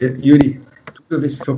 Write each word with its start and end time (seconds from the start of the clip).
Yuri, 0.00 0.60
ver 1.10 1.28
se 1.28 1.44
foi. 1.44 1.56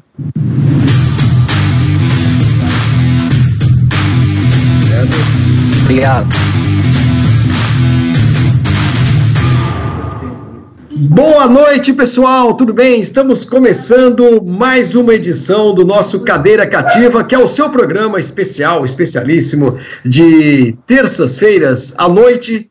Obrigado. 5.82 6.28
Boa 10.92 11.48
noite, 11.48 11.92
pessoal, 11.92 12.54
tudo 12.54 12.72
bem? 12.72 13.00
Estamos 13.00 13.44
começando 13.44 14.42
mais 14.42 14.94
uma 14.94 15.14
edição 15.14 15.74
do 15.74 15.84
nosso 15.84 16.20
Cadeira 16.20 16.66
Cativa, 16.66 17.24
que 17.24 17.34
é 17.34 17.38
o 17.38 17.46
seu 17.46 17.68
programa 17.68 18.18
especial, 18.18 18.84
especialíssimo, 18.84 19.78
de 20.04 20.76
terças-feiras 20.86 21.94
à 21.96 22.08
noite, 22.08 22.69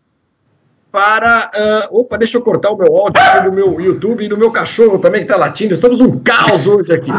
para. 0.92 1.52
Uh, 1.92 2.00
opa, 2.00 2.18
deixa 2.18 2.38
eu 2.38 2.42
cortar 2.42 2.71
o 2.71 2.78
meu 2.78 2.96
áudio 2.96 3.44
do 3.44 3.52
meu 3.52 3.82
YouTube 3.82 4.24
e 4.24 4.28
do 4.28 4.38
meu 4.38 4.52
cachorro 4.52 5.00
também, 5.00 5.21
que 5.21 5.26
está 5.26 5.38
latindo. 5.38 5.74
Estamos 5.74 6.02
um 6.02 6.20
caos 6.20 6.66
hoje 6.66 6.94
aqui. 6.94 7.12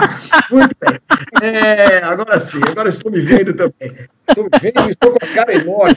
Muito 0.51 0.75
bem. 0.81 0.99
É, 1.43 1.99
agora 2.05 2.39
sim, 2.39 2.61
agora 2.69 2.89
estou 2.89 3.11
me 3.11 3.21
vendo 3.21 3.55
também. 3.55 3.97
Estou 4.29 4.45
me 4.45 4.51
vendo 4.61 4.91
estou 4.91 5.11
com 5.13 5.19
a 5.25 5.35
cara 5.35 5.55
enorme. 5.55 5.97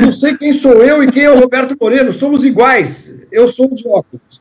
Não 0.00 0.12
sei 0.12 0.36
quem 0.36 0.52
sou 0.52 0.84
eu 0.84 1.02
e 1.02 1.10
quem 1.10 1.24
é 1.24 1.30
o 1.30 1.38
Roberto 1.38 1.76
Moreno, 1.80 2.12
somos 2.12 2.44
iguais. 2.44 3.16
Eu 3.30 3.48
sou 3.48 3.66
o 3.66 3.74
de 3.74 3.86
óculos. 3.88 4.40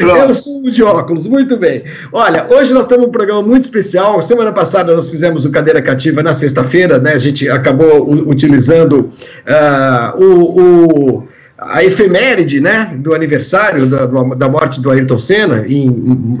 eu 0.00 0.34
sou 0.34 0.62
o 0.62 0.70
de 0.70 0.82
óculos, 0.82 1.26
muito 1.26 1.56
bem. 1.56 1.84
Olha, 2.12 2.46
hoje 2.50 2.72
nós 2.72 2.86
temos 2.86 3.08
um 3.08 3.10
programa 3.10 3.42
muito 3.42 3.64
especial. 3.64 4.20
Semana 4.22 4.52
passada 4.52 4.94
nós 4.94 5.08
fizemos 5.08 5.44
o 5.44 5.50
Cadeira 5.50 5.82
Cativa 5.82 6.22
na 6.22 6.34
sexta-feira, 6.34 6.98
né? 6.98 7.12
A 7.12 7.18
gente 7.18 7.48
acabou 7.48 8.10
utilizando 8.10 9.10
uh, 9.46 10.22
o, 10.22 10.60
o 10.60 11.24
a 11.58 11.82
efeméride 11.82 12.60
né, 12.60 12.94
do 12.98 13.14
aniversário 13.14 13.86
da, 13.86 14.06
da 14.06 14.48
morte 14.48 14.80
do 14.80 14.90
Ayrton 14.90 15.18
Senna 15.18 15.64
em, 15.66 15.88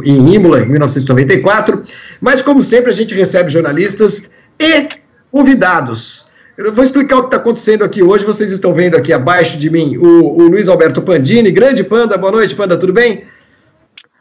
em 0.04 0.34
Imola, 0.34 0.60
em 0.60 0.68
1994. 0.68 1.84
Mas, 2.20 2.42
como 2.42 2.62
sempre, 2.62 2.90
a 2.90 2.94
gente 2.94 3.14
recebe 3.14 3.50
jornalistas 3.50 4.30
e 4.58 4.88
convidados 5.30 6.26
eu 6.56 6.72
vou 6.72 6.82
explicar 6.82 7.18
o 7.18 7.20
que 7.22 7.26
está 7.26 7.36
acontecendo 7.36 7.84
aqui 7.84 8.02
hoje. 8.02 8.24
Vocês 8.24 8.50
estão 8.50 8.72
vendo 8.72 8.96
aqui 8.96 9.12
abaixo 9.12 9.58
de 9.58 9.68
mim 9.68 9.96
o, 9.98 10.38
o 10.38 10.48
Luiz 10.48 10.68
Alberto 10.68 11.02
Pandini. 11.02 11.50
Grande 11.50 11.84
Panda, 11.84 12.16
boa 12.16 12.32
noite, 12.32 12.54
Panda, 12.54 12.78
tudo 12.78 12.92
bem? 12.92 13.26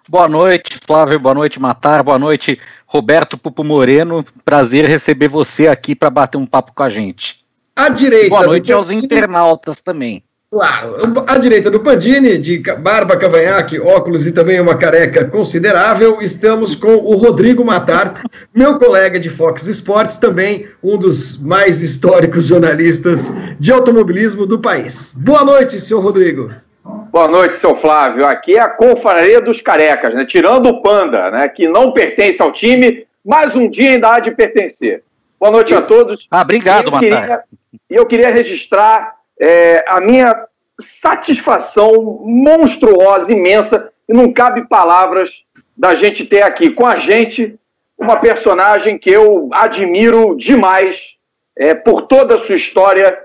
Boa 0.07 0.27
noite, 0.27 0.77
Flávio. 0.85 1.17
Boa 1.17 1.33
noite, 1.33 1.59
Matar. 1.59 2.03
Boa 2.03 2.19
noite, 2.19 2.59
Roberto 2.85 3.37
Pupo 3.37 3.63
Moreno. 3.63 4.25
Prazer 4.43 4.85
receber 4.85 5.29
você 5.29 5.67
aqui 5.67 5.95
para 5.95 6.09
bater 6.09 6.37
um 6.37 6.45
papo 6.45 6.73
com 6.75 6.83
a 6.83 6.89
gente. 6.89 7.45
À 7.75 7.89
direita. 7.89 8.29
Boa 8.29 8.45
noite 8.45 8.71
aos 8.71 8.91
internautas 8.91 9.81
também. 9.81 10.23
Claro, 10.55 10.95
à 11.27 11.37
direita 11.37 11.69
do 11.69 11.81
Pandini, 11.81 12.37
de 12.37 12.63
barba, 12.79 13.17
cavanhaque, 13.17 13.77
óculos 13.77 14.25
e 14.25 14.31
também 14.31 14.57
uma 14.57 14.77
careca 14.77 15.25
considerável, 15.25 16.19
estamos 16.21 16.75
com 16.75 16.93
o 16.93 17.17
Rodrigo 17.17 17.65
Matar, 17.65 18.21
meu 18.53 18.79
colega 18.79 19.19
de 19.19 19.29
Fox 19.29 19.67
Sports, 19.67 20.17
também 20.17 20.65
um 20.81 20.97
dos 20.97 21.43
mais 21.43 21.81
históricos 21.81 22.45
jornalistas 22.45 23.33
de 23.59 23.69
automobilismo 23.73 24.45
do 24.45 24.57
país. 24.57 25.13
Boa 25.17 25.43
noite, 25.43 25.81
senhor 25.81 25.99
Rodrigo. 25.99 26.49
Boa 27.11 27.27
noite, 27.27 27.57
seu 27.57 27.75
Flávio. 27.75 28.25
Aqui 28.25 28.55
é 28.55 28.61
a 28.61 28.69
confraria 28.69 29.41
dos 29.41 29.59
carecas, 29.59 30.15
né? 30.15 30.23
Tirando 30.23 30.69
o 30.69 30.81
Panda, 30.81 31.31
né? 31.31 31.49
Que 31.49 31.67
não 31.67 31.91
pertence 31.91 32.41
ao 32.41 32.53
time, 32.53 33.05
mas 33.25 33.53
um 33.57 33.69
dia 33.69 33.91
ainda 33.91 34.13
há 34.13 34.19
de 34.21 34.31
pertencer. 34.31 35.03
Boa 35.37 35.51
noite 35.51 35.75
a 35.75 35.81
todos. 35.81 36.27
Ah, 36.31 36.43
obrigado, 36.43 36.89
Matar. 36.89 37.43
E 37.89 37.93
eu 37.93 38.05
queria 38.05 38.31
registrar 38.31 39.15
é, 39.39 39.83
a 39.87 39.99
minha 40.01 40.47
satisfação 40.79 42.21
monstruosa, 42.23 43.33
imensa, 43.33 43.91
e 44.07 44.13
não 44.13 44.31
cabe 44.31 44.67
palavras 44.67 45.43
da 45.75 45.95
gente 45.95 46.25
ter 46.25 46.43
aqui 46.43 46.69
com 46.69 46.85
a 46.85 46.95
gente 46.95 47.57
uma 47.97 48.17
personagem 48.17 48.97
que 48.97 49.09
eu 49.09 49.49
admiro 49.53 50.35
demais 50.35 51.15
é, 51.57 51.73
por 51.73 52.03
toda 52.03 52.35
a 52.35 52.37
sua 52.37 52.55
história. 52.55 53.17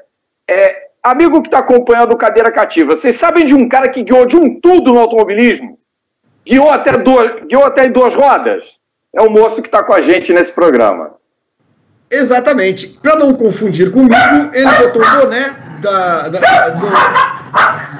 É, 0.48 0.88
amigo 1.02 1.42
que 1.42 1.48
está 1.48 1.58
acompanhando 1.58 2.12
o 2.12 2.16
Cadeira 2.16 2.50
Cativa, 2.50 2.96
vocês 2.96 3.16
sabem 3.16 3.44
de 3.44 3.54
um 3.54 3.68
cara 3.68 3.88
que 3.88 4.02
guiou 4.02 4.26
de 4.26 4.36
um 4.36 4.60
tudo 4.60 4.92
no 4.92 5.00
automobilismo? 5.00 5.78
Guiou 6.46 6.70
até, 6.70 6.92
duas, 6.92 7.44
guiou 7.44 7.64
até 7.64 7.86
em 7.86 7.92
duas 7.92 8.14
rodas? 8.14 8.78
É 9.12 9.20
o 9.20 9.30
moço 9.30 9.60
que 9.60 9.68
está 9.68 9.82
com 9.82 9.92
a 9.92 10.00
gente 10.00 10.32
nesse 10.32 10.52
programa. 10.52 11.14
Exatamente. 12.10 12.88
Para 12.88 13.16
não 13.16 13.34
confundir 13.34 13.92
comigo, 13.92 14.50
ele 14.52 14.70
botou 14.78 15.02
o 15.02 15.20
boné 15.20 15.69
da, 15.80 16.28
da 16.28 16.68
do, 16.70 16.86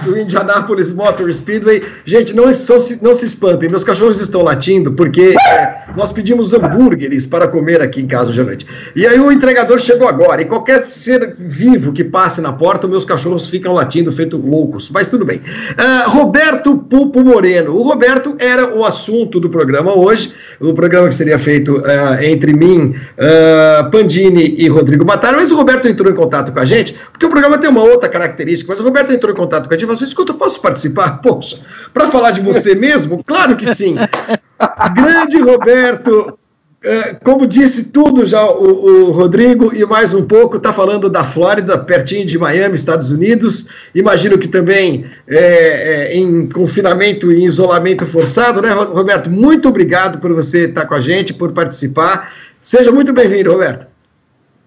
do, 0.04 0.18
Indianapolis 0.18 0.92
Motor 0.92 1.32
Speedway. 1.32 1.82
Gente, 2.04 2.34
não, 2.34 2.46
não 2.46 3.14
se 3.14 3.26
espantem, 3.26 3.68
meus 3.68 3.84
cachorros 3.84 4.20
estão 4.20 4.42
latindo 4.42 4.92
porque 4.92 5.34
é, 5.48 5.84
nós 5.96 6.12
pedimos 6.12 6.52
hambúrgueres 6.52 7.26
para 7.26 7.48
comer 7.48 7.80
aqui 7.82 8.00
em 8.02 8.06
casa 8.06 8.30
hoje 8.30 8.40
à 8.40 8.44
noite. 8.44 8.66
E 8.94 9.06
aí 9.06 9.18
o 9.18 9.32
entregador 9.32 9.78
chegou 9.78 10.08
agora, 10.08 10.42
e 10.42 10.44
qualquer 10.44 10.84
ser 10.84 11.34
vivo 11.38 11.92
que 11.92 12.04
passe 12.04 12.40
na 12.40 12.52
porta, 12.52 12.86
meus 12.86 13.04
cachorros 13.04 13.48
ficam 13.48 13.72
latindo 13.72 14.12
feito 14.12 14.36
loucos. 14.36 14.90
Mas 14.90 15.08
tudo 15.08 15.24
bem. 15.24 15.38
Uh, 15.38 16.10
Roberto 16.10 16.76
Pupo 16.76 17.22
Moreno. 17.22 17.76
O 17.76 17.82
Roberto 17.82 18.36
era 18.38 18.74
o 18.74 18.84
assunto 18.84 19.40
do 19.40 19.48
programa 19.48 19.96
hoje, 19.96 20.32
o 20.60 20.72
programa 20.74 21.08
que 21.08 21.14
seria 21.14 21.38
feito 21.38 21.78
uh, 21.78 22.22
entre 22.22 22.52
mim, 22.52 22.94
uh, 22.94 23.90
Pandini 23.90 24.54
e 24.58 24.68
Rodrigo 24.68 25.04
Matar. 25.04 25.34
Mas 25.34 25.50
o 25.50 25.56
Roberto 25.56 25.88
entrou 25.88 26.10
em 26.10 26.14
contato 26.14 26.52
com 26.52 26.60
a 26.60 26.64
gente, 26.64 26.94
porque 27.12 27.26
o 27.26 27.30
programa 27.30 27.58
tem 27.58 27.70
uma 27.70 27.82
outra 27.82 28.08
característica, 28.08 28.72
mas 28.72 28.80
o 28.80 28.84
Roberto 28.84 29.12
entrou 29.12 29.32
em 29.32 29.36
contato 29.40 29.68
com 29.68 29.74
a 29.74 29.76
gente 29.76 29.84
e 29.84 29.86
falou 29.86 29.96
assim, 29.96 30.04
escuta, 30.04 30.34
posso 30.34 30.60
participar? 30.60 31.20
Poxa, 31.22 31.60
para 31.92 32.10
falar 32.10 32.32
de 32.32 32.40
você 32.40 32.74
mesmo? 32.74 33.24
Claro 33.24 33.56
que 33.56 33.74
sim. 33.74 33.96
Grande 34.94 35.38
Roberto, 35.38 36.38
é, 36.84 37.14
como 37.14 37.46
disse 37.46 37.84
tudo 37.84 38.26
já 38.26 38.44
o, 38.44 39.08
o, 39.08 39.10
Rodrigo 39.12 39.74
e 39.74 39.84
mais 39.86 40.12
um 40.12 40.26
pouco, 40.26 40.58
está 40.58 40.72
falando 40.72 41.08
da 41.08 41.24
Flórida, 41.24 41.78
pertinho 41.78 42.26
de 42.26 42.38
Miami, 42.38 42.74
Estados 42.74 43.10
Unidos. 43.10 43.68
Imagino 43.94 44.38
que 44.38 44.48
também 44.48 45.10
é, 45.26 45.36
é, 45.36 46.16
em 46.16 46.48
confinamento 46.48 47.32
e 47.32 47.44
isolamento 47.44 48.06
forçado, 48.06 48.60
né, 48.60 48.70
Roberto? 48.72 49.30
Muito 49.30 49.68
obrigado 49.68 50.20
por 50.20 50.34
você 50.34 50.66
estar 50.66 50.86
com 50.86 50.94
a 50.94 51.00
gente, 51.00 51.32
por 51.32 51.52
participar. 51.52 52.32
Seja 52.62 52.92
muito 52.92 53.12
bem-vindo, 53.12 53.50
Roberto. 53.50 53.86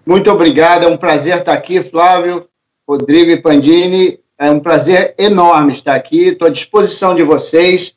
Muito 0.04 0.30
obrigado, 0.30 0.84
é 0.84 0.88
um 0.88 0.96
prazer 0.96 1.38
estar 1.38 1.52
aqui, 1.52 1.80
Flávio. 1.80 2.46
Rodrigo 2.86 3.30
e 3.30 3.40
Pandini. 3.40 4.20
É 4.38 4.50
um 4.50 4.60
prazer 4.60 5.14
enorme 5.18 5.72
estar 5.72 5.94
aqui. 5.94 6.28
Estou 6.28 6.48
à 6.48 6.50
disposição 6.50 7.14
de 7.14 7.22
vocês. 7.22 7.94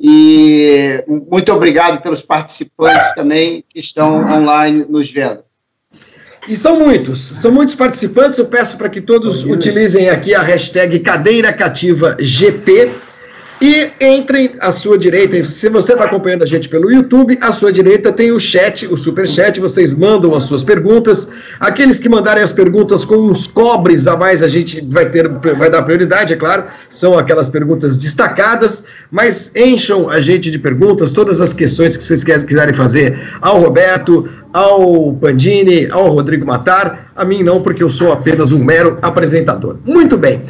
E 0.00 1.02
muito 1.30 1.52
obrigado 1.52 2.02
pelos 2.02 2.22
participantes 2.22 3.14
também 3.14 3.64
que 3.68 3.80
estão 3.80 4.20
online 4.30 4.86
nos 4.88 5.10
vendo. 5.10 5.44
E 6.48 6.54
são 6.54 6.78
muitos, 6.78 7.18
são 7.18 7.50
muitos 7.50 7.74
participantes. 7.74 8.38
Eu 8.38 8.46
peço 8.46 8.76
para 8.76 8.88
que 8.88 9.00
todos 9.00 9.44
utilizem 9.44 10.08
aqui 10.08 10.34
a 10.34 10.42
hashtag 10.42 11.00
Cadeira 11.00 11.52
Cativa 11.52 12.16
GP 12.20 12.92
e 13.60 13.90
entrem 14.00 14.50
à 14.60 14.70
sua 14.70 14.98
direita, 14.98 15.42
se 15.42 15.68
você 15.70 15.92
está 15.92 16.04
acompanhando 16.04 16.42
a 16.42 16.46
gente 16.46 16.68
pelo 16.68 16.90
YouTube, 16.90 17.38
à 17.40 17.52
sua 17.52 17.72
direita 17.72 18.12
tem 18.12 18.30
o 18.30 18.38
chat, 18.38 18.86
o 18.86 18.96
super 18.96 19.26
chat, 19.26 19.58
vocês 19.58 19.94
mandam 19.94 20.34
as 20.34 20.42
suas 20.42 20.62
perguntas. 20.62 21.26
Aqueles 21.58 21.98
que 21.98 22.08
mandarem 22.08 22.42
as 22.42 22.52
perguntas 22.52 23.04
com 23.04 23.16
uns 23.16 23.46
cobres 23.46 24.06
a 24.06 24.16
mais, 24.16 24.42
a 24.42 24.48
gente 24.48 24.86
vai 24.90 25.08
ter, 25.08 25.28
vai 25.28 25.70
dar 25.70 25.82
prioridade, 25.82 26.34
é 26.34 26.36
claro. 26.36 26.64
São 26.90 27.16
aquelas 27.18 27.48
perguntas 27.48 27.96
destacadas, 27.96 28.84
mas 29.10 29.50
encham 29.56 30.10
a 30.10 30.20
gente 30.20 30.50
de 30.50 30.58
perguntas, 30.58 31.10
todas 31.10 31.40
as 31.40 31.54
questões 31.54 31.96
que 31.96 32.04
vocês 32.04 32.22
quiserem 32.44 32.74
fazer 32.74 33.18
ao 33.40 33.58
Roberto, 33.60 34.28
ao 34.52 35.14
Pandini, 35.14 35.88
ao 35.90 36.10
Rodrigo 36.10 36.46
Matar. 36.46 37.10
A 37.16 37.24
mim 37.24 37.42
não, 37.42 37.62
porque 37.62 37.82
eu 37.82 37.88
sou 37.88 38.12
apenas 38.12 38.52
um 38.52 38.62
mero 38.62 38.98
apresentador. 39.00 39.78
Muito 39.86 40.18
bem. 40.18 40.42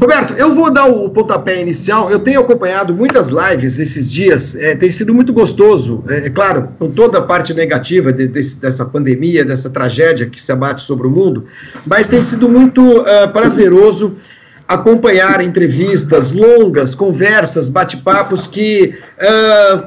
Roberto, 0.00 0.34
eu 0.38 0.54
vou 0.54 0.72
dar 0.72 0.86
o 0.86 1.10
pontapé 1.10 1.60
inicial. 1.60 2.10
Eu 2.10 2.18
tenho 2.18 2.40
acompanhado 2.40 2.94
muitas 2.94 3.28
lives 3.28 3.78
esses 3.78 4.10
dias, 4.10 4.54
é, 4.54 4.74
tem 4.74 4.90
sido 4.90 5.12
muito 5.12 5.30
gostoso, 5.30 6.02
é, 6.08 6.26
é 6.26 6.30
claro, 6.30 6.70
com 6.78 6.90
toda 6.90 7.18
a 7.18 7.22
parte 7.22 7.52
negativa 7.52 8.10
de, 8.10 8.26
de, 8.26 8.54
dessa 8.54 8.86
pandemia, 8.86 9.44
dessa 9.44 9.68
tragédia 9.68 10.24
que 10.24 10.40
se 10.40 10.50
abate 10.50 10.80
sobre 10.82 11.06
o 11.06 11.10
mundo, 11.10 11.44
mas 11.84 12.08
tem 12.08 12.22
sido 12.22 12.48
muito 12.48 12.82
uh, 12.82 13.30
prazeroso 13.30 14.16
acompanhar 14.66 15.44
entrevistas 15.44 16.30
longas, 16.30 16.94
conversas, 16.94 17.68
bate-papos 17.68 18.46
que 18.46 18.94
uh, 19.18 19.84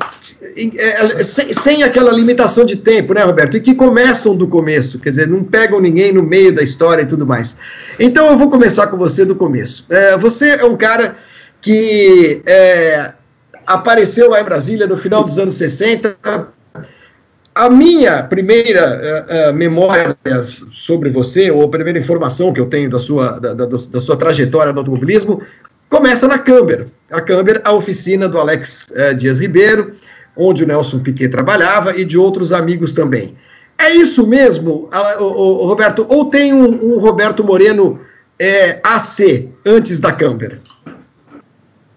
sem, 1.23 1.53
sem, 1.53 1.83
aquela 1.83 2.11
limitação 2.11 2.65
de 2.65 2.75
tempo, 2.75 3.13
né, 3.13 3.23
Roberto? 3.23 3.57
E 3.57 3.61
que 3.61 3.73
começam 3.73 4.35
do 4.35 4.47
começo, 4.47 4.99
quer 4.99 5.11
dizer, 5.11 5.27
não 5.27 5.43
pegam 5.43 5.79
ninguém 5.79 6.11
no 6.11 6.23
meio 6.23 6.53
da 6.53 6.61
história 6.61 7.03
e 7.03 7.05
tudo 7.05 7.25
mais. 7.25 7.57
Então 7.99 8.27
eu 8.27 8.37
vou 8.37 8.49
começar 8.49 8.87
com 8.87 8.97
você 8.97 9.25
do 9.25 9.35
começo. 9.35 9.85
É, 9.89 10.17
você 10.17 10.49
é 10.51 10.65
um 10.65 10.75
cara 10.75 11.17
que 11.61 12.41
é, 12.45 13.13
apareceu 13.65 14.29
lá 14.29 14.41
em 14.41 14.43
Brasília 14.43 14.87
no 14.87 14.97
final 14.97 15.23
dos 15.23 15.37
anos 15.37 15.55
60. 15.55 16.17
A 17.55 17.69
minha 17.69 18.23
primeira 18.23 18.99
uh, 18.99 19.51
uh, 19.51 19.53
memória 19.53 20.17
sobre 20.71 21.09
você, 21.09 21.51
ou 21.51 21.63
a 21.63 21.69
primeira 21.69 21.99
informação 21.99 22.51
que 22.51 22.59
eu 22.59 22.65
tenho 22.65 22.89
da 22.89 22.97
sua, 22.97 23.39
da, 23.39 23.53
da, 23.53 23.65
da 23.65 24.01
sua 24.01 24.17
trajetória 24.17 24.73
no 24.73 24.79
automobilismo, 24.79 25.41
começa 25.87 26.27
na 26.27 26.39
Câmara. 26.39 26.87
a 27.11 27.21
Câmara, 27.21 27.61
a 27.63 27.71
oficina 27.71 28.27
do 28.27 28.39
Alex 28.39 28.87
uh, 28.89 29.13
Dias 29.13 29.39
Ribeiro, 29.39 29.93
onde 30.35 30.63
o 30.63 30.67
Nelson 30.67 30.99
Piquet 30.99 31.29
trabalhava 31.29 31.97
e 31.97 32.03
de 32.03 32.17
outros 32.17 32.51
amigos 32.51 32.93
também. 32.93 33.35
É 33.77 33.91
isso 33.91 34.25
mesmo, 34.27 34.89
Roberto? 35.19 36.05
Ou 36.09 36.25
tem 36.25 36.53
um, 36.53 36.95
um 36.95 36.99
Roberto 36.99 37.43
Moreno 37.43 37.99
é, 38.39 38.79
AC 38.83 39.49
antes 39.65 39.99
da 39.99 40.11
Câmara? 40.11 40.61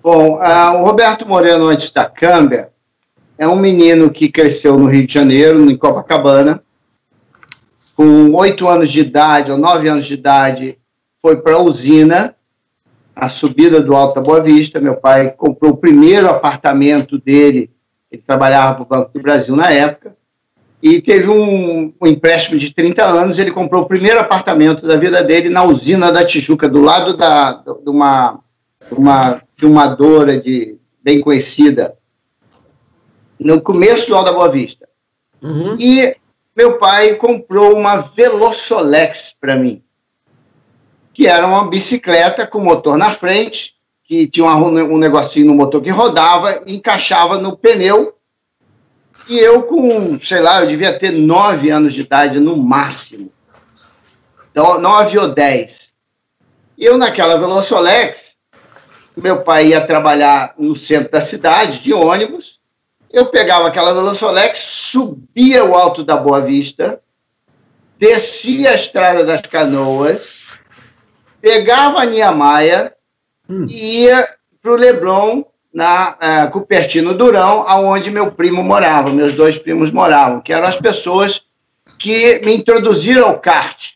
Bom, 0.02 0.38
o 0.38 0.84
Roberto 0.84 1.26
Moreno 1.26 1.66
antes 1.66 1.90
da 1.90 2.04
Câmara 2.04 2.70
é 3.38 3.46
um 3.46 3.56
menino 3.56 4.10
que 4.10 4.28
cresceu 4.28 4.78
no 4.78 4.86
Rio 4.86 5.06
de 5.06 5.12
Janeiro, 5.12 5.70
em 5.70 5.76
Copacabana. 5.76 6.62
Com 7.94 8.32
oito 8.34 8.68
anos 8.68 8.90
de 8.90 9.00
idade 9.00 9.50
ou 9.50 9.58
nove 9.58 9.88
anos 9.88 10.06
de 10.06 10.14
idade, 10.14 10.78
foi 11.20 11.36
para 11.36 11.54
a 11.54 11.62
usina, 11.62 12.34
a 13.14 13.28
subida 13.28 13.80
do 13.80 13.96
Alto 13.96 14.16
da 14.16 14.20
Boa 14.20 14.40
Vista. 14.42 14.80
Meu 14.80 14.94
pai 14.94 15.30
comprou 15.30 15.72
o 15.72 15.76
primeiro 15.76 16.28
apartamento 16.28 17.18
dele, 17.18 17.70
ele 18.16 18.24
trabalhava 18.26 18.74
para 18.74 18.82
o 18.82 18.86
Banco 18.86 19.12
do 19.12 19.22
Brasil 19.22 19.54
na 19.54 19.70
época, 19.70 20.16
e 20.82 21.00
teve 21.00 21.28
um, 21.28 21.92
um, 22.00 22.06
empréstimo 22.06 22.58
de 22.58 22.72
30 22.72 23.04
anos. 23.04 23.38
Ele 23.38 23.50
comprou 23.50 23.82
o 23.82 23.88
primeiro 23.88 24.20
apartamento 24.20 24.86
da 24.86 24.96
vida 24.96 25.22
dele 25.24 25.48
na 25.48 25.64
usina 25.64 26.12
da 26.12 26.24
Tijuca, 26.24 26.68
do 26.68 26.82
lado 26.82 27.16
da, 27.16 27.52
de, 27.52 27.90
uma, 27.90 28.40
uma 28.92 29.42
filmadora 29.56 30.38
de, 30.38 30.78
bem 31.02 31.20
conhecida, 31.20 31.96
no 33.38 33.60
começo 33.60 34.08
do 34.08 34.14
Alto 34.14 34.26
da 34.26 34.32
Boa 34.32 34.50
Vista. 34.50 34.88
Uhum. 35.42 35.76
E 35.78 36.14
meu 36.54 36.78
pai 36.78 37.14
comprou 37.14 37.74
uma 37.74 37.96
Velosolex 37.96 39.34
para 39.40 39.56
mim, 39.56 39.82
que 41.12 41.26
era 41.26 41.46
uma 41.46 41.68
bicicleta 41.68 42.46
com 42.46 42.60
motor 42.60 42.98
na 42.98 43.10
frente, 43.10 43.75
que 44.06 44.26
tinha 44.26 44.46
um, 44.46 44.94
um 44.94 44.98
negocinho 44.98 45.46
no 45.46 45.54
motor 45.54 45.82
que 45.82 45.90
rodava, 45.90 46.62
encaixava 46.66 47.38
no 47.38 47.56
pneu 47.56 48.16
e 49.28 49.38
eu, 49.38 49.64
com, 49.64 50.20
sei 50.20 50.40
lá, 50.40 50.60
eu 50.60 50.68
devia 50.68 50.96
ter 50.96 51.10
nove 51.10 51.70
anos 51.70 51.92
de 51.92 52.02
idade 52.02 52.38
no 52.38 52.56
máximo. 52.56 53.32
Então, 54.50 54.80
nove 54.80 55.18
ou 55.18 55.28
dez. 55.28 55.92
E 56.78 56.84
eu, 56.84 56.96
naquela 56.96 57.36
Velosolex, 57.36 58.36
meu 59.16 59.42
pai 59.42 59.68
ia 59.68 59.84
trabalhar 59.84 60.54
no 60.56 60.76
centro 60.76 61.10
da 61.10 61.20
cidade, 61.20 61.82
de 61.82 61.92
ônibus. 61.92 62.60
Eu 63.10 63.26
pegava 63.26 63.66
aquela 63.66 63.92
Velosolex, 63.92 64.58
subia 64.58 65.64
o 65.64 65.74
alto 65.74 66.04
da 66.04 66.16
Boa 66.16 66.40
Vista, 66.40 67.00
descia 67.98 68.70
a 68.70 68.74
estrada 68.74 69.24
das 69.24 69.42
canoas, 69.42 70.38
pegava 71.40 72.02
a 72.02 72.04
Niemeyer 72.04 72.95
hum. 73.48 73.66
e 73.68 74.04
ia 74.04 74.28
para 74.62 74.72
o 74.72 74.76
Leblon 74.76 75.44
na 75.72 76.16
uh, 76.16 76.50
Cupertino 76.50 77.14
Durão, 77.14 77.68
aonde 77.68 78.10
meu 78.10 78.32
primo 78.32 78.62
morava, 78.64 79.10
meus 79.10 79.34
dois 79.34 79.58
primos 79.58 79.90
moravam, 79.90 80.40
que 80.40 80.52
eram 80.52 80.66
as 80.66 80.80
pessoas 80.80 81.42
que 81.98 82.40
me 82.44 82.56
introduziram 82.56 83.26
ao 83.26 83.38
kart. 83.38 83.92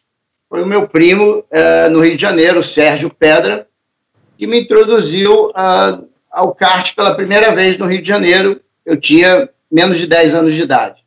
Foi 0.48 0.62
o 0.62 0.66
meu 0.66 0.86
primo 0.86 1.38
uh, 1.38 1.90
no 1.90 2.00
Rio 2.00 2.16
de 2.16 2.20
Janeiro, 2.20 2.62
Sérgio 2.62 3.08
Pedra, 3.08 3.66
que 4.36 4.46
me 4.46 4.60
introduziu 4.60 5.48
uh, 5.48 6.06
ao 6.30 6.54
kart 6.54 6.94
pela 6.94 7.14
primeira 7.14 7.54
vez 7.54 7.78
no 7.78 7.86
Rio 7.86 8.02
de 8.02 8.08
Janeiro. 8.08 8.60
Eu 8.84 8.98
tinha 8.98 9.48
menos 9.70 9.98
de 9.98 10.06
10 10.06 10.34
anos 10.34 10.54
de 10.54 10.62
idade. 10.62 11.04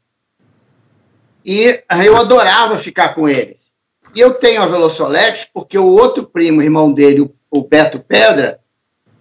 E 1.45 1.83
eu 2.03 2.17
adorava 2.17 2.77
ficar 2.77 3.09
com 3.09 3.27
eles. 3.27 3.71
E 4.15 4.19
eu 4.19 4.33
tenho 4.35 4.61
a 4.61 4.65
Velosolex 4.65 5.47
porque 5.53 5.77
o 5.77 5.87
outro 5.87 6.23
primo, 6.23 6.61
irmão 6.61 6.91
dele, 6.91 7.21
o 7.21 7.31
Beto 7.61 7.99
Pedra, 7.99 8.59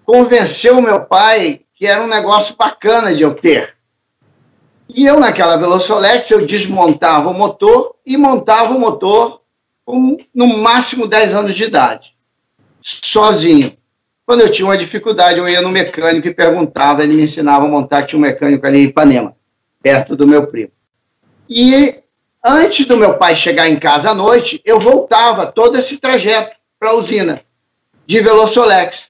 convenceu 0.05 0.79
o 0.79 0.83
meu 0.83 1.05
pai 1.05 1.61
que 1.75 1.87
era 1.87 2.03
um 2.03 2.07
negócio 2.07 2.55
bacana 2.57 3.15
de 3.15 3.23
eu 3.23 3.35
ter. 3.35 3.75
E 4.89 5.05
eu, 5.05 5.19
naquela 5.19 5.57
Velosolex, 5.57 6.31
eu 6.31 6.47
desmontava 6.47 7.31
o 7.31 7.35
motor 7.35 7.97
e 8.07 8.17
montava 8.17 8.73
o 8.73 8.79
motor 8.79 9.41
com, 9.85 10.17
no 10.35 10.47
máximo 10.59 11.09
10 11.09 11.35
anos 11.35 11.55
de 11.55 11.65
idade, 11.65 12.15
sozinho. 12.81 13.77
Quando 14.25 14.43
eu 14.43 14.51
tinha 14.51 14.67
uma 14.67 14.79
dificuldade, 14.79 15.39
eu 15.39 15.49
ia 15.49 15.61
no 15.61 15.71
mecânico 15.71 16.29
e 16.29 16.35
perguntava, 16.35 17.03
ele 17.03 17.15
me 17.15 17.23
ensinava 17.23 17.65
a 17.65 17.69
montar, 17.69 18.05
tinha 18.05 18.19
um 18.19 18.23
mecânico 18.23 18.67
ali 18.67 18.79
em 18.79 18.85
Ipanema, 18.85 19.35
perto 19.83 20.15
do 20.15 20.27
meu 20.27 20.47
primo. 20.47 20.71
E 21.49 21.97
antes 22.45 22.87
do 22.87 22.97
meu 22.97 23.19
pai 23.19 23.35
chegar 23.35 23.69
em 23.69 23.79
casa 23.79 24.11
à 24.11 24.15
noite, 24.15 24.61
eu 24.65 24.79
voltava 24.79 25.47
todo 25.47 25.77
esse 25.77 25.97
trajeto 25.97 26.57
para 26.79 26.91
a 26.91 26.95
usina 26.95 27.43
de 28.07 28.21
Velosolex. 28.21 29.09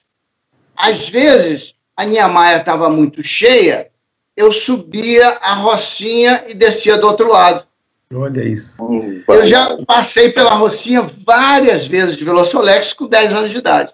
Às 0.75 1.09
vezes, 1.09 1.75
a 1.95 2.05
minha 2.05 2.27
maia 2.27 2.57
estava 2.57 2.89
muito 2.89 3.23
cheia, 3.23 3.89
eu 4.35 4.51
subia 4.51 5.37
a 5.41 5.53
Rocinha 5.53 6.43
e 6.47 6.53
descia 6.53 6.97
do 6.97 7.07
outro 7.07 7.29
lado. 7.29 7.65
Olha 8.13 8.43
isso. 8.43 8.83
Eu 9.27 9.45
já 9.45 9.77
passei 9.85 10.31
pela 10.31 10.53
Rocinha 10.53 11.05
várias 11.25 11.87
vezes 11.87 12.17
de 12.17 12.23
Velosolex 12.23 12.93
com 12.93 13.07
10 13.07 13.33
anos 13.33 13.51
de 13.51 13.57
idade. 13.57 13.91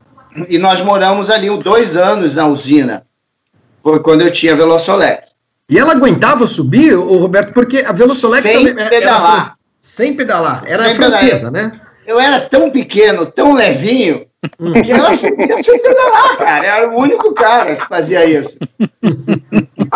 E 0.49 0.59
nós 0.59 0.81
moramos 0.81 1.31
ali 1.31 1.49
dois 1.59 1.97
anos 1.97 2.35
na 2.35 2.47
usina. 2.47 3.07
Foi 3.87 4.01
quando 4.01 4.23
eu 4.23 4.33
tinha 4.33 4.57
Velosolex. 4.57 5.29
E 5.71 5.79
ela 5.79 5.93
aguentava 5.93 6.45
subir, 6.45 6.95
o 6.95 7.19
Roberto, 7.19 7.53
porque 7.53 7.85
a 7.87 7.93
Velosolex 7.93 8.43
sem 8.43 8.67
também, 8.67 8.89
pedalar. 8.89 9.43
Era, 9.43 9.53
sem 9.79 10.13
pedalar. 10.13 10.65
Era 10.67 10.85
sem 10.87 10.97
francesa, 10.97 11.53
pedalar. 11.53 11.73
né? 11.73 11.81
Eu 12.05 12.19
era 12.19 12.41
tão 12.41 12.69
pequeno, 12.69 13.27
tão 13.27 13.55
levinho, 13.55 14.27
hum. 14.59 14.73
que 14.73 14.91
ela 14.91 15.15
subia 15.15 15.57
sem 15.63 15.81
pedalar, 15.81 16.37
cara. 16.37 16.67
Era 16.67 16.91
o 16.91 17.01
único 17.01 17.33
cara 17.33 17.77
que 17.77 17.87
fazia 17.87 18.25
isso. 18.25 18.57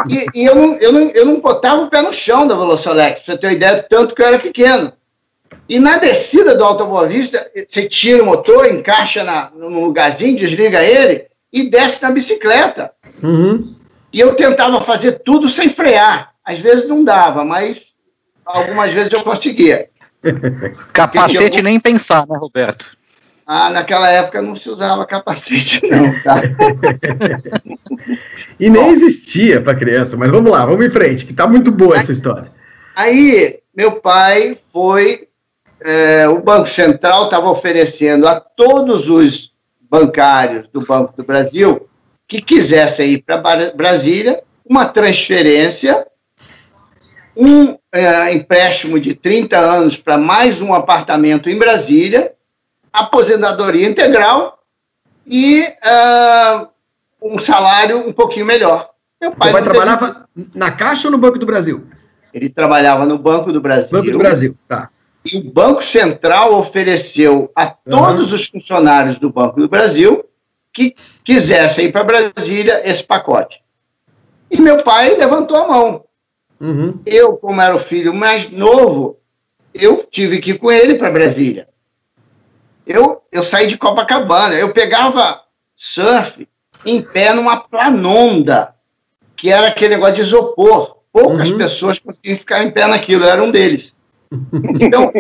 E, 0.09 0.27
e, 0.37 0.45
eu, 0.45 0.55
não, 0.55 0.75
eu, 0.77 0.93
não, 0.93 1.01
eu 1.11 1.27
não 1.27 1.41
botava 1.41 1.83
o 1.83 1.91
pé 1.91 2.01
no 2.01 2.13
chão 2.13 2.47
da 2.47 2.55
Velosolex, 2.55 3.23
pra 3.23 3.35
você 3.35 3.41
ter 3.41 3.47
uma 3.49 3.53
ideia, 3.55 3.87
tanto 3.91 4.15
que 4.15 4.23
eu 4.23 4.27
era 4.27 4.39
pequeno. 4.39 4.93
E 5.69 5.81
na 5.81 5.97
descida 5.97 6.55
do 6.55 6.63
Alto 6.63 6.87
Boa 6.87 7.09
Vista, 7.09 7.45
você 7.69 7.89
tira 7.89 8.23
o 8.23 8.27
motor, 8.27 8.73
encaixa 8.73 9.25
na, 9.25 9.51
num 9.53 9.85
lugarzinho, 9.85 10.37
desliga 10.37 10.81
ele 10.81 11.25
e 11.53 11.69
desce 11.69 12.01
na 12.01 12.13
bicicleta. 12.13 12.93
Uhum. 13.21 13.80
E 14.13 14.21
eu 14.21 14.35
tentava 14.35 14.81
fazer 14.81 15.21
tudo 15.25 15.49
sem 15.49 15.69
frear. 15.69 16.33
Às 16.45 16.59
vezes 16.59 16.89
não 16.89 17.05
dava, 17.05 17.45
mas 17.45 17.95
algumas 18.45 18.93
vezes 18.93 19.13
eu 19.13 19.23
conseguia. 19.23 19.89
Capacete 20.93 21.63
nem 21.63 21.79
pensar, 21.79 22.27
né, 22.27 22.37
Roberto? 22.39 22.99
Ah, 23.47 23.69
naquela 23.69 24.09
época 24.09 24.41
não 24.41 24.55
se 24.55 24.71
usava 24.71 25.05
capacete, 25.05 25.81
não, 25.91 26.15
tá? 26.23 26.41
e 28.61 28.71
nem 28.71 28.91
existia 28.91 29.61
para 29.61 29.75
criança, 29.75 30.17
mas 30.17 30.31
vamos 30.31 30.53
lá, 30.53 30.65
vamos 30.65 30.87
em 30.87 30.91
frente, 30.91 31.27
que 31.27 31.33
tá 31.33 31.49
muito 31.49 31.73
boa 31.73 31.97
essa 31.97 32.13
história. 32.13 32.53
Aí, 32.95 33.59
meu 33.75 33.93
pai 33.93 34.57
foi. 34.73 35.27
É, 35.83 36.29
o 36.29 36.39
Banco 36.41 36.69
Central 36.69 37.25
estava 37.25 37.51
oferecendo 37.51 38.29
a 38.29 38.39
todos 38.39 39.09
os 39.09 39.53
bancários 39.91 40.69
do 40.69 40.83
Banco 40.83 41.15
do 41.17 41.25
Brasil 41.25 41.89
que 42.31 42.41
quisesse 42.41 43.03
ir 43.03 43.25
para 43.25 43.73
Brasília, 43.75 44.41
uma 44.65 44.87
transferência, 44.87 46.07
um 47.37 47.77
é, 47.91 48.33
empréstimo 48.33 49.01
de 49.01 49.15
30 49.15 49.59
anos 49.59 49.97
para 49.97 50.17
mais 50.17 50.61
um 50.61 50.73
apartamento 50.73 51.51
em 51.51 51.59
Brasília, 51.59 52.33
aposentadoria 52.93 53.89
integral 53.89 54.61
e 55.27 55.63
uh, 55.63 56.69
um 57.21 57.37
salário 57.41 57.99
um 58.07 58.13
pouquinho 58.13 58.47
melhor. 58.47 58.91
Meu 59.21 59.33
pai, 59.33 59.51
pai 59.51 59.63
trabalhava 59.65 60.29
teve... 60.37 60.51
na 60.55 60.71
Caixa 60.71 61.09
ou 61.09 61.13
no 61.13 61.19
Banco 61.19 61.37
do 61.37 61.47
Brasil? 61.47 61.85
Ele 62.33 62.49
trabalhava 62.49 63.05
no 63.05 63.19
Banco 63.19 63.53
do 63.53 63.61
Brasil. 63.61 63.91
Banco 63.91 64.13
do 64.13 64.19
Brasil, 64.19 64.57
tá. 64.69 64.89
E 65.25 65.37
o 65.37 65.51
Banco 65.51 65.83
Central 65.83 66.55
ofereceu 66.55 67.51
a 67.57 67.67
todos 67.67 68.31
uhum. 68.31 68.37
os 68.37 68.47
funcionários 68.47 69.19
do 69.19 69.31
Banco 69.31 69.59
do 69.59 69.69
Brasil 69.69 70.25
que 70.73 70.95
quisessem 71.25 71.87
ir 71.87 71.93
para 71.93 72.05
Brasília 72.05 72.83
esse 72.85 73.03
pacote. 73.03 73.63
E 74.51 74.61
meu 74.61 74.83
pai 74.83 75.17
levantou 75.17 75.57
a 75.57 75.69
mão. 75.69 76.05
Uhum. 76.61 77.01
Eu, 77.07 77.37
como 77.37 77.61
era 77.61 77.75
o 77.75 77.81
filho 77.81 78.13
mais 78.13 78.51
novo, 78.51 79.19
eu 79.73 80.07
tive 80.11 80.41
que 80.41 80.51
ir 80.51 80.59
com 80.59 80.71
ele 80.71 80.95
para 80.95 81.11
Brasília. 81.11 81.69
Eu, 82.87 83.23
eu 83.31 83.43
saí 83.43 83.67
de 83.67 83.79
Copacabana, 83.79 84.55
eu 84.55 84.73
pegava 84.73 85.41
surf 85.77 86.47
em 86.85 87.01
pé 87.01 87.33
numa 87.33 87.57
planonda, 87.59 88.75
que 89.37 89.51
era 89.51 89.69
aquele 89.69 89.95
negócio 89.95 90.17
de 90.17 90.21
isopor. 90.23 90.97
Poucas 91.13 91.51
uhum. 91.51 91.59
pessoas 91.59 91.99
conseguiam 91.99 92.39
ficar 92.39 92.63
em 92.63 92.71
pé 92.71 92.87
naquilo, 92.87 93.25
eu 93.25 93.31
era 93.31 93.43
um 93.43 93.51
deles. 93.51 93.95
Então, 94.81 95.13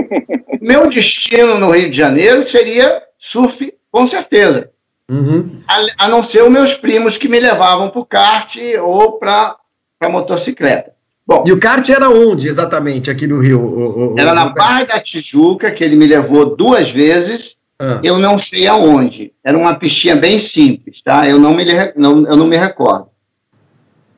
meu 0.61 0.89
destino 0.89 1.59
no 1.59 1.73
Rio 1.73 1.91
de 1.91 1.97
Janeiro 1.97 2.43
seria 2.45 3.03
surf, 3.19 3.75
com 3.91 4.07
certeza. 4.07 4.71
Uhum. 5.11 5.61
A, 5.67 6.05
a, 6.05 6.09
não 6.09 6.23
ser 6.23 6.45
os 6.45 6.51
meus 6.51 6.75
primos 6.75 7.19
que 7.19 7.29
me 7.29 7.41
levavam 7.41 7.91
para 7.91 8.01
o 8.01 8.07
kart 8.07 8.57
ou 8.81 9.15
para 9.15 9.57
a 10.01 10.09
motocicleta. 10.09 10.93
Bom, 11.27 11.43
e 11.45 11.51
o 11.51 11.59
kart 11.59 11.89
era 11.89 12.09
onde 12.09 12.47
exatamente 12.47 13.11
aqui 13.11 13.27
no 13.27 13.41
Rio? 13.41 13.61
O, 13.61 14.15
o, 14.15 14.19
era 14.19 14.33
na 14.33 14.51
Barra 14.51 14.85
da 14.85 15.01
Tijuca, 15.01 15.73
que 15.73 15.83
ele 15.83 15.97
me 15.97 16.07
levou 16.07 16.55
duas 16.55 16.91
vezes. 16.91 17.57
Ah. 17.77 17.99
Eu 18.05 18.19
não 18.19 18.39
sei 18.39 18.69
aonde. 18.69 19.33
Era 19.43 19.59
uma 19.59 19.75
pistinha 19.75 20.15
bem 20.15 20.39
simples, 20.39 21.03
tá? 21.03 21.29
Eu 21.29 21.41
não 21.41 21.55
me, 21.55 21.65
não, 21.97 22.25
eu 22.29 22.37
não 22.37 22.47
me 22.47 22.57
recordo. 22.57 23.09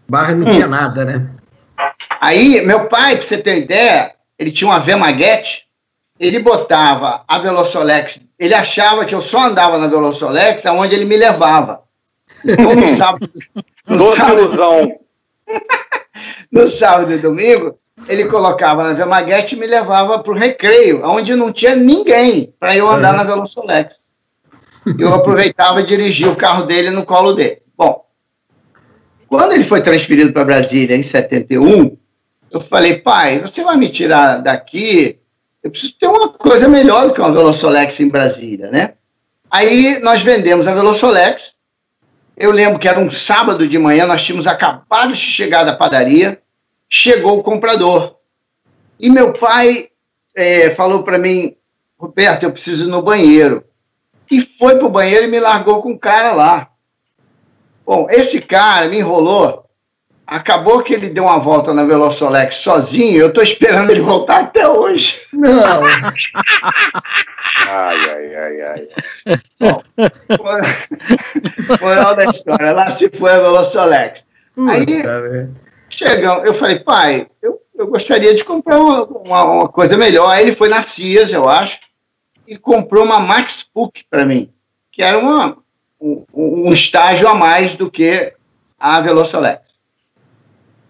Barra 0.06 0.34
não 0.34 0.46
hum. 0.46 0.50
tinha 0.50 0.66
nada, 0.66 1.06
né? 1.06 1.26
Aí, 2.20 2.64
meu 2.66 2.87
pai, 2.88 3.16
para 3.16 3.26
você 3.26 3.38
ter 3.38 3.56
ideia, 3.56 4.12
ele 4.38 4.50
tinha 4.50 4.68
uma 4.68 4.78
Vemaguete, 4.78 5.64
ele 6.20 6.38
botava 6.38 7.25
a 7.26 7.38
Velosolex, 7.38 8.20
ele 8.44 8.54
achava 8.54 9.04
que 9.04 9.14
eu 9.14 9.22
só 9.22 9.44
andava 9.46 9.78
na 9.78 9.87
Velosolex 9.87 10.66
aonde 10.66 10.96
ele 10.96 11.04
me 11.04 11.16
levava. 11.16 11.82
Então, 12.44 12.75
no 12.75 12.88
sábado... 12.88 13.30
No 13.84 13.99
sábado, 14.14 15.00
no 16.52 16.68
sábado 16.68 17.12
e 17.12 17.18
domingo, 17.18 17.76
ele 18.08 18.26
colocava 18.26 18.84
na 18.84 18.92
Vemaguete 18.92 19.56
e 19.56 19.58
me 19.58 19.66
levava 19.66 20.20
para 20.20 20.32
o 20.32 20.37
recreio, 20.37 21.04
onde 21.04 21.34
não 21.34 21.52
tinha 21.52 21.75
ninguém 21.75 22.54
para 22.61 22.76
eu 22.76 22.88
andar 22.88 23.12
é. 23.12 23.16
na 23.16 23.25
Velosolex. 23.25 23.96
Eu 24.96 25.12
aproveitava 25.12 25.80
e 25.80 25.84
dirigia 25.84 26.30
o 26.30 26.37
carro 26.37 26.64
dele 26.64 26.90
no 26.90 27.04
colo 27.04 27.32
dele. 27.32 27.61
Bom, 27.76 28.06
quando 29.26 29.52
ele 29.52 29.64
foi 29.64 29.80
transferido 29.80 30.32
para 30.32 30.44
Brasília 30.44 30.96
em 30.96 31.02
71, 31.02 31.96
eu 32.52 32.61
falei, 32.61 33.00
pai, 33.00 33.40
você 33.40 33.64
vai 33.64 33.76
me 33.76 33.88
tirar 33.88 34.37
daqui? 34.37 35.18
Eu 35.62 35.71
preciso 35.71 35.95
ter 35.99 36.09
uma 36.09 36.28
coisa 36.28 36.69
melhor 36.69 37.07
do 37.07 37.14
que 37.14 37.21
uma 37.21 37.33
Velosolex 37.33 38.00
em 38.00 38.09
Brasília, 38.09 38.71
né? 38.71 38.95
Aí 39.50 40.00
nós 40.00 40.23
vendemos 40.23 40.66
a 40.66 40.75
Velosolex. 40.75 41.54
Eu 42.37 42.50
lembro 42.50 42.78
que 42.78 42.88
era 42.88 42.99
um 42.99 43.11
sábado 43.11 43.69
de 43.69 43.78
manhã, 43.78 44.07
nós 44.07 44.25
tínhamos 44.25 44.47
acabado 44.47 45.12
de 45.12 45.19
chegar 45.19 45.62
da 45.62 45.76
padaria, 45.76 46.40
chegou 46.88 47.38
o 47.38 47.42
comprador. 47.42 48.16
E 48.99 49.09
meu 49.09 49.33
pai 49.33 49.90
é, 50.35 50.71
falou 50.71 51.02
para 51.02 51.19
mim, 51.19 51.54
Roberto, 51.99 52.42
eu 52.42 52.52
preciso 52.52 52.88
ir 52.88 52.90
no 52.90 53.02
banheiro. 53.02 53.64
E 54.31 54.40
foi 54.40 54.76
para 54.76 54.87
o 54.87 54.90
banheiro 54.90 55.25
e 55.25 55.31
me 55.31 55.38
largou 55.38 55.83
com 55.83 55.92
o 55.92 55.99
cara 55.99 56.33
lá. 56.33 56.71
Bom, 57.85 58.07
esse 58.11 58.40
cara 58.40 58.88
me 58.88 58.99
enrolou 58.99 59.62
Acabou 60.26 60.83
que 60.83 60.95
ele 60.95 61.11
deu 61.11 61.25
uma 61.25 61.38
volta 61.38 61.75
na 61.75 61.85
Velosolex 61.85 62.57
sozinho, 62.57 63.21
eu 63.21 63.29
estou 63.29 63.43
esperando 63.43 63.91
ele 63.91 64.00
voltar 64.00 64.41
até 64.41 64.67
hoje. 64.69 65.21
Não. 65.33 65.85
ai, 67.67 68.11
ai, 68.11 68.35
ai, 68.37 68.61
ai. 68.62 68.88
Bom, 69.59 69.83
moral 71.81 72.14
da 72.14 72.25
história, 72.26 72.73
lá 72.73 72.88
se 72.88 73.11
foi 73.11 73.33
a 73.33 73.41
Velosolex. 73.41 74.25
Aí, 74.69 74.87
chegamos, 75.88 76.45
eu 76.45 76.55
falei, 76.55 76.79
pai, 76.79 77.26
eu, 77.43 77.61
eu 77.75 77.87
gostaria 77.88 78.35
de 78.35 78.45
comprar 78.45 78.79
uma, 78.79 79.05
uma, 79.05 79.45
uma, 79.45 79.69
coisa 79.69 79.97
melhor. 79.97 80.31
Aí 80.31 80.43
ele 80.43 80.55
foi 80.55 80.69
na 80.69 80.83
Cias, 80.83 81.33
eu 81.33 81.49
acho, 81.49 81.81
e 82.47 82.57
comprou 82.57 83.05
uma 83.05 83.19
Max 83.19 83.62
Puck 83.62 84.05
para 84.09 84.25
mim, 84.25 84.50
que 84.91 85.02
era 85.02 85.19
uma, 85.19 85.57
um, 86.00 86.25
um 86.33 86.73
estágio 86.73 87.29
a 87.29 87.35
mais 87.35 87.76
do 87.76 87.91
que 87.91 88.33
a 88.79 89.00
Velosolex. 89.00 89.72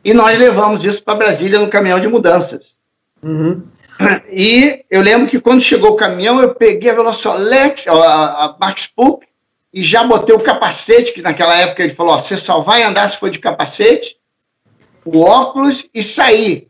E 0.04 0.12
nós 0.12 0.38
levamos 0.38 0.84
isso 0.84 1.02
para 1.02 1.14
Brasília 1.14 1.58
no 1.58 1.68
caminhão 1.68 2.00
de 2.00 2.08
mudanças. 2.08 2.76
Uhum. 3.22 3.62
E 4.30 4.84
eu 4.90 5.00
lembro 5.00 5.28
que 5.28 5.40
quando 5.40 5.60
chegou 5.60 5.90
o 5.90 5.96
caminhão, 5.96 6.40
eu 6.40 6.54
peguei 6.54 6.90
a 6.90 6.94
Velosolex, 6.94 7.86
a, 7.86 7.92
a 7.92 8.56
Max 8.58 8.86
Pulp, 8.86 9.22
e 9.72 9.82
já 9.82 10.04
botei 10.04 10.34
o 10.34 10.40
capacete, 10.40 11.12
que 11.12 11.22
naquela 11.22 11.56
época 11.56 11.82
ele 11.82 11.94
falou: 11.94 12.14
ó, 12.14 12.18
você 12.18 12.36
só 12.36 12.60
vai 12.60 12.82
andar 12.82 13.08
se 13.08 13.18
for 13.18 13.30
de 13.30 13.38
capacete, 13.38 14.16
o 15.04 15.20
óculos 15.20 15.88
e 15.94 16.02
sair. 16.02 16.68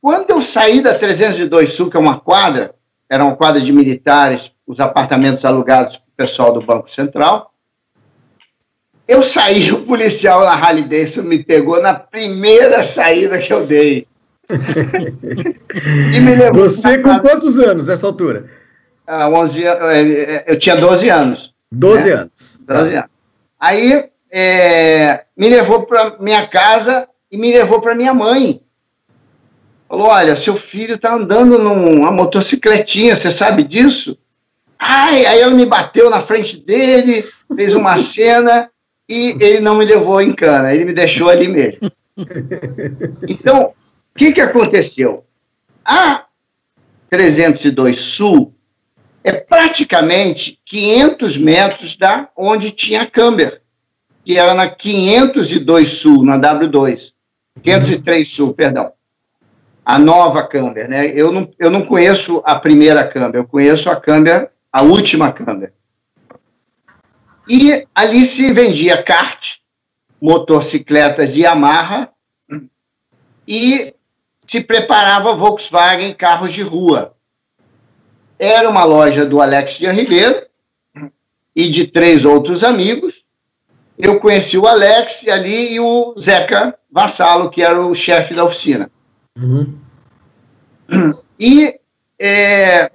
Quando 0.00 0.30
eu 0.30 0.42
saí 0.42 0.80
da 0.80 0.94
302 0.94 1.72
Sul, 1.72 1.90
que 1.90 1.96
é 1.96 2.00
uma 2.00 2.20
quadra, 2.20 2.74
era 3.08 3.24
uma 3.24 3.36
quadra 3.36 3.60
de 3.60 3.72
militares, 3.72 4.52
os 4.66 4.80
apartamentos 4.80 5.44
alugados 5.44 5.96
para 5.96 6.04
o 6.06 6.16
pessoal 6.16 6.52
do 6.52 6.62
Banco 6.62 6.90
Central, 6.90 7.52
eu 9.08 9.22
saí, 9.22 9.72
o 9.72 9.86
policial 9.86 10.44
na 10.44 10.52
Harley 10.52 10.84
Davidson 10.84 11.22
me 11.22 11.42
pegou 11.42 11.80
na 11.80 11.94
primeira 11.94 12.82
saída 12.82 13.38
que 13.38 13.50
eu 13.50 13.64
dei. 13.64 14.06
e 16.14 16.20
me 16.20 16.36
levou 16.36 16.68
Você 16.68 16.98
com 16.98 17.18
quantos 17.18 17.58
anos 17.58 17.86
nessa 17.86 18.06
altura? 18.06 18.50
Ah, 19.06 19.30
11, 19.30 19.64
é, 19.64 19.70
é, 19.70 20.44
eu 20.46 20.58
tinha 20.58 20.76
12 20.76 21.08
anos. 21.08 21.54
12 21.72 22.04
né? 22.04 22.12
anos. 22.12 22.60
12 22.60 22.94
anos. 22.96 23.10
Aí 23.58 24.10
é, 24.30 25.24
me 25.34 25.48
levou 25.48 25.86
para 25.86 26.18
minha 26.20 26.46
casa 26.46 27.08
e 27.32 27.38
me 27.38 27.50
levou 27.50 27.80
para 27.80 27.94
minha 27.94 28.12
mãe. 28.12 28.60
Falou: 29.88 30.08
Olha, 30.08 30.36
seu 30.36 30.54
filho 30.54 30.96
está 30.96 31.14
andando 31.14 31.58
numa 31.58 32.10
motocicletinha, 32.10 33.16
você 33.16 33.30
sabe 33.30 33.64
disso? 33.64 34.18
Ai, 34.78 35.24
aí 35.24 35.40
ela 35.40 35.54
me 35.54 35.64
bateu 35.64 36.10
na 36.10 36.20
frente 36.20 36.58
dele, 36.58 37.24
fez 37.56 37.74
uma 37.74 37.96
cena 37.98 38.70
e 39.08 39.36
ele 39.40 39.60
não 39.60 39.76
me 39.76 39.84
levou 39.84 40.20
em 40.20 40.32
cana, 40.32 40.74
ele 40.74 40.84
me 40.84 40.92
deixou 40.92 41.28
ali 41.28 41.48
mesmo. 41.48 41.90
Então, 43.28 43.72
o 44.14 44.18
que, 44.18 44.32
que 44.32 44.40
aconteceu? 44.40 45.24
A 45.84 46.24
302 47.08 47.96
Sul 48.00 48.52
é 49.22 49.32
praticamente 49.32 50.58
500 50.64 51.36
metros 51.36 51.96
da 51.96 52.28
onde 52.36 52.72
tinha 52.72 53.02
a 53.02 53.06
Camber, 53.06 53.62
que 54.24 54.36
era 54.36 54.52
na 54.52 54.68
502 54.68 55.88
Sul, 55.88 56.24
na 56.24 56.38
W2. 56.38 57.12
503 57.62 58.28
Sul, 58.28 58.52
perdão. 58.52 58.92
A 59.84 59.98
nova 59.98 60.46
Camber, 60.46 60.88
né? 60.88 61.06
Eu 61.06 61.30
não, 61.30 61.48
eu 61.58 61.70
não 61.70 61.82
conheço 61.82 62.42
a 62.44 62.56
primeira 62.56 63.06
Camber, 63.06 63.40
eu 63.40 63.46
conheço 63.46 63.88
a 63.88 63.96
Camber, 63.96 64.50
a 64.72 64.82
última 64.82 65.32
Camber. 65.32 65.72
E 67.48 67.86
ali 67.94 68.24
se 68.26 68.52
vendia 68.52 69.02
kart, 69.02 69.56
motocicletas 70.20 71.34
Yamaha 71.34 72.10
e 73.46 73.94
se 74.46 74.60
preparava 74.60 75.34
Volkswagen 75.34 76.12
carros 76.12 76.52
de 76.52 76.62
rua. 76.62 77.14
Era 78.38 78.68
uma 78.68 78.84
loja 78.84 79.24
do 79.24 79.40
Alex 79.40 79.78
de 79.78 79.90
Ribeiro 79.90 80.46
e 81.56 81.70
de 81.70 81.86
três 81.86 82.24
outros 82.24 82.62
amigos. 82.62 83.24
Eu 83.96 84.20
conheci 84.20 84.56
o 84.58 84.66
Alex 84.66 85.26
ali 85.26 85.72
e 85.72 85.80
o 85.80 86.14
Zeca 86.20 86.78
Vassalo, 86.90 87.50
que 87.50 87.62
era 87.62 87.84
o 87.84 87.94
chefe 87.94 88.34
da 88.34 88.44
oficina. 88.44 88.90
Uhum. 89.36 89.78
E 91.40 91.78
é, 92.20 92.90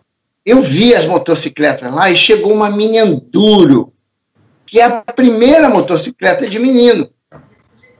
eu 0.45 0.61
vi 0.61 0.93
as 0.93 1.05
motocicletas 1.05 1.89
lá 1.93 2.11
e 2.11 2.17
chegou 2.17 2.51
uma 2.51 2.69
mini 2.69 2.97
Enduro 2.97 3.92
que 4.73 4.79
é 4.79 4.85
a 4.85 5.01
primeira 5.01 5.69
motocicleta 5.69 6.49
de 6.49 6.57
menino. 6.57 7.07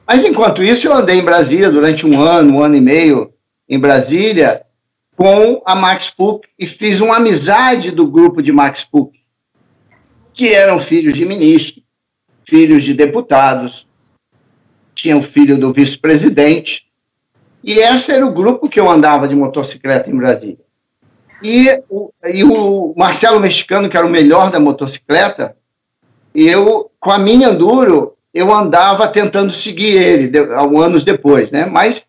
Mas 0.08 0.25
enquanto 0.25 0.63
isso, 0.63 0.88
eu 0.88 0.94
andei 0.96 1.20
em 1.20 1.24
Brasília 1.24 1.70
durante 1.70 2.03
um 2.03 2.20
ano, 2.20 2.56
um 2.56 2.63
ano 2.63 2.75
e 2.75 2.82
meio 2.82 3.32
em 3.70 3.77
Brasília, 3.77 4.63
com 5.15 5.62
a 5.68 5.75
Max 5.75 6.10
Puck 6.10 6.48
e 6.58 6.65
fiz 6.65 7.00
uma 7.00 7.18
amizade 7.18 7.92
do 7.92 8.08
grupo 8.08 8.42
de 8.42 8.51
Max 8.51 8.84
Puck, 8.84 9.15
que 10.34 10.51
eram 10.51 10.80
filhos 10.80 11.13
de 11.13 11.24
ministros, 11.27 11.84
filhos 12.44 12.82
de 12.82 12.96
deputados, 12.96 13.88
tinha 14.96 15.15
o 15.15 15.22
filho 15.22 15.60
do 15.60 15.72
vice-presidente, 15.72 16.88
e 17.63 17.74
esse 17.74 18.12
era 18.12 18.25
o 18.25 18.34
grupo 18.34 18.68
que 18.68 18.80
eu 18.80 18.89
andava 18.89 19.27
de 19.27 19.36
motocicleta 19.36 20.10
em 20.10 20.18
Brasília. 20.18 20.65
E 21.44 21.70
o, 21.88 22.12
e 22.25 22.44
o 22.44 22.96
Marcelo 22.98 23.39
Mexicano, 23.39 23.88
que 23.88 23.96
era 23.96 24.08
o 24.08 24.10
melhor 24.10 24.50
da 24.50 24.60
motocicleta, 24.60 25.56
eu, 26.34 26.92
com 27.00 27.12
a 27.12 27.20
minha 27.20 27.50
Enduro, 27.50 28.13
eu 28.34 28.54
andava 28.54 29.08
tentando 29.08 29.52
seguir 29.52 29.96
ele, 29.98 30.28
de, 30.28 30.40
anos 30.40 31.04
depois, 31.04 31.52
né? 31.52 31.66
Mas 31.66 32.04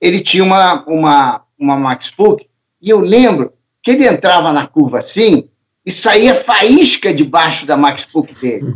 ele 0.00 0.20
tinha 0.20 0.42
uma, 0.42 0.84
uma, 0.86 1.42
uma 1.58 1.76
Max 1.76 2.10
Puck, 2.10 2.46
e 2.80 2.90
eu 2.90 3.00
lembro 3.00 3.52
que 3.82 3.92
ele 3.92 4.06
entrava 4.06 4.52
na 4.52 4.66
curva 4.66 4.98
assim, 4.98 5.48
e 5.86 5.90
saía 5.90 6.34
faísca 6.34 7.14
debaixo 7.14 7.64
da 7.64 7.76
Max 7.76 8.04
Puck 8.04 8.34
dele. 8.34 8.74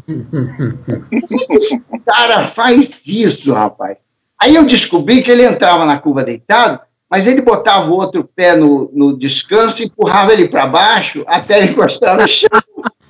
Esse 1.51 1.79
cara 2.07 2.45
faz 2.45 3.03
isso, 3.07 3.53
rapaz. 3.53 3.99
Aí 4.41 4.55
eu 4.55 4.65
descobri 4.65 5.23
que 5.23 5.31
ele 5.31 5.45
entrava 5.45 5.85
na 5.85 5.99
curva 5.99 6.25
deitado, 6.25 6.81
mas 7.11 7.27
ele 7.27 7.43
botava 7.43 7.91
o 7.91 7.95
outro 7.95 8.25
pé 8.25 8.57
no, 8.57 8.91
no 8.95 9.17
descanso 9.17 9.83
e 9.83 9.87
empurrava 9.87 10.33
ele 10.33 10.49
para 10.49 10.67
baixo 10.67 11.23
até 11.27 11.59
ele 11.59 11.73
encostar 11.73 12.17
no 12.17 12.27
chão. 12.27 12.49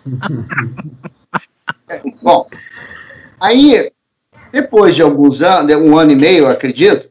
Bom, 2.22 2.46
aí, 3.40 3.90
depois 4.52 4.94
de 4.94 5.02
alguns 5.02 5.42
anos, 5.42 5.76
um 5.76 5.98
ano 5.98 6.12
e 6.12 6.16
meio, 6.16 6.44
eu 6.44 6.50
acredito, 6.50 7.08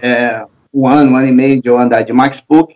é, 0.00 0.46
um 0.72 0.86
ano, 0.86 1.12
um 1.12 1.16
ano 1.16 1.26
e 1.26 1.32
meio 1.32 1.60
de 1.60 1.68
eu 1.68 1.78
andar 1.78 2.02
de 2.02 2.12
Max 2.12 2.40
Puck, 2.40 2.74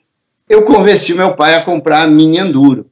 eu 0.49 0.65
convenci 0.65 1.15
meu 1.15 1.35
pai 1.35 1.55
a 1.55 1.65
comprar 1.65 2.03
a 2.03 2.07
minha 2.07 2.43
Enduro, 2.43 2.91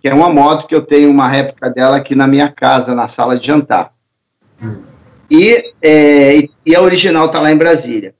que 0.00 0.08
é 0.08 0.14
uma 0.14 0.28
moto 0.28 0.66
que 0.66 0.74
eu 0.74 0.84
tenho 0.84 1.10
uma 1.10 1.28
réplica 1.28 1.70
dela 1.70 1.96
aqui 1.96 2.14
na 2.14 2.26
minha 2.26 2.50
casa, 2.50 2.94
na 2.94 3.08
sala 3.08 3.38
de 3.38 3.46
jantar. 3.46 3.92
Hum. 4.62 4.82
E, 5.30 5.72
é, 5.80 6.48
e 6.66 6.74
a 6.74 6.82
original 6.82 7.26
está 7.26 7.40
lá 7.40 7.50
em 7.50 7.56
Brasília. 7.56 8.14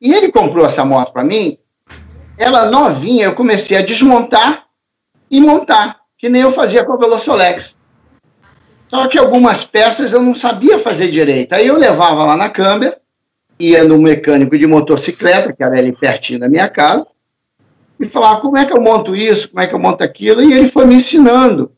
E 0.00 0.12
ele 0.12 0.30
comprou 0.30 0.66
essa 0.66 0.84
moto 0.84 1.12
para 1.12 1.24
mim, 1.24 1.56
ela 2.36 2.70
novinha, 2.70 3.24
eu 3.24 3.34
comecei 3.34 3.76
a 3.76 3.82
desmontar 3.82 4.66
e 5.30 5.40
montar, 5.40 6.00
que 6.24 6.30
nem 6.30 6.40
eu 6.40 6.50
fazia 6.50 6.82
com 6.82 6.94
a 6.94 6.96
Velocilex. 6.96 7.76
Só 8.88 9.06
que 9.08 9.18
algumas 9.18 9.62
peças 9.62 10.10
eu 10.10 10.22
não 10.22 10.34
sabia 10.34 10.78
fazer 10.78 11.10
direito. 11.10 11.52
Aí 11.52 11.66
eu 11.66 11.76
levava 11.76 12.24
lá 12.24 12.34
na 12.34 12.48
câmera, 12.48 12.96
ia 13.60 13.84
no 13.84 13.98
mecânico 13.98 14.56
de 14.56 14.66
motocicleta, 14.66 15.52
que 15.52 15.62
era 15.62 15.78
ali 15.78 15.92
pertinho 15.92 16.40
da 16.40 16.48
minha 16.48 16.66
casa, 16.66 17.06
e 18.00 18.06
falava 18.06 18.40
como 18.40 18.56
é 18.56 18.64
que 18.64 18.72
eu 18.72 18.80
monto 18.80 19.14
isso, 19.14 19.50
como 19.50 19.60
é 19.60 19.66
que 19.66 19.74
eu 19.74 19.78
monto 19.78 20.02
aquilo, 20.02 20.40
e 20.40 20.50
ele 20.54 20.66
foi 20.66 20.86
me 20.86 20.94
ensinando. 20.94 21.70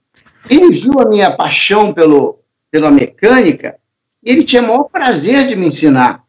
Ele 0.49 0.71
viu 0.71 1.01
a 1.01 1.07
minha 1.07 1.33
paixão 1.33 1.93
pelo, 1.93 2.39
pela 2.71 2.89
mecânica, 2.89 3.75
e 4.23 4.31
ele 4.31 4.45
tinha 4.45 4.63
o 4.63 4.69
maior 4.69 4.85
prazer 4.85 5.49
de 5.49 5.57
me 5.57 5.67
ensinar. 5.67 6.23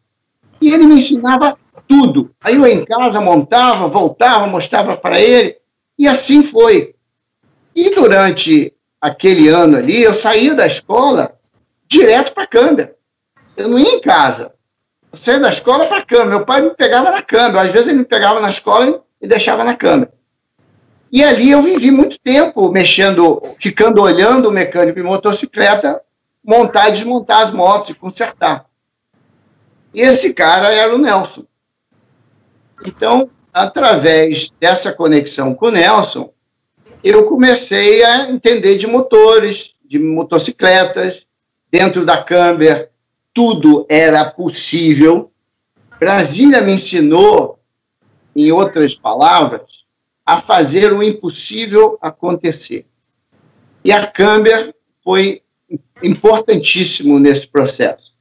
E 0.60 0.74
ele 0.74 0.88
me 0.88 0.96
ensinava 0.96 1.56
tudo. 1.86 2.32
Aí 2.42 2.56
eu 2.56 2.66
em 2.66 2.84
casa 2.84 3.20
montava, 3.20 3.86
voltava, 3.86 4.44
mostrava 4.48 4.96
para 4.96 5.20
ele, 5.20 5.56
e 5.96 6.08
assim 6.08 6.42
foi. 6.42 6.97
E 7.78 7.94
durante 7.94 8.74
aquele 9.00 9.46
ano 9.46 9.76
ali, 9.76 10.02
eu 10.02 10.12
saía 10.12 10.52
da 10.52 10.66
escola 10.66 11.38
direto 11.86 12.34
para 12.34 12.42
a 12.42 12.48
câmera. 12.48 12.96
Eu 13.56 13.68
não 13.68 13.78
ia 13.78 13.94
em 13.94 14.00
casa. 14.00 14.52
Eu 15.12 15.16
saía 15.16 15.38
da 15.38 15.48
escola 15.48 15.86
para 15.86 15.98
a 15.98 16.04
câmera. 16.04 16.28
Meu 16.28 16.44
pai 16.44 16.60
me 16.60 16.70
pegava 16.70 17.12
na 17.12 17.22
câmera. 17.22 17.62
Às 17.62 17.70
vezes 17.70 17.86
ele 17.86 17.98
me 17.98 18.04
pegava 18.04 18.40
na 18.40 18.50
escola 18.50 19.00
e 19.22 19.28
deixava 19.28 19.62
na 19.62 19.76
câmera. 19.76 20.12
E 21.12 21.22
ali 21.22 21.52
eu 21.52 21.62
vivi 21.62 21.92
muito 21.92 22.18
tempo 22.18 22.68
mexendo, 22.68 23.40
ficando 23.60 24.02
olhando 24.02 24.48
o 24.48 24.52
mecânico 24.52 24.98
de 24.98 25.06
motocicleta 25.06 26.02
montar 26.44 26.88
e 26.88 26.92
desmontar 26.94 27.42
as 27.42 27.52
motos 27.52 27.90
e 27.90 27.94
consertar. 27.94 28.66
E 29.94 30.00
esse 30.00 30.34
cara 30.34 30.74
era 30.74 30.92
o 30.92 30.98
Nelson. 30.98 31.44
Então, 32.84 33.30
através 33.54 34.50
dessa 34.58 34.92
conexão 34.92 35.54
com 35.54 35.66
o 35.66 35.70
Nelson, 35.70 36.32
eu 37.08 37.24
comecei 37.24 38.04
a 38.04 38.30
entender 38.30 38.76
de 38.76 38.86
motores, 38.86 39.74
de 39.84 39.98
motocicletas, 39.98 41.26
dentro 41.70 42.04
da 42.04 42.22
Camber, 42.22 42.90
tudo 43.32 43.86
era 43.88 44.24
possível. 44.30 45.32
Brasília 45.98 46.60
me 46.60 46.72
ensinou, 46.72 47.58
em 48.36 48.52
outras 48.52 48.94
palavras, 48.94 49.84
a 50.24 50.40
fazer 50.40 50.92
o 50.92 51.02
impossível 51.02 51.98
acontecer. 52.00 52.86
E 53.82 53.90
a 53.90 54.06
Camber 54.06 54.74
foi 55.02 55.42
importantíssimo 56.02 57.18
nesse 57.18 57.46
processo. 57.46 58.14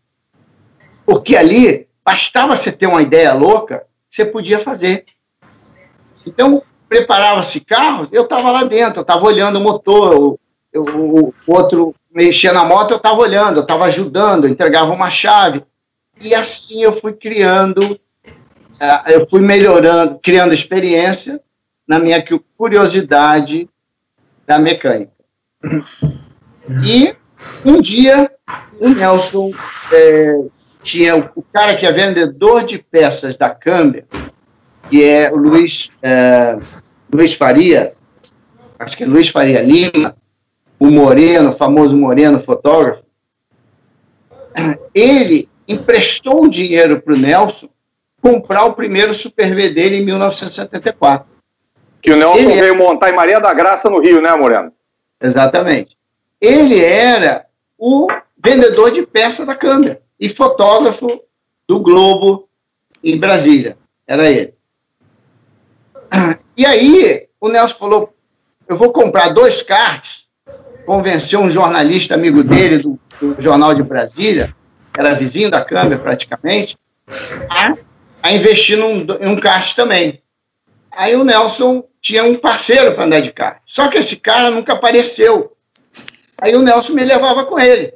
Porque 1.06 1.36
ali, 1.36 1.88
bastava 2.06 2.56
você 2.56 2.72
ter 2.72 2.88
uma 2.88 3.02
ideia 3.02 3.34
louca, 3.34 3.86
você 4.10 4.26
podia 4.26 4.60
fazer. 4.60 5.06
Então, 6.26 6.64
preparava-se 6.88 7.60
carros, 7.60 8.10
eu 8.12 8.24
estava 8.24 8.52
lá 8.52 8.64
dentro, 8.64 9.00
eu 9.00 9.02
estava 9.02 9.26
olhando 9.26 9.58
o 9.58 9.64
motor, 9.64 10.40
o 10.74 11.34
outro 11.46 11.94
mexia 12.12 12.54
na 12.54 12.64
moto, 12.64 12.92
eu 12.92 12.98
estava 12.98 13.20
olhando, 13.20 13.58
eu 13.58 13.62
estava 13.62 13.86
ajudando, 13.86 14.48
entregava 14.48 14.92
uma 14.92 15.10
chave. 15.10 15.64
E 16.20 16.34
assim 16.34 16.82
eu 16.82 16.92
fui 16.92 17.14
criando, 17.14 18.00
uh, 18.26 19.10
eu 19.10 19.28
fui 19.28 19.42
melhorando, 19.42 20.20
criando 20.22 20.54
experiência 20.54 21.40
na 21.88 22.00
minha 22.00 22.24
curiosidade 22.58 23.70
da 24.46 24.58
mecânica. 24.58 25.12
E 26.84 27.16
um 27.64 27.80
dia, 27.80 28.32
o 28.80 28.90
Nelson 28.90 29.52
é, 29.92 30.42
tinha 30.82 31.32
o 31.36 31.42
cara 31.42 31.76
que 31.76 31.86
é 31.86 31.92
vendedor 31.92 32.64
de 32.64 32.80
peças 32.80 33.38
da 33.38 33.50
câmera, 33.50 34.06
que 34.90 35.04
é 35.04 35.32
o 35.32 35.36
Luiz, 35.36 35.90
é, 36.02 36.58
Luiz 37.12 37.34
Faria, 37.34 37.94
acho 38.80 38.98
que 38.98 39.04
é 39.04 39.08
Luiz 39.08 39.30
Faria 39.30 39.62
Lima, 39.62 40.16
o 40.80 40.88
Moreno, 40.90 41.50
o 41.50 41.58
famoso 41.58 41.98
Moreno 41.98 42.40
fotógrafo, 42.40 43.04
ele 44.94 45.50
emprestou 45.68 46.44
o 46.44 46.50
dinheiro 46.50 47.02
para 47.02 47.14
o 47.14 47.18
Nelson 47.18 47.70
comprar 48.22 48.66
o 48.66 48.74
primeiro 48.74 49.14
Super 49.14 49.54
V 49.54 49.70
dele 49.70 49.98
em 49.98 50.06
1974. 50.06 51.28
Que 52.02 52.12
o 52.12 52.18
Nelson 52.18 52.40
ele 52.40 52.60
veio 52.60 52.76
montar 52.76 53.10
em 53.10 53.16
Maria 53.16 53.40
da 53.40 53.54
Graça, 53.54 53.90
no 53.90 54.00
Rio, 54.00 54.22
né, 54.22 54.36
Moreno? 54.36 54.72
Exatamente. 55.22 55.98
Ele 56.40 56.84
era 56.84 57.46
o 57.78 58.08
vendedor 58.38 58.92
de 58.92 59.06
peça 59.06 59.46
da 59.46 59.56
câmera 59.56 60.02
e 60.20 60.30
fotógrafo 60.30 61.22
do 61.68 61.80
Globo 61.80 62.48
em 63.04 63.20
Brasília. 63.20 63.78
Era 64.06 64.30
ele. 64.30 64.57
E 66.56 66.66
aí, 66.66 67.28
o 67.40 67.50
Nelson 67.50 67.78
falou: 67.78 68.14
eu 68.68 68.76
vou 68.76 68.92
comprar 68.92 69.30
dois 69.30 69.62
cards, 69.62 70.28
convenceu 70.86 71.40
um 71.40 71.52
jornalista 71.52 72.16
amigo 72.16 72.44
dele 72.44 72.80
do, 72.80 73.00
do 73.22 73.36
Jornal 73.40 73.74
de 73.74 73.84
Brasília, 73.84 74.56
era 74.98 75.14
vizinho 75.14 75.52
da 75.52 75.64
câmera 75.64 76.02
praticamente, 76.02 76.76
a, 77.50 77.76
a 78.24 78.34
investir 78.34 78.78
num, 78.78 79.06
em 79.22 79.30
um 79.30 79.40
kart 79.40 79.76
também. 79.76 80.22
Aí 80.92 81.16
o 81.16 81.24
Nelson 81.24 81.84
tinha 82.02 82.24
um 82.24 82.36
parceiro 82.36 82.96
para 82.96 83.06
andar 83.06 83.22
de 83.22 83.32
kart. 83.32 83.62
Só 83.66 83.88
que 83.88 84.00
esse 84.00 84.16
cara 84.16 84.50
nunca 84.50 84.74
apareceu. 84.74 85.56
Aí 86.40 86.56
o 86.56 86.62
Nelson 86.62 86.94
me 86.94 87.04
levava 87.04 87.46
com 87.46 87.60
ele. 87.60 87.94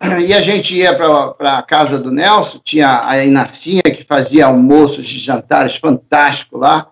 E 0.00 0.32
a 0.32 0.40
gente 0.40 0.74
ia 0.74 0.94
para 0.94 1.58
a 1.58 1.62
casa 1.62 1.98
do 1.98 2.10
Nelson, 2.10 2.58
tinha 2.64 3.06
a 3.06 3.22
Inacinha 3.22 3.82
que 3.82 4.02
fazia 4.02 4.46
almoços 4.46 5.06
de 5.06 5.18
jantares 5.18 5.76
fantásticos 5.76 6.58
lá. 6.58 6.88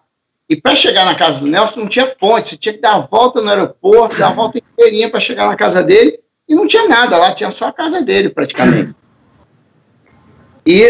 E 0.48 0.56
para 0.56 0.74
chegar 0.74 1.06
na 1.06 1.14
casa 1.14 1.40
do 1.40 1.46
Nelson 1.46 1.80
não 1.80 1.88
tinha 1.88 2.06
ponte, 2.06 2.50
você 2.50 2.56
tinha 2.56 2.74
que 2.74 2.80
dar 2.80 2.96
a 2.96 2.98
volta 2.98 3.40
no 3.40 3.48
aeroporto, 3.48 4.18
dar 4.18 4.28
a 4.28 4.32
volta 4.32 4.58
inteirinha 4.58 5.08
para 5.08 5.20
chegar 5.20 5.48
na 5.48 5.56
casa 5.56 5.82
dele. 5.82 6.18
E 6.46 6.54
não 6.54 6.66
tinha 6.66 6.86
nada 6.86 7.16
lá, 7.16 7.32
tinha 7.32 7.50
só 7.50 7.68
a 7.68 7.72
casa 7.72 8.02
dele 8.02 8.28
praticamente. 8.28 8.94
E 10.66 10.82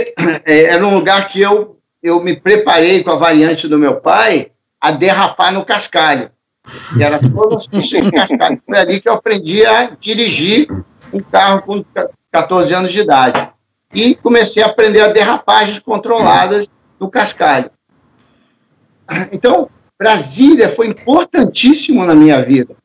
é, 0.44 0.64
era 0.64 0.84
um 0.84 0.94
lugar 0.94 1.28
que 1.28 1.40
eu, 1.40 1.78
eu 2.02 2.20
me 2.20 2.34
preparei 2.34 3.04
com 3.04 3.12
a 3.12 3.16
variante 3.16 3.68
do 3.68 3.78
meu 3.78 3.96
pai 3.96 4.50
a 4.80 4.90
derrapar 4.90 5.52
no 5.52 5.64
cascalho. 5.64 6.30
E 6.96 7.02
era 7.02 7.18
todas 7.18 7.62
as 7.62 7.66
pistas 7.68 8.04
de 8.04 8.10
cascalho. 8.10 8.60
Foi 8.66 8.76
ali 8.76 9.00
que 9.00 9.08
eu 9.08 9.12
aprendi 9.12 9.64
a 9.64 9.90
dirigir 9.98 10.68
um 11.12 11.20
carro 11.20 11.62
com 11.62 11.84
14 12.30 12.74
anos 12.74 12.92
de 12.92 13.00
idade. 13.00 13.48
E 13.92 14.14
comecei 14.14 14.62
a 14.62 14.66
aprender 14.66 15.00
a 15.00 15.08
derrapagens 15.08 15.78
controladas 15.78 16.70
no 17.00 17.10
cascalho. 17.10 17.70
Então, 19.32 19.70
Brasília 19.98 20.68
foi 20.68 20.88
importantíssimo 20.88 22.04
na 22.04 22.14
minha 22.14 22.44
vida. 22.44 22.76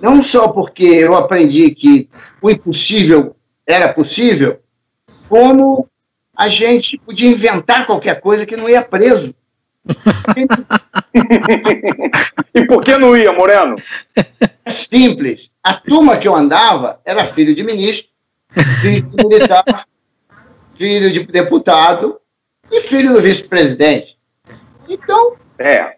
Não 0.00 0.22
só 0.22 0.48
porque 0.48 0.84
eu 0.84 1.14
aprendi 1.14 1.74
que 1.74 2.08
o 2.40 2.50
impossível 2.50 3.36
era 3.66 3.92
possível, 3.92 4.60
como 5.28 5.88
a 6.36 6.48
gente 6.48 6.98
podia 6.98 7.30
inventar 7.30 7.86
qualquer 7.86 8.20
coisa 8.20 8.46
que 8.46 8.56
não 8.56 8.68
ia 8.68 8.82
preso. 8.82 9.34
e 12.54 12.64
por 12.66 12.84
que 12.84 12.98
não 12.98 13.16
ia, 13.16 13.32
Moreno? 13.32 13.76
É 14.64 14.70
simples. 14.70 15.50
A 15.62 15.74
turma 15.74 16.16
que 16.16 16.26
eu 16.28 16.36
andava 16.36 17.00
era 17.04 17.24
filho 17.24 17.54
de 17.54 17.62
ministro, 17.62 18.10
filho 18.80 19.02
de 19.02 19.24
militar, 19.24 19.86
filho 20.74 21.12
de 21.12 21.22
deputado 21.24 22.20
e 22.70 22.80
filho 22.82 23.12
do 23.12 23.20
vice-presidente. 23.20 24.16
Então. 24.88 25.34
É. 25.58 25.96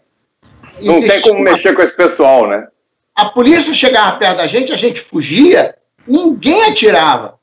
Não 0.81 1.01
tem 1.01 1.21
como 1.21 1.40
mexer 1.40 1.75
com 1.75 1.83
esse 1.83 1.97
pessoal, 1.97 2.49
né? 2.49 2.66
A 3.14 3.27
polícia 3.27 3.75
chegava 3.75 4.16
perto 4.16 4.38
da 4.38 4.47
gente, 4.47 4.73
a 4.73 4.77
gente 4.77 5.01
fugia, 5.01 5.77
ninguém 6.07 6.64
atirava. 6.64 7.38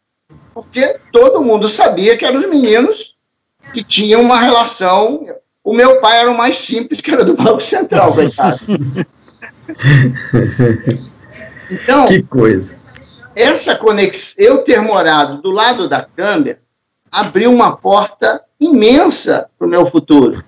Porque 0.54 0.98
todo 1.12 1.44
mundo 1.44 1.70
sabia 1.70 2.18
que 2.18 2.26
eram 2.26 2.40
os 2.40 2.50
meninos 2.50 3.16
que 3.74 3.84
tinham 3.84 4.22
uma 4.22 4.40
relação 4.40 5.28
o 5.64 5.74
meu 5.74 6.00
pai 6.00 6.20
era 6.20 6.32
o 6.32 6.38
mais 6.38 6.58
simples, 6.58 7.02
que 7.02 7.12
era 7.12 7.24
do 7.24 7.36
Banco 7.36 7.62
Central, 7.62 8.14
coitado. 8.14 8.60
então, 11.70 12.06
que 12.06 12.24
coisa. 12.24 12.76
Essa 13.36 13.76
conexão, 13.76 14.44
eu 14.44 14.64
ter 14.64 14.82
morado 14.82 15.42
do 15.42 15.52
lado 15.52 15.88
da 15.88 16.04
câmera, 16.04 16.60
abriu 17.12 17.52
uma 17.52 17.76
porta 17.76 18.42
imensa 18.60 19.50
para 19.58 19.68
o 19.68 19.70
meu 19.70 19.86
futuro. 19.86 20.44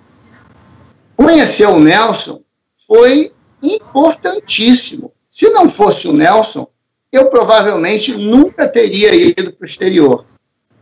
Conhecer 1.16 1.68
o 1.68 1.80
Nelson 1.80 2.42
foi 2.88 3.32
importantíssimo. 3.62 5.14
Se 5.30 5.50
não 5.50 5.70
fosse 5.70 6.08
o 6.08 6.14
Nelson, 6.14 6.68
eu 7.12 7.30
provavelmente 7.30 8.16
nunca 8.16 8.68
teria 8.68 9.14
ido 9.14 9.54
para 9.54 9.64
o 9.64 9.66
exterior. 9.66 10.26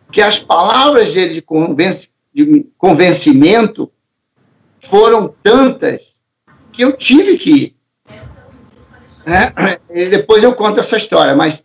Porque 0.06 0.22
as 0.22 0.40
palavras 0.40 1.14
dele 1.14 1.34
de, 1.36 1.44
de 2.34 2.68
convencimento 2.78 3.92
foram 4.82 5.34
tantas 5.44 6.20
que 6.72 6.84
eu 6.84 6.94
tive 6.94 7.38
que 7.38 7.52
ir. 7.52 7.76
É, 9.26 9.80
e 9.90 10.10
depois 10.10 10.44
eu 10.44 10.54
conto 10.56 10.80
essa 10.80 10.98
história, 10.98 11.36
mas 11.36 11.64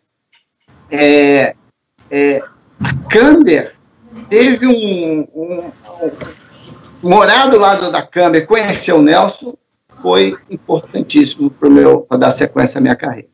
é, 0.90 1.54
é, 2.10 2.42
a 2.82 2.94
Camber 3.08 3.74
teve 4.28 4.66
um, 4.66 5.26
um, 5.34 5.70
um 7.02 7.08
morar 7.08 7.46
do 7.46 7.58
lado 7.58 7.90
da 7.90 8.02
câmera, 8.02 8.46
conhecer 8.46 8.92
o 8.92 9.00
Nelson, 9.00 9.54
foi 10.02 10.36
importantíssimo 10.50 11.50
para 11.50 12.18
dar 12.18 12.30
sequência 12.30 12.78
à 12.78 12.80
minha 12.80 12.96
carreira. 12.96 13.28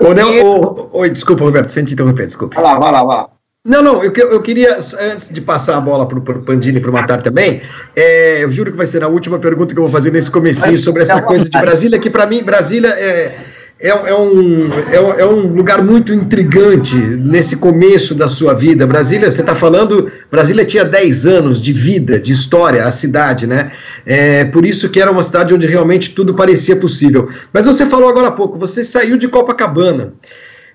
Ô, 0.00 0.98
oi, 0.98 1.10
desculpa, 1.10 1.44
Roberto, 1.44 1.68
sem 1.68 1.84
te 1.84 1.94
interromper, 1.94 2.26
desculpa. 2.26 2.54
Vai 2.54 2.64
lá, 2.64 2.78
vai 2.78 2.92
lá, 2.92 3.04
vai 3.04 3.16
lá. 3.16 3.30
Não, 3.66 3.82
não, 3.82 4.04
eu, 4.04 4.12
eu 4.14 4.42
queria, 4.42 4.76
antes 4.76 5.30
de 5.30 5.40
passar 5.40 5.78
a 5.78 5.80
bola 5.80 6.06
para 6.06 6.18
o 6.18 6.42
Pandini 6.42 6.76
e 6.76 6.80
para 6.82 6.90
o 6.90 6.92
Matar 6.92 7.22
também, 7.22 7.62
é, 7.96 8.44
eu 8.44 8.50
juro 8.50 8.70
que 8.70 8.76
vai 8.76 8.84
ser 8.84 9.02
a 9.02 9.08
última 9.08 9.38
pergunta 9.38 9.72
que 9.72 9.80
eu 9.80 9.84
vou 9.84 9.90
fazer 9.90 10.12
nesse 10.12 10.30
comecinho 10.30 10.78
sobre 10.78 11.00
essa 11.00 11.22
coisa 11.22 11.48
de 11.48 11.58
Brasília, 11.58 11.98
que 11.98 12.10
para 12.10 12.26
mim, 12.26 12.42
Brasília 12.42 12.90
é, 12.90 13.38
é, 13.80 13.88
é, 13.88 14.14
um, 14.14 14.70
é, 14.70 15.20
é, 15.22 15.24
um 15.24 15.46
lugar 15.46 15.82
muito 15.82 16.12
intrigante 16.12 16.94
nesse 16.94 17.56
começo 17.56 18.14
da 18.14 18.28
sua 18.28 18.52
vida. 18.52 18.86
Brasília, 18.86 19.30
você 19.30 19.40
está 19.40 19.56
falando, 19.56 20.12
Brasília 20.30 20.66
tinha 20.66 20.84
10 20.84 21.24
anos 21.24 21.62
de 21.62 21.72
vida, 21.72 22.20
de 22.20 22.34
história, 22.34 22.84
a 22.84 22.92
cidade, 22.92 23.46
né? 23.46 23.72
É, 24.04 24.44
por 24.44 24.66
isso 24.66 24.90
que 24.90 25.00
era 25.00 25.10
uma 25.10 25.22
cidade 25.22 25.54
onde 25.54 25.66
realmente 25.66 26.10
tudo 26.10 26.34
parecia 26.34 26.76
possível. 26.76 27.30
Mas 27.50 27.64
você 27.64 27.86
falou 27.86 28.10
agora 28.10 28.28
há 28.28 28.32
pouco, 28.32 28.58
você 28.58 28.84
saiu 28.84 29.16
de 29.16 29.26
Copacabana. 29.26 30.12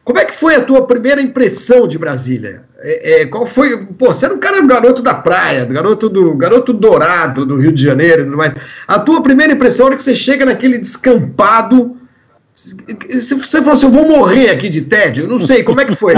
Como 0.09 0.17
é 0.17 0.25
que 0.25 0.33
foi 0.33 0.55
a 0.55 0.65
tua 0.65 0.87
primeira 0.87 1.21
impressão 1.21 1.87
de 1.87 1.95
Brasília? 1.95 2.63
É, 2.79 3.21
é, 3.21 3.25
qual 3.27 3.45
foi? 3.45 3.85
Pô, 3.85 4.07
você 4.07 4.25
era 4.25 4.33
um 4.33 4.39
cara 4.39 4.59
garoto 4.65 5.03
da 5.03 5.13
praia, 5.13 5.65
garoto 5.65 6.09
do 6.09 6.33
garoto 6.33 6.73
dourado 6.73 7.45
do 7.45 7.57
Rio 7.57 7.71
de 7.71 7.83
Janeiro 7.83 8.21
e 8.21 8.25
tudo 8.25 8.35
mais. 8.35 8.51
A 8.87 8.97
tua 8.97 9.21
primeira 9.21 9.53
impressão 9.53 9.85
era 9.85 9.95
que 9.95 10.01
você 10.01 10.15
chega 10.15 10.47
naquele 10.47 10.79
descampado. 10.79 11.95
Você 12.51 13.59
falou 13.59 13.73
assim: 13.73 13.85
eu 13.85 13.91
vou 13.91 14.07
morrer 14.07 14.49
aqui 14.49 14.67
de 14.67 14.81
tédio. 14.81 15.25
Eu 15.25 15.29
não 15.29 15.45
sei, 15.45 15.61
como 15.61 15.79
é 15.79 15.85
que 15.85 15.95
foi? 15.95 16.15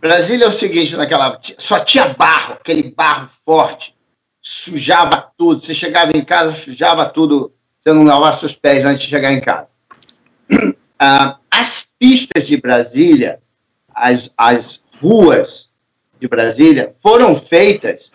Brasília 0.00 0.46
é 0.46 0.48
o 0.48 0.50
seguinte: 0.50 0.96
naquela. 0.96 1.38
Só 1.58 1.78
tinha 1.78 2.08
barro, 2.08 2.54
aquele 2.54 2.92
barro 2.92 3.28
forte. 3.44 3.94
Sujava 4.42 5.30
tudo. 5.38 5.60
Você 5.60 5.76
chegava 5.76 6.10
em 6.12 6.24
casa, 6.24 6.56
sujava 6.56 7.04
tudo. 7.08 7.52
Você 7.78 7.92
não 7.92 8.02
lavava 8.02 8.36
seus 8.36 8.56
pés 8.56 8.84
antes 8.84 9.04
de 9.04 9.10
chegar 9.10 9.32
em 9.32 9.40
casa. 9.40 9.68
Ah, 10.98 11.38
as 11.50 11.86
pistas 11.98 12.46
de 12.46 12.56
Brasília, 12.56 13.40
as, 13.94 14.30
as 14.36 14.80
ruas 15.00 15.70
de 16.20 16.26
Brasília, 16.26 16.94
foram 17.02 17.34
feitas 17.34 18.10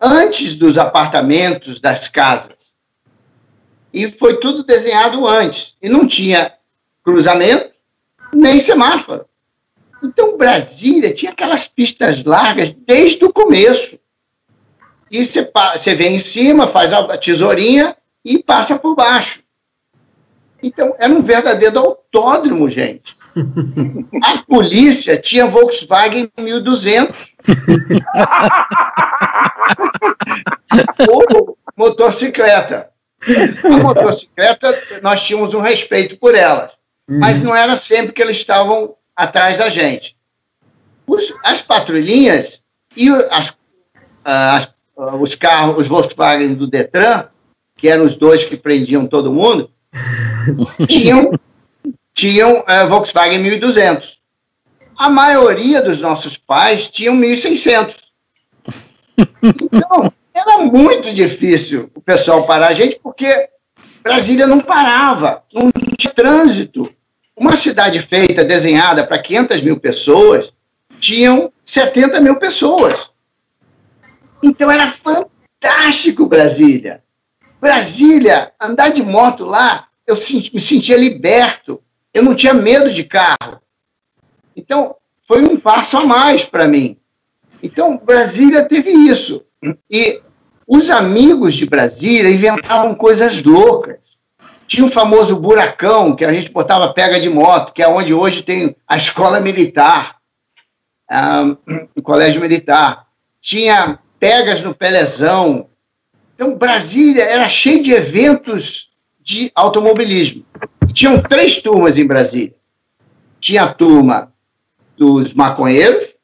antes 0.00 0.54
dos 0.54 0.78
apartamentos, 0.78 1.78
das 1.80 2.08
casas. 2.08 2.74
E 3.92 4.10
foi 4.10 4.38
tudo 4.38 4.64
desenhado 4.64 5.26
antes. 5.26 5.76
E 5.82 5.88
não 5.88 6.06
tinha 6.06 6.54
cruzamento, 7.02 7.70
nem 8.32 8.60
semáforo. 8.60 9.26
Então, 10.02 10.38
Brasília 10.38 11.12
tinha 11.12 11.32
aquelas 11.32 11.68
pistas 11.68 12.24
largas 12.24 12.72
desde 12.72 13.24
o 13.24 13.32
começo. 13.32 13.98
E 15.10 15.24
você 15.24 15.94
vem 15.94 16.16
em 16.16 16.18
cima, 16.18 16.68
faz 16.68 16.92
a 16.92 17.18
tesourinha 17.18 17.96
e 18.24 18.42
passa 18.42 18.78
por 18.78 18.94
baixo. 18.94 19.42
Então, 20.62 20.94
era 20.98 21.12
um 21.12 21.22
verdadeiro 21.22 21.78
autódromo, 21.78 22.68
gente. 22.68 23.14
A 24.22 24.38
polícia 24.38 25.16
tinha 25.16 25.46
Volkswagen 25.46 26.30
1200. 26.38 27.34
Ou 31.08 31.58
motocicleta. 31.76 32.90
A 33.64 33.68
motocicleta, 33.68 34.74
nós 35.02 35.22
tínhamos 35.24 35.54
um 35.54 35.60
respeito 35.60 36.16
por 36.18 36.34
elas. 36.34 36.76
Mas 37.08 37.38
uhum. 37.38 37.44
não 37.44 37.56
era 37.56 37.76
sempre 37.76 38.12
que 38.12 38.22
eles 38.22 38.36
estavam 38.36 38.94
atrás 39.16 39.56
da 39.56 39.68
gente. 39.68 40.16
Os, 41.06 41.34
as 41.44 41.60
patrulhinhas 41.60 42.62
e 42.96 43.08
as, 43.30 43.56
as, 44.24 44.72
os 44.96 45.34
carros, 45.34 45.78
os 45.78 45.88
Volkswagen 45.88 46.54
do 46.54 46.66
Detran, 46.66 47.26
que 47.76 47.88
eram 47.88 48.04
os 48.04 48.14
dois 48.14 48.44
que 48.44 48.56
prendiam 48.56 49.06
todo 49.06 49.32
mundo, 49.32 49.70
tinham, 50.88 51.32
tinham 52.14 52.60
uh, 52.60 52.88
Volkswagen 52.88 53.38
1200. 53.38 54.18
A 54.96 55.08
maioria 55.08 55.82
dos 55.82 56.00
nossos 56.02 56.36
pais 56.36 56.88
tinham 56.88 57.14
1600. 57.14 58.10
Então, 59.42 60.12
era 60.34 60.58
muito 60.58 61.12
difícil 61.12 61.90
o 61.94 62.00
pessoal 62.00 62.46
parar 62.46 62.68
a 62.68 62.72
gente, 62.74 62.98
porque 63.02 63.48
Brasília 64.02 64.46
não 64.46 64.60
parava, 64.60 65.42
não 65.52 65.70
tinha 65.96 66.12
trânsito. 66.12 66.92
Uma 67.36 67.56
cidade 67.56 68.00
feita, 68.00 68.44
desenhada 68.44 69.06
para 69.06 69.18
500 69.18 69.62
mil 69.62 69.78
pessoas, 69.78 70.52
tinham 70.98 71.52
70 71.64 72.20
mil 72.20 72.36
pessoas. 72.36 73.10
Então 74.42 74.70
era 74.70 74.90
fantástico 74.92 76.26
Brasília. 76.26 77.02
Brasília, 77.60 78.52
andar 78.60 78.90
de 78.90 79.02
moto 79.02 79.44
lá, 79.44 79.88
eu 80.06 80.16
me 80.16 80.60
sentia 80.60 80.96
liberto. 80.96 81.80
Eu 82.12 82.22
não 82.22 82.34
tinha 82.34 82.54
medo 82.54 82.92
de 82.92 83.04
carro. 83.04 83.60
Então, 84.56 84.96
foi 85.28 85.42
um 85.42 85.58
passo 85.58 85.96
a 85.96 86.04
mais 86.04 86.44
para 86.44 86.66
mim. 86.66 86.96
Então, 87.62 87.98
Brasília 87.98 88.64
teve 88.64 88.90
isso. 88.90 89.44
E 89.88 90.20
os 90.66 90.90
amigos 90.90 91.54
de 91.54 91.66
Brasília 91.66 92.30
inventavam 92.30 92.94
coisas 92.94 93.42
loucas. 93.42 93.98
Tinha 94.66 94.86
o 94.86 94.90
famoso 94.90 95.38
buracão, 95.40 96.14
que 96.16 96.24
a 96.24 96.32
gente 96.32 96.50
botava 96.50 96.92
pega 96.92 97.20
de 97.20 97.28
moto, 97.28 97.72
que 97.72 97.82
é 97.82 97.88
onde 97.88 98.14
hoje 98.14 98.42
tem 98.42 98.74
a 98.86 98.96
escola 98.96 99.40
militar, 99.40 100.16
um, 101.10 101.86
o 101.94 102.02
colégio 102.02 102.40
militar. 102.40 103.06
Tinha 103.40 103.98
pegas 104.18 104.62
no 104.62 104.74
Pelezão, 104.74 105.69
então, 106.40 106.54
Brasília 106.54 107.22
era 107.24 107.46
cheio 107.50 107.82
de 107.82 107.92
eventos 107.92 108.88
de 109.20 109.52
automobilismo. 109.54 110.42
Tinham 110.90 111.20
três 111.20 111.60
turmas 111.60 111.98
em 111.98 112.06
Brasília. 112.06 112.54
Tinha 113.38 113.64
a 113.64 113.74
turma 113.74 114.32
dos 114.96 115.34
maconheiros, 115.34 116.14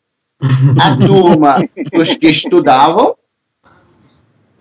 a 0.80 0.96
turma 0.96 1.68
dos 1.92 2.14
que 2.16 2.28
estudavam 2.28 3.14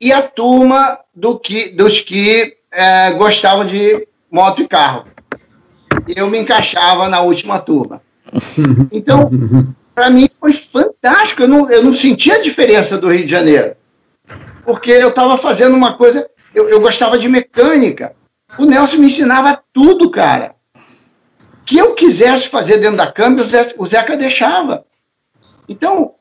e 0.02 0.12
a 0.12 0.22
turma 0.22 1.00
do 1.15 1.39
que, 1.39 1.70
dos 1.70 2.02
que 2.02 2.58
é, 2.70 3.12
gostavam 3.12 3.65
de 3.65 4.06
moto 4.30 4.62
e 4.62 4.68
carro. 4.68 5.06
Eu 6.13 6.30
me 6.30 6.38
encaixava 6.38 7.08
na 7.08 7.22
última 7.22 7.60
turma. 7.60 8.02
Então, 8.91 9.30
para 9.96 10.10
mim 10.10 10.28
foi 10.28 10.52
fantástico. 10.52 11.44
Eu 11.44 11.48
não, 11.48 11.72
eu 11.72 11.82
não 11.82 11.94
sentia 11.94 12.36
a 12.36 12.41
diferença 12.41 12.98
do 12.98 13.10
Rio 13.10 13.24
de 13.24 13.32
Janeiro 13.32 13.78
porque 14.65 14.91
eu 14.91 15.10
estava 15.10 15.38
fazendo 15.38 15.75
uma 15.75 15.93
coisa, 15.93 16.28
eu, 16.54 16.67
eu 16.67 16.82
gostava 16.82 17.17
de 17.17 17.30
mecânica. 17.30 18.15
O 18.58 18.65
Nelson 18.65 18.97
me 18.97 19.08
ensinava 19.08 19.62
tudo, 19.71 20.10
cara. 20.10 20.56
Que 21.65 21.78
eu 21.78 21.93
quisesse 21.93 22.47
fazer 22.47 22.78
dentro 22.78 22.97
da 22.97 23.12
câmera, 23.12 23.43
o, 23.43 23.45
Zeca, 23.45 23.75
o 23.78 23.86
Zeca 23.86 24.17
deixava. 24.17 24.86
Então, 25.69 26.15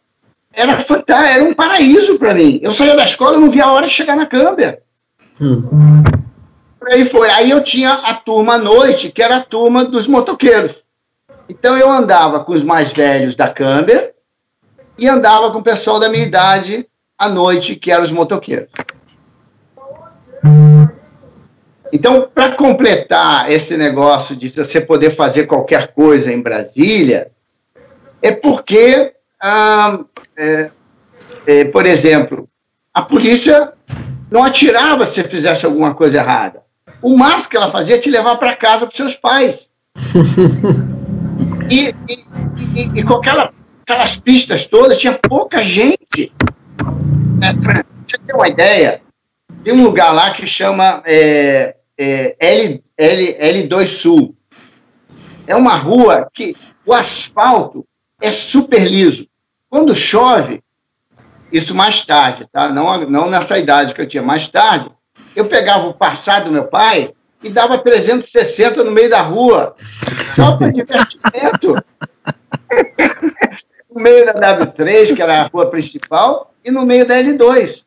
era 0.52 0.80
fantástico, 0.80 1.34
era 1.34 1.44
um 1.44 1.54
paraíso 1.54 2.18
para 2.18 2.34
mim. 2.34 2.60
Eu 2.62 2.72
saía 2.72 2.96
da 2.96 3.04
escola, 3.04 3.36
e 3.36 3.40
não 3.40 3.50
via 3.50 3.64
a 3.64 3.72
hora 3.72 3.86
de 3.86 3.92
chegar 3.92 4.16
na 4.16 4.26
câmera. 4.26 4.80
Hum. 5.40 6.02
Aí 6.90 7.04
foi. 7.04 7.30
Aí 7.30 7.50
eu 7.50 7.62
tinha 7.62 7.92
a 7.92 8.14
turma 8.14 8.54
à 8.54 8.58
noite, 8.58 9.10
que 9.10 9.22
era 9.22 9.36
a 9.36 9.42
turma 9.42 9.84
dos 9.84 10.06
motoqueiros. 10.06 10.82
Então 11.48 11.76
eu 11.76 11.90
andava 11.90 12.40
com 12.40 12.52
os 12.52 12.62
mais 12.62 12.92
velhos 12.92 13.34
da 13.34 13.48
câmera 13.48 14.12
e 14.96 15.08
andava 15.08 15.50
com 15.50 15.58
o 15.58 15.62
pessoal 15.62 15.98
da 15.98 16.08
minha 16.08 16.24
idade 16.24 16.86
à 17.24 17.28
noite, 17.28 17.76
que 17.76 17.90
eram 17.90 18.04
os 18.04 18.12
motoqueiros. 18.12 18.68
Então, 21.92 22.28
para 22.34 22.52
completar 22.52 23.50
esse 23.50 23.76
negócio 23.76 24.34
de 24.34 24.48
você 24.48 24.80
poder 24.80 25.10
fazer 25.10 25.46
qualquer 25.46 25.92
coisa 25.94 26.32
em 26.32 26.42
Brasília, 26.42 27.30
é 28.20 28.32
porque, 28.32 29.12
ah, 29.40 30.00
é, 30.36 30.70
é, 31.46 31.64
por 31.66 31.86
exemplo, 31.86 32.48
a 32.92 33.02
polícia 33.02 33.72
não 34.30 34.42
atirava 34.42 35.06
se 35.06 35.14
você 35.14 35.24
fizesse 35.24 35.64
alguma 35.64 35.94
coisa 35.94 36.18
errada. 36.18 36.62
O 37.00 37.16
máximo 37.16 37.50
que 37.50 37.56
ela 37.56 37.70
fazia 37.70 37.96
é 37.96 37.98
te 37.98 38.10
levar 38.10 38.36
para 38.36 38.56
casa 38.56 38.86
para 38.86 38.96
seus 38.96 39.14
pais. 39.14 39.68
e, 41.70 41.88
e, 41.90 41.94
e, 42.74 42.90
e, 42.98 43.02
com 43.04 43.14
aquela, 43.14 43.52
aquelas 43.82 44.16
pistas 44.16 44.66
todas, 44.66 44.98
tinha 44.98 45.12
pouca 45.12 45.62
gente. 45.62 46.32
É, 47.42 47.52
pra 47.52 47.84
você 48.06 48.18
ter 48.18 48.34
uma 48.34 48.48
ideia, 48.48 49.02
tem 49.62 49.72
um 49.74 49.84
lugar 49.84 50.12
lá 50.12 50.32
que 50.32 50.46
chama 50.46 51.02
é, 51.04 51.76
é, 51.98 52.36
L, 52.38 52.84
L, 52.96 53.38
L2 53.68 53.86
Sul. 53.86 54.36
É 55.46 55.54
uma 55.54 55.74
rua 55.74 56.28
que 56.32 56.56
o 56.86 56.92
asfalto 56.92 57.86
é 58.20 58.30
super 58.30 58.84
liso. 58.84 59.26
Quando 59.68 59.94
chove, 59.94 60.62
isso 61.52 61.74
mais 61.74 62.04
tarde, 62.04 62.46
tá? 62.52 62.68
não, 62.68 63.08
não 63.08 63.30
nessa 63.30 63.58
idade 63.58 63.94
que 63.94 64.00
eu 64.00 64.08
tinha, 64.08 64.22
mais 64.22 64.48
tarde, 64.48 64.90
eu 65.36 65.46
pegava 65.46 65.86
o 65.86 65.94
passado 65.94 66.46
do 66.46 66.52
meu 66.52 66.64
pai 66.64 67.10
e 67.42 67.50
dava 67.50 67.78
360 67.78 68.82
no 68.82 68.90
meio 68.90 69.10
da 69.10 69.20
rua, 69.20 69.76
só 70.34 70.56
para 70.56 70.70
divertimento. 70.72 71.74
No 73.94 74.02
meio 74.02 74.26
da 74.26 74.34
W3, 74.34 75.14
que 75.14 75.22
era 75.22 75.42
a 75.42 75.46
rua 75.46 75.70
principal, 75.70 76.52
e 76.64 76.70
no 76.70 76.84
meio 76.84 77.06
da 77.06 77.14
L2. 77.14 77.84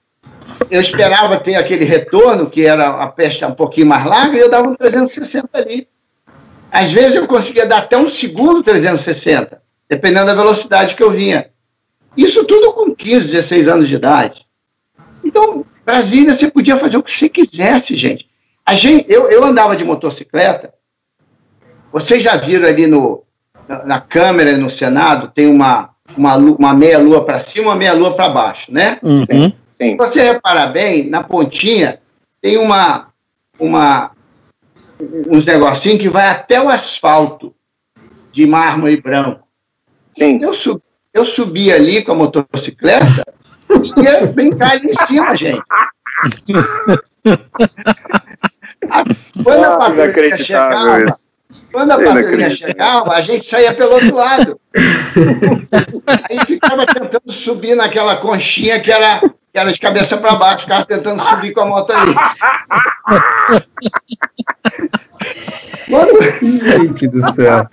Eu 0.71 0.79
esperava 0.79 1.37
ter 1.37 1.55
aquele 1.55 1.83
retorno, 1.83 2.49
que 2.49 2.65
era 2.65 3.03
a 3.03 3.07
peste 3.07 3.43
um 3.43 3.53
pouquinho 3.53 3.87
mais 3.87 4.05
larga, 4.05 4.37
e 4.37 4.39
eu 4.39 4.49
dava 4.49 4.69
um 4.69 4.75
360 4.75 5.49
ali. 5.53 5.87
Às 6.71 6.91
vezes 6.91 7.15
eu 7.15 7.27
conseguia 7.27 7.65
dar 7.65 7.79
até 7.79 7.97
um 7.97 8.07
segundo 8.07 8.63
360, 8.63 9.61
dependendo 9.89 10.27
da 10.27 10.33
velocidade 10.33 10.95
que 10.95 11.03
eu 11.03 11.11
vinha. 11.11 11.49
Isso 12.15 12.45
tudo 12.45 12.73
com 12.73 12.95
15, 12.95 13.31
16 13.31 13.67
anos 13.67 13.87
de 13.87 13.95
idade. 13.95 14.45
Então, 15.23 15.65
Brasília, 15.85 16.33
você 16.33 16.49
podia 16.49 16.77
fazer 16.77 16.97
o 16.97 17.03
que 17.03 17.11
você 17.11 17.29
quisesse, 17.29 17.95
gente. 17.95 18.27
A 18.65 18.75
gente 18.75 19.05
eu, 19.11 19.29
eu 19.29 19.43
andava 19.43 19.75
de 19.75 19.83
motocicleta. 19.83 20.73
Vocês 21.91 22.21
já 22.21 22.35
viram 22.35 22.67
ali 22.67 22.87
no, 22.87 23.23
na, 23.67 23.85
na 23.85 24.01
câmera 24.01 24.57
no 24.57 24.69
Senado, 24.69 25.31
tem 25.33 25.47
uma, 25.47 25.91
uma, 26.15 26.35
uma 26.35 26.73
meia-lua 26.73 27.25
para 27.25 27.39
cima, 27.39 27.67
uma 27.67 27.75
meia-lua 27.75 28.15
para 28.15 28.29
baixo, 28.29 28.71
né? 28.71 28.99
Uhum. 29.03 29.51
Sim. 29.71 29.91
Se 29.91 29.97
você 29.97 30.33
reparar 30.33 30.67
bem, 30.67 31.09
na 31.09 31.23
pontinha 31.23 31.99
tem 32.41 32.57
uma, 32.57 33.07
uma, 33.59 34.11
uns 35.27 35.45
negocinhos 35.45 35.99
que 35.99 36.09
vai 36.09 36.29
até 36.29 36.61
o 36.61 36.69
asfalto 36.69 37.53
de 38.31 38.45
mármore 38.45 39.01
branco. 39.01 39.47
Sim. 40.17 40.39
Eu, 40.41 40.53
sub, 40.53 40.81
eu 41.13 41.25
subi 41.25 41.71
ali 41.71 42.03
com 42.03 42.13
a 42.13 42.15
motocicleta 42.15 43.23
e 43.69 44.01
ia 44.01 44.25
brincar 44.27 44.71
ali 44.71 44.89
em 44.89 45.05
cima, 45.05 45.35
gente. 45.35 45.61
Quando 49.43 49.63
a 49.63 49.77
patrulha 49.77 50.37
chegava, 50.37 51.05
quando 51.71 51.91
a 51.91 51.97
patrulha 51.97 52.49
chegava, 52.49 53.13
a 53.13 53.21
gente 53.21 53.45
saía 53.45 53.73
pelo 53.73 53.93
outro 53.93 54.15
lado. 54.15 54.59
Aí 56.29 56.39
ficava 56.45 56.85
tentando 56.85 57.31
subir 57.31 57.75
naquela 57.75 58.17
conchinha 58.17 58.79
que 58.79 58.91
era 58.91 59.21
que 59.57 59.59
era 59.59 59.71
de 59.71 59.79
cabeça 59.79 60.17
para 60.17 60.35
baixo, 60.35 60.65
ficava 60.65 60.85
tentando 60.85 61.23
subir 61.23 61.51
com 61.51 61.61
a 61.61 61.65
moto 61.65 61.91
ali. 61.91 62.13
Quando... 65.89 66.21
Gente 66.41 67.07
do 67.07 67.33
céu. 67.33 67.67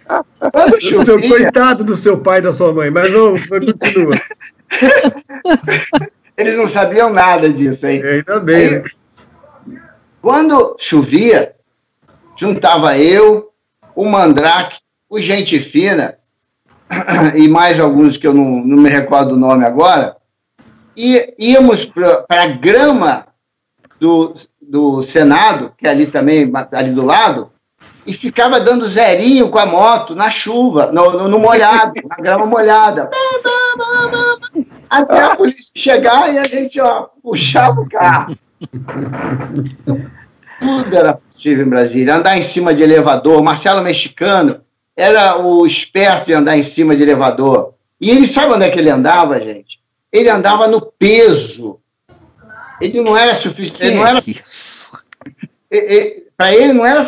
Quando 0.53 0.81
chovia... 0.81 1.05
seu, 1.05 1.21
coitado 1.21 1.85
do 1.85 1.97
seu 1.97 2.19
pai 2.21 2.39
e 2.39 2.43
da 2.43 2.53
sua 2.53 2.73
mãe, 2.73 2.91
mas 2.91 3.13
não, 3.13 3.35
continua. 3.35 4.19
Eles 6.37 6.57
não 6.57 6.69
sabiam 6.69 7.13
nada 7.13 7.49
disso, 7.51 7.87
hein? 7.87 8.03
Ainda 8.03 8.41
bem. 8.41 8.57
Aí, 8.57 8.79
né? 8.79 8.85
Quando 10.23 10.77
chovia, 10.79 11.55
juntava 12.35 12.97
eu, 12.97 13.53
o 13.95 14.05
Mandrake, 14.05 14.79
o 15.09 15.21
Gente 15.21 15.59
Fina, 15.59 16.17
e 17.35 17.49
mais 17.49 17.81
alguns 17.81 18.17
que 18.17 18.27
eu 18.27 18.35
não, 18.35 18.65
não 18.65 18.77
me 18.77 18.89
recordo 18.89 19.33
o 19.33 19.39
nome 19.39 19.65
agora, 19.65 20.17
e 20.97 21.35
íamos 21.39 21.85
para 21.85 22.25
a 22.29 22.47
grama 22.47 23.27
do, 23.99 24.35
do 24.61 25.03
Senado, 25.03 25.73
que 25.77 25.87
é 25.87 25.91
ali 25.91 26.07
também, 26.07 26.51
ali 26.73 26.93
do 26.93 27.05
lado, 27.05 27.51
e 28.07 28.13
ficava 28.13 28.61
dando 28.61 28.87
zerinho 28.87 29.49
com 29.49 29.59
a 29.59 29.67
moto 29.67 30.15
na 30.15 30.31
chuva, 30.31 30.93
no, 30.93 31.13
no, 31.13 31.29
no 31.29 31.39
molhado, 31.39 31.95
na 32.07 32.17
grama 32.17 32.47
molhada. 32.47 33.11
Até 34.91 35.25
a 35.25 35.35
polícia 35.35 35.73
chegar 35.75 36.33
e 36.33 36.39
a 36.39 36.45
gente 36.45 36.81
ó, 36.81 37.09
puxava 37.23 37.81
o 37.81 37.89
carro. 37.89 38.37
Tudo 40.61 40.97
era 40.97 41.15
possível 41.15 41.67
em 41.67 41.69
Brasília. 41.69 42.17
Andar 42.17 42.39
em 42.39 42.43
cima 42.43 42.75
de 42.75 42.83
elevador. 42.83 43.43
Marcelo 43.43 43.83
Mexicano 43.83 44.61
era 44.97 45.39
o 45.39 45.67
esperto 45.67 46.31
em 46.31 46.35
andar 46.35 46.57
em 46.57 46.63
cima 46.63 46.95
de 46.95 47.03
elevador. 47.03 47.75
E 48.01 48.11
ele 48.11 48.27
sabe 48.27 48.53
onde 48.53 48.65
é 48.65 48.71
que 48.71 48.79
ele 48.79 48.91
andava, 48.91 49.41
gente? 49.41 49.85
ele 50.15 50.31
andava 50.31 50.69
no 50.69 50.81
peso. 50.81 51.81
Ele 52.81 53.01
não 53.01 53.17
era 53.17 53.35
suficiente. 53.35 53.97
Não 53.97 54.07
era, 54.07 54.23
para 56.37 56.55
ele 56.55 56.73
não 56.73 56.87
era 56.87 57.03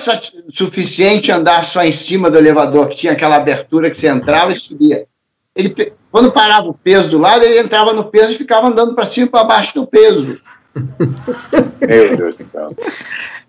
suficiente 0.51 1.31
andar 1.31 1.65
só 1.65 1.85
em 1.85 1.93
cima 1.93 2.29
do 2.29 2.37
elevador, 2.37 2.89
que 2.89 2.97
tinha 2.97 3.13
aquela 3.13 3.37
abertura 3.37 3.91
que 3.91 3.97
você 3.97 4.09
entrava 4.09 4.51
e 4.51 4.57
subia. 4.57 5.07
Ele, 5.55 5.93
quando 6.11 6.33
parava 6.33 6.69
o 6.69 6.75
peso 6.75 7.09
do 7.09 7.19
lado, 7.19 7.45
ele 7.45 7.61
entrava 7.61 7.93
no 7.93 8.11
peso 8.11 8.33
e 8.33 8.39
ficava 8.39 8.67
andando 8.67 8.95
para 8.95 9.07
cima 9.07 9.27
e 9.27 9.31
para 9.31 9.45
baixo 9.45 9.75
do 9.75 9.87
peso. 9.87 10.37
Céu. 12.51 12.69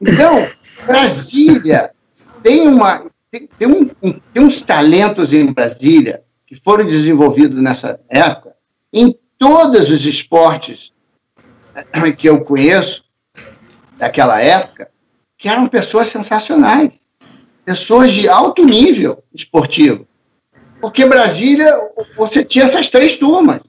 Então, 0.02 0.48
Brasília 0.86 1.92
tem, 2.42 2.68
uma, 2.68 3.06
tem, 3.30 3.50
tem, 3.58 3.68
um, 3.68 3.86
tem 4.34 4.44
uns 4.44 4.62
talentos 4.62 5.34
em 5.34 5.52
Brasília 5.52 6.24
que 6.46 6.56
foram 6.56 6.86
desenvolvidos 6.86 7.62
nessa 7.62 8.00
época 8.10 8.56
em 8.94 9.18
todos 9.38 9.90
os 9.90 10.06
esportes 10.06 10.94
que 12.18 12.28
eu 12.28 12.44
conheço 12.44 13.04
daquela 13.98 14.42
época, 14.42 14.90
que 15.38 15.48
eram 15.48 15.68
pessoas 15.68 16.08
sensacionais, 16.08 16.94
pessoas 17.64 18.14
de 18.14 18.28
alto 18.28 18.66
nível 18.66 19.24
esportivo. 19.34 20.08
Porque 20.80 21.06
Brasília, 21.06 21.80
você 22.16 22.44
tinha 22.44 22.66
essas 22.66 22.90
três 22.90 23.16
turmas. 23.16 23.62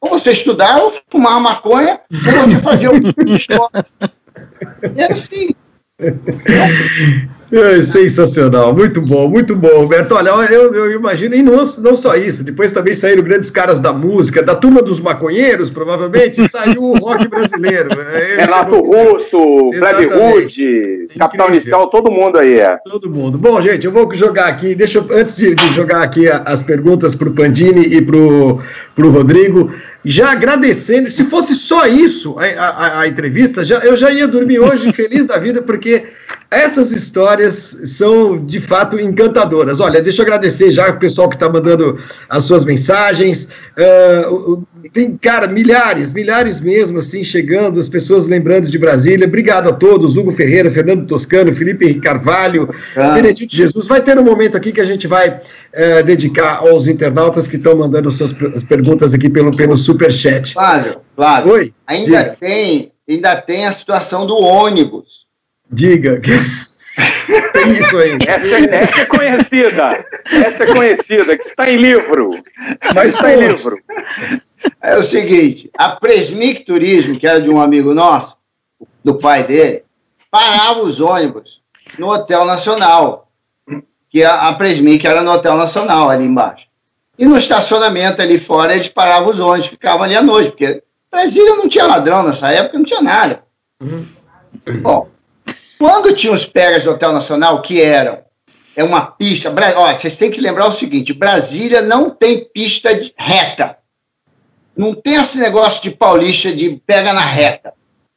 Ou 0.00 0.10
você 0.10 0.32
estudava, 0.32 0.84
ou 0.84 0.92
fumava 1.10 1.40
maconha, 1.40 2.00
ou 2.12 2.42
você 2.42 2.58
fazia 2.60 2.90
o 2.92 2.96
esporte. 3.36 3.86
Era 4.96 5.14
assim. 5.14 5.54
É, 7.56 7.80
sensacional, 7.80 8.74
muito 8.74 9.00
bom, 9.00 9.28
muito 9.28 9.56
bom, 9.56 9.80
Roberto. 9.80 10.14
Olha, 10.14 10.28
eu, 10.52 10.74
eu 10.74 10.92
imagino, 10.92 11.34
e 11.34 11.42
não, 11.42 11.64
não 11.78 11.96
só 11.96 12.14
isso, 12.14 12.44
depois 12.44 12.70
também 12.70 12.94
saíram 12.94 13.22
grandes 13.22 13.50
caras 13.50 13.80
da 13.80 13.94
música, 13.94 14.42
da 14.42 14.54
turma 14.54 14.82
dos 14.82 15.00
maconheiros, 15.00 15.70
provavelmente, 15.70 16.46
saiu 16.50 16.82
o 16.82 16.98
rock 16.98 17.26
brasileiro. 17.28 17.88
É, 18.12 18.42
Renato 18.42 18.76
Russo, 18.76 19.70
Fred 19.72 20.06
Wood, 20.06 21.06
Capitão 21.18 21.48
Inicial, 21.48 21.88
todo 21.88 22.10
mundo 22.10 22.38
aí. 22.38 22.60
É. 22.60 22.76
Todo 22.84 23.08
mundo. 23.08 23.38
Bom, 23.38 23.58
gente, 23.62 23.86
eu 23.86 23.92
vou 23.92 24.12
jogar 24.12 24.48
aqui, 24.48 24.74
deixa 24.74 24.98
eu, 24.98 25.06
antes 25.12 25.36
de, 25.36 25.54
de 25.54 25.70
jogar 25.70 26.02
aqui 26.02 26.28
as 26.28 26.62
perguntas 26.62 27.14
para 27.14 27.28
o 27.28 27.32
Pandini 27.32 27.86
e 27.86 28.02
para 28.02 28.16
o 28.16 28.60
Rodrigo, 29.10 29.70
já 30.08 30.30
agradecendo, 30.30 31.10
se 31.10 31.24
fosse 31.24 31.56
só 31.56 31.84
isso, 31.84 32.36
a, 32.38 32.44
a, 32.44 33.00
a 33.00 33.08
entrevista, 33.08 33.64
já, 33.64 33.80
eu 33.80 33.96
já 33.96 34.12
ia 34.12 34.28
dormir 34.28 34.60
hoje 34.60 34.92
feliz 34.92 35.26
da 35.26 35.36
vida, 35.36 35.60
porque 35.60 36.04
essas 36.50 36.92
histórias 36.92 37.76
são 37.86 38.44
de 38.44 38.60
fato 38.60 39.00
encantadoras. 39.00 39.80
Olha, 39.80 40.00
deixa 40.00 40.22
eu 40.22 40.24
agradecer 40.24 40.70
já 40.70 40.88
o 40.88 40.98
pessoal 40.98 41.28
que 41.28 41.34
está 41.34 41.48
mandando 41.48 41.98
as 42.28 42.44
suas 42.44 42.64
mensagens. 42.64 43.48
Uh, 43.76 44.64
tem, 44.92 45.16
cara, 45.16 45.48
milhares, 45.48 46.12
milhares 46.12 46.60
mesmo, 46.60 46.98
assim, 46.98 47.24
chegando, 47.24 47.80
as 47.80 47.88
pessoas 47.88 48.28
lembrando 48.28 48.70
de 48.70 48.78
Brasília. 48.78 49.26
Obrigado 49.26 49.68
a 49.68 49.72
todos, 49.72 50.16
Hugo 50.16 50.30
Ferreira, 50.30 50.70
Fernando 50.70 51.06
Toscano, 51.06 51.52
Felipe 51.52 51.92
Carvalho, 51.94 52.70
ah. 52.96 53.14
Benedito 53.14 53.54
Jesus. 53.54 53.88
Vai 53.88 54.00
ter 54.00 54.16
um 54.16 54.24
momento 54.24 54.56
aqui 54.56 54.70
que 54.70 54.80
a 54.80 54.84
gente 54.84 55.08
vai 55.08 55.28
uh, 55.30 56.04
dedicar 56.04 56.58
aos 56.58 56.86
internautas 56.86 57.48
que 57.48 57.56
estão 57.56 57.76
mandando 57.76 58.08
suas 58.12 58.32
perguntas 58.68 59.12
aqui 59.12 59.28
pelo, 59.28 59.50
pelo 59.50 59.76
Superchat. 59.98 60.52
Claro, 60.52 61.00
claro. 61.14 61.50
Oi? 61.50 61.74
Ainda 61.86 62.36
tem, 62.38 62.92
ainda 63.08 63.40
tem 63.40 63.66
a 63.66 63.72
situação 63.72 64.26
do 64.26 64.36
ônibus 64.36 65.26
Diga. 65.70 66.20
Tem 67.52 67.72
isso 67.72 67.96
aí. 67.98 68.18
Essa, 68.26 68.74
essa, 68.74 69.00
é 69.02 69.06
conhecida. 69.06 70.06
Essa 70.32 70.64
é 70.64 70.66
conhecida, 70.66 71.36
que 71.36 71.44
está 71.44 71.70
em 71.70 71.76
livro. 71.76 72.30
Mas 72.94 73.14
está 73.14 73.34
em 73.34 73.48
livro. 73.48 73.78
É 74.80 74.96
o 74.96 75.02
seguinte: 75.02 75.70
a 75.76 75.90
Presmic 75.90 76.64
Turismo, 76.64 77.18
que 77.18 77.26
era 77.26 77.40
de 77.40 77.50
um 77.50 77.60
amigo 77.60 77.92
nosso, 77.92 78.38
do 79.04 79.16
pai 79.16 79.44
dele, 79.44 79.84
parava 80.30 80.80
os 80.80 81.00
ônibus 81.00 81.60
no 81.98 82.08
Hotel 82.08 82.46
Nacional. 82.46 83.30
Que 84.08 84.24
a, 84.24 84.48
a 84.48 84.54
Presmic 84.54 85.06
era 85.06 85.22
no 85.22 85.32
Hotel 85.32 85.56
Nacional, 85.56 86.08
ali 86.08 86.24
embaixo. 86.24 86.65
E 87.18 87.24
no 87.24 87.38
estacionamento 87.38 88.20
ali 88.20 88.38
fora, 88.38 88.74
eles 88.74 88.88
paravam 88.88 89.30
os 89.30 89.40
ônibus, 89.40 89.68
ficavam 89.68 90.02
ali 90.02 90.14
à 90.14 90.22
noite, 90.22 90.50
porque 90.50 90.82
Brasília 91.10 91.56
não 91.56 91.68
tinha 91.68 91.86
ladrão 91.86 92.22
nessa 92.22 92.50
época, 92.52 92.78
não 92.78 92.84
tinha 92.84 93.00
nada. 93.00 93.42
Uhum. 93.80 94.06
Bom, 94.82 95.08
quando 95.78 96.14
tinha 96.14 96.32
os 96.32 96.44
pegas 96.44 96.84
do 96.84 96.90
Hotel 96.90 97.12
Nacional, 97.12 97.62
que 97.62 97.80
eram 97.80 98.18
é 98.76 98.84
uma 98.84 99.00
pista. 99.00 99.52
Olha, 99.76 99.94
vocês 99.94 100.18
têm 100.18 100.30
que 100.30 100.40
lembrar 100.40 100.66
o 100.66 100.72
seguinte: 100.72 101.14
Brasília 101.14 101.80
não 101.80 102.10
tem 102.10 102.44
pista 102.44 102.90
reta. 103.16 103.78
Não 104.76 104.94
tem 104.94 105.14
esse 105.14 105.38
negócio 105.38 105.82
de 105.82 105.90
paulista 105.90 106.52
de 106.52 106.80
pega 106.86 107.14
na 107.14 107.22
reta. 107.22 107.72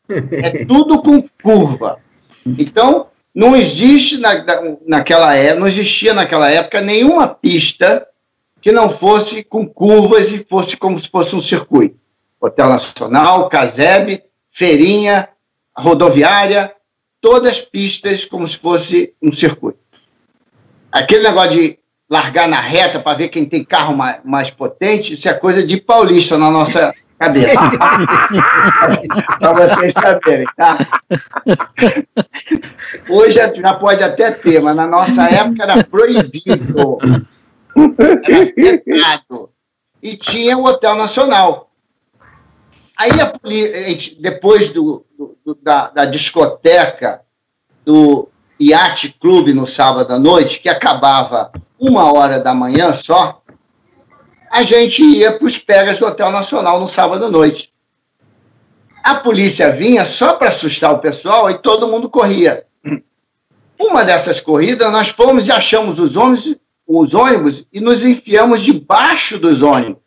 É 0.10 0.66
tudo 0.68 1.02
com 1.02 1.24
curva. 1.42 2.00
Então, 2.46 3.08
não 3.34 3.56
existe 3.56 4.18
na, 4.18 4.44
naquela 4.86 5.34
época, 5.34 5.60
não 5.62 5.68
existia 5.68 6.14
naquela 6.14 6.52
época 6.52 6.82
nenhuma 6.82 7.28
pista 7.28 8.06
que 8.62 8.72
não 8.72 8.90
fosse 8.90 9.44
com 9.44 9.66
curvas 9.66 10.32
e 10.32 10.46
fosse 10.46 10.76
como 10.76 11.00
se 11.00 11.10
fosse 11.10 11.36
um 11.36 11.40
circuito. 11.40 11.98
Hotel 12.40 12.70
Nacional, 12.70 13.50
Caseb, 13.50 14.22
Feirinha, 14.52 15.30
rodoviária, 15.76 16.74
todas 17.22 17.60
pistas 17.60 18.26
como 18.26 18.48
se 18.48 18.58
fosse 18.58 19.14
um 19.22 19.32
circuito. 19.32 19.80
Aquele 20.92 21.24
negócio 21.24 21.52
de 21.52 21.80
largar 22.10 22.48
na 22.48 22.60
reta 22.60 23.00
para 23.00 23.18
ver 23.18 23.28
quem 23.30 23.46
tem 23.46 23.64
carro 23.64 23.96
mais, 23.96 24.20
mais, 24.24 24.50
potente, 24.50 25.14
isso 25.14 25.30
é 25.30 25.34
coisa 25.34 25.64
de 25.64 25.80
paulista 25.80 26.38
na 26.38 26.50
nossa 26.50 26.92
cabeça. 27.20 27.54
para 29.40 29.54
vocês 29.54 29.94
saberem, 29.94 30.48
tá? 30.58 30.78
Hoje 33.08 33.34
já 33.34 33.74
pode 33.76 34.04
até 34.04 34.32
ter, 34.32 34.60
mas 34.62 34.76
na 34.76 34.88
nossa 34.88 35.24
época 35.30 35.64
era 35.64 35.84
proibido. 35.84 36.98
Era. 38.88 39.50
E 40.02 40.16
tinha 40.18 40.58
o 40.58 40.66
Hotel 40.66 40.96
Nacional. 40.96 41.70
Aí, 42.98 43.12
a, 43.22 43.34
depois 44.20 44.70
do, 44.70 45.06
do 45.46 45.56
da, 45.62 45.90
da 45.90 46.06
discoteca 46.06 47.22
do 47.86 48.30
Yacht 48.62 49.16
Clube 49.20 49.54
no 49.54 49.66
sábado 49.66 50.12
à 50.14 50.20
noite, 50.20 50.60
que 50.60 50.70
acabava 50.70 51.52
uma 51.80 52.12
hora 52.12 52.40
da 52.40 52.54
manhã 52.54 52.94
só, 52.94 53.42
a 54.52 54.64
gente 54.64 55.02
ia 55.02 55.32
para 55.32 55.46
os 55.46 55.58
pegas 55.58 56.00
do 56.00 56.06
Hotel 56.06 56.32
Nacional 56.32 56.80
no 56.80 56.88
sábado 56.88 57.26
à 57.26 57.30
noite. 57.30 57.72
A 59.04 59.16
polícia 59.16 59.72
vinha 59.72 60.06
só 60.06 60.34
para 60.34 60.50
assustar 60.50 60.94
o 60.94 61.00
pessoal 61.00 61.50
e 61.50 61.58
todo 61.58 61.88
mundo 61.88 62.10
corria. 62.10 62.66
Uma 63.80 64.04
dessas 64.04 64.42
corridas, 64.42 64.92
nós 64.92 65.08
fomos 65.08 65.48
e 65.48 65.52
achamos 65.52 66.00
os 66.00 66.18
ônibus, 66.18 66.58
os 66.90 67.14
ônibus 67.14 67.68
e 67.72 67.80
nos 67.80 68.04
enfiamos 68.04 68.62
debaixo 68.62 69.38
dos 69.38 69.62
ônibus. 69.62 70.02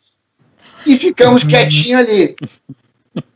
E 0.85 0.97
ficamos 0.97 1.45
quietinhos 1.45 2.01
ali. 2.01 2.35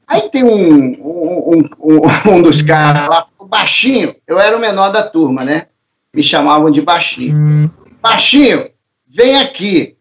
Aí 0.05 0.29
tem 0.29 0.43
um, 0.43 0.75
um, 0.99 1.69
um, 1.79 2.31
um 2.33 2.41
dos 2.41 2.62
caras 2.62 3.07
lá, 3.07 3.25
baixinho, 3.47 4.13
eu 4.27 4.38
era 4.38 4.55
o 4.55 4.60
menor 4.60 4.91
da 4.91 5.03
turma, 5.03 5.45
né? 5.45 5.67
Me 6.13 6.21
chamavam 6.21 6.69
de 6.69 6.81
baixinho. 6.81 7.71
Baixinho, 8.01 8.69
vem 9.07 9.38
aqui. 9.38 9.95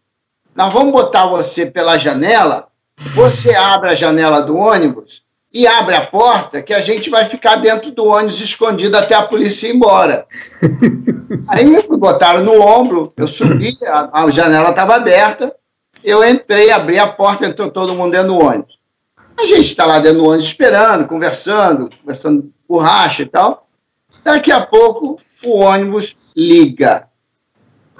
Nós 0.53 0.73
vamos 0.73 0.91
botar 0.91 1.25
você 1.27 1.65
pela 1.65 1.97
janela. 1.97 2.67
Você 3.13 3.55
abre 3.55 3.91
a 3.91 3.95
janela 3.95 4.41
do 4.41 4.57
ônibus 4.57 5.23
e 5.53 5.65
abre 5.65 5.95
a 5.95 6.05
porta 6.05 6.61
que 6.61 6.73
a 6.73 6.81
gente 6.81 7.09
vai 7.09 7.25
ficar 7.25 7.55
dentro 7.55 7.91
do 7.91 8.05
ônibus 8.05 8.39
escondido 8.39 8.95
até 8.97 9.15
a 9.15 9.23
polícia 9.23 9.67
ir 9.67 9.75
embora. 9.75 10.25
Aí 11.47 11.65
me 11.65 11.97
botaram 11.97 12.43
no 12.43 12.61
ombro, 12.61 13.11
eu 13.15 13.27
subi, 13.27 13.77
a, 13.85 14.23
a 14.23 14.29
janela 14.29 14.69
estava 14.69 14.95
aberta, 14.95 15.55
eu 16.03 16.23
entrei, 16.23 16.71
abri 16.71 16.99
a 16.99 17.07
porta, 17.07 17.45
entrou 17.45 17.71
todo 17.71 17.95
mundo 17.95 18.11
dentro 18.11 18.29
do 18.29 18.37
ônibus. 18.37 18.77
A 19.39 19.45
gente 19.45 19.67
está 19.67 19.85
lá 19.85 19.99
dentro 19.99 20.19
do 20.19 20.25
ônibus 20.25 20.45
esperando, 20.45 21.07
conversando, 21.07 21.89
conversando 22.01 22.51
borracha 22.67 23.23
e 23.23 23.25
tal. 23.25 23.67
Daqui 24.23 24.51
a 24.51 24.61
pouco, 24.61 25.19
o 25.43 25.59
ônibus 25.59 26.17
liga. 26.35 27.07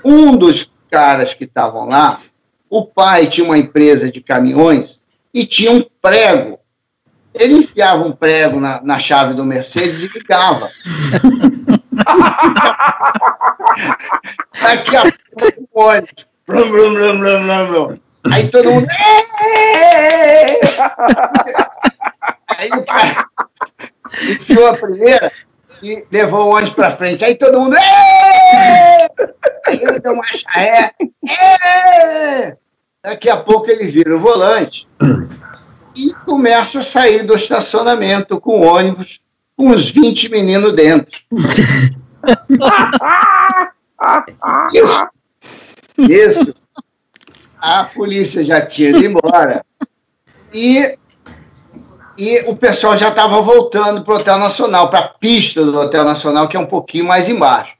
Um 0.04 0.36
dos 0.36 0.72
caras 0.90 1.34
que 1.34 1.44
estavam 1.44 1.88
lá, 1.88 2.20
o 2.70 2.86
pai 2.86 3.28
tinha 3.28 3.46
uma 3.46 3.58
empresa 3.58 4.12
de 4.12 4.22
caminhões 4.22 5.02
e 5.34 5.46
tinha 5.46 5.72
um 5.72 5.84
prego. 6.02 6.60
Ele 7.40 7.56
enfiava 7.56 8.04
um 8.04 8.12
prego 8.12 8.60
na, 8.60 8.82
na 8.82 9.00
chave 9.00 9.34
do 9.34 9.46
Mercedes 9.46 10.02
e 10.02 10.08
ligava. 10.08 10.70
Daqui 14.62 14.96
a 14.96 15.04
pouco, 15.04 15.68
ônibus. 15.74 16.28
Blum, 16.48 16.70
blum, 16.70 16.94
blum, 16.94 17.20
blum, 17.20 17.68
blum. 17.68 18.00
Aí 18.32 18.50
todo 18.50 18.72
mundo. 18.72 18.88
Aí 22.58 22.70
o 22.70 22.86
cara 22.86 23.26
enfiou 24.24 24.68
a 24.68 24.78
primeira 24.78 25.32
e 25.84 26.06
levou 26.12 26.48
o 26.48 26.56
ônibus 26.56 26.74
para 26.74 26.96
frente. 26.96 27.24
Aí 27.24 27.36
todo 27.36 27.60
mundo. 27.60 27.76
Aí 29.66 29.80
ele 29.82 30.00
deu 30.00 30.14
uma 30.14 30.24
ré. 30.50 30.94
Daqui 33.04 33.30
a 33.30 33.38
pouco 33.38 33.70
ele 33.70 33.88
vira 33.88 34.16
o 34.16 34.20
volante 34.20 34.88
e 35.98 36.14
começa 36.26 36.80
a 36.80 36.84
sair 36.84 37.24
do 37.24 37.34
estacionamento 37.34 38.40
com 38.40 38.62
o 38.62 38.66
ônibus 38.66 39.20
com 39.56 39.72
uns 39.72 39.90
20 39.90 40.30
meninos 40.30 40.74
dentro. 40.74 41.20
Isso. 44.72 45.08
Isso 45.98 46.54
a 47.60 47.86
polícia 47.86 48.44
já 48.44 48.66
tinha 48.66 48.90
ido 48.90 49.04
embora 49.04 49.66
e, 50.54 50.98
e 52.18 52.40
o 52.48 52.56
pessoal 52.56 52.96
já 52.96 53.10
estava 53.10 53.42
voltando 53.42 54.04
para 54.04 54.14
o 54.14 54.18
Hotel 54.18 54.38
Nacional, 54.38 54.90
para 54.90 55.00
a 55.00 55.08
pista 55.08 55.64
do 55.64 55.78
Hotel 55.78 56.04
Nacional, 56.04 56.48
que 56.48 56.56
é 56.56 56.60
um 56.60 56.66
pouquinho 56.66 57.06
mais 57.06 57.28
embaixo. 57.28 57.76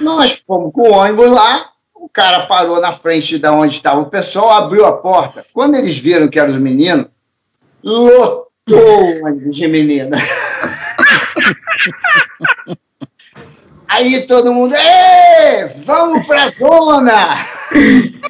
Nós 0.00 0.42
fomos 0.46 0.72
com 0.72 0.82
o 0.82 0.92
ônibus 0.92 1.30
lá, 1.30 1.70
o 2.04 2.08
cara 2.10 2.44
parou 2.46 2.82
na 2.82 2.92
frente 2.92 3.38
de 3.38 3.48
onde 3.48 3.76
estava 3.76 3.98
o 3.98 4.10
pessoal, 4.10 4.50
abriu 4.50 4.84
a 4.84 4.92
porta. 4.92 5.42
Quando 5.54 5.74
eles 5.74 5.96
viram 5.96 6.28
que 6.28 6.38
eram 6.38 6.50
os 6.50 6.58
meninos, 6.58 7.06
lotou 7.82 8.58
o 8.68 9.50
de 9.50 9.66
menina. 9.66 10.18
Aí 13.88 14.26
todo 14.26 14.52
mundo, 14.52 14.74
Ê, 14.74 15.64
vamos 15.86 16.26
para 16.26 16.44
a 16.44 16.48
zona! 16.48 17.38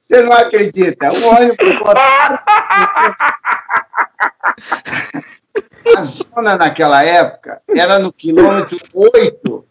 Você 0.00 0.20
não 0.20 0.34
acredita? 0.34 1.08
Um 1.08 1.28
ônibus. 1.28 1.56
A 5.96 6.02
zona 6.02 6.56
naquela 6.56 7.02
época 7.04 7.60
era 7.68 7.98
no 7.98 8.12
quilômetro 8.12 8.78
8, 8.94 9.64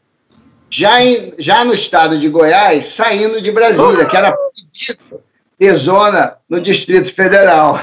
já, 0.69 1.03
em, 1.03 1.33
já 1.37 1.63
no 1.65 1.73
estado 1.73 2.17
de 2.17 2.29
Goiás, 2.29 2.87
saindo 2.87 3.41
de 3.41 3.51
Brasília, 3.51 4.05
que 4.05 4.17
era 4.17 4.31
proibido 4.31 5.23
ter 5.57 5.75
zona 5.75 6.37
no 6.49 6.59
Distrito 6.59 7.13
Federal. 7.13 7.79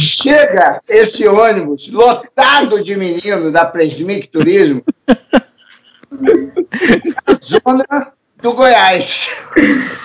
Chega 0.00 0.80
esse 0.88 1.26
ônibus 1.26 1.88
lotado 1.90 2.82
de 2.82 2.96
meninos 2.96 3.52
da 3.52 3.64
Presmic 3.66 4.28
Turismo 4.28 4.82
na 6.10 7.38
zona 7.42 8.12
do 8.44 8.52
Goiás. 8.52 9.30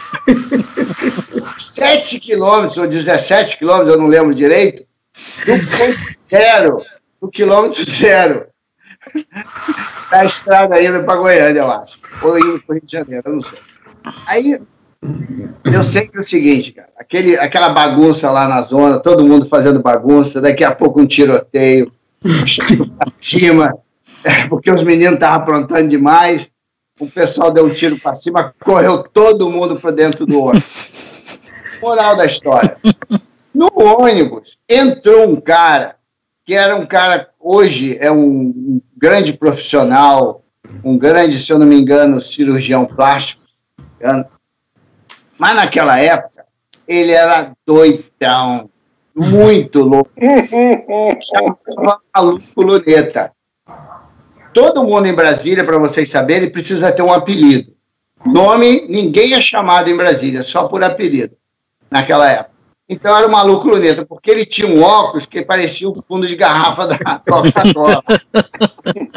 7 1.57 2.19
quilômetros 2.21 2.77
ou 2.77 2.87
17 2.87 3.57
quilômetros, 3.57 3.89
eu 3.89 3.99
não 3.99 4.07
lembro 4.07 4.33
direito, 4.33 4.85
do 5.45 5.77
ponto 5.77 5.99
zero, 6.31 6.81
do 7.21 7.29
quilômetro 7.29 7.83
zero. 7.83 8.47
Da 10.09 10.23
estrada 10.23 10.81
indo 10.81 11.03
para 11.03 11.19
Goiânia, 11.19 11.59
eu 11.59 11.69
acho. 11.69 11.99
Ou 12.21 12.39
indo 12.39 12.61
para 12.61 12.71
o 12.71 12.73
Rio 12.75 12.85
de 12.85 12.91
Janeiro, 12.91 13.23
eu 13.25 13.33
não 13.33 13.41
sei. 13.41 13.59
Aí 14.25 14.61
eu 15.65 15.83
sei 15.83 16.07
que 16.07 16.15
é 16.15 16.19
o 16.21 16.23
seguinte, 16.23 16.71
cara, 16.71 16.89
aquele, 16.97 17.37
aquela 17.37 17.69
bagunça 17.69 18.31
lá 18.31 18.47
na 18.47 18.61
zona, 18.61 18.99
todo 18.99 19.25
mundo 19.25 19.47
fazendo 19.47 19.81
bagunça, 19.81 20.39
daqui 20.39 20.63
a 20.63 20.73
pouco 20.73 21.01
um 21.01 21.07
tiroteio, 21.07 21.91
para 22.23 23.11
cima, 23.19 23.77
é, 24.23 24.47
porque 24.47 24.71
os 24.71 24.83
meninos 24.83 25.15
estavam 25.15 25.37
aprontando 25.41 25.89
demais, 25.89 26.49
o 26.99 27.09
pessoal 27.09 27.51
deu 27.51 27.65
um 27.65 27.73
tiro 27.73 27.97
para 27.99 28.13
cima, 28.13 28.53
correu 28.59 29.03
todo 29.03 29.49
mundo 29.49 29.79
para 29.79 29.91
dentro 29.91 30.25
do 30.25 30.41
ônibus. 30.41 31.39
Moral 31.81 32.15
da 32.15 32.25
história. 32.25 32.77
No 33.53 33.71
ônibus 33.73 34.57
entrou 34.67 35.29
um 35.29 35.39
cara 35.39 35.95
que 36.45 36.53
era 36.53 36.75
um 36.75 36.85
cara, 36.85 37.29
hoje 37.39 37.97
é 38.01 38.11
um 38.11 38.81
grande 38.97 39.33
profissional, 39.33 40.43
um 40.83 40.97
grande, 40.97 41.39
se 41.39 41.51
eu 41.51 41.59
não 41.59 41.65
me 41.65 41.79
engano, 41.79 42.19
cirurgião 42.19 42.85
plástico, 42.85 43.43
mas 45.37 45.55
naquela 45.55 45.99
época, 45.99 46.43
ele 46.87 47.11
era 47.11 47.53
doidão, 47.65 48.69
muito 49.15 49.81
louco. 49.81 50.11
Chamava 51.21 52.01
maluco 52.15 52.61
luneta. 52.61 53.31
Todo 54.59 54.83
mundo 54.83 55.07
em 55.07 55.13
Brasília, 55.13 55.63
para 55.63 55.77
vocês 55.77 56.09
saberem, 56.09 56.49
precisa 56.49 56.91
ter 56.91 57.01
um 57.01 57.13
apelido. 57.13 57.73
Nome, 58.25 58.85
ninguém 58.89 59.33
é 59.33 59.41
chamado 59.41 59.89
em 59.89 59.95
Brasília, 59.95 60.43
só 60.43 60.67
por 60.67 60.83
apelido, 60.83 61.35
naquela 61.89 62.29
época. 62.29 62.51
Então 62.89 63.15
era 63.15 63.25
o 63.25 63.31
maluco 63.31 63.67
luneta, 63.67 64.05
porque 64.05 64.29
ele 64.29 64.45
tinha 64.45 64.67
um 64.67 64.81
óculos 64.81 65.25
que 65.25 65.41
parecia 65.43 65.87
o 65.87 66.03
fundo 66.05 66.27
de 66.27 66.35
garrafa 66.35 66.87
da 66.87 66.97
Coca-Cola. 67.25 68.03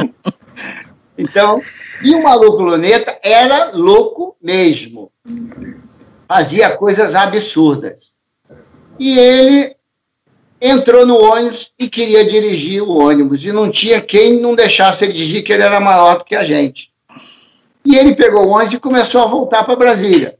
então, 1.18 1.60
e 2.04 2.14
o 2.14 2.22
maluco 2.22 2.62
luneta 2.62 3.18
era 3.22 3.72
louco 3.72 4.36
mesmo 4.40 5.10
fazia 6.32 6.76
coisas 6.76 7.14
absurdas. 7.14 8.12
E 8.98 9.18
ele 9.18 9.76
entrou 10.62 11.04
no 11.04 11.18
ônibus 11.18 11.72
e 11.76 11.88
queria 11.88 12.24
dirigir 12.24 12.80
o 12.82 12.96
ônibus, 12.96 13.44
e 13.44 13.50
não 13.50 13.68
tinha 13.68 14.00
quem 14.00 14.40
não 14.40 14.54
deixasse 14.54 15.04
ele 15.04 15.12
dirigir, 15.12 15.42
que 15.42 15.52
ele 15.52 15.64
era 15.64 15.80
maior 15.80 16.18
do 16.18 16.24
que 16.24 16.36
a 16.36 16.44
gente. 16.44 16.92
E 17.84 17.96
ele 17.96 18.14
pegou 18.14 18.46
o 18.46 18.50
ônibus 18.50 18.74
e 18.74 18.78
começou 18.78 19.22
a 19.22 19.26
voltar 19.26 19.64
para 19.64 19.74
Brasília. 19.74 20.36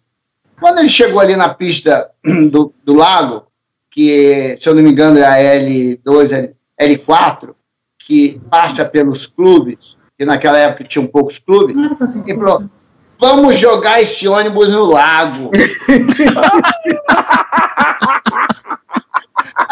Quando 0.60 0.78
ele 0.78 0.88
chegou 0.88 1.18
ali 1.18 1.34
na 1.34 1.48
pista 1.48 2.08
do, 2.24 2.72
do 2.84 2.94
lago, 2.94 3.48
que, 3.90 4.56
se 4.58 4.68
eu 4.68 4.76
não 4.76 4.82
me 4.82 4.90
engano, 4.90 5.18
é 5.18 5.24
a 5.24 5.60
L2, 5.60 6.54
L4, 6.80 7.50
que 7.98 8.40
passa 8.48 8.84
pelos 8.84 9.26
clubes, 9.26 9.96
que 10.16 10.24
naquela 10.24 10.58
época 10.58 10.84
tinham 10.84 11.06
poucos 11.06 11.40
clubes, 11.40 11.76
e 12.24 12.34
falou: 12.34 12.64
vamos 13.18 13.58
jogar 13.58 14.00
esse 14.00 14.28
ônibus 14.28 14.68
no 14.68 14.86
lago. 14.86 15.50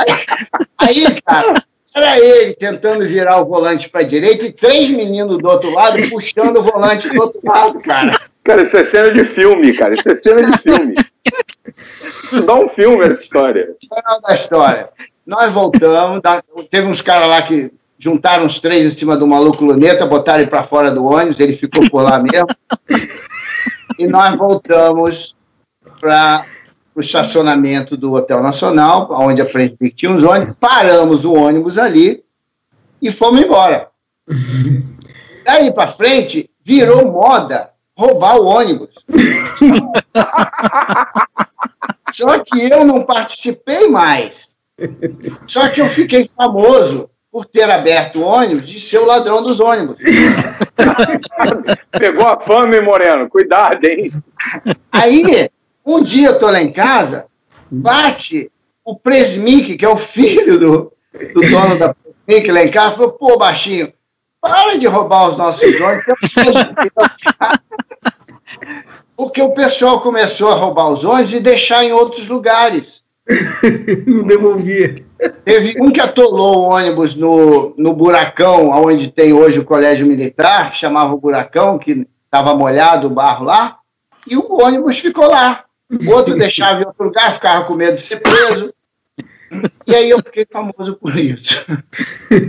aí, 0.00 1.06
aí, 1.06 1.20
cara, 1.22 1.64
era 1.94 2.18
ele 2.18 2.54
tentando 2.54 3.06
virar 3.06 3.40
o 3.40 3.46
volante 3.46 3.88
para 3.88 4.00
a 4.00 4.04
direita 4.04 4.46
e 4.46 4.52
três 4.52 4.88
meninos 4.88 5.38
do 5.38 5.48
outro 5.48 5.70
lado 5.70 5.96
puxando 6.08 6.56
o 6.56 6.62
volante 6.62 7.08
do 7.08 7.20
outro 7.20 7.40
lado, 7.44 7.80
cara. 7.80 8.18
Cara, 8.44 8.62
isso 8.62 8.76
é 8.76 8.84
cena 8.84 9.10
de 9.10 9.24
filme, 9.24 9.72
cara. 9.74 9.92
Isso 9.92 10.08
é 10.08 10.14
cena 10.14 10.42
de 10.42 10.58
filme. 10.58 10.94
Dá 12.46 12.54
um 12.54 12.68
filme 12.68 13.04
essa 13.04 13.22
história. 13.22 13.76
Final 13.82 14.20
da 14.22 14.34
história. 14.34 14.88
Nós 15.26 15.52
voltamos, 15.52 16.20
teve 16.70 16.86
uns 16.86 17.02
caras 17.02 17.28
lá 17.28 17.42
que 17.42 17.70
juntaram 17.98 18.46
os 18.46 18.58
três 18.58 18.86
em 18.86 18.90
cima 18.96 19.16
do 19.16 19.26
maluco 19.26 19.64
luneta, 19.64 20.06
botaram 20.06 20.40
ele 20.40 20.50
para 20.50 20.62
fora 20.62 20.90
do 20.90 21.04
ônibus, 21.04 21.38
ele 21.38 21.52
ficou 21.52 21.88
por 21.90 22.02
lá 22.02 22.18
mesmo. 22.18 22.48
e 23.98 24.06
nós 24.06 24.34
voltamos 24.36 25.36
para 26.00 26.44
o 27.00 27.02
estacionamento 27.02 27.96
do 27.96 28.12
Hotel 28.12 28.42
Nacional, 28.42 29.08
onde 29.10 29.40
a 29.40 29.46
Presbic 29.46 29.96
tinha 29.96 30.12
uns 30.12 30.22
ônibus, 30.22 30.54
paramos 30.60 31.24
o 31.24 31.32
ônibus 31.32 31.78
ali 31.78 32.22
e 33.00 33.10
fomos 33.10 33.40
embora. 33.40 33.88
Daí 35.44 35.72
para 35.72 35.88
frente, 35.88 36.50
virou 36.62 37.10
moda 37.10 37.70
roubar 37.96 38.36
o 38.36 38.44
ônibus. 38.44 38.90
Só 42.12 42.38
que 42.40 42.70
eu 42.70 42.84
não 42.84 43.02
participei 43.02 43.88
mais. 43.88 44.54
Só 45.46 45.68
que 45.68 45.80
eu 45.80 45.88
fiquei 45.88 46.30
famoso 46.36 47.08
por 47.32 47.46
ter 47.46 47.70
aberto 47.70 48.20
o 48.20 48.24
ônibus 48.24 48.68
de 48.68 48.78
ser 48.78 48.98
o 48.98 49.06
ladrão 49.06 49.42
dos 49.42 49.60
ônibus. 49.60 49.98
Pegou 51.92 52.26
a 52.26 52.40
fama, 52.40 52.74
hein, 52.74 52.82
Moreno? 52.82 53.28
Cuidado, 53.28 53.84
hein? 53.84 54.10
Aí, 54.90 55.48
um 55.96 56.02
dia 56.02 56.28
eu 56.28 56.38
tô 56.38 56.50
lá 56.50 56.60
em 56.60 56.72
casa, 56.72 57.26
bate 57.70 58.50
o 58.84 58.96
Presmic, 58.96 59.76
que 59.76 59.84
é 59.84 59.88
o 59.88 59.96
filho 59.96 60.58
do, 60.58 60.92
do 61.34 61.40
dono 61.40 61.78
da 61.78 61.94
Presmic 61.94 62.50
lá 62.50 62.64
em 62.64 62.70
casa, 62.70 62.96
falou, 62.96 63.12
pô, 63.12 63.36
baixinho, 63.36 63.92
para 64.40 64.78
de 64.78 64.86
roubar 64.86 65.28
os 65.28 65.36
nossos 65.36 65.80
ônibus. 65.80 66.14
Porque 69.16 69.42
o 69.42 69.52
pessoal 69.52 70.00
começou 70.00 70.50
a 70.50 70.54
roubar 70.54 70.88
os 70.88 71.04
ônibus 71.04 71.34
e 71.34 71.40
deixar 71.40 71.84
em 71.84 71.92
outros 71.92 72.26
lugares. 72.26 73.04
Não 74.06 74.26
devolvia. 74.26 75.04
Teve 75.44 75.74
um 75.80 75.90
que 75.90 76.00
atolou 76.00 76.58
o 76.58 76.68
ônibus 76.70 77.14
no, 77.14 77.74
no 77.76 77.92
buracão, 77.92 78.70
onde 78.70 79.08
tem 79.08 79.32
hoje 79.32 79.58
o 79.58 79.64
colégio 79.64 80.06
militar, 80.06 80.70
que 80.70 80.78
chamava 80.78 81.12
o 81.14 81.20
buracão, 81.20 81.78
que 81.78 82.06
estava 82.24 82.54
molhado 82.54 83.08
o 83.08 83.10
barro 83.10 83.44
lá, 83.44 83.78
e 84.26 84.36
o 84.36 84.60
ônibus 84.60 84.98
ficou 84.98 85.28
lá. 85.28 85.64
Outro 86.06 86.36
deixava 86.36 86.82
em 86.82 86.86
outro 86.86 87.04
lugar, 87.04 87.32
ficava 87.32 87.64
com 87.64 87.74
medo 87.74 87.96
de 87.96 88.02
ser 88.02 88.20
preso. 88.20 88.72
E 89.86 89.94
aí 89.94 90.08
eu 90.10 90.18
fiquei 90.18 90.46
famoso 90.50 90.94
por 90.96 91.16
isso. 91.16 91.66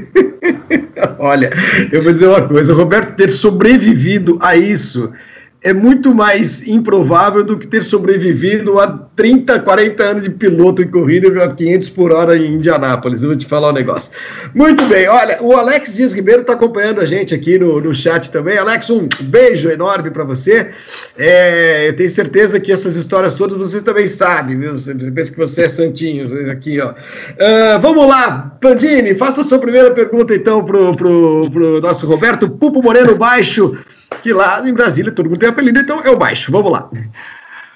Olha, 1.18 1.50
eu 1.92 2.04
vou 2.04 2.12
dizer 2.12 2.28
uma 2.28 2.48
coisa: 2.48 2.74
o 2.74 2.78
Roberto 2.78 3.16
ter 3.16 3.32
sobrevivido 3.32 4.38
a 4.42 4.56
isso 4.56 5.12
é 5.64 5.74
muito 5.74 6.16
mais 6.16 6.68
improvável 6.68 7.44
do 7.44 7.56
que 7.56 7.68
ter 7.68 7.84
sobrevivido 7.84 8.80
a 8.80 8.88
30, 9.16 9.60
40 9.60 10.04
anos 10.04 10.24
de 10.24 10.32
piloto 10.32 10.82
em 10.82 10.88
corrida 10.88 11.44
a 11.44 11.54
500 11.54 11.90
por 11.90 12.12
hora 12.12 12.36
em 12.36 12.56
Indianápolis. 12.56 13.22
Eu 13.22 13.30
vou 13.30 13.38
te 13.38 13.46
falar 13.46 13.70
um 13.70 13.74
negócio. 13.74 14.12
Muito 14.56 14.84
bem, 14.86 15.08
olha, 15.08 15.38
o 15.40 15.56
Alex 15.56 15.94
Dias 15.94 16.14
Ribeiro 16.14 16.42
está 16.42 16.54
acompanhando 16.54 17.00
a 17.00 17.06
gente 17.06 17.36
aqui 17.36 17.60
no, 17.60 17.80
no 17.80 17.94
chat 17.94 18.32
também. 18.32 18.58
Alex, 18.58 18.90
um 18.90 19.08
beijo 19.20 19.70
enorme 19.70 20.10
para 20.10 20.24
você. 20.24 20.72
É, 21.16 21.90
eu 21.90 21.96
tenho 21.96 22.10
certeza 22.10 22.60
que 22.60 22.72
essas 22.72 22.96
histórias 22.96 23.36
todas 23.36 23.56
você 23.56 23.82
também 23.82 24.08
sabe, 24.08 24.56
viu? 24.56 24.72
Você 24.72 24.96
pensa 25.12 25.32
que 25.32 25.38
você 25.38 25.64
é 25.66 25.70
santinho 25.70 26.50
aqui, 26.50 26.82
ó. 26.82 26.90
Uh, 26.90 27.80
vamos 27.80 28.08
lá, 28.08 28.58
Pandini, 28.60 29.14
faça 29.14 29.42
a 29.42 29.44
sua 29.44 29.60
primeira 29.60 29.92
pergunta 29.92 30.34
então 30.34 30.66
pro, 30.66 30.96
pro 30.96 31.80
nosso 31.82 32.08
Roberto 32.08 32.50
Pupo 32.50 32.82
Moreno 32.82 33.16
Baixo 33.16 33.78
que 34.22 34.34
lá 34.34 34.62
em 34.68 34.74
Brasília 34.74 35.12
todo 35.12 35.30
mundo 35.30 35.40
tem 35.40 35.50
apelido, 35.50 35.80
então 35.80 36.00
eu 36.02 36.18
baixo. 36.18 36.52
Vamos 36.52 36.72
lá. 36.72 36.90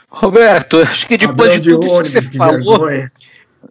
Roberto, 0.09 0.77
acho 0.81 1.07
que 1.07 1.17
depois 1.17 1.59
de 1.59 1.71
tudo 1.71 1.85
isso 1.85 2.03
que 2.03 2.09
você 2.09 2.21
que 2.21 2.37
falou. 2.37 2.87
Vergonha. 2.87 3.11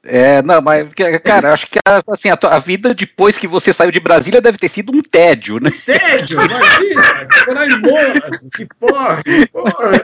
É, 0.02 0.42
não, 0.42 0.60
mas, 0.60 0.86
cara, 1.22 1.52
acho 1.52 1.66
que 1.66 1.78
assim, 2.06 2.28
a, 2.28 2.38
a, 2.42 2.58
vida 2.58 2.92
depois 2.92 3.38
que 3.38 3.46
você 3.46 3.72
saiu 3.72 3.90
de 3.90 4.00
Brasília 4.00 4.40
deve 4.40 4.58
ter 4.58 4.68
sido 4.68 4.92
um 4.92 5.00
tédio, 5.00 5.58
né? 5.60 5.70
Tédio, 5.86 6.40
imagina, 6.44 7.64
em 7.64 7.80
Morra, 7.80 8.30
que 8.54 8.66
porra, 8.78 9.22
porra. 9.50 10.02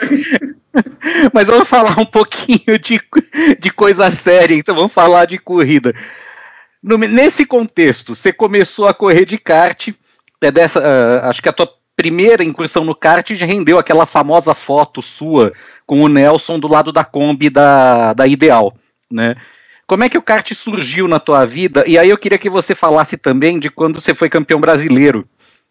Mas 1.35 1.49
vamos 1.49 1.69
falar 1.69 1.99
um 1.99 2.07
pouquinho 2.07 2.79
de, 2.79 3.01
de 3.59 3.71
coisa 3.71 4.11
séria, 4.11 4.55
então 4.55 4.75
vamos 4.75 4.93
falar 4.93 5.27
de 5.27 5.37
corrida. 5.37 5.95
No, 6.83 6.97
nesse 6.97 7.45
contexto, 7.45 8.15
você 8.15 8.33
começou 8.33 8.89
a 8.89 8.95
correr 8.95 9.27
de 9.27 9.37
kart, 9.37 9.89
é 10.41 10.51
dessa, 10.51 10.81
uh, 10.81 11.29
acho 11.29 11.43
que 11.43 11.49
a 11.49 11.53
tua 11.53 11.71
primeira 12.01 12.43
incursão 12.43 12.83
no 12.83 12.95
kart 12.95 13.31
já 13.35 13.45
rendeu 13.45 13.79
aquela 13.79 14.07
famosa 14.07 14.55
foto 14.55 15.03
sua 15.03 15.53
com 15.85 16.03
o 16.03 16.09
Nelson 16.09 16.59
do 16.59 16.67
lado 16.67 16.91
da 16.93 17.05
Kombi 17.05 17.51
da, 17.51 18.15
da 18.15 18.27
Ideal, 18.27 18.75
né? 19.11 19.37
Como 19.87 20.03
é 20.03 20.09
que 20.09 20.17
o 20.17 20.23
kart 20.23 20.51
surgiu 20.55 21.07
na 21.07 21.21
tua 21.21 21.45
vida? 21.45 21.85
E 21.87 21.99
aí 21.99 22.09
eu 22.09 22.17
queria 22.17 22.39
que 22.39 22.49
você 22.49 22.75
falasse 22.75 23.19
também 23.19 23.59
de 23.59 23.69
quando 23.69 24.01
você 24.01 24.15
foi 24.15 24.31
campeão 24.31 24.59
brasileiro 24.59 25.29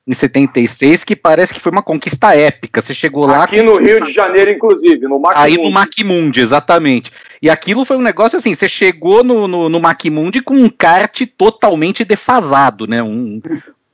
em 0.08 0.14
76, 0.14 1.04
que 1.04 1.16
parece 1.16 1.52
que 1.52 1.60
foi 1.60 1.72
uma 1.72 1.82
conquista 1.82 2.36
épica. 2.36 2.80
Você 2.80 2.94
chegou 2.94 3.26
lá. 3.26 3.46
Aqui 3.46 3.64
no 3.64 3.78
Rio 3.78 4.06
de 4.06 4.12
Janeiro, 4.12 4.52
inclusive, 4.52 5.08
no 5.08 5.20
Macmundi. 5.20 5.46
Aí 5.46 5.58
no 5.58 5.72
Macmundi, 5.72 6.42
exatamente. 6.42 7.12
E 7.42 7.50
aquilo 7.50 7.86
foi 7.86 7.98
um 7.98 8.02
negócio 8.02 8.38
assim: 8.38 8.54
você 8.54 8.68
chegou 8.68 9.24
no, 9.24 9.48
no, 9.48 9.68
no 9.68 9.80
Macmundi 9.80 10.42
com 10.42 10.54
um 10.54 10.70
kart 10.70 11.22
totalmente 11.36 12.06
defasado, 12.06 12.86
né? 12.86 13.02
Um, 13.02 13.42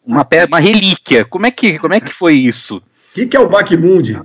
uma, 0.05 0.27
uma 0.47 0.59
relíquia. 0.59 1.25
Como 1.25 1.45
é 1.45 1.51
que, 1.51 1.79
como 1.79 1.93
é 1.93 1.99
que 1.99 2.13
foi 2.13 2.35
isso? 2.35 2.77
O 2.77 2.81
que, 3.15 3.25
que 3.25 3.37
é 3.37 3.39
o 3.39 3.47
Bacmundi? 3.47 4.19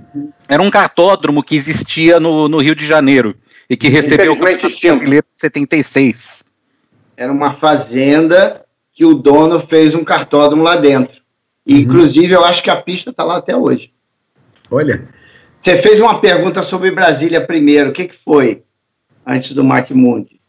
Era 0.47 0.61
um 0.61 0.69
cartódromo 0.69 1.41
que 1.41 1.55
existia 1.55 2.19
no, 2.19 2.47
no 2.47 2.57
Rio 2.59 2.75
de 2.75 2.85
Janeiro 2.85 3.35
e 3.69 3.77
que 3.77 3.87
recebeu 3.87 4.33
o 4.33 4.35
brasileiro 4.35 5.25
em 5.25 5.39
76. 5.39 6.43
Era 7.15 7.31
uma 7.31 7.53
fazenda 7.53 8.65
que 8.91 9.05
o 9.05 9.13
dono 9.13 9.59
fez 9.59 9.95
um 9.95 10.03
cartódromo 10.03 10.63
lá 10.63 10.75
dentro. 10.75 11.21
E, 11.65 11.75
uhum. 11.75 11.79
Inclusive, 11.79 12.33
eu 12.33 12.43
acho 12.43 12.61
que 12.61 12.69
a 12.69 12.75
pista 12.75 13.11
está 13.11 13.23
lá 13.23 13.37
até 13.37 13.55
hoje. 13.55 13.93
Olha. 14.69 15.07
Você 15.59 15.77
fez 15.77 15.99
uma 15.99 16.19
pergunta 16.19 16.63
sobre 16.63 16.91
Brasília 16.91 17.39
primeiro. 17.39 17.91
O 17.91 17.93
que, 17.93 18.05
que 18.05 18.15
foi 18.15 18.63
antes 19.25 19.53
do 19.53 19.63
Macmundi? 19.63 20.40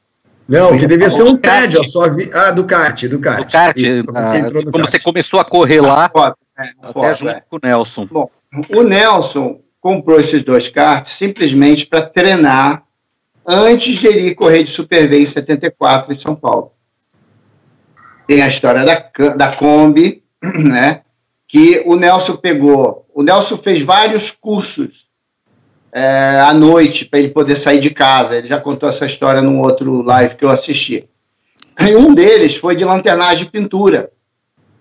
Não, 0.48 0.76
que 0.76 0.86
devia 0.86 1.08
ser 1.08 1.22
um 1.22 1.36
tédio 1.36 1.80
a 1.80 1.84
sua 1.84 2.08
vida. 2.08 2.30
Ah, 2.34 2.50
do 2.50 2.64
kart, 2.64 3.04
do 3.04 3.18
kart. 3.18 3.46
Do 3.46 3.52
kart, 3.52 3.76
Isso, 3.76 4.04
ah, 4.14 4.26
você 4.26 4.38
entrou 4.38 4.62
no 4.62 4.70
quando 4.70 4.82
kart. 4.82 4.90
você 4.90 5.00
começou 5.00 5.40
a 5.40 5.44
correr 5.44 5.80
lá, 5.80 6.10
é, 6.58 6.62
até 6.82 6.92
foto, 6.92 7.14
junto 7.14 7.30
é. 7.30 7.42
com 7.48 7.56
o 7.56 7.60
Nelson. 7.62 8.06
Bom, 8.06 8.30
o 8.70 8.82
Nelson 8.82 9.60
comprou 9.80 10.20
esses 10.20 10.42
dois 10.42 10.68
karts 10.68 11.12
simplesmente 11.12 11.86
para 11.86 12.02
treinar 12.02 12.84
antes 13.46 13.96
de 13.96 14.06
ele 14.06 14.28
ir 14.28 14.34
correr 14.34 14.62
de 14.62 14.70
Super 14.70 15.08
V 15.08 15.20
em 15.20 15.26
74 15.26 16.12
em 16.12 16.16
São 16.16 16.34
Paulo. 16.34 16.72
Tem 18.26 18.42
a 18.42 18.48
história 18.48 18.84
da, 18.84 19.34
da 19.34 19.54
Kombi, 19.54 20.22
né? 20.42 21.02
Que 21.48 21.82
o 21.84 21.96
Nelson 21.96 22.36
pegou. 22.36 23.06
O 23.14 23.22
Nelson 23.22 23.58
fez 23.58 23.82
vários 23.82 24.30
cursos 24.30 25.06
é, 25.92 26.40
à 26.40 26.54
noite 26.54 27.04
para 27.04 27.18
ele 27.18 27.28
poder 27.28 27.56
sair 27.56 27.78
de 27.78 27.90
casa. 27.90 28.36
Ele 28.36 28.48
já 28.48 28.58
contou 28.58 28.88
essa 28.88 29.04
história 29.04 29.42
num 29.42 29.60
outro 29.60 30.02
live 30.02 30.36
que 30.36 30.44
eu 30.44 30.50
assisti. 30.50 31.08
E 31.78 31.94
um 31.94 32.14
deles 32.14 32.56
foi 32.56 32.74
de 32.74 32.84
lanternagem 32.84 33.44
de 33.44 33.50
pintura. 33.50 34.10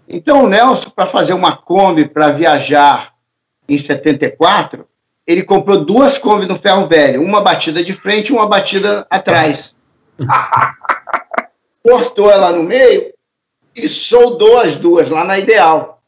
Então, 0.07 0.43
o 0.43 0.49
Nelson, 0.49 0.89
para 0.89 1.05
fazer 1.05 1.34
uma 1.34 1.55
Kombi 1.55 2.05
para 2.05 2.32
viajar 2.32 3.14
em 3.68 3.78
74, 3.78 4.86
ele 5.26 5.43
comprou 5.43 5.86
duas 5.86 6.18
Kombi 6.18 6.45
no 6.45 6.57
ferro 6.57 6.88
velho, 6.88 7.22
uma 7.22 7.41
batida 7.41 7.84
de 7.84 7.93
frente 7.93 8.30
e 8.30 8.34
uma 8.34 8.45
batida 8.45 9.05
atrás. 9.09 9.76
Cortou 11.84 12.30
ela 12.30 12.51
no 12.51 12.64
meio 12.64 13.14
e 13.76 13.88
soldou 13.88 14.59
as 14.59 14.76
duas 14.76 15.09
lá 15.09 15.24
na 15.24 15.39
Ideal. 15.39 16.01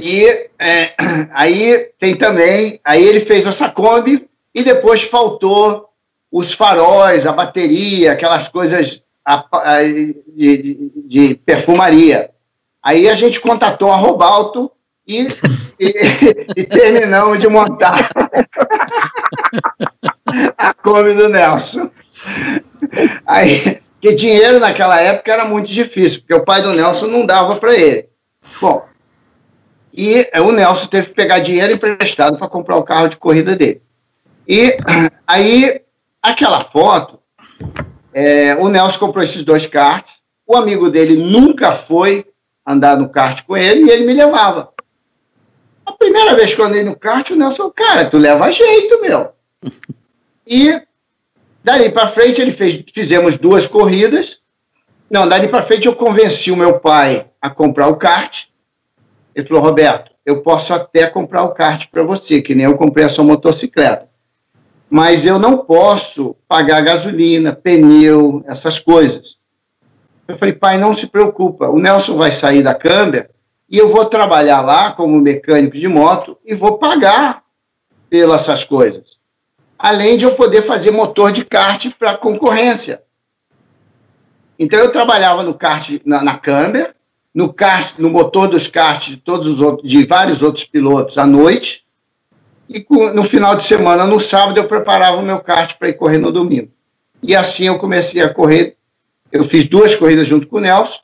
E 0.00 0.48
é, 0.56 0.92
aí 1.34 1.88
tem 1.98 2.14
também, 2.14 2.80
aí 2.84 3.04
ele 3.04 3.18
fez 3.18 3.48
essa 3.48 3.68
Kombi 3.68 4.28
e 4.54 4.62
depois 4.62 5.02
faltou 5.02 5.88
os 6.30 6.52
faróis, 6.52 7.26
a 7.26 7.32
bateria, 7.32 8.12
aquelas 8.12 8.46
coisas 8.46 9.02
de, 9.84 10.16
de, 10.36 10.92
de 11.04 11.34
perfumaria. 11.44 12.30
Aí 12.80 13.08
a 13.08 13.14
gente 13.14 13.40
contatou 13.40 13.90
a 13.90 13.96
Robalto 13.96 14.70
e, 15.06 15.26
e, 15.80 15.92
e 16.56 16.64
terminamos 16.64 17.40
de 17.40 17.48
montar 17.48 18.08
a 20.56 20.72
Kombi 20.74 21.14
do 21.14 21.28
Nelson. 21.28 21.90
Aí, 23.26 23.80
Porque 24.00 24.14
dinheiro 24.14 24.60
naquela 24.60 25.00
época 25.00 25.32
era 25.32 25.44
muito 25.44 25.66
difícil, 25.66 26.20
porque 26.20 26.34
o 26.34 26.44
pai 26.44 26.62
do 26.62 26.72
Nelson 26.72 27.08
não 27.08 27.26
dava 27.26 27.56
para 27.56 27.74
ele. 27.74 28.08
Bom, 28.60 28.87
e 30.00 30.30
o 30.38 30.52
Nelson 30.52 30.86
teve 30.86 31.08
que 31.08 31.14
pegar 31.14 31.40
dinheiro 31.40 31.72
emprestado 31.72 32.38
para 32.38 32.46
comprar 32.46 32.76
o 32.76 32.84
carro 32.84 33.08
de 33.08 33.16
corrida 33.16 33.56
dele. 33.56 33.82
E 34.46 34.76
aí, 35.26 35.80
aquela 36.22 36.60
foto, 36.60 37.18
é, 38.14 38.54
o 38.54 38.68
Nelson 38.68 39.00
comprou 39.00 39.24
esses 39.24 39.42
dois 39.42 39.66
karts, 39.66 40.20
o 40.46 40.56
amigo 40.56 40.88
dele 40.88 41.16
nunca 41.16 41.72
foi 41.72 42.24
andar 42.64 42.96
no 42.96 43.08
kart 43.08 43.42
com 43.42 43.56
ele 43.56 43.86
e 43.86 43.90
ele 43.90 44.06
me 44.06 44.12
levava. 44.12 44.72
A 45.84 45.90
primeira 45.90 46.36
vez 46.36 46.54
que 46.54 46.60
eu 46.60 46.66
andei 46.66 46.84
no 46.84 46.94
kart, 46.94 47.28
o 47.30 47.36
Nelson, 47.36 47.68
cara, 47.74 48.08
tu 48.08 48.18
leva 48.18 48.52
jeito, 48.52 49.00
meu. 49.00 49.32
E 50.50 50.80
dali 51.62 51.90
para 51.90 52.06
frente 52.06 52.40
ele 52.40 52.50
fez, 52.50 52.82
fizemos 52.94 53.36
duas 53.36 53.66
corridas. 53.66 54.40
Não, 55.10 55.28
dali 55.28 55.46
para 55.46 55.60
frente 55.60 55.86
eu 55.86 55.94
convenci 55.94 56.50
o 56.50 56.56
meu 56.56 56.80
pai 56.80 57.26
a 57.38 57.50
comprar 57.50 57.88
o 57.88 57.96
kart. 57.96 58.47
Ele 59.34 59.46
falou, 59.46 59.62
Roberto, 59.62 60.10
eu 60.24 60.42
posso 60.42 60.74
até 60.74 61.06
comprar 61.06 61.44
o 61.44 61.54
kart 61.54 61.86
para 61.90 62.02
você, 62.02 62.42
que 62.42 62.54
nem 62.54 62.66
eu 62.66 62.76
comprei 62.76 63.06
a 63.06 63.08
sua 63.08 63.24
motocicleta. 63.24 64.08
Mas 64.90 65.24
eu 65.24 65.38
não 65.38 65.58
posso 65.58 66.34
pagar 66.46 66.82
gasolina, 66.82 67.54
pneu, 67.54 68.42
essas 68.46 68.78
coisas. 68.78 69.38
Eu 70.26 70.36
falei, 70.36 70.54
pai, 70.54 70.76
não 70.76 70.92
se 70.92 71.06
preocupa, 71.06 71.68
o 71.68 71.78
Nelson 71.78 72.16
vai 72.16 72.30
sair 72.30 72.62
da 72.62 72.74
câmera 72.74 73.30
e 73.68 73.76
eu 73.76 73.88
vou 73.88 74.04
trabalhar 74.04 74.60
lá 74.60 74.92
como 74.92 75.20
mecânico 75.20 75.78
de 75.78 75.88
moto 75.88 76.38
e 76.44 76.54
vou 76.54 76.78
pagar 76.78 77.42
pelas 78.08 78.42
essas 78.42 78.64
coisas. 78.64 79.18
Além 79.78 80.16
de 80.16 80.24
eu 80.24 80.34
poder 80.34 80.62
fazer 80.62 80.90
motor 80.90 81.30
de 81.32 81.44
kart 81.44 81.90
para 81.98 82.16
concorrência. 82.16 83.02
Então 84.58 84.78
eu 84.78 84.90
trabalhava 84.90 85.42
no 85.42 85.54
kart 85.54 86.00
na, 86.04 86.22
na 86.22 86.36
câmera, 86.36 86.94
no 87.34 87.52
kart, 87.52 87.98
no 87.98 88.10
motor 88.10 88.48
dos 88.48 88.66
karts 88.66 89.10
de 89.10 89.16
todos 89.16 89.46
os 89.46 89.60
outros, 89.60 89.88
de 89.88 90.04
vários 90.06 90.42
outros 90.42 90.64
pilotos 90.64 91.18
à 91.18 91.26
noite, 91.26 91.84
e 92.68 92.84
no 93.14 93.24
final 93.24 93.56
de 93.56 93.64
semana, 93.64 94.04
no 94.04 94.20
sábado, 94.20 94.58
eu 94.58 94.68
preparava 94.68 95.16
o 95.16 95.22
meu 95.22 95.40
kart 95.40 95.78
para 95.78 95.88
ir 95.88 95.94
correr 95.94 96.18
no 96.18 96.30
domingo. 96.30 96.70
E 97.22 97.34
assim 97.34 97.66
eu 97.66 97.78
comecei 97.78 98.22
a 98.22 98.32
correr 98.32 98.78
eu 99.30 99.44
fiz 99.44 99.68
duas 99.68 99.94
corridas 99.94 100.26
junto 100.26 100.46
com 100.46 100.56
o 100.56 100.60
Nelson. 100.60 101.00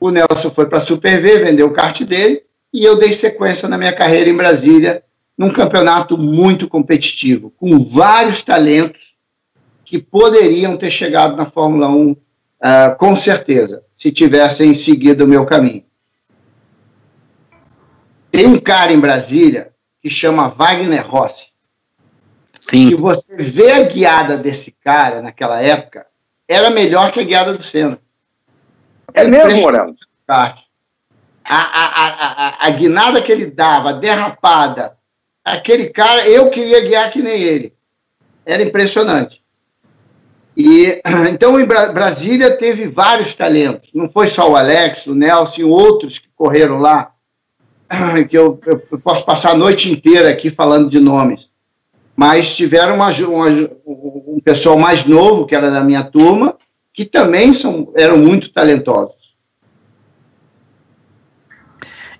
O 0.00 0.10
Nelson 0.10 0.50
foi 0.50 0.66
para 0.66 0.78
a 0.78 0.84
Super 0.84 1.20
V, 1.20 1.38
vendeu 1.38 1.68
o 1.68 1.72
kart 1.72 2.02
dele, 2.02 2.42
e 2.72 2.84
eu 2.84 2.96
dei 2.96 3.12
sequência 3.12 3.68
na 3.68 3.78
minha 3.78 3.92
carreira 3.92 4.28
em 4.28 4.36
Brasília, 4.36 5.02
num 5.38 5.52
campeonato 5.52 6.18
muito 6.18 6.68
competitivo, 6.68 7.52
com 7.56 7.78
vários 7.78 8.42
talentos 8.42 9.14
que 9.84 9.98
poderiam 9.98 10.76
ter 10.76 10.90
chegado 10.90 11.36
na 11.36 11.46
Fórmula 11.46 11.88
1, 11.88 12.16
uh, 12.62 12.96
com 12.96 13.16
certeza, 13.16 13.82
se 13.94 14.12
tivessem 14.12 14.72
seguido 14.74 15.24
o 15.24 15.28
meu 15.28 15.44
caminho. 15.44 15.84
Tem 18.30 18.46
um 18.46 18.58
cara 18.58 18.92
em 18.92 19.00
Brasília 19.00 19.72
que 20.00 20.08
chama 20.08 20.48
Wagner 20.48 21.06
Rossi. 21.06 21.52
Sim. 22.60 22.88
Se 22.88 22.94
você 22.94 23.34
vê 23.36 23.72
a 23.72 23.82
guiada 23.82 24.38
desse 24.38 24.70
cara 24.70 25.20
naquela 25.20 25.60
época, 25.60 26.06
era 26.48 26.70
melhor 26.70 27.12
que 27.12 27.20
a 27.20 27.24
guiada 27.24 27.52
do 27.52 27.62
Senna. 27.62 27.98
É 29.12 29.24
mesmo, 29.24 29.60
Moreno? 29.62 29.94
A, 30.28 30.54
a, 31.44 32.46
a, 32.64 32.66
a, 32.66 32.70
guinada 32.70 33.20
que 33.20 33.32
ele 33.32 33.46
dava, 33.46 33.90
a 33.90 33.92
derrapada, 33.94 34.96
aquele 35.44 35.88
cara, 35.88 36.26
eu 36.26 36.48
queria 36.50 36.80
guiar 36.80 37.10
que 37.10 37.20
nem 37.20 37.42
ele. 37.42 37.74
Era 38.46 38.62
impressionante. 38.62 39.41
E 40.56 41.00
então 41.30 41.58
em 41.60 41.64
Brasília 41.64 42.56
teve 42.56 42.88
vários 42.88 43.34
talentos. 43.34 43.90
Não 43.94 44.10
foi 44.10 44.28
só 44.28 44.50
o 44.50 44.56
Alex, 44.56 45.06
o 45.06 45.14
Nelson 45.14 45.68
outros 45.68 46.18
que 46.18 46.28
correram 46.34 46.78
lá. 46.78 47.10
Que 48.28 48.38
eu, 48.38 48.58
eu 48.64 48.98
posso 48.98 49.24
passar 49.24 49.50
a 49.50 49.56
noite 49.56 49.90
inteira 49.90 50.30
aqui 50.30 50.48
falando 50.48 50.88
de 50.88 50.98
nomes 50.98 51.52
mas 52.16 52.54
tiveram 52.54 52.94
uma, 52.94 53.10
uma, 53.10 53.48
um 53.86 54.40
pessoal 54.44 54.78
mais 54.78 55.04
novo, 55.04 55.46
que 55.46 55.54
era 55.54 55.70
da 55.70 55.82
minha 55.82 56.04
turma, 56.04 56.56
que 56.92 57.04
também 57.04 57.52
são, 57.52 57.92
eram 57.96 58.18
muito 58.18 58.52
talentosos. 58.52 59.34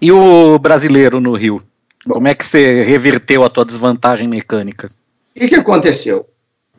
E 0.01 0.11
o 0.11 0.59
brasileiro 0.59 1.20
no 1.20 1.35
Rio? 1.35 1.62
Como 2.09 2.26
é 2.26 2.35
que 2.35 2.45
você 2.45 2.83
reverteu 2.83 3.45
a 3.45 3.49
tua 3.49 3.64
desvantagem 3.64 4.26
mecânica? 4.26 4.91
O 5.37 5.39
que, 5.39 5.49
que 5.49 5.55
aconteceu? 5.55 6.28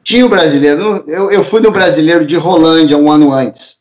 Tinha 0.03 0.25
o 0.25 0.29
brasileiro, 0.29 1.03
eu, 1.07 1.31
eu 1.31 1.43
fui 1.43 1.61
no 1.61 1.71
brasileiro 1.71 2.25
de 2.25 2.35
Rolândia 2.35 2.97
um 2.97 3.09
ano 3.09 3.31
antes. 3.31 3.77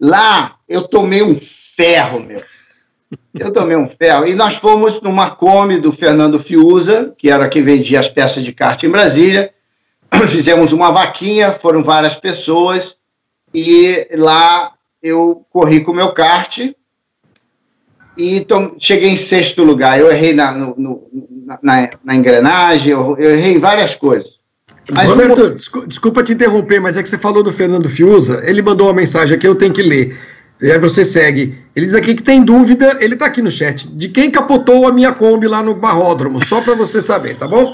Lá 0.00 0.56
eu 0.68 0.86
tomei 0.86 1.22
um 1.22 1.36
ferro, 1.36 2.20
meu. 2.20 2.42
Eu 3.34 3.52
tomei 3.52 3.76
um 3.76 3.88
ferro. 3.88 4.26
E 4.26 4.34
nós 4.34 4.54
fomos 4.54 5.00
numa 5.00 5.30
Kombi 5.30 5.78
do 5.78 5.92
Fernando 5.92 6.38
Fiuza, 6.38 7.12
que 7.18 7.28
era 7.28 7.48
quem 7.48 7.62
vendia 7.62 7.98
as 7.98 8.08
peças 8.08 8.44
de 8.44 8.52
kart 8.52 8.80
em 8.82 8.90
Brasília. 8.90 9.52
Fizemos 10.28 10.72
uma 10.72 10.90
vaquinha, 10.90 11.52
foram 11.52 11.82
várias 11.82 12.14
pessoas, 12.14 12.96
e 13.52 14.08
lá 14.12 14.72
eu 15.02 15.44
corri 15.50 15.80
com 15.80 15.92
o 15.92 15.94
meu 15.94 16.12
kart 16.12 16.58
e 18.16 18.46
cheguei 18.78 19.10
em 19.10 19.16
sexto 19.16 19.64
lugar. 19.64 19.98
Eu 19.98 20.10
errei 20.10 20.34
na, 20.34 20.52
no, 20.52 20.74
no, 20.76 21.08
na, 21.62 21.90
na, 22.04 22.14
engrenagem, 22.14 22.92
eu, 22.92 23.16
eu 23.18 23.34
errei 23.34 23.58
várias 23.58 23.94
coisas. 23.94 24.39
Mas 24.92 25.10
Roberto, 25.10 25.54
desculpa 25.86 26.22
te 26.22 26.32
interromper, 26.32 26.80
mas 26.80 26.96
é 26.96 27.02
que 27.02 27.08
você 27.08 27.18
falou 27.18 27.42
do 27.42 27.52
Fernando 27.52 27.88
Fiuza, 27.88 28.42
ele 28.44 28.62
mandou 28.62 28.86
uma 28.88 28.94
mensagem 28.94 29.36
aqui, 29.36 29.46
eu 29.46 29.54
tenho 29.54 29.72
que 29.72 29.82
ler. 29.82 30.16
E 30.62 30.70
aí 30.70 30.78
você 30.78 31.06
segue. 31.06 31.58
Ele 31.74 31.86
diz 31.86 31.94
aqui 31.94 32.14
que 32.14 32.22
tem 32.22 32.44
dúvida, 32.44 32.98
ele 33.00 33.14
está 33.14 33.24
aqui 33.26 33.40
no 33.40 33.50
chat, 33.50 33.88
de 33.88 34.08
quem 34.08 34.30
capotou 34.30 34.86
a 34.86 34.92
minha 34.92 35.12
Kombi 35.12 35.48
lá 35.48 35.62
no 35.62 35.74
Barródromo, 35.74 36.44
só 36.44 36.60
para 36.60 36.74
você 36.74 37.00
saber, 37.00 37.36
tá 37.36 37.48
bom? 37.48 37.72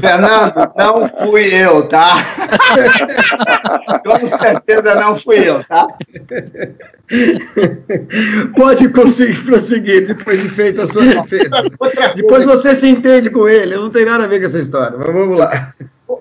Fernando, 0.00 0.52
não 0.76 1.10
fui 1.26 1.52
eu, 1.52 1.88
tá? 1.88 2.14
Com 4.06 4.38
certeza 4.38 4.94
não 4.94 5.18
fui 5.18 5.38
eu, 5.38 5.64
tá? 5.64 5.88
Pode 8.54 8.88
conseguir 8.90 9.40
prosseguir 9.40 10.06
depois 10.06 10.42
de 10.42 10.50
feita 10.50 10.84
a 10.84 10.86
sua 10.86 11.04
defesa. 11.04 11.64
Depois 12.14 12.44
você 12.44 12.74
se 12.76 12.88
entende 12.88 13.28
com 13.30 13.48
ele, 13.48 13.74
não 13.74 13.90
tem 13.90 14.04
nada 14.04 14.24
a 14.24 14.28
ver 14.28 14.38
com 14.38 14.46
essa 14.46 14.60
história, 14.60 14.96
mas 14.96 15.12
vamos 15.12 15.36
lá. 15.36 15.72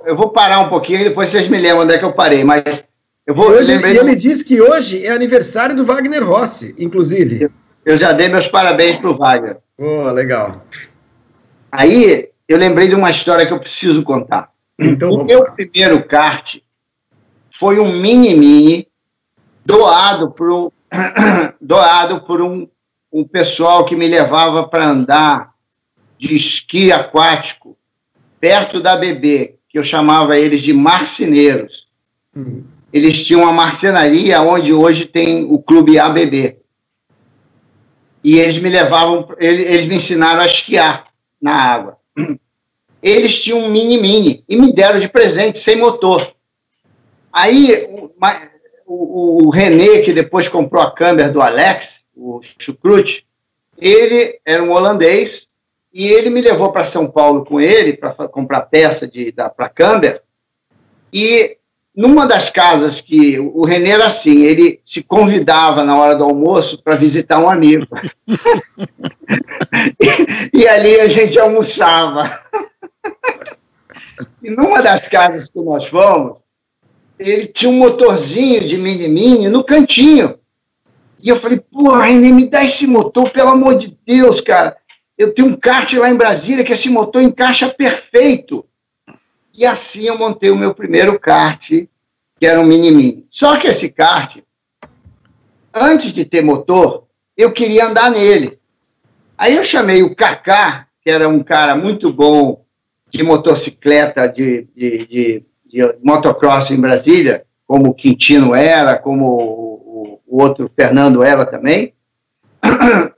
Eu 0.06 0.16
vou 0.16 0.30
parar 0.30 0.60
um 0.60 0.70
pouquinho 0.70 1.01
e 1.01 1.04
depois 1.06 1.30
vocês 1.30 1.47
me 1.47 1.58
lembram 1.58 1.84
onde 1.84 1.93
é 1.93 1.97
que 1.97 2.06
eu 2.06 2.14
parei, 2.14 2.43
mas 2.43 2.84
eu 3.26 3.34
vou, 3.34 3.49
hoje, 3.49 3.72
e 3.72 3.97
ele 3.97 4.16
diz 4.16 4.43
que 4.43 4.62
hoje 4.62 5.06
é 5.06 5.12
aniversário 5.12 5.76
do 5.76 5.86
Wagner 5.86 6.24
Rossi, 6.24 6.76
inclusive. 6.78 7.49
Eu 7.86 7.95
já 7.95 8.12
dei 8.12 8.28
meus 8.28 8.47
parabéns 8.47 8.97
para 8.97 9.10
o 9.10 9.18
Wagner. 9.18 9.58
Oh, 9.78 10.12
legal. 10.12 10.62
Aí 11.72 12.30
eu 12.47 12.58
lembrei 12.58 12.88
de 12.88 12.95
uma 12.95 13.10
história 13.10 13.45
que 13.45 13.54
eu 13.54 13.60
preciso 13.60 14.04
contar. 14.04 14.51
Então, 14.78 15.12
o 15.12 15.24
meu 15.24 15.43
primeiro 15.51 16.04
kart 16.04 16.58
foi 17.49 17.80
um 17.80 17.91
mini-mini 17.91 18.88
doado 19.66 20.32
por 20.32 20.51
um, 20.51 20.72
doado 21.62 22.22
por 22.22 22.41
um, 22.41 22.68
um 23.12 23.24
pessoal 23.24 23.86
que 23.86 23.95
me 23.95 24.08
levava 24.08 24.68
para 24.68 24.86
andar 24.86 25.54
de 26.18 26.36
esqui 26.36 26.91
aquático 26.91 27.78
perto 28.39 28.82
da 28.82 28.97
BB, 28.97 29.56
que 29.74 29.78
eu 29.80 29.84
chamava 29.84 30.39
eles 30.39 30.61
de 30.61 30.71
marceneiros. 30.71 31.89
Hum 32.34 32.63
eles 32.93 33.26
tinham 33.26 33.41
uma 33.41 33.51
marcenaria 33.51 34.39
onde 34.39 34.71
hoje 34.71 35.05
tem 35.05 35.43
o 35.45 35.57
clube 35.57 35.97
ABB. 35.97 36.57
E 38.24 38.39
eles 38.39 38.57
me 38.59 38.69
levavam, 38.69 39.28
eles 39.39 39.88
me 39.88 39.95
ensinaram 39.95 40.41
a 40.41 40.45
esquiar 40.45 41.07
na 41.41 41.53
água. 41.53 41.97
Eles 43.01 43.41
tinham 43.41 43.59
um 43.59 43.69
mini-mini 43.69 44.45
e 44.47 44.55
me 44.55 44.71
deram 44.71 44.97
de 44.97 45.09
presente 45.09 45.59
sem 45.59 45.76
motor. 45.76 46.34
Aí 47.34 47.86
o, 48.86 49.47
o, 49.47 49.49
René, 49.49 50.03
que 50.03 50.13
depois 50.13 50.47
comprou 50.47 50.82
a 50.82 50.91
câmera 50.91 51.30
do 51.30 51.41
Alex, 51.41 52.05
o 52.15 52.39
Chucrute, 52.57 53.28
ele 53.78 54.39
era 54.45 54.63
um 54.63 54.71
holandês 54.71 55.49
e 55.93 56.07
ele 56.07 56.29
me 56.29 56.41
levou 56.41 56.71
para 56.71 56.83
São 56.83 57.07
Paulo 57.07 57.45
com 57.45 57.61
ele 57.61 57.93
para 57.95 58.11
comprar 58.27 58.61
peça 58.61 59.09
para 59.55 59.69
câmera. 59.69 60.21
E 61.11 61.57
numa 61.95 62.25
das 62.25 62.49
casas 62.49 62.99
que 62.99 63.39
o 63.39 63.63
Renê 63.63 63.91
era 63.91 64.07
assim, 64.07 64.41
ele 64.41 64.79
se 64.83 65.03
convidava 65.03 65.83
na 65.83 65.95
hora 65.95 66.15
do 66.15 66.23
almoço 66.23 66.81
para 66.81 66.95
visitar 66.95 67.37
um 67.37 67.47
amigo. 67.47 67.85
e, 70.01 70.61
e, 70.61 70.67
ali 70.67 70.99
a 70.99 71.07
gente 71.07 71.37
almoçava. 71.37 72.41
e 74.41 74.49
numa 74.49 74.81
das 74.81 75.07
casas 75.07 75.47
que 75.49 75.61
nós 75.61 75.85
fomos, 75.85 76.39
ele 77.19 77.45
tinha 77.45 77.69
um 77.69 77.77
motorzinho 77.77 78.65
de 78.67 78.75
mini-mini 78.77 79.47
no 79.47 79.63
cantinho. 79.63 80.39
E 81.19 81.29
eu 81.29 81.37
falei, 81.37 81.59
pô, 81.59 81.91
Renê, 81.91 82.31
me 82.33 82.49
dá 82.49 82.65
esse 82.65 82.87
motor, 82.87 83.29
pelo 83.29 83.49
amor 83.49 83.77
de 83.77 83.97
Deus, 84.05 84.41
cara. 84.41 84.75
Eu 85.18 85.34
tenho 85.34 85.49
um 85.49 85.55
kart 85.55 85.93
lá 85.93 86.09
em 86.09 86.16
Brasília 86.16 86.64
que 86.64 86.74
esse 86.74 86.89
motor 86.89 87.22
encaixa 87.22 87.70
perfeito. 87.70 88.66
E 89.53 89.66
assim 89.66 90.07
eu 90.07 90.18
montei 90.18 90.49
o 90.49 90.57
meu 90.57 90.74
primeiro 90.74 91.20
kart, 91.20 91.70
que 91.70 92.45
era 92.45 92.59
um 92.59 92.66
mini-mini. 92.66 93.26
Só 93.30 93.57
que 93.57 93.68
esse 93.68 93.91
kart, 93.91 94.38
antes 95.74 96.11
de 96.11 96.26
ter 96.26 96.41
motor, 96.41 97.07
eu 97.38 97.51
queria 97.51 97.88
andar 97.88 98.09
nele. 98.09 98.59
Aí 99.38 99.55
eu 99.55 99.64
chamei 99.64 100.03
o 100.03 100.16
Kaká, 100.16 100.88
que 101.01 101.09
era 101.09 101.28
um 101.28 101.43
cara 101.43 101.76
muito 101.76 102.11
bom 102.11 102.64
de 103.09 103.24
motocicleta, 103.24 104.28
de, 104.28 104.68
de, 104.76 105.05
de, 105.05 105.45
de 105.66 105.95
motocross 106.03 106.72
em 106.72 106.80
Brasília, 106.80 107.45
como 107.66 107.89
o 107.89 107.93
Quintino 107.93 108.55
era, 108.55 108.97
como 108.97 109.26
o, 109.26 110.22
o 110.26 110.41
outro 110.41 110.72
Fernando 110.76 111.24
era 111.24 111.45
também. 111.45 111.93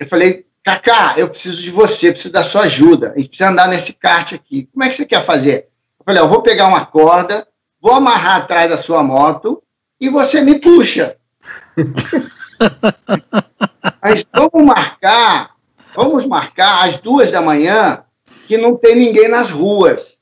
eu 0.00 0.06
falei, 0.06 0.46
Kaká, 0.64 1.14
eu 1.18 1.28
preciso 1.28 1.60
de 1.60 1.70
você, 1.70 2.10
preciso 2.10 2.32
da 2.32 2.42
sua 2.42 2.62
ajuda. 2.62 3.12
A 3.12 3.18
gente 3.18 3.28
precisa 3.28 3.50
andar 3.50 3.68
nesse 3.68 3.92
kart 3.92 4.32
aqui. 4.32 4.66
Como 4.72 4.82
é 4.82 4.88
que 4.88 4.94
você 4.94 5.04
quer 5.04 5.22
fazer? 5.22 5.68
Eu 5.98 6.04
falei, 6.06 6.22
eu 6.22 6.28
vou 6.28 6.42
pegar 6.42 6.66
uma 6.66 6.86
corda, 6.86 7.46
vou 7.80 7.92
amarrar 7.92 8.38
atrás 8.38 8.70
da 8.70 8.78
sua 8.78 9.02
moto 9.02 9.62
e 10.00 10.08
você 10.08 10.40
me 10.40 10.58
puxa. 10.58 11.16
Mas 14.02 14.24
vamos 14.32 14.66
marcar, 14.66 15.50
vamos 15.94 16.24
marcar 16.24 16.86
às 16.86 16.98
duas 16.98 17.30
da 17.30 17.42
manhã 17.42 18.02
que 18.46 18.56
não 18.56 18.76
tem 18.76 18.96
ninguém 18.96 19.28
nas 19.28 19.50
ruas. 19.50 20.18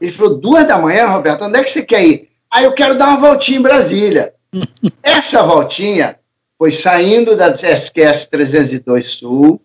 Ele 0.00 0.12
falou, 0.12 0.38
duas 0.38 0.66
da 0.66 0.78
manhã, 0.78 1.08
Roberto, 1.08 1.44
onde 1.44 1.58
é 1.58 1.62
que 1.62 1.70
você 1.70 1.82
quer 1.82 2.06
ir? 2.06 2.30
Ah, 2.50 2.62
eu 2.62 2.72
quero 2.72 2.96
dar 2.96 3.08
uma 3.08 3.20
voltinha 3.20 3.58
em 3.58 3.62
Brasília. 3.62 4.32
Essa 5.02 5.42
voltinha 5.42 6.18
foi 6.58 6.72
saindo 6.72 7.36
da 7.36 7.54
SQS 7.54 8.26
302 8.26 9.12
Sul, 9.12 9.60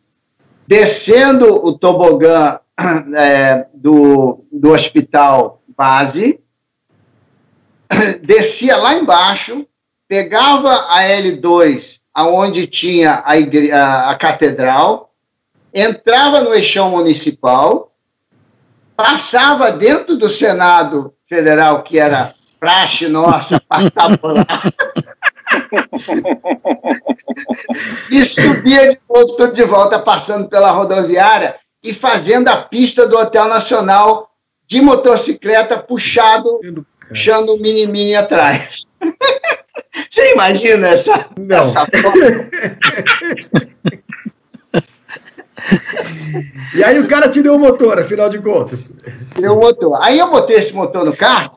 descendo 0.68 1.66
o 1.66 1.78
tobogã 1.78 2.60
é, 3.18 3.66
do, 3.74 4.46
do 4.52 4.72
hospital 4.72 5.62
base, 5.76 6.40
descia 8.22 8.78
lá 8.78 8.96
embaixo, 8.96 9.66
pegava 10.08 10.88
a 10.90 11.02
L2, 11.02 12.00
aonde 12.14 12.68
tinha 12.68 13.24
a, 13.26 13.38
igre, 13.38 13.72
a, 13.72 14.12
a 14.12 14.16
catedral, 14.16 15.12
entrava 15.74 16.42
no 16.42 16.54
eixão 16.54 16.92
municipal, 16.92 17.92
passava 18.96 19.72
dentro 19.72 20.16
do 20.16 20.30
Senado 20.30 21.16
Federal, 21.28 21.82
que 21.82 21.98
era 21.98 22.36
praxe 22.60 23.08
nossa, 23.08 23.60
lá, 23.68 24.62
e 28.10 28.24
subia 28.24 28.90
de 28.90 29.00
novo, 29.10 29.48
de 29.52 29.64
volta, 29.64 30.00
passando 30.00 30.48
pela 30.48 30.72
rodoviária 30.72 31.56
e 31.84 31.94
fazendo 31.94 32.48
a 32.48 32.58
pista 32.58 33.08
do 33.08 33.18
Hotel 33.18 33.48
Nacional 33.48 34.30
de 34.66 34.82
motocicleta 34.82 35.78
puxado, 35.78 36.60
puxando 37.08 37.56
o 37.56 37.60
mini-mini 37.60 38.16
atrás. 38.16 38.86
Você 40.10 40.34
imagina 40.34 40.88
essa, 40.88 41.30
Não. 41.38 41.70
essa 41.70 41.88
E 46.76 46.84
aí 46.84 47.00
o 47.00 47.08
cara 47.08 47.30
te 47.30 47.42
deu 47.42 47.56
o 47.56 47.60
motor, 47.60 48.00
afinal 48.00 48.30
de 48.30 48.40
contas. 48.40 48.90
Deu 49.40 49.54
o 49.54 49.60
motor. 49.60 50.00
Aí 50.02 50.18
eu 50.20 50.30
botei 50.30 50.58
esse 50.58 50.74
motor 50.74 51.06
no 51.06 51.16
kart 51.16 51.54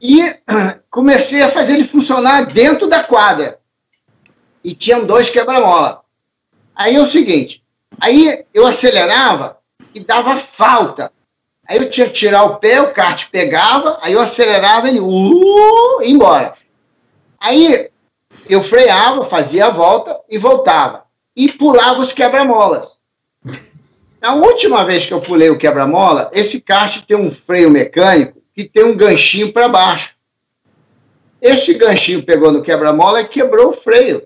e 0.00 0.22
comecei 0.90 1.42
a 1.42 1.50
fazer 1.50 1.74
ele 1.74 1.84
funcionar 1.84 2.46
dentro 2.46 2.86
da 2.86 3.02
quadra. 3.02 3.58
E 4.62 4.74
tinham 4.74 5.04
dois 5.04 5.30
quebra-mola. 5.30 6.02
Aí 6.74 6.94
é 6.94 7.00
o 7.00 7.06
seguinte, 7.06 7.62
aí 8.00 8.44
eu 8.54 8.66
acelerava 8.66 9.58
e 9.94 10.00
dava 10.00 10.36
falta. 10.36 11.12
Aí 11.68 11.78
eu 11.78 11.90
tinha 11.90 12.06
que 12.06 12.12
tirar 12.12 12.44
o 12.44 12.56
pé, 12.56 12.80
o 12.80 12.92
kart 12.92 13.28
pegava, 13.30 13.98
aí 14.00 14.12
eu 14.12 14.20
acelerava 14.20 14.88
ele 14.88 15.00
uh, 15.00 16.02
embora. 16.02 16.54
Aí 17.38 17.90
eu 18.48 18.62
freava, 18.62 19.24
fazia 19.24 19.66
a 19.66 19.70
volta 19.70 20.18
e 20.28 20.38
voltava. 20.38 21.04
E 21.36 21.52
pulava 21.52 22.00
os 22.00 22.12
quebra-molas. 22.12 22.98
Na 24.20 24.34
última 24.34 24.84
vez 24.84 25.06
que 25.06 25.12
eu 25.12 25.20
pulei 25.20 25.50
o 25.50 25.58
quebra-mola, 25.58 26.30
esse 26.32 26.60
kart 26.60 27.04
tem 27.06 27.16
um 27.16 27.30
freio 27.30 27.70
mecânico 27.70 28.37
que 28.58 28.64
tem 28.64 28.82
um 28.82 28.96
ganchinho 28.96 29.52
para 29.52 29.68
baixo. 29.68 30.16
Esse 31.40 31.74
ganchinho 31.74 32.24
pegou 32.24 32.50
no 32.50 32.60
quebra-mola 32.60 33.20
e 33.20 33.28
quebrou 33.28 33.68
o 33.68 33.72
freio. 33.72 34.24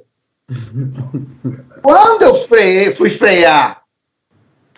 Quando 1.82 2.22
eu 2.22 2.34
freiei, 2.36 2.94
fui 2.94 3.10
frear 3.10 3.82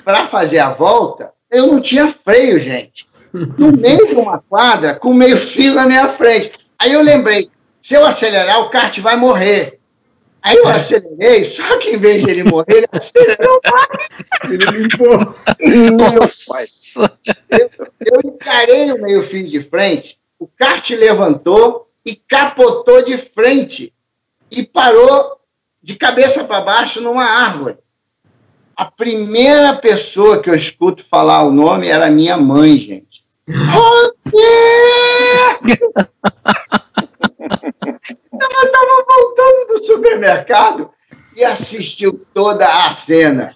para 0.05 0.27
fazer 0.27 0.59
a 0.59 0.73
volta, 0.73 1.33
eu 1.49 1.69
não 1.69 1.81
tinha 1.81 2.09
freio, 2.09 2.59
gente. 2.59 3.07
No 3.33 3.71
meio 3.71 4.09
de 4.09 4.15
uma 4.17 4.41
quadra, 4.41 4.93
com 4.97 5.15
meio 5.15 5.37
fio 5.37 5.73
na 5.73 5.87
minha 5.87 6.09
frente. 6.09 6.51
Aí 6.77 6.93
eu 6.93 7.01
lembrei, 7.01 7.49
se 7.81 7.95
eu 7.95 8.05
acelerar, 8.05 8.61
o 8.61 8.71
kart 8.71 8.99
vai 8.99 9.17
morrer. 9.17 9.79
Aí 10.45 10.59
eu 10.59 10.69
acelerei, 10.69 11.43
só 11.43 11.79
que 11.79 11.89
em 11.89 11.97
vez 11.97 12.23
de 12.23 12.31
ele 12.31 12.45
morrer, 12.45 12.77
ele 12.77 12.87
acelerou 12.93 13.61
mais. 13.65 14.53
Ele 14.53 14.67
limpou. 14.67 15.19
Nossa. 15.97 16.71
Eu, 17.49 17.71
eu 18.01 18.21
encarei 18.23 18.93
o 18.93 19.01
meio 19.01 19.23
fio 19.23 19.49
de 19.49 19.63
frente, 19.63 20.19
o 20.39 20.47
kart 20.47 20.89
levantou 20.91 21.89
e 22.05 22.15
capotou 22.15 23.03
de 23.03 23.17
frente 23.17 23.93
e 24.51 24.63
parou 24.63 25.41
de 25.83 25.97
cabeça 25.97 26.45
para 26.45 26.61
baixo 26.61 27.01
numa 27.01 27.25
árvore. 27.25 27.79
A 28.77 28.85
primeira 28.85 29.75
pessoa 29.77 30.43
que 30.43 30.51
eu 30.51 30.55
escuto 30.55 31.05
falar 31.05 31.43
o 31.43 31.53
nome 31.53 31.89
era 31.89 32.11
minha 32.11 32.37
mãe, 32.37 32.77
gente. 32.77 33.25
Ela 33.47 34.13
estava 38.65 39.05
voltando 39.07 39.69
do 39.69 39.79
supermercado 40.25 40.91
e 41.37 41.45
assistiu 41.45 42.25
toda 42.33 42.67
a 42.67 42.91
cena. 42.91 43.53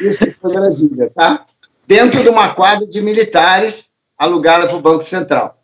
Isso 0.00 0.18
foi 0.40 0.52
Brasília, 0.52 1.10
tá? 1.14 1.46
Dentro 1.86 2.22
de 2.22 2.28
uma 2.28 2.54
quadra 2.54 2.86
de 2.86 3.00
militares 3.00 3.86
alugada 4.18 4.66
para 4.66 4.76
o 4.76 4.82
Banco 4.82 5.04
Central. 5.04 5.58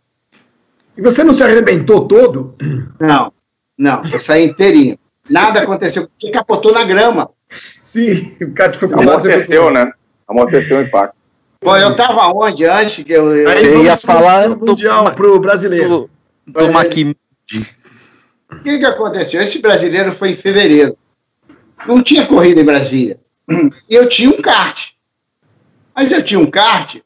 E 0.96 1.02
você 1.02 1.22
não 1.22 1.34
se 1.34 1.42
arrebentou 1.42 2.06
todo? 2.08 2.54
Não, 2.98 3.32
não, 3.76 4.02
eu 4.10 4.18
saí 4.18 4.46
inteirinho. 4.46 4.98
Nada 5.28 5.60
aconteceu, 5.60 6.08
porque 6.08 6.30
capotou 6.30 6.72
na 6.72 6.84
grama. 6.84 7.30
Sim, 7.80 8.36
o 8.40 8.52
cara 8.52 8.72
foi 8.72 8.88
pro 8.88 9.00
Amorteceu, 9.00 9.70
né? 9.70 9.92
Amorteceu 10.26 10.78
o 10.78 10.82
impacto. 10.82 11.16
Bom, 11.62 11.76
eu 11.76 11.90
estava 11.90 12.28
onde 12.28 12.64
antes 12.64 13.04
que 13.04 13.12
eu. 13.12 13.34
eu... 13.34 13.48
Aí 13.48 13.84
ia 13.84 13.96
falar 13.96 14.48
do 14.48 14.56
Mundial 14.66 15.12
para 15.12 15.26
o 15.26 15.40
brasileiro. 15.40 16.08
Do, 16.46 16.66
do 16.66 16.72
Maquimundi. 16.72 17.25
O 18.50 18.62
que, 18.62 18.78
que 18.78 18.84
aconteceu? 18.84 19.40
Esse 19.40 19.60
brasileiro 19.60 20.12
foi 20.12 20.30
em 20.30 20.36
fevereiro. 20.36 20.96
Não 21.86 22.02
tinha 22.02 22.26
corrida 22.26 22.60
em 22.60 22.64
Brasília. 22.64 23.20
E 23.88 23.94
eu 23.94 24.08
tinha 24.08 24.30
um 24.30 24.40
kart. 24.40 24.90
Mas 25.94 26.10
eu 26.10 26.22
tinha 26.22 26.40
um 26.40 26.50
kart 26.50 26.96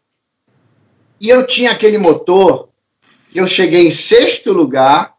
e 1.21 1.29
eu 1.29 1.47
tinha 1.47 1.71
aquele 1.71 1.99
motor 1.99 2.71
que 3.31 3.39
eu 3.39 3.47
cheguei 3.47 3.87
em 3.87 3.91
sexto 3.91 4.53
lugar 4.53 5.15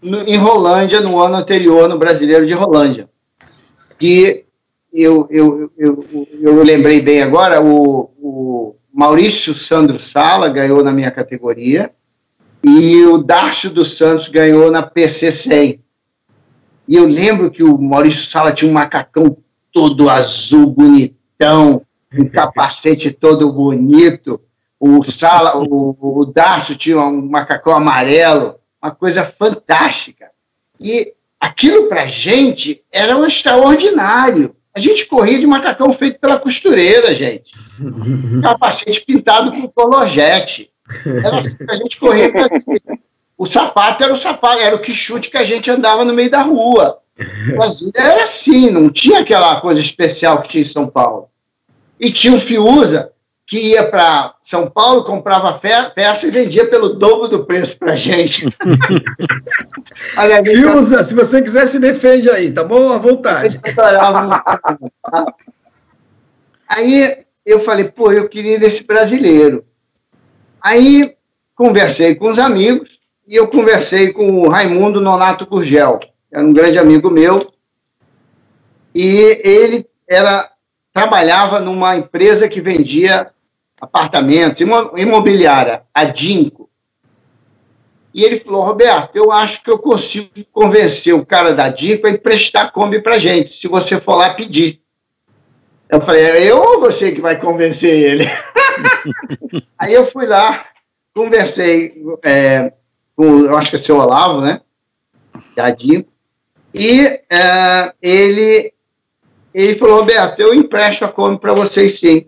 no, 0.00 0.22
em 0.22 0.36
Rolândia 0.36 1.00
no 1.00 1.18
ano 1.18 1.36
anterior, 1.36 1.88
no 1.88 1.98
Brasileiro 1.98 2.46
de 2.46 2.52
Rolândia. 2.52 3.08
E 4.00 4.44
eu, 4.92 5.26
eu, 5.30 5.72
eu, 5.76 6.28
eu, 6.40 6.62
lembrei 6.62 7.00
bem 7.00 7.22
agora, 7.22 7.60
o, 7.60 8.10
o 8.18 8.76
Maurício 8.92 9.54
Sandro 9.54 9.98
Sala 9.98 10.48
ganhou 10.48 10.84
na 10.84 10.92
minha 10.92 11.10
categoria 11.10 11.90
e 12.62 13.04
o 13.04 13.18
Darcio 13.18 13.70
dos 13.70 13.96
Santos 13.96 14.28
ganhou 14.28 14.70
na 14.70 14.82
PC 14.82 15.30
100. 15.30 15.80
E 16.86 16.96
eu 16.96 17.06
lembro 17.06 17.50
que 17.50 17.62
o 17.62 17.78
Maurício 17.78 18.24
Sala 18.24 18.52
tinha 18.52 18.70
um 18.70 18.74
macacão 18.74 19.36
todo 19.72 20.08
azul, 20.08 20.66
bonitão, 20.66 21.82
um 22.16 22.28
capacete 22.28 23.10
todo 23.10 23.52
bonito. 23.52 24.40
O 24.80 25.04
Sala, 25.04 25.56
o, 25.56 25.96
o 26.00 26.24
Darcio 26.24 26.76
tinha 26.76 26.98
um 26.98 27.28
macacão 27.28 27.74
amarelo, 27.74 28.54
uma 28.82 28.90
coisa 28.90 29.24
fantástica. 29.24 30.30
E 30.80 31.12
aquilo 31.38 31.88
para 31.88 32.06
gente 32.06 32.82
era 32.90 33.16
um 33.16 33.26
extraordinário. 33.26 34.54
A 34.74 34.80
gente 34.80 35.06
corria 35.06 35.38
de 35.38 35.46
macacão 35.46 35.92
feito 35.92 36.20
pela 36.20 36.38
costureira, 36.38 37.12
gente. 37.12 37.52
Capacete 38.42 39.04
pintado 39.04 39.50
com 39.50 39.68
colorjete. 39.68 40.70
Era 41.24 41.40
assim 41.40 41.56
que 41.58 41.70
a 41.70 41.76
gente 41.76 41.98
corria. 41.98 42.32
O 43.36 43.46
sapato 43.46 44.02
era 44.02 44.12
o 44.12 44.16
sapato, 44.16 44.60
era 44.60 44.74
o 44.74 44.80
que 44.80 44.92
chute 44.92 45.30
que 45.30 45.36
a 45.36 45.44
gente 45.44 45.70
andava 45.70 46.04
no 46.04 46.12
meio 46.12 46.30
da 46.30 46.42
rua. 46.42 46.98
Brasília 47.56 47.92
era 47.96 48.24
assim, 48.24 48.70
não 48.70 48.90
tinha 48.90 49.20
aquela 49.20 49.60
coisa 49.60 49.80
especial 49.80 50.40
que 50.42 50.48
tinha 50.48 50.62
em 50.62 50.66
São 50.66 50.86
Paulo. 50.86 51.28
E 51.98 52.12
tinha 52.12 52.34
o 52.34 52.40
Fiuza, 52.40 53.12
que 53.46 53.58
ia 53.58 53.84
para 53.84 54.34
São 54.42 54.68
Paulo, 54.70 55.04
comprava 55.04 55.52
peça 55.94 56.26
e 56.26 56.30
vendia 56.30 56.68
pelo 56.68 56.90
dobro 56.90 57.28
do 57.28 57.44
preço 57.44 57.78
para 57.78 57.96
gente. 57.96 58.46
Fiuza, 60.44 61.02
se 61.02 61.14
você 61.14 61.42
quiser, 61.42 61.66
se 61.66 61.78
defende 61.78 62.30
aí, 62.30 62.52
tá 62.52 62.62
bom? 62.62 62.92
À 62.92 62.98
vontade. 62.98 63.58
aí 66.68 67.24
eu 67.44 67.58
falei, 67.58 67.84
pô, 67.84 68.12
eu 68.12 68.28
queria 68.28 68.58
desse 68.58 68.84
brasileiro. 68.84 69.64
Aí 70.60 71.16
conversei 71.54 72.14
com 72.14 72.28
os 72.28 72.38
amigos 72.38 73.00
e 73.26 73.36
eu 73.36 73.48
conversei 73.48 74.12
com 74.12 74.40
o 74.40 74.48
Raimundo 74.48 75.00
Nonato 75.00 75.46
Gurgel, 75.46 76.00
era 76.30 76.44
um 76.44 76.52
grande 76.52 76.78
amigo 76.78 77.10
meu, 77.10 77.52
e 78.94 79.40
ele 79.44 79.86
era 80.08 80.50
trabalhava 80.92 81.60
numa 81.60 81.96
empresa 81.96 82.48
que 82.48 82.60
vendia 82.60 83.30
apartamentos, 83.80 84.60
imobiliária, 84.96 85.82
a 85.94 86.04
Dinco. 86.04 86.68
E 88.12 88.24
ele 88.24 88.40
falou, 88.40 88.64
Roberto, 88.64 89.14
eu 89.14 89.30
acho 89.30 89.62
que 89.62 89.70
eu 89.70 89.78
consigo 89.78 90.30
convencer 90.50 91.14
o 91.14 91.24
cara 91.24 91.54
da 91.54 91.68
Dinco 91.68 92.06
a 92.06 92.10
emprestar 92.10 92.66
a 92.66 92.70
Kombi 92.70 93.00
para 93.00 93.18
gente, 93.18 93.52
se 93.52 93.68
você 93.68 94.00
for 94.00 94.16
lá 94.16 94.34
pedir. 94.34 94.80
Eu 95.88 96.00
falei, 96.00 96.22
é 96.22 96.50
eu 96.50 96.58
ou 96.58 96.80
você 96.80 97.12
que 97.12 97.20
vai 97.20 97.40
convencer 97.40 97.90
ele? 97.90 98.24
Aí 99.78 99.94
eu 99.94 100.06
fui 100.06 100.26
lá, 100.26 100.66
conversei 101.14 102.02
é, 102.22 102.72
com, 103.16 103.44
eu 103.44 103.56
acho 103.56 103.70
que 103.70 103.76
é 103.76 103.78
seu 103.78 103.98
Olavo, 103.98 104.40
né? 104.40 104.60
Da 105.56 105.70
Dinco, 105.70 106.10
e 106.74 107.20
é, 107.30 107.92
ele, 108.02 108.72
ele 109.54 109.74
falou, 109.74 110.00
Roberto, 110.00 110.40
eu 110.40 110.54
empresto 110.54 111.04
a 111.04 111.08
Kombi 111.08 111.40
para 111.40 111.54
vocês 111.54 111.98
sim. 111.98 112.26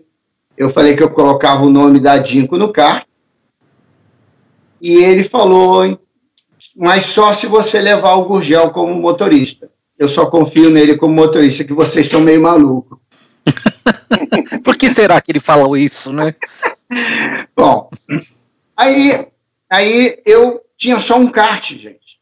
Eu 0.57 0.69
falei 0.69 0.95
que 0.95 1.03
eu 1.03 1.09
colocava 1.09 1.63
o 1.63 1.69
nome 1.69 1.99
da 1.99 2.17
Dinco 2.17 2.57
no 2.57 2.73
carro, 2.73 3.05
e 4.81 4.95
ele 4.95 5.23
falou, 5.23 5.99
mas 6.75 7.05
só 7.05 7.31
se 7.31 7.45
você 7.45 7.79
levar 7.79 8.15
o 8.15 8.25
Gurgel 8.25 8.71
como 8.71 8.93
motorista. 8.95 9.69
Eu 9.97 10.07
só 10.07 10.25
confio 10.25 10.71
nele 10.71 10.97
como 10.97 11.13
motorista, 11.13 11.63
que 11.63 11.73
vocês 11.73 12.09
são 12.09 12.21
meio 12.21 12.41
malucos. 12.41 12.97
Por 14.63 14.77
que 14.77 14.89
será 14.89 15.19
que 15.21 15.31
ele 15.31 15.39
falou 15.39 15.75
isso, 15.75 16.11
né? 16.11 16.35
Bom, 17.55 17.89
aí, 18.75 19.27
aí 19.69 20.19
eu 20.25 20.61
tinha 20.77 20.99
só 20.99 21.17
um 21.17 21.27
kart, 21.27 21.71
gente. 21.71 22.19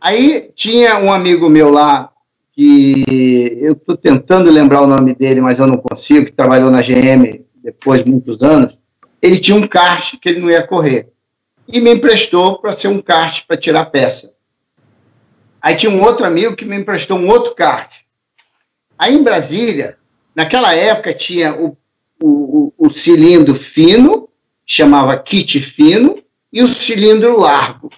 Aí 0.00 0.50
tinha 0.54 0.98
um 0.98 1.12
amigo 1.12 1.48
meu 1.48 1.70
lá, 1.70 2.10
que 2.52 3.56
eu 3.60 3.72
estou 3.72 3.96
tentando 3.96 4.50
lembrar 4.50 4.82
o 4.82 4.86
nome 4.86 5.14
dele, 5.14 5.40
mas 5.40 5.58
eu 5.58 5.66
não 5.66 5.78
consigo, 5.78 6.26
que 6.26 6.32
trabalhou 6.32 6.70
na 6.70 6.82
GM 6.82 7.44
depois 7.62 8.04
de 8.04 8.10
muitos 8.10 8.42
anos. 8.42 8.76
Ele 9.20 9.38
tinha 9.38 9.56
um 9.56 9.66
kart 9.66 10.14
que 10.20 10.28
ele 10.28 10.40
não 10.40 10.50
ia 10.50 10.66
correr 10.66 11.08
e 11.66 11.80
me 11.80 11.92
emprestou 11.94 12.58
para 12.58 12.72
ser 12.72 12.88
um 12.88 13.00
kart 13.00 13.46
para 13.46 13.56
tirar 13.56 13.86
peça. 13.86 14.32
Aí 15.60 15.76
tinha 15.76 15.90
um 15.90 16.02
outro 16.02 16.26
amigo 16.26 16.56
que 16.56 16.64
me 16.64 16.76
emprestou 16.76 17.16
um 17.18 17.28
outro 17.28 17.54
kart. 17.54 18.00
Aí 18.98 19.14
em 19.14 19.22
Brasília, 19.22 19.96
naquela 20.34 20.74
época 20.74 21.14
tinha 21.14 21.54
o, 21.54 21.76
o, 22.22 22.72
o 22.76 22.90
cilindro 22.90 23.54
fino, 23.54 24.28
chamava 24.64 25.16
kit 25.18 25.60
fino, 25.60 26.22
e 26.52 26.62
o 26.62 26.68
cilindro 26.68 27.38
largo. 27.38 27.90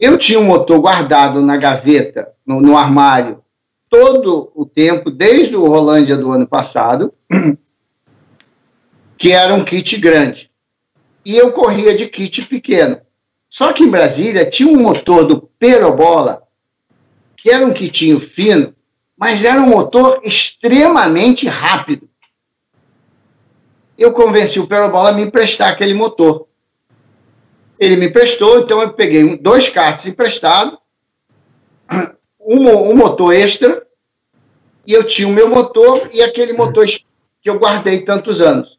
Eu 0.00 0.18
tinha 0.18 0.40
um 0.40 0.44
motor 0.44 0.80
guardado 0.80 1.40
na 1.40 1.56
gaveta, 1.56 2.32
no, 2.44 2.60
no 2.60 2.76
armário, 2.76 3.42
todo 3.88 4.50
o 4.54 4.64
tempo, 4.64 5.10
desde 5.10 5.54
o 5.54 5.66
Rolândia 5.66 6.16
do 6.16 6.30
ano 6.32 6.46
passado, 6.46 7.12
que 9.18 9.32
era 9.32 9.54
um 9.54 9.64
kit 9.64 9.96
grande 9.98 10.52
e 11.24 11.36
eu 11.36 11.52
corria 11.52 11.94
de 11.94 12.08
kit 12.08 12.44
pequeno. 12.46 13.00
Só 13.48 13.72
que 13.72 13.84
em 13.84 13.90
Brasília 13.90 14.48
tinha 14.48 14.68
um 14.68 14.80
motor 14.80 15.24
do 15.26 15.42
Perobola, 15.58 16.42
que 17.36 17.50
era 17.50 17.64
um 17.64 17.72
kitinho 17.72 18.18
fino, 18.18 18.74
mas 19.22 19.44
era 19.44 19.60
um 19.60 19.68
motor 19.68 20.20
extremamente 20.24 21.46
rápido. 21.46 22.10
Eu 23.96 24.12
convenci 24.12 24.58
o 24.58 24.66
Perobola 24.66 25.10
a 25.10 25.12
me 25.12 25.22
emprestar 25.22 25.70
aquele 25.70 25.94
motor. 25.94 26.48
Ele 27.78 27.94
me 27.94 28.06
emprestou, 28.06 28.58
então 28.58 28.82
eu 28.82 28.94
peguei 28.94 29.36
dois 29.36 29.68
karts 29.68 30.06
emprestados, 30.06 30.76
um, 32.40 32.68
um 32.68 32.96
motor 32.96 33.32
extra, 33.32 33.86
e 34.84 34.92
eu 34.92 35.04
tinha 35.04 35.28
o 35.28 35.32
meu 35.32 35.48
motor 35.48 36.10
e 36.12 36.20
aquele 36.20 36.52
motor 36.52 36.84
que 36.84 37.48
eu 37.48 37.60
guardei 37.60 38.00
tantos 38.00 38.40
anos. 38.40 38.76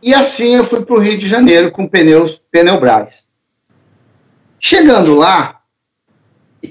E 0.00 0.14
assim 0.14 0.54
eu 0.54 0.64
fui 0.64 0.84
para 0.84 0.94
o 0.94 1.00
Rio 1.00 1.18
de 1.18 1.28
Janeiro 1.28 1.72
com 1.72 1.88
pneus 1.88 2.40
Pneubras. 2.52 3.26
Chegando 4.60 5.16
lá, 5.16 5.62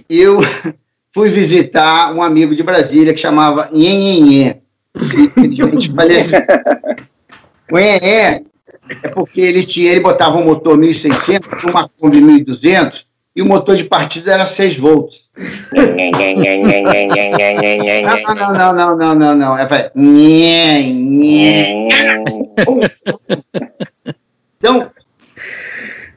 eu 0.07 0.39
fui 1.15 1.29
visitar 1.29 2.13
um 2.13 2.21
amigo 2.21 2.53
de 2.53 2.61
Brasília 2.61 3.13
que 3.13 3.21
chamava 3.21 3.69
Nhenhenhê. 3.71 4.57
Infelizmente 4.93 5.89
faleceu. 5.95 6.41
O 7.71 7.77
é 7.77 8.41
porque 9.13 9.39
ele 9.39 9.63
tinha, 9.63 9.91
ele 9.91 10.01
botava 10.01 10.37
um 10.37 10.43
motor 10.43 10.77
1600, 10.77 11.63
uma 11.63 11.87
Kombi 11.87 12.19
1200, 12.19 13.07
e 13.33 13.41
o 13.41 13.45
motor 13.45 13.77
de 13.77 13.85
partida 13.85 14.33
era 14.33 14.45
6 14.45 14.77
volts. 14.77 15.29
não, 18.35 18.53
não, 18.53 18.75
não, 18.75 18.97
não, 18.97 19.15
não, 19.15 19.35
não. 19.35 19.57
É 19.57 19.65
para. 19.65 19.91
Então, 24.57 24.89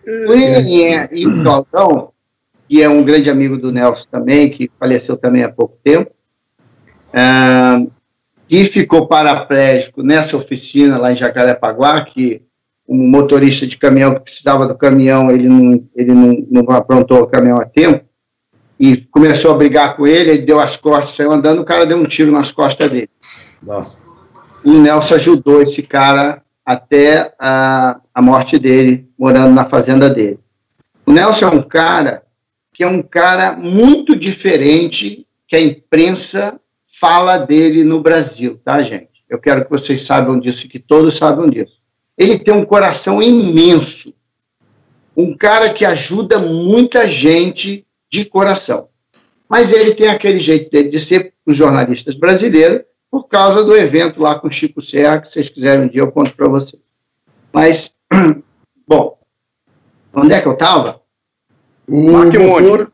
o 0.06 0.32
Iê 0.32 1.08
e 1.12 1.26
o 1.26 1.42
Claudão, 1.42 2.12
que 2.68 2.82
é 2.82 2.88
um 2.88 3.02
grande 3.02 3.30
amigo 3.30 3.56
do 3.56 3.72
Nelson 3.72 4.06
também, 4.10 4.50
que 4.50 4.70
faleceu 4.78 5.16
também 5.16 5.42
há 5.42 5.48
pouco 5.48 5.78
tempo, 5.82 6.10
uh, 7.08 7.90
que 8.46 8.64
ficou 8.66 9.06
paraplégico 9.06 10.02
nessa 10.02 10.36
oficina 10.36 10.98
lá 10.98 11.12
em 11.12 11.16
Jacarepaguá, 11.16 12.02
que 12.02 12.42
um 12.86 13.08
motorista 13.08 13.66
de 13.66 13.76
caminhão 13.76 14.14
que 14.14 14.20
precisava 14.20 14.66
do 14.66 14.74
caminhão, 14.74 15.30
ele 15.30 15.48
não, 15.48 15.84
ele 15.94 16.14
não, 16.14 16.46
não 16.50 16.74
aprontou 16.74 17.20
o 17.20 17.26
caminhão 17.26 17.58
a 17.58 17.64
tempo, 17.64 18.04
e 18.78 18.98
começou 18.98 19.52
a 19.52 19.56
brigar 19.56 19.96
com 19.96 20.06
ele, 20.06 20.30
ele 20.30 20.42
deu 20.42 20.60
as 20.60 20.76
costas, 20.76 21.16
saiu 21.16 21.32
andando, 21.32 21.60
o 21.60 21.64
cara 21.64 21.84
deu 21.84 21.98
um 21.98 22.04
tiro 22.04 22.30
nas 22.30 22.52
costas 22.52 22.88
dele. 22.88 23.10
Nossa. 23.62 24.02
O 24.64 24.72
Nelson 24.72 25.16
ajudou 25.16 25.60
esse 25.60 25.82
cara 25.82 26.42
até 26.64 27.32
a, 27.38 27.98
a 28.14 28.22
morte 28.22 28.58
dele, 28.58 29.08
morando 29.18 29.52
na 29.52 29.64
fazenda 29.64 30.08
dele. 30.08 30.38
O 31.04 31.12
Nelson 31.12 31.46
é 31.46 31.48
um 31.48 31.62
cara 31.62 32.22
que 32.78 32.84
é 32.84 32.86
um 32.86 33.02
cara 33.02 33.56
muito 33.56 34.14
diferente 34.14 35.26
que 35.48 35.56
a 35.56 35.60
imprensa 35.60 36.60
fala 36.86 37.36
dele 37.36 37.82
no 37.82 38.00
Brasil, 38.00 38.60
tá, 38.64 38.80
gente? 38.82 39.24
Eu 39.28 39.40
quero 39.40 39.64
que 39.64 39.70
vocês 39.70 40.02
saibam 40.02 40.38
disso, 40.38 40.68
que 40.68 40.78
todos 40.78 41.18
saibam 41.18 41.48
disso. 41.48 41.80
Ele 42.16 42.38
tem 42.38 42.54
um 42.54 42.64
coração 42.64 43.20
imenso. 43.20 44.14
Um 45.16 45.36
cara 45.36 45.74
que 45.74 45.84
ajuda 45.84 46.38
muita 46.38 47.08
gente 47.08 47.84
de 48.08 48.24
coração. 48.24 48.88
Mas 49.48 49.72
ele 49.72 49.92
tem 49.92 50.06
aquele 50.06 50.38
jeito 50.38 50.70
de 50.70 51.00
ser 51.00 51.34
os 51.44 51.56
jornalistas 51.56 52.14
brasileiros 52.14 52.82
por 53.10 53.24
causa 53.24 53.64
do 53.64 53.76
evento 53.76 54.22
lá 54.22 54.38
com 54.38 54.46
o 54.46 54.52
Chico 54.52 54.80
Serra, 54.80 55.20
que 55.20 55.26
vocês 55.26 55.48
quiserem 55.48 55.86
um 55.86 55.88
dia 55.88 56.02
eu 56.02 56.12
conto 56.12 56.32
para 56.36 56.48
vocês. 56.48 56.80
Mas, 57.52 57.92
bom, 58.86 59.18
onde 60.14 60.32
é 60.32 60.40
que 60.40 60.46
eu 60.46 60.52
estava? 60.52 61.07
O 61.88 62.10
motor 62.10 62.92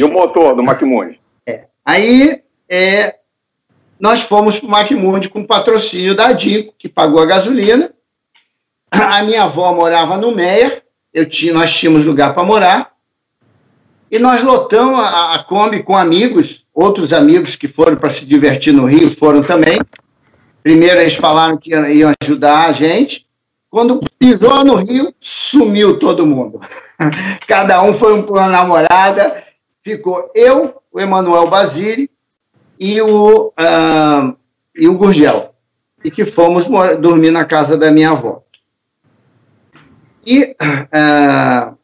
E 0.00 0.04
o 0.04 0.12
motor 0.12 0.56
do 0.56 0.62
Macmundi. 0.62 1.20
É. 1.46 1.64
Aí, 1.84 2.40
é, 2.68 3.16
nós 4.00 4.22
fomos 4.22 4.58
para 4.58 4.66
o 4.66 4.70
Macmundi 4.70 5.28
com 5.28 5.44
patrocínio 5.44 6.14
da 6.14 6.32
Dico, 6.32 6.74
que 6.78 6.88
pagou 6.88 7.22
a 7.22 7.26
gasolina, 7.26 7.90
a 8.90 9.22
minha 9.22 9.44
avó 9.44 9.74
morava 9.74 10.16
no 10.16 10.34
Meia, 10.34 10.82
eu 11.12 11.28
tinha, 11.28 11.52
nós 11.52 11.72
tínhamos 11.74 12.04
lugar 12.04 12.34
para 12.34 12.44
morar, 12.44 12.92
e 14.10 14.18
nós 14.18 14.42
lotamos 14.42 15.00
a, 15.00 15.34
a 15.34 15.38
Kombi 15.42 15.82
com 15.82 15.96
amigos, 15.96 16.64
outros 16.72 17.12
amigos 17.12 17.56
que 17.56 17.66
foram 17.66 17.96
para 17.96 18.10
se 18.10 18.24
divertir 18.24 18.72
no 18.72 18.84
Rio 18.84 19.10
foram 19.10 19.42
também. 19.42 19.80
Primeiro 20.62 21.00
eles 21.00 21.14
falaram 21.14 21.56
que 21.56 21.70
iam 21.70 22.12
ajudar 22.22 22.68
a 22.68 22.72
gente. 22.72 23.25
Quando 23.70 24.00
pisou 24.18 24.64
no 24.64 24.76
Rio, 24.76 25.12
sumiu 25.20 25.98
todo 25.98 26.26
mundo. 26.26 26.60
Cada 27.46 27.82
um 27.82 27.92
foi 27.92 28.20
uma 28.20 28.48
namorada. 28.48 29.44
Ficou 29.82 30.30
eu, 30.34 30.80
o 30.92 31.00
Emanuel 31.00 31.48
Basile 31.48 32.10
e 32.78 33.00
o, 33.00 33.48
uh, 33.48 34.36
e 34.74 34.88
o 34.88 34.96
Gurgel. 34.96 35.54
E 36.04 36.10
que 36.10 36.24
fomos 36.24 36.66
dormir 37.00 37.30
na 37.30 37.44
casa 37.44 37.76
da 37.76 37.90
minha 37.90 38.10
avó. 38.10 38.42
E 40.24 40.56
uh, 40.62 41.76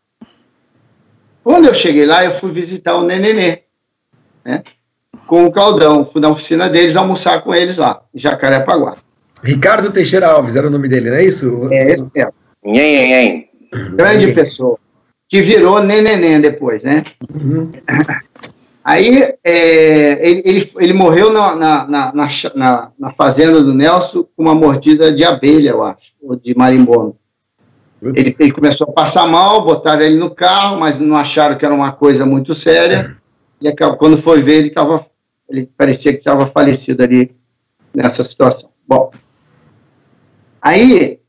quando 1.45 1.67
eu 1.67 1.75
cheguei 1.75 2.07
lá, 2.07 2.25
eu 2.25 2.31
fui 2.31 2.53
visitar 2.53 2.95
o 2.95 3.03
Nenenê, 3.03 3.63
né? 4.45 4.63
Com 5.27 5.45
o 5.45 5.53
Claudão. 5.53 6.05
Fui 6.05 6.21
na 6.21 6.29
oficina 6.29 6.69
deles 6.69 6.97
almoçar 6.97 7.43
com 7.43 7.55
eles 7.55 7.77
lá, 7.77 8.03
em 8.15 8.19
Jacarepaguá. 8.19 8.97
Ricardo 9.43 9.91
Teixeira 9.91 10.29
Alves 10.29 10.57
era 10.57 10.67
o 10.67 10.71
nome 10.71 10.89
dele, 10.89 11.11
não 11.11 11.17
é 11.17 11.25
isso? 11.25 11.69
É, 11.71 11.93
esse 11.93 12.07
mesmo. 12.15 12.33
Nhen, 12.65 13.09
nhen. 13.09 13.49
Grande 13.95 14.33
pessoa. 14.33 14.79
Que 15.29 15.41
virou 15.41 15.83
Nenenê 15.83 16.39
depois, 16.39 16.83
né? 16.83 17.03
Uhum. 17.35 17.73
Aí 18.85 19.23
é, 19.45 20.29
ele, 20.29 20.43
ele, 20.45 20.73
ele, 20.79 20.93
morreu 20.93 21.33
na, 21.33 21.55
na, 21.55 22.13
na, 22.13 22.93
na, 22.99 23.13
fazenda 23.13 23.63
do 23.63 23.73
Nelson 23.73 24.25
com 24.25 24.43
uma 24.43 24.55
mordida 24.55 25.13
de 25.13 25.25
abelha, 25.25 25.71
eu 25.71 25.83
acho, 25.85 26.13
ou 26.21 26.35
de 26.35 26.55
marimbondo. 26.55 27.17
Ele, 28.03 28.35
ele, 28.39 28.51
começou 28.51 28.89
a 28.91 28.93
passar 28.93 29.27
mal, 29.29 29.65
botaram 29.65 30.03
ele 30.03 30.17
no 30.17 30.35
carro, 30.35 30.81
mas 30.81 30.99
não 30.99 31.17
acharam 31.17 31.57
que 31.57 31.65
era 31.65 31.75
uma 31.75 31.93
coisa 31.93 32.27
muito 32.27 32.53
séria. 32.53 33.17
E 33.61 33.73
quando 33.97 34.19
foi 34.19 34.43
ver, 34.43 34.59
ele, 34.59 34.71
tava, 34.71 35.07
ele 35.49 35.71
parecia 35.79 36.13
que 36.13 36.19
estava 36.19 36.49
falecido 36.49 37.05
ali 37.05 37.31
nessa 37.95 38.25
situação. 38.25 38.71
Bom, 38.87 39.13
aí 40.63 41.21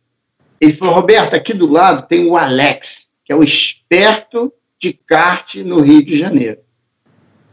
ele 0.62 0.74
falou, 0.74 0.94
Roberto, 0.94 1.34
aqui 1.34 1.54
do 1.54 1.70
lado 1.70 2.08
tem 2.08 2.26
o 2.26 2.38
Alex, 2.38 3.08
que 3.26 3.34
é 3.34 3.36
o 3.36 3.44
esperto 3.44 4.54
de 4.80 4.94
kart 4.94 5.56
no 5.56 5.82
Rio 5.82 6.06
de 6.06 6.18
Janeiro. 6.18 6.60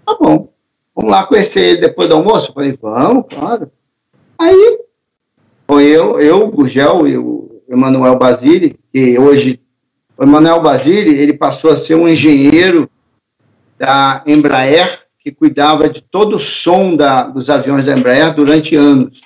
Tá 0.06 0.16
bom, 0.20 0.52
vamos 0.94 1.10
lá 1.10 1.24
conhecer 1.24 1.60
ele 1.60 1.80
depois 1.80 2.08
do 2.08 2.14
almoço? 2.14 2.50
Eu 2.50 2.54
falei, 2.54 2.78
vamos, 2.80 3.24
claro. 3.28 3.70
Aí, 4.38 4.78
foi 5.66 5.84
eu, 5.84 6.20
eu, 6.20 6.46
o 6.46 6.50
Gurgel 6.50 7.06
e 7.08 7.18
o 7.18 7.62
Emanuel 7.68 8.16
Basile, 8.16 8.78
que 8.92 9.18
hoje, 9.18 9.60
o 10.16 10.22
Emanuel 10.22 10.60
Basile, 10.60 11.16
ele 11.16 11.32
passou 11.32 11.70
a 11.70 11.76
ser 11.76 11.94
um 11.94 12.08
engenheiro 12.08 12.90
da 13.78 14.22
Embraer, 14.26 15.00
que 15.18 15.32
cuidava 15.32 15.88
de 15.88 16.00
todo 16.00 16.36
o 16.36 16.40
som 16.40 16.96
da, 16.96 17.24
dos 17.24 17.50
aviões 17.50 17.86
da 17.86 17.96
Embraer 17.96 18.34
durante 18.34 18.76
anos. 18.76 19.20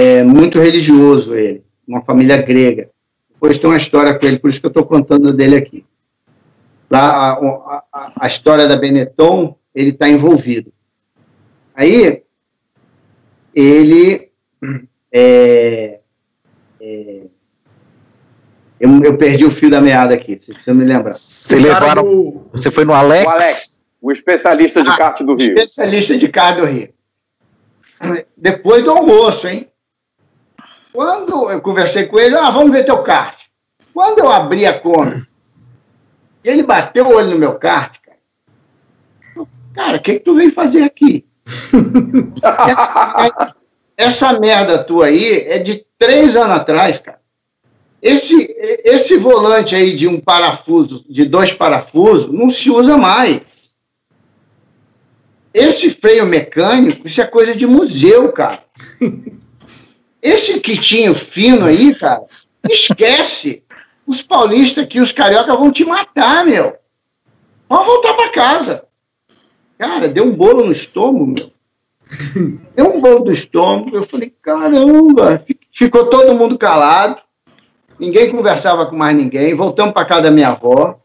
É 0.00 0.22
muito 0.22 0.60
religioso 0.60 1.34
ele, 1.34 1.64
uma 1.84 2.00
família 2.02 2.40
grega. 2.40 2.88
Depois 3.32 3.58
tem 3.58 3.68
uma 3.68 3.76
história 3.76 4.16
com 4.16 4.24
ele, 4.24 4.38
por 4.38 4.48
isso 4.48 4.60
que 4.60 4.66
eu 4.66 4.70
estou 4.70 4.86
contando 4.86 5.32
dele 5.32 5.56
aqui. 5.56 5.84
Lá, 6.88 7.32
a, 7.32 7.82
a, 7.92 8.12
a 8.20 8.26
história 8.28 8.68
da 8.68 8.76
Benetton, 8.76 9.58
ele 9.74 9.90
está 9.90 10.08
envolvido. 10.08 10.72
Aí, 11.74 12.22
ele. 13.52 14.30
É, 15.10 15.98
é, 16.80 17.22
eu, 18.78 19.02
eu, 19.02 19.18
perdi 19.18 19.44
o 19.44 19.50
fio 19.50 19.68
da 19.68 19.80
meada 19.80 20.14
aqui, 20.14 20.38
se 20.38 20.52
você 20.52 20.72
me 20.72 20.84
lembrar. 20.84 21.12
Você, 21.12 21.56
levaram, 21.56 22.46
você 22.52 22.70
foi 22.70 22.84
no 22.84 22.92
Alex? 22.92 23.26
O 23.26 23.30
Alex, 23.30 23.86
o 24.00 24.12
especialista 24.12 24.80
de 24.80 24.90
ah, 24.90 24.96
kart 24.96 25.20
do 25.22 25.34
Rio. 25.34 25.54
Especialista 25.54 26.16
de 26.16 26.28
kart 26.28 26.56
do 26.56 26.66
Rio. 26.66 26.90
Depois 28.36 28.84
do 28.84 28.92
almoço, 28.92 29.48
hein? 29.48 29.67
Quando 30.98 31.48
eu 31.48 31.60
conversei 31.60 32.06
com 32.06 32.18
ele, 32.18 32.34
ah, 32.34 32.50
vamos 32.50 32.72
ver 32.72 32.84
teu 32.84 33.00
kart. 33.04 33.44
Quando 33.94 34.18
eu 34.18 34.32
abri 34.32 34.66
a 34.66 34.76
Kombi, 34.76 35.24
ele 36.42 36.64
bateu 36.64 37.06
o 37.06 37.14
olho 37.14 37.30
no 37.30 37.38
meu 37.38 37.54
kart, 37.54 37.96
cara. 38.02 39.46
Cara, 39.72 39.96
o 39.96 40.02
que, 40.02 40.14
que 40.14 40.24
tu 40.24 40.34
veio 40.34 40.50
fazer 40.50 40.82
aqui? 40.82 41.24
essa, 42.66 43.54
essa 43.96 44.40
merda 44.40 44.82
tua 44.82 45.06
aí 45.06 45.42
é 45.46 45.60
de 45.60 45.86
três 45.96 46.34
anos 46.34 46.56
atrás, 46.56 46.98
cara. 46.98 47.20
Esse, 48.02 48.52
esse 48.84 49.16
volante 49.18 49.76
aí 49.76 49.94
de 49.94 50.08
um 50.08 50.18
parafuso, 50.18 51.04
de 51.08 51.24
dois 51.26 51.52
parafusos, 51.52 52.28
não 52.28 52.50
se 52.50 52.70
usa 52.70 52.96
mais. 52.96 53.72
Esse 55.54 55.90
freio 55.90 56.26
mecânico, 56.26 57.06
isso 57.06 57.22
é 57.22 57.24
coisa 57.24 57.54
de 57.54 57.68
museu, 57.68 58.32
cara. 58.32 58.64
Esse 60.22 60.60
quitinho 60.60 61.14
fino 61.14 61.66
aí, 61.66 61.94
cara, 61.94 62.22
esquece 62.68 63.62
os 64.06 64.22
paulistas 64.22 64.84
aqui, 64.84 65.00
os 65.00 65.12
carioca 65.12 65.54
vão 65.54 65.70
te 65.70 65.84
matar, 65.84 66.44
meu. 66.44 66.76
Vamos 67.68 67.86
voltar 67.86 68.14
para 68.14 68.30
casa. 68.30 68.84
Cara, 69.78 70.08
deu 70.08 70.24
um 70.24 70.34
bolo 70.34 70.64
no 70.64 70.72
estômago, 70.72 71.26
meu. 71.26 71.52
Deu 72.74 72.86
um 72.86 73.00
bolo 73.00 73.26
no 73.26 73.32
estômago. 73.32 73.94
Eu 73.94 74.04
falei, 74.04 74.34
caramba. 74.42 75.44
Ficou 75.70 76.06
todo 76.06 76.34
mundo 76.34 76.58
calado. 76.58 77.20
Ninguém 77.98 78.30
conversava 78.30 78.86
com 78.86 78.96
mais 78.96 79.16
ninguém. 79.16 79.54
Voltamos 79.54 79.92
para 79.92 80.06
casa 80.06 80.22
da 80.22 80.30
minha 80.30 80.48
avó. 80.48 80.98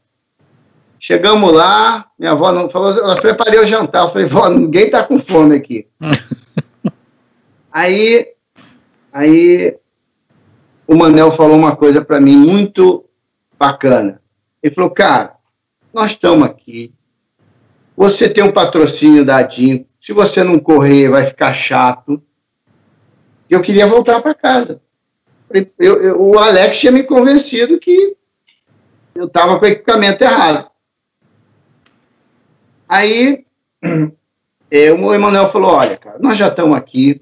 Chegamos 0.99 1.51
lá, 1.51 2.05
minha 2.17 2.31
avó 2.31 2.53
não 2.53 2.69
falou, 2.69 2.91
eu 2.91 3.15
preparei 3.15 3.59
o 3.59 3.67
jantar. 3.67 4.03
Eu 4.03 4.09
falei, 4.09 4.25
vó, 4.25 4.47
ninguém 4.47 4.89
tá 4.89 5.03
com 5.03 5.19
fome 5.19 5.53
aqui. 5.53 5.85
aí, 7.69 8.25
aí 9.13 9.77
o 10.87 10.95
Manel 10.95 11.31
falou 11.31 11.55
uma 11.55 11.75
coisa 11.75 12.03
para 12.03 12.19
mim 12.19 12.35
muito 12.35 13.05
bacana. 13.57 14.21
Ele 14.61 14.73
falou, 14.73 14.89
cara, 14.89 15.35
nós 15.93 16.11
estamos 16.11 16.45
aqui, 16.45 16.91
você 17.95 18.27
tem 18.27 18.43
um 18.43 18.51
patrocínio 18.51 19.23
da 19.23 19.37
ADIM, 19.37 19.85
se 19.99 20.11
você 20.11 20.43
não 20.43 20.59
correr 20.59 21.09
vai 21.09 21.25
ficar 21.25 21.53
chato. 21.53 22.21
Eu 23.49 23.61
queria 23.61 23.85
voltar 23.85 24.21
para 24.21 24.33
casa. 24.33 24.81
Eu, 25.77 26.01
eu, 26.01 26.21
o 26.21 26.39
Alex 26.39 26.79
tinha 26.79 26.91
me 26.91 27.03
convencido 27.03 27.79
que 27.79 28.17
eu 29.13 29.25
estava 29.27 29.59
com 29.59 29.65
o 29.65 29.67
equipamento 29.67 30.23
errado. 30.23 30.69
Aí 32.89 33.45
é, 34.71 34.91
o 34.91 35.13
Emanuel 35.13 35.47
falou: 35.47 35.71
olha, 35.71 35.95
cara, 35.97 36.17
nós 36.19 36.37
já 36.37 36.47
estamos 36.47 36.75
aqui, 36.75 37.21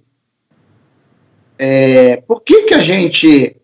é, 1.64 2.18
por 2.18 2.42
que, 2.42 2.64
que 2.64 2.74
a 2.74 2.80
gente 2.80 3.56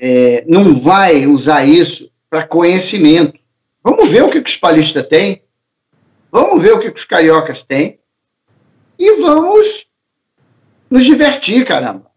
é, 0.00 0.44
não 0.48 0.74
vai 0.80 1.28
usar 1.28 1.64
isso 1.64 2.10
para 2.28 2.44
conhecimento? 2.44 3.38
Vamos 3.84 4.08
ver 4.08 4.24
o 4.24 4.30
que, 4.30 4.40
que 4.40 4.50
os 4.50 4.56
palistas 4.56 5.06
têm, 5.06 5.40
vamos 6.32 6.60
ver 6.60 6.72
o 6.72 6.80
que, 6.80 6.90
que 6.90 6.98
os 6.98 7.04
cariocas 7.04 7.62
têm 7.62 8.00
e 8.98 9.22
vamos 9.22 9.86
nos 10.90 11.04
divertir, 11.04 11.64
caramba. 11.64 12.10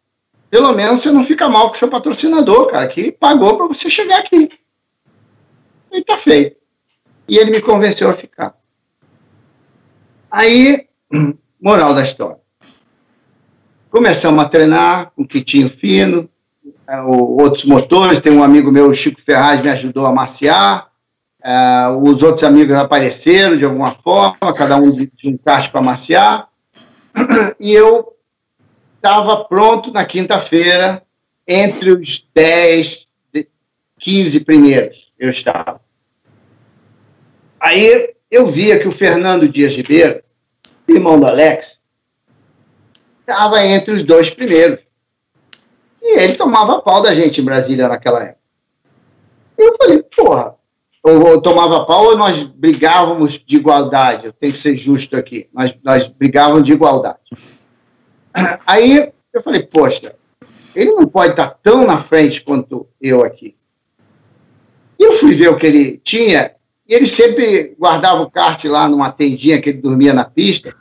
Pelo 0.49 0.73
menos 0.73 1.03
você 1.03 1.11
não 1.11 1.23
fica 1.23 1.47
mal 1.47 1.67
com 1.67 1.75
o 1.75 1.77
seu 1.77 1.89
patrocinador, 1.89 2.71
cara, 2.71 2.87
que 2.87 3.11
pagou 3.11 3.55
para 3.55 3.67
você 3.67 3.91
chegar 3.91 4.17
aqui. 4.17 4.49
E 5.91 6.03
tá 6.03 6.17
feito. 6.17 6.57
E 7.27 7.37
ele 7.37 7.51
me 7.51 7.61
convenceu 7.61 8.09
a 8.09 8.13
ficar. 8.13 8.57
Aí, 10.31 10.87
moral 11.61 11.93
da 11.93 12.01
história. 12.01 12.42
Começamos 13.93 14.43
a 14.43 14.49
treinar 14.49 15.11
com 15.15 15.23
kitinho 15.23 15.69
fino, 15.69 16.27
é, 16.87 16.99
outros 16.99 17.63
motores. 17.63 18.19
Tem 18.19 18.33
um 18.33 18.43
amigo 18.43 18.71
meu, 18.71 18.91
Chico 18.91 19.21
Ferraz, 19.21 19.61
me 19.61 19.69
ajudou 19.69 20.07
a 20.07 20.11
maciar. 20.11 20.87
É, 21.43 21.87
os 22.01 22.23
outros 22.23 22.43
amigos 22.43 22.75
apareceram 22.75 23.55
de 23.55 23.63
alguma 23.63 23.91
forma, 23.91 24.51
cada 24.57 24.77
um 24.77 24.89
de 24.89 25.11
um 25.25 25.37
kart 25.37 25.71
para 25.71 25.79
maciar. 25.79 26.49
E 27.59 27.71
eu 27.71 28.15
estava 28.95 29.45
pronto 29.45 29.93
na 29.93 30.03
quinta-feira, 30.03 31.03
entre 31.47 31.91
os 31.91 32.27
10, 32.33 33.07
15 33.99 34.39
primeiros, 34.39 35.13
eu 35.19 35.29
estava. 35.29 35.79
Aí 37.59 38.15
eu 38.31 38.47
via 38.47 38.79
que 38.79 38.87
o 38.87 38.91
Fernando 38.91 39.47
Dias 39.47 39.75
Ribeiro, 39.75 40.23
irmão 40.87 41.19
do 41.19 41.27
Alex, 41.27 41.82
estava 43.27 43.65
entre 43.65 43.93
os 43.93 44.03
dois 44.03 44.29
primeiros. 44.29 44.79
E 46.01 46.19
ele 46.19 46.35
tomava 46.35 46.81
pau 46.81 47.01
da 47.01 47.13
gente 47.13 47.39
em 47.41 47.43
Brasília 47.43 47.87
naquela 47.87 48.21
época. 48.21 48.43
Eu 49.57 49.75
falei, 49.77 50.03
porra, 50.03 50.55
ou, 51.01 51.41
tomava 51.41 51.85
pau 51.85 52.05
ou 52.05 52.17
nós 52.17 52.43
brigávamos 52.43 53.33
de 53.33 53.55
igualdade? 53.55 54.25
Eu 54.25 54.33
tenho 54.33 54.53
que 54.53 54.59
ser 54.59 54.75
justo 54.75 55.15
aqui. 55.15 55.49
Nós, 55.53 55.75
nós 55.83 56.07
brigávamos 56.07 56.63
de 56.63 56.73
igualdade. 56.73 57.19
Aí 58.65 59.11
eu 59.33 59.41
falei, 59.41 59.63
poxa, 59.63 60.15
ele 60.75 60.91
não 60.91 61.07
pode 61.07 61.31
estar 61.31 61.47
tão 61.61 61.85
na 61.85 61.97
frente 61.97 62.41
quanto 62.41 62.87
eu 63.01 63.23
aqui. 63.23 63.55
E 64.99 65.03
eu 65.03 65.13
fui 65.13 65.33
ver 65.33 65.49
o 65.49 65.57
que 65.57 65.67
ele 65.67 65.97
tinha, 65.97 66.51
e 66.87 66.93
ele 66.93 67.07
sempre 67.07 67.75
guardava 67.79 68.21
o 68.21 68.31
kart 68.31 68.63
lá 68.65 68.87
numa 68.87 69.11
tendinha 69.11 69.61
que 69.61 69.69
ele 69.69 69.81
dormia 69.81 70.13
na 70.13 70.23
pista. 70.23 70.75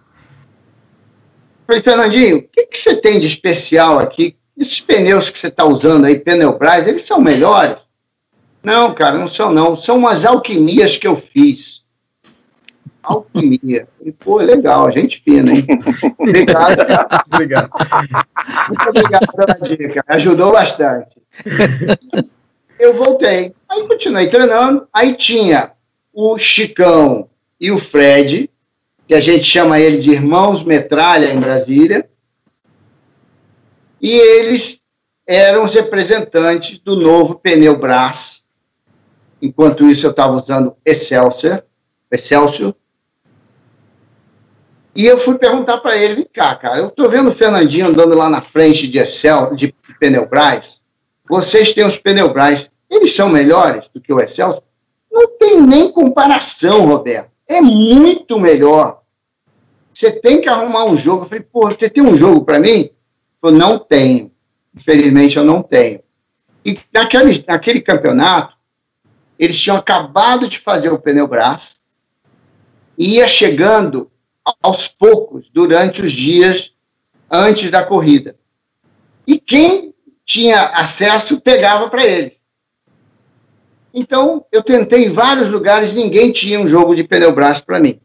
Falei, 1.72 1.82
Fernandinho, 1.82 2.36
o 2.36 2.42
que, 2.42 2.66
que 2.66 2.76
você 2.76 2.96
tem 2.96 3.18
de 3.18 3.26
especial 3.26 3.98
aqui? 3.98 4.36
Esses 4.58 4.78
pneus 4.78 5.30
que 5.30 5.38
você 5.38 5.46
está 5.46 5.64
usando 5.64 6.04
aí, 6.04 6.20
Pneubras, 6.20 6.86
eles 6.86 7.02
são 7.02 7.18
melhores? 7.18 7.78
Não, 8.62 8.94
cara, 8.94 9.18
não 9.18 9.26
são 9.26 9.50
não. 9.50 9.74
São 9.74 9.96
umas 9.96 10.26
alquimias 10.26 10.98
que 10.98 11.06
eu 11.06 11.16
fiz. 11.16 11.82
Alquimia. 13.02 13.88
Falei, 13.96 14.12
pô, 14.18 14.36
legal, 14.36 14.92
gente 14.92 15.22
fina, 15.24 15.50
hein? 15.50 15.66
obrigado. 16.18 16.80
obrigado. 17.32 17.70
Muito 18.68 18.88
obrigado 18.90 19.26
pela 19.32 19.76
dica. 19.76 20.04
Ajudou 20.08 20.52
bastante. 20.52 21.16
Eu 22.78 22.92
voltei. 22.92 23.54
Aí 23.66 23.88
continuei 23.88 24.28
treinando. 24.28 24.86
Aí 24.92 25.14
tinha 25.14 25.72
o 26.12 26.36
Chicão 26.36 27.30
e 27.58 27.72
o 27.72 27.78
Fred, 27.78 28.50
que 29.06 29.14
a 29.14 29.20
gente 29.20 29.44
chama 29.44 29.78
ele 29.78 29.98
de 29.98 30.10
Irmãos 30.10 30.64
Metralha 30.64 31.32
em 31.32 31.40
Brasília, 31.40 32.08
e 34.00 34.10
eles 34.10 34.80
eram 35.26 35.64
os 35.64 35.74
representantes 35.74 36.78
do 36.78 36.96
novo 36.96 37.36
pneu 37.36 37.78
Brás. 37.78 38.44
Enquanto 39.40 39.88
isso, 39.88 40.06
eu 40.06 40.10
estava 40.10 40.34
usando 40.34 40.76
Excelsior, 40.84 41.64
Excelsior, 42.10 42.74
E 44.94 45.06
eu 45.06 45.16
fui 45.16 45.38
perguntar 45.38 45.78
para 45.78 45.96
ele, 45.96 46.14
vem 46.14 46.28
cá, 46.30 46.54
cara, 46.54 46.78
eu 46.78 46.90
tô 46.90 47.08
vendo 47.08 47.30
o 47.30 47.34
Fernandinho 47.34 47.86
andando 47.86 48.14
lá 48.14 48.28
na 48.28 48.42
frente 48.42 48.86
de 48.86 48.98
Excel, 48.98 49.54
de 49.54 49.74
Pneubras, 49.98 50.82
vocês 51.28 51.72
têm 51.72 51.86
os 51.86 51.96
Pneubras, 51.96 52.70
eles 52.90 53.14
são 53.14 53.28
melhores 53.28 53.88
do 53.88 54.00
que 54.00 54.12
o 54.12 54.20
Excelsior? 54.20 54.62
Não 55.10 55.26
tem 55.38 55.62
nem 55.62 55.90
comparação, 55.90 56.86
Roberto. 56.86 57.31
É 57.52 57.60
muito 57.60 58.40
melhor. 58.40 59.02
Você 59.92 60.10
tem 60.10 60.40
que 60.40 60.48
arrumar 60.48 60.86
um 60.86 60.96
jogo. 60.96 61.24
Eu 61.24 61.28
falei, 61.28 61.44
pô, 61.44 61.68
você 61.68 61.90
tem 61.90 62.02
um 62.02 62.16
jogo 62.16 62.44
para 62.44 62.58
mim? 62.58 62.90
Falou, 63.40 63.58
não 63.58 63.78
tenho. 63.78 64.32
Infelizmente, 64.74 65.36
eu 65.36 65.44
não 65.44 65.62
tenho. 65.62 66.00
E 66.64 66.78
naquele, 66.92 67.44
naquele 67.46 67.80
campeonato, 67.82 68.56
eles 69.38 69.60
tinham 69.60 69.76
acabado 69.76 70.48
de 70.48 70.58
fazer 70.58 70.90
o 70.90 70.98
pneu 70.98 71.26
braço 71.26 71.82
e 72.96 73.16
ia 73.16 73.28
chegando 73.28 74.10
aos 74.62 74.88
poucos 74.88 75.50
durante 75.50 76.00
os 76.00 76.12
dias 76.12 76.72
antes 77.30 77.70
da 77.70 77.84
corrida. 77.84 78.34
E 79.26 79.38
quem 79.38 79.94
tinha 80.24 80.68
acesso 80.68 81.40
pegava 81.40 81.90
para 81.90 82.06
eles. 82.06 82.41
Então, 83.94 84.46
eu 84.50 84.62
tentei 84.62 85.04
em 85.04 85.10
vários 85.10 85.48
lugares, 85.48 85.92
ninguém 85.92 86.32
tinha 86.32 86.58
um 86.58 86.68
jogo 86.68 86.94
de 86.94 87.04
pneu 87.04 87.32
braço 87.32 87.64
para 87.64 87.78
mim. 87.78 88.00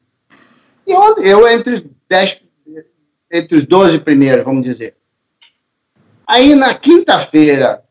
E 0.86 0.92
eu, 0.92 1.18
eu 1.20 1.48
entre 1.48 1.76
os 1.76 1.84
10, 2.10 2.42
entre 3.32 3.58
os 3.58 3.66
12 3.66 4.00
primeiros, 4.00 4.44
vamos 4.44 4.64
dizer. 4.64 4.96
Aí, 6.26 6.56
na 6.56 6.74
quinta-feira, 6.74 7.84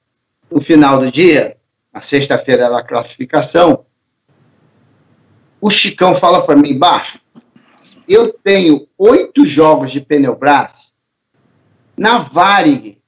no 0.51 0.61
final 0.61 0.99
do 0.99 1.11
dia, 1.11 1.57
na 1.93 2.03
sexta-feira 2.03 2.65
era 2.65 2.79
a 2.79 2.85
classificação, 2.85 3.87
o 5.59 5.71
Chicão 5.71 6.15
fala 6.15 6.45
para 6.45 6.55
mim, 6.55 6.79
baixo, 6.79 7.19
eu 8.07 8.33
tenho 8.33 8.87
oito 8.99 9.47
jogos 9.47 9.91
de 9.91 10.01
pneu 10.01 10.37
braço 10.37 10.95
na 11.97 12.19
Varig, 12.19 12.99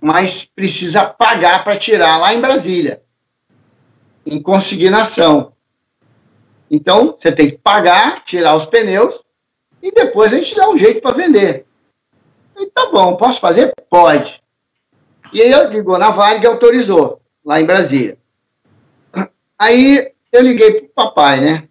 mas 0.00 0.44
precisa 0.44 1.04
pagar 1.04 1.64
para 1.64 1.76
tirar 1.76 2.16
lá 2.18 2.32
em 2.32 2.40
Brasília 2.40 3.03
em 4.26 4.40
consignação. 4.40 5.52
Então, 6.70 7.14
você 7.16 7.30
tem 7.30 7.50
que 7.50 7.58
pagar, 7.58 8.24
tirar 8.24 8.56
os 8.56 8.64
pneus 8.64 9.20
e 9.82 9.92
depois 9.92 10.32
a 10.32 10.38
gente 10.38 10.54
dá 10.54 10.68
um 10.68 10.78
jeito 10.78 11.00
para 11.00 11.16
vender. 11.16 11.66
E 12.56 12.66
tá 12.66 12.90
bom, 12.90 13.16
posso 13.16 13.40
fazer? 13.40 13.72
Pode. 13.90 14.42
E 15.32 15.40
ele 15.40 15.54
ligou 15.68 15.98
na 15.98 16.10
Varg 16.10 16.42
e 16.42 16.46
autorizou, 16.46 17.20
lá 17.44 17.60
em 17.60 17.66
Brasília. 17.66 18.16
Aí 19.58 20.12
eu 20.32 20.42
liguei 20.42 20.80
pro 20.80 20.88
papai, 20.88 21.40
né? 21.40 21.68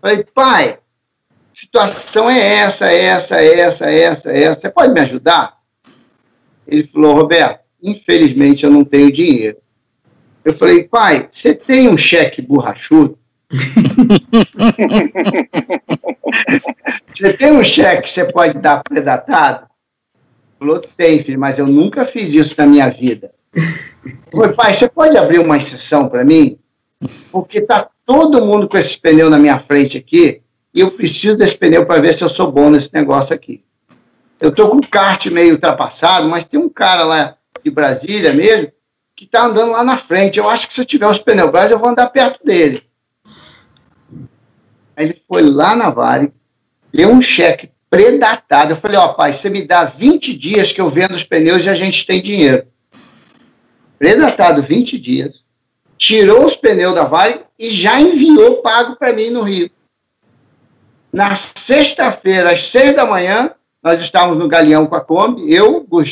Falei, 0.00 0.24
pai, 0.24 0.78
situação 1.52 2.30
é 2.30 2.38
essa, 2.38 2.90
essa, 2.90 3.42
essa, 3.42 3.90
essa, 3.90 4.30
essa. 4.30 4.60
Você 4.60 4.70
pode 4.70 4.92
me 4.92 5.00
ajudar? 5.00 5.56
Ele 6.66 6.86
falou, 6.86 7.14
Roberto, 7.14 7.60
infelizmente 7.82 8.64
eu 8.64 8.70
não 8.70 8.84
tenho 8.84 9.12
dinheiro. 9.12 9.58
Eu 10.46 10.54
falei, 10.54 10.84
pai, 10.84 11.26
você 11.28 11.52
tem 11.52 11.88
um 11.88 11.98
cheque 11.98 12.40
borrachudo? 12.40 13.18
você 17.12 17.32
tem 17.32 17.50
um 17.50 17.64
cheque 17.64 18.02
que 18.02 18.10
você 18.10 18.26
pode 18.26 18.60
dar 18.60 18.80
predatado? 18.84 19.66
Falou, 20.56 20.78
tem, 20.78 21.20
filho, 21.24 21.40
mas 21.40 21.58
eu 21.58 21.66
nunca 21.66 22.04
fiz 22.04 22.32
isso 22.32 22.54
na 22.56 22.64
minha 22.64 22.88
vida. 22.88 23.32
falei, 24.30 24.52
pai, 24.52 24.72
você 24.72 24.88
pode 24.88 25.18
abrir 25.18 25.40
uma 25.40 25.56
exceção 25.56 26.08
para 26.08 26.24
mim? 26.24 26.60
Porque 27.32 27.60
tá 27.60 27.90
todo 28.06 28.46
mundo 28.46 28.68
com 28.68 28.78
esse 28.78 28.96
pneu 29.00 29.28
na 29.28 29.40
minha 29.40 29.58
frente 29.58 29.98
aqui 29.98 30.42
e 30.72 30.78
eu 30.78 30.92
preciso 30.92 31.38
desse 31.38 31.58
pneu 31.58 31.84
para 31.84 32.00
ver 32.00 32.14
se 32.14 32.22
eu 32.22 32.28
sou 32.28 32.52
bom 32.52 32.70
nesse 32.70 32.94
negócio 32.94 33.34
aqui. 33.34 33.64
Eu 34.40 34.52
tô 34.52 34.68
com 34.68 34.76
o 34.76 34.88
kart 34.88 35.26
meio 35.26 35.54
ultrapassado, 35.54 36.28
mas 36.28 36.44
tem 36.44 36.60
um 36.60 36.68
cara 36.68 37.02
lá 37.02 37.36
de 37.64 37.70
Brasília 37.70 38.32
mesmo 38.32 38.75
que 39.16 39.24
está 39.24 39.46
andando 39.46 39.72
lá 39.72 39.82
na 39.82 39.96
frente. 39.96 40.38
Eu 40.38 40.48
acho 40.48 40.68
que 40.68 40.74
se 40.74 40.80
eu 40.80 40.84
tiver 40.84 41.08
os 41.08 41.18
pneus 41.18 41.50
braços, 41.50 41.70
eu 41.70 41.78
vou 41.78 41.88
andar 41.88 42.10
perto 42.10 42.44
dele. 42.44 42.82
Aí 44.94 45.06
ele 45.06 45.22
foi 45.26 45.42
lá 45.42 45.74
na 45.74 45.88
Vale, 45.88 46.32
deu 46.92 47.10
um 47.10 47.22
cheque 47.22 47.70
predatado. 47.88 48.72
Eu 48.72 48.76
falei, 48.76 48.98
ó, 48.98 49.06
oh, 49.06 49.14
pai, 49.14 49.32
você 49.32 49.48
me 49.48 49.66
dá 49.66 49.84
20 49.84 50.36
dias 50.36 50.70
que 50.70 50.80
eu 50.80 50.90
vendo 50.90 51.14
os 51.14 51.24
pneus 51.24 51.64
e 51.64 51.68
a 51.68 51.74
gente 51.74 52.06
tem 52.06 52.20
dinheiro. 52.20 52.66
Predatado 53.98 54.62
20 54.62 54.98
dias. 54.98 55.34
Tirou 55.96 56.44
os 56.44 56.54
pneus 56.54 56.94
da 56.94 57.04
Vale 57.04 57.40
e 57.58 57.70
já 57.70 57.98
enviou 57.98 58.60
pago 58.60 58.96
para 58.96 59.14
mim 59.14 59.30
no 59.30 59.40
Rio. 59.40 59.70
Na 61.10 61.34
sexta-feira, 61.34 62.52
às 62.52 62.64
seis 62.64 62.94
da 62.94 63.06
manhã, 63.06 63.50
nós 63.82 64.02
estávamos 64.02 64.36
no 64.36 64.48
Galeão 64.48 64.86
com 64.86 64.94
a 64.94 65.00
Kombi, 65.00 65.50
eu, 65.50 65.86
o 65.88 66.02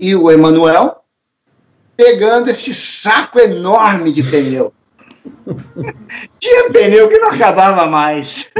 e 0.00 0.16
o 0.16 0.30
Emanuel, 0.30 0.97
pegando 1.98 2.48
esse 2.48 2.72
saco 2.72 3.40
enorme 3.40 4.12
de 4.12 4.22
pneu. 4.22 4.72
Tinha 6.38 6.70
pneu 6.70 7.08
que 7.08 7.18
não 7.18 7.30
acabava 7.30 7.86
mais. 7.86 8.52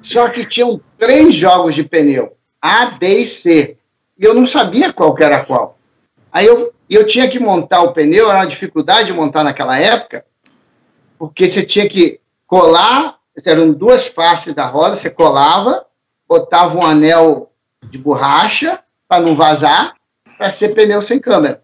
Só 0.00 0.28
que 0.28 0.44
tinham 0.44 0.80
três 0.96 1.34
jogos 1.34 1.74
de 1.74 1.82
pneu, 1.82 2.36
A, 2.60 2.86
B 2.86 3.22
e 3.22 3.26
C. 3.26 3.76
E 4.16 4.24
eu 4.24 4.34
não 4.34 4.46
sabia 4.46 4.92
qual 4.92 5.16
era 5.18 5.44
qual. 5.44 5.78
Aí 6.30 6.46
eu, 6.46 6.72
eu 6.88 7.04
tinha 7.06 7.28
que 7.28 7.40
montar 7.40 7.82
o 7.82 7.92
pneu, 7.92 8.30
era 8.30 8.38
uma 8.38 8.46
dificuldade 8.46 9.06
de 9.06 9.12
montar 9.12 9.42
naquela 9.42 9.78
época, 9.78 10.24
porque 11.18 11.50
você 11.50 11.64
tinha 11.64 11.88
que 11.88 12.20
colar, 12.46 13.18
eram 13.44 13.72
duas 13.72 14.06
faces 14.06 14.54
da 14.54 14.66
roda, 14.66 14.94
você 14.94 15.10
colava, 15.10 15.86
botava 16.28 16.78
um 16.78 16.86
anel 16.86 17.50
de 17.84 17.98
borracha 17.98 18.80
para 19.08 19.20
não 19.20 19.34
vazar, 19.34 19.94
para 20.38 20.50
ser 20.50 20.68
pneu 20.70 21.02
sem 21.02 21.18
câmera. 21.18 21.62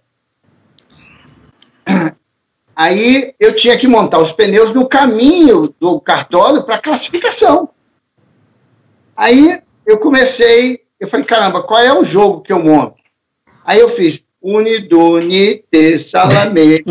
Aí 2.75 3.35
eu 3.41 3.57
tinha 3.57 3.77
que 3.77 3.89
montar 3.89 4.21
os 4.21 4.31
pneus 4.31 4.73
no 4.73 4.89
caminho 4.89 5.75
do 5.81 6.01
cartório 6.01 6.63
para 6.63 6.79
classificação. 6.79 7.71
Aí 9.17 9.61
eu 9.85 9.99
comecei, 9.99 10.83
eu 11.01 11.09
falei, 11.09 11.27
caramba, 11.27 11.61
qual 11.63 11.81
é 11.81 11.93
o 11.93 12.05
jogo 12.05 12.41
que 12.41 12.53
eu 12.53 12.63
monto? 12.63 13.03
Aí 13.65 13.81
eu 13.81 13.89
fiz 13.89 14.23
Uniduni 14.41 15.65
te 15.71 15.99
salame 15.99 16.85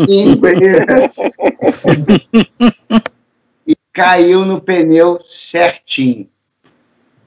e 3.66 3.76
caiu 3.90 4.44
no 4.44 4.60
pneu 4.60 5.18
certinho. 5.22 6.28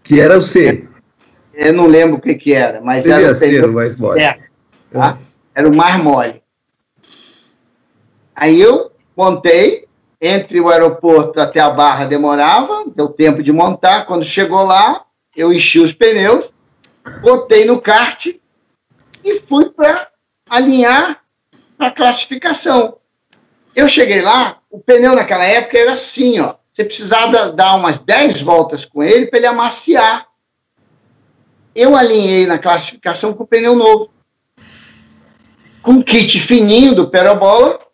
Que 0.03 0.19
era 0.19 0.37
o 0.37 0.41
C. 0.41 0.87
Eu 1.53 1.73
não 1.73 1.87
lembro 1.87 2.17
o 2.17 2.21
que, 2.21 2.35
que 2.35 2.53
era, 2.53 2.79
mas 2.79 3.01
Seria 3.03 3.27
era 3.27 3.35
o 3.35 3.39
pneu 3.39 3.71
mais 3.73 3.95
mole. 3.95 4.19
certo. 4.19 4.43
Tá? 4.91 5.17
Era 5.55 5.67
o 5.67 5.75
mais 5.75 6.01
mole. 6.01 6.40
Aí 8.41 8.59
eu 8.59 8.91
montei, 9.15 9.87
entre 10.19 10.59
o 10.59 10.67
aeroporto 10.67 11.39
até 11.39 11.59
a 11.59 11.69
Barra 11.69 12.05
demorava, 12.05 12.85
deu 12.87 13.07
tempo 13.07 13.43
de 13.43 13.51
montar. 13.51 14.07
Quando 14.07 14.25
chegou 14.25 14.63
lá, 14.63 15.05
eu 15.35 15.53
enchi 15.53 15.79
os 15.79 15.93
pneus, 15.93 16.51
botei 17.21 17.65
no 17.65 17.79
kart 17.79 18.25
e 19.23 19.39
fui 19.41 19.69
para 19.69 20.07
alinhar 20.49 21.21
a 21.77 21.91
classificação. 21.91 22.97
Eu 23.75 23.87
cheguei 23.87 24.23
lá, 24.23 24.57
o 24.71 24.79
pneu 24.79 25.15
naquela 25.15 25.45
época 25.45 25.77
era 25.77 25.93
assim, 25.93 26.39
ó. 26.39 26.55
Você 26.71 26.83
precisava 26.83 27.51
dar 27.51 27.75
umas 27.75 27.99
10 27.99 28.41
voltas 28.41 28.85
com 28.85 29.03
ele 29.03 29.27
para 29.27 29.37
ele 29.37 29.45
amaciar. 29.45 30.25
Eu 31.75 31.95
alinhei 31.95 32.47
na 32.47 32.57
classificação 32.57 33.35
com 33.35 33.43
o 33.43 33.47
pneu 33.47 33.75
novo. 33.75 34.11
Com 35.83 36.01
kit 36.01 36.39
fininho 36.39 36.95
do 36.95 37.07
Perobola 37.07 37.90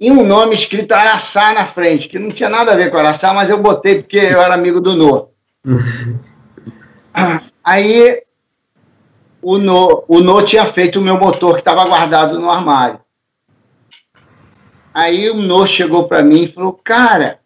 e 0.00 0.10
um 0.10 0.24
nome 0.24 0.54
escrito 0.54 0.92
Araçá 0.92 1.52
na 1.52 1.66
frente, 1.66 2.08
que 2.08 2.18
não 2.18 2.28
tinha 2.28 2.48
nada 2.48 2.72
a 2.72 2.76
ver 2.76 2.90
com 2.90 2.98
Araçá, 2.98 3.32
mas 3.34 3.50
eu 3.50 3.58
botei 3.58 3.96
porque 3.96 4.18
eu 4.18 4.40
era 4.40 4.54
amigo 4.54 4.80
do 4.80 4.94
Nô. 4.94 5.28
Aí 7.64 8.22
o 9.42 9.58
Nô, 9.58 10.04
o 10.06 10.20
Nô 10.20 10.42
tinha 10.42 10.64
feito 10.64 10.98
o 10.98 11.02
meu 11.02 11.18
motor 11.18 11.54
que 11.54 11.60
estava 11.60 11.84
guardado 11.84 12.38
no 12.38 12.50
armário. 12.50 13.00
Aí 14.94 15.28
o 15.30 15.34
Nô 15.34 15.66
chegou 15.66 16.08
para 16.08 16.22
mim 16.22 16.44
e 16.44 16.48
falou: 16.48 16.72
Cara, 16.72 17.40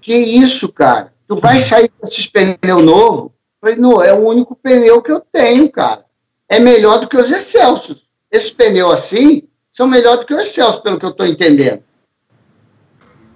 que 0.00 0.14
isso, 0.14 0.72
cara? 0.72 1.12
Tu 1.26 1.36
vai 1.36 1.58
sair 1.60 1.88
com 1.88 2.06
esses 2.06 2.26
pneus 2.26 2.84
novos? 2.84 3.30
Falei: 3.60 3.76
Nô, 3.76 4.02
é 4.02 4.12
o 4.12 4.26
único 4.26 4.54
pneu 4.54 5.02
que 5.02 5.10
eu 5.10 5.20
tenho, 5.20 5.70
cara. 5.70 6.04
É 6.48 6.58
melhor 6.60 7.00
do 7.00 7.08
que 7.08 7.16
os 7.16 7.30
Excelsior. 7.30 7.96
Esse 8.30 8.52
pneu 8.52 8.90
assim, 8.90 9.48
são 9.76 9.86
melhores 9.86 10.20
do 10.20 10.26
que 10.26 10.32
o 10.32 10.40
Excelsior, 10.40 10.80
pelo 10.80 10.98
que 10.98 11.04
eu 11.04 11.10
estou 11.10 11.26
entendendo. 11.26 11.84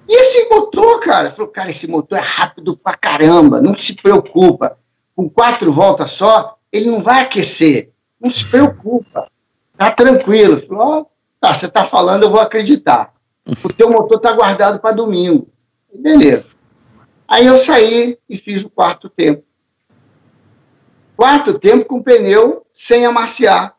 E 0.09 0.23
esse 0.23 0.49
motor, 0.49 0.99
cara, 0.99 1.31
falou, 1.31 1.51
cara, 1.53 1.71
esse 1.71 1.87
motor 1.87 2.17
é 2.17 2.23
rápido 2.23 2.75
pra 2.75 2.97
caramba, 2.97 3.61
não 3.61 3.77
se 3.77 3.95
preocupa. 3.95 4.79
Com 5.15 5.29
quatro 5.29 5.71
voltas 5.71 6.13
só, 6.13 6.57
ele 6.73 6.91
não 6.91 7.03
vai 7.03 7.25
aquecer. 7.25 7.93
Não 8.19 8.31
se 8.31 8.47
preocupa. 8.47 9.31
Tá 9.77 9.91
tranquilo. 9.91 10.59
Falou, 10.67 11.01
oh, 11.01 11.07
tá, 11.39 11.53
você 11.53 11.69
tá 11.69 11.85
falando, 11.85 12.23
eu 12.23 12.31
vou 12.31 12.41
acreditar. 12.41 13.13
O 13.63 13.71
teu 13.71 13.91
motor 13.91 14.19
tá 14.19 14.33
guardado 14.33 14.81
para 14.81 14.97
domingo. 14.97 15.47
E 15.93 16.01
beleza. 16.01 16.47
Aí 17.29 17.45
eu 17.45 17.59
saí 17.59 18.19
e 18.27 18.39
fiz 18.39 18.65
o 18.65 18.71
quarto 18.71 19.11
tempo. 19.11 19.45
Quarto 21.15 21.59
tempo 21.59 21.85
com 21.85 22.03
pneu 22.03 22.65
sem 22.71 23.05
amaciar. 23.05 23.77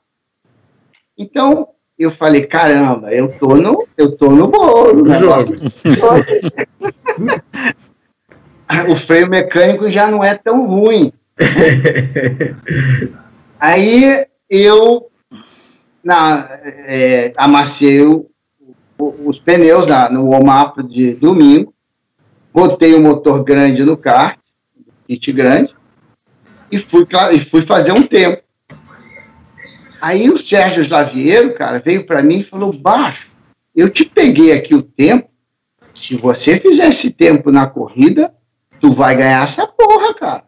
Então, 1.17 1.67
eu 2.01 2.11
falei, 2.11 2.45
caramba, 2.45 3.13
eu 3.13 3.27
tô 3.37 3.55
no, 3.55 3.85
eu 3.97 4.15
tô 4.15 4.31
no 4.31 4.47
bolo. 4.47 5.03
No 5.03 5.11
o 8.89 8.95
freio 8.95 9.29
mecânico 9.29 9.89
já 9.89 10.09
não 10.09 10.23
é 10.23 10.35
tão 10.35 10.65
ruim. 10.65 11.11
Aí 13.59 14.25
eu 14.49 15.11
na, 16.03 16.49
é, 16.87 17.33
amaciei 17.37 18.01
o, 18.01 18.27
o, 18.97 19.29
os 19.29 19.39
pneus 19.39 19.85
na, 19.85 20.09
no 20.09 20.29
warm-up 20.29 20.81
de 20.83 21.15
domingo, 21.15 21.73
botei 22.53 22.93
o 22.93 22.97
um 22.97 23.01
motor 23.01 23.43
grande 23.43 23.83
no 23.83 23.95
kart, 23.95 24.37
kit 25.07 25.31
grande, 25.31 25.75
e 26.71 26.77
fui, 26.77 27.07
e 27.33 27.39
fui 27.39 27.61
fazer 27.61 27.91
um 27.91 28.03
tempo. 28.03 28.41
Aí 30.01 30.29
o 30.31 30.37
Sérgio 30.37 30.81
Slaviero, 30.81 31.53
cara, 31.53 31.79
veio 31.79 32.05
para 32.05 32.23
mim 32.23 32.39
e 32.39 32.43
falou: 32.43 32.73
Baixo, 32.73 33.29
eu 33.75 33.87
te 33.87 34.03
peguei 34.03 34.51
aqui 34.51 34.73
o 34.73 34.81
tempo. 34.81 35.29
Se 35.93 36.17
você 36.17 36.59
fizer 36.59 36.87
esse 36.87 37.11
tempo 37.11 37.51
na 37.51 37.67
corrida, 37.67 38.33
tu 38.79 38.93
vai 38.93 39.15
ganhar 39.15 39.43
essa 39.43 39.67
porra, 39.67 40.15
cara. 40.15 40.43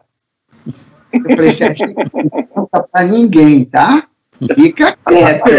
Eu 1.12 1.36
falei: 1.36 1.52
Sérgio, 1.52 1.86
não 2.32 2.42
conta 2.42 2.82
pra 2.82 3.04
ninguém, 3.04 3.64
tá? 3.64 4.08
Fica 4.54 4.98
quieto. 5.06 5.44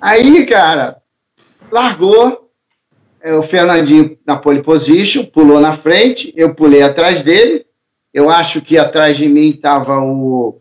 Aí, 0.00 0.46
cara, 0.46 0.98
largou. 1.72 2.46
É, 3.22 3.34
o 3.34 3.42
Fernandinho 3.42 4.16
na 4.26 4.34
pole 4.34 4.62
position, 4.62 5.26
pulou 5.26 5.60
na 5.60 5.74
frente, 5.74 6.32
eu 6.34 6.54
pulei 6.54 6.82
atrás 6.82 7.22
dele. 7.22 7.66
Eu 8.12 8.28
acho 8.28 8.60
que 8.60 8.76
atrás 8.76 9.16
de 9.16 9.28
mim 9.28 9.50
estava 9.50 9.98
o, 10.00 10.60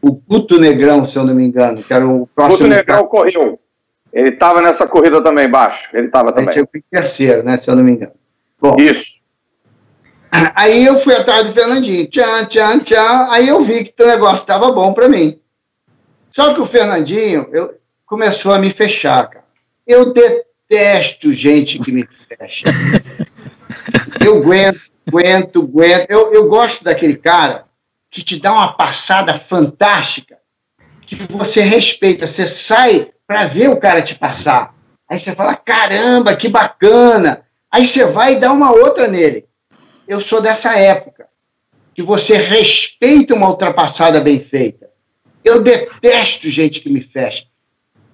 o 0.00 0.12
Guto 0.12 0.58
Negrão, 0.58 1.04
se 1.04 1.16
eu 1.16 1.24
não 1.24 1.34
me 1.34 1.44
engano, 1.44 1.82
que 1.82 1.92
era 1.92 2.06
o 2.06 2.26
próximo. 2.26 2.58
Guto 2.58 2.68
Negrão 2.68 3.06
correu. 3.06 3.60
Ele 4.12 4.30
estava 4.30 4.62
nessa 4.62 4.86
corrida 4.86 5.22
também 5.22 5.46
embaixo. 5.46 5.90
Ele 5.92 6.06
estava 6.06 6.32
também. 6.32 6.56
Eu 6.56 6.68
fui 6.70 6.82
terceiro, 6.90 7.42
né? 7.42 7.56
Se 7.56 7.70
eu 7.70 7.76
não 7.76 7.84
me 7.84 7.92
engano. 7.92 8.12
Bom, 8.60 8.76
Isso. 8.78 9.18
Aí 10.30 10.84
eu 10.84 10.98
fui 10.98 11.14
atrás 11.14 11.46
do 11.46 11.52
Fernandinho, 11.52 12.06
tchan, 12.06 12.44
tchan, 12.46 12.80
tchan. 12.80 13.28
Aí 13.30 13.48
eu 13.48 13.62
vi 13.62 13.84
que 13.84 14.02
o 14.02 14.06
negócio 14.06 14.42
estava 14.42 14.70
bom 14.70 14.92
para 14.92 15.08
mim. 15.08 15.40
Só 16.30 16.52
que 16.52 16.60
o 16.60 16.66
Fernandinho 16.66 17.48
eu, 17.52 17.78
começou 18.04 18.52
a 18.52 18.58
me 18.58 18.70
fechar, 18.70 19.28
cara. 19.28 19.44
Eu 19.86 20.12
detesto 20.12 21.32
gente 21.32 21.78
que 21.78 21.92
me 21.92 22.06
fecha. 22.28 22.68
Eu 24.24 24.38
aguento, 24.38 24.87
aguento, 25.08 25.60
aguento. 25.60 26.10
Eu, 26.10 26.32
eu 26.32 26.48
gosto 26.48 26.84
daquele 26.84 27.16
cara 27.16 27.64
que 28.10 28.22
te 28.22 28.38
dá 28.38 28.52
uma 28.52 28.72
passada 28.72 29.36
fantástica, 29.36 30.38
que 31.02 31.16
você 31.30 31.62
respeita. 31.62 32.26
Você 32.26 32.46
sai 32.46 33.10
para 33.26 33.46
ver 33.46 33.70
o 33.70 33.76
cara 33.76 34.02
te 34.02 34.14
passar. 34.14 34.74
Aí 35.08 35.18
você 35.18 35.34
fala: 35.34 35.56
caramba, 35.56 36.36
que 36.36 36.48
bacana. 36.48 37.42
Aí 37.70 37.86
você 37.86 38.04
vai 38.04 38.34
e 38.34 38.40
dá 38.40 38.52
uma 38.52 38.70
outra 38.70 39.06
nele 39.06 39.48
eu 40.08 40.20
sou 40.22 40.40
dessa 40.40 40.74
época, 40.76 41.28
que 41.94 42.02
você 42.02 42.34
respeita 42.36 43.34
uma 43.34 43.50
ultrapassada 43.50 44.20
bem 44.20 44.40
feita. 44.40 44.88
Eu 45.44 45.62
detesto 45.62 46.50
gente 46.50 46.80
que 46.80 46.88
me 46.88 47.02
fecha. 47.02 47.44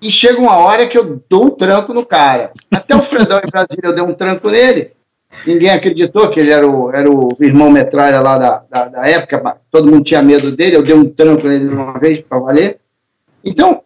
E 0.03 0.11
chega 0.11 0.41
uma 0.41 0.57
hora 0.57 0.89
que 0.89 0.99
eu 0.99 1.23
dou 1.29 1.47
um 1.47 1.51
tranco 1.51 1.95
no 1.95 2.05
cara. 2.05 2.53
Até 2.71 2.97
o 2.97 3.05
Fredão 3.05 3.39
em 3.39 3.51
Brasília 3.51 3.85
eu 3.85 3.95
dei 3.95 4.05
um 4.05 4.13
tranco 4.13 4.51
nele. 4.51 4.93
Ninguém 5.47 5.71
acreditou 5.71 6.31
que 6.31 6.41
ele 6.41 6.51
era 6.51 6.67
o, 6.67 6.91
era 6.91 7.11
o 7.11 7.29
irmão 7.41 7.71
metralha 7.71 8.21
lá 8.21 8.39
da, 8.39 8.65
da, 8.71 8.85
da 8.89 9.09
época. 9.09 9.59
Todo 9.71 9.91
mundo 9.91 10.05
tinha 10.05 10.23
medo 10.23 10.51
dele. 10.53 10.77
Eu 10.77 10.83
dei 10.83 10.95
um 10.95 11.09
tranco 11.09 11.47
nele 11.47 11.69
uma 11.69 11.99
vez 11.99 12.21
para 12.21 12.39
valer. 12.39 12.79
Então, 13.45 13.83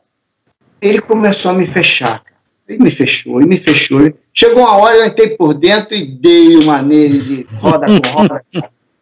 ele 0.80 1.00
começou 1.00 1.50
a 1.50 1.54
me 1.54 1.66
fechar. 1.66 2.22
Ele 2.68 2.82
me 2.82 2.90
fechou, 2.90 3.40
ele 3.40 3.48
me 3.48 3.58
fechou. 3.58 4.12
Chegou 4.32 4.62
uma 4.62 4.76
hora, 4.76 4.98
eu 4.98 5.06
entrei 5.06 5.30
por 5.30 5.54
dentro 5.54 5.94
e 5.94 6.04
dei 6.04 6.56
uma 6.56 6.82
nele 6.82 7.18
de 7.18 7.46
roda 7.54 7.86
com 7.86 8.08
roda. 8.10 8.44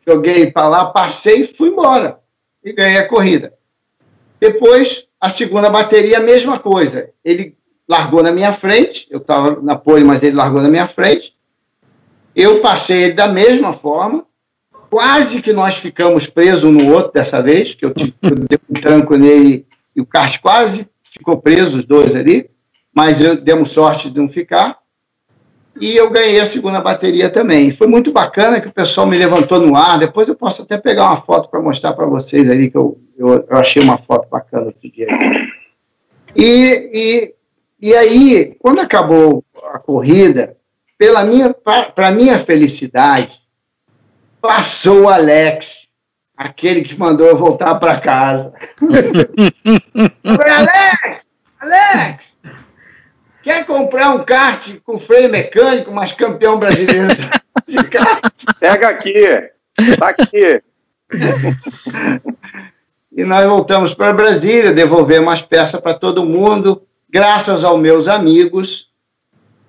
Joguei 0.06 0.52
para 0.52 0.68
lá, 0.68 0.84
passei 0.86 1.42
e 1.42 1.46
fui 1.46 1.70
embora. 1.70 2.18
E 2.64 2.72
ganhei 2.72 2.98
a 2.98 3.08
corrida. 3.08 3.52
Depois, 4.40 5.06
a 5.20 5.28
segunda 5.28 5.68
bateria, 5.68 6.18
a 6.18 6.22
mesma 6.22 6.58
coisa. 6.60 7.10
Ele 7.24 7.56
largou 7.88 8.22
na 8.22 8.30
minha 8.30 8.52
frente, 8.52 9.06
eu 9.10 9.18
estava 9.18 9.60
na 9.60 9.74
pole, 9.76 10.04
mas 10.04 10.22
ele 10.22 10.36
largou 10.36 10.62
na 10.62 10.68
minha 10.68 10.86
frente. 10.86 11.35
Eu 12.36 12.60
passei 12.60 13.04
ele 13.04 13.14
da 13.14 13.26
mesma 13.26 13.72
forma. 13.72 14.24
Quase 14.90 15.42
que 15.42 15.52
nós 15.52 15.76
ficamos 15.76 16.28
presos 16.28 16.72
no 16.72 16.92
outro 16.92 17.12
dessa 17.12 17.42
vez, 17.42 17.74
que 17.74 17.84
eu, 17.84 17.92
tive, 17.92 18.14
eu 18.22 18.36
dei 18.36 18.58
um 18.70 18.74
tranco 18.74 19.16
nele 19.16 19.66
e 19.96 20.00
o 20.00 20.06
kart 20.06 20.38
quase 20.40 20.86
ficou 21.10 21.38
preso, 21.38 21.78
os 21.78 21.84
dois 21.84 22.14
ali 22.14 22.48
mas 22.96 23.20
eu 23.20 23.36
demos 23.36 23.72
sorte 23.72 24.08
de 24.08 24.18
não 24.18 24.26
ficar. 24.26 24.78
E 25.78 25.94
eu 25.94 26.08
ganhei 26.08 26.40
a 26.40 26.46
segunda 26.46 26.80
bateria 26.80 27.28
também. 27.28 27.70
Foi 27.70 27.86
muito 27.86 28.10
bacana 28.10 28.58
que 28.58 28.68
o 28.68 28.72
pessoal 28.72 29.06
me 29.06 29.18
levantou 29.18 29.60
no 29.60 29.76
ar. 29.76 29.98
Depois 29.98 30.26
eu 30.26 30.34
posso 30.34 30.62
até 30.62 30.78
pegar 30.78 31.10
uma 31.10 31.20
foto 31.20 31.50
para 31.50 31.60
mostrar 31.60 31.92
para 31.92 32.06
vocês 32.06 32.48
ali, 32.48 32.70
que 32.70 32.78
eu, 32.78 32.98
eu, 33.18 33.44
eu, 33.50 33.56
achei 33.58 33.82
uma 33.82 33.98
foto 33.98 34.26
bacana 34.30 34.68
outro 34.68 34.90
dia. 34.90 35.08
E, 36.34 36.90
e, 36.94 37.34
e 37.88 37.94
aí, 37.94 38.56
quando 38.58 38.78
acabou 38.78 39.44
a 39.74 39.78
corrida, 39.78 40.56
pela 40.98 41.24
minha, 41.24 41.54
para 41.54 42.10
minha 42.10 42.38
felicidade, 42.38 43.40
passou 44.40 45.02
o 45.02 45.08
Alex, 45.08 45.88
aquele 46.36 46.82
que 46.82 46.98
mandou 46.98 47.26
eu 47.26 47.36
voltar 47.36 47.74
para 47.76 48.00
casa. 48.00 48.52
Alex! 50.24 51.28
Alex! 51.60 52.36
Quer 53.42 53.64
comprar 53.64 54.10
um 54.10 54.24
kart 54.24 54.76
com 54.84 54.96
freio 54.96 55.30
mecânico, 55.30 55.92
mas 55.92 56.12
campeão 56.12 56.58
brasileiro 56.58 57.08
de 57.68 57.76
kart? 57.84 58.32
Pega 58.58 58.88
aqui, 58.88 59.50
tá 59.98 60.08
aqui. 60.08 60.62
e 63.12 63.24
nós 63.24 63.46
voltamos 63.46 63.94
para 63.94 64.12
Brasília, 64.12 64.72
devolvemos 64.72 65.32
as 65.32 65.42
peças 65.42 65.80
para 65.80 65.94
todo 65.94 66.24
mundo. 66.24 66.82
Graças 67.08 67.64
aos 67.64 67.80
meus 67.80 68.08
amigos, 68.08 68.90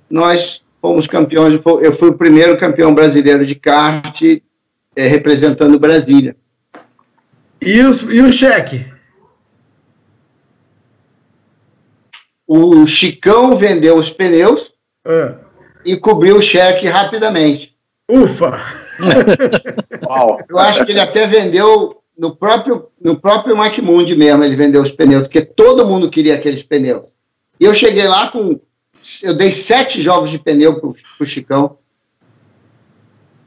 nós 0.09 0.63
fomos 0.88 1.05
campeões. 1.05 1.59
Eu 1.81 1.93
fui 1.93 2.09
o 2.09 2.17
primeiro 2.17 2.57
campeão 2.57 2.93
brasileiro 2.93 3.45
de 3.45 3.55
kart 3.55 4.21
é, 4.95 5.07
representando 5.07 5.77
Brasília. 5.77 6.35
E, 7.61 7.81
os, 7.81 8.01
e 8.03 8.22
o 8.22 8.31
cheque? 8.31 8.85
o 12.47 12.88
Chicão 12.88 13.57
vendeu 13.57 13.97
os 13.97 14.09
pneus 14.09 14.72
é. 15.05 15.34
e 15.84 15.97
cobriu 15.97 16.38
o 16.38 16.41
cheque 16.41 16.88
rapidamente. 16.88 17.76
Ufa! 18.09 18.61
Eu 20.49 20.57
acho 20.57 20.85
que 20.85 20.93
ele 20.93 21.01
até 21.01 21.27
vendeu 21.27 22.01
no 22.18 22.35
próprio, 22.35 22.88
no 22.99 23.19
próprio 23.19 23.55
McMundi 23.55 24.15
mesmo, 24.15 24.43
ele 24.43 24.55
vendeu 24.55 24.81
os 24.81 24.91
pneus, 24.91 25.23
porque 25.23 25.41
todo 25.41 25.85
mundo 25.85 26.09
queria 26.09 26.35
aqueles 26.35 26.64
pneus. 26.64 27.03
E 27.59 27.65
eu 27.65 27.73
cheguei 27.73 28.07
lá 28.07 28.27
com. 28.27 28.59
Eu 29.24 29.34
dei 29.36 29.52
sete 29.52 30.02
jogos 30.02 30.30
de 30.30 30.40
pneu 30.40 30.80
pro, 30.80 30.95
pro 31.18 31.26
Chicão. 31.26 31.78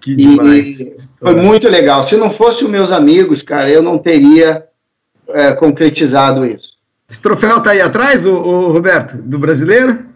Que 0.01 0.17
demais. 0.17 1.11
foi 1.19 1.35
muito 1.35 1.69
legal. 1.69 2.03
Se 2.03 2.17
não 2.17 2.31
fosse 2.31 2.65
os 2.65 2.71
meus 2.71 2.91
amigos, 2.91 3.43
cara, 3.43 3.69
eu 3.69 3.83
não 3.83 3.99
teria 3.99 4.67
é, 5.29 5.53
concretizado 5.53 6.47
isso. 6.47 6.81
Esse 7.09 7.21
troféu 7.21 7.59
está 7.59 7.71
aí 7.71 7.81
atrás, 7.81 8.25
o, 8.25 8.35
o, 8.35 8.73
Roberto, 8.73 9.17
do 9.17 9.39
brasileiro? 9.39 10.07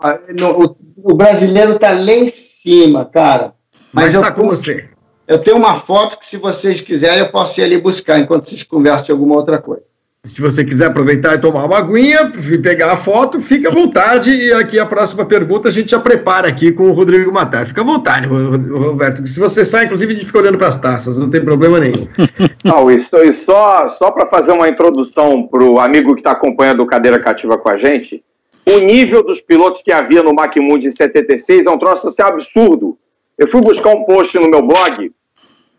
Ah, 0.00 0.18
o, 0.56 0.76
o, 1.12 1.14
brasileiro 1.14 1.74
está 1.74 1.90
lá 1.90 2.12
em 2.12 2.28
cima, 2.28 3.04
cara. 3.04 3.54
Mas 3.92 4.14
está 4.14 4.30
com 4.30 4.46
você. 4.46 4.88
Eu 5.26 5.40
tenho 5.40 5.56
uma 5.56 5.76
foto 5.76 6.18
que, 6.18 6.24
se 6.24 6.36
vocês 6.36 6.80
quiserem, 6.80 7.18
eu 7.18 7.30
posso 7.30 7.60
ir 7.60 7.64
ali 7.64 7.78
buscar 7.78 8.18
enquanto 8.18 8.48
vocês 8.48 8.62
conversam 8.62 9.06
de 9.06 9.12
alguma 9.12 9.34
outra 9.34 9.58
coisa. 9.58 9.82
Se 10.28 10.42
você 10.42 10.62
quiser 10.62 10.86
aproveitar 10.86 11.34
e 11.34 11.40
tomar 11.40 11.64
uma 11.64 11.78
aguinha 11.78 12.30
e 12.50 12.58
pegar 12.58 12.92
a 12.92 12.96
foto, 12.96 13.40
fique 13.40 13.66
à 13.66 13.70
vontade. 13.70 14.30
E 14.30 14.52
aqui 14.52 14.78
a 14.78 14.84
próxima 14.84 15.24
pergunta 15.24 15.68
a 15.68 15.72
gente 15.72 15.90
já 15.90 15.98
prepara 15.98 16.46
aqui 16.46 16.70
com 16.70 16.84
o 16.84 16.92
Rodrigo 16.92 17.32
Matar. 17.32 17.66
Fica 17.66 17.80
à 17.80 17.84
vontade, 17.84 18.26
Roberto. 18.26 19.26
Se 19.26 19.40
você 19.40 19.64
sai, 19.64 19.86
inclusive, 19.86 20.12
a 20.12 20.14
gente 20.16 20.26
fica 20.26 20.38
olhando 20.38 20.58
para 20.58 20.68
as 20.68 20.76
taças, 20.76 21.16
não 21.16 21.30
tem 21.30 21.42
problema 21.42 21.80
nenhum. 21.80 22.06
Não, 22.64 22.90
e 22.90 23.32
só, 23.32 23.88
só 23.88 24.10
para 24.10 24.26
fazer 24.26 24.52
uma 24.52 24.68
introdução 24.68 25.46
para 25.46 25.64
o 25.64 25.80
amigo 25.80 26.14
que 26.14 26.20
está 26.20 26.32
acompanhando 26.32 26.82
o 26.82 26.86
Cadeira 26.86 27.18
Cativa 27.18 27.56
com 27.56 27.70
a 27.70 27.76
gente, 27.76 28.22
o 28.66 28.78
nível 28.80 29.22
dos 29.22 29.40
pilotos 29.40 29.80
que 29.80 29.90
havia 29.90 30.22
no 30.22 30.34
Macmundi 30.34 30.88
em 30.88 30.90
76 30.90 31.66
é 31.66 31.70
um 31.70 31.78
troço 31.78 32.08
assim, 32.08 32.20
absurdo. 32.20 32.98
Eu 33.38 33.48
fui 33.48 33.60
buscar 33.62 33.90
um 33.90 34.04
post 34.04 34.36
no 34.38 34.50
meu 34.50 34.60
blog 34.60 35.10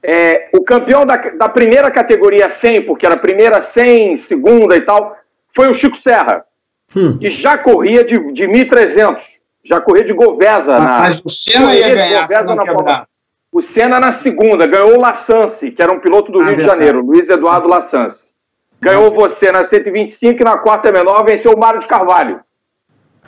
é, 0.02 0.50
o 0.54 0.64
campeão 0.64 1.06
da, 1.06 1.18
da, 1.18 1.50
primeira 1.50 1.92
categoria 1.92 2.50
100, 2.50 2.84
porque 2.86 3.06
era 3.06 3.18
primeira 3.18 3.62
100, 3.62 4.16
segunda 4.18 4.76
e 4.76 4.82
tal, 4.82 5.18
foi 5.50 5.68
o 5.68 5.74
Chico 5.74 5.98
Serra, 5.98 6.46
hum. 6.96 7.18
que 7.18 7.30
já 7.30 7.58
corria 7.58 8.04
de, 8.04 8.32
de 8.32 8.48
1.300. 8.48 9.40
Já 9.62 9.82
corri 9.82 10.06
de 10.06 10.14
Govesa 10.14 10.80
Mas, 10.80 10.88
na. 10.88 11.00
mas 11.00 11.22
o 11.24 11.30
Senna 11.30 11.76
ia 11.76 11.94
ganhar 11.94 12.28
se 12.28 12.44
não 12.44 12.56
na 12.56 12.64
quebrasse. 12.64 13.20
O 13.52 13.62
Senna 13.62 14.00
na 14.00 14.12
segunda, 14.12 14.66
ganhou 14.66 14.96
o 14.96 15.02
Lassance, 15.02 15.72
que 15.72 15.82
era 15.82 15.92
um 15.92 16.00
piloto 16.00 16.32
do 16.32 16.40
Ah, 16.40 16.46
Rio 16.46 16.58
de. 16.58 16.64
Janeiro, 16.64 17.02
Luiz 17.02 17.30
Eduardo 17.30 17.68
Lassance. 17.68 18.32
Ganhou 18.80 19.14
você 19.14 19.52
na 19.52 19.64
125 19.64 20.42
e 20.42 20.46
na 20.46 20.58
quarta 20.58 20.92
menor 20.92 21.26
venceu 21.26 21.52
o 21.52 21.60
Mário 21.60 21.80
de 21.80 21.88
Carvalho. 21.88 22.40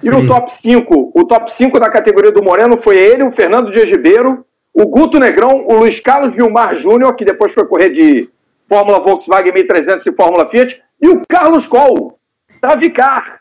E 0.02 0.10
no 0.10 0.22
Sim. 0.22 0.27
top 0.27 0.53
5, 0.53 1.11
o 1.14 1.26
top 1.26 1.52
5 1.52 1.80
da 1.80 1.89
categoria 1.89 2.31
do 2.31 2.41
Moreno 2.41 2.77
foi 2.77 2.98
ele, 2.98 3.23
o 3.23 3.31
Fernando 3.31 3.72
Dias 3.72 3.89
Ribeiro, 3.89 4.45
o 4.73 4.88
Guto 4.88 5.19
Negrão, 5.19 5.65
o 5.68 5.80
Luiz 5.80 5.99
Carlos 5.99 6.35
Vilmar 6.35 6.76
Júnior, 6.76 7.15
que 7.15 7.26
depois 7.26 7.53
foi 7.53 7.65
correr 7.65 7.89
de 7.89 8.30
Fórmula 8.65 8.99
Volkswagen 8.99 9.53
1300 9.53 10.06
e 10.06 10.11
Fórmula 10.14 10.49
Fiat, 10.49 10.81
e 11.02 11.10
o 11.10 11.22
Carlos 11.27 11.68
Coll, 11.68 12.18
da 12.61 12.76
Vicar. 12.76 13.39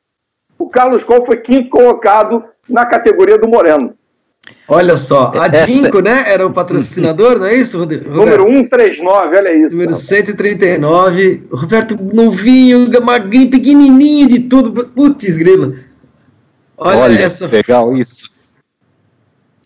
O 0.58 0.68
Carlos 0.68 1.04
Coll 1.04 1.24
foi 1.24 1.36
quinto 1.38 1.70
colocado 1.70 2.44
na 2.68 2.84
categoria 2.84 3.38
do 3.38 3.48
Moreno. 3.48 3.94
Olha 4.66 4.96
só, 4.96 5.32
a 5.34 5.48
Dinco, 5.48 6.00
né? 6.00 6.24
Era 6.26 6.46
o 6.46 6.52
patrocinador, 6.52 7.38
não 7.38 7.46
é 7.46 7.54
isso, 7.54 7.78
Rodrigo? 7.78 8.10
Número 8.10 8.46
139, 8.46 9.36
olha 9.36 9.52
isso. 9.52 9.76
Número 9.76 9.92
cara. 9.92 10.02
139. 10.02 11.48
Roberto 11.52 11.96
novinho, 12.00 12.88
magrinho, 13.02 13.50
pequenininho 13.50 14.28
de 14.28 14.40
tudo. 14.40 14.86
Putz, 14.86 15.36
grila. 15.36 15.74
Olha, 16.76 16.98
Olha, 16.98 17.20
essa. 17.20 17.46
legal 17.46 17.94
isso. 17.96 18.30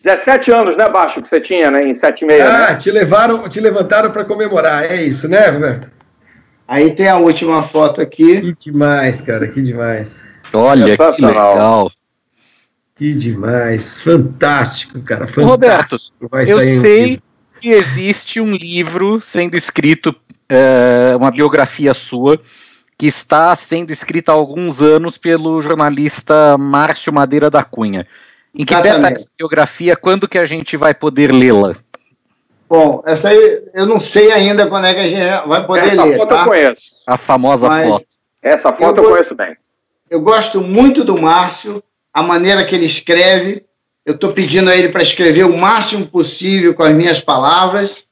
17 0.05 0.51
anos, 0.51 0.77
né, 0.77 0.87
Baixo, 0.87 1.19
que 1.21 1.27
você 1.27 1.41
tinha, 1.41 1.71
né, 1.71 1.83
em 1.83 1.93
7,6, 1.93 2.41
Ah, 2.41 2.69
né? 2.71 2.75
te 2.75 2.91
levaram, 2.91 3.49
te 3.49 3.59
levantaram 3.59 4.11
para 4.11 4.23
comemorar. 4.23 4.83
É 4.85 5.01
isso, 5.01 5.27
né, 5.27 5.49
Roberto? 5.49 5.89
Aí 6.67 6.91
tem 6.91 7.07
a 7.07 7.17
última 7.17 7.63
foto 7.63 7.99
aqui. 8.01 8.39
Que 8.55 8.71
demais, 8.71 9.19
cara, 9.21 9.47
que 9.47 9.61
demais. 9.61 10.19
Olha 10.53 10.95
que 10.95 11.21
legal. 11.25 11.91
Que 12.95 13.13
demais. 13.13 13.99
Fantástico, 13.99 15.01
cara. 15.01 15.27
Fantástico. 15.27 15.41
Roberto, 15.49 15.97
Vai 16.31 16.43
Eu 16.43 16.57
sair 16.59 16.77
um 16.77 16.81
sei 16.81 17.03
livro. 17.05 17.23
que 17.59 17.69
existe 17.69 18.39
um 18.39 18.55
livro 18.55 19.19
sendo 19.21 19.57
escrito, 19.57 20.15
é, 20.47 21.13
uma 21.17 21.31
biografia 21.31 21.93
sua, 21.93 22.39
que 22.97 23.07
está 23.07 23.55
sendo 23.55 23.91
escrita 23.91 24.31
há 24.31 24.35
alguns 24.35 24.81
anos 24.81 25.17
pelo 25.17 25.61
jornalista 25.61 26.57
Márcio 26.57 27.11
Madeira 27.11 27.49
da 27.49 27.63
Cunha. 27.63 28.07
Em 28.57 28.63
que 28.65 28.73
Exatamente. 28.73 29.15
essa 29.15 29.29
biografia? 29.37 29.95
Quando 29.95 30.27
que 30.27 30.37
a 30.37 30.45
gente 30.45 30.77
vai 30.77 30.93
poder 30.93 31.31
lê-la? 31.31 31.75
Bom, 32.69 33.03
essa 33.05 33.29
aí 33.29 33.61
eu 33.73 33.85
não 33.85 33.99
sei 33.99 34.31
ainda 34.31 34.65
quando 34.67 34.85
é 34.85 34.93
que 34.93 34.99
a 34.99 35.07
gente 35.07 35.47
vai 35.47 35.65
poder 35.67 35.87
Essa 35.87 36.03
ler. 36.03 36.17
foto 36.17 36.29
tá? 36.29 36.41
eu 36.41 36.45
conheço. 36.47 37.03
A 37.05 37.17
famosa 37.17 37.67
Mas- 37.67 37.89
foto. 37.89 38.05
Essa 38.41 38.71
foto 38.73 38.97
Eu 38.99 39.03
eu, 39.03 39.09
conheço 39.11 39.35
bem. 39.35 39.55
Eu 40.09 40.21
gosto 40.21 40.61
muito 40.61 41.03
do 41.03 41.19
Márcio, 41.19 41.83
a 42.13 42.21
maneira 42.23 42.63
que 42.63 42.73
ele 42.75 42.85
escreve. 42.85 43.65
Eu 44.05 44.13
estou 44.13 44.33
pedindo 44.33 44.69
a 44.69 44.75
ele 44.75 44.89
para 44.89 45.01
escrever 45.01 45.45
o 45.45 45.57
máximo 45.57 46.05
possível 46.07 46.73
com 46.73 46.83
as 46.83 46.93
minhas 46.93 47.19
palavras. 47.19 48.03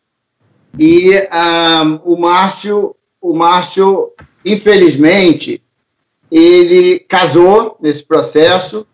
E 0.78 1.16
ah, 1.30 1.84
o 2.04 2.18
Márcio, 2.18 2.96
o 3.22 3.34
Márcio, 3.34 4.12
infelizmente, 4.44 5.62
ele 6.32 7.00
casou 7.00 7.78
nesse 7.80 8.04
processo. 8.04 8.88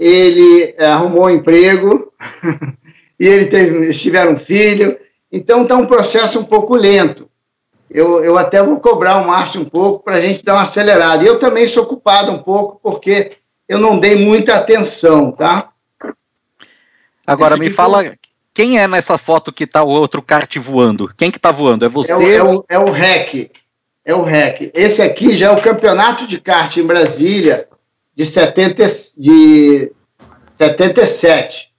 Ele 0.00 0.74
eh, 0.76 0.86
arrumou 0.86 1.26
um 1.26 1.30
emprego 1.30 2.12
e 3.20 3.28
ele 3.28 3.46
teve, 3.46 3.76
eles 3.76 4.00
tiveram 4.00 4.32
um 4.32 4.38
filho. 4.38 4.98
Então 5.30 5.62
está 5.62 5.76
um 5.76 5.86
processo 5.86 6.40
um 6.40 6.44
pouco 6.44 6.74
lento 6.74 7.30
eu, 7.90 8.24
eu 8.24 8.38
até 8.38 8.62
vou 8.62 8.78
cobrar 8.78 9.16
o 9.16 9.26
Márcio 9.26 9.60
um 9.60 9.64
pouco 9.64 10.04
para 10.04 10.16
a 10.16 10.20
gente 10.20 10.44
dar 10.44 10.54
uma 10.54 10.62
acelerada. 10.62 11.24
E 11.24 11.26
eu 11.26 11.38
também 11.38 11.66
sou 11.66 11.84
culpado 11.84 12.30
um 12.30 12.38
pouco, 12.38 12.78
porque 12.80 13.32
eu 13.68 13.78
não 13.78 13.98
dei 13.98 14.14
muita 14.14 14.54
atenção, 14.54 15.32
tá? 15.32 15.70
Agora 17.26 17.54
Esse 17.54 17.60
me 17.60 17.70
fala, 17.70 18.14
quem 18.54 18.78
é 18.78 18.86
nessa 18.86 19.18
foto 19.18 19.52
que 19.52 19.66
tá 19.66 19.82
o 19.82 19.88
outro 19.88 20.22
kart 20.22 20.56
voando? 20.58 21.12
Quem 21.16 21.30
que 21.30 21.38
tá 21.38 21.50
voando? 21.50 21.84
É 21.84 21.88
você? 21.88 22.12
É 22.12 22.16
o, 22.16 22.22
é 22.22 22.42
o, 22.42 22.64
é 22.68 22.78
o 22.78 22.92
REC. 22.92 23.50
É 24.04 24.14
o 24.14 24.22
REC. 24.22 24.70
Esse 24.72 25.02
aqui 25.02 25.34
já 25.34 25.48
é 25.48 25.50
o 25.50 25.60
campeonato 25.60 26.26
de 26.28 26.40
kart 26.40 26.76
em 26.76 26.86
Brasília 26.86 27.66
de, 28.20 28.26
70, 28.26 28.86
de 29.16 29.92
77. 30.58 31.70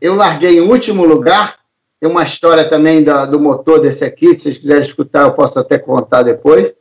Eu 0.00 0.14
larguei 0.14 0.56
em 0.56 0.60
último 0.60 1.04
lugar. 1.04 1.56
Tem 2.00 2.10
uma 2.10 2.22
história 2.22 2.66
também 2.66 3.04
da- 3.04 3.26
do 3.26 3.38
motor 3.38 3.78
desse 3.78 4.02
aqui. 4.02 4.34
Se 4.34 4.44
vocês 4.44 4.56
quiserem 4.56 4.82
escutar, 4.82 5.24
eu 5.24 5.32
posso 5.32 5.58
até 5.58 5.76
contar 5.78 6.22
depois. 6.22 6.72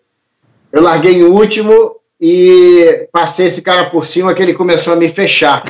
Eu 0.71 0.81
larguei 0.81 1.15
em 1.15 1.23
último 1.23 1.97
e 2.21 3.05
passei 3.11 3.47
esse 3.47 3.61
cara 3.61 3.89
por 3.89 4.05
cima 4.05 4.33
que 4.33 4.41
ele 4.41 4.53
começou 4.53 4.93
a 4.93 4.95
me 4.95 5.09
fechar. 5.09 5.61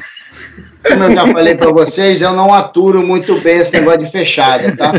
Como 0.87 1.03
eu 1.05 1.11
já 1.11 1.25
falei 1.25 1.55
para 1.55 1.71
vocês, 1.71 2.21
eu 2.21 2.31
não 2.33 2.53
aturo 2.53 3.01
muito 3.01 3.39
bem 3.41 3.57
esse 3.57 3.73
negócio 3.73 4.03
de 4.05 4.11
fechada, 4.11 4.77
tá? 4.77 4.91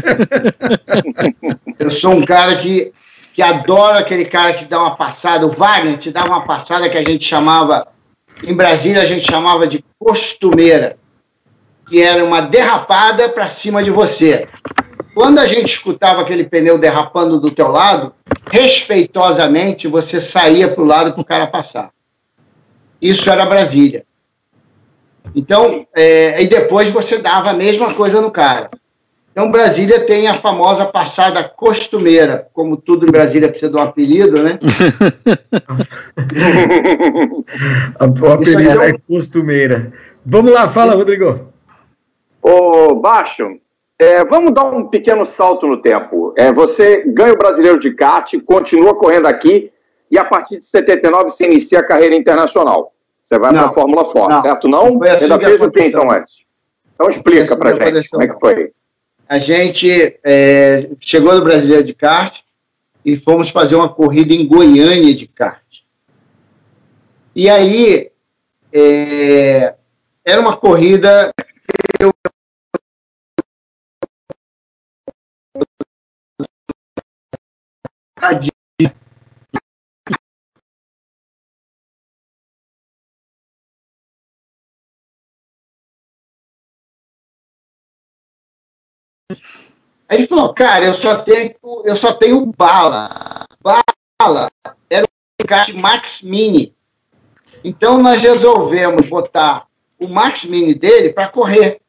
Eu 1.79 1.91
sou 1.93 2.13
um 2.15 2.25
cara 2.25 2.57
que, 2.57 2.93
que 3.35 3.41
adora 3.41 4.01
aquele 4.01 4.25
cara 4.25 4.53
que 4.53 4.65
dá 4.65 4.81
uma 4.81 4.97
passada. 4.97 5.47
O 5.47 5.51
Wagner 5.51 5.97
te 5.97 6.11
dá 6.11 6.25
uma 6.25 6.41
passada 6.45 6.89
que 6.89 6.99
a 6.99 7.03
gente 7.03 7.25
chamava, 7.25 7.87
em 8.43 8.55
Brasília 8.55 9.03
a 9.03 9.07
gente 9.07 9.27
chamava 9.27 9.67
de 9.67 9.85
costumeira, 9.99 10.97
que 11.89 12.01
era 12.01 12.25
uma 12.25 12.41
derrapada 12.41 13.29
para 13.29 13.49
cima 13.49 13.83
de 13.83 13.91
você. 13.91 14.49
Quando 15.15 15.39
a 15.39 15.47
gente 15.47 15.73
escutava 15.73 16.23
aquele 16.23 16.45
pneu 16.45 16.79
derrapando 16.79 17.41
do 17.41 17.51
teu 17.51 17.69
lado, 17.69 18.15
respeitosamente 18.51 19.89
você 19.89 20.21
saía 20.21 20.69
para 20.69 20.83
o 20.83 20.87
lado 20.87 21.13
para 21.13 21.21
o 21.21 21.25
cara 21.25 21.47
passar. 21.47 21.91
Isso 23.01 23.29
era 23.31 23.47
Brasília. 23.47 24.05
Então, 25.35 25.87
é, 25.95 26.43
e 26.43 26.47
depois 26.47 26.91
você 26.91 27.19
dava 27.19 27.51
a 27.51 27.55
mesma 27.55 27.95
coisa 27.95 28.21
no 28.21 28.31
cara. 28.31 28.71
Então, 29.33 29.51
Brasília 29.51 30.01
tem 30.01 30.27
a 30.27 30.35
famosa 30.35 30.85
passada 30.87 31.45
costumeira, 31.45 32.49
como 32.53 32.77
tudo 32.77 33.07
em 33.07 33.11
Brasília 33.13 33.49
precisa 33.49 33.71
de 33.71 33.77
um 33.77 33.81
apelido, 33.83 34.43
né? 34.43 34.59
A- 37.99 38.07
O 38.29 38.33
apelido 38.33 38.81
aí 38.81 38.91
é 38.91 38.99
costumeira. 39.07 39.93
Vamos 40.25 40.53
lá, 40.53 40.69
fala, 40.69 40.95
Rodrigo. 40.95 41.49
Ô, 42.43 42.95
Baixo, 42.97 43.59
é, 43.99 44.25
vamos 44.25 44.53
dar 44.53 44.65
um 44.65 44.87
pequeno 44.89 45.25
salto 45.25 45.67
no 45.67 45.81
tempo. 45.81 46.35
É, 46.37 46.53
você 46.53 47.03
ganha 47.07 47.33
o 47.33 47.39
Brasileiro 47.39 47.79
de 47.79 47.93
kart, 47.93 48.33
continua 48.45 48.95
correndo 48.95 49.27
aqui 49.27 49.71
e 50.11 50.19
a 50.19 50.25
partir 50.25 50.59
de 50.59 50.65
79 50.67 51.29
você 51.29 51.45
inicia 51.47 51.81
a 51.81 51.87
carreira 51.87 52.17
internacional. 52.17 52.93
Você 53.23 53.39
vai 53.39 53.53
para 53.53 53.67
a 53.67 53.71
Fórmula 53.71 54.05
Ford, 54.07 54.31
Não. 54.33 54.43
certo? 54.43 54.67
Não? 54.69 55.01
Assim 55.05 55.25
Ainda 55.25 55.39
que 55.39 55.45
fez 55.45 55.61
o 55.61 55.71
que 55.71 55.83
então 55.85 56.11
antes? 56.11 56.43
Então 56.95 57.09
explica 57.09 57.43
Assim 57.45 57.57
pra 57.57 57.73
gente 57.73 58.11
como 58.11 58.23
é 58.25 58.29
que 58.29 58.41
foi. 58.41 58.73
A 59.31 59.39
gente 59.39 60.19
é, 60.25 60.91
chegou 60.99 61.33
no 61.33 61.45
Brasileiro 61.45 61.85
de 61.85 61.95
kart 61.95 62.41
e 63.05 63.17
fomos 63.17 63.49
fazer 63.49 63.77
uma 63.77 63.89
corrida 63.89 64.35
em 64.35 64.45
Goiânia 64.45 65.15
de 65.15 65.29
kart. 65.29 65.63
E 67.33 67.49
aí, 67.49 68.11
é, 68.73 69.77
era 70.25 70.41
uma 70.41 70.57
corrida. 70.57 71.33
Eu, 72.01 72.13
Aí 90.11 90.19
ele 90.19 90.27
falou, 90.27 90.53
cara, 90.53 90.85
eu 90.85 90.93
só 90.93 91.21
tenho, 91.23 91.55
eu 91.85 91.95
só 91.95 92.13
tenho 92.13 92.45
bala. 92.59 93.47
Bala 93.63 94.51
era 94.91 95.07
um 95.41 95.47
kart 95.47 95.73
Max 95.73 96.21
Mini. 96.21 96.75
Então 97.63 98.03
nós 98.03 98.21
resolvemos 98.21 99.07
botar 99.07 99.67
o 100.01 100.09
Max 100.09 100.45
Mini 100.45 100.75
dele 100.75 101.11
para 101.11 101.29
correr 101.29 101.81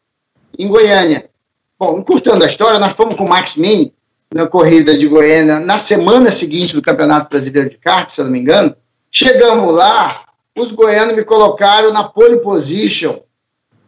em 0.57 0.67
Goiânia. 0.67 1.31
Bom, 1.79 1.97
encurtando 1.97 2.43
a 2.43 2.47
história, 2.47 2.77
nós 2.77 2.93
fomos 2.93 3.15
com 3.15 3.25
o 3.25 3.29
Max 3.29 3.55
Mini 3.55 3.91
na 4.31 4.45
corrida 4.45 4.95
de 4.95 5.07
Goiânia 5.07 5.59
na 5.59 5.79
semana 5.79 6.31
seguinte 6.31 6.75
do 6.75 6.81
Campeonato 6.81 7.27
Brasileiro 7.27 7.71
de 7.71 7.77
Kart, 7.79 8.09
se 8.09 8.21
eu 8.21 8.25
não 8.25 8.31
me 8.31 8.39
engano. 8.39 8.75
Chegamos 9.09 9.73
lá, 9.73 10.25
os 10.55 10.71
goianos 10.71 11.15
me 11.15 11.23
colocaram 11.23 11.91
na 11.91 12.03
pole 12.03 12.37
position 12.37 13.17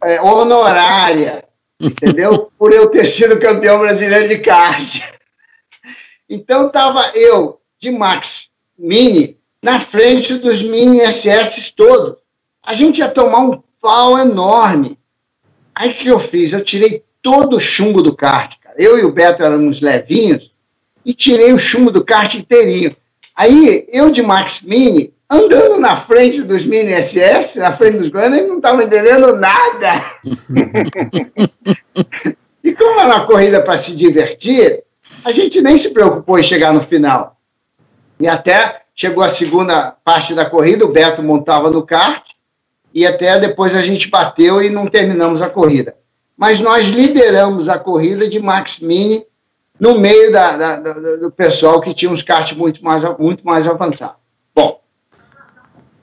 é, 0.02 0.20
honorária, 0.20 1.44
entendeu? 1.84 2.50
Por 2.58 2.72
eu 2.72 2.88
ter 2.88 3.04
sido 3.04 3.38
campeão 3.38 3.78
brasileiro 3.78 4.28
de 4.28 4.38
kart. 4.38 5.02
Então 6.28 6.66
estava 6.66 7.12
eu 7.14 7.60
de 7.78 7.90
Max 7.90 8.48
Mini 8.78 9.36
na 9.62 9.78
frente 9.78 10.34
dos 10.34 10.62
Mini 10.62 11.00
SS 11.00 11.72
todos. 11.72 12.16
A 12.62 12.74
gente 12.74 12.98
ia 12.98 13.08
tomar 13.08 13.38
um 13.38 13.62
pau 13.80 14.18
enorme. 14.18 14.98
Aí 15.74 15.90
o 15.90 15.94
que 15.94 16.08
eu 16.08 16.18
fiz? 16.18 16.52
Eu 16.52 16.64
tirei 16.64 17.02
todo 17.22 17.56
o 17.56 17.60
chumbo 17.60 18.02
do 18.02 18.14
kart, 18.14 18.56
cara. 18.60 18.76
Eu 18.78 18.98
e 18.98 19.04
o 19.04 19.12
Beto 19.12 19.42
éramos 19.42 19.80
levinhos 19.80 20.50
e 21.04 21.14
tirei 21.14 21.52
o 21.52 21.58
chumbo 21.58 21.90
do 21.90 22.04
kart 22.04 22.34
inteirinho. 22.34 22.96
Aí 23.34 23.86
eu 23.88 24.10
de 24.10 24.22
Max 24.22 24.60
Mini 24.60 25.13
andando 25.30 25.78
na 25.78 25.96
frente 25.96 26.42
dos 26.42 26.64
mini 26.64 26.92
SS, 26.92 27.58
na 27.58 27.72
frente 27.72 27.98
dos 27.98 28.08
Goiânia, 28.08 28.40
e 28.40 28.46
não 28.46 28.56
estavam 28.56 28.82
entendendo 28.82 29.36
nada. 29.36 30.04
e 32.62 32.74
como 32.74 33.00
era 33.00 33.16
uma 33.16 33.26
corrida 33.26 33.62
para 33.62 33.76
se 33.76 33.96
divertir, 33.96 34.82
a 35.24 35.32
gente 35.32 35.60
nem 35.60 35.78
se 35.78 35.90
preocupou 35.90 36.38
em 36.38 36.42
chegar 36.42 36.72
no 36.72 36.82
final. 36.82 37.36
E 38.20 38.28
até 38.28 38.82
chegou 38.94 39.24
a 39.24 39.28
segunda 39.28 39.96
parte 40.04 40.34
da 40.34 40.48
corrida, 40.48 40.84
o 40.84 40.92
Beto 40.92 41.22
montava 41.22 41.70
no 41.70 41.84
kart, 41.84 42.30
e 42.92 43.06
até 43.06 43.38
depois 43.38 43.74
a 43.74 43.82
gente 43.82 44.08
bateu 44.08 44.62
e 44.62 44.70
não 44.70 44.86
terminamos 44.86 45.42
a 45.42 45.50
corrida. 45.50 45.96
Mas 46.36 46.60
nós 46.60 46.86
lideramos 46.86 47.68
a 47.68 47.78
corrida 47.78 48.28
de 48.28 48.40
Max 48.40 48.78
Mini 48.78 49.26
no 49.78 49.98
meio 49.98 50.30
da, 50.30 50.56
da, 50.56 50.76
da, 50.76 50.92
do 50.92 51.32
pessoal 51.32 51.80
que 51.80 51.92
tinha 51.92 52.10
uns 52.10 52.22
karts 52.22 52.56
muito 52.56 52.84
mais, 52.84 53.02
muito 53.18 53.44
mais 53.44 53.66
avançados. 53.66 54.23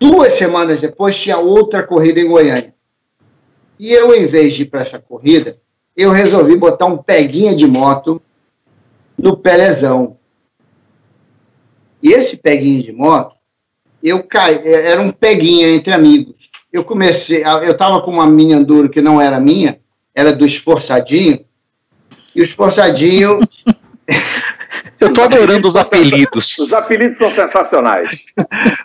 Duas 0.02 0.34
semanas 0.34 0.82
depois 0.82 1.16
tinha 1.16 1.38
outra 1.38 1.84
corrida 1.84 2.20
em 2.20 2.28
Goiânia. 2.28 2.74
E 3.78 3.94
eu, 3.94 4.16
em 4.16 4.26
vez 4.26 4.56
de 4.56 4.64
ir 4.64 4.66
para 4.66 4.82
essa 4.82 4.98
corrida, 4.98 5.60
eu 5.96 6.10
resolvi 6.10 6.58
botar 6.58 6.88
um 6.88 6.98
peguinha 6.98 7.56
de 7.56 7.68
moto 7.68 8.20
no 9.16 9.38
Pelezão. 9.38 10.18
E 12.02 12.14
esse 12.14 12.38
peguinho 12.38 12.82
de 12.82 12.92
moto, 12.92 13.36
eu 14.02 14.24
caí, 14.24 14.60
era 14.66 15.00
um 15.00 15.12
peguinha 15.12 15.68
entre 15.70 15.94
amigos. 15.94 16.50
Eu 16.74 16.84
comecei, 16.84 17.44
eu 17.46 17.74
estava 17.74 18.02
com 18.02 18.10
uma 18.10 18.26
minha 18.26 18.56
Enduro 18.56 18.90
que 18.90 19.04
não 19.04 19.22
era 19.22 19.40
minha, 19.40 19.80
era 20.16 20.34
do 20.34 20.48
Esforçadinho, 20.48 21.46
e 22.36 22.42
o 22.42 22.44
Esforçadinho... 22.44 23.38
Eu 25.02 25.08
estou 25.08 25.24
adorando 25.24 25.68
os 25.68 25.76
apelidos. 25.76 26.60
Os 26.60 26.72
apelidos 26.72 27.18
são 27.18 27.32
sensacionais. 27.32 28.28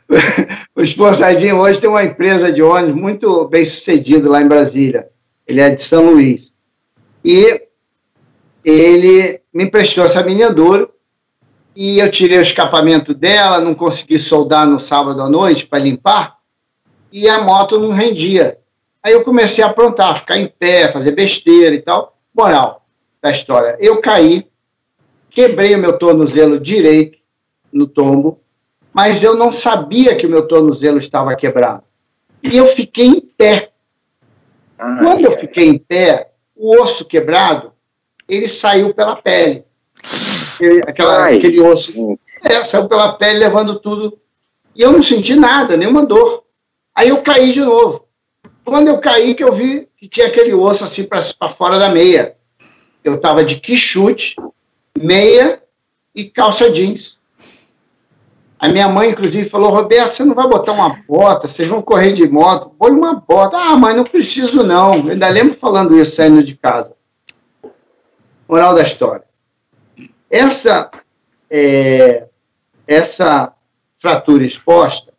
o 0.74 0.80
Esforçadinho 0.80 1.58
hoje 1.58 1.78
tem 1.78 1.90
uma 1.90 2.02
empresa 2.02 2.50
de 2.50 2.62
ônibus 2.62 2.98
muito 2.98 3.46
bem 3.48 3.62
sucedida 3.66 4.26
lá 4.26 4.40
em 4.40 4.48
Brasília. 4.48 5.10
Ele 5.46 5.60
é 5.60 5.68
de 5.68 5.82
São 5.82 6.12
Luís. 6.12 6.54
E 7.22 7.60
ele 8.64 9.42
me 9.52 9.64
emprestou 9.64 10.04
essa 10.04 10.22
mini 10.22 10.42
Enduro 10.42 10.90
e 11.74 11.98
eu 11.98 12.10
tirei 12.10 12.38
o 12.38 12.42
escapamento 12.42 13.12
dela, 13.12 13.60
não 13.60 13.74
consegui 13.74 14.18
soldar 14.18 14.66
no 14.66 14.80
sábado 14.80 15.20
à 15.20 15.28
noite 15.28 15.66
para 15.66 15.80
limpar 15.80 16.38
e 17.12 17.28
a 17.28 17.42
moto 17.42 17.78
não 17.78 17.92
rendia. 17.92 18.58
Aí 19.02 19.12
eu 19.12 19.22
comecei 19.22 19.62
a 19.62 19.66
aprontar, 19.66 20.16
ficar 20.16 20.38
em 20.38 20.48
pé, 20.48 20.90
fazer 20.90 21.12
besteira 21.12 21.74
e 21.74 21.82
tal. 21.82 22.16
Moral 22.34 22.86
da 23.20 23.30
história, 23.30 23.76
eu 23.78 24.00
caí, 24.00 24.46
quebrei 25.36 25.74
o 25.74 25.78
meu 25.78 25.98
tornozelo 25.98 26.58
direito 26.58 27.18
no 27.70 27.86
tombo, 27.86 28.40
mas 28.90 29.22
eu 29.22 29.36
não 29.36 29.52
sabia 29.52 30.16
que 30.16 30.26
o 30.26 30.30
meu 30.30 30.48
tornozelo 30.48 30.96
estava 30.96 31.36
quebrado. 31.36 31.82
E 32.42 32.56
eu 32.56 32.66
fiquei 32.66 33.04
em 33.04 33.20
pé. 33.20 33.70
Quando 34.78 35.26
eu 35.26 35.32
fiquei 35.32 35.68
em 35.68 35.76
pé, 35.76 36.30
o 36.56 36.80
osso 36.80 37.04
quebrado 37.04 37.70
ele 38.26 38.48
saiu 38.48 38.94
pela 38.94 39.14
pele. 39.14 39.62
Ele, 40.58 40.80
aquela, 40.86 41.26
aquele 41.26 41.60
osso 41.60 42.18
é, 42.42 42.64
saiu 42.64 42.88
pela 42.88 43.12
pele, 43.12 43.40
levando 43.40 43.78
tudo. 43.78 44.18
E 44.74 44.80
eu 44.80 44.90
não 44.90 45.02
senti 45.02 45.36
nada, 45.36 45.76
nenhuma 45.76 46.06
dor. 46.06 46.44
Aí 46.94 47.10
eu 47.10 47.20
caí 47.20 47.52
de 47.52 47.60
novo. 47.60 48.08
Quando 48.64 48.88
eu 48.88 48.96
caí, 48.98 49.34
que 49.34 49.44
eu 49.44 49.52
vi 49.52 49.86
que 49.98 50.08
tinha 50.08 50.28
aquele 50.28 50.54
osso 50.54 50.82
assim 50.82 51.04
para 51.04 51.50
fora 51.50 51.78
da 51.78 51.90
meia. 51.90 52.36
Eu 53.04 53.16
estava 53.16 53.44
de 53.44 53.60
quichute, 53.60 54.34
meia 54.96 55.62
e 56.14 56.24
calça 56.24 56.70
jeans. 56.70 57.18
A 58.58 58.68
minha 58.68 58.88
mãe, 58.88 59.10
inclusive, 59.10 59.48
falou: 59.48 59.70
Roberto, 59.70 60.12
você 60.12 60.24
não 60.24 60.34
vai 60.34 60.48
botar 60.48 60.72
uma 60.72 61.02
bota, 61.06 61.46
vocês 61.46 61.68
vão 61.68 61.82
correr 61.82 62.12
de 62.12 62.26
moto, 62.28 62.72
põe 62.78 62.90
uma 62.90 63.14
bota. 63.14 63.56
Ah, 63.56 63.76
mãe, 63.76 63.94
não 63.94 64.04
preciso 64.04 64.62
não. 64.62 64.94
Eu 64.94 65.10
ainda 65.10 65.28
lembro 65.28 65.54
falando 65.54 65.98
isso 65.98 66.16
saindo 66.16 66.42
de 66.42 66.56
casa. 66.56 66.94
Moral 68.48 68.74
da 68.74 68.82
história. 68.82 69.24
Essa, 70.30 70.90
é, 71.50 72.26
essa 72.86 73.52
fratura 73.98 74.44
exposta, 74.44 75.12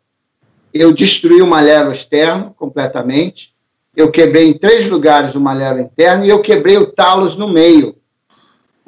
eu 0.72 0.92
destruí 0.92 1.40
o 1.40 1.46
malhero 1.46 1.92
externo 1.92 2.54
completamente, 2.56 3.54
eu 3.94 4.10
quebrei 4.10 4.48
em 4.48 4.58
três 4.58 4.88
lugares 4.88 5.34
o 5.34 5.40
malhero 5.40 5.80
interno 5.80 6.24
e 6.24 6.28
eu 6.28 6.40
quebrei 6.40 6.76
o 6.76 6.86
talos 6.86 7.36
no 7.36 7.48
meio. 7.48 7.96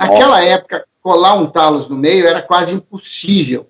Naquela 0.00 0.42
época, 0.42 0.86
colar 1.02 1.34
um 1.34 1.46
talos 1.46 1.88
no 1.88 1.96
meio 1.96 2.26
era 2.26 2.40
quase 2.40 2.74
impossível, 2.74 3.66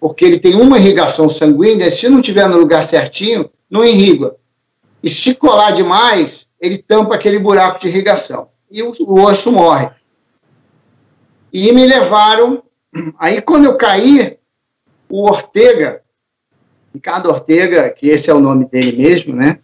porque 0.00 0.24
ele 0.24 0.40
tem 0.40 0.54
uma 0.54 0.78
irrigação 0.78 1.28
sanguínea, 1.28 1.90
se 1.90 2.08
não 2.08 2.22
tiver 2.22 2.48
no 2.48 2.56
lugar 2.56 2.82
certinho, 2.82 3.50
não 3.68 3.84
irriga. 3.84 4.34
E 5.02 5.10
se 5.10 5.34
colar 5.34 5.72
demais, 5.72 6.46
ele 6.58 6.78
tampa 6.78 7.14
aquele 7.14 7.38
buraco 7.38 7.80
de 7.80 7.88
irrigação. 7.88 8.48
E 8.70 8.82
o, 8.82 8.94
o 9.00 9.20
osso 9.22 9.52
morre 9.52 9.90
e 11.52 11.70
me 11.72 11.86
levaram. 11.86 12.62
Aí, 13.18 13.42
quando 13.42 13.66
eu 13.66 13.76
caí, 13.76 14.38
o 15.08 15.28
Ortega, 15.28 16.02
Ricardo 16.94 17.28
Ortega, 17.28 17.90
que 17.90 18.08
esse 18.08 18.30
é 18.30 18.34
o 18.34 18.40
nome 18.40 18.66
dele 18.66 18.96
mesmo, 18.96 19.34
né? 19.34 19.58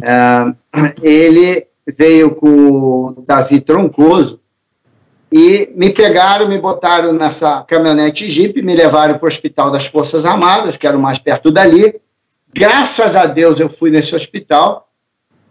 Uh, 0.00 0.56
ele 1.02 1.66
veio 1.86 2.34
com 2.34 2.48
o 2.48 3.24
Davi 3.26 3.60
Troncoso 3.60 4.40
e 5.36 5.68
me 5.74 5.90
pegaram, 5.90 6.46
me 6.46 6.56
botaram 6.56 7.12
nessa 7.12 7.60
caminhonete 7.64 8.30
Jeep, 8.30 8.62
me 8.62 8.72
levaram 8.72 9.18
para 9.18 9.24
o 9.24 9.28
Hospital 9.28 9.68
das 9.68 9.84
Forças 9.84 10.24
Armadas, 10.24 10.76
que 10.76 10.86
era 10.86 10.96
o 10.96 11.02
mais 11.02 11.18
perto 11.18 11.50
dali. 11.50 12.00
Graças 12.52 13.16
a 13.16 13.26
Deus 13.26 13.58
eu 13.58 13.68
fui 13.68 13.90
nesse 13.90 14.14
hospital 14.14 14.88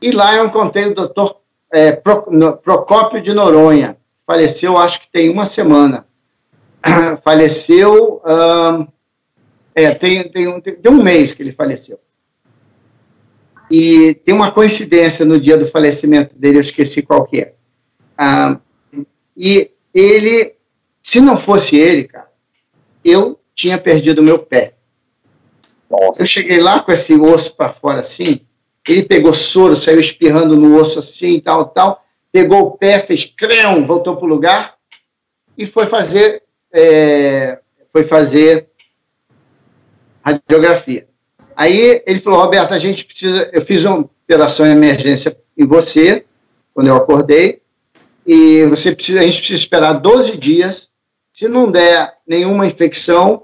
e 0.02 0.10
lá 0.12 0.38
eu 0.38 0.46
encontrei 0.46 0.86
o 0.86 0.96
doutor 0.96 1.42
é, 1.70 1.92
Procópio 1.92 3.22
de 3.22 3.34
Noronha, 3.34 3.98
faleceu, 4.26 4.78
acho 4.78 5.02
que 5.02 5.12
tem 5.12 5.30
uma 5.30 5.46
semana. 5.46 6.06
faleceu. 7.22 8.22
é, 9.76 9.94
tem, 9.94 10.30
tem, 10.30 10.62
tem, 10.62 10.76
tem 10.76 10.92
um 10.94 11.04
mês 11.04 11.34
que 11.34 11.44
ele 11.44 11.52
faleceu. 11.52 12.00
E 13.70 14.16
tem 14.24 14.34
uma 14.34 14.50
coincidência 14.50 15.26
no 15.26 15.38
dia 15.38 15.58
do 15.58 15.68
falecimento 15.68 16.34
dele, 16.38 16.60
eu 16.60 16.62
esqueci 16.62 17.02
qual 17.02 17.26
que 17.26 17.42
é. 17.42 17.54
e 19.36 19.73
ele, 19.94 20.56
se 21.02 21.20
não 21.20 21.38
fosse 21.38 21.78
ele, 21.78 22.06
cara, 22.06 22.30
eu 23.04 23.40
tinha 23.54 23.78
perdido 23.78 24.24
meu 24.24 24.40
pé. 24.40 24.74
Nossa. 25.90 26.22
Eu 26.22 26.26
cheguei 26.26 26.60
lá 26.60 26.80
com 26.80 26.92
esse 26.92 27.14
osso 27.14 27.56
para 27.56 27.74
fora 27.74 28.02
assim, 28.02 28.42
ele 28.88 29.04
pegou 29.04 29.34
soro, 29.34 29.76
saiu 29.76 30.00
espirrando 30.00 30.56
no 30.56 30.78
osso 30.80 31.00
assim, 31.00 31.40
tal, 31.40 31.66
tal 31.66 32.04
pegou 32.34 32.62
o 32.62 32.72
pé, 32.72 32.98
fez 32.98 33.26
crão, 33.26 33.86
voltou 33.86 34.18
para 34.18 34.26
o 34.26 34.28
lugar 34.28 34.76
e 35.56 35.68
foi 35.68 35.86
fazer, 35.86 36.42
é, 36.74 37.60
foi 37.92 38.04
fazer 38.04 38.68
radiografia. 40.24 41.08
Aí 41.56 42.02
ele 42.08 42.20
falou, 42.20 42.40
Roberto, 42.40 42.74
a 42.74 42.80
gente 42.80 43.06
precisa, 43.06 43.48
eu 43.54 43.62
fiz 43.62 43.86
uma 43.86 44.00
operação 44.00 44.66
em 44.66 44.72
emergência 44.72 45.38
em 45.56 45.68
você, 45.68 46.26
quando 46.74 46.88
eu 46.88 46.96
acordei, 46.96 47.62
e 48.26 48.66
você 48.66 48.94
precisa, 48.96 49.20
a 49.20 49.24
gente 49.24 49.38
precisa 49.38 49.60
esperar 49.60 49.94
12 49.94 50.38
dias, 50.38 50.90
se 51.32 51.48
não 51.48 51.70
der 51.70 52.14
nenhuma 52.28 52.66
infecção, 52.66 53.44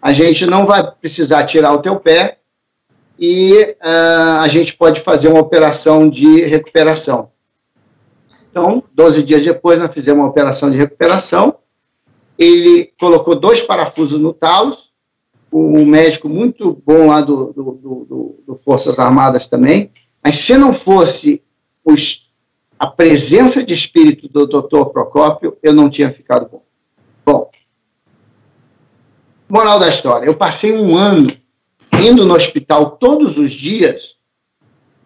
a 0.00 0.12
gente 0.12 0.46
não 0.46 0.66
vai 0.66 0.88
precisar 0.92 1.44
tirar 1.44 1.72
o 1.72 1.80
teu 1.80 1.98
pé 1.98 2.38
e 3.18 3.76
uh, 3.80 4.40
a 4.40 4.48
gente 4.48 4.74
pode 4.76 5.00
fazer 5.00 5.28
uma 5.28 5.40
operação 5.40 6.08
de 6.08 6.42
recuperação. 6.42 7.30
Então, 8.50 8.82
12 8.92 9.22
dias 9.22 9.44
depois, 9.44 9.78
nós 9.78 9.92
fizemos 9.92 10.22
uma 10.22 10.28
operação 10.28 10.70
de 10.70 10.76
recuperação. 10.76 11.56
Ele 12.36 12.92
colocou 12.98 13.34
dois 13.34 13.62
parafusos 13.62 14.20
no 14.20 14.32
talos, 14.32 14.92
um 15.52 15.84
médico 15.86 16.28
muito 16.28 16.82
bom 16.84 17.08
lá 17.08 17.20
do, 17.20 17.52
do, 17.52 17.62
do, 17.72 18.44
do 18.46 18.56
Forças 18.56 18.98
Armadas 18.98 19.46
também. 19.46 19.90
Mas 20.22 20.36
se 20.36 20.56
não 20.56 20.72
fosse 20.72 21.42
os, 21.84 22.31
a 22.82 22.86
presença 22.88 23.62
de 23.62 23.72
espírito 23.72 24.28
do 24.28 24.44
Dr. 24.44 24.86
Procópio, 24.86 25.56
eu 25.62 25.72
não 25.72 25.88
tinha 25.88 26.12
ficado 26.12 26.48
bom. 26.50 26.64
Bom, 27.24 27.48
moral 29.48 29.78
da 29.78 29.88
história: 29.88 30.26
eu 30.26 30.34
passei 30.34 30.76
um 30.76 30.96
ano 30.96 31.28
indo 32.02 32.26
no 32.26 32.34
hospital 32.34 32.96
todos 32.96 33.38
os 33.38 33.52
dias 33.52 34.16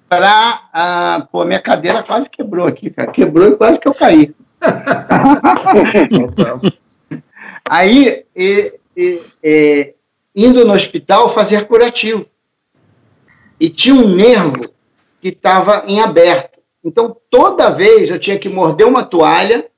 para. 0.08 0.70
Ah, 0.72 1.28
pô, 1.30 1.44
minha 1.44 1.60
cadeira 1.60 2.02
quase 2.02 2.30
quebrou 2.30 2.66
aqui, 2.66 2.88
cara. 2.88 3.12
Quebrou 3.12 3.48
e 3.48 3.56
quase 3.56 3.78
que 3.78 3.86
eu 3.86 3.92
caí. 3.92 4.34
Aí, 7.68 8.24
e, 8.34 8.72
e, 8.96 9.20
e, 9.44 9.94
indo 10.34 10.64
no 10.64 10.72
hospital 10.72 11.28
fazer 11.28 11.66
curativo. 11.66 12.24
E 13.60 13.68
tinha 13.68 13.94
um 13.94 14.08
nervo 14.08 14.62
que 15.20 15.28
estava 15.28 15.84
em 15.86 16.00
aberto. 16.00 16.55
Então, 16.86 17.16
toda 17.28 17.68
vez 17.68 18.10
eu 18.10 18.18
tinha 18.18 18.38
que 18.38 18.48
morder 18.48 18.86
uma 18.86 19.02
toalha 19.02 19.68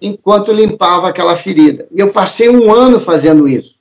enquanto 0.00 0.50
limpava 0.50 1.08
aquela 1.08 1.36
ferida. 1.36 1.86
E 1.92 2.00
eu 2.00 2.12
passei 2.12 2.48
um 2.48 2.74
ano 2.74 2.98
fazendo 2.98 3.46
isso. 3.46 3.78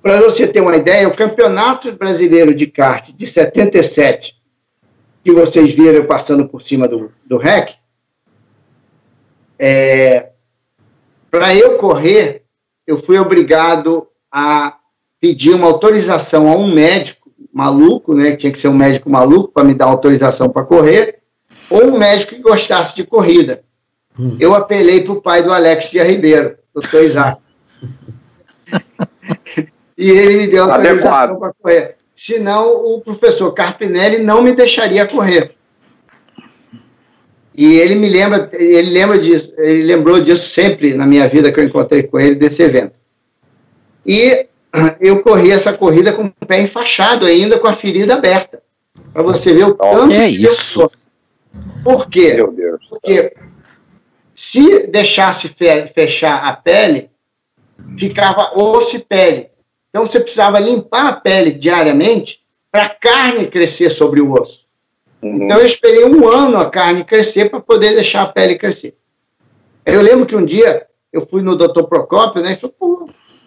Para 0.00 0.20
você 0.20 0.46
ter 0.46 0.60
uma 0.60 0.76
ideia, 0.76 1.08
o 1.08 1.16
Campeonato 1.16 1.90
Brasileiro 1.90 2.54
de 2.54 2.68
Kart 2.68 3.10
de 3.10 3.26
77, 3.26 4.40
que 5.24 5.32
vocês 5.32 5.74
viram 5.74 6.06
passando 6.06 6.46
por 6.46 6.62
cima 6.62 6.86
do, 6.86 7.10
do 7.24 7.38
REC, 7.38 7.74
é, 9.58 10.30
para 11.28 11.56
eu 11.56 11.76
correr, 11.76 12.44
eu 12.86 12.98
fui 12.98 13.18
obrigado 13.18 14.06
a 14.30 14.78
pedir 15.18 15.56
uma 15.56 15.66
autorização 15.66 16.48
a 16.48 16.54
um 16.54 16.72
médico 16.72 17.25
maluco, 17.56 18.14
né? 18.14 18.36
Tinha 18.36 18.52
que 18.52 18.58
ser 18.58 18.68
um 18.68 18.76
médico 18.76 19.08
maluco 19.08 19.50
para 19.50 19.64
me 19.64 19.72
dar 19.72 19.86
autorização 19.86 20.50
para 20.50 20.62
correr, 20.62 21.20
ou 21.70 21.86
um 21.86 21.98
médico 21.98 22.34
que 22.34 22.42
gostasse 22.42 22.94
de 22.94 23.02
corrida. 23.02 23.62
Hum. 24.18 24.36
Eu 24.38 24.54
apelei 24.54 25.02
para 25.02 25.12
o 25.14 25.22
pai 25.22 25.42
do 25.42 25.50
Alex 25.50 25.90
de 25.90 26.02
Ribeiro, 26.02 26.56
doutor 26.74 27.02
Isaac. 27.02 27.40
e 29.96 30.10
ele 30.10 30.36
me 30.36 30.46
deu 30.48 30.70
autorização 30.70 31.38
para 31.38 31.54
correr. 31.54 31.96
Senão, 32.14 32.74
o 32.74 33.00
professor 33.00 33.50
Carpinelli 33.52 34.18
não 34.18 34.42
me 34.42 34.54
deixaria 34.54 35.06
correr. 35.06 35.52
E 37.54 37.76
ele 37.76 37.94
me 37.94 38.08
lembra, 38.10 38.50
ele 38.52 38.90
lembra 38.90 39.18
disso, 39.18 39.50
ele 39.56 39.84
lembrou 39.84 40.20
disso 40.20 40.50
sempre 40.50 40.92
na 40.92 41.06
minha 41.06 41.26
vida 41.26 41.50
que 41.50 41.58
eu 41.58 41.64
encontrei 41.64 42.02
com 42.02 42.20
ele 42.20 42.34
desse 42.34 42.62
evento. 42.62 42.92
E 44.04 44.46
eu 45.00 45.22
corri 45.22 45.50
essa 45.50 45.72
corrida 45.72 46.12
com 46.12 46.24
o 46.24 46.46
pé 46.46 46.60
enfaixado 46.60 47.26
ainda, 47.26 47.58
com 47.58 47.68
a 47.68 47.72
ferida 47.72 48.14
aberta. 48.14 48.62
Para 49.12 49.22
você 49.22 49.52
ver 49.52 49.64
o 49.64 49.74
tanto 49.74 50.12
é 50.12 50.28
que 50.28 50.44
isso? 50.44 50.82
eu 50.82 50.92
Por 51.82 52.08
quê? 52.08 52.34
Meu 52.34 52.52
Deus. 52.52 52.86
Porque 52.88 53.34
se 54.34 54.86
deixasse 54.86 55.48
fechar 55.48 56.44
a 56.44 56.52
pele, 56.52 57.10
ficava 57.98 58.52
osso 58.54 58.96
e 58.96 58.98
pele. 58.98 59.48
Então 59.88 60.04
você 60.04 60.20
precisava 60.20 60.58
limpar 60.58 61.08
a 61.08 61.12
pele 61.14 61.52
diariamente 61.52 62.42
para 62.70 62.84
a 62.84 62.88
carne 62.90 63.46
crescer 63.46 63.90
sobre 63.90 64.20
o 64.20 64.32
osso. 64.32 64.66
Uhum. 65.22 65.44
Então 65.44 65.58
eu 65.58 65.66
esperei 65.66 66.04
um 66.04 66.28
ano 66.28 66.58
a 66.58 66.68
carne 66.68 67.04
crescer 67.04 67.48
para 67.48 67.60
poder 67.60 67.94
deixar 67.94 68.22
a 68.22 68.26
pele 68.26 68.56
crescer. 68.56 68.94
Eu 69.84 70.02
lembro 70.02 70.26
que 70.26 70.36
um 70.36 70.44
dia 70.44 70.86
eu 71.12 71.26
fui 71.26 71.40
no 71.40 71.56
doutor 71.56 71.84
Procópio, 71.84 72.42
né? 72.42 72.52
E 72.52 72.56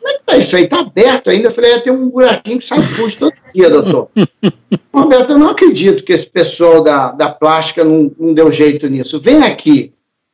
é 0.08 0.14
que 0.14 0.24
tá 0.24 0.38
isso 0.38 0.56
aí? 0.56 0.68
Tá 0.68 0.80
aberto 0.80 1.30
ainda? 1.30 1.48
Eu 1.48 1.52
falei, 1.52 1.74
é, 1.74 1.80
tem 1.80 1.92
um 1.92 2.10
buraquinho 2.10 2.60
que 2.60 2.66
sai 2.66 2.80
pus 2.96 3.16
todo 3.16 3.34
dia, 3.54 3.70
doutor. 3.70 4.10
Roberto, 4.94 5.32
eu 5.32 5.40
não 5.40 5.50
acredito 5.50 6.04
que 6.04 6.14
esse 6.14 6.28
pessoal 6.28 6.82
da, 6.82 7.12
da 7.12 7.30
plástica 7.30 7.84
não, 7.84 8.12
não 8.20 8.34
deu 8.34 8.52
jeito 8.52 8.88
nisso. 8.88 9.20
Vem 9.20 9.44
aqui. 9.44 9.94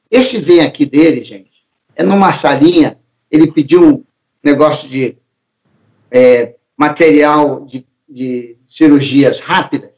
Esse 0.09 0.37
vem 0.37 0.61
aqui 0.61 0.85
dele, 0.85 1.23
gente, 1.23 1.65
é 1.95 2.03
numa 2.03 2.31
salinha, 2.31 2.97
ele 3.29 3.51
pediu 3.51 3.83
um 3.83 4.03
negócio 4.43 4.87
de 4.87 5.17
é, 6.11 6.55
material 6.77 7.65
de, 7.65 7.85
de 8.07 8.57
cirurgias 8.67 9.39
rápidas, 9.39 9.91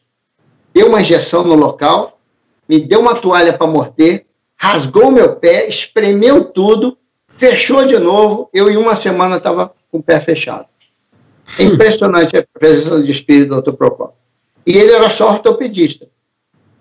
deu 0.73 0.87
uma 0.87 1.01
injeção 1.01 1.43
no 1.43 1.55
local, 1.55 2.19
me 2.67 2.79
deu 2.79 2.99
uma 2.99 3.15
toalha 3.15 3.53
para 3.53 3.67
morder, 3.67 4.25
rasgou 4.55 5.11
meu 5.11 5.35
pé, 5.35 5.67
espremeu 5.67 6.45
tudo, 6.45 6.97
fechou 7.37 7.85
de 7.85 7.97
novo. 7.97 8.49
Eu, 8.53 8.69
em 8.69 8.75
uma 8.75 8.95
semana, 8.95 9.37
estava 9.37 9.73
com 9.91 9.99
o 9.99 10.03
pé 10.03 10.19
fechado. 10.19 10.65
É 11.57 11.63
impressionante 11.63 12.35
a 12.35 12.45
presença 12.59 13.01
de 13.01 13.11
espírito 13.11 13.55
do 13.55 13.61
Dr. 13.61 13.73
Procopio. 13.73 14.15
E 14.65 14.77
ele 14.77 14.91
era 14.91 15.09
só 15.09 15.29
ortopedista. 15.29 16.09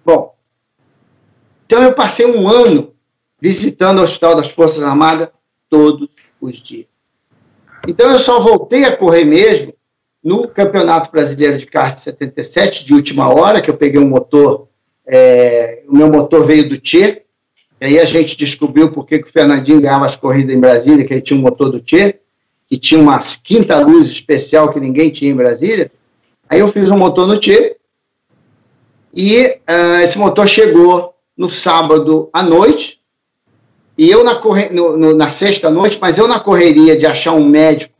Bom, 0.05 0.35
então 1.65 1.83
eu 1.83 1.93
passei 1.93 2.27
um 2.27 2.49
ano 2.49 2.93
visitando 3.41 3.99
o 3.99 4.03
Hospital 4.03 4.37
das 4.37 4.49
Forças 4.49 4.83
Armadas 4.83 5.29
todos 5.69 6.09
os 6.41 6.57
dias. 6.57 6.87
Então 7.87 8.11
eu 8.11 8.19
só 8.19 8.41
voltei 8.41 8.85
a 8.85 8.97
correr 8.97 9.25
mesmo 9.25 9.73
no 10.23 10.49
Campeonato 10.49 11.13
Brasileiro 11.13 11.57
de 11.57 11.67
Kart 11.67 11.97
77, 11.97 12.85
de 12.85 12.93
última 12.95 13.33
hora, 13.33 13.63
que 13.63 13.71
eu 13.71 13.77
peguei 13.77 14.01
um 14.01 14.09
motor, 14.09 14.67
é, 15.07 15.85
o 15.89 15.97
meu 15.97 16.11
motor 16.11 16.45
veio 16.45 16.69
do 16.69 16.79
Tchê, 16.79 17.26
e 17.81 17.85
aí 17.85 17.99
a 18.01 18.05
gente 18.05 18.37
descobriu 18.37 18.91
por 18.91 19.07
que 19.07 19.17
o 19.17 19.27
Fernandinho 19.27 19.81
ganhava 19.81 20.07
as 20.07 20.17
corridas 20.17 20.55
em 20.55 20.61
Brasília, 20.61 21.07
que 21.07 21.13
ele 21.13 21.21
tinha 21.21 21.39
um 21.39 21.43
motor 21.43 21.71
do 21.71 21.81
Tchê, 21.81 22.19
que 22.69 22.79
tinha 22.79 23.01
uma 23.01 23.19
quinta 23.19 23.79
luz 23.81 24.09
especial 24.09 24.73
que 24.73 24.81
ninguém 24.81 25.11
tinha 25.11 25.31
em 25.31 25.37
Brasília. 25.37 25.91
Aí 26.49 26.61
eu 26.61 26.69
fiz 26.69 26.91
um 26.91 26.97
motor 26.97 27.27
no 27.27 27.39
Tchê, 27.39 27.77
e 29.15 29.59
uh, 29.69 30.03
esse 30.03 30.19
motor 30.19 30.47
chegou 30.47 31.15
no 31.37 31.51
sábado 31.51 32.31
à 32.33 32.43
noite, 32.43 33.01
e 33.97 34.11
eu 34.11 34.25
na, 34.25 34.37
corre... 34.37 34.71
no, 34.71 34.97
no, 34.97 35.15
na 35.15 35.29
sexta 35.29 35.71
noite, 35.71 35.99
mas 36.01 36.19
eu 36.19 36.27
na 36.27 36.41
correria 36.41 36.97
de 36.97 37.07
achar 37.07 37.33
um 37.33 37.47
médico 37.47 37.95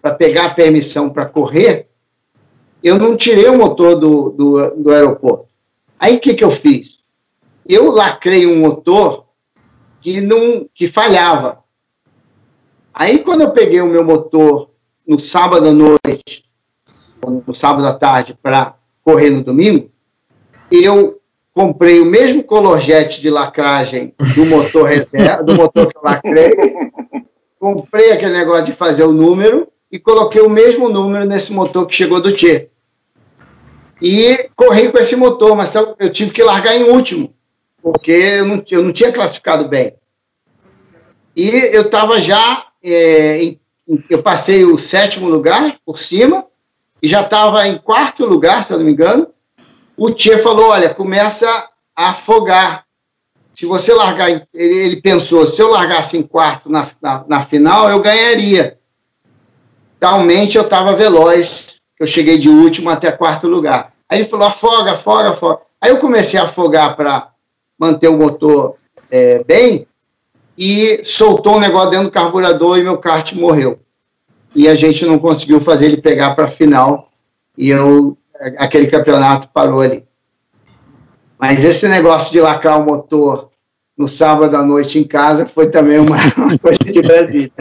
para 0.00 0.14
pegar 0.14 0.46
a 0.46 0.54
permissão 0.54 1.10
para 1.10 1.26
correr, 1.26 1.86
eu 2.82 2.98
não 2.98 3.16
tirei 3.16 3.48
o 3.48 3.58
motor 3.58 3.96
do, 3.96 4.30
do, 4.30 4.70
do 4.70 4.90
aeroporto. 4.90 5.46
Aí 5.98 6.16
o 6.16 6.20
que, 6.20 6.34
que 6.34 6.44
eu 6.44 6.50
fiz? 6.50 6.95
Eu 7.68 7.90
lacrei 7.90 8.46
um 8.46 8.60
motor 8.60 9.26
que, 10.00 10.20
não, 10.20 10.68
que 10.74 10.86
falhava. 10.86 11.64
Aí 12.94 13.18
quando 13.18 13.42
eu 13.42 13.50
peguei 13.50 13.80
o 13.80 13.86
meu 13.86 14.04
motor 14.04 14.70
no 15.06 15.18
sábado 15.18 15.68
à 15.68 15.72
noite, 15.72 16.44
no 17.46 17.54
sábado 17.54 17.86
à 17.86 17.92
tarde, 17.92 18.38
para 18.40 18.76
correr 19.02 19.30
no 19.30 19.42
domingo, 19.42 19.90
eu 20.70 21.20
comprei 21.52 22.00
o 22.00 22.04
mesmo 22.04 22.42
colorjete 22.42 23.20
de 23.20 23.30
lacragem 23.30 24.14
do 24.34 24.46
motor 24.46 24.88
reserva, 24.88 25.42
do 25.42 25.54
motor 25.54 25.88
que 25.88 25.96
eu 25.96 26.02
lacrei, 26.02 26.52
comprei 27.58 28.12
aquele 28.12 28.32
negócio 28.32 28.66
de 28.66 28.72
fazer 28.72 29.04
o 29.04 29.12
número 29.12 29.68
e 29.90 29.98
coloquei 29.98 30.40
o 30.40 30.50
mesmo 30.50 30.88
número 30.88 31.24
nesse 31.24 31.52
motor 31.52 31.86
que 31.86 31.94
chegou 31.94 32.20
do 32.20 32.32
Tchê. 32.32 32.68
E 34.00 34.50
corri 34.54 34.90
com 34.90 34.98
esse 34.98 35.16
motor, 35.16 35.56
mas 35.56 35.74
eu 35.74 36.10
tive 36.10 36.30
que 36.30 36.42
largar 36.42 36.76
em 36.76 36.84
último, 36.84 37.32
porque 37.86 38.10
eu 38.10 38.44
não, 38.44 38.64
eu 38.68 38.82
não 38.82 38.92
tinha 38.92 39.12
classificado 39.12 39.68
bem. 39.68 39.94
E 41.36 41.48
eu 41.48 41.82
estava 41.82 42.20
já, 42.20 42.66
é, 42.82 43.44
em, 43.44 43.60
eu 44.10 44.20
passei 44.24 44.64
o 44.64 44.76
sétimo 44.76 45.28
lugar 45.28 45.78
por 45.86 45.96
cima, 45.96 46.44
e 47.00 47.06
já 47.06 47.20
estava 47.22 47.68
em 47.68 47.78
quarto 47.78 48.26
lugar, 48.26 48.64
se 48.64 48.72
eu 48.72 48.78
não 48.78 48.84
me 48.84 48.90
engano. 48.90 49.28
O 49.96 50.10
Tchê 50.10 50.36
falou: 50.38 50.70
olha, 50.70 50.92
começa 50.92 51.46
a 51.94 52.10
afogar. 52.10 52.86
Se 53.54 53.66
você 53.66 53.94
largar, 53.94 54.30
ele, 54.30 54.44
ele 54.52 55.00
pensou, 55.00 55.46
se 55.46 55.62
eu 55.62 55.70
largasse 55.70 56.18
em 56.18 56.24
quarto 56.24 56.68
na, 56.68 56.88
na, 57.00 57.24
na 57.28 57.40
final, 57.42 57.88
eu 57.88 58.02
ganharia 58.02 58.80
talmente 60.00 60.58
eu 60.58 60.64
estava 60.64 60.92
veloz, 60.92 61.76
eu 62.00 62.06
cheguei 62.06 62.36
de 62.36 62.48
último 62.48 62.90
até 62.90 63.12
quarto 63.12 63.46
lugar. 63.46 63.92
Aí 64.08 64.18
ele 64.18 64.28
falou, 64.28 64.48
afoga, 64.48 64.92
afoga, 64.92 65.30
afoga. 65.30 65.60
Aí 65.80 65.90
eu 65.90 65.98
comecei 65.98 66.38
a 66.38 66.42
afogar 66.42 66.96
para 66.96 67.30
manter 67.78 68.08
o 68.08 68.16
motor 68.16 68.74
é, 69.10 69.42
bem 69.44 69.86
e 70.56 71.04
soltou 71.04 71.56
um 71.56 71.60
negócio 71.60 71.90
dentro 71.90 72.06
do 72.06 72.12
carburador 72.12 72.78
e 72.78 72.82
meu 72.82 72.98
kart 72.98 73.32
morreu. 73.34 73.78
E 74.54 74.68
a 74.68 74.74
gente 74.74 75.04
não 75.04 75.18
conseguiu 75.18 75.60
fazer 75.60 75.86
ele 75.86 76.00
pegar 76.00 76.34
para 76.34 76.46
a 76.46 76.48
final 76.48 77.10
e 77.56 77.68
eu, 77.68 78.16
aquele 78.58 78.86
campeonato 78.86 79.48
parou 79.52 79.80
ali. 79.80 80.04
Mas 81.38 81.62
esse 81.62 81.86
negócio 81.86 82.32
de 82.32 82.40
lacrar 82.40 82.80
o 82.80 82.84
motor 82.84 83.50
no 83.96 84.08
sábado 84.08 84.56
à 84.56 84.62
noite 84.62 84.98
em 84.98 85.04
casa 85.04 85.46
foi 85.46 85.70
também 85.70 85.98
uma, 85.98 86.16
coisa 86.60 86.78
de 86.84 87.02
Brasília. 87.02 87.52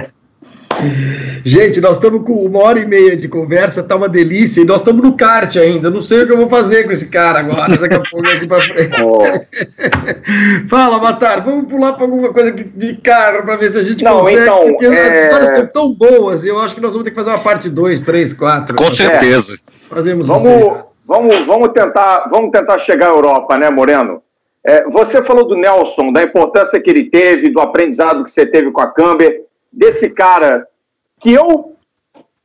Gente, 1.43 1.79
nós 1.79 1.97
estamos 1.97 2.23
com 2.23 2.33
uma 2.33 2.59
hora 2.59 2.79
e 2.79 2.85
meia 2.85 3.15
de 3.15 3.27
conversa, 3.27 3.83
tá 3.83 3.95
uma 3.95 4.09
delícia, 4.09 4.61
e 4.61 4.65
nós 4.65 4.81
estamos 4.81 5.03
no 5.03 5.15
kart 5.15 5.55
ainda. 5.57 5.89
Não 5.89 6.01
sei 6.01 6.23
o 6.23 6.25
que 6.25 6.33
eu 6.33 6.37
vou 6.37 6.49
fazer 6.49 6.85
com 6.85 6.91
esse 6.91 7.07
cara 7.07 7.39
agora, 7.39 7.77
daqui 7.77 7.93
a 7.93 7.99
pouco 7.99 8.27
aqui 8.27 8.47
para 8.47 8.61
frente. 8.63 8.95
Oh. 9.05 9.21
Fala, 10.69 10.99
Matar, 10.99 11.43
vamos 11.43 11.69
pular 11.69 11.93
para 11.93 12.03
alguma 12.03 12.33
coisa 12.33 12.51
de 12.51 12.95
carro 12.97 13.43
para 13.43 13.55
ver 13.57 13.69
se 13.71 13.77
a 13.77 13.83
gente 13.83 14.03
Não, 14.03 14.19
consegue, 14.19 14.41
então, 14.41 14.59
porque 14.69 14.85
é... 14.85 14.89
as 14.89 15.23
histórias 15.23 15.49
estão 15.49 15.67
tão 15.67 15.93
boas, 15.93 16.45
eu 16.45 16.59
acho 16.59 16.75
que 16.75 16.81
nós 16.81 16.91
vamos 16.91 17.03
ter 17.03 17.11
que 17.11 17.15
fazer 17.15 17.29
uma 17.29 17.39
parte 17.39 17.69
2, 17.69 18.01
3, 18.01 18.33
4. 18.33 18.75
Com 18.75 18.91
certeza. 18.91 19.53
É. 19.53 19.57
Fazemos 19.89 20.25
vamos, 20.25 20.85
vamos, 21.05 21.45
vamos, 21.45 21.69
tentar, 21.69 22.27
vamos 22.29 22.51
tentar 22.51 22.77
chegar 22.79 23.07
à 23.07 23.13
Europa, 23.13 23.57
né, 23.57 23.69
Moreno? 23.69 24.21
É, 24.63 24.83
você 24.89 25.21
falou 25.21 25.47
do 25.47 25.55
Nelson, 25.55 26.11
da 26.11 26.23
importância 26.23 26.79
que 26.79 26.89
ele 26.89 27.09
teve, 27.09 27.49
do 27.49 27.59
aprendizado 27.59 28.23
que 28.23 28.31
você 28.31 28.45
teve 28.45 28.71
com 28.71 28.81
a 28.81 28.87
Camber 28.87 29.44
desse 29.75 30.09
cara 30.09 30.67
que 31.19 31.33
eu 31.33 31.75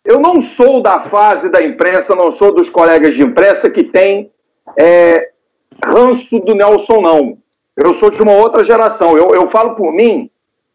eu 0.05 0.19
não 0.19 0.41
sou 0.41 0.83
da 0.83 0.99
fase 0.99 1.51
da 1.51 1.63
imprensa, 1.63 2.15
não 2.15 2.31
sou 2.31 2.55
dos 2.55 2.69
colegas 2.69 3.15
de 3.15 3.23
imprensa 3.23 3.71
que 3.71 3.85
tem 3.85 4.33
é, 4.77 5.31
ranço 5.85 6.41
do 6.41 6.55
Nelson, 6.55 7.01
não. 7.01 7.39
Eu 7.77 7.93
sou 7.93 8.11
de 8.11 8.21
uma 8.23 8.33
outra 8.33 8.65
geração. 8.65 9.17
Eu, 9.17 9.35
eu 9.35 9.47
falo 9.47 9.75
por 9.75 9.93
mim, 9.93 10.31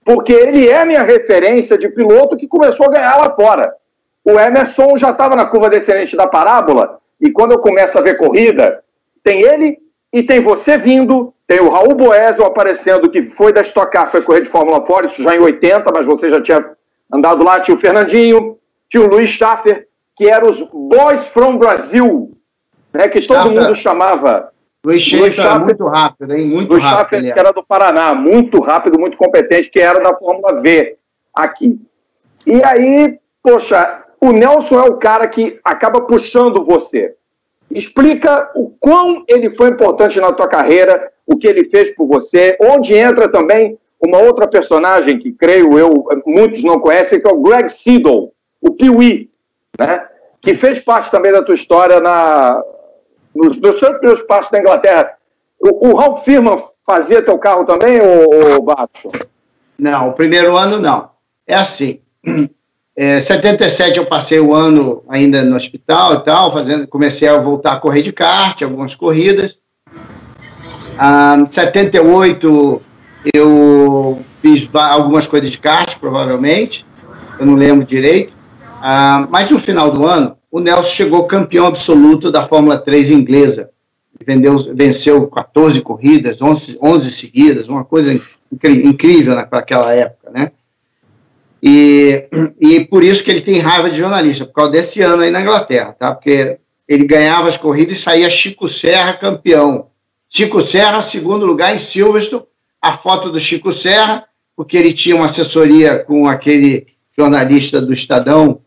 porque 0.06 0.32
ele 0.32 0.70
é 0.70 0.86
minha 0.86 1.04
referência 1.04 1.78
de 1.78 1.90
piloto 1.90 2.38
que 2.38 2.48
começou 2.48 2.86
a 2.86 2.92
ganhar 2.92 3.18
lá 3.18 3.34
fora. 3.34 3.76
O 4.24 4.40
Emerson 4.40 4.96
já 4.96 5.10
estava 5.10 5.36
na 5.36 5.46
curva 5.46 5.70
descendente 5.70 6.16
da 6.16 6.28
parábola, 6.28 7.00
e 7.20 7.32
quando 7.32 7.52
eu 7.52 7.60
começo 7.60 7.98
a 7.98 8.02
ver 8.02 8.18
corrida, 8.18 8.84
tem 9.24 9.42
ele 9.42 9.78
e 10.14 10.24
tem 10.24 10.40
você 10.40 10.78
vindo, 10.78 11.34
tem 11.48 11.60
o 11.60 11.70
Raul 11.70 11.94
Boesel 11.94 12.46
aparecendo, 12.46 13.10
que 13.10 13.22
foi 13.22 13.54
da 13.54 13.62
Stock 13.62 13.92
Car, 13.92 14.10
foi 14.10 14.22
correr 14.22 14.42
de 14.42 14.50
Fórmula 14.50 14.86
Ford, 14.86 15.06
isso 15.06 15.22
já 15.22 15.36
em 15.36 15.40
80, 15.40 15.92
mas 15.94 16.06
você 16.06 16.30
já 16.30 16.42
tinha 16.42 16.66
andado 17.12 17.44
lá. 17.44 17.60
Tinha 17.60 17.76
o 17.76 17.80
Fernandinho, 17.80 18.58
tinha 18.90 19.04
o 19.04 19.08
Luiz 19.08 19.30
Schaffer, 19.30 19.88
que 20.16 20.30
eram 20.30 20.50
os 20.50 20.62
Boys 20.72 21.28
from 21.28 21.58
Brasil, 21.58 22.32
né, 22.92 23.08
que 23.08 23.22
todo 23.22 23.52
mundo 23.52 23.76
chamava. 23.76 24.52
Luiz 24.84 25.02
Schaefer 25.02 25.60
muito 25.62 25.88
rápido, 25.88 26.34
hein? 26.34 26.48
Muito 26.48 26.72
Luiz 26.72 26.84
rápido. 26.84 27.10
Schaefer, 27.10 27.34
que 27.34 27.40
era 27.40 27.52
do 27.52 27.64
Paraná, 27.64 28.14
muito 28.14 28.60
rápido, 28.62 29.00
muito 29.00 29.18
competente, 29.18 29.70
que 29.70 29.80
era 29.80 30.00
da 30.00 30.16
Fórmula 30.16 30.62
V 30.62 30.98
aqui. 31.34 31.80
E 32.46 32.64
aí, 32.64 33.20
poxa, 33.42 34.04
o 34.22 34.32
Nelson 34.32 34.80
é 34.80 34.84
o 34.84 34.98
cara 34.98 35.28
que 35.28 35.60
acaba 35.64 36.02
puxando 36.02 36.64
você. 36.64 37.16
Explica 37.72 38.52
o 38.56 38.70
quão 38.80 39.24
ele 39.28 39.50
foi 39.50 39.70
importante 39.70 40.20
na 40.20 40.32
tua 40.32 40.48
carreira, 40.48 41.12
o 41.26 41.38
que 41.38 41.48
ele 41.48 41.70
fez 41.70 41.90
por 41.96 42.08
você, 42.08 42.58
onde 42.62 42.96
entra 42.96 43.28
também 43.30 43.78
uma 44.00 44.20
outra 44.20 44.48
personagem 44.48 45.18
que 45.18 45.32
creio 45.32 45.78
eu 45.78 46.06
muitos 46.26 46.64
não 46.64 46.80
conhecem, 46.80 47.20
que 47.20 47.28
é 47.28 47.32
o 47.32 47.42
Greg 47.42 47.70
Seedle, 47.70 48.32
o 48.62 48.72
Piuí, 48.72 49.30
né? 49.80 50.06
que 50.42 50.54
fez 50.54 50.80
parte 50.80 51.10
também 51.10 51.32
da 51.32 51.42
tua 51.42 51.56
história 51.56 52.00
na, 52.00 52.62
nos, 53.34 53.60
nos 53.60 53.80
seus 53.80 53.98
primeiros 53.98 54.22
passos 54.24 54.52
na 54.52 54.60
Inglaterra. 54.60 55.14
O, 55.60 55.90
o 55.90 55.96
Ralph 55.96 56.24
Firman 56.24 56.62
fazia 56.86 57.24
teu 57.24 57.38
carro 57.40 57.66
também, 57.66 58.00
ou, 58.00 58.62
Bato? 58.62 59.10
Não, 59.78 60.10
o 60.10 60.14
primeiro 60.14 60.56
ano 60.56 60.80
não. 60.80 61.10
É 61.48 61.56
assim. 61.56 62.00
É, 62.98 63.20
77 63.20 63.98
eu 63.98 64.06
passei 64.06 64.40
o 64.40 64.56
ano 64.56 65.04
ainda 65.10 65.44
no 65.44 65.56
hospital 65.56 66.16
e 66.16 66.24
tal, 66.24 66.54
fazendo, 66.54 66.88
comecei 66.88 67.28
a 67.28 67.38
voltar 67.38 67.74
a 67.74 67.80
correr 67.80 68.02
de 68.02 68.14
kart, 68.14 68.62
algumas 68.62 68.96
corridas. 68.96 69.58
Ah, 70.98 71.44
78 71.46 72.82
eu 73.34 74.22
fiz 74.42 74.70
algumas 74.74 75.28
coisas 75.28 75.52
de 75.52 75.58
kart, 75.58 75.98
provavelmente, 76.00 76.86
eu 77.38 77.46
não 77.46 77.56
lembro 77.56 77.86
direito. 77.86 78.32
Ah, 78.82 79.28
mas 79.30 79.50
no 79.50 79.60
final 79.60 79.92
do 79.92 80.06
ano, 80.06 80.38
o 80.50 80.62
Nelson 80.62 80.90
chegou 80.90 81.26
campeão 81.26 81.66
absoluto 81.66 82.32
da 82.32 82.48
Fórmula 82.48 82.78
3 82.78 83.12
inglesa. 83.12 83.72
Vendeu, 84.26 84.74
venceu 84.74 85.28
14 85.28 85.82
corridas, 85.82 86.42
11, 86.42 86.78
11 86.82 87.12
seguidas, 87.12 87.68
uma 87.68 87.84
coisa 87.84 88.18
incrível 88.64 89.36
para 89.48 89.60
aquela 89.60 89.94
época, 89.94 90.32
né? 90.32 90.52
E, 91.68 92.30
e 92.62 92.86
por 92.86 93.04
isso 93.04 93.24
que 93.24 93.32
ele 93.32 93.42
tem 93.42 93.58
raiva 93.58 93.90
de 93.90 93.98
jornalista, 93.98 94.46
por 94.46 94.54
causa 94.54 94.72
desse 94.74 95.02
ano 95.02 95.24
aí 95.24 95.32
na 95.32 95.42
Inglaterra, 95.42 95.96
tá? 95.98 96.14
Porque 96.14 96.60
ele 96.88 97.08
ganhava 97.08 97.50
as 97.50 97.58
corridas 97.58 97.98
e 97.98 98.02
saía 98.02 98.30
Chico 98.30 98.70
Serra 98.70 99.18
campeão. 99.18 99.88
Chico 100.30 100.62
Serra, 100.62 101.02
segundo 101.02 101.44
lugar 101.44 101.74
em 101.74 101.80
Silverstone, 101.80 102.44
a 102.80 102.94
foto 102.94 103.32
do 103.32 103.40
Chico 103.40 103.72
Serra, 103.72 104.26
porque 104.56 104.78
ele 104.78 104.94
tinha 104.94 105.16
uma 105.16 105.26
assessoria 105.26 105.98
com 105.98 106.28
aquele 106.28 106.86
jornalista 107.18 107.82
do 107.82 107.92
Estadão, 107.92 108.62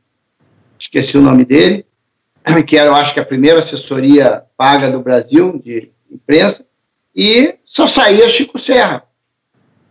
esqueci 0.77 1.17
o 1.17 1.23
nome 1.23 1.45
dele, 1.45 1.87
que 2.67 2.77
era, 2.77 2.91
eu 2.91 2.97
acho 2.97 3.15
que 3.15 3.21
a 3.21 3.25
primeira 3.25 3.61
assessoria 3.61 4.43
paga 4.57 4.91
do 4.91 4.99
Brasil 4.99 5.61
de 5.65 5.93
imprensa, 6.11 6.67
e 7.15 7.55
só 7.65 7.87
saía 7.87 8.29
Chico 8.29 8.59
Serra. 8.59 9.05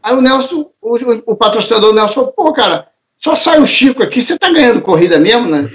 Aí 0.03 0.13
o 0.13 0.19
Nelson, 0.19 0.69
o, 0.81 0.97
o 1.25 1.35
patrocinador 1.37 1.93
Nelson 1.93 2.13
falou, 2.13 2.31
pô, 2.33 2.51
cara, 2.51 2.89
só 3.17 3.35
sai 3.35 3.59
o 3.59 3.65
Chico 3.65 4.03
aqui, 4.03 4.21
você 4.21 4.33
está 4.33 4.51
ganhando 4.51 4.81
corrida 4.81 5.17
mesmo 5.17 5.49
na, 5.49 5.65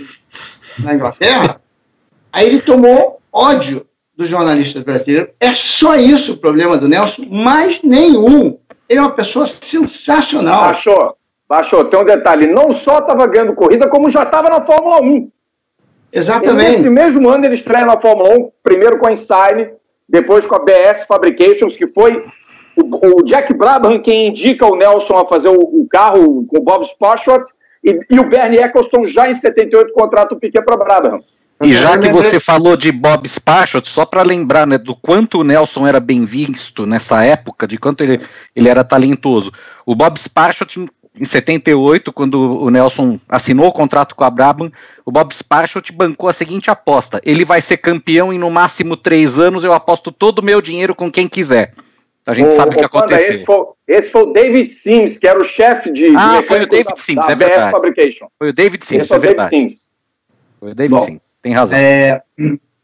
na 0.78 0.94
Inglaterra? 0.94 1.60
Aí 2.32 2.46
ele 2.46 2.60
tomou 2.60 3.20
ódio 3.32 3.86
dos 4.16 4.28
jornalistas 4.28 4.82
brasileiros. 4.82 5.30
É 5.40 5.52
só 5.52 5.96
isso 5.96 6.34
o 6.34 6.36
problema 6.38 6.76
do 6.76 6.88
Nelson, 6.88 7.26
mais 7.30 7.82
nenhum. 7.82 8.58
Ele 8.88 8.98
é 8.98 9.02
uma 9.02 9.14
pessoa 9.14 9.46
sensacional. 9.46 10.62
Baixou, 10.62 11.16
baixou. 11.48 11.84
Tem 11.84 12.00
um 12.00 12.04
detalhe: 12.04 12.46
não 12.46 12.70
só 12.70 12.98
estava 12.98 13.26
ganhando 13.26 13.54
corrida, 13.54 13.88
como 13.88 14.10
já 14.10 14.22
estava 14.22 14.48
na 14.48 14.60
Fórmula 14.60 15.00
1. 15.02 15.30
Exatamente. 16.12 16.70
E 16.70 16.76
nesse 16.76 16.90
mesmo 16.90 17.28
ano 17.28 17.44
ele 17.44 17.54
estreia 17.54 17.86
na 17.86 17.98
Fórmula 17.98 18.34
1, 18.36 18.50
primeiro 18.62 18.98
com 18.98 19.06
a 19.06 19.12
Insign, 19.12 19.70
depois 20.08 20.46
com 20.46 20.54
a 20.54 20.58
BS 20.58 21.04
Fabrications, 21.06 21.76
que 21.76 21.86
foi 21.86 22.24
o, 22.76 23.20
o 23.20 23.22
Jack 23.24 23.52
Brabham 23.54 23.98
quem 23.98 24.28
indica 24.28 24.66
o 24.66 24.76
Nelson 24.76 25.16
a 25.16 25.24
fazer 25.24 25.48
o, 25.48 25.60
o 25.60 25.86
carro 25.88 26.44
com 26.46 26.58
o 26.58 26.62
Bob 26.62 26.84
Spashot, 26.84 27.44
e, 27.84 27.98
e, 28.10 28.20
o 28.20 28.28
Bernie 28.28 28.58
Eccleston 28.58 29.04
já 29.04 29.28
em 29.28 29.34
78 29.34 29.92
contrata 29.92 30.34
o 30.34 30.38
Piquet 30.38 30.62
para 30.62 30.76
Brabham. 30.76 31.22
E 31.62 31.74
já 31.74 31.96
que 31.96 32.10
você 32.10 32.40
falou 32.40 32.76
de 32.76 32.90
Bob 32.90 33.26
Spachot, 33.26 33.86
só 33.86 34.04
para 34.04 34.22
lembrar 34.22 34.66
né, 34.66 34.78
do 34.78 34.96
quanto 34.96 35.40
o 35.40 35.44
Nelson 35.44 35.86
era 35.86 36.00
bem 36.00 36.24
visto 36.24 36.84
nessa 36.84 37.24
época, 37.24 37.68
de 37.68 37.78
quanto 37.78 38.02
ele, 38.02 38.20
ele 38.54 38.68
era 38.68 38.82
talentoso. 38.82 39.52
O 39.86 39.94
Bob 39.94 40.16
Spachot, 40.16 40.76
em 41.14 41.24
78, 41.24 42.12
quando 42.12 42.62
o 42.62 42.68
Nelson 42.68 43.18
assinou 43.28 43.68
o 43.68 43.72
contrato 43.72 44.16
com 44.16 44.24
a 44.24 44.30
Brabham, 44.30 44.72
o 45.04 45.12
Bob 45.12 45.32
Spachot 45.32 45.88
bancou 45.92 46.28
a 46.28 46.32
seguinte 46.32 46.70
aposta: 46.70 47.20
ele 47.24 47.44
vai 47.44 47.60
ser 47.60 47.76
campeão 47.76 48.32
em 48.32 48.38
no 48.38 48.50
máximo 48.50 48.96
três 48.96 49.38
anos, 49.38 49.62
eu 49.62 49.72
aposto 49.72 50.10
todo 50.10 50.40
o 50.40 50.44
meu 50.44 50.60
dinheiro 50.60 50.94
com 50.94 51.10
quem 51.10 51.28
quiser. 51.28 51.74
A 52.24 52.34
gente 52.34 52.50
o, 52.50 52.52
sabe 52.52 52.76
o 52.76 52.78
que 52.78 52.88
Panda, 52.88 52.98
aconteceu. 52.98 53.34
Esse 53.34 53.44
foi, 53.44 53.66
esse 53.88 54.10
foi, 54.10 54.22
o 54.22 54.32
David 54.32 54.72
Sims, 54.72 55.18
que 55.18 55.26
era 55.26 55.40
o 55.40 55.44
chefe 55.44 55.90
de. 55.90 56.14
Ah, 56.16 56.40
de 56.40 56.46
foi 56.46 56.62
o 56.62 56.68
David 56.68 56.90
da, 56.90 56.96
Sims, 56.96 57.26
da 57.26 57.32
é 57.32 57.34
verdade. 57.34 57.70
Fabrication. 57.72 58.28
Foi 58.38 58.48
o 58.50 58.52
David 58.52 58.86
Sims, 58.86 59.00
esse 59.02 59.14
é 59.14 59.18
verdade. 59.18 59.50
David 59.50 59.70
Sims. 59.72 59.90
Foi 60.60 60.70
o 60.70 60.74
David 60.74 60.94
Bom, 60.94 61.04
Sims. 61.04 61.38
Tem 61.42 61.52
razão. 61.52 61.76
É, 61.76 62.22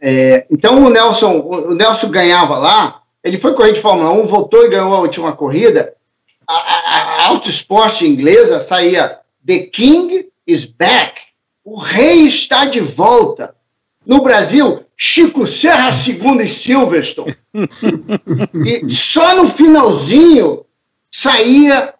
é, 0.01 0.47
então 0.51 0.85
o 0.85 0.91
Nelson, 0.91 1.39
o 1.39 1.75
Nelson 1.75 2.11
ganhava 2.11 2.59
lá, 2.59 3.03
ele 3.23 3.39
foi 3.39 3.55
correr 3.55 3.73
de 3.73 3.81
Fórmula 3.81 4.11
1, 4.11 4.27
voltou 4.27 4.65
e 4.65 4.69
ganhou 4.69 4.95
a 4.95 5.01
última 5.01 5.33
corrida. 5.33 5.95
A, 6.47 6.55
a, 6.55 7.25
a 7.25 7.27
Auto 7.27 7.49
Esporte 7.49 8.07
inglesa 8.07 8.59
saía 8.59 9.19
The 9.47 9.59
King 9.59 10.31
is 10.47 10.65
back. 10.65 11.21
O 11.65 11.79
rei 11.79 12.27
está 12.27 12.65
de 12.65 12.81
volta. 12.81 13.55
No 14.05 14.23
Brasil, 14.23 14.85
Chico 14.97 15.47
Serra 15.47 15.93
segundo 15.93 16.41
em 16.41 16.49
Silverstone. 16.49 17.37
E 18.65 18.95
só 18.95 19.35
no 19.37 19.49
finalzinho 19.49 20.65
saía 21.11 21.95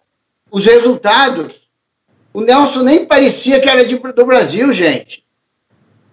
os 0.51 0.65
resultados. 0.65 1.69
O 2.33 2.41
Nelson 2.41 2.83
nem 2.83 3.05
parecia 3.05 3.61
que 3.61 3.69
era 3.69 3.85
de, 3.85 3.97
do 3.97 4.27
Brasil, 4.27 4.73
gente. 4.73 5.25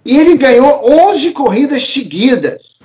E 0.04 0.18
ele 0.18 0.38
ganhou 0.38 0.82
11 1.10 1.32
corridas 1.32 1.88
seguidas. 1.88 2.78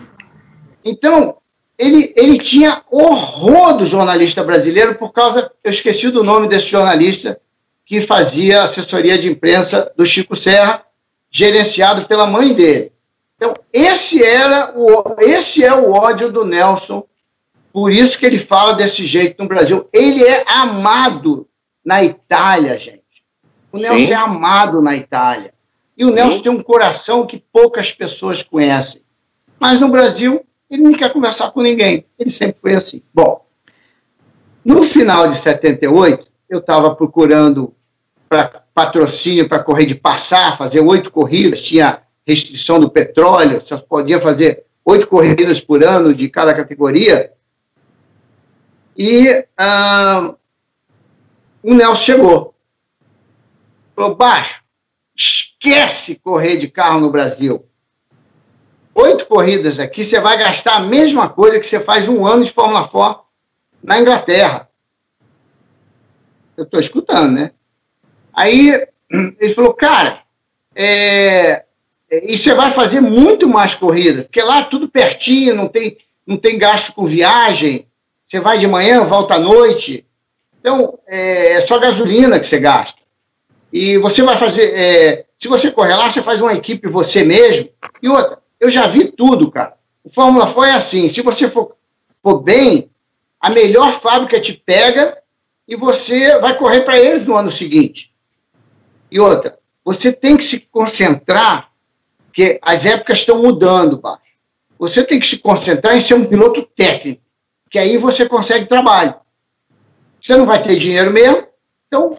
Então, 0.84 1.36
ele, 1.78 2.12
ele 2.16 2.38
tinha 2.38 2.82
horror 2.90 3.78
do 3.78 3.86
jornalista 3.86 4.42
brasileiro 4.44 4.94
por 4.96 5.12
causa, 5.12 5.50
eu 5.62 5.70
esqueci 5.70 6.10
do 6.10 6.24
nome 6.24 6.48
desse 6.48 6.66
jornalista 6.66 7.40
que 7.84 8.00
fazia 8.00 8.62
assessoria 8.62 9.18
de 9.18 9.28
imprensa 9.28 9.90
do 9.96 10.06
Chico 10.06 10.36
Serra, 10.36 10.84
gerenciado 11.30 12.06
pela 12.06 12.26
mãe 12.26 12.52
dele. 12.54 12.92
Então, 13.40 13.54
esse 13.72 14.22
era 14.22 14.74
o 14.76 15.14
esse 15.18 15.64
é 15.64 15.72
o 15.72 15.92
ódio 15.92 16.30
do 16.30 16.44
Nelson, 16.44 17.06
por 17.72 17.90
isso 17.90 18.18
que 18.18 18.26
ele 18.26 18.38
fala 18.38 18.74
desse 18.74 19.06
jeito 19.06 19.42
no 19.42 19.48
Brasil. 19.48 19.88
Ele 19.94 20.22
é 20.22 20.44
amado 20.46 21.48
na 21.82 22.04
Itália, 22.04 22.78
gente. 22.78 23.00
O 23.72 23.78
Nelson 23.78 24.04
Sim. 24.04 24.12
é 24.12 24.14
amado 24.14 24.82
na 24.82 24.94
Itália. 24.94 25.54
E 25.96 26.04
o 26.04 26.10
Nelson 26.10 26.42
tem 26.42 26.52
um 26.52 26.62
coração 26.62 27.26
que 27.26 27.42
poucas 27.50 27.90
pessoas 27.90 28.42
conhecem. 28.42 29.00
Mas 29.58 29.80
no 29.80 29.88
Brasil, 29.88 30.44
ele 30.70 30.82
não 30.82 30.92
quer 30.92 31.10
conversar 31.10 31.50
com 31.50 31.62
ninguém. 31.62 32.04
Ele 32.18 32.30
sempre 32.30 32.60
foi 32.60 32.74
assim. 32.74 33.02
Bom, 33.14 33.46
no 34.62 34.82
final 34.82 35.28
de 35.28 35.36
78, 35.38 36.26
eu 36.46 36.58
estava 36.58 36.94
procurando 36.94 37.72
para 38.28 38.64
patrocínio 38.74 39.48
para 39.48 39.64
correr 39.64 39.86
de 39.86 39.94
passar, 39.94 40.58
fazer 40.58 40.80
oito 40.80 41.10
corridas, 41.10 41.62
tinha 41.62 42.02
restrição 42.30 42.80
do 42.80 42.90
petróleo, 42.90 43.60
só 43.60 43.78
podia 43.78 44.20
fazer 44.20 44.64
oito 44.84 45.06
corridas 45.06 45.60
por 45.60 45.84
ano 45.84 46.14
de 46.14 46.28
cada 46.28 46.54
categoria. 46.54 47.32
E 48.96 49.44
ah, 49.56 50.34
o 51.62 51.74
Nelson 51.74 52.02
chegou. 52.02 52.54
Falou, 53.94 54.14
baixo, 54.14 54.62
Esquece 55.20 56.14
correr 56.14 56.56
de 56.56 56.66
carro 56.66 56.98
no 56.98 57.10
Brasil. 57.10 57.66
Oito 58.94 59.26
corridas 59.26 59.78
aqui, 59.78 60.02
você 60.02 60.18
vai 60.18 60.38
gastar 60.38 60.76
a 60.76 60.80
mesma 60.80 61.28
coisa 61.28 61.60
que 61.60 61.66
você 61.66 61.78
faz 61.78 62.08
um 62.08 62.26
ano 62.26 62.42
de 62.42 62.50
Fórmula 62.50 62.88
4 62.88 63.22
na 63.82 64.00
Inglaterra. 64.00 64.70
Eu 66.56 66.64
estou 66.64 66.80
escutando, 66.80 67.32
né? 67.32 67.52
Aí 68.32 68.86
ele 69.10 69.54
falou, 69.54 69.74
cara, 69.74 70.22
é, 70.74 71.66
e 72.10 72.36
você 72.36 72.54
vai 72.54 72.72
fazer 72.72 73.00
muito 73.00 73.48
mais 73.48 73.74
corrida, 73.74 74.24
porque 74.24 74.42
lá 74.42 74.60
é 74.60 74.64
tudo 74.64 74.88
pertinho, 74.88 75.54
não 75.54 75.68
tem, 75.68 75.96
não 76.26 76.36
tem 76.36 76.58
gasto 76.58 76.92
com 76.92 77.04
viagem, 77.04 77.86
você 78.26 78.40
vai 78.40 78.58
de 78.58 78.66
manhã, 78.66 79.04
volta 79.04 79.34
à 79.34 79.38
noite, 79.38 80.04
então 80.58 80.98
é, 81.06 81.52
é 81.52 81.60
só 81.60 81.78
gasolina 81.78 82.38
que 82.38 82.46
você 82.46 82.58
gasta. 82.58 83.00
E 83.72 83.96
você 83.98 84.22
vai 84.22 84.36
fazer. 84.36 84.74
É, 84.74 85.24
se 85.38 85.48
você 85.48 85.70
correr 85.70 85.94
lá, 85.94 86.10
você 86.10 86.20
faz 86.20 86.40
uma 86.40 86.52
equipe 86.52 86.88
você 86.88 87.22
mesmo. 87.22 87.68
E 88.02 88.08
outra, 88.08 88.38
eu 88.58 88.70
já 88.70 88.86
vi 88.86 89.06
tudo, 89.06 89.50
cara. 89.50 89.74
O 90.02 90.10
Fórmula 90.10 90.46
foi 90.46 90.68
é 90.68 90.72
assim: 90.72 91.08
se 91.08 91.22
você 91.22 91.48
for, 91.48 91.76
for 92.22 92.40
bem, 92.40 92.90
a 93.40 93.48
melhor 93.48 93.92
fábrica 93.92 94.40
te 94.40 94.52
pega 94.52 95.16
e 95.66 95.76
você 95.76 96.38
vai 96.40 96.58
correr 96.58 96.80
para 96.80 96.98
eles 96.98 97.24
no 97.24 97.36
ano 97.36 97.50
seguinte. 97.50 98.12
E 99.10 99.20
outra, 99.20 99.58
você 99.84 100.12
tem 100.12 100.36
que 100.36 100.44
se 100.44 100.60
concentrar 100.60 101.69
Porque 102.30 102.60
as 102.62 102.86
épocas 102.86 103.18
estão 103.18 103.42
mudando, 103.42 103.98
Baixo. 103.98 104.22
Você 104.78 105.04
tem 105.04 105.18
que 105.18 105.26
se 105.26 105.38
concentrar 105.38 105.96
em 105.96 106.00
ser 106.00 106.14
um 106.14 106.24
piloto 106.24 106.62
técnico, 106.62 107.20
que 107.68 107.78
aí 107.78 107.98
você 107.98 108.26
consegue 108.26 108.66
trabalho. 108.66 109.14
Você 110.20 110.36
não 110.36 110.46
vai 110.46 110.62
ter 110.62 110.76
dinheiro 110.76 111.10
mesmo, 111.10 111.46
então. 111.86 112.16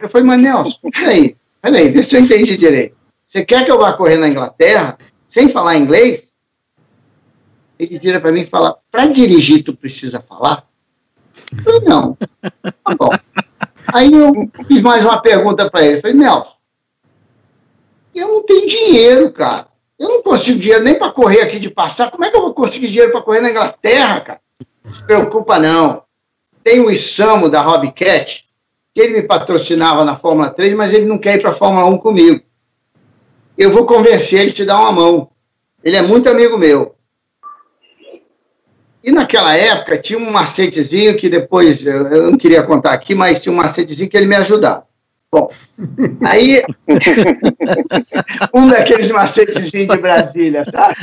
Eu 0.00 0.08
falei, 0.08 0.26
mas 0.26 0.40
Nelson, 0.40 0.78
peraí, 0.90 1.36
peraí, 1.60 1.90
vê 1.90 2.02
se 2.02 2.16
eu 2.16 2.20
entendi 2.20 2.56
direito. 2.56 2.96
Você 3.26 3.44
quer 3.44 3.64
que 3.64 3.70
eu 3.70 3.78
vá 3.78 3.92
correr 3.92 4.16
na 4.16 4.28
Inglaterra 4.28 4.96
sem 5.26 5.48
falar 5.48 5.76
inglês? 5.76 6.34
Ele 7.78 7.98
vira 7.98 8.20
para 8.20 8.32
mim 8.32 8.42
e 8.42 8.46
fala: 8.46 8.78
para 8.90 9.06
dirigir, 9.06 9.64
tu 9.64 9.74
precisa 9.74 10.20
falar? 10.20 10.66
Eu 11.56 11.62
falei, 11.62 11.80
não. 11.80 12.16
Tá 12.40 12.94
bom. 12.96 13.10
Aí 13.88 14.12
eu 14.12 14.50
fiz 14.66 14.82
mais 14.82 15.04
uma 15.04 15.20
pergunta 15.20 15.68
para 15.68 15.84
ele. 15.84 16.00
falei, 16.00 16.16
Nelson, 16.16 16.54
eu 18.18 18.28
não 18.28 18.42
tenho 18.42 18.66
dinheiro, 18.66 19.30
cara. 19.30 19.68
Eu 19.98 20.08
não 20.08 20.22
consigo 20.22 20.58
dinheiro 20.58 20.82
nem 20.82 20.98
para 20.98 21.12
correr 21.12 21.42
aqui 21.42 21.58
de 21.58 21.70
passar. 21.70 22.10
Como 22.10 22.24
é 22.24 22.30
que 22.30 22.36
eu 22.36 22.40
vou 22.40 22.54
conseguir 22.54 22.88
dinheiro 22.88 23.12
para 23.12 23.22
correr 23.22 23.40
na 23.40 23.50
Inglaterra, 23.50 24.20
cara? 24.20 24.40
Não 24.82 24.92
se 24.92 25.02
preocupa, 25.04 25.58
não. 25.58 26.02
Tem 26.64 26.80
o 26.80 26.90
Isamo 26.90 27.48
da 27.48 27.60
Hobbycat, 27.60 28.46
que 28.94 29.00
ele 29.00 29.14
me 29.14 29.22
patrocinava 29.22 30.04
na 30.04 30.16
Fórmula 30.16 30.50
3, 30.50 30.74
mas 30.74 30.92
ele 30.92 31.04
não 31.04 31.18
quer 31.18 31.36
ir 31.36 31.42
para 31.42 31.50
a 31.50 31.54
Fórmula 31.54 31.84
1 31.86 31.98
comigo. 31.98 32.42
Eu 33.56 33.70
vou 33.70 33.84
convencer 33.84 34.40
ele 34.40 34.50
a 34.50 34.54
te 34.54 34.64
dar 34.64 34.78
uma 34.80 34.92
mão. 34.92 35.30
Ele 35.84 35.96
é 35.96 36.02
muito 36.02 36.28
amigo 36.28 36.56
meu. 36.56 36.94
E 39.02 39.10
naquela 39.10 39.56
época 39.56 39.98
tinha 39.98 40.18
um 40.18 40.30
macetezinho 40.30 41.16
que 41.16 41.28
depois, 41.28 41.84
eu 41.84 42.30
não 42.30 42.38
queria 42.38 42.62
contar 42.62 42.92
aqui, 42.92 43.14
mas 43.14 43.40
tinha 43.40 43.52
um 43.52 43.56
macetezinho 43.56 44.10
que 44.10 44.16
ele 44.16 44.26
me 44.26 44.36
ajudava. 44.36 44.86
Bom, 45.32 45.48
aí 46.24 46.64
um 48.52 48.66
daqueles 48.68 49.10
macetezinhos 49.10 49.88
de 49.88 50.00
Brasília, 50.00 50.64
sabe? 50.64 50.96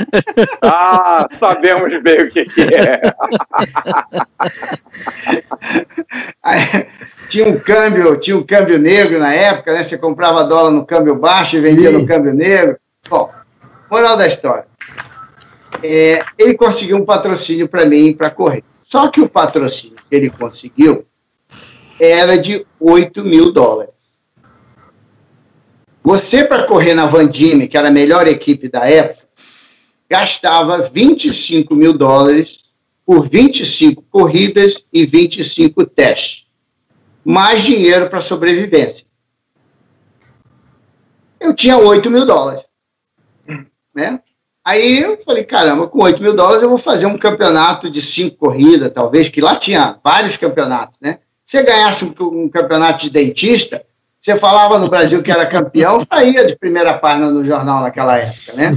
Ah, 0.60 1.26
sabemos 1.32 2.02
bem 2.02 2.24
o 2.24 2.30
que, 2.30 2.44
que 2.44 2.60
é. 2.62 3.00
Aí, 6.42 6.86
tinha 7.28 7.48
um 7.48 7.58
câmbio, 7.58 8.18
tinha 8.18 8.36
um 8.36 8.42
câmbio 8.42 8.78
negro 8.78 9.18
na 9.18 9.32
época, 9.32 9.72
né? 9.72 9.82
Você 9.82 9.96
comprava 9.96 10.44
dólar 10.44 10.70
no 10.70 10.84
câmbio 10.84 11.14
baixo 11.14 11.56
e 11.56 11.60
vendia 11.60 11.90
Sim. 11.90 11.98
no 11.98 12.06
câmbio 12.06 12.34
negro. 12.34 12.76
Bom, 13.08 13.30
moral 13.90 14.16
da 14.16 14.26
história 14.26 14.66
é, 15.82 16.24
ele 16.38 16.54
conseguiu 16.54 16.96
um 16.96 17.04
patrocínio 17.04 17.68
para 17.68 17.84
mim 17.84 18.14
para 18.14 18.30
correr. 18.30 18.64
Só 18.82 19.08
que 19.08 19.20
o 19.20 19.28
patrocínio 19.28 19.96
que 20.08 20.16
ele 20.16 20.30
conseguiu 20.30 21.04
era 22.00 22.38
de 22.38 22.66
8 22.80 23.24
mil 23.24 23.52
dólares. 23.52 23.92
Você, 26.08 26.42
para 26.42 26.64
correr 26.64 26.94
na 26.94 27.04
Vandime, 27.04 27.68
que 27.68 27.76
era 27.76 27.88
a 27.88 27.90
melhor 27.90 28.26
equipe 28.26 28.66
da 28.66 28.88
época, 28.88 29.28
gastava 30.08 30.80
25 30.80 31.74
mil 31.74 31.92
dólares 31.92 32.60
por 33.04 33.28
25 33.28 34.02
corridas 34.10 34.86
e 34.90 35.04
25 35.04 35.84
testes. 35.84 36.46
Mais 37.22 37.62
dinheiro 37.62 38.08
para 38.08 38.22
sobrevivência. 38.22 39.04
Eu 41.38 41.52
tinha 41.52 41.76
8 41.76 42.10
mil 42.10 42.24
dólares. 42.24 42.64
Né? 43.94 44.18
Aí 44.64 45.00
eu 45.00 45.22
falei, 45.26 45.44
caramba, 45.44 45.88
com 45.88 46.02
8 46.02 46.22
mil 46.22 46.34
dólares 46.34 46.62
eu 46.62 46.70
vou 46.70 46.78
fazer 46.78 47.04
um 47.04 47.18
campeonato 47.18 47.90
de 47.90 48.00
cinco 48.00 48.36
corridas, 48.38 48.90
talvez, 48.94 49.28
que 49.28 49.42
lá 49.42 49.56
tinha 49.56 49.98
vários 50.02 50.38
campeonatos, 50.38 50.98
né? 51.02 51.18
Se 51.44 51.58
você 51.58 51.64
ganhasse 51.64 52.02
um, 52.02 52.14
um 52.44 52.48
campeonato 52.48 53.04
de 53.04 53.10
dentista, 53.10 53.84
você 54.28 54.38
falava 54.38 54.78
no 54.78 54.90
Brasil 54.90 55.22
que 55.22 55.30
era 55.30 55.46
campeão, 55.46 55.98
saía 56.06 56.46
de 56.46 56.54
primeira 56.54 56.92
página 56.98 57.30
no 57.30 57.42
jornal 57.42 57.80
naquela 57.80 58.18
época, 58.18 58.52
né? 58.52 58.72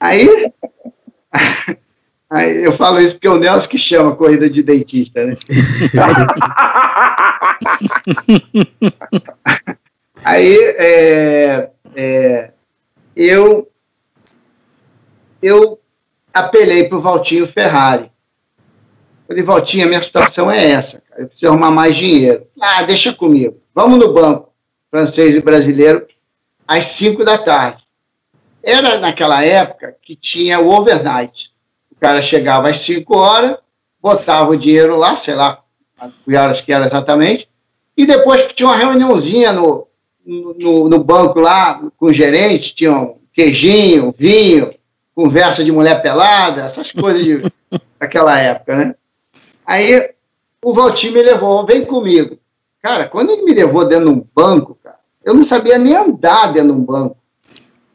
aí, 0.00 0.52
aí 2.28 2.64
eu 2.64 2.72
falo 2.72 3.00
isso 3.00 3.14
porque 3.14 3.28
é 3.28 3.30
o 3.30 3.38
Nelson 3.38 3.68
que 3.68 3.78
chama 3.78 4.16
corrida 4.16 4.50
de 4.50 4.60
dentista, 4.60 5.24
né? 5.24 5.36
aí, 10.24 10.56
é, 10.76 11.70
é, 11.94 12.50
eu, 13.14 13.70
eu 15.40 15.78
apelei 16.32 16.88
para 16.88 16.98
o 16.98 17.02
Valtinho 17.02 17.46
Ferrari. 17.46 18.10
Falei, 19.26 19.42
Valtinho, 19.42 19.84
a 19.84 19.88
minha 19.88 20.02
situação 20.02 20.50
é 20.50 20.70
essa, 20.70 21.02
cara. 21.08 21.22
eu 21.22 21.28
preciso 21.28 21.50
arrumar 21.50 21.70
mais 21.70 21.96
dinheiro. 21.96 22.46
Ah, 22.60 22.82
deixa 22.82 23.12
comigo. 23.12 23.58
Vamos 23.74 23.98
no 23.98 24.12
banco 24.12 24.52
francês 24.90 25.34
e 25.34 25.40
brasileiro 25.40 26.06
às 26.68 26.84
5 26.84 27.24
da 27.24 27.38
tarde. 27.38 27.82
Era 28.62 28.98
naquela 28.98 29.44
época 29.44 29.96
que 30.02 30.14
tinha 30.14 30.60
o 30.60 30.70
overnight. 30.70 31.52
O 31.90 31.96
cara 31.96 32.22
chegava 32.22 32.68
às 32.68 32.78
5 32.78 33.16
horas, 33.16 33.56
botava 34.00 34.50
o 34.50 34.56
dinheiro 34.56 34.96
lá, 34.96 35.16
sei 35.16 35.34
lá 35.34 35.64
que 36.24 36.36
horas 36.36 36.60
que 36.60 36.72
era 36.72 36.86
exatamente, 36.86 37.48
e 37.96 38.06
depois 38.06 38.52
tinha 38.52 38.68
uma 38.68 38.76
reuniãozinha 38.76 39.52
no, 39.52 39.86
no, 40.24 40.88
no 40.88 41.04
banco 41.04 41.40
lá 41.40 41.80
com 41.96 42.06
o 42.06 42.12
gerente, 42.12 42.74
tinha 42.74 42.92
um 42.92 43.16
queijinho, 43.32 44.14
vinho, 44.16 44.74
conversa 45.14 45.64
de 45.64 45.72
mulher 45.72 46.02
pelada, 46.02 46.62
essas 46.62 46.90
coisas 46.90 47.24
de, 47.24 47.42
daquela 47.98 48.38
época, 48.38 48.76
né? 48.76 48.94
Aí 49.66 50.10
o 50.62 50.72
Valtinho 50.72 51.14
me 51.14 51.22
levou, 51.22 51.64
vem 51.66 51.84
comigo. 51.84 52.38
Cara, 52.82 53.06
quando 53.06 53.30
ele 53.30 53.42
me 53.42 53.54
levou 53.54 53.86
dentro 53.86 54.06
de 54.06 54.10
um 54.10 54.26
banco, 54.34 54.78
cara, 54.82 54.98
eu 55.24 55.34
não 55.34 55.44
sabia 55.44 55.78
nem 55.78 55.96
andar 55.96 56.52
dentro 56.52 56.72
de 56.72 56.78
um 56.78 56.84
banco. 56.84 57.16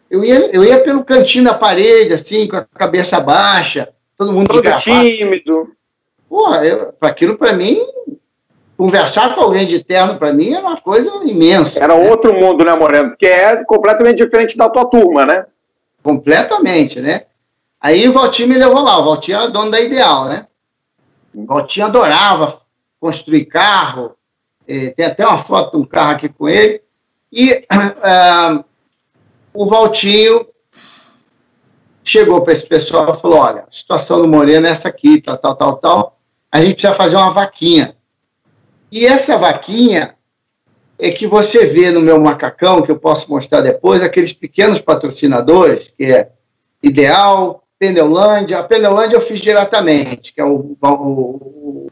Eu 0.10 0.24
ia, 0.24 0.50
eu 0.52 0.64
ia 0.64 0.80
pelo 0.80 1.04
cantinho 1.04 1.44
da 1.44 1.54
parede, 1.54 2.14
assim, 2.14 2.48
com 2.48 2.58
a 2.58 2.62
cabeça 2.64 3.20
baixa, 3.20 3.90
todo 4.18 4.34
mundo 4.34 4.48
todo 4.48 4.78
tímido. 4.80 5.72
Porra, 6.28 6.62
aquilo 7.02 7.38
para 7.38 7.54
mim 7.54 7.80
conversar 8.80 9.36
com 9.36 9.42
alguém 9.42 9.68
de 9.68 9.84
terno 9.84 10.18
para 10.18 10.32
mim 10.32 10.54
era 10.54 10.62
uma 10.62 10.80
coisa 10.80 11.12
imensa. 11.26 11.84
Era 11.84 11.96
né? 11.96 12.10
outro 12.10 12.34
mundo, 12.34 12.64
né, 12.64 12.74
Moreno? 12.76 13.10
Porque 13.10 13.28
é 13.28 13.64
completamente 13.66 14.24
diferente 14.24 14.58
da 14.58 14.70
tua 14.70 14.86
turma, 14.86 15.26
né? 15.26 15.46
Completamente, 16.02 17.02
né? 17.02 17.24
Aí 17.82 18.08
o 18.08 18.14
Valtinho 18.14 18.48
me 18.48 18.58
levou 18.58 18.82
lá. 18.82 18.98
O 18.98 19.04
Valtinho 19.04 19.38
era 19.38 19.50
dono 19.50 19.70
da 19.70 19.82
Ideal, 19.82 20.26
né? 20.26 20.48
Valtinho 21.36 21.86
adorava 21.86 22.62
construir 23.00 23.46
carro. 23.46 24.16
É, 24.68 24.92
tem 24.92 25.06
até 25.06 25.26
uma 25.26 25.38
foto 25.38 25.78
de 25.78 25.84
um 25.84 25.86
carro 25.86 26.12
aqui 26.12 26.30
com 26.30 26.48
ele. 26.48 26.82
E 27.32 27.54
uh, 27.54 28.64
o 29.54 29.68
Valtinho 29.68 30.48
chegou 32.04 32.42
para 32.42 32.54
esse 32.54 32.68
pessoal 32.68 33.14
e 33.14 33.22
falou: 33.22 33.40
olha, 33.40 33.62
a 33.62 33.72
situação 33.72 34.22
do 34.22 34.28
Moreno 34.28 34.68
é 34.68 34.72
essa 34.72 34.88
aqui, 34.90 35.22
tal, 35.22 35.38
tal, 35.38 35.56
tal, 35.56 35.78
tal. 35.78 36.20
A 36.52 36.62
gente 36.62 36.74
precisa 36.74 36.94
fazer 36.94 37.16
uma 37.16 37.32
vaquinha 37.32 37.96
e 38.92 39.06
essa 39.06 39.38
vaquinha 39.38 40.16
é 40.98 41.12
que 41.12 41.28
você 41.28 41.66
vê 41.66 41.92
no 41.92 42.02
meu 42.02 42.20
macacão, 42.20 42.82
que 42.82 42.92
eu 42.92 43.00
posso 43.00 43.32
mostrar 43.32 43.62
depois, 43.62 44.02
aqueles 44.02 44.34
pequenos 44.34 44.80
patrocinadores, 44.80 45.94
que 45.96 46.06
é 46.06 46.32
Ideal, 46.82 47.64
Pneulândia. 47.80 48.60
A 48.60 48.64
Pneulândia 48.64 49.16
eu 49.16 49.22
fiz 49.22 49.40
diretamente, 49.40 50.34
que 50.34 50.42
é 50.42 50.46
o, 50.46 50.76
o, 50.82 51.88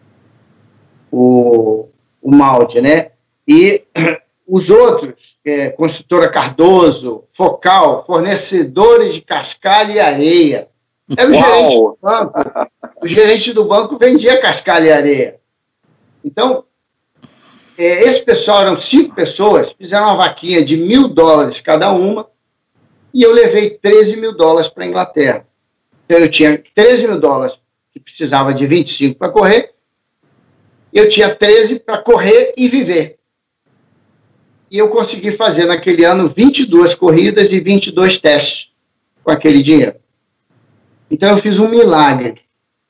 o, 1.09 1.89
o 2.21 2.35
Malde, 2.35 2.81
né? 2.81 3.11
E 3.47 3.85
os 4.45 4.69
outros, 4.69 5.37
é, 5.45 5.69
Construtora 5.69 6.29
Cardoso, 6.29 7.23
Focal, 7.31 8.03
fornecedores 8.05 9.15
de 9.15 9.21
cascalho 9.21 9.93
e 9.93 9.99
areia. 9.99 10.67
Era 11.15 11.31
o 11.31 11.33
Uau. 11.33 11.43
gerente 11.43 11.77
do 11.77 11.97
banco. 12.01 12.39
O 13.01 13.07
gerente 13.07 13.53
do 13.53 13.65
banco 13.65 13.97
vendia 13.97 14.41
cascalho 14.41 14.87
e 14.87 14.91
areia. 14.91 15.39
Então, 16.23 16.65
é, 17.77 18.03
esse 18.03 18.25
pessoal, 18.25 18.61
eram 18.61 18.77
cinco 18.77 19.15
pessoas, 19.15 19.71
fizeram 19.77 20.07
uma 20.07 20.17
vaquinha 20.17 20.65
de 20.65 20.75
mil 20.75 21.07
dólares 21.07 21.61
cada 21.61 21.91
uma, 21.91 22.27
e 23.13 23.23
eu 23.23 23.31
levei 23.31 23.69
13 23.69 24.17
mil 24.17 24.35
dólares 24.35 24.67
para 24.67 24.83
a 24.83 24.87
Inglaterra. 24.87 25.46
Eu 26.07 26.29
tinha 26.29 26.61
13 26.73 27.07
mil 27.07 27.19
dólares, 27.19 27.59
que 27.91 27.99
precisava 27.99 28.53
de 28.53 28.65
25 28.65 29.17
para 29.17 29.29
correr, 29.29 29.73
eu 30.93 31.09
tinha 31.09 31.33
13 31.33 31.79
para 31.79 31.97
correr 31.99 32.53
e 32.57 32.67
viver. 32.67 33.19
E 34.69 34.77
eu 34.77 34.89
consegui 34.89 35.31
fazer 35.31 35.65
naquele 35.65 36.03
ano 36.03 36.27
22 36.27 36.95
corridas 36.95 37.51
e 37.51 37.59
22 37.59 38.17
testes 38.17 38.71
com 39.23 39.31
aquele 39.31 39.61
dinheiro. 39.61 39.95
Então 41.09 41.29
eu 41.29 41.37
fiz 41.37 41.59
um 41.59 41.69
milagre, 41.69 42.41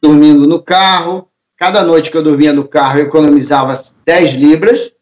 dormindo 0.01 0.47
no 0.47 0.61
carro, 0.61 1.29
Cada 1.57 1.81
noite 1.81 2.11
que 2.11 2.17
eu 2.17 2.21
dormia 2.21 2.53
no 2.53 2.67
carro, 2.67 2.99
eu 2.99 3.05
economizava 3.05 3.73
10 4.05 4.33
libras 4.33 4.93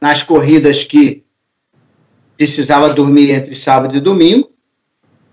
nas 0.00 0.22
corridas 0.22 0.84
que 0.84 1.24
precisava 2.36 2.94
dormir 2.94 3.32
entre 3.32 3.56
sábado 3.56 3.96
e 3.96 4.00
domingo, 4.00 4.52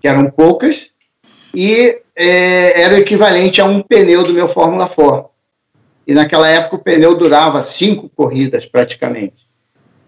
que 0.00 0.08
eram 0.08 0.28
poucas, 0.28 0.90
e 1.54 2.02
é, 2.16 2.82
era 2.82 2.94
o 2.94 2.98
equivalente 2.98 3.60
a 3.60 3.64
um 3.64 3.80
pneu 3.80 4.24
do 4.24 4.34
meu 4.34 4.48
Fórmula 4.48 4.88
4. 4.88 5.30
E 6.06 6.12
naquela 6.12 6.48
época 6.48 6.76
o 6.76 6.78
pneu 6.78 7.16
durava 7.16 7.62
cinco 7.62 8.08
corridas 8.08 8.66
praticamente. 8.66 9.48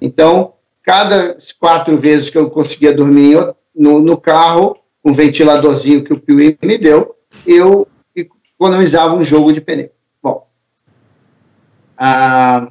Então, 0.01 0.55
cada 0.83 1.39
quatro 1.59 1.99
vezes 1.99 2.29
que 2.29 2.37
eu 2.37 2.51
conseguia 2.51 2.93
dormir 2.93 3.55
no, 3.75 4.01
no 4.01 4.17
carro, 4.17 4.77
com 5.03 5.11
um 5.11 5.15
ventiladorzinho 5.15 6.05
que 6.05 6.13
o 6.13 6.21
Piuí 6.21 6.59
me 6.63 6.77
deu, 6.77 7.17
eu 7.47 7.87
economizava 8.15 9.15
um 9.15 9.25
jogo 9.25 9.53
de 9.53 9.61
pneu. 9.61 9.91
Bom, 10.23 10.47
ah, 11.97 12.69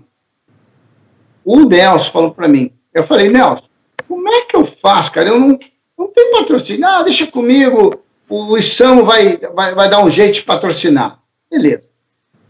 o 1.43 1.63
Nelson 1.65 2.11
falou 2.11 2.31
para 2.31 2.47
mim, 2.47 2.71
eu 2.93 3.03
falei, 3.03 3.29
Nelson, 3.29 3.65
como 4.07 4.29
é 4.29 4.41
que 4.41 4.55
eu 4.55 4.65
faço, 4.65 5.11
cara? 5.11 5.29
Eu 5.29 5.39
não, 5.39 5.57
não 5.97 6.07
tenho 6.07 6.31
patrocínio. 6.31 6.87
Ah, 6.87 7.03
deixa 7.03 7.27
comigo, 7.27 8.04
o 8.29 8.57
Isamo 8.57 9.03
vai, 9.03 9.37
vai, 9.37 9.73
vai 9.75 9.89
dar 9.89 10.03
um 10.03 10.09
jeito 10.09 10.35
de 10.35 10.43
patrocinar. 10.43 11.19
Beleza. 11.49 11.83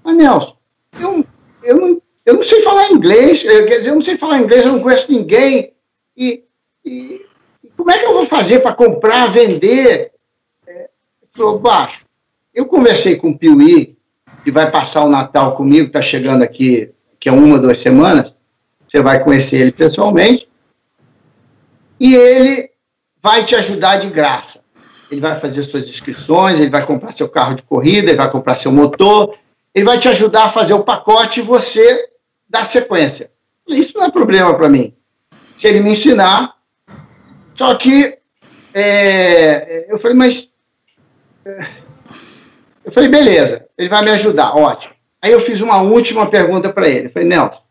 Mas, 0.04 0.16
Nelson, 0.16 0.58
eu, 1.00 1.26
eu, 1.64 1.76
não, 1.76 2.02
eu 2.26 2.34
não 2.36 2.44
sei 2.44 2.62
falar 2.62 2.92
inglês, 2.92 3.44
quer 3.44 3.78
dizer, 3.78 3.90
eu 3.90 3.96
não 3.96 4.02
sei 4.02 4.18
falar 4.18 4.40
inglês, 4.40 4.66
eu 4.66 4.74
não 4.74 4.82
conheço 4.82 5.12
ninguém. 5.12 5.74
E, 6.16 6.44
e 6.84 7.26
como 7.76 7.92
é 7.92 8.00
que 8.00 8.06
eu 8.06 8.14
vou 8.14 8.26
fazer 8.26 8.60
para 8.60 8.74
comprar, 8.74 9.28
vender? 9.28 10.12
É, 10.66 10.90
falou, 11.34 11.60
baixo. 11.60 12.06
Eu 12.54 12.66
conversei 12.66 13.18
com 13.18 13.30
o 13.30 13.38
Piuí, 13.38 13.98
que 14.44 14.52
vai 14.52 14.72
passar 14.72 15.04
o 15.04 15.10
Natal 15.10 15.56
comigo, 15.56 15.88
está 15.88 16.02
chegando 16.02 16.42
aqui, 16.42 16.92
que 17.20 17.28
é 17.28 17.32
uma, 17.32 17.60
duas 17.60 17.78
semanas. 17.78 18.34
Você 18.88 19.02
vai 19.02 19.24
conhecer 19.24 19.58
ele 19.58 19.72
pessoalmente. 19.72 20.48
E 22.00 22.16
ele 22.16 22.70
vai 23.22 23.44
te 23.44 23.56
ajudar 23.56 23.98
de 23.98 24.10
graça. 24.10 24.65
Ele 25.10 25.22
vai 25.22 25.36
fazer 25.36 25.64
suas 25.64 25.88
inscrições, 25.88 26.60
ele 26.60 26.70
vai 26.70 26.86
comprar 26.86 27.12
seu 27.12 27.30
carro 27.30 27.56
de 27.56 27.64
corrida, 27.64 28.10
ele 28.10 28.18
vai 28.18 28.32
comprar 28.32 28.56
seu 28.56 28.72
motor, 28.72 29.38
ele 29.74 29.86
vai 29.86 30.00
te 30.00 30.08
ajudar 30.08 30.46
a 30.46 30.50
fazer 30.50 30.74
o 30.74 30.84
pacote 30.84 31.40
e 31.40 31.44
você 31.44 32.10
dá 32.50 32.64
sequência. 32.64 33.32
Isso 33.68 33.98
não 33.98 34.06
é 34.06 34.12
problema 34.12 34.54
para 34.54 34.70
mim. 34.70 34.94
Se 35.56 35.68
ele 35.68 35.80
me 35.80 35.92
ensinar, 35.92 36.56
só 37.54 37.76
que 37.76 38.18
é, 38.74 39.86
eu 39.90 39.98
falei, 39.98 40.18
mas. 40.18 40.50
Eu 42.84 42.92
falei, 42.92 43.10
beleza, 43.10 43.66
ele 43.78 43.90
vai 43.90 44.04
me 44.04 44.12
ajudar, 44.12 44.56
ótimo. 44.56 44.94
Aí 45.22 45.32
eu 45.32 45.40
fiz 45.40 45.62
uma 45.62 45.82
última 45.82 46.30
pergunta 46.30 46.72
para 46.72 46.88
ele. 46.88 47.08
Eu 47.08 47.12
falei, 47.12 47.28
Nelson, 47.28 47.62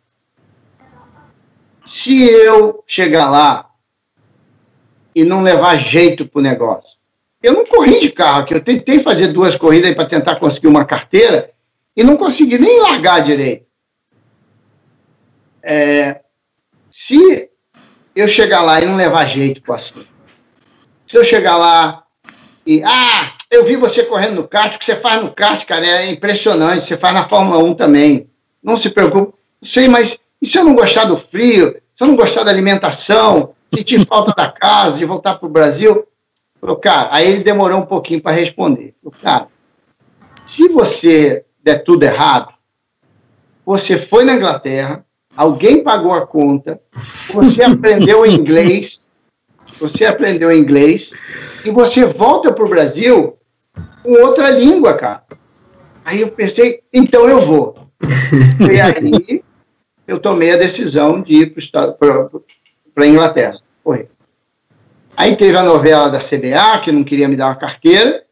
se 1.85 2.25
eu 2.25 2.83
chegar 2.87 3.31
lá 3.31 3.71
e 5.15 5.25
não 5.25 5.43
levar 5.43 5.77
jeito 5.77 6.27
para 6.27 6.41
o 6.41 6.43
negócio, 6.43 6.99
eu 7.45 7.53
não 7.53 7.67
corri 7.67 8.01
de 8.01 8.11
carro 8.11 8.41
aqui, 8.41 8.55
eu 8.55 8.61
tentei 8.61 8.99
fazer 9.01 9.27
duas 9.27 9.55
corridas 9.55 9.95
para 9.95 10.07
tentar 10.07 10.37
conseguir 10.37 10.67
uma 10.67 10.87
carteira 10.87 11.51
e 11.95 12.03
não 12.03 12.17
consegui 12.17 12.59
nem 12.59 12.81
largar 12.81 13.23
direito. 13.23 13.67
É, 15.63 16.23
se 16.89 17.51
eu 18.17 18.27
chegar 18.29 18.63
lá 18.63 18.81
e 18.81 18.87
não 18.87 18.97
levar 18.97 19.27
jeito 19.27 19.61
para 19.61 19.73
o 19.73 19.75
assunto, 19.75 20.09
se 21.07 21.19
eu 21.19 21.23
chegar 21.23 21.59
lá 21.59 22.05
e, 22.67 22.83
ah, 22.83 23.35
eu 23.51 23.63
vi 23.63 23.77
você 23.77 24.05
correndo 24.05 24.37
no 24.37 24.49
kart, 24.49 24.75
o 24.75 24.79
que 24.79 24.85
você 24.87 24.97
faz 24.97 25.23
no 25.23 25.31
kart, 25.31 25.67
cara, 25.67 25.87
é 25.87 26.11
impressionante, 26.11 26.87
você 26.87 26.97
faz 26.97 27.13
na 27.13 27.29
Fórmula 27.29 27.63
1 27.63 27.75
também, 27.75 28.31
não 28.63 28.79
se 28.79 28.89
preocupe, 28.89 29.35
sei, 29.63 29.87
mas 29.87 30.19
e 30.41 30.47
se 30.47 30.59
eu 30.59 30.65
não 30.65 30.75
gostar 30.75 31.05
do 31.05 31.19
frio, 31.19 31.77
se 31.95 32.03
eu 32.03 32.07
não 32.07 32.17
gostar 32.17 32.43
da 32.43 32.51
alimentação, 32.51 33.55
sentir 33.75 34.07
falta 34.07 34.33
da 34.35 34.51
casa, 34.51 34.99
de 34.99 35.05
voltar 35.05 35.35
para 35.35 35.47
o 35.47 35.51
Brasil, 35.51 36.07
falou, 36.65 36.77
cara, 36.77 37.11
aí 37.13 37.31
ele 37.31 37.45
demorou 37.45 37.79
um 37.79 37.87
pouquinho 37.87 38.23
para 38.23 38.35
responder. 38.35 38.95
Falou, 39.03 39.15
cara, 39.21 39.49
se 40.47 40.69
você 40.69 41.45
der 41.63 41.85
tudo 41.85 42.05
errado, 42.05 42.55
você 43.67 43.99
foi 43.99 44.25
na 44.25 44.35
Inglaterra, 44.35 45.05
alguém 45.37 45.83
pagou 45.83 46.15
a 46.15 46.27
conta, 46.27 46.81
você 47.33 47.63
aprendeu 47.65 48.25
inglês, 48.25 49.11
você 49.79 50.07
aprendeu 50.07 50.51
inglês, 50.51 51.11
e 51.67 51.71
você 51.71 52.07
volta 52.07 52.51
para 52.51 52.65
o 52.65 52.69
Brasil 52.69 53.37
com 54.03 54.13
outra 54.23 54.49
língua, 54.49 54.95
cara. 54.95 55.23
Aí 56.03 56.23
eu 56.23 56.31
pensei, 56.31 56.83
então 56.93 57.29
eu 57.29 57.41
vou. 57.41 57.77
e 58.73 58.81
aí 58.81 59.45
eu 60.07 60.19
tomei 60.19 60.53
a 60.53 60.59
decisão 60.59 61.21
de 61.21 61.43
ir 61.43 61.55
para 61.71 63.05
a 63.05 63.07
Inglaterra. 63.07 63.57
Correr. 63.83 64.14
Aí 65.17 65.37
teve 65.37 65.57
a 65.57 65.63
novela 65.63 66.09
da 66.11 66.19
CBA, 66.19 66.81
que 66.83 66.91
não 66.91 67.05
queria 67.05 67.29
me 67.29 67.37
dar 67.37 67.47
uma 67.47 67.57
carteira. 67.57 68.25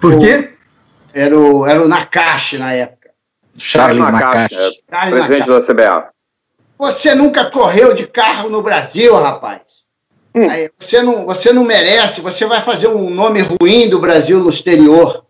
Por 0.00 0.18
quê? 0.18 0.52
Era 1.12 1.38
o, 1.38 1.66
era 1.66 1.82
o 1.82 1.88
Nakashi 1.88 2.58
na 2.58 2.72
época. 2.72 3.10
Charles 3.58 3.98
Nakashi, 3.98 4.54
é, 4.54 5.10
presidente 5.10 5.48
da 5.48 5.60
CBA. 5.62 6.08
Você 6.78 7.14
nunca 7.14 7.50
correu 7.50 7.94
de 7.94 8.06
carro 8.06 8.50
no 8.50 8.62
Brasil, 8.62 9.14
rapaz. 9.14 9.62
Hum. 10.34 10.50
Aí, 10.50 10.70
você, 10.78 11.02
não, 11.02 11.24
você 11.24 11.52
não 11.52 11.64
merece, 11.64 12.20
você 12.20 12.44
vai 12.44 12.60
fazer 12.60 12.88
um 12.88 13.08
nome 13.08 13.40
ruim 13.40 13.88
do 13.88 13.98
Brasil 13.98 14.38
no 14.38 14.50
exterior. 14.50 15.24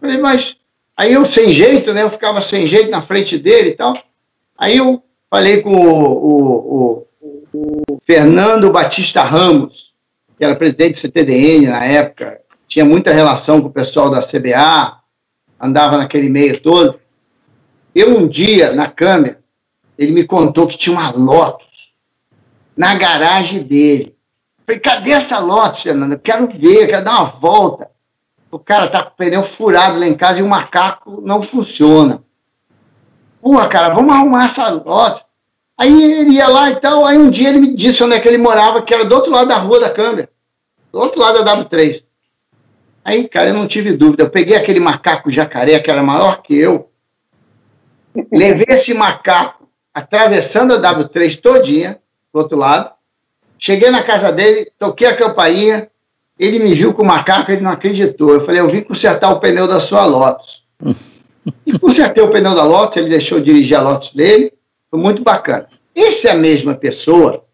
Falei, 0.00 0.18
mas 0.18 0.56
aí 0.96 1.12
eu 1.12 1.24
sem 1.24 1.52
jeito, 1.52 1.94
né? 1.94 2.02
Eu 2.02 2.10
ficava 2.10 2.40
sem 2.40 2.66
jeito 2.66 2.90
na 2.90 3.00
frente 3.00 3.38
dele 3.38 3.70
e 3.70 3.76
tal. 3.76 3.96
Aí 4.56 4.76
eu 4.78 5.00
falei 5.30 5.62
com 5.62 5.70
o, 5.70 6.12
o, 6.12 6.54
o, 6.56 7.06
o 7.88 7.98
Fernando 8.04 8.70
Batista 8.70 9.22
Ramos, 9.22 9.94
que 10.36 10.44
era 10.44 10.54
presidente 10.54 10.94
do 10.94 10.98
CTDN 11.00 11.68
na 11.68 11.84
época, 11.84 12.40
tinha 12.66 12.84
muita 12.84 13.12
relação 13.12 13.62
com 13.62 13.68
o 13.68 13.72
pessoal 13.72 14.10
da 14.10 14.20
CBA, 14.20 14.98
andava 15.58 15.96
naquele 15.96 16.28
meio 16.28 16.60
todo. 16.60 17.00
Eu, 17.94 18.18
um 18.18 18.28
dia, 18.28 18.72
na 18.72 18.86
câmera, 18.86 19.40
ele 19.96 20.12
me 20.12 20.24
contou 20.24 20.66
que 20.66 20.76
tinha 20.76 20.94
uma 20.94 21.10
Lotus 21.10 21.94
na 22.76 22.94
garagem 22.94 23.62
dele. 23.62 24.14
Falei, 24.66 24.80
cadê 24.80 25.12
essa 25.12 25.38
Lotus, 25.38 25.82
Fernando? 25.82 26.12
Eu 26.12 26.18
quero 26.18 26.46
ver, 26.46 26.88
quero 26.88 27.04
dar 27.04 27.20
uma 27.20 27.24
volta. 27.24 27.90
O 28.50 28.58
cara 28.58 28.88
tá 28.88 29.02
com 29.02 29.10
o 29.10 29.16
pneu 29.16 29.42
furado 29.42 29.98
lá 29.98 30.06
em 30.06 30.14
casa 30.14 30.40
e 30.40 30.42
o 30.42 30.48
macaco 30.48 31.22
não 31.22 31.40
funciona. 31.40 32.22
Porra, 33.40 33.66
cara, 33.66 33.94
vamos 33.94 34.12
arrumar 34.12 34.44
essa 34.44 34.68
Lotus. 34.68 35.27
Aí 35.78 36.20
ele 36.20 36.32
ia 36.32 36.48
lá 36.48 36.70
e 36.70 36.76
tal, 36.76 37.06
aí 37.06 37.16
um 37.16 37.30
dia 37.30 37.50
ele 37.50 37.60
me 37.60 37.72
disse 37.72 38.02
onde 38.02 38.16
é 38.16 38.20
que 38.20 38.26
ele 38.26 38.36
morava, 38.36 38.82
que 38.82 38.92
era 38.92 39.04
do 39.04 39.14
outro 39.14 39.30
lado 39.30 39.46
da 39.46 39.56
rua 39.56 39.78
da 39.78 39.88
câmera, 39.88 40.28
do 40.92 40.98
outro 40.98 41.20
lado 41.20 41.44
da 41.44 41.56
W3. 41.56 42.02
Aí, 43.04 43.28
cara, 43.28 43.50
eu 43.50 43.54
não 43.54 43.66
tive 43.66 43.92
dúvida. 43.92 44.24
Eu 44.24 44.30
peguei 44.30 44.56
aquele 44.56 44.80
macaco 44.80 45.30
jacaré, 45.30 45.78
que 45.78 45.90
era 45.90 46.02
maior 46.02 46.42
que 46.42 46.54
eu, 46.54 46.90
levei 48.32 48.66
esse 48.68 48.92
macaco 48.92 49.68
atravessando 49.94 50.74
a 50.74 50.80
W3 50.80 51.40
todinha, 51.40 52.00
do 52.32 52.40
outro 52.40 52.58
lado, 52.58 52.90
cheguei 53.56 53.90
na 53.90 54.02
casa 54.02 54.32
dele, 54.32 54.70
toquei 54.78 55.06
a 55.06 55.16
campainha, 55.16 55.88
ele 56.38 56.58
me 56.58 56.74
viu 56.74 56.92
com 56.92 57.02
o 57.02 57.06
macaco, 57.06 57.50
ele 57.50 57.62
não 57.62 57.70
acreditou. 57.70 58.34
Eu 58.34 58.40
falei, 58.40 58.60
eu 58.60 58.68
vim 58.68 58.80
consertar 58.80 59.30
o 59.30 59.40
pneu 59.40 59.66
da 59.68 59.80
sua 59.80 60.04
Lotus. 60.04 60.66
E 61.64 61.78
consertei 61.78 62.22
o 62.22 62.30
pneu 62.30 62.54
da 62.54 62.62
Lotus, 62.62 62.98
ele 62.98 63.08
deixou 63.08 63.40
dirigir 63.40 63.74
a 63.74 63.80
Lotus 63.80 64.12
dele, 64.12 64.52
foi 64.90 65.00
muito 65.00 65.22
bacana. 65.22 65.68
Essa 65.94 66.28
é 66.28 66.30
a 66.32 66.36
mesma 66.36 66.74
pessoa 66.74 67.48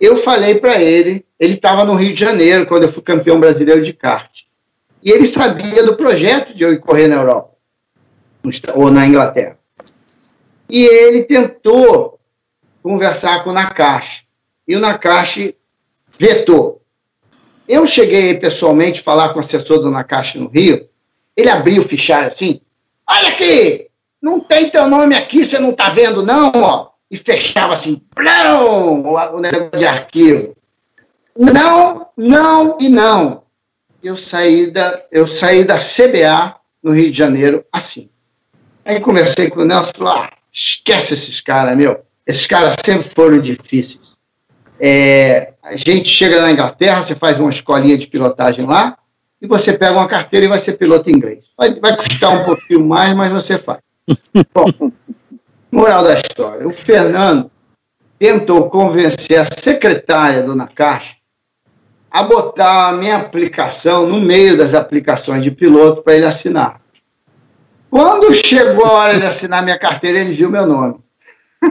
eu 0.00 0.16
falei 0.16 0.60
para 0.60 0.80
ele, 0.80 1.24
ele 1.38 1.54
estava 1.54 1.84
no 1.84 1.94
Rio 1.94 2.14
de 2.14 2.20
Janeiro, 2.20 2.66
quando 2.66 2.84
eu 2.84 2.92
fui 2.92 3.02
campeão 3.02 3.40
brasileiro 3.40 3.82
de 3.82 3.92
kart. 3.92 4.42
E 5.02 5.10
ele 5.10 5.26
sabia 5.26 5.82
do 5.82 5.96
projeto 5.96 6.54
de 6.54 6.62
eu 6.62 6.72
ir 6.72 6.78
correr 6.78 7.08
na 7.08 7.16
Europa, 7.16 7.50
ou 8.74 8.90
na 8.90 9.06
Inglaterra. 9.06 9.58
E 10.68 10.84
ele 10.84 11.24
tentou 11.24 12.18
conversar 12.82 13.42
com 13.42 13.50
o 13.50 13.52
Nakashi. 13.52 14.24
E 14.66 14.76
o 14.76 14.80
Nakashi 14.80 15.56
vetou. 16.18 16.82
Eu 17.66 17.86
cheguei 17.86 18.34
pessoalmente 18.34 19.00
falar 19.00 19.30
com 19.30 19.38
o 19.38 19.40
assessor 19.40 19.80
do 19.80 19.90
Nakashi 19.90 20.38
no 20.38 20.48
Rio. 20.48 20.88
Ele 21.36 21.50
abriu 21.50 21.80
o 21.80 21.86
fichário 21.86 22.28
assim: 22.28 22.60
Olha 23.08 23.28
aqui, 23.28 23.87
não 24.20 24.40
tem 24.40 24.70
teu 24.70 24.88
nome 24.88 25.14
aqui, 25.14 25.44
você 25.44 25.58
não 25.58 25.70
está 25.70 25.88
vendo, 25.90 26.22
não, 26.22 26.52
ó 26.54 26.88
e 27.10 27.16
fechava 27.16 27.72
assim, 27.72 28.00
plão, 28.14 29.02
o 29.02 29.40
negócio 29.40 29.70
de 29.78 29.86
arquivo. 29.86 30.56
Não, 31.36 32.08
não 32.16 32.76
e 32.80 32.88
não. 32.88 33.44
Eu 34.02 34.16
saí 34.16 34.70
da, 34.70 35.02
eu 35.10 35.26
saí 35.26 35.64
da 35.64 35.78
CBA 35.78 36.56
no 36.82 36.92
Rio 36.92 37.10
de 37.10 37.16
Janeiro 37.16 37.64
assim. 37.72 38.08
Aí 38.84 39.00
conversei 39.00 39.50
com 39.50 39.60
o 39.60 39.64
Nelson 39.64 39.92
falou: 39.96 40.12
ah, 40.12 40.32
esquece 40.52 41.14
esses 41.14 41.40
caras, 41.40 41.76
meu. 41.76 42.00
Esses 42.26 42.46
caras 42.46 42.76
sempre 42.84 43.08
foram 43.08 43.38
difíceis. 43.38 44.14
É, 44.78 45.54
a 45.62 45.76
gente 45.76 46.08
chega 46.08 46.40
na 46.40 46.52
Inglaterra, 46.52 47.02
você 47.02 47.14
faz 47.14 47.40
uma 47.40 47.50
escolinha 47.50 47.96
de 47.96 48.06
pilotagem 48.06 48.66
lá, 48.66 48.96
e 49.40 49.46
você 49.46 49.72
pega 49.72 49.92
uma 49.92 50.06
carteira 50.06 50.46
e 50.46 50.48
vai 50.48 50.58
ser 50.58 50.74
piloto 50.74 51.10
inglês. 51.10 51.46
Vai, 51.56 51.74
vai 51.80 51.96
custar 51.96 52.30
um 52.30 52.44
pouquinho 52.44 52.84
mais, 52.84 53.16
mas 53.16 53.32
você 53.32 53.58
faz. 53.58 53.80
Bom, 54.54 54.92
Moral 55.70 56.02
da 56.02 56.14
história: 56.14 56.66
o 56.66 56.70
Fernando 56.70 57.50
tentou 58.18 58.68
convencer 58.70 59.38
a 59.38 59.44
secretária 59.44 60.42
do 60.42 60.56
Nakashi 60.56 61.16
a 62.10 62.22
botar 62.22 62.88
a 62.88 62.92
minha 62.92 63.18
aplicação 63.18 64.06
no 64.06 64.20
meio 64.20 64.56
das 64.56 64.74
aplicações 64.74 65.42
de 65.42 65.50
piloto 65.50 66.02
para 66.02 66.16
ele 66.16 66.24
assinar. 66.24 66.80
Quando 67.90 68.32
chegou 68.34 68.86
a 68.86 68.92
hora 68.92 69.18
de 69.18 69.26
assinar 69.26 69.62
minha 69.62 69.78
carteira, 69.78 70.18
ele 70.18 70.32
viu 70.32 70.50
meu 70.50 70.66
nome. 70.66 70.96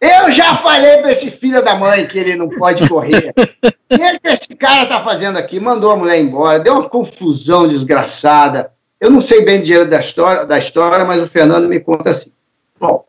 Eu 0.00 0.32
já 0.32 0.56
falei 0.56 0.98
para 0.98 1.12
esse 1.12 1.30
filho 1.30 1.64
da 1.64 1.76
mãe 1.76 2.06
que 2.06 2.18
ele 2.18 2.34
não 2.34 2.48
pode 2.48 2.88
correr. 2.88 3.32
O 3.36 4.20
que 4.20 4.28
esse 4.28 4.56
cara 4.56 4.86
tá 4.86 5.00
fazendo 5.00 5.38
aqui? 5.38 5.60
Mandou 5.60 5.92
a 5.92 5.96
mulher 5.96 6.20
embora, 6.20 6.58
deu 6.58 6.74
uma 6.74 6.88
confusão 6.88 7.68
desgraçada. 7.68 8.72
Eu 9.02 9.10
não 9.10 9.20
sei 9.20 9.44
bem 9.44 9.60
dinheiro 9.60 9.90
da 9.90 9.98
história, 9.98 10.46
da 10.46 10.56
história, 10.56 11.04
mas 11.04 11.20
o 11.20 11.26
Fernando 11.26 11.68
me 11.68 11.80
conta 11.80 12.10
assim. 12.10 12.30
Bom, 12.78 13.04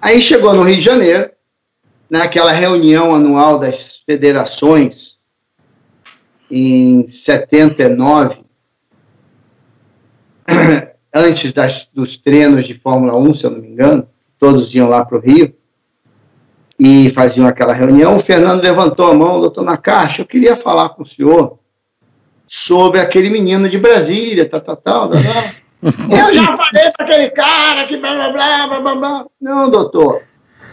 aí 0.00 0.22
chegou 0.22 0.54
no 0.54 0.62
Rio 0.62 0.76
de 0.76 0.80
Janeiro, 0.80 1.28
naquela 2.08 2.52
reunião 2.52 3.16
anual 3.16 3.58
das 3.58 3.96
federações, 4.06 5.18
em 6.48 7.08
79, 7.08 8.44
antes 11.12 11.52
das, 11.52 11.88
dos 11.92 12.16
treinos 12.16 12.64
de 12.64 12.78
Fórmula 12.78 13.16
1, 13.16 13.34
se 13.34 13.44
eu 13.44 13.50
não 13.50 13.58
me 13.58 13.70
engano, 13.70 14.08
todos 14.38 14.72
iam 14.72 14.88
lá 14.88 15.04
para 15.04 15.18
o 15.18 15.20
Rio 15.20 15.52
e 16.78 17.10
faziam 17.10 17.48
aquela 17.48 17.72
reunião. 17.72 18.18
O 18.18 18.20
Fernando 18.20 18.62
levantou 18.62 19.10
a 19.10 19.14
mão, 19.14 19.40
doutor 19.40 19.64
Nakashi, 19.64 20.20
eu 20.20 20.26
queria 20.26 20.54
falar 20.54 20.90
com 20.90 21.02
o 21.02 21.06
senhor 21.06 21.58
sobre 22.54 23.00
aquele 23.00 23.30
menino 23.30 23.66
de 23.66 23.78
Brasília, 23.78 24.46
tal, 24.46 24.60
tal, 24.60 24.76
tal. 24.76 25.08
tal, 25.08 25.22
tal. 25.22 25.42
Eu 25.82 26.34
já 26.34 26.54
falei 26.54 26.90
para 26.94 27.06
aquele 27.06 27.30
cara 27.30 27.86
que 27.86 27.96
blá, 27.96 28.14
blá, 28.14 28.30
blá, 28.30 28.66
blá, 28.66 28.80
blá, 28.80 28.94
blá. 28.94 29.26
Não, 29.40 29.70
doutor, 29.70 30.20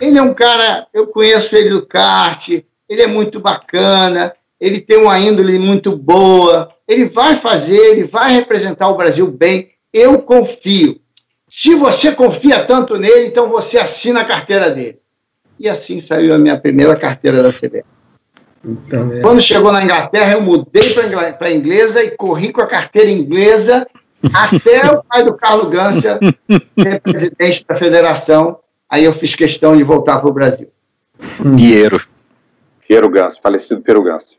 ele 0.01 0.17
é 0.17 0.21
um 0.21 0.33
cara, 0.33 0.87
eu 0.93 1.07
conheço 1.07 1.55
ele 1.55 1.69
do 1.69 1.85
kart, 1.85 2.49
ele 2.49 3.01
é 3.01 3.07
muito 3.07 3.39
bacana, 3.39 4.33
ele 4.59 4.81
tem 4.81 4.97
uma 4.97 5.17
índole 5.17 5.57
muito 5.57 5.95
boa, 5.95 6.69
ele 6.85 7.05
vai 7.05 7.37
fazer, 7.37 7.77
ele 7.77 8.03
vai 8.03 8.33
representar 8.33 8.89
o 8.89 8.97
Brasil 8.97 9.31
bem, 9.31 9.71
eu 9.93 10.21
confio. 10.21 10.99
Se 11.47 11.75
você 11.75 12.11
confia 12.11 12.65
tanto 12.65 12.97
nele, 12.97 13.27
então 13.27 13.47
você 13.47 13.77
assina 13.77 14.19
a 14.19 14.25
carteira 14.25 14.69
dele. 14.69 14.99
E 15.57 15.69
assim 15.69 16.01
saiu 16.01 16.35
a 16.35 16.37
minha 16.37 16.59
primeira 16.59 16.93
carteira 16.97 17.41
da 17.41 17.53
CBF. 17.53 17.85
Então, 18.63 19.13
é. 19.13 19.21
Quando 19.21 19.41
chegou 19.41 19.71
na 19.71 19.83
Inglaterra, 19.83 20.33
eu 20.33 20.41
mudei 20.41 20.93
para 21.37 21.47
a 21.47 21.51
inglesa 21.51 22.03
e 22.03 22.11
corri 22.11 22.51
com 22.51 22.61
a 22.61 22.67
carteira 22.67 23.09
inglesa 23.09 23.87
até 24.33 24.85
o 24.91 25.03
pai 25.03 25.23
do 25.23 25.33
Carlos 25.35 25.69
Gância 25.69 26.19
ser 26.77 26.99
presidente 27.01 27.65
da 27.65 27.75
federação. 27.75 28.59
Aí 28.89 29.05
eu 29.05 29.13
fiz 29.13 29.35
questão 29.35 29.77
de 29.77 29.83
voltar 29.83 30.19
para 30.19 30.29
o 30.29 30.33
Brasil. 30.33 30.69
Piero. 31.55 32.01
Piero 32.87 33.09
Gância, 33.09 33.41
falecido 33.41 33.81
Piero 33.81 34.03
Gância. 34.03 34.37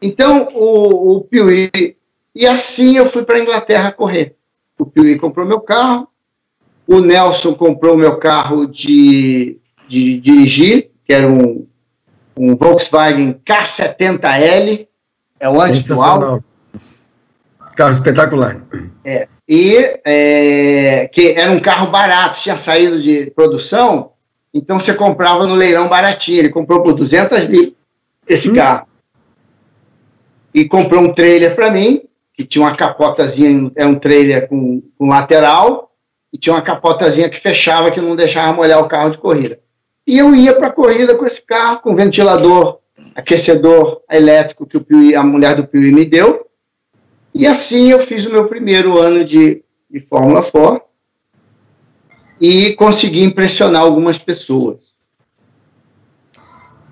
Então, 0.00 0.48
o, 0.54 1.16
o 1.16 1.20
Piuí. 1.22 1.96
E 2.34 2.46
assim 2.46 2.96
eu 2.96 3.06
fui 3.06 3.24
para 3.24 3.36
a 3.36 3.40
Inglaterra 3.40 3.92
correr. 3.92 4.34
O 4.78 4.84
Piuí 4.84 5.18
comprou 5.18 5.46
meu 5.46 5.60
carro, 5.60 6.08
o 6.86 7.00
Nelson 7.00 7.54
comprou 7.54 7.96
meu 7.96 8.18
carro 8.18 8.66
de, 8.66 9.58
de, 9.88 10.18
dirigir, 10.20 10.90
que 11.04 11.12
era 11.12 11.26
um, 11.26 11.66
um 12.36 12.54
Volkswagen 12.54 13.40
K70L, 13.44 14.86
é 15.40 15.48
o 15.48 15.60
anti-dual. 15.60 16.42
Carro 17.74 17.92
espetacular. 17.92 18.62
É, 19.04 19.28
e 19.48 19.76
é, 20.04 21.08
que 21.12 21.32
era 21.32 21.50
um 21.50 21.60
carro 21.60 21.90
barato, 21.90 22.40
tinha 22.40 22.56
saído 22.56 23.00
de 23.00 23.30
produção, 23.30 24.12
então 24.52 24.78
você 24.78 24.94
comprava 24.94 25.46
no 25.46 25.54
leilão 25.54 25.88
baratinho. 25.88 26.38
Ele 26.38 26.48
comprou 26.48 26.82
por 26.82 26.94
200 26.94 27.48
mil 27.48 27.74
esse 28.26 28.50
hum. 28.50 28.54
carro. 28.54 28.86
E 30.54 30.64
comprou 30.64 31.02
um 31.02 31.12
trailer 31.12 31.54
para 31.54 31.70
mim, 31.70 32.02
que 32.32 32.44
tinha 32.44 32.64
uma 32.64 32.74
capotazinha, 32.74 33.70
é 33.76 33.84
um 33.84 33.98
trailer 33.98 34.48
com, 34.48 34.82
com 34.98 35.08
lateral, 35.08 35.92
e 36.32 36.38
tinha 36.38 36.54
uma 36.54 36.62
capotazinha 36.62 37.28
que 37.28 37.38
fechava, 37.38 37.90
que 37.90 38.00
não 38.00 38.16
deixava 38.16 38.54
molhar 38.54 38.80
o 38.80 38.88
carro 38.88 39.10
de 39.10 39.18
corrida. 39.18 39.60
E 40.06 40.18
eu 40.18 40.34
ia 40.34 40.54
para 40.54 40.68
a 40.68 40.72
corrida 40.72 41.16
com 41.16 41.26
esse 41.26 41.44
carro, 41.44 41.80
com 41.80 41.96
ventilador, 41.96 42.78
aquecedor 43.14 44.02
elétrico 44.10 44.64
que 44.64 44.78
Piuí, 44.78 45.14
a 45.16 45.22
mulher 45.22 45.56
do 45.56 45.66
Piuí 45.66 45.90
me 45.90 46.04
deu. 46.04 46.46
E 47.34 47.46
assim 47.46 47.90
eu 47.90 48.00
fiz 48.00 48.24
o 48.24 48.30
meu 48.30 48.46
primeiro 48.46 48.98
ano 48.98 49.24
de, 49.24 49.62
de 49.90 50.00
Fórmula 50.00 50.42
4 50.42 50.80
e 52.40 52.72
consegui 52.74 53.22
impressionar 53.22 53.82
algumas 53.82 54.16
pessoas. 54.16 54.94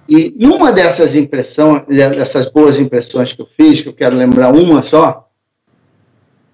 E 0.08 0.34
numa 0.38 0.72
dessas 0.72 1.16
impressões, 1.16 1.86
dessas 1.86 2.46
boas 2.50 2.78
impressões 2.78 3.32
que 3.32 3.40
eu 3.40 3.48
fiz, 3.56 3.80
que 3.80 3.88
eu 3.88 3.94
quero 3.94 4.16
lembrar 4.16 4.52
uma 4.52 4.82
só, 4.82 5.30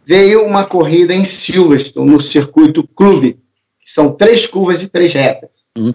veio 0.05 0.45
uma 0.45 0.65
corrida 0.65 1.15
em 1.15 1.25
Silverstone, 1.25 2.11
no 2.11 2.21
circuito 2.21 2.87
clube, 2.87 3.41
que 3.81 3.91
são 3.91 4.13
três 4.13 4.47
curvas 4.47 4.83
e 4.83 4.89
três 4.89 5.13
retas. 5.13 5.51
Uhum. 5.77 5.95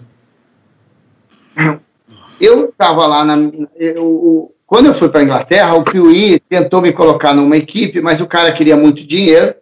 Eu 2.40 2.68
estava 2.68 3.06
lá, 3.06 3.24
na, 3.24 3.36
eu, 3.76 4.54
quando 4.66 4.86
eu 4.86 4.94
fui 4.94 5.08
para 5.08 5.20
a 5.20 5.24
Inglaterra, 5.24 5.74
o 5.74 5.84
Piuí 5.84 6.40
tentou 6.40 6.82
me 6.82 6.92
colocar 6.92 7.32
numa 7.32 7.56
equipe, 7.56 8.00
mas 8.00 8.20
o 8.20 8.26
cara 8.26 8.52
queria 8.52 8.76
muito 8.76 9.06
dinheiro 9.06 9.54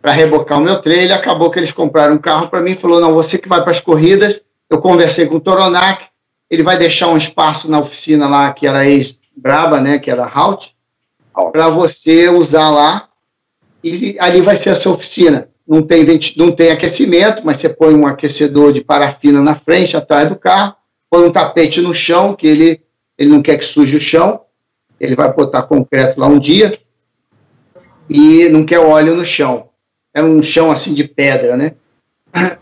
para 0.00 0.12
rebocar 0.12 0.58
o 0.58 0.62
meu 0.62 0.80
trailer, 0.80 1.16
acabou 1.16 1.50
que 1.50 1.58
eles 1.58 1.72
compraram 1.72 2.16
um 2.16 2.18
carro 2.18 2.48
para 2.48 2.60
mim 2.60 2.72
e 2.72 2.76
falou, 2.76 3.00
não, 3.00 3.14
você 3.14 3.38
que 3.38 3.48
vai 3.48 3.62
para 3.62 3.70
as 3.70 3.80
corridas, 3.80 4.40
eu 4.68 4.78
conversei 4.78 5.26
com 5.26 5.36
o 5.36 5.40
Toronac, 5.40 6.06
ele 6.50 6.62
vai 6.62 6.76
deixar 6.76 7.08
um 7.08 7.16
espaço 7.16 7.70
na 7.70 7.78
oficina 7.78 8.28
lá, 8.28 8.52
que 8.52 8.66
era 8.66 8.86
ex-Braba, 8.86 9.80
né, 9.80 9.98
que 9.98 10.10
era 10.10 10.26
Halt, 10.26 10.72
para 11.52 11.68
você 11.68 12.28
usar 12.28 12.70
lá, 12.70 13.08
e 13.82 14.16
ali 14.18 14.40
vai 14.40 14.56
ser 14.56 14.70
a 14.70 14.76
sua 14.76 14.92
oficina. 14.92 15.48
Não 15.66 15.82
tem, 15.82 16.04
não 16.36 16.52
tem 16.52 16.70
aquecimento, 16.70 17.42
mas 17.44 17.56
você 17.56 17.68
põe 17.68 17.94
um 17.94 18.06
aquecedor 18.06 18.72
de 18.72 18.82
parafina 18.82 19.42
na 19.42 19.54
frente, 19.54 19.96
atrás 19.96 20.28
do 20.28 20.36
carro, 20.36 20.74
põe 21.12 21.26
um 21.26 21.30
tapete 21.30 21.82
no 21.82 21.94
chão, 21.94 22.34
que 22.34 22.48
ele, 22.48 22.80
ele 23.18 23.28
não 23.28 23.42
quer 23.42 23.58
que 23.58 23.66
suje 23.66 23.98
o 23.98 24.00
chão, 24.00 24.40
ele 24.98 25.14
vai 25.14 25.30
botar 25.30 25.64
concreto 25.64 26.18
lá 26.18 26.26
um 26.26 26.38
dia, 26.38 26.78
e 28.08 28.48
não 28.48 28.64
quer 28.64 28.78
óleo 28.78 29.14
no 29.14 29.22
chão. 29.22 29.68
É 30.14 30.22
um 30.22 30.42
chão 30.42 30.70
assim 30.70 30.94
de 30.94 31.04
pedra, 31.04 31.54
né? 31.54 31.72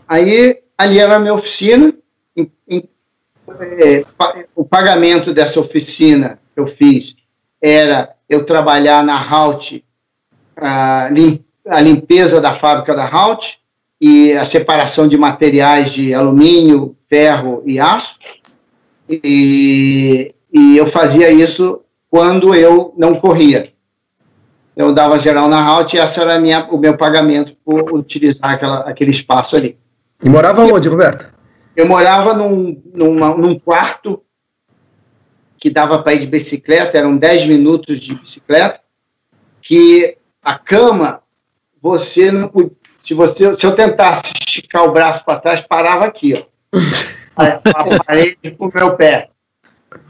Aí, 0.05 0.59
ali 0.77 0.99
era 0.99 1.15
a 1.15 1.19
minha 1.19 1.33
oficina, 1.33 1.93
em, 2.35 2.51
em, 2.67 2.89
é, 3.61 4.03
o 4.53 4.65
pagamento 4.65 5.33
dessa 5.33 5.57
oficina 5.57 6.37
que 6.53 6.59
eu 6.59 6.67
fiz 6.67 7.15
era 7.61 8.13
eu 8.27 8.43
trabalhar 8.45 9.01
na 9.01 9.15
Halt 9.15 9.81
a, 10.57 11.09
limpeza 11.79 12.41
da 12.41 12.53
fábrica 12.53 12.93
da 12.93 13.09
Halt 13.09 13.61
e 14.01 14.33
a 14.33 14.43
separação 14.43 15.07
de 15.07 15.17
materiais 15.17 15.91
de 15.91 16.13
alumínio, 16.13 16.97
ferro 17.07 17.61
e 17.65 17.79
aço. 17.79 18.17
E, 19.23 20.33
e 20.53 20.77
eu 20.77 20.87
fazia 20.87 21.29
isso 21.31 21.81
quando 22.09 22.55
eu 22.55 22.93
não 22.97 23.15
corria. 23.15 23.71
Eu 24.75 24.93
dava 24.93 25.19
geral 25.19 25.49
na 25.49 25.61
Halt 25.61 25.93
e 25.93 25.97
esse 25.97 26.19
era 26.19 26.39
minha, 26.39 26.65
o 26.71 26.77
meu 26.77 26.97
pagamento 26.97 27.55
por 27.63 27.93
utilizar 27.93 28.51
aquela, 28.51 28.79
aquele 28.81 29.11
espaço 29.11 29.55
ali. 29.55 29.77
E 30.23 30.29
morava 30.29 30.63
onde, 30.63 30.87
Roberto? 30.87 31.27
Eu 31.75 31.87
morava 31.87 32.33
num, 32.33 32.81
numa, 32.93 33.35
num 33.35 33.57
quarto 33.57 34.21
que 35.57 35.69
dava 35.69 36.01
para 36.01 36.13
ir 36.13 36.19
de 36.19 36.27
bicicleta, 36.27 36.97
eram 36.97 37.15
10 37.15 37.45
minutos 37.47 37.99
de 37.99 38.15
bicicleta, 38.15 38.79
que 39.61 40.17
a 40.41 40.57
cama, 40.57 41.21
você 41.81 42.31
não 42.31 42.47
podia. 42.47 42.71
Se, 42.97 43.13
você, 43.13 43.55
se 43.55 43.65
eu 43.65 43.75
tentasse 43.75 44.23
esticar 44.33 44.83
o 44.83 44.91
braço 44.91 45.23
para 45.23 45.39
trás, 45.39 45.61
parava 45.61 46.05
aqui, 46.05 46.33
ó. 46.33 46.77
A, 47.41 48.03
parede 48.03 48.51
com 48.57 48.67
o 48.67 48.71
meu 48.73 48.95
pé. 48.95 49.29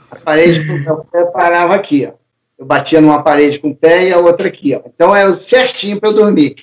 A 0.09 0.15
parede 0.15 0.65
com 0.65 0.73
o 0.73 0.79
meu 0.79 0.97
pé 1.05 1.25
parava 1.25 1.75
aqui, 1.75 2.07
ó. 2.07 2.13
Eu 2.57 2.65
batia 2.65 3.01
numa 3.01 3.23
parede 3.23 3.59
com 3.59 3.69
o 3.69 3.75
pé 3.75 4.09
e 4.09 4.13
a 4.13 4.17
outra 4.17 4.47
aqui, 4.47 4.75
ó. 4.75 4.81
Então 4.85 5.15
era 5.15 5.33
certinho 5.33 5.99
para 5.99 6.09
eu 6.09 6.13
dormir. 6.13 6.55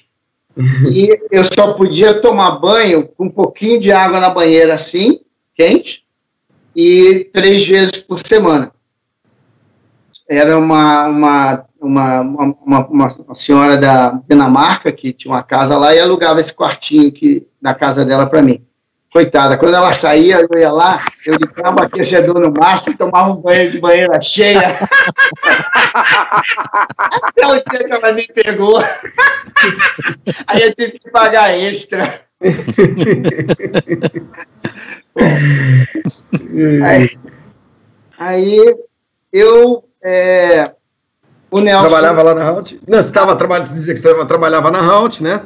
E 0.90 1.18
eu 1.30 1.44
só 1.44 1.74
podia 1.74 2.20
tomar 2.20 2.52
banho 2.58 3.06
com 3.06 3.26
um 3.26 3.30
pouquinho 3.30 3.80
de 3.80 3.92
água 3.92 4.18
na 4.20 4.28
banheira 4.28 4.74
assim, 4.74 5.20
quente, 5.54 6.04
e 6.74 7.28
três 7.32 7.66
vezes 7.66 7.96
por 7.98 8.18
semana. 8.18 8.72
Era 10.28 10.58
uma, 10.58 11.06
uma 11.06 11.68
uma, 11.80 12.20
uma, 12.20 12.56
uma, 12.60 13.08
uma, 13.08 13.34
senhora 13.34 13.76
da 13.76 14.20
Dinamarca 14.28 14.90
que 14.92 15.12
tinha 15.12 15.32
uma 15.32 15.42
casa 15.42 15.78
lá 15.78 15.94
e 15.94 16.00
alugava 16.00 16.40
esse 16.40 16.52
quartinho 16.52 17.12
que, 17.12 17.46
da 17.62 17.72
casa 17.72 18.04
dela 18.04 18.26
para 18.26 18.42
mim. 18.42 18.64
Coitada, 19.10 19.56
quando 19.56 19.74
ela 19.74 19.90
saía, 19.92 20.40
eu 20.40 20.58
ia 20.58 20.70
lá, 20.70 21.02
eu 21.26 21.34
ligava 21.34 21.80
o 21.80 21.84
aquecedor 21.84 22.38
no 22.38 22.52
máximo, 22.52 22.96
tomava 22.96 23.32
um 23.32 23.40
banho 23.40 23.70
de 23.70 23.80
banheira 23.80 24.20
cheia. 24.20 24.76
Até 27.22 27.46
o 27.46 27.54
dia 27.54 27.84
que 27.84 27.92
ela 27.92 28.12
me 28.12 28.26
pegou. 28.28 28.78
Aí 30.46 30.62
eu 30.62 30.74
tive 30.74 30.98
que 30.98 31.10
pagar 31.10 31.56
extra. 31.56 32.20
aí, 36.84 37.18
aí 38.18 38.76
eu 39.32 39.84
é, 40.02 40.70
o 41.50 41.60
Nelson. 41.60 41.88
Trabalhava 41.88 42.22
lá 42.22 42.34
na 42.34 42.44
Halt? 42.44 42.78
Não, 42.86 43.02
você 43.02 43.08
estava 43.08 43.34
trabalhando, 43.36 43.68
dizia 43.68 43.94
que 43.94 44.00
você 44.00 44.26
trabalhava 44.26 44.70
na 44.70 44.80
Halt, 44.80 45.22
né? 45.22 45.42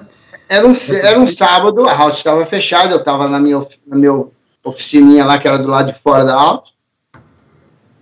Era 0.48 0.66
um, 0.66 0.72
era 1.02 1.18
um 1.18 1.26
sábado, 1.26 1.88
a 1.88 1.94
house 1.94 2.16
estava 2.16 2.44
fechada, 2.44 2.92
eu 2.92 2.98
estava 2.98 3.28
na 3.28 3.40
minha, 3.40 3.66
na 3.86 3.96
minha 3.96 4.26
oficininha 4.64 5.24
lá, 5.24 5.38
que 5.38 5.48
era 5.48 5.58
do 5.58 5.68
lado 5.68 5.92
de 5.92 5.98
fora 5.98 6.24
da 6.24 6.34
house. 6.34 6.74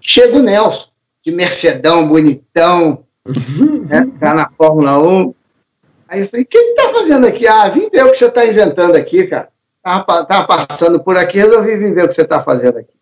Chega 0.00 0.36
o 0.36 0.42
Nelson, 0.42 0.88
de 1.24 1.30
Mercedão, 1.30 2.08
bonitão, 2.08 3.04
né, 3.24 4.08
tá 4.18 4.34
na 4.34 4.50
Fórmula 4.50 4.98
1. 4.98 5.34
Aí 6.08 6.22
eu 6.22 6.28
falei, 6.28 6.44
o 6.44 6.46
que 6.46 6.58
ele 6.58 6.74
tá 6.74 6.90
fazendo 6.92 7.26
aqui? 7.26 7.46
Ah, 7.46 7.68
vim 7.68 7.88
ver 7.88 8.04
o 8.04 8.10
que 8.10 8.16
você 8.16 8.26
está 8.26 8.44
inventando 8.44 8.96
aqui, 8.96 9.26
cara. 9.26 9.48
Tava, 9.82 10.24
tava, 10.24 10.46
passando 10.46 11.00
por 11.00 11.16
aqui, 11.16 11.38
resolvi 11.38 11.76
vir 11.76 11.94
ver 11.94 12.04
o 12.04 12.08
que 12.08 12.14
você 12.14 12.22
está 12.22 12.40
fazendo 12.40 12.78
aqui. 12.78 12.92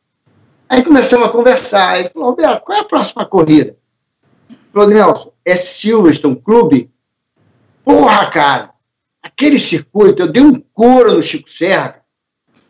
Aí 0.68 0.84
começamos 0.84 1.26
a 1.26 1.30
conversar. 1.30 1.98
Ele 1.98 2.10
falou, 2.10 2.30
Roberto, 2.30 2.62
qual 2.62 2.78
é 2.78 2.80
a 2.82 2.84
próxima 2.84 3.24
corrida? 3.24 3.74
Ele 4.48 4.58
falou, 4.72 4.88
Nelson, 4.88 5.32
é 5.44 5.56
Silverstone 5.56 6.36
Clube? 6.36 6.90
Porra, 7.84 8.30
cara, 8.30 8.70
aquele 9.22 9.58
circuito, 9.58 10.22
eu 10.22 10.32
dei 10.32 10.42
um 10.42 10.60
couro 10.72 11.14
no 11.14 11.22
Chico 11.22 11.50
Serra. 11.50 12.02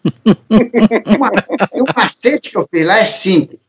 o 1.72 1.84
macete 1.96 2.50
que 2.50 2.56
eu 2.56 2.66
fiz 2.72 2.86
lá 2.86 2.98
é 2.98 3.04
simples. 3.04 3.60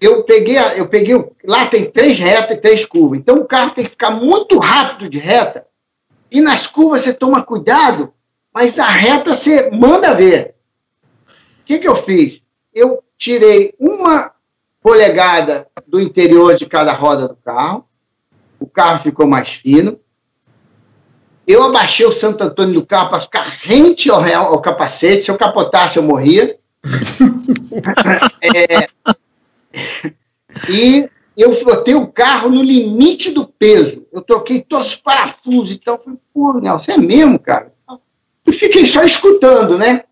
Eu 0.00 0.22
peguei, 0.24 0.58
eu 0.76 0.88
peguei, 0.88 1.16
lá 1.44 1.66
tem 1.66 1.90
três 1.90 2.18
retas 2.18 2.56
e 2.56 2.60
três 2.60 2.84
curvas. 2.84 3.18
Então 3.18 3.36
o 3.36 3.44
carro 3.44 3.70
tem 3.70 3.84
que 3.84 3.90
ficar 3.90 4.10
muito 4.10 4.58
rápido 4.58 5.08
de 5.08 5.18
reta. 5.18 5.66
E 6.30 6.40
nas 6.40 6.66
curvas 6.66 7.02
você 7.02 7.12
toma 7.12 7.42
cuidado, 7.42 8.12
mas 8.54 8.78
a 8.78 8.88
reta 8.88 9.34
você 9.34 9.70
manda 9.70 10.14
ver. 10.14 10.54
O 11.60 11.64
que, 11.64 11.78
que 11.78 11.88
eu 11.88 11.96
fiz? 11.96 12.42
Eu 12.72 13.02
tirei 13.18 13.74
uma 13.78 14.32
polegada 14.80 15.68
do 15.86 16.00
interior 16.00 16.54
de 16.54 16.66
cada 16.66 16.92
roda 16.92 17.28
do 17.28 17.36
carro. 17.36 17.86
O 18.58 18.66
carro 18.66 19.02
ficou 19.02 19.26
mais 19.26 19.50
fino. 19.50 19.98
Eu 21.46 21.62
abaixei 21.64 22.06
o 22.06 22.12
Santo 22.12 22.44
Antônio 22.44 22.74
do 22.74 22.86
carro 22.86 23.10
para 23.10 23.20
ficar 23.20 23.42
rente 23.42 24.10
ao, 24.10 24.22
ao 24.22 24.60
capacete. 24.60 25.24
Se 25.24 25.30
eu 25.30 25.36
capotasse, 25.36 25.96
eu 25.96 26.02
morria. 26.02 26.56
é, 28.40 28.88
e 30.68 31.08
eu 31.36 31.64
botei 31.64 31.94
o 31.94 32.06
carro 32.06 32.48
no 32.48 32.62
limite 32.62 33.30
do 33.30 33.46
peso. 33.46 34.06
Eu 34.12 34.20
troquei 34.20 34.60
todos 34.60 34.88
os 34.88 34.96
parafusos 34.96 35.74
e 35.74 35.78
tal. 35.78 35.98
Falei, 35.98 36.18
pô, 36.32 36.52
Nelson, 36.54 36.92
é 36.92 36.98
mesmo, 36.98 37.38
cara? 37.38 37.72
E 38.46 38.52
fiquei 38.52 38.86
só 38.86 39.02
escutando, 39.04 39.78
né? 39.78 40.04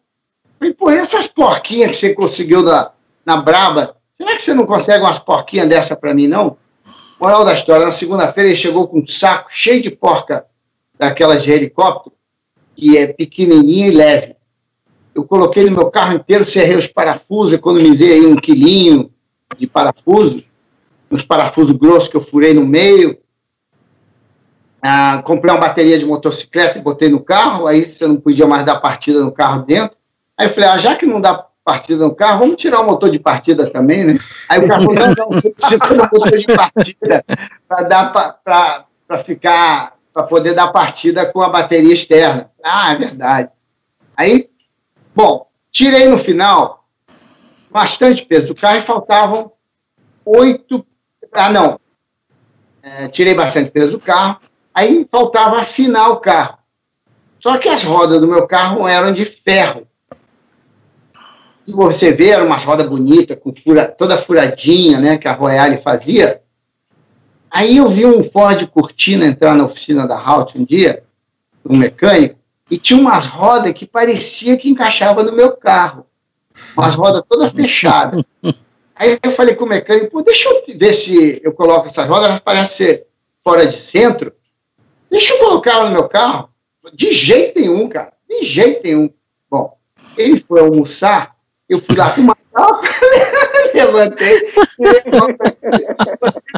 Falei, 0.59 0.75
pô, 0.75 0.91
essas 0.91 1.27
porquinhas 1.27 1.93
que 1.93 1.97
você 1.97 2.15
conseguiu 2.15 2.63
na, 2.63 2.91
na 3.25 3.37
Braba, 3.37 3.97
será 4.13 4.35
que 4.35 4.43
você 4.43 4.55
não 4.55 4.67
consegue 4.67 5.05
umas 5.05 5.19
porquinhas 5.19 5.69
dessa 5.69 5.97
para 5.97 6.15
mim, 6.15 6.27
não? 6.27 6.57
Moral 7.21 7.45
da 7.45 7.53
história, 7.53 7.87
na 7.87 7.93
segunda-feira 7.93 8.49
ele 8.49 8.57
chegou 8.57 8.89
com 8.89 9.01
um 9.01 9.07
saco 9.07 9.49
cheio 9.51 9.83
de 9.83 9.91
porca 9.91 10.47
daquelas 11.01 11.43
de 11.43 11.51
helicóptero, 11.51 12.15
que 12.77 12.99
é 12.99 13.07
pequenininha 13.07 13.89
e 13.89 13.91
leve. 13.91 14.37
Eu 15.15 15.25
coloquei 15.25 15.65
no 15.65 15.71
meu 15.71 15.91
carro 15.91 16.13
inteiro, 16.13 16.45
cerrei 16.45 16.77
os 16.77 16.87
parafusos, 16.87 17.55
economizei 17.55 18.13
aí 18.13 18.27
um 18.27 18.37
quilinho 18.37 19.11
de 19.57 19.67
parafuso, 19.67 20.45
uns 21.11 21.25
parafusos 21.25 21.75
grossos 21.75 22.11
que 22.11 22.19
eu 22.19 22.21
furei 22.21 22.53
no 22.53 22.67
meio. 22.67 23.19
Ah, 24.83 25.23
comprei 25.25 25.53
uma 25.53 25.61
bateria 25.61 25.99
de 25.99 26.05
motocicleta 26.05 26.79
e 26.79 26.83
botei 26.83 27.09
no 27.09 27.21
carro, 27.21 27.67
aí 27.67 27.83
você 27.83 28.07
não 28.07 28.17
podia 28.17 28.47
mais 28.47 28.65
dar 28.67 28.79
partida 28.79 29.21
no 29.21 29.33
carro 29.33 29.63
dentro. 29.63 29.97
Aí 30.37 30.49
eu 30.49 30.51
falei, 30.51 30.69
ah, 30.69 30.77
já 30.77 30.97
que 30.97 31.07
não 31.07 31.19
dá 31.19 31.47
partida 31.65 32.05
no 32.05 32.15
carro, 32.15 32.41
vamos 32.41 32.57
tirar 32.57 32.81
o 32.81 32.87
motor 32.87 33.11
de 33.11 33.19
partida 33.19 33.71
também, 33.71 34.05
né? 34.05 34.19
Aí 34.51 34.63
o 34.63 34.69
carro 34.69 34.85
falou, 34.85 34.95
não, 34.95 35.15
não, 35.17 35.29
você 35.29 35.51
precisa 35.51 35.95
um 35.95 35.97
motor 35.97 36.31
de 36.31 36.47
partida 36.47 37.25
para 38.45 39.19
ficar 39.25 40.00
para 40.21 40.27
poder 40.27 40.55
dar 40.55 40.69
partida 40.69 41.25
com 41.25 41.41
a 41.41 41.49
bateria 41.49 41.95
externa. 41.95 42.51
Ah, 42.63 42.93
é 42.93 42.99
verdade. 42.99 43.51
Aí, 44.17 44.51
bom, 45.15 45.47
tirei 45.71 46.09
no 46.09 46.19
final 46.19 46.85
bastante 47.71 48.27
peso 48.27 48.49
do 48.49 48.55
carro 48.55 48.79
e 48.79 48.83
faltavam 48.83 49.53
oito. 50.25 50.85
Ah, 51.33 51.51
não. 51.51 51.81
É, 52.83 53.09
tirei 53.09 53.35
bastante 53.35 53.71
peso 53.71 53.93
do 53.93 54.01
carro, 54.01 54.41
aí 54.75 55.07
faltava 55.11 55.61
afinar 55.61 56.11
o 56.11 56.17
carro. 56.17 56.59
Só 57.39 57.57
que 57.57 57.69
as 57.69 57.85
rodas 57.85 58.21
do 58.21 58.29
meu 58.29 58.47
carro 58.47 58.87
eram 58.87 59.13
de 59.13 59.25
ferro. 59.25 59.87
Se 61.65 61.73
você 61.73 62.11
ver, 62.11 62.31
era 62.31 62.45
uma 62.45 62.57
roda 62.57 62.85
bonita, 62.85 63.37
com 63.37 63.55
fura, 63.55 63.87
toda 63.87 64.19
furadinha, 64.19 64.99
né, 64.99 65.19
que 65.19 65.29
a 65.29 65.33
Royale 65.33 65.79
fazia. 65.79 66.43
Aí 67.51 67.79
eu 67.79 67.89
vi 67.89 68.07
um 68.07 68.23
Ford 68.23 68.65
Cortina 68.69 69.27
entrar 69.27 69.55
na 69.55 69.65
oficina 69.65 70.07
da 70.07 70.17
Halt 70.17 70.57
um 70.57 70.65
dia, 70.65 71.03
um 71.65 71.77
mecânico, 71.77 72.39
e 72.71 72.79
tinha 72.79 72.99
umas 72.99 73.27
rodas 73.27 73.73
que 73.73 73.85
parecia 73.85 74.57
que 74.57 74.71
encaixava 74.71 75.25
no 75.25 75.33
meu 75.33 75.57
carro. 75.57 76.07
Umas 76.77 76.95
rodas 76.95 77.23
todas 77.29 77.53
fechadas. 77.53 78.23
Aí 78.95 79.19
eu 79.23 79.31
falei 79.33 79.57
com 79.57 79.65
o 79.65 79.69
mecânico, 79.69 80.11
Pô, 80.11 80.23
deixa 80.23 80.49
eu 80.49 80.79
ver 80.79 80.93
se 80.93 81.41
eu 81.43 81.53
coloco 81.53 81.87
essas 81.87 82.07
rodas, 82.07 82.27
elas 82.27 82.41
parecem 82.41 82.77
ser 82.77 83.07
fora 83.43 83.67
de 83.67 83.77
centro. 83.77 84.33
Deixa 85.11 85.35
eu 85.35 85.39
colocar 85.39 85.85
no 85.85 85.91
meu 85.91 86.09
carro. 86.09 86.51
De 86.95 87.13
jeito 87.13 87.61
nenhum, 87.61 87.89
cara. 87.89 88.13
De 88.29 88.45
jeito 88.45 88.83
nenhum. 88.85 89.11
Bom, 89.51 89.77
ele 90.17 90.39
foi 90.39 90.61
almoçar, 90.61 91.35
eu 91.69 91.81
fui 91.81 91.97
lá 91.97 92.11
com 92.11 92.21
uma 92.21 92.37
levantei, 93.75 94.53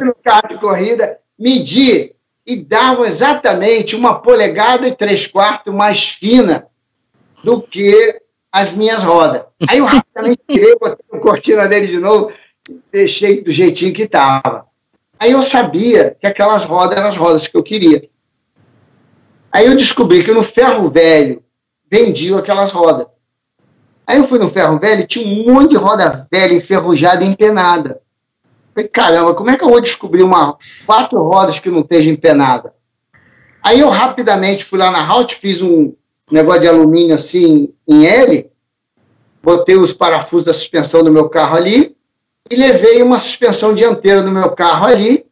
no 0.01 0.15
carro 0.23 0.47
de 0.49 0.57
corrida, 0.57 1.19
medi 1.37 2.15
e 2.45 2.55
dava 2.57 3.07
exatamente 3.07 3.95
uma 3.95 4.19
polegada 4.19 4.87
e 4.87 4.95
três 4.95 5.27
quartos 5.27 5.73
mais 5.73 6.03
fina 6.03 6.67
do 7.43 7.61
que 7.61 8.19
as 8.51 8.73
minhas 8.73 9.03
rodas. 9.03 9.43
Aí 9.67 9.79
eu 9.79 9.85
rapidamente 9.85 10.41
tirei, 10.47 10.75
botei 10.75 11.05
a 11.11 11.19
cortina 11.19 11.67
dele 11.67 11.87
de 11.87 11.99
novo, 11.99 12.31
deixei 12.91 13.41
do 13.41 13.51
jeitinho 13.51 13.93
que 13.93 14.03
estava. 14.03 14.67
Aí 15.19 15.31
eu 15.31 15.41
sabia 15.41 16.17
que 16.19 16.27
aquelas 16.27 16.65
rodas 16.65 16.97
eram 16.97 17.07
as 17.07 17.15
rodas 17.15 17.47
que 17.47 17.55
eu 17.55 17.63
queria. 17.63 18.09
Aí 19.51 19.67
eu 19.67 19.75
descobri 19.75 20.23
que 20.23 20.33
no 20.33 20.43
ferro 20.43 20.89
velho 20.89 21.43
vendiam 21.89 22.37
aquelas 22.37 22.71
rodas. 22.71 23.07
Aí 24.05 24.17
eu 24.17 24.27
fui 24.27 24.37
no 24.37 24.49
ferro 24.49 24.79
velho 24.79 25.07
tinha 25.07 25.25
um 25.25 25.53
monte 25.53 25.71
de 25.71 25.77
roda 25.77 26.27
velha, 26.31 26.53
enferrujada 26.53 27.23
e 27.23 27.27
empenada. 27.27 28.01
Falei, 28.73 28.89
caramba, 28.89 29.33
como 29.33 29.49
é 29.49 29.57
que 29.57 29.63
eu 29.63 29.69
vou 29.69 29.79
descobrir 29.79 30.23
uma 30.23 30.57
quatro 30.85 31.21
rodas 31.21 31.59
que 31.59 31.69
não 31.69 31.81
esteja 31.81 32.09
empenada? 32.09 32.73
Aí 33.61 33.79
eu 33.79 33.89
rapidamente 33.89 34.65
fui 34.65 34.77
lá 34.77 34.91
na 34.91 35.07
Halt, 35.07 35.35
fiz 35.35 35.61
um 35.61 35.93
negócio 36.29 36.61
de 36.61 36.67
alumínio 36.67 37.15
assim 37.15 37.73
em 37.87 38.05
L, 38.05 38.51
botei 39.41 39.75
os 39.75 39.93
parafusos 39.93 40.45
da 40.45 40.53
suspensão 40.53 41.03
do 41.03 41.11
meu 41.11 41.29
carro 41.29 41.55
ali 41.55 41.95
e 42.49 42.55
levei 42.55 43.01
uma 43.01 43.19
suspensão 43.19 43.73
dianteira 43.73 44.21
do 44.21 44.31
meu 44.31 44.51
carro 44.51 44.85
ali 44.85 45.25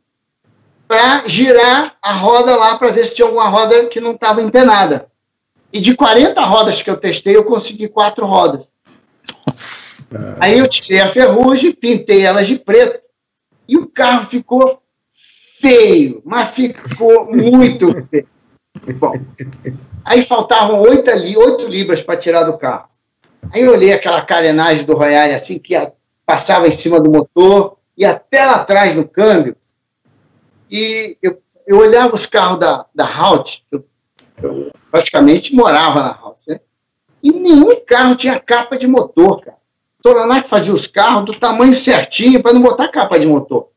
para 0.88 1.28
girar 1.28 1.96
a 2.02 2.14
roda 2.14 2.56
lá 2.56 2.78
para 2.78 2.92
ver 2.92 3.06
se 3.06 3.16
tinha 3.16 3.26
alguma 3.26 3.48
roda 3.48 3.86
que 3.88 4.00
não 4.00 4.12
estava 4.12 4.42
empenada. 4.42 5.11
E 5.74 5.80
de 5.80 5.96
40 5.96 6.42
rodas 6.42 6.82
que 6.82 6.90
eu 6.90 6.98
testei, 6.98 7.36
eu 7.36 7.46
consegui 7.46 7.88
quatro 7.88 8.26
rodas. 8.26 8.72
Nossa. 9.48 10.38
Aí 10.40 10.60
eu 10.60 10.68
tirei 10.68 11.00
a 11.00 11.08
ferrugem, 11.08 11.72
pintei 11.72 12.26
elas 12.26 12.48
de 12.48 12.60
preto 12.60 13.00
e 13.68 13.78
o 13.78 13.88
carro 13.88 14.26
ficou 14.26 14.82
feio, 15.62 16.22
mas 16.26 16.50
ficou 16.50 17.32
muito 17.32 17.92
feio. 18.10 18.28
Bom, 18.96 19.14
aí 20.04 20.24
faltavam 20.24 20.82
oito, 20.82 21.10
oito 21.10 21.68
libras 21.68 22.02
para 22.02 22.18
tirar 22.18 22.44
do 22.44 22.58
carro. 22.58 22.90
Aí 23.52 23.62
eu 23.62 23.72
olhei 23.72 23.94
aquela 23.94 24.22
carenagem 24.22 24.86
do 24.86 24.96
Royale 24.96 25.34
assim, 25.34 25.60
que 25.60 25.76
passava 26.26 26.68
em 26.68 26.72
cima 26.72 27.00
do 27.00 27.12
motor 27.12 27.78
e 27.98 28.06
até 28.06 28.46
lá 28.46 28.56
atrás 28.56 28.96
no 28.96 29.08
câmbio. 29.08 29.56
E 30.70 31.18
eu, 31.22 31.42
eu 31.68 31.78
olhava 31.78 32.16
os 32.16 32.26
carros 32.26 32.60
da, 32.60 32.86
da 32.94 33.06
Halt, 33.06 33.62
eu, 33.72 33.86
eu 34.44 34.72
praticamente 34.90 35.56
morava 35.56 36.02
na 36.02 36.20
Halt, 36.22 36.38
né? 36.48 36.60
E 37.22 37.32
nenhum 37.32 37.76
carro 37.86 38.16
tinha 38.16 38.40
capa 38.40 38.78
de 38.78 38.88
motor, 38.88 39.42
cara. 39.42 39.58
Toranac 40.02 40.50
fazia 40.50 40.74
os 40.74 40.88
carros 40.88 41.26
do 41.26 41.40
tamanho 41.40 41.76
certinho 41.76 42.42
para 42.42 42.54
não 42.54 42.62
botar 42.62 42.88
capa 42.88 43.20
de 43.20 43.26
motor. 43.26 43.70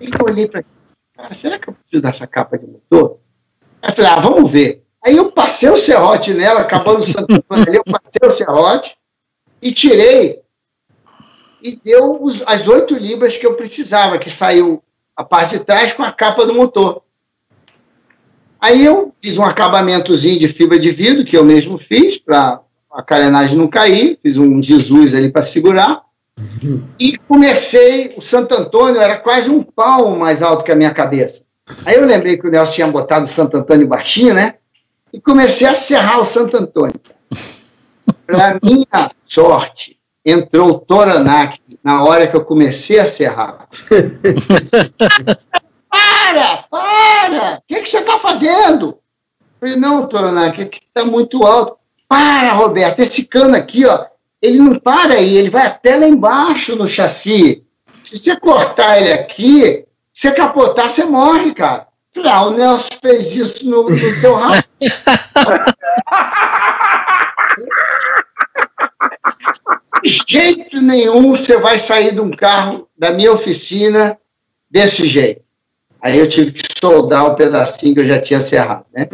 E 0.00 0.06
eu 0.06 0.24
olhei 0.24 0.48
para 0.48 0.64
cara, 1.14 1.34
será 1.34 1.58
que 1.58 1.68
eu 1.68 1.74
preciso 1.74 2.02
dessa 2.02 2.26
capa 2.26 2.58
de 2.58 2.66
motor? 2.66 3.18
Aí 3.82 3.90
eu 3.90 3.94
falei, 3.94 4.10
ah, 4.10 4.20
vamos 4.20 4.50
ver. 4.50 4.82
Aí 5.04 5.16
eu 5.16 5.30
passei 5.30 5.68
o 5.68 5.76
serrote 5.76 6.32
nela, 6.32 6.60
acabando 6.60 7.00
o 7.00 7.04
Santo 7.04 7.44
ali, 7.50 7.76
eu 7.76 7.84
passei 7.84 8.26
o 8.26 8.30
serrote 8.30 8.96
e 9.60 9.70
tirei. 9.70 10.42
E 11.62 11.76
deu 11.76 12.22
os, 12.22 12.42
as 12.46 12.66
oito 12.68 12.94
libras 12.94 13.36
que 13.36 13.46
eu 13.46 13.54
precisava, 13.54 14.18
que 14.18 14.30
saiu 14.30 14.82
a 15.14 15.22
parte 15.22 15.58
de 15.58 15.64
trás 15.64 15.92
com 15.92 16.02
a 16.02 16.10
capa 16.10 16.46
do 16.46 16.54
motor. 16.54 17.03
Aí 18.64 18.82
eu 18.82 19.12
fiz 19.20 19.36
um 19.36 19.44
acabamentozinho 19.44 20.38
de 20.38 20.48
fibra 20.48 20.78
de 20.78 20.90
vidro, 20.90 21.22
que 21.22 21.36
eu 21.36 21.44
mesmo 21.44 21.76
fiz, 21.76 22.18
para 22.18 22.62
a 22.90 23.02
carenagem 23.02 23.58
não 23.58 23.68
cair, 23.68 24.18
fiz 24.22 24.38
um 24.38 24.62
Jesus 24.62 25.14
ali 25.14 25.30
para 25.30 25.42
segurar. 25.42 26.00
E 26.98 27.18
comecei, 27.28 28.14
o 28.16 28.22
Santo 28.22 28.54
Antônio 28.54 29.02
era 29.02 29.18
quase 29.18 29.50
um 29.50 29.62
palmo 29.62 30.16
mais 30.16 30.42
alto 30.42 30.64
que 30.64 30.72
a 30.72 30.74
minha 30.74 30.94
cabeça. 30.94 31.42
Aí 31.84 31.96
eu 31.96 32.06
lembrei 32.06 32.38
que 32.38 32.46
o 32.46 32.50
Nelson 32.50 32.72
tinha 32.72 32.86
botado 32.86 33.26
o 33.26 33.28
Santo 33.28 33.54
Antônio 33.54 33.86
baixinho, 33.86 34.32
né? 34.32 34.54
E 35.12 35.20
comecei 35.20 35.66
a 35.66 35.74
serrar 35.74 36.18
o 36.20 36.24
Santo 36.24 36.56
Antônio. 36.56 36.98
Para 38.26 38.58
minha 38.62 39.10
sorte, 39.26 39.98
entrou 40.24 40.70
o 40.70 40.78
Toranac 40.78 41.60
na 41.82 42.02
hora 42.02 42.26
que 42.26 42.34
eu 42.34 42.42
comecei 42.42 42.98
a 42.98 43.06
serrar. 43.06 43.68
para, 45.94 46.64
para! 46.68 47.58
O 47.58 47.62
que, 47.68 47.82
que 47.82 47.88
você 47.88 47.98
está 47.98 48.18
fazendo? 48.18 48.86
Eu 48.88 48.98
falei, 49.60 49.76
não, 49.76 50.06
Toranac, 50.06 50.60
aqui 50.60 50.80
está 50.84 51.04
muito 51.04 51.44
alto. 51.46 51.78
Para, 52.08 52.52
Roberto, 52.52 52.98
esse 52.98 53.24
cano 53.24 53.54
aqui, 53.56 53.86
ó, 53.86 54.06
ele 54.42 54.58
não 54.58 54.78
para 54.78 55.14
aí, 55.14 55.36
ele 55.36 55.50
vai 55.50 55.66
até 55.66 55.96
lá 55.96 56.06
embaixo 56.06 56.74
no 56.76 56.88
chassi. 56.88 57.64
Se 58.02 58.18
você 58.18 58.36
cortar 58.38 59.00
ele 59.00 59.12
aqui, 59.12 59.86
se 60.12 60.30
capotar, 60.32 60.90
você 60.90 61.04
morre, 61.04 61.54
cara. 61.54 61.86
Falei, 62.12 62.30
ah, 62.30 62.42
o 62.46 62.50
Nelson 62.50 62.88
fez 63.00 63.34
isso 63.34 63.68
no, 63.68 63.88
no 63.88 64.20
teu 64.20 64.34
rabo. 64.34 64.62
De 70.02 70.18
jeito 70.28 70.82
nenhum 70.82 71.30
você 71.30 71.56
vai 71.56 71.78
sair 71.78 72.12
de 72.12 72.20
um 72.20 72.30
carro 72.30 72.86
da 72.96 73.10
minha 73.10 73.32
oficina 73.32 74.18
desse 74.70 75.08
jeito. 75.08 75.43
Aí 76.04 76.18
eu 76.18 76.28
tive 76.28 76.52
que 76.52 76.62
soldar 76.78 77.24
o 77.24 77.34
pedacinho 77.34 77.94
que 77.94 78.00
eu 78.00 78.06
já 78.06 78.20
tinha 78.20 78.38
serrado, 78.38 78.84
né? 78.92 79.08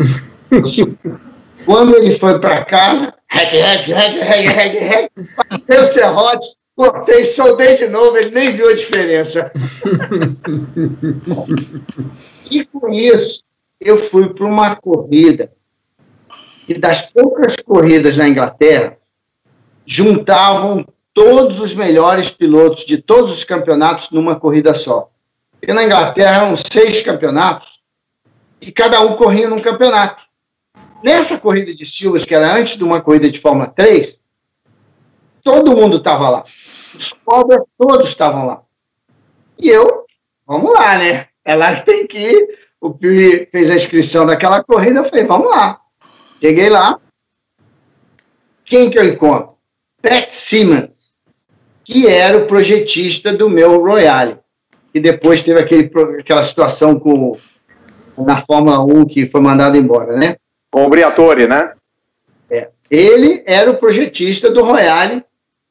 Quando 1.65 1.95
ele 1.95 2.11
foi 2.19 2.41
para 2.41 2.65
casa, 2.65 3.15
reg, 3.29 3.53
reg, 3.53 3.93
reg, 3.93 4.19
reg, 4.19 4.49
reg, 4.49 4.79
reg, 4.79 5.11
bateu 5.37 5.83
o 5.83 5.87
serrote, 5.87 6.49
cortei, 6.75 7.25
soldei 7.25 7.77
de 7.77 7.87
novo, 7.87 8.17
ele 8.17 8.33
nem 8.33 8.51
viu 8.51 8.69
a 8.69 8.75
diferença. 8.75 9.53
e 12.51 12.65
com 12.65 12.89
isso, 12.89 13.45
eu 13.81 13.97
fui 13.97 14.35
para 14.35 14.47
uma 14.47 14.75
corrida. 14.75 15.53
E 16.69 16.75
das 16.75 17.03
poucas 17.03 17.55
corridas 17.55 18.17
na 18.17 18.29
Inglaterra, 18.29 18.97
juntavam 19.87 20.85
todos 21.15 21.61
os 21.61 21.73
melhores 21.73 22.33
pilotos 22.33 22.85
de 22.85 22.99
todos 22.99 23.33
os 23.33 23.45
campeonatos 23.45 24.11
numa 24.11 24.41
corrida 24.41 24.75
só. 24.75 25.09
E 25.63 25.73
na 25.73 25.85
Inglaterra 25.85 26.45
eram 26.45 26.57
seis 26.57 27.03
campeonatos, 27.03 27.81
e 28.61 28.71
cada 28.73 29.01
um 29.01 29.17
corria 29.17 29.49
num 29.49 29.61
campeonato. 29.61 30.23
Nessa 31.03 31.39
corrida 31.39 31.75
de 31.75 31.87
Silvas, 31.87 32.25
que 32.25 32.35
era 32.35 32.55
antes 32.55 32.77
de 32.77 32.85
uma 32.85 33.01
corrida 33.01 33.31
de 33.31 33.41
Fórmula 33.41 33.67
3, 33.69 34.19
todo 35.43 35.77
mundo 35.77 35.97
estava 35.97 36.29
lá. 36.29 36.45
Os 36.95 37.13
cobras 37.13 37.63
todos 37.79 38.09
estavam 38.09 38.47
lá. 38.47 38.63
E 39.59 39.69
eu, 39.69 40.05
vamos 40.47 40.73
lá, 40.73 40.99
né? 40.99 41.29
É 41.45 41.55
lá 41.55 41.77
que 41.77 41.87
tem 41.87 42.07
que 42.07 42.19
ir. 42.19 42.59
O 42.81 42.93
Piuí 42.93 43.47
fez 43.51 43.71
a 43.71 43.77
inscrição 43.77 44.27
daquela 44.27 44.63
corrida, 44.63 45.01
eu 45.01 45.05
falei, 45.05 45.25
vamos 45.25 45.51
lá. 45.51 45.81
Cheguei 46.41 46.69
lá. 46.69 46.99
Quem 48.65 48.91
que 48.91 48.99
eu 48.99 49.05
encontro? 49.05 49.55
Pat 50.03 50.31
Simmons, 50.31 50.91
que 51.85 52.07
era 52.07 52.39
o 52.39 52.47
projetista 52.47 53.33
do 53.33 53.51
meu 53.51 53.83
Royale. 53.83 54.39
E 54.93 55.01
depois 55.01 55.43
teve 55.43 55.61
aquele, 55.61 55.91
aquela 56.19 56.43
situação 56.43 56.99
com 56.99 57.37
na 58.19 58.39
Fórmula 58.39 58.81
1 58.81 59.07
que 59.07 59.27
foi 59.27 59.41
mandado 59.41 59.77
embora, 59.77 60.17
né? 60.17 60.37
Com 60.71 60.85
o 60.85 60.89
Briatore, 60.89 61.47
né? 61.47 61.73
É. 62.51 62.69
Ele 62.91 63.43
era 63.47 63.71
o 63.71 63.77
projetista 63.77 64.51
do 64.51 64.65
Royale 64.65 65.25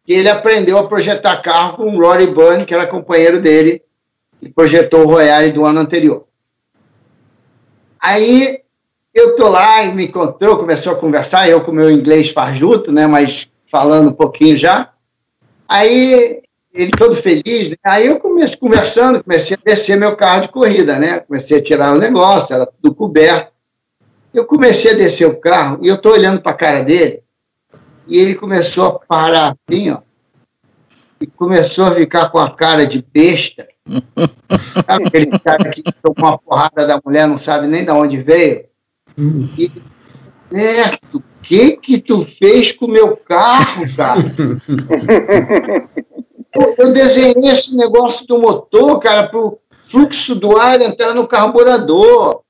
e 0.07 0.13
ele 0.13 0.29
aprendeu 0.29 0.77
a 0.77 0.87
projetar 0.87 1.41
carro 1.41 1.77
com 1.77 1.83
o 1.85 1.99
Rory 1.99 2.27
Bunn, 2.27 2.65
que 2.65 2.73
era 2.73 2.87
companheiro 2.87 3.39
dele, 3.39 3.81
e 4.41 4.49
projetou 4.49 5.01
o 5.01 5.07
Royale 5.07 5.51
do 5.51 5.65
ano 5.65 5.81
anterior. 5.81 6.25
Aí 8.01 8.61
eu 9.13 9.35
tô 9.35 9.49
lá 9.49 9.83
e 9.83 9.93
me 9.93 10.05
encontrou, 10.05 10.57
começou 10.57 10.93
a 10.93 10.97
conversar, 10.97 11.49
eu 11.49 11.61
com 11.61 11.71
meu 11.71 11.91
inglês 11.91 12.29
farjuto, 12.29 12.91
né, 12.91 13.05
mas 13.05 13.51
falando 13.69 14.09
um 14.09 14.13
pouquinho 14.13 14.57
já. 14.57 14.91
Aí 15.67 16.41
ele 16.79 16.91
todo 16.91 17.13
feliz, 17.13 17.69
né? 17.69 17.75
aí 17.83 18.07
eu 18.07 18.19
comecei 18.19 18.57
conversando, 18.57 19.21
comecei 19.21 19.57
a 19.57 19.69
descer 19.69 19.97
meu 19.97 20.15
carro 20.15 20.43
de 20.43 20.47
corrida, 20.47 20.97
né? 20.97 21.19
Comecei 21.19 21.57
a 21.57 21.61
tirar 21.61 21.93
o 21.93 21.97
negócio, 21.97 22.55
era 22.55 22.65
tudo 22.65 22.95
coberto. 22.95 23.51
Eu 24.33 24.45
comecei 24.45 24.91
a 24.91 24.95
descer 24.95 25.25
o 25.27 25.37
carro 25.37 25.79
e 25.81 25.89
eu 25.89 25.97
tô 25.97 26.11
olhando 26.11 26.41
para 26.41 26.53
a 26.53 26.55
cara 26.55 26.81
dele 26.81 27.21
e 28.07 28.17
ele 28.17 28.33
começou 28.33 28.85
a 28.85 28.99
parar 28.99 29.55
assim, 29.67 29.91
ó, 29.91 29.97
e 31.19 31.27
começou 31.27 31.85
a 31.85 31.95
ficar 31.95 32.29
com 32.29 32.39
a 32.39 32.55
cara 32.55 32.87
de 32.87 33.05
besta. 33.13 33.67
Sabe 34.87 35.07
aquele 35.07 35.37
cara 35.39 35.69
que 35.69 35.83
tomou 36.01 36.31
uma 36.31 36.37
porrada 36.37 36.87
da 36.87 37.01
mulher, 37.03 37.27
não 37.27 37.37
sabe 37.37 37.67
nem 37.67 37.83
de 37.83 37.91
onde 37.91 38.21
veio? 38.21 38.65
E, 39.57 39.69
Neto, 40.49 41.17
o 41.17 41.23
que 41.43 41.75
que 41.75 41.99
tu 41.99 42.23
fez 42.23 42.71
com 42.71 42.85
o 42.85 42.91
meu 42.91 43.17
carro, 43.17 43.83
cara? 43.95 44.21
Eu 46.53 46.93
desenhei 46.93 47.51
esse 47.51 47.75
negócio 47.75 48.25
do 48.25 48.39
motor, 48.39 48.99
cara, 48.99 49.27
para 49.27 49.39
o 49.39 49.59
fluxo 49.81 50.35
do 50.35 50.57
ar 50.57 50.81
entrar 50.81 51.13
no 51.13 51.27
carburador. 51.27 52.41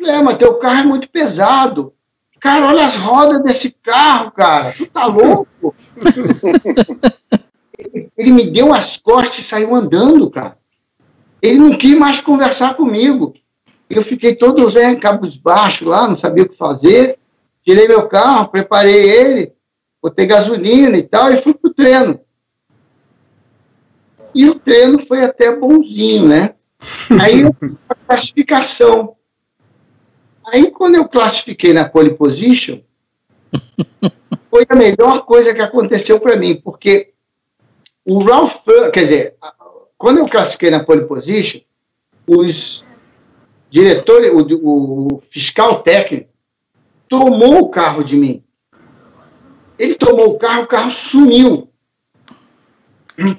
É, 0.00 0.22
mas 0.22 0.38
teu 0.38 0.54
carro 0.54 0.80
é 0.80 0.84
muito 0.84 1.08
pesado. 1.08 1.92
Cara, 2.40 2.66
olha 2.66 2.84
as 2.84 2.96
rodas 2.96 3.42
desse 3.42 3.72
carro, 3.82 4.30
cara. 4.30 4.72
Tu 4.72 4.86
tá 4.86 5.06
louco? 5.06 5.74
ele, 8.16 8.32
me 8.32 8.50
deu 8.50 8.74
as 8.74 8.96
costas 8.96 9.38
e 9.38 9.44
saiu 9.44 9.74
andando, 9.74 10.30
cara. 10.30 10.58
Ele 11.40 11.58
não 11.58 11.76
quis 11.76 11.96
mais 11.96 12.20
conversar 12.20 12.74
comigo. 12.74 13.34
Eu 13.88 14.02
fiquei 14.02 14.34
todo 14.34 14.72
né, 14.74 14.96
cabisbaixo 14.96 15.88
lá, 15.88 16.08
não 16.08 16.16
sabia 16.16 16.44
o 16.44 16.48
que 16.48 16.56
fazer. 16.56 17.18
Tirei 17.64 17.88
meu 17.88 18.08
carro, 18.08 18.48
preparei 18.48 19.10
ele, 19.10 19.52
botei 20.02 20.26
gasolina 20.26 20.96
e 20.96 21.02
tal, 21.02 21.32
e 21.32 21.38
fui 21.38 21.54
pro 21.54 21.72
treino. 21.72 22.20
E 24.34 24.48
o 24.48 24.54
treino 24.58 24.98
foi 25.06 25.22
até 25.22 25.54
bonzinho, 25.54 26.26
né? 26.26 26.54
Aí 27.20 27.42
a 27.88 27.94
classificação. 27.94 29.16
Aí, 30.46 30.70
quando 30.70 30.96
eu 30.96 31.08
classifiquei 31.08 31.72
na 31.72 31.88
pole 31.88 32.14
position, 32.14 32.80
foi 34.50 34.66
a 34.68 34.76
melhor 34.76 35.24
coisa 35.24 35.54
que 35.54 35.62
aconteceu 35.62 36.20
para 36.20 36.36
mim, 36.36 36.60
porque 36.60 37.12
o 38.04 38.22
Ralph, 38.22 38.64
quer 38.92 39.00
dizer, 39.00 39.34
quando 39.96 40.18
eu 40.18 40.26
classifiquei 40.26 40.70
na 40.70 40.84
pole 40.84 41.06
position, 41.06 41.60
os 42.26 42.84
diretores, 43.70 44.30
o, 44.30 45.16
o 45.16 45.20
fiscal 45.20 45.82
técnico, 45.82 46.28
tomou 47.08 47.60
o 47.60 47.68
carro 47.70 48.04
de 48.04 48.16
mim. 48.16 48.44
Ele 49.78 49.94
tomou 49.94 50.30
o 50.30 50.38
carro, 50.38 50.62
o 50.62 50.66
carro 50.66 50.90
sumiu. 50.90 51.68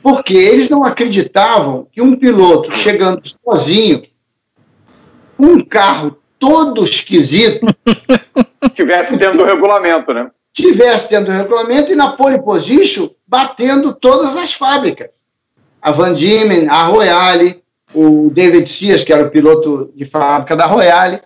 Porque 0.01 0.35
eles 0.35 0.69
não 0.69 0.85
acreditavam 0.85 1.87
que 1.91 2.01
um 2.01 2.15
piloto 2.15 2.71
chegando 2.71 3.21
sozinho, 3.27 4.03
um 5.37 5.63
carro 5.63 6.17
todo 6.39 6.83
esquisito. 6.83 7.65
Tivesse 8.73 9.17
dentro 9.17 9.39
do 9.39 9.43
regulamento, 9.43 10.13
né? 10.13 10.31
Tivesse 10.53 11.09
dentro 11.09 11.25
do 11.25 11.37
regulamento 11.37 11.91
e 11.91 11.95
na 11.95 12.13
pole 12.15 12.41
position 12.41 13.09
batendo 13.27 13.93
todas 13.93 14.37
as 14.37 14.53
fábricas. 14.53 15.09
A 15.81 15.91
Van 15.91 16.13
Diemen, 16.13 16.69
a 16.69 16.83
Royale, 16.85 17.61
o 17.93 18.29
David 18.31 18.69
Sears, 18.69 19.03
que 19.03 19.11
era 19.11 19.27
o 19.27 19.31
piloto 19.31 19.91
de 19.95 20.05
fábrica 20.05 20.55
da 20.55 20.65
Royale, 20.65 21.21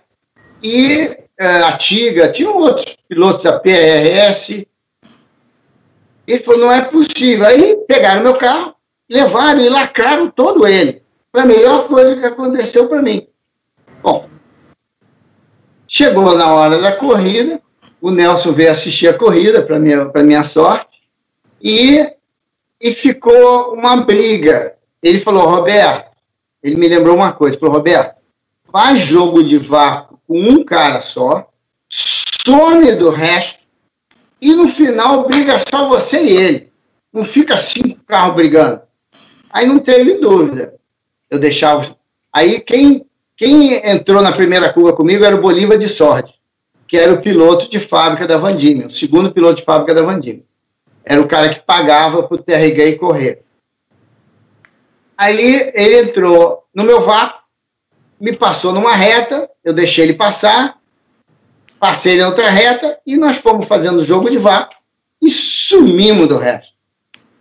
e 0.62 1.16
é, 1.38 1.62
a 1.62 1.72
Tiga, 1.72 2.30
tinham 2.30 2.56
outros 2.56 2.96
pilotos 3.08 3.44
da 3.44 3.58
PRS. 3.58 4.66
Ele 6.32 6.42
falou, 6.42 6.60
não 6.60 6.72
é 6.72 6.82
possível. 6.82 7.46
Aí 7.46 7.76
pegaram 7.88 8.22
meu 8.22 8.34
carro, 8.34 8.74
levaram 9.08 9.60
e 9.60 9.68
lacraram 9.68 10.30
todo 10.30 10.66
ele. 10.66 11.02
Foi 11.32 11.42
a 11.42 11.46
melhor 11.46 11.88
coisa 11.88 12.16
que 12.16 12.24
aconteceu 12.26 12.88
para 12.88 13.02
mim. 13.02 13.26
Bom, 14.02 14.28
Chegou 15.92 16.36
na 16.36 16.46
hora 16.52 16.80
da 16.80 16.92
corrida, 16.92 17.60
o 18.00 18.12
Nelson 18.12 18.52
veio 18.52 18.70
assistir 18.70 19.08
a 19.08 19.18
corrida, 19.18 19.60
para 19.60 19.76
minha, 19.76 20.04
minha 20.22 20.44
sorte, 20.44 21.00
e, 21.60 22.08
e 22.80 22.92
ficou 22.94 23.74
uma 23.74 23.96
briga. 23.96 24.76
Ele 25.02 25.18
falou, 25.18 25.48
Roberto, 25.48 26.12
ele 26.62 26.76
me 26.76 26.86
lembrou 26.86 27.16
uma 27.16 27.32
coisa, 27.32 27.58
falou, 27.58 27.74
Roberto, 27.74 28.14
faz 28.70 29.00
jogo 29.00 29.42
de 29.42 29.58
vácuo 29.58 30.20
com 30.28 30.40
um 30.40 30.64
cara 30.64 31.00
só, 31.00 31.50
some 31.90 32.92
do 32.92 33.10
resto, 33.10 33.59
e 34.40 34.54
no 34.54 34.68
final 34.68 35.28
briga 35.28 35.58
só 35.58 35.88
você 35.88 36.22
e 36.22 36.36
ele. 36.36 36.72
Não 37.12 37.24
fica 37.24 37.56
cinco 37.56 38.00
carros 38.06 38.34
brigando. 38.34 38.82
Aí 39.50 39.66
não 39.66 39.78
teve 39.78 40.14
dúvida. 40.14 40.74
Eu 41.28 41.38
deixava. 41.38 41.96
Aí 42.32 42.60
quem 42.60 43.04
quem 43.36 43.74
entrou 43.88 44.20
na 44.22 44.32
primeira 44.32 44.72
curva 44.72 44.92
comigo 44.92 45.24
era 45.24 45.34
o 45.34 45.40
Bolívar 45.40 45.78
de 45.78 45.88
Sorte, 45.88 46.34
que 46.86 46.98
era 46.98 47.12
o 47.12 47.22
piloto 47.22 47.70
de 47.70 47.80
fábrica 47.80 48.26
da 48.26 48.36
Vandime, 48.36 48.84
o 48.84 48.90
segundo 48.90 49.32
piloto 49.32 49.56
de 49.56 49.64
fábrica 49.64 49.94
da 49.94 50.02
Vandime. 50.02 50.44
Era 51.04 51.20
o 51.20 51.26
cara 51.26 51.48
que 51.48 51.60
pagava 51.60 52.22
para 52.22 52.34
o 52.34 52.42
TRG 52.42 52.96
correr. 52.96 53.42
Aí 55.16 55.70
ele 55.74 56.00
entrou 56.00 56.64
no 56.74 56.84
meu 56.84 57.00
vácuo 57.02 57.40
me 58.20 58.36
passou 58.36 58.72
numa 58.72 58.94
reta, 58.94 59.48
eu 59.64 59.72
deixei 59.72 60.04
ele 60.04 60.14
passar, 60.14 60.78
passei 61.80 62.18
na 62.18 62.26
outra 62.26 62.50
reta 62.50 62.98
e 63.06 63.16
nós 63.16 63.38
fomos 63.38 63.66
fazendo 63.66 64.02
jogo 64.02 64.30
de 64.30 64.36
vácuo 64.36 64.76
e 65.20 65.30
sumimos 65.30 66.28
do 66.28 66.36
resto. 66.36 66.74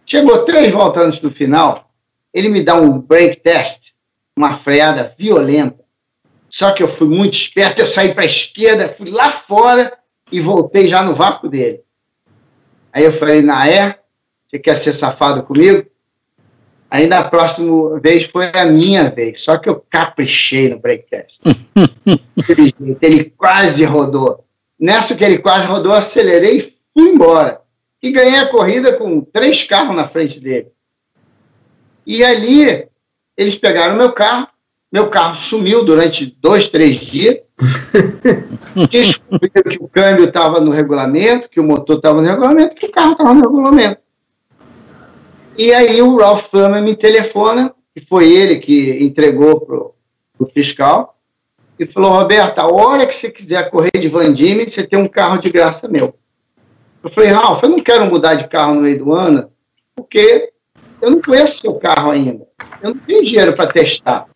Chegou 0.05 0.45
três 0.45 0.71
voltas 0.71 1.05
antes 1.05 1.19
do 1.19 1.29
final, 1.29 1.91
ele 2.33 2.47
me 2.47 2.63
dá 2.63 2.73
um 2.73 2.97
break 2.97 3.41
test, 3.41 3.91
uma 4.35 4.55
freada 4.55 5.13
violenta. 5.19 5.83
Só 6.47 6.71
que 6.71 6.81
eu 6.81 6.87
fui 6.87 7.07
muito 7.07 7.33
esperto, 7.33 7.81
eu 7.81 7.85
saí 7.85 8.13
para 8.13 8.23
a 8.23 8.25
esquerda, 8.25 8.89
fui 8.89 9.11
lá 9.11 9.31
fora 9.31 9.95
e 10.31 10.39
voltei 10.39 10.87
já 10.87 11.03
no 11.03 11.13
vácuo 11.13 11.49
dele. 11.49 11.81
Aí 12.91 13.03
eu 13.03 13.11
falei, 13.11 13.41
na 13.41 13.67
é, 13.67 13.99
você 14.45 14.57
quer 14.57 14.75
ser 14.75 14.93
safado 14.93 15.43
comigo? 15.43 15.85
Aí 16.89 17.05
na 17.05 17.23
próxima 17.23 17.99
vez 17.99 18.23
foi 18.23 18.51
a 18.53 18.65
minha 18.65 19.09
vez, 19.09 19.41
só 19.43 19.57
que 19.57 19.69
eu 19.69 19.83
caprichei 19.89 20.69
no 20.69 20.79
breakcast. 20.79 21.39
ele 23.01 23.25
quase 23.37 23.83
rodou. 23.83 24.43
Nessa 24.79 25.15
que 25.15 25.23
ele 25.23 25.37
quase 25.37 25.67
rodou, 25.67 25.93
acelerei 25.93 26.57
e 26.57 26.73
fui 26.93 27.09
embora. 27.09 27.61
E 28.01 28.11
ganhei 28.11 28.39
a 28.39 28.47
corrida 28.47 28.93
com 28.93 29.21
três 29.21 29.63
carros 29.63 29.95
na 29.95 30.05
frente 30.05 30.39
dele. 30.39 30.67
E 32.07 32.23
ali, 32.23 32.87
eles 33.37 33.55
pegaram 33.55 33.95
meu 33.95 34.11
carro, 34.13 34.47
meu 34.91 35.09
carro 35.09 35.35
sumiu 35.35 35.83
durante 35.83 36.35
dois, 36.41 36.67
três 36.69 36.95
dias. 36.95 37.37
Descobriram 38.89 39.63
que 39.69 39.77
o 39.79 39.87
câmbio 39.87 40.25
estava 40.25 40.59
no 40.59 40.71
regulamento, 40.71 41.49
que 41.49 41.59
o 41.59 41.63
motor 41.63 41.97
estava 41.97 42.19
no 42.19 42.27
regulamento, 42.27 42.73
que 42.73 42.87
o 42.87 42.91
carro 42.91 43.11
estava 43.11 43.33
no 43.33 43.41
regulamento. 43.41 44.01
E 45.59 45.73
aí 45.73 46.01
o 46.01 46.15
Ralph 46.15 46.47
Furman 46.49 46.81
me 46.81 46.95
telefona, 46.95 47.75
que 47.93 47.99
foi 47.99 48.31
ele 48.31 48.59
que 48.59 49.03
entregou 49.03 49.59
para 49.59 49.75
o 49.75 50.49
fiscal, 50.53 51.19
e 51.77 51.85
falou, 51.85 52.13
Roberto, 52.13 52.59
a 52.59 52.67
hora 52.67 53.05
que 53.05 53.13
você 53.13 53.29
quiser 53.29 53.69
correr 53.69 53.91
de 53.91 54.07
Van 54.07 54.31
Diemen, 54.31 54.69
você 54.69 54.87
tem 54.87 54.97
um 54.97 55.05
carro 55.05 55.37
de 55.37 55.49
graça 55.49 55.89
meu. 55.89 56.15
Eu 57.03 57.09
falei, 57.09 57.31
Ralph, 57.31 57.61
eu 57.61 57.67
não 57.67 57.81
quero 57.81 58.05
mudar 58.05 58.35
de 58.35 58.47
carro 58.47 58.75
no 58.75 58.81
meio 58.83 59.03
do 59.03 59.13
ano, 59.13 59.51
porque 59.93 60.49
eu 61.01 61.11
não 61.11 61.21
conheço 61.21 61.59
seu 61.59 61.73
carro 61.73 62.11
ainda. 62.11 62.47
Eu 62.81 62.91
não 62.91 62.97
tenho 62.97 63.21
dinheiro 63.21 63.53
para 63.53 63.69
testar. 63.69 64.29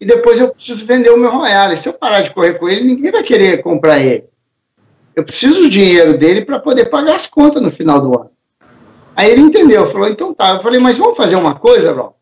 E 0.00 0.06
depois 0.06 0.38
eu 0.38 0.54
preciso 0.54 0.86
vender 0.86 1.10
o 1.10 1.18
meu 1.18 1.32
Royale. 1.32 1.76
Se 1.76 1.88
eu 1.88 1.94
parar 1.94 2.20
de 2.20 2.30
correr 2.32 2.54
com 2.60 2.68
ele, 2.68 2.84
ninguém 2.84 3.10
vai 3.10 3.24
querer 3.24 3.60
comprar 3.60 3.98
ele. 3.98 4.22
Eu 5.16 5.24
preciso 5.24 5.62
do 5.62 5.68
dinheiro 5.68 6.16
dele 6.16 6.44
para 6.44 6.60
poder 6.60 6.90
pagar 6.90 7.16
as 7.16 7.26
contas 7.26 7.60
no 7.60 7.72
final 7.72 8.00
do 8.00 8.16
ano. 8.16 8.30
Aí 9.20 9.32
ele 9.32 9.42
entendeu, 9.42 9.86
falou, 9.86 10.08
então 10.08 10.32
tá. 10.32 10.54
Eu 10.54 10.62
falei, 10.62 10.80
mas 10.80 10.96
vamos 10.96 11.14
fazer 11.14 11.36
uma 11.36 11.54
coisa, 11.54 11.92
Ron? 11.92 12.14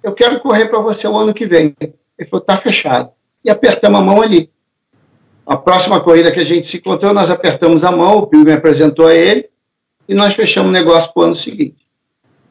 Eu 0.00 0.12
quero 0.12 0.38
correr 0.38 0.66
para 0.66 0.78
você 0.78 1.08
o 1.08 1.16
ano 1.16 1.34
que 1.34 1.44
vem. 1.44 1.74
Ele 1.80 2.28
falou, 2.28 2.40
tá 2.40 2.56
fechado. 2.56 3.10
E 3.44 3.50
apertamos 3.50 3.98
a 3.98 4.04
mão 4.04 4.22
ali. 4.22 4.48
A 5.44 5.56
próxima 5.56 5.98
corrida 5.98 6.30
que 6.30 6.38
a 6.38 6.44
gente 6.44 6.68
se 6.68 6.76
encontrou, 6.76 7.12
nós 7.12 7.30
apertamos 7.30 7.82
a 7.82 7.90
mão, 7.90 8.18
o 8.18 8.28
Pio 8.28 8.44
me 8.44 8.52
apresentou 8.52 9.08
a 9.08 9.14
ele, 9.14 9.50
e 10.08 10.14
nós 10.14 10.32
fechamos 10.32 10.68
o 10.68 10.72
negócio 10.72 11.12
para 11.12 11.20
o 11.20 11.24
ano 11.24 11.34
seguinte. 11.34 11.84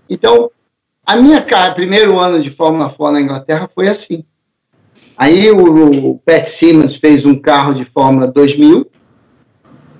Então, 0.10 0.52
a 1.06 1.16
minha 1.16 1.42
cara, 1.42 1.74
primeiro 1.74 2.20
ano 2.20 2.44
de 2.44 2.52
Fórmula 2.52 2.90
4 2.90 3.14
na 3.14 3.22
Inglaterra 3.22 3.70
foi 3.74 3.88
assim. 3.88 4.26
Aí 5.18 5.50
o, 5.52 6.10
o 6.10 6.20
Pat 6.20 6.48
Simmons 6.48 6.98
fez 6.98 7.26
um 7.26 7.40
carro 7.40 7.74
de 7.74 7.86
Fórmula 7.86 8.28
2000, 8.28 8.92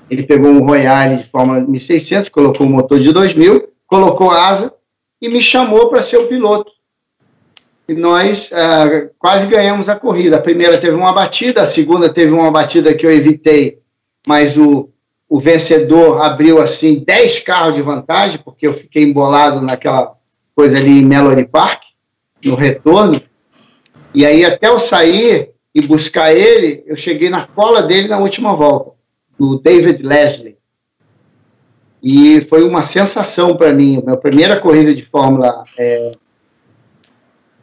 ele 0.10 0.24
pegou 0.24 0.50
um 0.50 0.66
Royale 0.66 1.18
de 1.18 1.30
Fórmula 1.30 1.62
1600, 1.62 2.30
colocou 2.30 2.66
o 2.66 2.70
motor 2.70 3.00
de 3.00 3.14
2000, 3.14 3.70
colocou 3.86 4.32
asa 4.32 4.74
e 5.22 5.30
me 5.30 5.42
chamou 5.42 5.88
para 5.90 6.02
ser 6.02 6.18
o 6.18 6.28
piloto. 6.28 6.72
E 7.88 7.94
nós 7.94 8.52
uh, 8.52 9.10
quase 9.18 9.48
ganhamos 9.48 9.90
a 9.90 9.96
corrida. 9.96 10.38
A 10.38 10.42
primeira 10.42 10.78
teve 10.78 10.96
uma 10.96 11.14
batida, 11.14 11.62
a 11.62 11.66
segunda 11.66 12.10
teve 12.10 12.32
uma 12.32 12.52
batida 12.52 12.94
que 12.94 13.06
eu 13.06 13.12
evitei, 13.12 13.80
mas 14.28 14.58
o, 14.58 14.90
o 15.28 15.40
vencedor 15.40 16.22
abriu 16.22 16.60
assim 16.60 17.04
10 17.06 17.40
carros 17.40 17.76
de 17.76 17.82
vantagem, 17.82 18.40
porque 18.44 18.68
eu 18.68 18.74
fiquei 18.74 19.04
embolado 19.04 19.62
naquela 19.62 20.16
coisa 20.56 20.78
ali 20.78 21.00
em 21.00 21.06
Melody 21.06 21.46
Park, 21.46 21.82
no 22.44 22.56
retorno. 22.56 23.22
E 24.14 24.26
aí, 24.26 24.44
até 24.44 24.68
eu 24.68 24.80
sair 24.80 25.52
e 25.74 25.82
buscar 25.82 26.34
ele, 26.34 26.84
eu 26.88 26.96
cheguei 26.96 27.30
na 27.30 27.46
cola 27.46 27.84
dele 27.84 28.08
na 28.08 28.18
última 28.18 28.56
volta 28.56 28.99
do 29.40 29.58
David 29.58 30.04
Leslie. 30.04 30.58
E 32.04 32.42
foi 32.42 32.64
uma 32.64 32.84
sensação 32.84 33.56
para 33.56 33.74
mim. 33.74 33.98
A 33.98 34.02
minha 34.02 34.18
primeira 34.18 34.60
corrida 34.60 34.94
de 34.94 35.06
Fórmula, 35.06 35.64
é, 35.78 36.12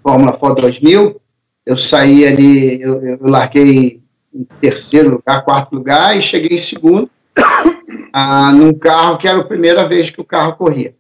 Fórmula 0.03 0.32
4 0.32 0.62
2000, 0.62 1.20
eu 1.66 1.77
saí 1.77 2.27
ali, 2.27 2.81
eu, 2.81 3.03
eu 3.05 3.19
larguei 3.20 4.01
em 4.32 4.44
terceiro 4.61 5.11
lugar, 5.11 5.44
quarto 5.44 5.74
lugar, 5.74 6.16
e 6.16 6.23
cheguei 6.23 6.57
em 6.57 6.61
segundo, 6.61 7.11
ah, 8.12 8.53
num 8.53 8.73
carro 8.74 9.19
que 9.19 9.27
era 9.28 9.39
a 9.39 9.44
primeira 9.44 9.86
vez 9.89 10.11
que 10.11 10.20
o 10.20 10.24
carro 10.24 10.57
corria. 10.57 10.94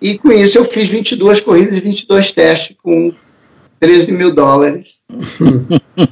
E 0.00 0.18
com 0.18 0.30
isso 0.30 0.58
eu 0.58 0.64
fiz 0.64 0.88
22 0.88 1.40
corridas 1.40 1.76
e 1.76 1.80
22 1.80 2.30
testes 2.32 2.76
com 2.82 3.14
13 3.80 4.12
mil 4.12 4.34
dólares 4.34 5.00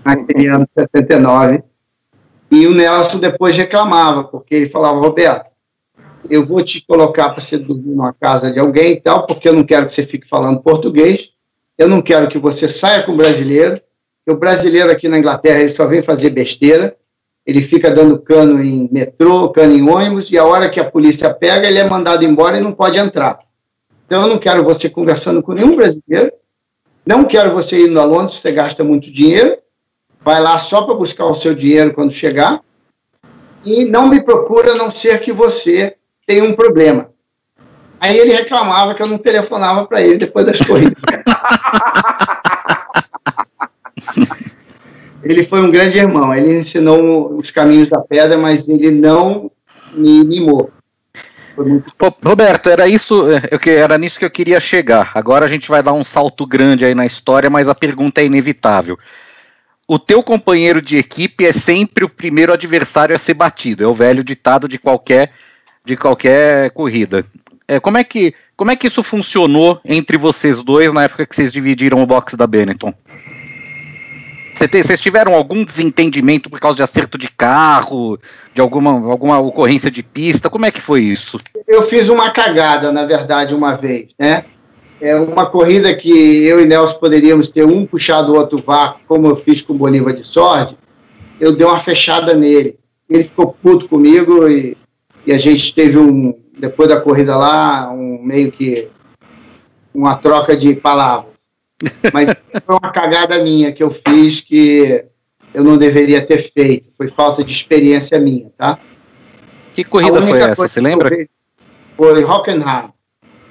naquele 0.04 0.48
ano 0.48 0.66
79. 0.76 1.62
E 2.54 2.68
o 2.68 2.72
Nelson 2.72 3.18
depois 3.18 3.56
reclamava, 3.56 4.22
porque 4.22 4.54
ele 4.54 4.68
falava, 4.68 5.00
Roberto, 5.00 5.46
eu 6.30 6.46
vou 6.46 6.62
te 6.62 6.80
colocar 6.86 7.30
para 7.30 7.40
você 7.40 7.58
dormir 7.58 7.90
numa 7.90 8.12
casa 8.12 8.52
de 8.52 8.60
alguém 8.60 8.92
e 8.92 9.00
tal, 9.00 9.26
porque 9.26 9.48
eu 9.48 9.52
não 9.52 9.64
quero 9.64 9.88
que 9.88 9.94
você 9.94 10.06
fique 10.06 10.28
falando 10.28 10.62
português, 10.62 11.30
eu 11.76 11.88
não 11.88 12.00
quero 12.00 12.28
que 12.28 12.38
você 12.38 12.68
saia 12.68 13.02
com 13.02 13.10
o 13.10 13.16
brasileiro, 13.16 13.80
o 14.24 14.36
brasileiro 14.36 14.88
aqui 14.88 15.08
na 15.08 15.18
Inglaterra 15.18 15.58
ele 15.58 15.70
só 15.70 15.84
vem 15.88 16.00
fazer 16.00 16.30
besteira, 16.30 16.96
ele 17.44 17.60
fica 17.60 17.90
dando 17.90 18.20
cano 18.20 18.62
em 18.62 18.88
metrô, 18.92 19.48
cano 19.48 19.74
em 19.76 19.82
ônibus, 19.82 20.30
e 20.30 20.38
a 20.38 20.44
hora 20.44 20.70
que 20.70 20.78
a 20.78 20.88
polícia 20.88 21.34
pega, 21.34 21.66
ele 21.66 21.80
é 21.80 21.88
mandado 21.88 22.24
embora 22.24 22.56
e 22.56 22.60
não 22.60 22.72
pode 22.72 22.96
entrar. 22.96 23.40
Então 24.06 24.22
eu 24.22 24.28
não 24.28 24.38
quero 24.38 24.62
você 24.62 24.88
conversando 24.88 25.42
com 25.42 25.54
nenhum 25.54 25.74
brasileiro, 25.74 26.32
não 27.04 27.24
quero 27.24 27.52
você 27.52 27.84
indo 27.84 27.98
a 27.98 28.04
Londres, 28.04 28.36
você 28.36 28.52
gasta 28.52 28.84
muito 28.84 29.10
dinheiro, 29.10 29.58
vai 30.24 30.40
lá 30.40 30.56
só 30.58 30.82
para 30.82 30.94
buscar 30.94 31.26
o 31.26 31.34
seu 31.34 31.54
dinheiro 31.54 31.92
quando 31.92 32.12
chegar, 32.12 32.60
e 33.64 33.84
não 33.84 34.08
me 34.08 34.22
procura 34.22 34.72
a 34.72 34.76
não 34.76 34.90
ser 34.90 35.20
que 35.20 35.32
você 35.32 35.94
tenha 36.26 36.44
um 36.44 36.54
problema. 36.54 37.10
Aí 38.00 38.18
ele 38.18 38.32
reclamava 38.32 38.94
que 38.94 39.02
eu 39.02 39.06
não 39.06 39.18
telefonava 39.18 39.86
para 39.86 40.02
ele 40.02 40.18
depois 40.18 40.46
das 40.46 40.58
corridas. 40.58 41.02
ele 45.22 45.44
foi 45.44 45.60
um 45.60 45.70
grande 45.70 45.98
irmão, 45.98 46.34
ele 46.34 46.58
ensinou 46.58 47.34
os 47.34 47.50
caminhos 47.50 47.88
da 47.88 48.00
pedra, 48.00 48.36
mas 48.36 48.68
ele 48.68 48.90
não 48.90 49.50
me 49.94 50.24
mimou. 50.24 50.70
Roberto, 52.22 52.68
era 52.68 52.88
isso, 52.88 53.26
era 53.64 53.96
nisso 53.96 54.18
que 54.18 54.24
eu 54.24 54.30
queria 54.30 54.58
chegar. 54.58 55.12
Agora 55.14 55.44
a 55.44 55.48
gente 55.48 55.68
vai 55.68 55.82
dar 55.82 55.92
um 55.92 56.02
salto 56.02 56.44
grande 56.44 56.84
aí 56.84 56.94
na 56.94 57.06
história, 57.06 57.48
mas 57.48 57.68
a 57.68 57.74
pergunta 57.74 58.20
é 58.20 58.26
inevitável 58.26 58.98
o 59.86 59.98
teu 59.98 60.22
companheiro 60.22 60.80
de 60.80 60.96
equipe 60.96 61.44
é 61.44 61.52
sempre 61.52 62.04
o 62.04 62.08
primeiro 62.08 62.52
adversário 62.52 63.14
a 63.14 63.18
ser 63.18 63.34
batido. 63.34 63.84
É 63.84 63.86
o 63.86 63.94
velho 63.94 64.24
ditado 64.24 64.66
de 64.66 64.78
qualquer 64.78 65.32
de 65.84 65.96
qualquer 65.96 66.70
corrida. 66.70 67.24
É, 67.68 67.78
como 67.78 67.98
é 67.98 68.04
que 68.04 68.34
como 68.56 68.70
é 68.70 68.76
que 68.76 68.86
isso 68.86 69.02
funcionou 69.02 69.80
entre 69.84 70.16
vocês 70.16 70.62
dois 70.62 70.92
na 70.92 71.04
época 71.04 71.26
que 71.26 71.34
vocês 71.34 71.52
dividiram 71.52 72.02
o 72.02 72.06
box 72.06 72.36
da 72.36 72.46
Benetton? 72.46 72.94
Vocês 74.54 75.00
tiveram 75.00 75.34
algum 75.34 75.64
desentendimento 75.64 76.48
por 76.48 76.60
causa 76.60 76.76
de 76.76 76.82
acerto 76.82 77.18
de 77.18 77.28
carro, 77.28 78.18
de 78.54 78.60
alguma, 78.60 78.92
alguma 79.10 79.38
ocorrência 79.40 79.90
de 79.90 80.02
pista? 80.02 80.48
Como 80.48 80.64
é 80.64 80.70
que 80.70 80.80
foi 80.80 81.02
isso? 81.02 81.38
Eu 81.66 81.82
fiz 81.82 82.08
uma 82.08 82.30
cagada, 82.30 82.92
na 82.92 83.04
verdade, 83.04 83.52
uma 83.52 83.76
vez, 83.76 84.14
né? 84.16 84.44
É 85.04 85.14
uma 85.16 85.44
corrida 85.44 85.94
que 85.94 86.08
eu 86.46 86.62
e 86.62 86.66
Nelson 86.66 86.98
poderíamos 86.98 87.48
ter 87.48 87.62
um 87.62 87.84
puxado 87.84 88.32
o 88.32 88.36
outro 88.36 88.56
vácuo, 88.56 89.02
como 89.06 89.26
eu 89.26 89.36
fiz 89.36 89.60
com 89.60 89.74
o 89.74 89.76
Bolívar 89.76 90.14
de 90.14 90.26
Sorte, 90.26 90.78
eu 91.38 91.54
dei 91.54 91.66
uma 91.66 91.78
fechada 91.78 92.34
nele. 92.34 92.78
Ele 93.08 93.22
ficou 93.22 93.54
puto 93.62 93.86
comigo 93.86 94.48
e, 94.48 94.74
e 95.26 95.32
a 95.32 95.36
gente 95.36 95.74
teve 95.74 95.98
um, 95.98 96.34
depois 96.58 96.88
da 96.88 96.98
corrida 96.98 97.36
lá, 97.36 97.90
um 97.92 98.18
meio 98.22 98.50
que 98.50 98.88
uma 99.92 100.16
troca 100.16 100.56
de 100.56 100.74
palavras. 100.74 101.34
Mas 102.10 102.30
foi 102.64 102.76
uma 102.82 102.90
cagada 102.90 103.42
minha 103.42 103.72
que 103.72 103.82
eu 103.82 103.90
fiz 103.90 104.40
que 104.40 105.04
eu 105.52 105.62
não 105.62 105.76
deveria 105.76 106.24
ter 106.24 106.38
feito. 106.38 106.90
Foi 106.96 107.08
falta 107.08 107.44
de 107.44 107.52
experiência 107.52 108.18
minha, 108.18 108.50
tá? 108.56 108.78
Que 109.74 109.84
corrida 109.84 110.22
foi 110.22 110.40
essa? 110.40 110.66
Você 110.66 110.80
lembra? 110.80 111.14
Foi 111.94 112.24
Hockenheim. 112.24 112.94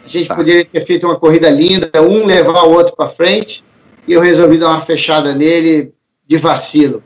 A 0.04 0.08
gente 0.08 0.28
tá. 0.28 0.36
poderia 0.36 0.66
ter 0.66 0.86
feito 0.86 1.06
uma 1.06 1.18
corrida 1.18 1.50
linda, 1.50 1.90
um 2.02 2.26
levar 2.26 2.64
o 2.64 2.72
outro 2.72 2.96
para 2.96 3.10
frente, 3.10 3.64
e 4.08 4.14
eu 4.14 4.22
resolvi 4.22 4.58
dar 4.58 4.70
uma 4.70 4.82
fechada 4.82 5.34
nele 5.34 5.94
de 6.26 6.38
vacilo. 6.38 7.04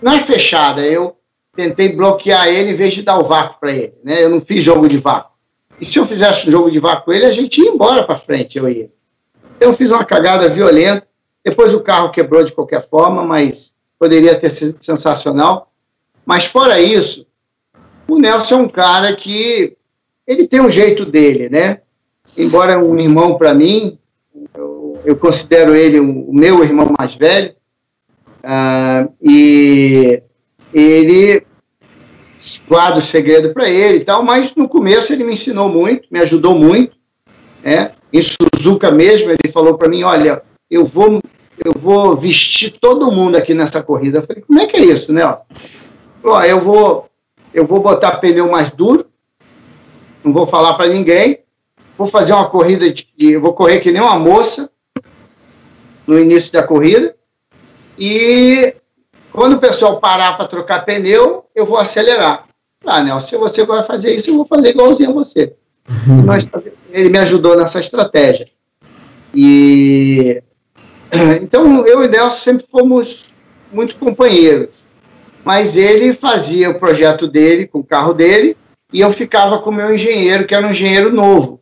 Não 0.00 0.12
é 0.12 0.20
fechada, 0.20 0.80
eu 0.82 1.16
tentei 1.54 1.94
bloquear 1.94 2.48
ele 2.48 2.70
em 2.70 2.74
vez 2.74 2.94
de 2.94 3.02
dar 3.02 3.18
o 3.18 3.24
vácuo 3.24 3.60
para 3.60 3.72
ele. 3.72 3.94
Né? 4.02 4.22
Eu 4.22 4.30
não 4.30 4.40
fiz 4.40 4.64
jogo 4.64 4.88
de 4.88 4.96
vácuo. 4.96 5.32
E 5.80 5.84
se 5.84 5.98
eu 5.98 6.06
fizesse 6.06 6.48
um 6.48 6.50
jogo 6.50 6.70
de 6.70 6.78
vácuo 6.78 7.06
com 7.06 7.12
ele, 7.12 7.26
a 7.26 7.32
gente 7.32 7.60
ia 7.60 7.70
embora 7.70 8.02
para 8.04 8.16
frente, 8.16 8.58
eu 8.58 8.68
ia. 8.68 8.90
Então, 9.56 9.70
eu 9.70 9.74
fiz 9.74 9.90
uma 9.90 10.04
cagada 10.04 10.48
violenta. 10.48 11.06
Depois 11.44 11.74
o 11.74 11.80
carro 11.80 12.10
quebrou 12.10 12.44
de 12.44 12.52
qualquer 12.52 12.88
forma, 12.88 13.24
mas 13.24 13.72
poderia 13.98 14.34
ter 14.38 14.50
sido 14.50 14.82
sensacional. 14.82 15.72
Mas 16.24 16.44
fora 16.44 16.80
isso, 16.80 17.26
o 18.08 18.18
Nelson 18.18 18.54
é 18.54 18.58
um 18.58 18.68
cara 18.68 19.14
que 19.14 19.76
ele 20.26 20.46
tem 20.46 20.60
um 20.60 20.70
jeito 20.70 21.04
dele, 21.04 21.48
né? 21.48 21.80
Embora 22.36 22.78
um 22.78 22.98
irmão 22.98 23.36
para 23.36 23.52
mim, 23.54 23.98
eu, 24.54 25.00
eu, 25.04 25.16
considero 25.16 25.74
ele 25.74 26.00
o 26.00 26.32
meu 26.32 26.62
irmão 26.62 26.92
mais 26.98 27.14
velho, 27.14 27.54
uh, 28.44 29.12
e 29.22 30.22
ele 30.72 31.44
guarda 32.68 32.98
o 32.98 33.02
segredo 33.02 33.52
para 33.52 33.68
ele 33.68 33.98
e 33.98 34.04
tal, 34.04 34.22
mas 34.22 34.54
no 34.54 34.68
começo 34.68 35.12
ele 35.12 35.24
me 35.24 35.34
ensinou 35.34 35.68
muito, 35.68 36.08
me 36.10 36.20
ajudou 36.20 36.54
muito, 36.54 36.96
né? 37.62 37.92
Em 38.12 38.20
Suzuka 38.22 38.90
mesmo, 38.90 39.30
ele 39.30 39.52
falou 39.52 39.76
para 39.76 39.88
mim, 39.88 40.02
olha, 40.02 40.42
eu 40.70 40.84
vou 40.84 41.20
eu 41.62 41.72
vou 41.78 42.16
vestir 42.16 42.78
todo 42.80 43.12
mundo 43.12 43.36
aqui 43.36 43.52
nessa 43.52 43.82
corrida. 43.82 44.18
Eu 44.18 44.22
falei, 44.22 44.42
como 44.42 44.58
é 44.58 44.66
que 44.66 44.76
é 44.78 44.80
isso, 44.80 45.12
né? 45.12 45.22
Ó, 46.24 46.42
eu 46.42 46.58
vou 46.58 47.08
eu 47.52 47.66
vou 47.66 47.80
botar 47.80 48.16
pneu 48.16 48.50
mais 48.50 48.70
duro, 48.70 49.04
não 50.24 50.32
vou 50.32 50.46
falar 50.46 50.74
para 50.74 50.88
ninguém, 50.88 51.40
vou 52.00 52.06
fazer 52.06 52.32
uma 52.32 52.48
corrida 52.48 52.90
de 52.90 53.36
vou 53.36 53.52
correr 53.52 53.78
que 53.80 53.92
nem 53.92 54.00
uma 54.00 54.18
moça 54.18 54.70
no 56.06 56.18
início 56.18 56.50
da 56.50 56.62
corrida 56.62 57.14
e 57.98 58.74
quando 59.30 59.56
o 59.56 59.60
pessoal 59.60 60.00
parar 60.00 60.34
para 60.38 60.48
trocar 60.48 60.86
pneu, 60.86 61.44
eu 61.54 61.66
vou 61.66 61.76
acelerar. 61.76 62.46
Ah, 62.86 63.02
Nelson, 63.02 63.28
se 63.28 63.36
você 63.36 63.66
vai 63.66 63.84
fazer 63.84 64.16
isso, 64.16 64.30
eu 64.30 64.36
vou 64.36 64.46
fazer 64.46 64.70
igualzinho 64.70 65.10
a 65.10 65.12
você. 65.12 65.54
Uhum. 65.90 66.72
Ele 66.90 67.08
me 67.08 67.18
ajudou 67.18 67.56
nessa 67.56 67.80
estratégia. 67.80 68.46
E 69.34 70.40
então 71.42 71.84
eu 71.84 72.04
e 72.04 72.08
Nelson 72.08 72.36
sempre 72.36 72.66
fomos 72.70 73.28
muito 73.72 73.96
companheiros. 73.96 74.84
Mas 75.44 75.76
ele 75.76 76.12
fazia 76.12 76.70
o 76.70 76.78
projeto 76.78 77.26
dele 77.26 77.66
com 77.66 77.80
o 77.80 77.84
carro 77.84 78.14
dele 78.14 78.56
e 78.92 79.00
eu 79.00 79.10
ficava 79.10 79.58
com 79.58 79.70
o 79.70 79.74
meu 79.74 79.92
engenheiro, 79.92 80.46
que 80.46 80.54
era 80.54 80.66
um 80.66 80.70
engenheiro 80.70 81.12
novo. 81.12 81.59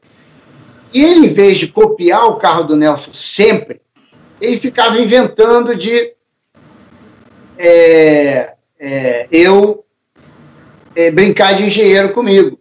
E 0.92 1.04
ele, 1.04 1.26
em 1.26 1.32
vez 1.32 1.58
de 1.58 1.68
copiar 1.68 2.26
o 2.26 2.36
carro 2.36 2.64
do 2.64 2.76
Nelson 2.76 3.12
sempre, 3.12 3.80
ele 4.40 4.58
ficava 4.58 4.98
inventando 4.98 5.76
de 5.76 6.14
é, 7.58 8.54
é, 8.78 9.28
eu 9.30 9.84
é, 10.94 11.10
brincar 11.10 11.54
de 11.54 11.64
engenheiro 11.64 12.12
comigo. 12.12 12.58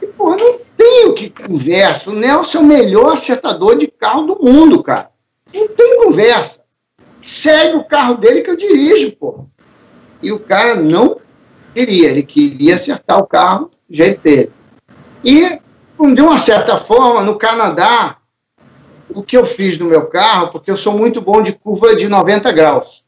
E, 0.00 0.06
pô, 0.06 0.36
não 0.36 0.58
tem 0.76 1.06
o 1.06 1.14
que 1.14 1.30
conversa. 1.30 2.10
O 2.10 2.14
Nelson 2.14 2.58
é 2.58 2.60
o 2.60 2.64
melhor 2.64 3.12
acertador 3.12 3.76
de 3.76 3.88
carro 3.88 4.22
do 4.22 4.42
mundo, 4.42 4.82
cara. 4.82 5.10
Não 5.52 5.68
tem 5.68 6.04
conversa. 6.04 6.60
Segue 7.22 7.76
o 7.76 7.84
carro 7.84 8.14
dele 8.14 8.42
que 8.42 8.50
eu 8.50 8.56
dirijo, 8.56 9.12
pô. 9.16 9.46
E 10.22 10.32
o 10.32 10.38
cara 10.38 10.74
não 10.74 11.18
queria, 11.74 12.10
ele 12.10 12.22
queria 12.22 12.74
acertar 12.74 13.18
o 13.18 13.26
carro 13.26 13.70
do 13.88 13.96
jeito 13.96 14.20
dele. 14.22 14.50
E, 15.24 15.58
de 16.14 16.22
uma 16.22 16.38
certa 16.38 16.76
forma, 16.76 17.22
no 17.22 17.36
Canadá, 17.36 18.16
o 19.10 19.22
que 19.22 19.36
eu 19.36 19.44
fiz 19.44 19.78
no 19.78 19.86
meu 19.86 20.06
carro, 20.06 20.52
porque 20.52 20.70
eu 20.70 20.76
sou 20.76 20.96
muito 20.96 21.20
bom 21.20 21.42
de 21.42 21.52
curva 21.52 21.96
de 21.96 22.08
90 22.08 22.52
graus. 22.52 23.02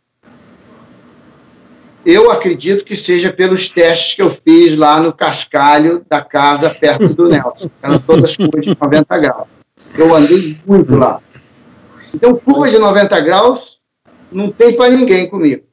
Eu 2.04 2.30
acredito 2.30 2.84
que 2.84 2.96
seja 2.96 3.32
pelos 3.32 3.68
testes 3.68 4.14
que 4.14 4.22
eu 4.22 4.30
fiz 4.30 4.76
lá 4.76 4.98
no 5.00 5.12
cascalho 5.12 6.04
da 6.08 6.22
casa 6.22 6.70
perto 6.70 7.08
do 7.14 7.28
Nelson. 7.28 7.70
Eram 7.82 7.98
todas 7.98 8.36
curvas 8.36 8.64
de 8.64 8.76
90 8.80 9.18
graus. 9.18 9.48
Eu 9.94 10.14
andei 10.14 10.58
muito 10.66 10.96
lá. 10.96 11.20
Então, 12.14 12.34
curva 12.34 12.70
de 12.70 12.78
90 12.78 13.20
graus 13.20 13.80
não 14.32 14.50
tem 14.50 14.74
para 14.74 14.90
ninguém 14.90 15.28
comigo. 15.28 15.64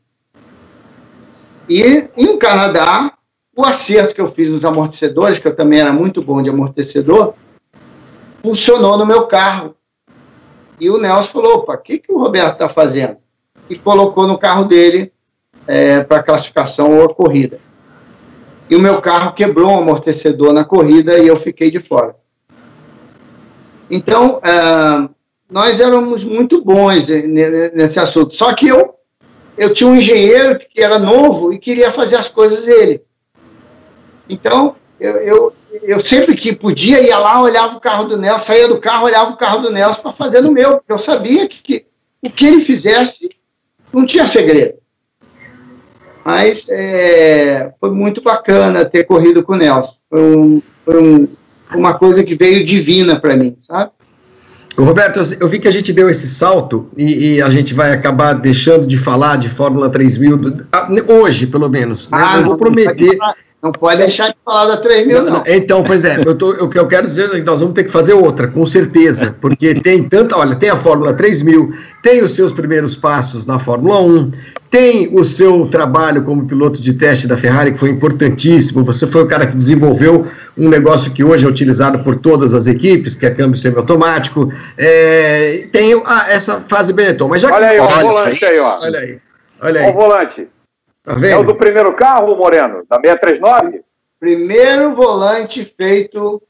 E 1.69 2.09
em 2.15 2.37
Canadá, 2.37 3.13
o 3.57 3.65
acerto 3.65 4.13
que 4.13 4.21
eu 4.21 4.27
fiz 4.27 4.51
nos 4.51 4.63
amortecedores, 4.63 5.39
que 5.39 5.47
eu 5.47 5.55
também 5.55 5.79
era 5.79 5.91
muito 5.91 6.21
bom 6.21 6.43
de 6.43 6.49
amortecedor, 6.49 7.33
funcionou 8.43 8.95
no 8.99 9.05
meu 9.05 9.25
carro. 9.25 9.75
E 10.79 10.91
o 10.91 10.99
Nelson 10.99 11.31
falou: 11.31 11.55
opa, 11.55 11.73
o 11.73 11.77
que, 11.79 11.97
que 11.97 12.11
o 12.11 12.19
Roberto 12.19 12.53
está 12.53 12.69
fazendo? 12.69 13.17
E 13.67 13.75
colocou 13.75 14.27
no 14.27 14.37
carro 14.37 14.65
dele 14.65 15.11
é, 15.65 16.03
para 16.03 16.21
classificação 16.21 16.99
ou 16.99 17.09
corrida. 17.15 17.59
E 18.69 18.75
o 18.75 18.79
meu 18.79 19.01
carro 19.01 19.33
quebrou 19.33 19.71
um 19.71 19.79
amortecedor 19.79 20.53
na 20.53 20.63
corrida 20.63 21.17
e 21.17 21.27
eu 21.27 21.35
fiquei 21.35 21.71
de 21.71 21.79
fora. 21.79 22.15
Então, 23.89 24.39
é, 24.43 25.09
nós 25.49 25.79
éramos 25.79 26.23
muito 26.23 26.63
bons 26.63 27.07
nesse 27.07 27.99
assunto. 27.99 28.35
Só 28.35 28.53
que 28.53 28.67
eu, 28.67 28.93
eu 29.57 29.73
tinha 29.73 29.89
um 29.89 29.95
engenheiro 29.95 30.59
que 30.59 30.79
era 30.79 30.99
novo 30.99 31.51
e 31.51 31.57
queria 31.57 31.89
fazer 31.89 32.17
as 32.17 32.29
coisas 32.29 32.63
dele. 32.65 33.06
Então, 34.29 34.75
eu, 34.99 35.15
eu, 35.17 35.53
eu 35.83 35.99
sempre 35.99 36.35
que 36.35 36.55
podia 36.55 37.01
ia 37.01 37.17
lá, 37.17 37.41
olhava 37.41 37.77
o 37.77 37.79
carro 37.79 38.05
do 38.05 38.17
Nelson, 38.17 38.45
saía 38.45 38.67
do 38.67 38.79
carro, 38.79 39.05
olhava 39.05 39.31
o 39.31 39.37
carro 39.37 39.59
do 39.59 39.71
Nelson 39.71 40.01
para 40.01 40.11
fazer 40.11 40.41
no 40.41 40.51
meu, 40.51 40.77
porque 40.77 40.91
eu 40.91 40.97
sabia 40.97 41.47
que, 41.47 41.61
que 41.61 41.85
o 42.21 42.29
que 42.29 42.45
ele 42.45 42.61
fizesse 42.61 43.29
não 43.93 44.05
tinha 44.05 44.25
segredo. 44.25 44.75
Mas 46.25 46.65
é, 46.69 47.71
foi 47.79 47.91
muito 47.91 48.21
bacana 48.21 48.83
ter 48.83 49.05
corrido 49.05 49.43
com 49.43 49.53
o 49.53 49.57
Nelson. 49.57 49.95
Foi, 50.09 50.35
um, 50.35 50.61
foi 50.83 51.01
um, 51.01 51.27
uma 51.73 51.93
coisa 51.93 52.23
que 52.23 52.35
veio 52.35 52.65
divina 52.65 53.19
para 53.19 53.37
mim, 53.37 53.55
sabe? 53.59 53.91
Roberto, 54.77 55.21
eu 55.39 55.47
vi 55.47 55.57
que 55.57 55.67
a 55.67 55.71
gente 55.71 55.91
deu 55.91 56.07
esse 56.07 56.27
salto 56.27 56.89
e, 56.95 57.35
e, 57.35 57.41
a 57.41 57.49
gente 57.49 57.73
vai 57.73 57.93
acabar 57.93 58.33
deixando 58.33 58.85
de 58.85 58.95
falar 58.95 59.37
de 59.37 59.49
Fórmula 59.49 59.89
3000, 59.89 60.39
hoje 61.07 61.47
pelo 61.47 61.67
menos. 61.67 62.07
Né? 62.09 62.17
Ah, 62.21 62.37
eu 62.37 62.45
vou 62.45 62.57
prometer. 62.57 63.17
Não 63.17 63.33
pode 63.79 63.97
deixar 63.97 64.29
de 64.29 64.35
falar 64.45 64.65
da 64.65 64.77
3 64.77 65.07
mil, 65.07 65.23
não. 65.23 65.43
Então, 65.47 65.83
pois 65.83 66.05
é, 66.05 66.21
eu 66.25 66.35
tô, 66.35 66.51
o 66.51 66.69
que 66.69 66.77
eu 66.77 66.87
quero 66.87 67.07
dizer 67.07 67.25
é 67.25 67.39
que 67.39 67.41
nós 67.41 67.59
vamos 67.59 67.73
ter 67.73 67.83
que 67.83 67.91
fazer 67.91 68.13
outra, 68.13 68.47
com 68.47 68.65
certeza, 68.65 69.35
porque 69.41 69.75
tem 69.75 70.03
tanta, 70.03 70.37
olha, 70.37 70.55
tem 70.55 70.69
a 70.69 70.77
Fórmula 70.77 71.13
3000, 71.13 71.73
tem 72.03 72.23
os 72.23 72.33
seus 72.33 72.53
primeiros 72.53 72.95
passos 72.95 73.45
na 73.45 73.57
Fórmula 73.57 73.99
1, 74.01 74.31
tem 74.69 75.09
o 75.17 75.25
seu 75.25 75.65
trabalho 75.67 76.23
como 76.23 76.45
piloto 76.45 76.79
de 76.79 76.93
teste 76.93 77.27
da 77.27 77.35
Ferrari, 77.35 77.71
que 77.71 77.79
foi 77.79 77.89
importantíssimo, 77.89 78.83
você 78.83 79.07
foi 79.07 79.23
o 79.23 79.27
cara 79.27 79.47
que 79.47 79.57
desenvolveu 79.57 80.27
um 80.57 80.69
negócio 80.69 81.11
que 81.11 81.23
hoje 81.23 81.45
é 81.45 81.49
utilizado 81.49 81.99
por 82.03 82.17
todas 82.17 82.53
as 82.53 82.67
equipes, 82.67 83.15
que 83.15 83.25
é 83.25 83.31
câmbio 83.31 83.59
semiautomático, 83.59 84.51
é, 84.77 85.67
tem 85.71 85.99
a, 86.05 86.31
essa 86.31 86.61
fase 86.67 86.93
Benetton. 86.93 87.27
Mas 87.27 87.41
já 87.41 87.51
olha 87.51 87.67
que, 87.67 87.73
aí, 87.73 87.79
ó, 87.79 87.85
o 87.85 88.01
volante 88.01 88.45
aí, 88.45 88.59
ó. 88.59 88.79
Olha 88.81 88.99
aí. 88.99 89.17
Olha 89.61 89.79
aí. 89.79 89.85
Olha 89.87 89.89
o 89.89 89.93
volante. 89.93 90.47
Tá 91.07 91.13
vendo? 91.13 91.25
É 91.25 91.37
o 91.37 91.43
do 91.45 91.55
primeiro 91.55 91.93
carro, 91.93 92.35
Moreno, 92.35 92.83
da 92.89 92.97
639? 92.97 93.81
Primeiro 94.19 94.93
volante 94.93 95.63
feito 95.63 96.43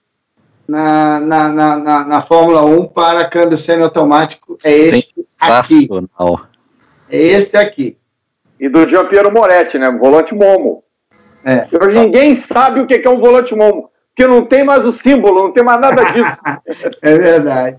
na, 0.67 1.19
na, 1.19 1.47
na, 1.49 1.75
na, 1.75 2.03
na 2.03 2.21
Fórmula 2.21 2.65
1 2.65 2.87
para 2.87 3.29
câmbio 3.29 3.55
semiautomático 3.55 4.57
é 4.65 4.71
este 4.71 5.13
aqui. 5.39 5.87
É 7.07 7.17
esse 7.17 7.55
aqui. 7.55 7.97
E 8.59 8.67
do 8.67 8.87
Giampiero 8.87 9.31
Moretti, 9.31 9.77
né? 9.77 9.91
Volante 9.91 10.33
Momo. 10.33 10.83
É. 11.45 11.67
Hoje 11.79 11.99
ninguém 11.99 12.33
sabe 12.33 12.79
o 12.79 12.87
que 12.87 12.95
é 12.95 13.09
um 13.09 13.19
volante 13.19 13.53
Momo, 13.53 13.91
porque 14.07 14.25
não 14.25 14.43
tem 14.43 14.63
mais 14.63 14.87
o 14.87 14.91
símbolo, 14.91 15.43
não 15.43 15.53
tem 15.53 15.63
mais 15.63 15.79
nada 15.79 16.03
disso. 16.05 16.41
é 17.03 17.15
verdade. 17.15 17.77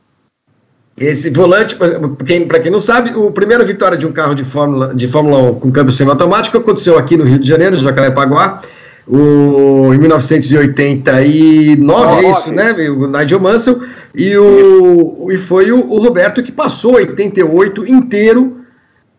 Esse 1.00 1.30
volante, 1.30 1.76
para 1.76 2.00
quem, 2.26 2.46
quem 2.46 2.70
não 2.70 2.80
sabe, 2.80 3.10
a 3.10 3.30
primeira 3.30 3.64
vitória 3.64 3.96
de 3.96 4.06
um 4.06 4.12
carro 4.12 4.34
de 4.34 4.44
Fórmula, 4.44 4.94
de 4.94 5.06
Fórmula 5.06 5.38
1 5.52 5.60
com 5.60 5.70
câmbio 5.70 5.92
semiautomático 5.92 6.58
aconteceu 6.58 6.98
aqui 6.98 7.16
no 7.16 7.24
Rio 7.24 7.38
de 7.38 7.48
Janeiro, 7.48 7.76
Jacarepaguá, 7.76 8.62
o, 9.06 9.94
em 9.94 9.98
1989, 9.98 12.26
é 12.26 12.30
isso, 12.30 12.52
né? 12.52 12.72
O 12.90 13.06
Nigel 13.06 13.40
Mansell, 13.40 13.80
e, 14.14 14.36
o, 14.36 15.30
e 15.30 15.38
foi 15.38 15.72
o, 15.72 15.78
o, 15.78 16.02
Roberto 16.02 16.42
que 16.42 16.52
passou 16.52 16.96
88 16.96 17.86
inteiro 17.86 18.58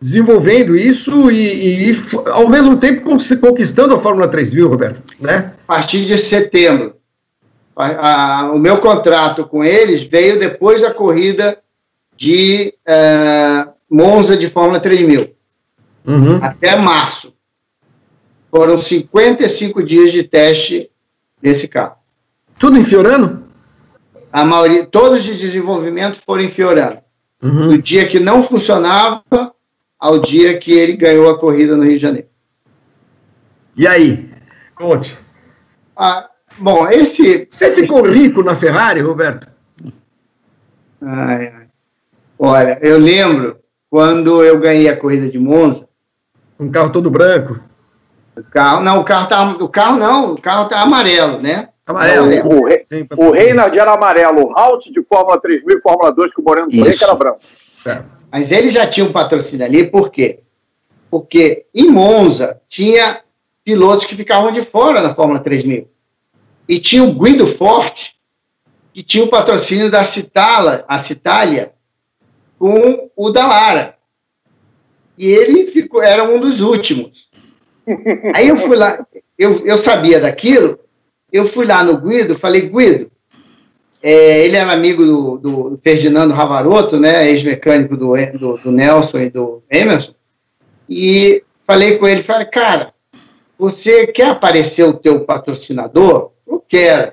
desenvolvendo 0.00 0.76
isso 0.76 1.30
e, 1.30 1.34
e, 1.34 1.92
e, 1.92 2.02
ao 2.26 2.48
mesmo 2.48 2.76
tempo 2.76 3.02
conquistando 3.02 3.94
a 3.94 3.98
Fórmula 3.98 4.28
3000, 4.28 4.68
Roberto, 4.68 5.02
né? 5.20 5.52
A 5.66 5.76
partir 5.76 6.04
de 6.04 6.16
setembro. 6.16 6.94
A, 7.74 8.40
a, 8.40 8.52
o 8.52 8.58
meu 8.58 8.78
contrato 8.78 9.44
com 9.44 9.64
eles 9.64 10.04
veio 10.04 10.38
depois 10.38 10.80
da 10.80 10.92
corrida 10.92 11.58
de 12.20 12.74
uh, 12.86 13.72
Monza 13.88 14.36
de 14.36 14.50
Fórmula 14.50 14.78
3000, 14.78 15.34
uhum. 16.06 16.38
até 16.42 16.76
março. 16.76 17.34
Foram 18.50 18.76
55 18.76 19.82
dias 19.82 20.12
de 20.12 20.22
teste 20.22 20.90
desse 21.40 21.66
carro. 21.66 21.94
Tudo 22.58 22.76
em 22.76 22.84
Fiorano? 22.84 23.44
A 24.30 24.44
maioria, 24.44 24.84
todos 24.84 25.24
de 25.24 25.34
desenvolvimento 25.34 26.20
foram 26.26 26.42
em 26.42 26.50
Fiorano. 26.50 26.98
Uhum. 27.42 27.68
Do 27.68 27.78
dia 27.80 28.06
que 28.06 28.20
não 28.20 28.42
funcionava 28.42 29.24
ao 29.98 30.18
dia 30.18 30.58
que 30.58 30.72
ele 30.72 30.98
ganhou 30.98 31.30
a 31.30 31.38
corrida 31.38 31.74
no 31.74 31.84
Rio 31.84 31.96
de 31.96 32.02
Janeiro. 32.02 32.28
E 33.74 33.86
aí? 33.86 34.30
Conte. 34.74 35.16
Ah, 35.96 36.28
bom, 36.58 36.86
esse. 36.86 37.48
Você 37.50 37.72
ficou 37.72 38.06
rico 38.06 38.42
na 38.42 38.54
Ferrari, 38.54 39.00
Roberto? 39.00 39.48
Ai, 41.00 41.52
ai. 41.54 41.59
Olha, 42.42 42.78
eu 42.80 42.96
lembro 42.96 43.58
quando 43.90 44.42
eu 44.42 44.58
ganhei 44.58 44.88
a 44.88 44.96
corrida 44.96 45.28
de 45.28 45.38
Monza. 45.38 45.86
Um 46.58 46.70
carro 46.70 46.90
todo 46.90 47.10
branco? 47.10 47.60
O 48.34 48.42
carro, 48.42 48.82
não, 48.82 49.00
o 49.00 49.04
carro 49.04 49.28
tá, 49.28 49.50
o 49.60 49.68
carro 49.68 49.98
não, 49.98 50.32
o 50.32 50.40
carro 50.40 50.66
tá 50.66 50.80
amarelo, 50.80 51.38
né? 51.42 51.68
Amarelo. 51.86 52.26
o, 52.46 52.64
Re, 52.64 52.82
o 53.14 53.30
Reinhard 53.30 53.78
era 53.78 53.92
amarelo, 53.92 54.46
o 54.46 54.58
Halt 54.58 54.90
de 54.90 55.02
Fórmula 55.02 55.38
3000 55.38 55.76
e 55.76 55.82
Fórmula 55.82 56.10
2 56.12 56.32
que 56.32 56.40
o 56.40 56.44
Moreno 56.44 56.68
que 56.68 57.04
era 57.04 57.14
branco. 57.14 57.40
É. 57.86 58.02
Mas 58.32 58.50
ele 58.50 58.70
já 58.70 58.86
tinha 58.86 59.04
um 59.04 59.12
patrocínio 59.12 59.66
ali, 59.66 59.90
por 59.90 60.08
quê? 60.08 60.40
Porque 61.10 61.66
em 61.74 61.90
Monza 61.90 62.58
tinha 62.66 63.20
pilotos 63.62 64.06
que 64.06 64.16
ficavam 64.16 64.50
de 64.50 64.62
fora 64.62 65.02
na 65.02 65.14
Fórmula 65.14 65.40
3000. 65.40 65.86
E 66.66 66.80
tinha 66.80 67.04
o 67.04 67.12
Guido 67.12 67.46
Forte, 67.46 68.14
que 68.94 69.02
tinha 69.02 69.24
o 69.24 69.28
patrocínio 69.28 69.90
da 69.90 70.04
Citala, 70.04 70.86
a 70.88 70.96
Citalia, 70.96 71.74
com 72.60 73.10
o 73.16 73.30
da 73.30 73.46
Lara. 73.46 73.96
E 75.16 75.26
ele 75.26 75.70
ficou, 75.70 76.02
era 76.02 76.22
um 76.22 76.38
dos 76.38 76.60
últimos. 76.60 77.30
Aí 78.36 78.48
eu 78.48 78.56
fui 78.56 78.76
lá, 78.76 79.04
eu, 79.38 79.64
eu 79.64 79.78
sabia 79.78 80.20
daquilo, 80.20 80.78
eu 81.32 81.46
fui 81.46 81.64
lá 81.64 81.82
no 81.82 81.96
Guido, 81.96 82.38
falei, 82.38 82.68
Guido, 82.68 83.10
é, 84.02 84.44
ele 84.44 84.56
era 84.56 84.70
amigo 84.70 85.04
do, 85.04 85.38
do 85.38 85.80
Ferdinando 85.82 86.34
Ravaroto, 86.34 87.00
né, 87.00 87.28
ex-mecânico 87.30 87.96
do, 87.96 88.12
do, 88.38 88.58
do, 88.58 88.70
Nelson 88.70 89.20
e 89.20 89.30
do 89.30 89.62
Emerson, 89.70 90.14
e 90.88 91.42
falei 91.66 91.96
com 91.96 92.06
ele, 92.06 92.22
falei, 92.22 92.46
cara, 92.46 92.92
você 93.58 94.06
quer 94.06 94.28
aparecer 94.28 94.84
o 94.84 94.92
teu 94.92 95.20
patrocinador? 95.20 96.32
Eu 96.46 96.62
quero. 96.66 97.12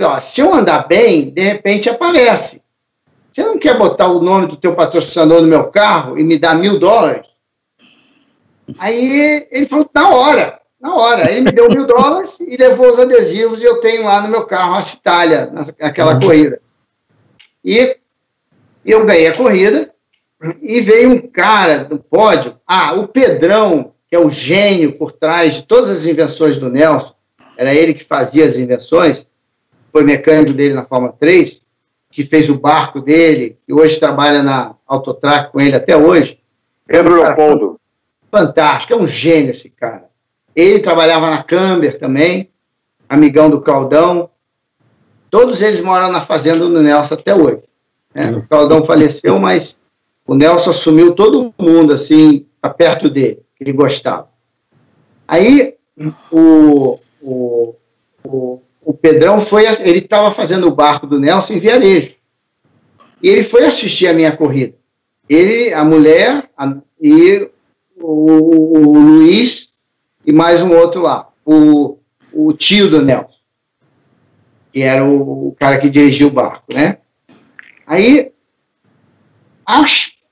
Ó, 0.00 0.20
se 0.20 0.40
eu 0.40 0.52
andar 0.52 0.86
bem, 0.88 1.30
de 1.30 1.42
repente 1.42 1.88
aparece. 1.88 2.63
Você 3.34 3.42
não 3.42 3.58
quer 3.58 3.76
botar 3.76 4.06
o 4.06 4.22
nome 4.22 4.46
do 4.46 4.56
teu 4.56 4.76
patrocinador 4.76 5.42
no 5.42 5.48
meu 5.48 5.64
carro 5.64 6.16
e 6.16 6.22
me 6.22 6.38
dar 6.38 6.54
mil 6.54 6.78
dólares? 6.78 7.26
Aí 8.78 9.44
ele 9.50 9.66
falou, 9.66 9.90
na 9.92 10.08
hora, 10.10 10.60
na 10.80 10.94
hora. 10.94 11.28
Ele 11.28 11.40
me 11.40 11.50
deu 11.50 11.68
mil 11.68 11.84
dólares 11.84 12.38
e 12.38 12.56
levou 12.56 12.90
os 12.90 12.98
adesivos 13.00 13.60
e 13.60 13.64
eu 13.64 13.80
tenho 13.80 14.04
lá 14.04 14.20
no 14.20 14.28
meu 14.28 14.46
carro 14.46 14.76
a 14.76 14.80
Citália, 14.80 15.52
naquela 15.80 16.20
corrida. 16.20 16.62
E 17.64 17.96
eu 18.86 19.04
ganhei 19.04 19.26
a 19.26 19.36
corrida 19.36 19.92
e 20.62 20.80
veio 20.80 21.10
um 21.10 21.18
cara 21.18 21.78
do 21.78 21.98
pódio, 21.98 22.56
ah, 22.64 22.92
o 22.92 23.08
Pedrão, 23.08 23.94
que 24.08 24.14
é 24.14 24.18
o 24.18 24.30
gênio 24.30 24.96
por 24.96 25.10
trás 25.10 25.54
de 25.54 25.62
todas 25.62 25.90
as 25.90 26.06
invenções 26.06 26.56
do 26.56 26.70
Nelson, 26.70 27.14
era 27.56 27.74
ele 27.74 27.94
que 27.94 28.04
fazia 28.04 28.44
as 28.44 28.56
invenções, 28.58 29.26
foi 29.90 30.04
mecânico 30.04 30.52
dele 30.52 30.74
na 30.74 30.84
Fórmula 30.84 31.16
3, 31.18 31.63
que 32.14 32.24
fez 32.24 32.48
o 32.48 32.56
barco 32.56 33.00
dele, 33.00 33.58
que 33.66 33.72
hoje 33.72 33.98
trabalha 33.98 34.40
na 34.40 34.76
Autotrack 34.86 35.50
com 35.50 35.60
ele 35.60 35.74
até 35.74 35.96
hoje. 35.96 36.38
Pedro 36.86 37.20
Leopoldo 37.20 37.80
fantástico, 38.30 38.94
é 38.94 38.96
um 38.96 39.06
gênio 39.06 39.50
esse 39.50 39.68
cara. 39.68 40.04
Ele 40.54 40.78
trabalhava 40.78 41.28
na 41.28 41.42
Camber 41.42 41.98
também, 41.98 42.48
amigão 43.08 43.50
do 43.50 43.60
Claudão. 43.60 44.30
Todos 45.28 45.60
eles 45.60 45.80
moram 45.80 46.12
na 46.12 46.20
fazenda 46.20 46.68
do 46.68 46.82
Nelson 46.82 47.14
até 47.14 47.34
hoje. 47.34 47.64
Né? 48.14 48.30
O 48.30 48.46
Claudão 48.46 48.86
faleceu, 48.86 49.40
mas 49.40 49.76
o 50.24 50.36
Nelson 50.36 50.70
assumiu 50.70 51.16
todo 51.16 51.52
mundo 51.58 51.92
assim, 51.92 52.46
perto 52.78 53.10
dele, 53.10 53.42
que 53.56 53.64
ele 53.64 53.72
gostava. 53.72 54.28
Aí 55.26 55.74
o, 56.30 57.00
o, 57.20 57.74
o, 58.22 58.62
o 58.84 58.92
Pedrão 58.92 59.40
foi, 59.40 59.64
ele 59.80 59.98
estava 59.98 60.30
fazendo 60.32 60.68
o 60.68 60.74
barco 60.74 61.06
do 61.06 61.18
Nelson 61.18 61.54
em 61.54 61.58
Viarejo. 61.58 62.14
E 63.22 63.28
ele 63.28 63.42
foi 63.42 63.64
assistir 63.64 64.06
a 64.06 64.12
minha 64.12 64.36
corrida. 64.36 64.76
Ele, 65.28 65.72
a 65.72 65.82
mulher 65.82 66.50
a, 66.56 66.76
e 67.00 67.48
o, 67.96 68.78
o, 68.78 68.98
Luiz 68.98 69.70
e 70.26 70.32
mais 70.32 70.60
um 70.60 70.76
outro 70.76 71.02
lá, 71.02 71.28
o, 71.44 71.98
o 72.32 72.52
tio 72.52 72.90
do 72.90 73.02
Nelson, 73.02 73.38
que 74.72 74.82
era 74.82 75.04
o, 75.04 75.48
o 75.48 75.56
cara 75.58 75.78
que 75.78 75.88
dirigia 75.88 76.26
o 76.26 76.30
barco, 76.30 76.74
né? 76.74 76.98
Aí, 77.86 78.32
a, 79.66 79.84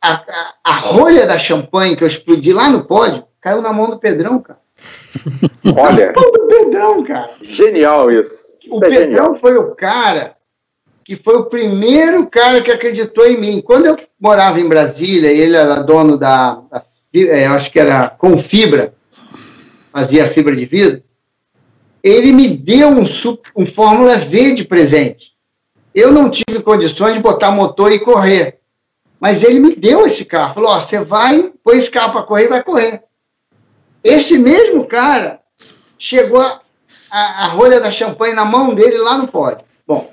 a, 0.03 0.55
a, 0.63 0.75
rolha 0.75 1.27
da 1.27 1.39
champanhe 1.39 1.97
que 1.97 2.05
eu 2.05 2.09
explodi 2.09 2.53
lá 2.53 2.69
no 2.69 2.85
pódio 2.85 3.25
caiu 3.41 3.63
na 3.63 3.73
mão 3.73 3.89
do 3.89 3.99
Pedrão, 3.99 4.39
cara. 4.41 4.61
Olha. 5.77 6.13
Mão 6.15 6.33
do 6.33 6.47
Pedrão, 6.47 7.05
cara. 7.05 7.31
Genial 7.43 8.11
isso. 8.11 8.57
isso 8.63 8.75
o 8.75 8.85
é 8.85 8.89
Pedrão 8.89 9.05
genial. 9.05 9.35
foi 9.35 9.57
o 9.57 9.75
cara 9.75 10.37
que 11.05 11.17
foi 11.17 11.37
o 11.37 11.47
primeiro 11.47 12.27
cara 12.27 12.63
que 12.63 12.71
acreditou 12.71 13.27
em 13.27 13.39
mim. 13.39 13.61
Quando 13.61 13.87
eu 13.87 13.99
morava 14.21 14.61
em 14.61 14.69
Brasília, 14.69 15.31
ele 15.31 15.57
era 15.57 15.81
dono 15.81 16.17
da, 16.17 16.55
da 16.71 16.85
é, 17.15 17.47
eu 17.47 17.53
acho 17.53 17.71
que 17.71 17.79
era 17.79 18.09
com 18.09 18.39
fibra, 18.39 18.95
fazia 19.93 20.27
fibra 20.27 20.57
de 20.57 20.65
vidro, 20.65 21.03
ele 22.03 22.33
me 22.33 22.49
deu 22.49 22.89
um, 22.89 23.05
um 23.55 23.67
Fórmula 23.67 24.17
V 24.17 24.55
de 24.55 24.65
presente. 24.65 25.33
Eu 25.95 26.11
não 26.11 26.31
tive 26.31 26.63
condições 26.63 27.15
de 27.15 27.21
botar 27.21 27.51
motor 27.51 27.93
e 27.93 27.99
correr. 27.99 28.59
Mas 29.21 29.43
ele 29.43 29.61
me 29.61 29.77
deu 29.77 30.07
esse 30.07 30.25
carro. 30.25 30.55
Falou: 30.55 30.71
ó, 30.71 30.81
você 30.81 31.05
vai, 31.05 31.53
põe 31.63 31.77
esse 31.77 31.91
carro 31.91 32.13
para 32.13 32.23
correr 32.23 32.47
e 32.47 32.49
vai 32.49 32.63
correr. 32.63 33.03
Esse 34.03 34.39
mesmo 34.39 34.85
cara 34.87 35.41
chegou 35.99 36.41
a, 36.41 36.61
a, 37.11 37.45
a, 37.45 37.49
rolha 37.49 37.81
da 37.81 37.91
champanhe 37.91 38.35
na 38.35 38.45
mão 38.45 38.75
dele 38.75 38.99
lá 38.99 39.17
no 39.17 39.29
pódio. 39.29 39.65
Bom, 39.87 40.13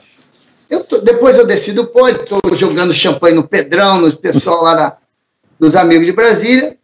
eu 0.69 0.83
tô, 0.83 0.99
depois 0.99 1.37
eu 1.37 1.47
desci 1.47 1.73
do 1.73 1.87
pódio, 1.87 2.23
estou 2.23 2.55
jogando 2.55 2.93
champanhe 2.93 3.35
no 3.35 3.47
Pedrão, 3.47 3.99
no 3.99 4.15
pessoal 4.15 4.63
lá 4.63 4.75
da, 4.75 4.97
dos 5.59 5.75
amigos 5.75 6.05
de 6.05 6.11
Brasília 6.11 6.77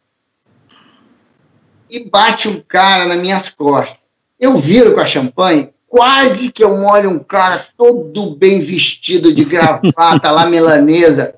e 1.89 1.99
bate 2.09 2.47
um 2.47 2.59
cara 2.59 3.05
nas 3.05 3.19
minhas 3.19 3.49
costas. 3.49 3.99
Eu 4.39 4.57
viro 4.57 4.93
com 4.93 4.99
a 4.99 5.05
champanhe, 5.05 5.73
quase 5.87 6.51
que 6.51 6.63
eu 6.63 6.77
molho 6.77 7.09
um 7.09 7.19
cara 7.19 7.65
todo 7.77 8.35
bem 8.35 8.59
vestido 8.61 9.33
de 9.33 9.45
gravata 9.45 10.29
lá 10.31 10.45
milanesa. 10.45 11.35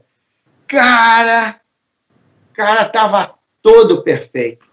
Cara, 0.66 1.60
cara 2.54 2.86
tava 2.86 3.36
todo 3.62 4.02
perfeito. 4.02 4.67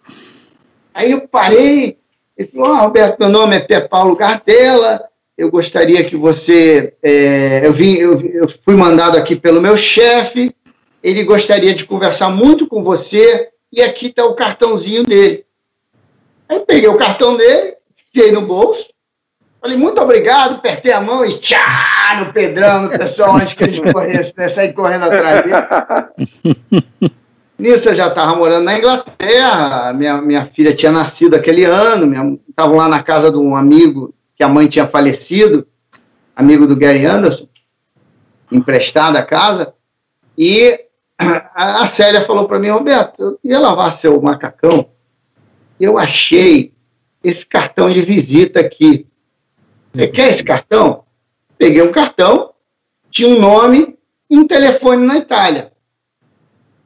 Aí 0.94 1.10
eu 1.10 1.26
parei, 1.26 1.98
ele 2.38 2.48
falou, 2.48 2.70
oh, 2.70 2.80
Roberto, 2.82 3.18
meu 3.18 3.28
nome 3.28 3.56
é 3.56 3.60
Pé 3.60 3.80
Paulo 3.80 4.14
Gardella, 4.14 5.02
eu 5.36 5.50
gostaria 5.50 6.04
que 6.04 6.16
você, 6.16 6.94
é, 7.02 7.66
eu, 7.66 7.72
vim, 7.72 7.94
eu, 7.94 8.20
eu 8.20 8.48
fui 8.48 8.76
mandado 8.76 9.18
aqui 9.18 9.34
pelo 9.34 9.60
meu 9.60 9.76
chefe, 9.76 10.54
ele 11.02 11.24
gostaria 11.24 11.74
de 11.74 11.84
conversar 11.84 12.30
muito 12.30 12.68
com 12.68 12.84
você, 12.84 13.48
e 13.72 13.82
aqui 13.82 14.06
está 14.06 14.24
o 14.24 14.36
cartãozinho 14.36 15.02
dele. 15.02 15.44
Aí 16.48 16.60
peguei 16.60 16.88
o 16.88 16.96
cartão 16.96 17.36
dele, 17.36 17.74
fiquei 17.96 18.30
no 18.30 18.42
bolso, 18.42 18.90
falei, 19.60 19.76
muito 19.76 20.00
obrigado, 20.00 20.54
apertei 20.54 20.92
a 20.92 21.00
mão 21.00 21.26
e 21.26 21.38
tchá, 21.38 22.22
no 22.24 22.32
Pedrão, 22.32 22.82
no 22.82 22.90
pessoal, 22.90 23.34
antes 23.34 23.54
que 23.54 23.64
ele 23.64 23.92
corresse, 23.92 24.32
né, 24.36 24.46
saí 24.46 24.72
correndo 24.72 25.06
atrás 25.06 25.42
dele. 25.42 27.10
Nisso 27.59 27.89
eu 27.89 27.94
já 27.94 28.09
estava 28.09 28.35
morando 28.35 28.64
na 28.64 28.76
Inglaterra, 28.76 29.93
minha, 29.93 30.20
minha 30.20 30.47
filha 30.47 30.74
tinha 30.74 30.90
nascido 30.90 31.35
aquele 31.35 31.64
ano, 31.64 32.40
estava 32.48 32.74
lá 32.74 32.89
na 32.89 33.02
casa 33.02 33.31
de 33.31 33.36
um 33.36 33.55
amigo 33.55 34.12
que 34.36 34.43
a 34.43 34.48
mãe 34.48 34.66
tinha 34.66 34.89
falecido, 34.89 35.66
amigo 36.35 36.66
do 36.66 36.74
Gary 36.74 37.06
Anderson, 37.06 37.47
emprestado 38.51 39.16
a 39.16 39.22
casa, 39.22 39.72
e 40.36 40.81
a, 41.16 41.82
a 41.82 41.86
Célia 41.86 42.20
falou 42.20 42.48
para 42.48 42.59
mim, 42.59 42.70
Roberto, 42.70 43.22
eu 43.22 43.39
ia 43.44 43.60
lavar 43.60 43.93
seu 43.93 44.20
macacão, 44.20 44.89
eu 45.78 45.97
achei 45.97 46.72
esse 47.22 47.47
cartão 47.47 47.90
de 47.90 48.02
visita 48.02 48.60
aqui. 48.60 49.06
Você 49.93 50.09
quer 50.09 50.31
esse 50.31 50.43
cartão? 50.43 51.05
Peguei 51.56 51.82
um 51.82 51.93
cartão, 51.93 52.52
tinha 53.10 53.28
um 53.28 53.40
nome 53.40 53.97
e 54.28 54.36
um 54.36 54.47
telefone 54.47 55.06
na 55.06 55.18
Itália. 55.18 55.72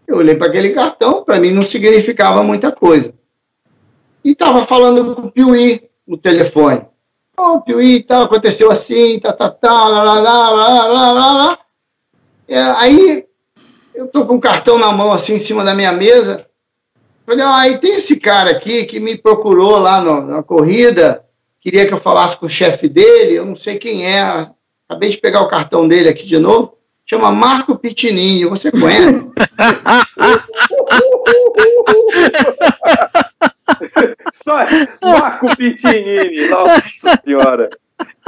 Eu 0.09 0.17
olhei 0.17 0.35
para 0.35 0.49
aquele 0.49 0.71
cartão, 0.71 1.23
para 1.23 1.39
mim 1.39 1.53
não 1.53 1.63
significava 1.63 2.43
muita 2.43 2.73
coisa. 2.73 3.15
E 4.25 4.33
estava 4.33 4.65
falando 4.65 5.15
com 5.15 5.23
o 5.23 5.31
Piuí 5.31 5.89
no 6.07 6.17
telefone. 6.17 6.81
Ô, 7.39 7.43
oh, 7.43 7.61
Piuí, 7.61 8.03
tal, 8.03 8.25
aconteceu 8.25 8.73
assim, 8.73 9.21
tá, 9.21 9.33
tá, 9.33 9.49
tá, 9.51 9.87
lá, 9.87 10.03
lá, 10.03 10.15
lá, 10.19 10.51
lá, 10.51 10.87
lá, 10.87 11.13
lá, 11.13 11.33
lá. 11.33 11.59
É, 12.49 12.59
aí, 12.59 13.27
eu 13.95 14.09
tô 14.09 14.27
com 14.27 14.35
um 14.35 14.41
cartão 14.41 14.79
na 14.79 14.91
mão, 14.91 15.13
assim, 15.13 15.35
em 15.35 15.39
cima 15.39 15.63
da 15.63 15.75
minha 15.75 15.93
mesa, 15.93 16.49
Falei, 17.29 17.45
ah, 17.45 17.69
e 17.69 17.77
tem 17.77 17.97
esse 17.97 18.19
cara 18.19 18.53
aqui 18.53 18.87
que 18.87 18.99
me 18.99 19.15
procurou 19.15 19.77
lá 19.77 20.01
no, 20.01 20.23
na 20.23 20.43
corrida, 20.43 21.23
queria 21.61 21.87
que 21.87 21.93
eu 21.93 21.99
falasse 21.99 22.39
com 22.39 22.47
o 22.47 22.51
chefe 22.51 22.89
dele, 22.89 23.35
eu 23.35 23.45
não 23.45 23.55
sei 23.55 23.77
quem 23.77 24.07
é, 24.07 24.49
acabei 24.89 25.11
de 25.11 25.19
pegar 25.19 25.43
o 25.43 25.49
cartão 25.49 25.87
dele 25.87 26.09
aqui 26.09 26.25
de 26.25 26.39
novo, 26.39 26.78
chama 27.09 27.33
Marco 27.33 27.79
Pitininho, 27.79 28.51
você 28.51 28.71
conhece? 28.71 29.27
só 34.33 34.59
Marco 35.03 35.57
Pitinini, 35.57 36.49
nossa 36.49 37.19
senhora. 37.25 37.69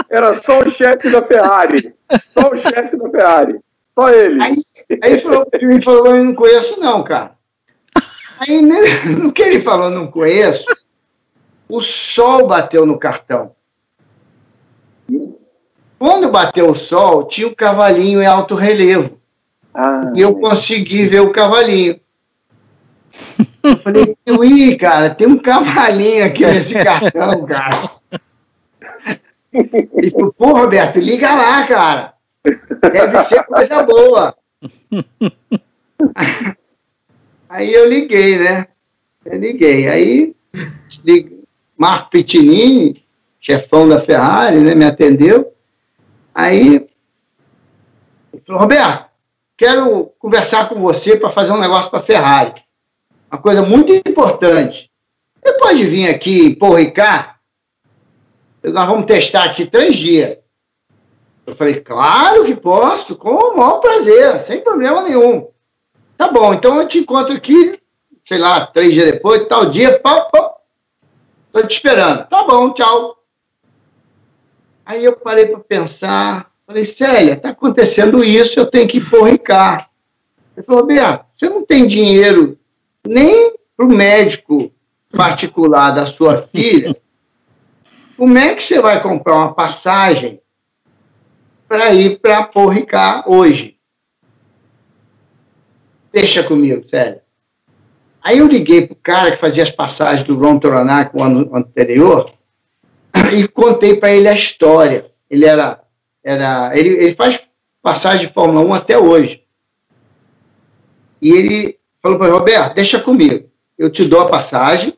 Era 0.09 0.35
só 0.35 0.61
o 0.61 0.70
chefe 0.70 1.11
da 1.11 1.23
Ferrari. 1.23 1.94
Só 2.32 2.51
o 2.51 2.59
chefe 2.59 2.97
da 2.97 3.11
Ferrari. 3.11 3.61
Só 3.94 4.09
ele. 4.09 4.43
Aí, 4.43 4.57
aí 5.02 5.12
ele 5.12 5.20
falou, 5.20 5.47
ele 5.52 5.82
falou, 5.82 6.07
eu 6.07 6.24
não 6.24 6.35
conheço 6.35 6.81
não, 6.81 7.05
cara. 7.05 7.32
Aí, 8.40 8.62
né, 8.62 9.05
no 9.19 9.32
que 9.32 9.43
ele 9.43 9.61
falou, 9.61 9.90
não 9.90 10.11
conheço, 10.11 10.65
o 11.69 11.81
sol 11.81 12.47
bateu 12.47 12.86
no 12.86 12.98
cartão. 12.98 13.55
Quando 16.01 16.31
bateu 16.31 16.71
o 16.71 16.75
sol, 16.75 17.29
tinha 17.29 17.47
o 17.47 17.55
cavalinho 17.55 18.23
em 18.23 18.27
alto 18.27 18.55
relevo. 18.55 19.21
Ah, 19.75 20.11
e 20.17 20.23
eu 20.23 20.35
consegui 20.37 21.07
ver 21.07 21.21
o 21.21 21.31
cavalinho. 21.31 22.01
Eu 23.63 23.77
falei, 23.83 24.17
ui, 24.27 24.77
cara, 24.81 25.11
tem 25.11 25.27
um 25.27 25.37
cavalinho 25.37 26.25
aqui 26.25 26.47
nesse 26.47 26.73
cartão, 26.83 27.45
cara. 27.45 27.91
Ele 29.53 30.11
falou, 30.11 30.33
pô, 30.33 30.55
Roberto, 30.55 30.99
liga 30.99 31.35
lá, 31.35 31.67
cara. 31.67 32.15
Deve 32.91 33.23
ser 33.25 33.43
coisa 33.43 33.83
boa. 33.83 34.35
Aí 37.47 37.75
eu 37.75 37.87
liguei, 37.87 38.39
né? 38.39 38.69
Eu 39.23 39.39
liguei. 39.39 39.87
Aí 39.87 40.35
liguei. 41.05 41.41
Marco 41.77 42.09
Pitinini, 42.09 43.05
chefão 43.39 43.87
da 43.87 44.01
Ferrari, 44.01 44.61
né, 44.61 44.75
me 44.75 44.87
atendeu. 44.87 45.53
Aí 46.35 46.89
ele 48.32 48.43
falou, 48.47 48.62
Roberto, 48.62 49.11
quero 49.57 50.12
conversar 50.19 50.69
com 50.69 50.81
você 50.81 51.16
para 51.16 51.31
fazer 51.31 51.52
um 51.52 51.61
negócio 51.61 51.90
para 51.90 52.01
a 52.01 52.02
Ferrari. 52.02 52.62
Uma 53.31 53.40
coisa 53.40 53.62
muito 53.62 53.93
importante. 53.93 54.90
Você 55.43 55.52
pode 55.55 55.85
vir 55.85 56.09
aqui 56.09 56.47
em 56.47 56.55
Porto 56.55 56.77
Ricard? 56.77 57.35
Nós 58.62 58.86
vamos 58.86 59.07
testar 59.07 59.44
aqui 59.44 59.66
três 59.66 59.97
dias. 59.97 60.36
Eu 61.47 61.57
falei, 61.57 61.81
claro 61.81 62.44
que 62.44 62.55
posso, 62.55 63.16
com 63.16 63.31
o 63.31 63.57
maior 63.57 63.78
prazer, 63.78 64.39
sem 64.40 64.61
problema 64.61 65.02
nenhum. 65.02 65.48
Tá 66.16 66.28
bom, 66.28 66.52
então 66.52 66.77
eu 66.78 66.86
te 66.86 66.98
encontro 66.98 67.35
aqui, 67.35 67.81
sei 68.24 68.39
lá, 68.39 68.66
três 68.66 68.93
dias 68.93 69.11
depois, 69.11 69.48
tal 69.48 69.66
dia, 69.66 69.98
pá, 69.98 70.20
pá. 70.23 70.55
Tô 71.52 71.66
te 71.66 71.73
esperando. 71.73 72.28
Tá 72.28 72.44
bom, 72.44 72.73
tchau. 72.73 73.20
Aí 74.91 75.05
eu 75.05 75.12
parei 75.12 75.47
para 75.47 75.61
pensar, 75.61 76.51
falei, 76.67 76.85
Célia, 76.85 77.37
tá 77.37 77.51
acontecendo 77.51 78.25
isso, 78.25 78.59
eu 78.59 78.67
tenho 78.67 78.89
que 78.89 78.97
ir 78.97 79.09
por 79.09 79.23
Ricardo. 79.23 79.87
Ele 80.57 80.67
falou, 80.67 80.85
você 81.33 81.49
não 81.49 81.65
tem 81.65 81.87
dinheiro 81.87 82.59
nem 83.07 83.55
para 83.77 83.87
o 83.87 83.89
médico 83.89 84.73
particular 85.12 85.93
da 85.93 86.07
sua 86.07 86.43
filha, 86.43 86.97
como 88.17 88.37
é 88.37 88.53
que 88.53 88.65
você 88.65 88.81
vai 88.81 89.01
comprar 89.01 89.37
uma 89.37 89.55
passagem 89.55 90.41
para 91.69 91.95
ir 91.95 92.19
para 92.19 92.43
Porricá 92.43 93.23
hoje? 93.29 93.79
Deixa 96.12 96.43
comigo, 96.43 96.85
sério. 96.89 97.21
Aí 98.21 98.39
eu 98.39 98.49
liguei 98.49 98.89
para 98.89 98.95
o 98.95 99.01
cara 99.01 99.31
que 99.31 99.37
fazia 99.37 99.62
as 99.62 99.71
passagens 99.71 100.27
do 100.27 100.37
Ron 100.37 100.59
Toronac 100.59 101.17
o 101.17 101.23
ano 101.23 101.49
anterior 101.55 102.40
e 103.32 103.47
contei 103.49 103.97
para 103.97 104.12
ele 104.12 104.28
a 104.28 104.35
história. 104.35 105.11
Ele 105.28 105.45
era, 105.45 105.82
era 106.23 106.73
ele, 106.77 106.89
ele 106.91 107.15
faz 107.15 107.41
passagem 107.82 108.27
de 108.27 108.32
Fórmula 108.32 108.61
1 108.61 108.74
até 108.74 108.99
hoje. 108.99 109.45
E 111.20 111.31
ele 111.31 111.78
falou 112.03 112.19
para 112.19 112.32
Roberto, 112.32 112.74
deixa 112.74 113.01
comigo. 113.01 113.49
Eu 113.77 113.91
te 113.91 114.05
dou 114.05 114.20
a 114.20 114.28
passagem. 114.28 114.97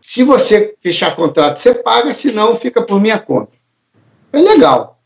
Se 0.00 0.22
você 0.22 0.74
fechar 0.80 1.14
contrato, 1.14 1.58
você 1.58 1.74
paga, 1.74 2.12
senão 2.12 2.56
fica 2.56 2.82
por 2.82 3.00
minha 3.00 3.18
conta. 3.18 3.52
Foi 4.30 4.40
legal. 4.40 5.00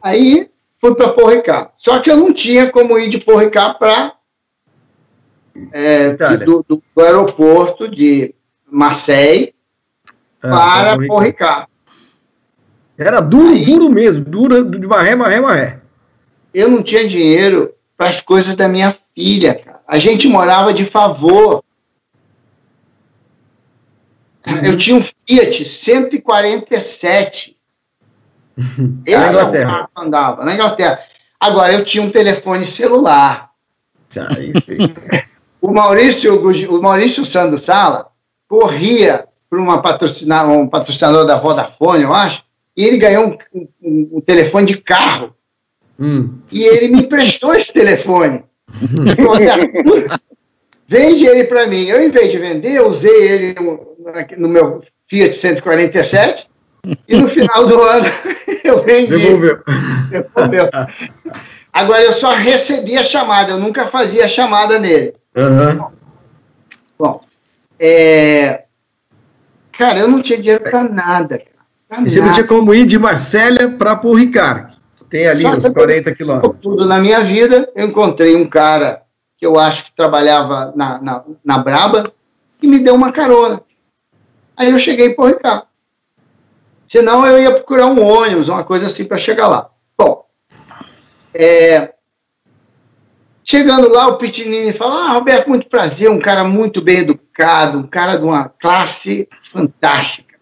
Aí 0.00 0.50
fui 0.80 0.94
para 0.94 1.12
Porricá. 1.12 1.72
Só 1.76 2.00
que 2.00 2.10
eu 2.10 2.16
não 2.16 2.32
tinha 2.32 2.70
como 2.70 2.98
ir 2.98 3.08
de 3.08 3.18
Porricá 3.18 3.74
para 3.74 4.14
é, 5.72 6.14
do, 6.36 6.62
do, 6.62 6.82
do, 6.94 7.02
aeroporto 7.02 7.88
de 7.88 8.34
Marseille 8.70 9.54
ah, 10.42 10.48
para 10.48 11.06
Porricá. 11.06 11.68
Era 12.98 13.20
duro, 13.20 13.50
Aí, 13.50 13.64
duro 13.64 13.90
mesmo, 13.90 14.24
duro 14.24 14.64
de 14.64 14.86
maré, 14.86 15.14
maré, 15.14 15.40
maré. 15.40 15.80
Eu 16.52 16.70
não 16.70 16.82
tinha 16.82 17.06
dinheiro 17.06 17.74
para 17.96 18.08
as 18.08 18.20
coisas 18.20 18.56
da 18.56 18.68
minha 18.68 18.96
filha, 19.14 19.54
cara. 19.54 19.80
A 19.86 19.98
gente 19.98 20.26
morava 20.26 20.72
de 20.72 20.84
favor. 20.84 21.62
Eu 24.64 24.76
tinha 24.76 24.96
um 24.96 25.02
Fiat 25.02 25.64
147. 25.64 27.56
Esse 29.04 29.18
na 29.18 29.30
Inglaterra. 29.30 29.88
É 29.94 30.00
andava, 30.00 30.44
na 30.44 30.54
Inglaterra. 30.54 31.00
Agora, 31.38 31.72
eu 31.72 31.84
tinha 31.84 32.02
um 32.02 32.10
telefone 32.10 32.64
celular. 32.64 33.50
O 35.58 35.72
Maurício, 35.72 36.40
o 36.70 36.80
Maurício 36.80 37.24
Sando 37.24 37.58
Sala 37.58 38.12
corria 38.46 39.26
para 39.48 39.60
uma 39.60 39.80
patrocinar, 39.80 40.48
um 40.50 40.66
patrocinador 40.68 41.26
da 41.26 41.36
Vodafone, 41.36 42.02
eu 42.02 42.14
acho, 42.14 42.42
e 42.76 42.84
ele 42.84 42.98
ganhou 42.98 43.38
um, 43.54 43.68
um, 43.82 44.10
um 44.14 44.20
telefone 44.20 44.66
de 44.66 44.76
carro. 44.76 45.34
Hum. 45.98 46.38
E 46.52 46.62
ele 46.64 46.88
me 46.88 47.00
emprestou 47.02 47.54
esse 47.54 47.72
telefone. 47.72 48.44
Vende 50.88 51.26
ele 51.26 51.44
para 51.44 51.66
mim. 51.66 51.86
Eu, 51.86 52.02
em 52.02 52.10
vez 52.10 52.30
de 52.30 52.38
vender, 52.38 52.74
eu 52.74 52.88
usei 52.88 53.10
ele 53.10 53.54
no, 53.54 53.96
no 54.36 54.48
meu 54.48 54.82
Fiat 55.08 55.34
147 55.34 56.48
e 57.08 57.16
no 57.16 57.28
final 57.28 57.66
do 57.66 57.82
ano 57.82 58.06
eu 58.62 58.84
vendi. 58.84 59.10
Devolveu. 59.10 59.62
Devolveu. 60.10 60.68
Agora 61.72 62.02
eu 62.02 62.12
só 62.12 62.34
recebia 62.34 63.02
chamada, 63.02 63.52
eu 63.52 63.58
nunca 63.58 63.86
fazia 63.86 64.28
chamada 64.28 64.78
nele. 64.78 65.14
Uhum. 65.34 65.88
Bom, 66.98 67.20
é... 67.78 68.64
cara, 69.78 70.00
eu 70.00 70.08
não 70.08 70.22
tinha 70.22 70.38
dinheiro 70.38 70.64
para 70.64 70.84
nada. 70.84 71.42
Pra 71.88 72.00
você 72.00 72.16
nada. 72.16 72.26
não 72.26 72.34
tinha 72.34 72.46
como 72.46 72.74
ir 72.74 72.86
de 72.86 72.98
Marsella 72.98 73.70
para 73.70 74.00
o 74.06 74.14
Ricard. 74.14 74.76
Tem 75.08 75.28
ali 75.28 75.42
Só 75.42 75.54
uns 75.54 75.68
40 75.68 76.14
quilômetros. 76.14 76.56
Tudo 76.60 76.86
na 76.86 76.98
minha 76.98 77.20
vida, 77.20 77.70
eu 77.74 77.86
encontrei 77.86 78.34
um 78.34 78.48
cara 78.48 79.02
que 79.38 79.46
eu 79.46 79.58
acho 79.58 79.84
que 79.84 79.94
trabalhava 79.94 80.72
na, 80.74 81.00
na, 81.00 81.24
na 81.44 81.58
Braba 81.58 82.04
e 82.60 82.66
me 82.66 82.78
deu 82.78 82.94
uma 82.94 83.12
carona. 83.12 83.60
Aí 84.56 84.70
eu 84.70 84.78
cheguei 84.78 85.14
para 85.14 85.24
o 85.24 85.28
Ricard. 85.28 85.66
Senão 86.86 87.26
eu 87.26 87.38
ia 87.38 87.52
procurar 87.52 87.86
um 87.86 88.02
ônibus, 88.02 88.48
uma 88.48 88.64
coisa 88.64 88.86
assim 88.86 89.04
para 89.04 89.18
chegar 89.18 89.48
lá. 89.48 89.70
Bom, 89.98 90.24
é, 91.34 91.92
Chegando 93.48 93.88
lá, 93.88 94.08
o 94.08 94.18
Pitinini 94.18 94.72
fala: 94.72 95.04
Ah, 95.04 95.12
Roberto, 95.12 95.48
muito 95.48 95.68
prazer, 95.68 96.10
um 96.10 96.18
cara 96.18 96.42
muito 96.42 96.82
bem 96.82 96.98
educado, 96.98 97.78
um 97.78 97.86
cara 97.86 98.16
de 98.16 98.24
uma 98.24 98.48
classe 98.48 99.28
fantástica. 99.40 100.36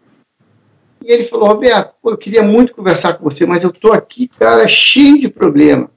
E 1.02 1.12
ele 1.12 1.24
falou: 1.24 1.48
Roberto, 1.48 1.92
pô, 2.00 2.12
eu 2.12 2.16
queria 2.16 2.42
muito 2.42 2.74
conversar 2.74 3.12
com 3.12 3.24
você, 3.24 3.44
mas 3.44 3.62
eu 3.62 3.68
estou 3.68 3.92
aqui, 3.92 4.26
cara, 4.26 4.66
cheio 4.66 5.20
de 5.20 5.28
problema. 5.28 5.90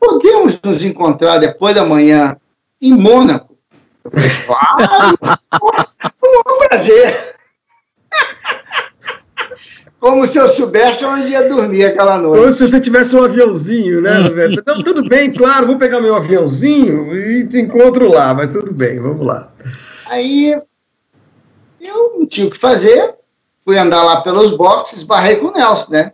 Podemos 0.00 0.58
nos 0.62 0.82
encontrar 0.82 1.36
depois 1.36 1.74
da 1.74 1.84
manhã 1.84 2.34
em 2.80 2.94
Mônaco? 2.94 3.58
Eu 4.02 4.10
falei: 4.10 4.30
Claro, 4.46 5.40
um 6.24 6.68
prazer. 6.68 7.36
Como 10.00 10.26
se 10.26 10.38
eu 10.38 10.48
soubesse 10.48 11.04
onde 11.04 11.28
ia 11.28 11.46
dormir 11.46 11.84
aquela 11.84 12.16
noite. 12.18 12.40
Como 12.40 12.52
se 12.54 12.66
você 12.66 12.80
tivesse 12.80 13.14
um 13.14 13.22
aviãozinho, 13.22 14.00
né, 14.00 14.14
Roberto? 14.26 14.58
Então, 14.58 14.82
tudo 14.82 15.06
bem, 15.06 15.30
claro, 15.30 15.66
vou 15.66 15.76
pegar 15.76 16.00
meu 16.00 16.14
aviãozinho 16.14 17.14
e 17.14 17.46
te 17.46 17.58
encontro 17.58 18.10
lá, 18.10 18.32
mas 18.32 18.48
tudo 18.48 18.72
bem, 18.72 18.98
vamos 18.98 19.26
lá. 19.26 19.52
Aí 20.08 20.58
eu 21.80 22.14
não 22.18 22.26
tinha 22.26 22.46
o 22.46 22.50
que 22.50 22.58
fazer, 22.58 23.14
fui 23.62 23.78
andar 23.78 24.02
lá 24.02 24.22
pelos 24.22 24.56
boxes, 24.56 25.02
barrei 25.02 25.36
com 25.36 25.48
o 25.48 25.52
Nelson, 25.52 25.92
né? 25.92 26.12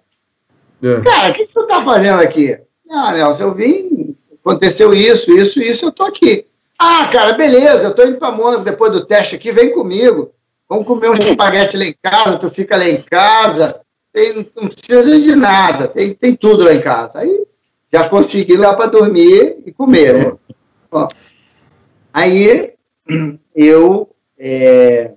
É. 0.82 1.00
Cara, 1.02 1.30
o 1.30 1.32
que, 1.32 1.46
que 1.46 1.54
tu 1.54 1.64
tá 1.66 1.82
fazendo 1.82 2.20
aqui? 2.20 2.58
Ah, 2.90 3.12
Nelson, 3.12 3.44
eu 3.44 3.54
vim, 3.54 4.16
aconteceu 4.44 4.92
isso, 4.92 5.30
isso, 5.30 5.60
isso, 5.60 5.86
eu 5.86 5.92
tô 5.92 6.02
aqui. 6.02 6.44
Ah, 6.76 7.08
cara, 7.10 7.34
beleza, 7.34 7.86
eu 7.86 7.94
tô 7.94 8.04
indo 8.04 8.18
pra 8.18 8.32
Mônaco 8.32 8.64
depois 8.64 8.90
do 8.90 9.06
teste 9.06 9.36
aqui, 9.36 9.52
vem 9.52 9.72
comigo. 9.72 10.32
Vamos 10.68 10.86
comer 10.86 11.10
um 11.10 11.14
espaguete 11.14 11.76
lá 11.76 11.84
em 11.84 11.94
casa, 12.02 12.38
tu 12.38 12.50
fica 12.50 12.76
lá 12.76 12.88
em 12.88 13.00
casa, 13.00 13.80
tem, 14.12 14.50
não 14.56 14.68
precisa 14.68 15.20
de 15.20 15.36
nada, 15.36 15.86
tem, 15.86 16.12
tem 16.12 16.34
tudo 16.34 16.64
lá 16.64 16.74
em 16.74 16.80
casa. 16.80 17.20
Aí 17.20 17.46
já 17.92 18.08
consegui 18.08 18.56
lá 18.56 18.74
para 18.74 18.86
dormir 18.86 19.58
e 19.64 19.72
comer, 19.72 20.14
né? 20.14 21.08
Aí 22.12 22.72
eu 23.54 24.10
é, 24.38 25.12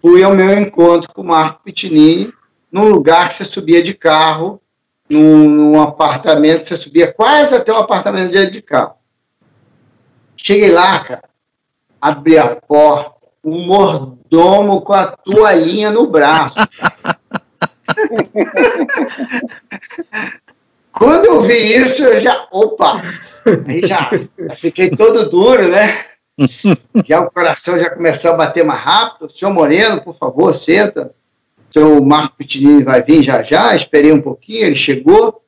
fui 0.00 0.22
ao 0.22 0.34
meu 0.34 0.56
encontro 0.58 1.12
com 1.12 1.22
o 1.22 1.24
Marco 1.24 1.62
Pitinini, 1.64 2.32
num 2.70 2.84
lugar 2.84 3.28
que 3.28 3.34
você 3.34 3.44
subia 3.44 3.82
de 3.82 3.94
carro, 3.94 4.60
num, 5.08 5.48
num 5.48 5.80
apartamento, 5.80 6.66
você 6.66 6.76
subia 6.76 7.12
quase 7.12 7.54
até 7.54 7.72
o 7.72 7.76
apartamento 7.76 8.32
de 8.50 8.62
carro. 8.62 8.94
Cheguei 10.36 10.70
lá, 10.70 11.00
cara, 11.00 11.28
abri 12.00 12.36
a 12.36 12.54
porta, 12.54 13.13
um 13.44 13.66
mordomo 13.66 14.80
com 14.80 14.92
a 14.92 15.08
toalhinha 15.08 15.90
no 15.90 16.06
braço. 16.06 16.58
Quando 20.90 21.26
eu 21.26 21.42
vi 21.42 21.76
isso, 21.76 22.02
eu 22.04 22.20
já. 22.20 22.46
Opa! 22.50 23.02
Aí 23.68 23.82
já, 23.84 24.10
já 24.38 24.54
fiquei 24.54 24.90
todo 24.90 25.28
duro, 25.28 25.68
né? 25.68 26.04
já 27.04 27.20
o 27.20 27.30
coração 27.30 27.78
já 27.78 27.90
começou 27.90 28.32
a 28.32 28.36
bater 28.36 28.64
mais 28.64 28.80
rápido. 28.80 29.30
Senhor 29.30 29.52
Moreno, 29.52 30.00
por 30.00 30.16
favor, 30.16 30.52
senta. 30.52 31.14
Senhor 31.70 32.00
Marco 32.04 32.36
Pitinini 32.36 32.82
vai 32.84 33.02
vir 33.02 33.22
já 33.22 33.42
já. 33.42 33.74
Esperei 33.74 34.12
um 34.12 34.20
pouquinho, 34.20 34.66
ele 34.66 34.76
chegou. 34.76 35.42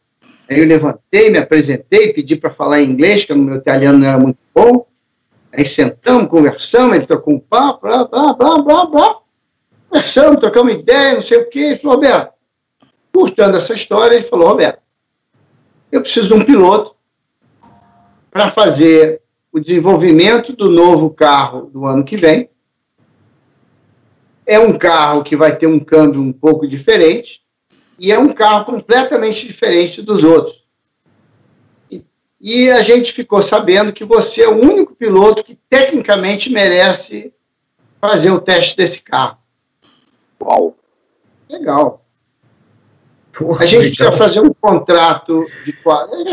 Aí 0.48 0.60
eu 0.60 0.66
levantei, 0.66 1.30
me 1.30 1.38
apresentei, 1.38 2.12
pedi 2.12 2.36
para 2.36 2.50
falar 2.50 2.80
em 2.80 2.90
inglês, 2.90 3.24
que 3.24 3.32
o 3.32 3.38
meu 3.38 3.56
italiano 3.56 3.98
não 3.98 4.06
era 4.06 4.18
muito 4.18 4.38
bom. 4.54 4.86
Aí 5.56 5.64
sentamos, 5.64 6.28
conversamos, 6.28 6.96
ele 6.96 7.06
trocou 7.06 7.34
um 7.34 7.40
papo, 7.40 7.86
blá, 7.86 8.04
blá, 8.04 8.34
blá, 8.34 8.58
blá, 8.58 8.86
blá. 8.86 9.18
Conversamos, 9.88 10.38
trocamos 10.38 10.74
ideia, 10.74 11.14
não 11.14 11.22
sei 11.22 11.38
o 11.38 11.48
quê. 11.48 11.60
Ele 11.60 11.76
falou, 11.76 11.96
Roberto, 11.96 12.32
curtando 13.10 13.56
essa 13.56 13.72
história, 13.72 14.16
ele 14.16 14.24
falou, 14.24 14.48
Roberto, 14.48 14.82
eu 15.90 16.02
preciso 16.02 16.28
de 16.28 16.34
um 16.34 16.44
piloto 16.44 16.94
para 18.30 18.50
fazer 18.50 19.22
o 19.50 19.58
desenvolvimento 19.58 20.52
do 20.52 20.70
novo 20.70 21.08
carro 21.08 21.70
do 21.72 21.86
ano 21.86 22.04
que 22.04 22.18
vem. 22.18 22.50
É 24.44 24.58
um 24.58 24.76
carro 24.76 25.24
que 25.24 25.34
vai 25.34 25.56
ter 25.56 25.66
um 25.66 25.80
câmbio 25.80 26.20
um 26.20 26.34
pouco 26.34 26.68
diferente 26.68 27.40
e 27.98 28.12
é 28.12 28.18
um 28.18 28.34
carro 28.34 28.66
completamente 28.66 29.46
diferente 29.46 30.02
dos 30.02 30.22
outros. 30.22 30.65
E, 32.40 32.70
a 32.70 32.82
gente 32.82 33.12
ficou 33.12 33.42
sabendo 33.42 33.92
que 33.92 34.04
você 34.04 34.42
é 34.42 34.48
o 34.48 34.60
único 34.60 34.94
piloto 34.94 35.42
que 35.42 35.58
tecnicamente 35.68 36.50
merece 36.50 37.32
fazer 38.00 38.30
o 38.30 38.40
teste 38.40 38.76
desse 38.76 39.00
carro. 39.00 39.38
Uau! 40.40 40.76
Legal. 41.48 42.02
Porra, 43.36 43.64
a 43.64 43.66
gente 43.66 43.96
quer 43.96 44.16
fazer 44.16 44.40
um 44.40 44.52
contrato 44.52 45.44
de 45.64 45.76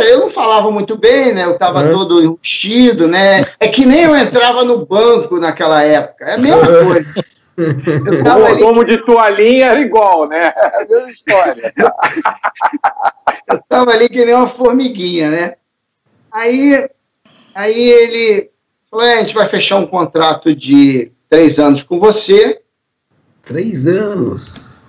Eu 0.09 0.19
não 0.19 0.29
falava 0.29 0.71
muito 0.71 0.97
bem, 0.97 1.33
né? 1.33 1.43
Eu 1.43 1.53
estava 1.53 1.91
todo 1.91 2.23
enrustido, 2.23 3.09
né? 3.09 3.45
É 3.59 3.67
que 3.67 3.85
nem 3.85 4.03
eu 4.03 4.15
entrava 4.15 4.63
no 4.63 4.85
banco 4.85 5.37
naquela 5.37 5.83
época. 5.83 6.25
É 6.25 6.35
a 6.35 6.37
mesma 6.37 6.65
coisa. 6.65 7.25
O 7.55 8.79
ali... 8.79 8.85
de 8.85 8.97
toalhinha 9.05 9.67
era 9.67 9.79
igual, 9.81 10.27
né? 10.27 10.53
É 10.55 10.81
a 10.81 10.87
mesma 10.87 11.11
história. 11.11 11.73
eu 13.51 13.57
estava 13.57 13.91
ali 13.91 14.09
que 14.09 14.25
nem 14.25 14.33
uma 14.33 14.47
formiguinha, 14.47 15.29
né? 15.29 15.55
Aí, 16.33 16.89
aí 17.53 17.89
ele 17.89 18.49
falou: 18.89 19.05
é, 19.05 19.13
a 19.13 19.19
gente 19.19 19.35
vai 19.35 19.47
fechar 19.47 19.77
um 19.77 19.85
contrato 19.85 20.55
de 20.55 21.11
três 21.29 21.59
anos 21.59 21.83
com 21.83 21.99
você. 21.99 22.59
Três 23.43 23.85
anos? 23.85 24.87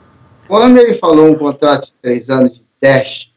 Quando 0.48 0.78
ele 0.78 0.94
falou 0.94 1.30
um 1.30 1.36
contrato 1.36 1.86
de 1.86 1.94
três 2.00 2.30
anos 2.30 2.54
de 2.54 2.64
teste, 2.80 3.34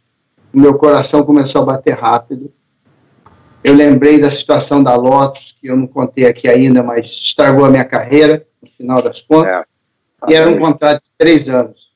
o 0.54 0.60
meu 0.60 0.76
coração 0.76 1.24
começou 1.24 1.62
a 1.62 1.66
bater 1.66 1.96
rápido. 1.96 2.54
Eu 3.62 3.74
lembrei 3.74 4.22
da 4.22 4.32
situação 4.32 4.82
da 4.82 4.96
Lotus, 4.96 5.58
que 5.60 5.68
eu 5.68 5.76
não 5.76 5.88
contei 5.88 6.26
aqui 6.28 6.48
ainda, 6.48 6.82
mas 6.82 7.10
estragou 7.10 7.66
a 7.66 7.70
minha 7.70 7.84
carreira, 7.84 8.48
no 8.62 8.70
final 8.70 9.02
das 9.02 9.22
contas. 9.22 9.52
É. 9.52 9.66
E 10.30 10.34
era 10.34 10.50
um 10.50 10.58
contrato 10.58 11.04
de 11.04 11.12
três 11.18 11.50
anos. 11.50 11.92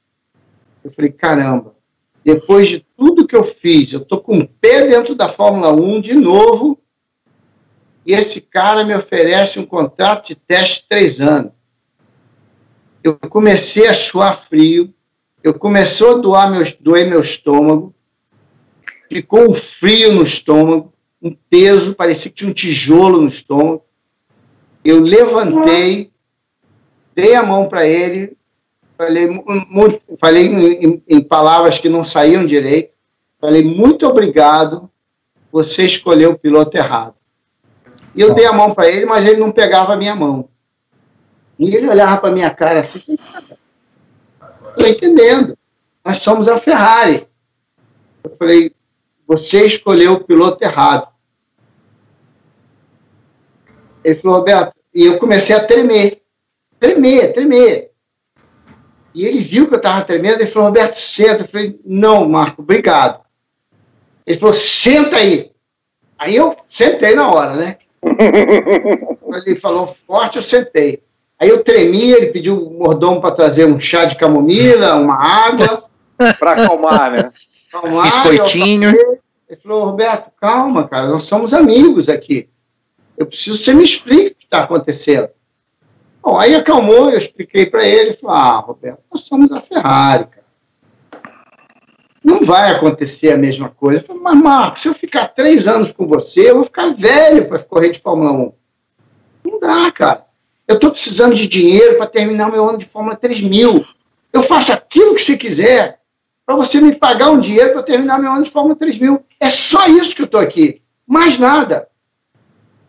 Eu 0.83 0.91
falei, 0.91 1.11
caramba, 1.11 1.73
depois 2.23 2.67
de 2.67 2.85
tudo 2.95 3.27
que 3.27 3.35
eu 3.35 3.43
fiz, 3.43 3.91
eu 3.91 4.01
estou 4.01 4.19
com 4.19 4.37
o 4.37 4.47
pé 4.47 4.87
dentro 4.87 5.15
da 5.15 5.27
Fórmula 5.27 5.71
1 5.71 6.01
de 6.01 6.13
novo, 6.13 6.77
e 8.05 8.13
esse 8.13 8.41
cara 8.41 8.83
me 8.83 8.95
oferece 8.95 9.59
um 9.59 9.65
contrato 9.65 10.27
de 10.27 10.35
teste 10.35 10.81
de 10.81 10.87
três 10.87 11.19
anos. 11.19 11.51
Eu 13.03 13.17
comecei 13.17 13.87
a 13.87 13.93
suar 13.93 14.37
frio, 14.37 14.93
eu 15.43 15.53
começou 15.53 16.17
a 16.17 16.17
doar 16.19 16.51
meu, 16.51 16.63
doer 16.79 17.09
meu 17.09 17.21
estômago, 17.21 17.93
ficou 19.09 19.49
um 19.49 19.53
frio 19.53 20.13
no 20.13 20.21
estômago, 20.21 20.93
um 21.21 21.35
peso, 21.49 21.95
parecia 21.95 22.29
que 22.29 22.37
tinha 22.37 22.49
um 22.49 22.53
tijolo 22.53 23.21
no 23.21 23.27
estômago. 23.27 23.83
Eu 24.83 24.99
levantei, 24.99 26.11
dei 27.13 27.35
a 27.35 27.43
mão 27.43 27.67
para 27.67 27.87
ele, 27.87 28.35
falei, 29.01 29.27
muito, 29.67 30.01
falei 30.19 30.45
em, 30.45 31.03
em, 31.07 31.21
palavras 31.21 31.79
que 31.79 31.89
não 31.89 32.03
saíam 32.03 32.45
direito, 32.45 32.93
falei, 33.39 33.63
muito 33.63 34.05
obrigado, 34.05 34.89
você 35.51 35.85
escolheu 35.85 36.31
o 36.31 36.37
piloto 36.37 36.77
errado. 36.77 37.15
E 38.13 38.21
eu 38.21 38.35
dei 38.35 38.45
a 38.45 38.53
mão 38.53 38.75
para 38.75 38.89
ele, 38.89 39.05
mas 39.05 39.25
ele 39.25 39.39
não 39.39 39.51
pegava 39.51 39.93
a 39.93 39.97
minha 39.97 40.13
mão. 40.13 40.49
E 41.57 41.75
ele 41.75 41.89
olhava 41.89 42.21
para 42.21 42.31
minha 42.31 42.51
cara 42.51 42.81
assim, 42.81 43.01
Estou 44.69 44.87
entendendo. 44.87 45.57
Nós 46.05 46.17
somos 46.17 46.47
a 46.47 46.57
Ferrari. 46.57 47.27
Eu 48.23 48.35
falei, 48.37 48.73
você 49.27 49.65
escolheu 49.65 50.13
o 50.13 50.23
piloto 50.23 50.63
errado. 50.63 51.07
Ele 54.03 54.15
falou, 54.15 54.37
Roberto, 54.37 54.73
e 54.93 55.05
eu 55.05 55.17
comecei 55.17 55.55
a 55.55 55.63
tremer. 55.63 56.21
Tremer, 56.79 57.33
tremer. 57.33 57.90
E 59.13 59.25
ele 59.25 59.39
viu 59.39 59.67
que 59.67 59.73
eu 59.73 59.77
estava 59.77 60.03
tremendo, 60.03 60.41
ele 60.41 60.49
falou, 60.49 60.69
Roberto, 60.69 60.95
senta. 60.95 61.43
Eu 61.43 61.47
falei, 61.47 61.79
não, 61.85 62.27
Marco, 62.27 62.61
obrigado. 62.61 63.21
Ele 64.25 64.37
falou, 64.37 64.53
senta 64.53 65.17
aí. 65.17 65.51
Aí 66.17 66.35
eu 66.35 66.55
sentei 66.67 67.15
na 67.15 67.29
hora, 67.29 67.55
né? 67.55 67.77
ele 69.45 69.55
falou 69.55 69.95
forte, 70.07 70.37
eu 70.37 70.43
sentei. 70.43 71.03
Aí 71.39 71.49
eu 71.49 71.63
tremia, 71.63 72.17
ele 72.17 72.27
pediu 72.27 72.55
o 72.55 72.71
mordomo 72.71 73.19
para 73.19 73.31
trazer 73.31 73.65
um 73.65 73.79
chá 73.79 74.05
de 74.05 74.15
camomila, 74.15 74.95
uma 74.95 75.15
água. 75.15 75.83
para 76.39 76.51
acalmar, 76.51 77.11
né? 77.11 77.33
Acalmar, 77.73 78.23
Biscoitinho. 78.29 78.89
Ele 79.49 79.59
falou, 79.61 79.85
Roberto, 79.85 80.31
calma, 80.39 80.87
cara, 80.87 81.07
nós 81.07 81.23
somos 81.23 81.53
amigos 81.53 82.07
aqui. 82.07 82.47
Eu 83.17 83.25
preciso 83.25 83.57
que 83.57 83.63
você 83.63 83.73
me 83.73 83.83
explique 83.83 84.27
o 84.27 84.35
que 84.35 84.45
está 84.45 84.63
acontecendo. 84.63 85.29
Bom, 86.21 86.39
aí 86.39 86.53
acalmou, 86.53 87.09
eu 87.09 87.17
expliquei 87.17 87.65
para 87.65 87.85
ele, 87.85 88.17
falou, 88.17 88.35
ah, 88.35 88.59
Roberto, 88.59 88.99
nós 89.11 89.23
somos 89.23 89.51
a 89.51 89.59
Ferrari, 89.59 90.25
cara. 90.25 90.41
Não 92.23 92.45
vai 92.45 92.71
acontecer 92.71 93.31
a 93.31 93.37
mesma 93.37 93.69
coisa. 93.69 94.01
Eu 94.01 94.05
falei, 94.05 94.21
mas 94.21 94.37
Marcos, 94.37 94.81
se 94.83 94.87
eu 94.87 94.93
ficar 94.93 95.27
três 95.29 95.67
anos 95.67 95.91
com 95.91 96.05
você, 96.05 96.51
eu 96.51 96.55
vou 96.55 96.63
ficar 96.63 96.93
velho 96.93 97.47
para 97.47 97.63
correr 97.63 97.89
de 97.89 97.99
Fórmula 97.99 98.31
1. 98.31 98.53
Não 99.43 99.59
dá, 99.59 99.91
cara. 99.91 100.25
Eu 100.67 100.75
estou 100.75 100.91
precisando 100.91 101.33
de 101.33 101.47
dinheiro 101.47 101.97
para 101.97 102.05
terminar 102.05 102.51
meu 102.51 102.69
ano 102.69 102.77
de 102.77 102.85
Fórmula 102.85 103.15
3000. 103.15 103.83
Eu 104.31 104.43
faço 104.43 104.71
aquilo 104.71 105.15
que 105.15 105.21
você 105.21 105.35
quiser 105.35 105.99
para 106.45 106.55
você 106.55 106.79
me 106.79 106.95
pagar 106.95 107.31
um 107.31 107.39
dinheiro 107.39 107.73
para 107.73 107.83
terminar 107.83 108.19
meu 108.19 108.31
ano 108.31 108.43
de 108.43 108.51
Fórmula 108.51 108.75
3000. 108.75 109.25
É 109.39 109.49
só 109.49 109.87
isso 109.87 110.15
que 110.15 110.21
eu 110.21 110.25
estou 110.25 110.39
aqui. 110.39 110.81
Mais 111.07 111.39
nada. 111.39 111.87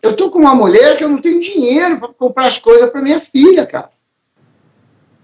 Eu 0.03 0.11
estou 0.11 0.29
com 0.29 0.37
uma 0.37 0.53
mulher 0.53 0.97
que 0.97 1.03
eu 1.05 1.07
não 1.07 1.21
tenho 1.21 1.39
dinheiro 1.39 1.97
para 1.97 2.09
comprar 2.09 2.47
as 2.47 2.57
coisas 2.57 2.89
para 2.89 3.01
minha 3.01 3.21
filha, 3.21 3.65
cara. 3.65 3.89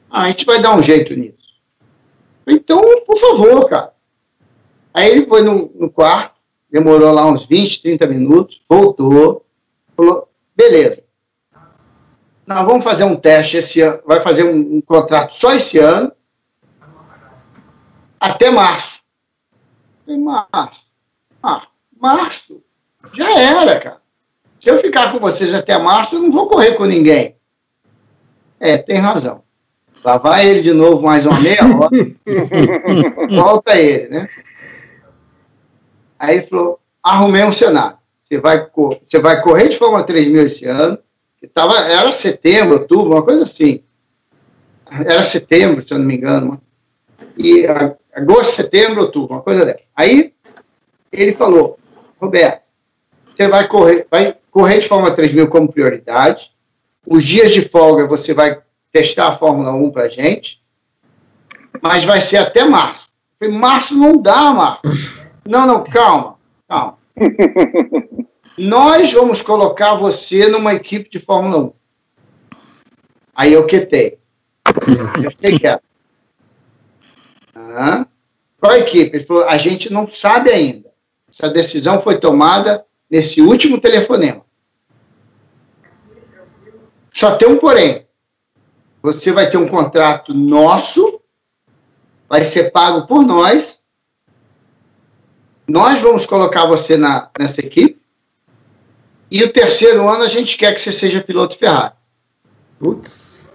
Ah, 0.09 0.23
a 0.23 0.27
gente 0.29 0.45
vai 0.45 0.61
dar 0.61 0.73
um 0.73 0.81
jeito 0.81 1.13
nisso. 1.13 1.59
Então, 2.47 2.81
por 3.05 3.17
favor, 3.17 3.69
cara. 3.69 3.93
Aí 4.93 5.11
ele 5.11 5.27
foi 5.27 5.43
no, 5.43 5.69
no 5.75 5.89
quarto, 5.89 6.39
demorou 6.71 7.11
lá 7.11 7.25
uns 7.25 7.45
20, 7.45 7.81
30 7.81 8.07
minutos, 8.07 8.61
voltou, 8.69 9.45
falou: 9.97 10.29
beleza, 10.55 11.03
nós 12.47 12.65
vamos 12.65 12.83
fazer 12.83 13.03
um 13.03 13.17
teste 13.17 13.57
esse 13.57 13.81
ano, 13.81 13.99
vai 14.05 14.21
fazer 14.21 14.45
um, 14.45 14.77
um 14.77 14.81
contrato 14.81 15.35
só 15.35 15.53
esse 15.53 15.77
ano, 15.77 16.09
até 18.17 18.49
março. 18.49 19.01
Em 20.07 20.23
março. 20.23 20.85
Ah, 21.43 21.67
março. 21.99 22.63
Já 23.13 23.37
era, 23.37 23.77
cara. 23.77 24.08
Se 24.59 24.69
eu 24.69 24.77
ficar 24.79 25.11
com 25.11 25.19
vocês 25.19 25.53
até 25.53 25.77
março, 25.77 26.15
eu 26.15 26.21
não 26.21 26.31
vou 26.31 26.47
correr 26.47 26.73
com 26.73 26.85
ninguém. 26.85 27.35
É, 28.59 28.77
tem 28.77 28.97
razão. 28.97 29.41
Lá 30.03 30.17
vai 30.17 30.47
ele 30.47 30.61
de 30.61 30.73
novo 30.73 31.01
mais 31.01 31.25
uma 31.25 31.39
meia 31.39 31.61
hora. 31.63 31.89
Volta 33.29 33.77
ele, 33.77 34.09
né? 34.09 34.29
Aí 36.17 36.37
ele 36.37 36.47
falou: 36.47 36.79
arrumei 37.01 37.43
um 37.43 37.53
cenário. 37.53 37.97
Você 38.21 38.39
vai, 38.39 38.67
você 39.05 39.19
vai 39.19 39.41
correr 39.41 39.69
de 39.69 39.77
Fórmula 39.77 40.03
3000 40.03 40.43
esse 40.43 40.65
ano, 40.65 40.99
que 41.37 41.47
tava, 41.47 41.79
era 41.79 42.11
setembro, 42.11 42.79
outubro, 42.79 43.13
uma 43.13 43.23
coisa 43.23 43.43
assim. 43.43 43.81
Era 44.91 45.23
setembro, 45.23 45.87
se 45.87 45.93
eu 45.93 45.99
não 45.99 46.05
me 46.05 46.15
engano. 46.15 46.61
E 47.37 47.65
agosto, 48.13 48.55
setembro, 48.55 49.01
outubro, 49.01 49.35
uma 49.35 49.41
coisa 49.41 49.65
dessa. 49.65 49.89
Aí 49.95 50.33
ele 51.11 51.33
falou, 51.33 51.79
Roberto, 52.19 52.61
você 53.35 53.47
vai 53.47 53.67
correr, 53.67 54.05
vai 54.11 54.35
correr 54.59 54.79
de 54.79 54.89
Fórmula 54.89 55.15
3000 55.15 55.47
como 55.47 55.71
prioridade. 55.71 56.51
Os 57.07 57.23
dias 57.23 57.53
de 57.53 57.61
folga 57.61 58.05
você 58.05 58.33
vai 58.33 58.61
testar 58.91 59.29
a 59.29 59.35
Fórmula 59.35 59.71
1 59.71 59.89
para 59.91 60.09
gente, 60.09 60.61
mas 61.81 62.03
vai 62.03 62.19
ser 62.19 62.37
até 62.37 62.65
março. 62.65 63.07
Falei, 63.39 63.57
março 63.57 63.95
não 63.95 64.21
dá, 64.21 64.53
Marcos. 64.53 65.17
Não, 65.47 65.65
não, 65.65 65.83
calma, 65.83 66.35
calma. 66.67 66.99
Nós 68.55 69.11
vamos 69.11 69.41
colocar 69.41 69.95
você 69.95 70.47
numa 70.47 70.75
equipe 70.75 71.09
de 71.09 71.17
Fórmula 71.17 71.57
1. 71.57 71.73
Aí 73.33 73.53
eu 73.53 73.65
quetei. 73.65 74.19
Eu 75.23 75.31
fiquei 75.31 75.57
quieto. 75.57 75.81
Ah, 77.55 78.05
qual 78.59 78.75
equipe? 78.75 79.17
Ele 79.17 79.23
falou, 79.23 79.47
a 79.47 79.57
gente 79.57 79.91
não 79.91 80.07
sabe 80.07 80.51
ainda. 80.51 80.91
Essa 81.27 81.49
decisão 81.49 81.99
foi 81.99 82.19
tomada 82.19 82.85
nesse 83.09 83.41
último 83.41 83.81
telefonema. 83.81 84.45
Só 87.19 87.35
tem 87.35 87.49
um 87.49 87.57
porém. 87.57 88.07
Você 89.01 89.33
vai 89.33 89.49
ter 89.49 89.57
um 89.57 89.67
contrato 89.67 90.33
nosso, 90.33 91.19
vai 92.29 92.45
ser 92.45 92.71
pago 92.71 93.05
por 93.07 93.25
nós. 93.25 93.81
Nós 95.67 95.99
vamos 95.99 96.25
colocar 96.25 96.65
você 96.65 96.95
na, 96.95 97.29
nessa 97.37 97.59
equipe. 97.59 97.99
E 99.29 99.43
o 99.43 99.51
terceiro 99.51 100.09
ano 100.09 100.23
a 100.23 100.29
gente 100.29 100.57
quer 100.57 100.73
que 100.73 100.79
você 100.79 100.93
seja 100.93 101.21
piloto 101.21 101.57
Ferrari. 101.57 101.93
Putz. 102.79 103.53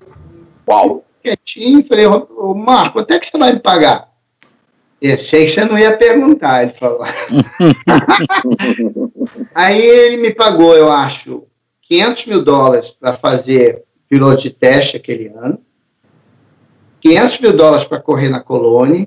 Uau! 0.69 1.03
Quietinho, 1.23 1.87
falei, 1.89 2.05
ô 2.07 2.55
Marco, 2.55 2.99
quanto 2.99 3.13
é 3.13 3.19
que 3.19 3.27
você 3.27 3.39
vai 3.39 3.55
me 3.55 3.61
pagar? 3.61 4.13
Eu 5.01 5.17
sei 5.17 5.47
que 5.47 5.53
você 5.53 5.65
não 5.65 5.79
ia 5.79 5.97
perguntar, 5.97 6.65
ele 6.65 6.75
falou. 6.75 7.01
Aí 9.55 9.81
ele 9.81 10.19
me 10.19 10.35
pagou, 10.35 10.77
eu 10.77 10.93
acho, 10.93 11.47
500 11.95 12.27
mil 12.27 12.43
dólares 12.43 12.91
para 12.91 13.15
fazer 13.15 13.85
piloto 14.09 14.43
de 14.43 14.51
teste 14.51 14.97
aquele 14.97 15.29
ano, 15.29 15.61
500 17.01 17.39
mil 17.39 17.53
dólares 17.57 17.85
para 17.85 18.01
correr 18.01 18.29
na 18.29 18.41
Colônia 18.41 19.07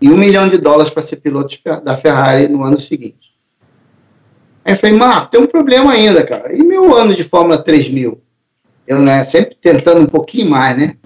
e 0.00 0.08
um 0.08 0.16
milhão 0.16 0.48
de 0.48 0.56
dólares 0.56 0.90
para 0.90 1.02
ser 1.02 1.16
piloto 1.16 1.58
da 1.84 1.96
Ferrari 1.98 2.48
no 2.48 2.62
ano 2.62 2.80
seguinte. 2.80 3.34
Aí 4.64 4.72
eu 4.72 4.78
falei, 4.78 4.96
Marco, 4.96 5.30
tem 5.30 5.40
um 5.40 5.46
problema 5.46 5.92
ainda, 5.92 6.24
cara. 6.24 6.56
E 6.56 6.62
meu 6.62 6.94
ano 6.94 7.14
de 7.14 7.24
Fórmula 7.24 7.62
3000? 7.62 8.18
Eu 8.86 9.00
né, 9.00 9.22
sempre 9.24 9.54
tentando 9.60 10.00
um 10.00 10.06
pouquinho 10.06 10.48
mais, 10.48 10.76
né? 10.76 10.96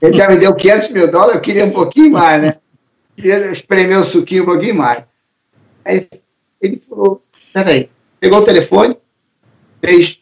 Ele 0.00 0.14
já 0.14 0.28
me 0.28 0.36
deu 0.36 0.54
500 0.54 0.88
mil 0.90 1.10
dólares, 1.10 1.36
eu 1.36 1.40
queria 1.40 1.64
um 1.64 1.72
pouquinho 1.72 2.12
mais, 2.12 2.40
né? 2.40 2.56
Queria 3.16 3.50
espremer 3.50 3.98
o 3.98 4.04
suquinho 4.04 4.44
um 4.44 4.46
pouquinho 4.46 4.76
mais. 4.76 5.02
Aí 5.84 6.08
ele 6.60 6.80
falou, 6.88 7.22
peraí, 7.52 7.90
pegou 8.20 8.38
o 8.38 8.44
telefone, 8.44 8.96
fez. 9.84 10.20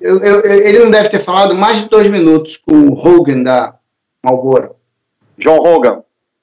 Eu, 0.00 0.18
eu, 0.20 0.44
ele 0.44 0.80
não 0.80 0.90
deve 0.90 1.08
ter 1.08 1.20
falado 1.20 1.54
mais 1.54 1.82
de 1.82 1.88
dois 1.88 2.08
minutos 2.08 2.56
com 2.56 2.72
o 2.72 2.92
Hogan 2.94 3.42
da 3.42 3.74
Malboro. 4.22 4.76
John 5.38 5.58
Hogan. 5.58 6.02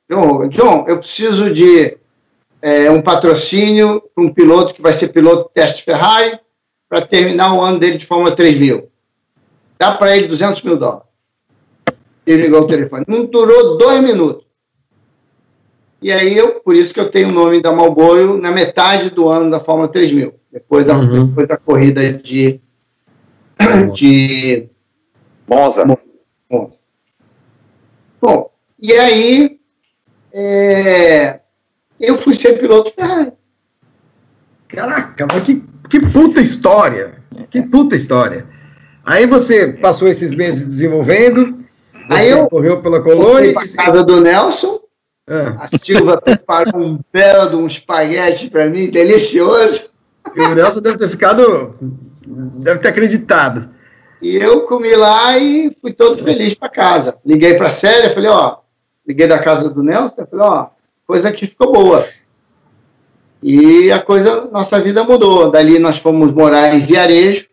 John. 0.10 0.48
John, 0.48 0.86
eu 0.88 0.98
preciso 0.98 1.52
de 1.54 1.98
é, 2.62 2.90
um 2.90 3.02
patrocínio 3.02 4.02
para 4.14 4.24
um 4.24 4.34
piloto 4.34 4.74
que 4.74 4.82
vai 4.82 4.94
ser 4.94 5.10
piloto 5.10 5.52
teste 5.54 5.84
Ferrari 5.84 6.40
para 6.88 7.02
terminar 7.02 7.54
o 7.54 7.62
ano 7.62 7.80
dele 7.80 7.98
de 7.98 8.06
Fórmula 8.06 8.36
3000. 8.36 8.90
Dá 9.78 9.92
para 9.96 10.16
ele 10.16 10.28
200 10.28 10.62
mil 10.64 10.78
dólares. 10.78 11.08
Ele 12.26 12.44
ligou 12.44 12.62
o 12.62 12.68
telefone. 12.68 13.06
Não 13.08 13.26
durou 13.26 13.78
dois 13.78 14.02
minutos. 14.04 14.46
E 16.02 16.12
aí, 16.12 16.38
eu, 16.38 16.60
por 16.62 16.76
isso 16.76 16.94
que 16.94 17.00
eu 17.00 17.12
tenho 17.12 17.30
o 17.30 17.34
nome 17.34 17.62
da 17.62 17.74
Malboro 17.74 18.38
na 18.38 18.52
metade 18.52 19.10
do 19.10 19.28
ano 19.28 19.52
da 19.52 19.60
Fórmula 19.60 19.90
3000, 19.90 20.34
depois 20.52 20.86
da, 20.86 20.98
uhum. 20.98 21.28
depois 21.28 21.48
da 21.48 21.58
corrida 21.58 22.14
de, 22.14 22.60
de 23.94 24.68
Monza. 25.48 25.86
Monza. 25.86 26.74
Bom, 28.22 28.52
e 28.80 28.94
aí 28.94 29.60
é, 30.34 31.40
eu 32.00 32.18
fui 32.18 32.36
ser 32.36 32.60
piloto 32.60 32.94
Ferrari. 32.94 33.32
Caraca, 34.68 35.28
mas 35.32 35.44
que, 35.44 35.64
que 35.90 36.00
puta 36.00 36.42
história! 36.42 37.16
Que 37.50 37.62
puta 37.62 37.96
história! 37.96 38.48
Aí 39.06 39.26
você 39.26 39.74
passou 39.74 40.08
esses 40.08 40.36
meses 40.36 40.66
desenvolvendo, 40.66 41.64
aí 42.10 42.30
eu 42.30 42.48
correu 42.48 42.82
pela 42.82 43.02
colônia. 43.02 43.54
Fui 43.54 43.74
casa 43.74 44.04
do 44.04 44.22
Nelson, 44.22 44.80
ah. 45.30 45.64
A 45.64 45.68
Silva 45.68 46.20
preparou 46.20 46.82
um 46.82 47.00
belo 47.14 47.50
de 47.52 47.56
um 47.56 47.68
espaguete 47.68 48.50
para 48.50 48.68
mim, 48.68 48.90
delicioso. 48.90 49.92
E 50.36 50.42
o 50.42 50.56
Nelson 50.56 50.82
deve 50.82 50.98
ter 50.98 51.10
ficado, 51.10 51.76
deve 52.22 52.80
ter 52.80 52.90
acreditado. 52.90 53.70
E 54.22 54.36
eu 54.36 54.62
comi 54.62 54.94
lá 54.96 55.38
e 55.38 55.76
fui 55.82 55.94
todo 55.94 56.24
feliz 56.24 56.54
para 56.54 56.70
casa. 56.70 57.18
Liguei 57.26 57.56
para 57.56 57.68
a 57.68 57.72
Célia, 57.72 58.12
falei, 58.12 58.30
ó, 58.30 58.58
liguei 59.08 59.28
da 59.28 59.40
casa 59.40 59.70
do 59.70 59.82
Nelson, 59.82 60.26
falei, 60.26 60.46
ó, 60.46 60.68
coisa 61.08 61.32
que 61.32 61.48
ficou 61.48 61.72
boa. 61.72 62.06
E 63.42 63.92
a 63.92 64.02
coisa, 64.02 64.46
nossa 64.52 64.80
vida 64.82 65.04
mudou. 65.04 65.50
Dali 65.50 65.80
nós 65.80 65.98
fomos 65.98 66.32
morar 66.32 66.76
em 66.76 66.80
Viarejo, 66.80 67.48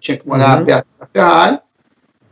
tinha 0.00 0.16
que 0.16 0.26
morar 0.26 0.58
uhum. 0.58 0.64
perto 0.64 0.86
da 0.98 1.06
Ferrari. 1.06 1.58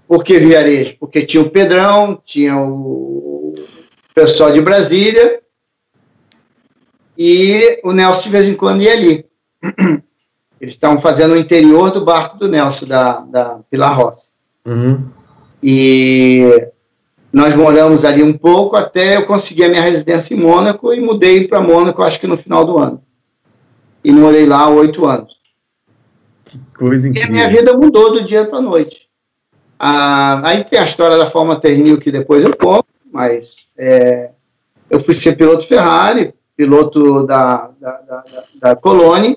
Por 0.09 0.25
que 0.25 0.39
Viarejo? 0.39 0.97
Porque 0.99 1.27
tinha 1.27 1.43
o 1.43 1.51
Pedrão, 1.51 2.21
tinha 2.25 2.57
o 2.57 3.55
pessoal 4.15 4.51
de 4.53 4.63
Brasília, 4.63 5.41
e 7.19 7.81
o 7.83 7.93
Nelson 7.93 8.23
de 8.23 8.29
vez 8.31 8.49
em 8.49 8.55
quando 8.55 8.83
ia 8.83 8.93
ali. 8.93 9.27
Eles 10.61 10.75
estavam 10.75 11.01
fazendo 11.01 11.33
o 11.33 11.37
interior 11.37 11.91
do 11.91 12.05
barco 12.05 12.39
do 12.39 12.49
Nelson, 12.49 12.87
da, 12.87 13.21
da 13.21 13.59
Pilar 13.71 13.97
Rossi. 13.97 14.31
Uhum. 14.65 15.05
E 15.63 16.69
nós 17.33 17.55
moramos 17.55 18.05
ali 18.05 18.23
um 18.23 18.33
pouco 18.33 18.77
até 18.77 19.17
eu 19.17 19.27
conseguir 19.27 19.65
a 19.65 19.69
minha 19.69 19.83
residência 19.83 20.35
em 20.35 20.41
Mônaco 20.41 20.93
e 20.93 21.01
mudei 21.01 21.47
para 21.47 21.61
Mônaco, 21.61 22.03
acho 22.03 22.19
que 22.19 22.27
no 22.27 22.39
final 22.39 22.65
do 22.65 22.79
ano. 22.79 23.03
E 24.03 24.11
morei 24.13 24.47
lá 24.47 24.69
oito 24.69 25.05
anos. 25.05 25.37
Que 26.45 26.59
coisa 26.75 27.09
incrível. 27.09 27.29
E 27.29 27.29
a 27.29 27.33
minha 27.33 27.49
vida 27.51 27.77
mudou 27.77 28.15
do 28.15 28.25
dia 28.25 28.47
para 28.47 28.59
a 28.59 28.63
noite. 28.63 29.07
Ah, 29.79 30.41
aí 30.45 30.65
tem 30.65 30.79
a 30.79 30.85
história 30.85 31.19
da 31.19 31.27
forma 31.27 31.61
ternil 31.61 32.01
que 32.01 32.11
depois 32.11 32.43
eu 32.43 32.57
conto, 32.57 32.87
mas 33.13 33.67
é, 33.77 34.31
eu 34.89 35.01
fui 35.03 35.13
ser 35.13 35.37
piloto 35.37 35.67
Ferrari, 35.67 36.33
piloto 36.57 37.27
da, 37.27 37.71
da, 37.79 37.91
da, 37.91 38.25
da 38.55 38.77
Colônia, 38.77 39.37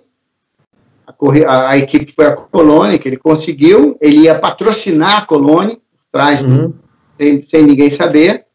a, 1.48 1.70
a, 1.70 1.78
equipe 1.78 2.14
foi 2.14 2.26
a 2.26 2.36
Colônia, 2.36 2.98
que 2.98 3.08
ele 3.08 3.18
conseguiu, 3.18 3.98
ele 4.02 4.22
ia 4.22 4.38
patrocinar 4.38 5.18
a 5.18 5.26
Colônia, 5.26 5.78
atrás, 6.12 6.42
uhum. 6.42 6.74
sem, 7.20 7.44
sem 7.44 7.64
ninguém 7.64 7.90
saber. 7.90 8.46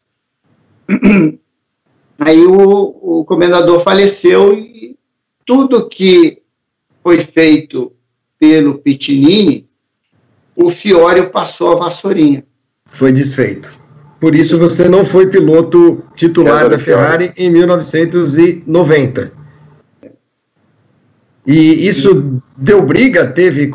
Aí 2.19 2.45
o, 2.45 3.19
o 3.19 3.25
comendador 3.25 3.81
faleceu 3.81 4.53
e 4.53 4.95
tudo 5.45 5.89
que 5.89 6.41
foi 7.03 7.19
feito 7.19 7.91
pelo 8.39 8.79
Pitinini, 8.79 9.67
o 10.55 10.69
Fiore 10.69 11.27
passou 11.29 11.73
a 11.73 11.75
vassourinha. 11.75 12.45
Foi 12.85 13.11
desfeito. 13.11 13.69
Por 14.19 14.33
isso 14.33 14.57
você 14.57 14.87
não 14.87 15.03
foi 15.05 15.27
piloto 15.27 16.01
titular 16.15 16.69
da 16.69 16.79
Ferrari 16.79 17.33
em 17.37 17.49
1990. 17.49 19.44
E 21.45 21.87
isso 21.87 22.41
deu 22.57 22.81
briga? 22.81 23.27
Teve 23.27 23.71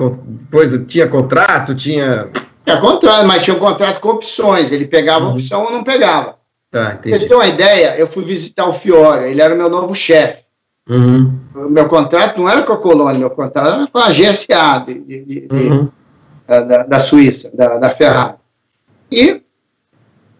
coisa, 0.51 0.85
tinha 0.85 1.07
contrato, 1.07 1.75
tinha. 1.75 2.29
Tinha 2.65 2.81
contrato, 2.81 3.27
mas 3.27 3.45
tinha 3.45 3.57
um 3.57 3.61
contrato 3.61 4.01
com 4.01 4.09
opções. 4.11 4.73
Ele 4.73 4.87
pegava 4.87 5.27
uhum. 5.27 5.33
opção 5.33 5.65
ou 5.65 5.73
não 5.73 5.85
pegava. 5.85 6.37
Tá, 6.71 6.95
entendi. 6.95 7.19
Você 7.19 7.29
tem 7.29 7.37
uma 7.37 7.47
ideia? 7.47 7.97
Eu 7.97 8.07
fui 8.07 8.25
visitar 8.25 8.67
o 8.67 8.73
Fiore, 8.73 9.31
ele 9.31 9.41
era 9.41 9.55
o 9.55 9.57
meu 9.57 9.69
novo 9.69 9.95
chefe. 9.95 10.43
Uhum. 10.89 11.39
O 11.55 11.69
meu 11.69 11.89
contrato 11.89 12.39
não 12.39 12.49
era 12.49 12.63
com 12.63 12.73
a 12.73 12.79
Colônia, 12.79 13.19
meu 13.19 13.31
contrato 13.31 13.69
era 13.69 13.87
com 13.87 13.99
a 13.99 14.11
GSA 14.11 14.85
de, 14.87 14.95
de, 14.95 15.25
de, 15.25 15.49
uhum. 15.53 15.89
da, 16.47 16.83
da, 16.85 16.99
Suíça, 16.99 17.51
da, 17.55 17.77
da 17.77 17.91
Ferrari. 17.91 18.35
E 19.11 19.43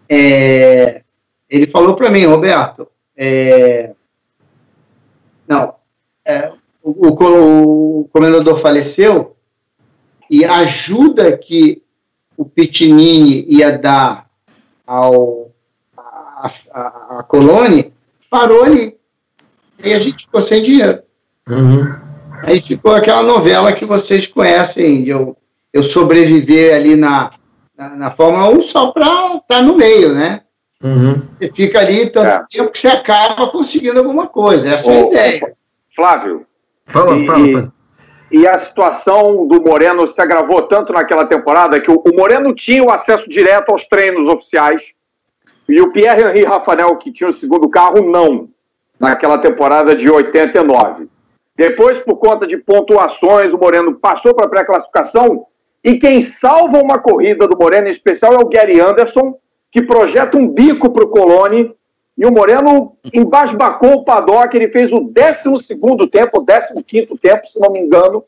é, 0.09 1.01
ele 1.49 1.67
falou 1.67 1.95
para 1.95 2.09
mim, 2.09 2.25
Roberto, 2.25 2.87
é, 3.15 3.91
não, 5.47 5.75
é, 6.25 6.51
o, 6.83 7.07
o, 7.07 8.01
o, 8.01 8.09
comendador 8.11 8.57
faleceu 8.57 9.35
e 10.29 10.43
a 10.45 10.57
ajuda 10.57 11.37
que 11.37 11.81
o 12.37 12.45
Pitinini 12.45 13.45
ia 13.47 13.77
dar 13.77 14.27
ao 14.85 15.51
a, 15.95 16.51
a, 16.73 17.19
a 17.19 17.23
colônia 17.23 17.91
parou 18.29 18.63
ali. 18.63 18.97
E 19.83 19.93
a 19.93 19.99
gente 19.99 20.25
ficou 20.25 20.41
sem 20.41 20.63
dinheiro. 20.63 21.01
Uhum. 21.47 21.95
Aí 22.43 22.61
ficou 22.61 22.93
aquela 22.95 23.23
novela 23.23 23.73
que 23.73 23.85
vocês 23.85 24.25
conhecem, 24.25 25.03
de 25.03 25.09
eu, 25.09 25.37
eu 25.71 25.83
sobreviver 25.83 26.75
ali 26.75 26.95
na, 26.95 27.31
na, 27.77 27.89
na 27.89 28.11
Fórmula 28.11 28.49
1 28.49 28.61
só 28.61 28.91
para 28.91 29.05
estar 29.05 29.41
tá 29.47 29.61
no 29.61 29.75
meio, 29.75 30.13
né? 30.13 30.41
Uhum. 30.83 31.13
Você 31.13 31.51
fica 31.53 31.79
ali 31.79 32.09
tanto 32.09 32.27
é. 32.27 32.45
tempo 32.49 32.71
que 32.71 32.79
você 32.79 32.87
acaba 32.87 33.51
conseguindo 33.51 33.99
alguma 33.99 34.27
coisa. 34.27 34.73
Essa 34.73 34.89
Ô, 34.89 34.93
é 34.93 34.97
a 34.97 35.07
ideia. 35.07 35.55
Flávio. 35.95 36.45
Fala, 36.91 37.17
e, 37.17 37.25
fala. 37.25 37.73
E 38.31 38.47
a 38.47 38.57
situação 38.57 39.47
do 39.47 39.61
Moreno 39.61 40.07
se 40.07 40.21
agravou 40.21 40.61
tanto 40.63 40.93
naquela 40.93 41.25
temporada 41.25 41.79
que 41.79 41.91
o, 41.91 41.95
o 41.95 42.15
Moreno 42.15 42.53
tinha 42.53 42.83
o 42.83 42.91
acesso 42.91 43.29
direto 43.29 43.71
aos 43.71 43.85
treinos 43.85 44.27
oficiais 44.29 44.93
e 45.67 45.81
o 45.81 45.91
Pierre-Henri 45.91 46.43
Rafanel, 46.43 46.95
que 46.97 47.11
tinha 47.11 47.29
o 47.29 47.33
segundo 47.33 47.69
carro, 47.69 48.01
não, 48.09 48.49
naquela 48.99 49.37
temporada 49.37 49.95
de 49.95 50.09
89. 50.09 51.07
Depois, 51.55 51.99
por 51.99 52.17
conta 52.17 52.47
de 52.47 52.57
pontuações, 52.57 53.53
o 53.53 53.57
Moreno 53.57 53.95
passou 53.95 54.33
para 54.33 54.45
a 54.45 54.49
pré-classificação 54.49 55.45
e 55.83 55.97
quem 55.97 56.21
salva 56.21 56.77
uma 56.77 56.99
corrida 56.99 57.47
do 57.47 57.57
Moreno 57.57 57.87
em 57.87 57.91
especial 57.91 58.33
é 58.33 58.37
o 58.37 58.47
Gary 58.47 58.79
Anderson, 58.79 59.37
que 59.71 59.81
projeta 59.81 60.37
um 60.37 60.47
bico 60.47 60.91
para 60.91 61.03
o 61.03 61.09
Colone. 61.09 61.73
E 62.21 62.25
o 62.27 62.31
Moreno 62.31 62.95
embasbacou 63.11 63.93
o 63.93 64.03
paddock, 64.05 64.55
ele 64.55 64.69
fez 64.69 64.93
o 64.93 64.99
12 64.99 66.07
tempo, 66.11 66.37
o 66.37 66.83
15 66.83 67.17
tempo, 67.19 67.47
se 67.47 67.59
não 67.59 67.71
me 67.71 67.79
engano. 67.79 68.23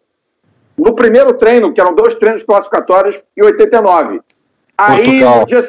no 0.76 0.96
primeiro 0.96 1.32
treino, 1.38 1.72
que 1.72 1.80
eram 1.80 1.94
dois 1.94 2.16
treinos 2.16 2.42
classificatórios, 2.42 3.24
em 3.38 3.44
89. 3.44 4.20
Aí, 4.76 5.24
no 5.24 5.46
dia, 5.46 5.62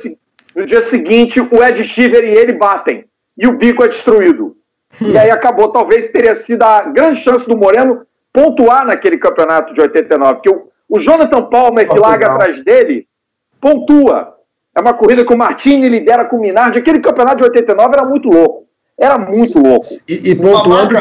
no 0.56 0.64
dia, 0.64 0.80
seguinte, 0.80 1.38
o 1.38 1.62
Ed 1.62 1.84
Shiver 1.84 2.24
e 2.24 2.34
ele 2.34 2.54
batem. 2.54 3.04
E 3.36 3.46
o 3.46 3.58
bico 3.58 3.84
é 3.84 3.88
destruído. 3.88 4.56
Hum. 5.02 5.10
E 5.10 5.18
aí 5.18 5.30
acabou. 5.30 5.68
Talvez 5.68 6.10
teria 6.10 6.34
sido 6.34 6.62
a 6.62 6.80
grande 6.80 7.18
chance 7.18 7.46
do 7.46 7.58
Moreno 7.58 8.06
pontuar 8.32 8.86
naquele 8.86 9.18
campeonato 9.18 9.74
de 9.74 9.82
89. 9.82 10.34
Porque 10.36 10.48
o, 10.48 10.70
o 10.88 10.98
Jonathan 10.98 11.42
Palmer, 11.42 11.86
que 11.86 11.98
larga 11.98 12.32
atrás 12.32 12.64
dele, 12.64 13.06
pontua. 13.60 14.33
É 14.74 14.80
uma 14.80 14.94
corrida 14.94 15.24
que 15.24 15.32
o 15.32 15.38
Martini 15.38 15.88
lidera 15.88 16.24
com 16.24 16.36
o 16.36 16.40
Minardi. 16.40 16.78
Aquele 16.78 17.00
campeonato 17.00 17.36
de 17.36 17.44
89 17.44 17.94
era 17.94 18.04
muito 18.04 18.28
louco. 18.28 18.66
Era 18.98 19.18
muito 19.18 19.58
louco. 19.60 19.86
E, 20.08 20.30
e 20.30 20.34
pontuando, 20.34 20.96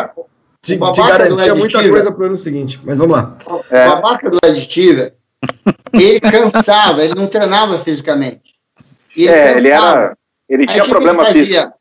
te, 0.61 0.77
te 0.77 1.01
garantia 1.01 1.55
muita 1.55 1.89
coisa 1.89 2.11
para 2.11 2.23
o 2.23 2.25
ano 2.25 2.37
seguinte. 2.37 2.79
Mas 2.83 2.97
vamos 2.99 3.17
lá. 3.17 3.37
É. 3.69 3.83
A 3.85 3.99
marca 3.99 4.29
do 4.29 4.37
aditivo, 4.43 5.11
ele 5.91 6.19
cansava, 6.19 7.03
ele 7.03 7.15
não 7.15 7.27
treinava 7.27 7.79
fisicamente. 7.79 8.53
Ele 9.15 9.27
é, 9.27 9.57
ele, 9.57 9.69
era, 9.69 10.17
ele 10.47 10.65
tinha 10.65 10.85
problema 10.85 11.29
ele 11.29 11.33
físico. 11.33 11.73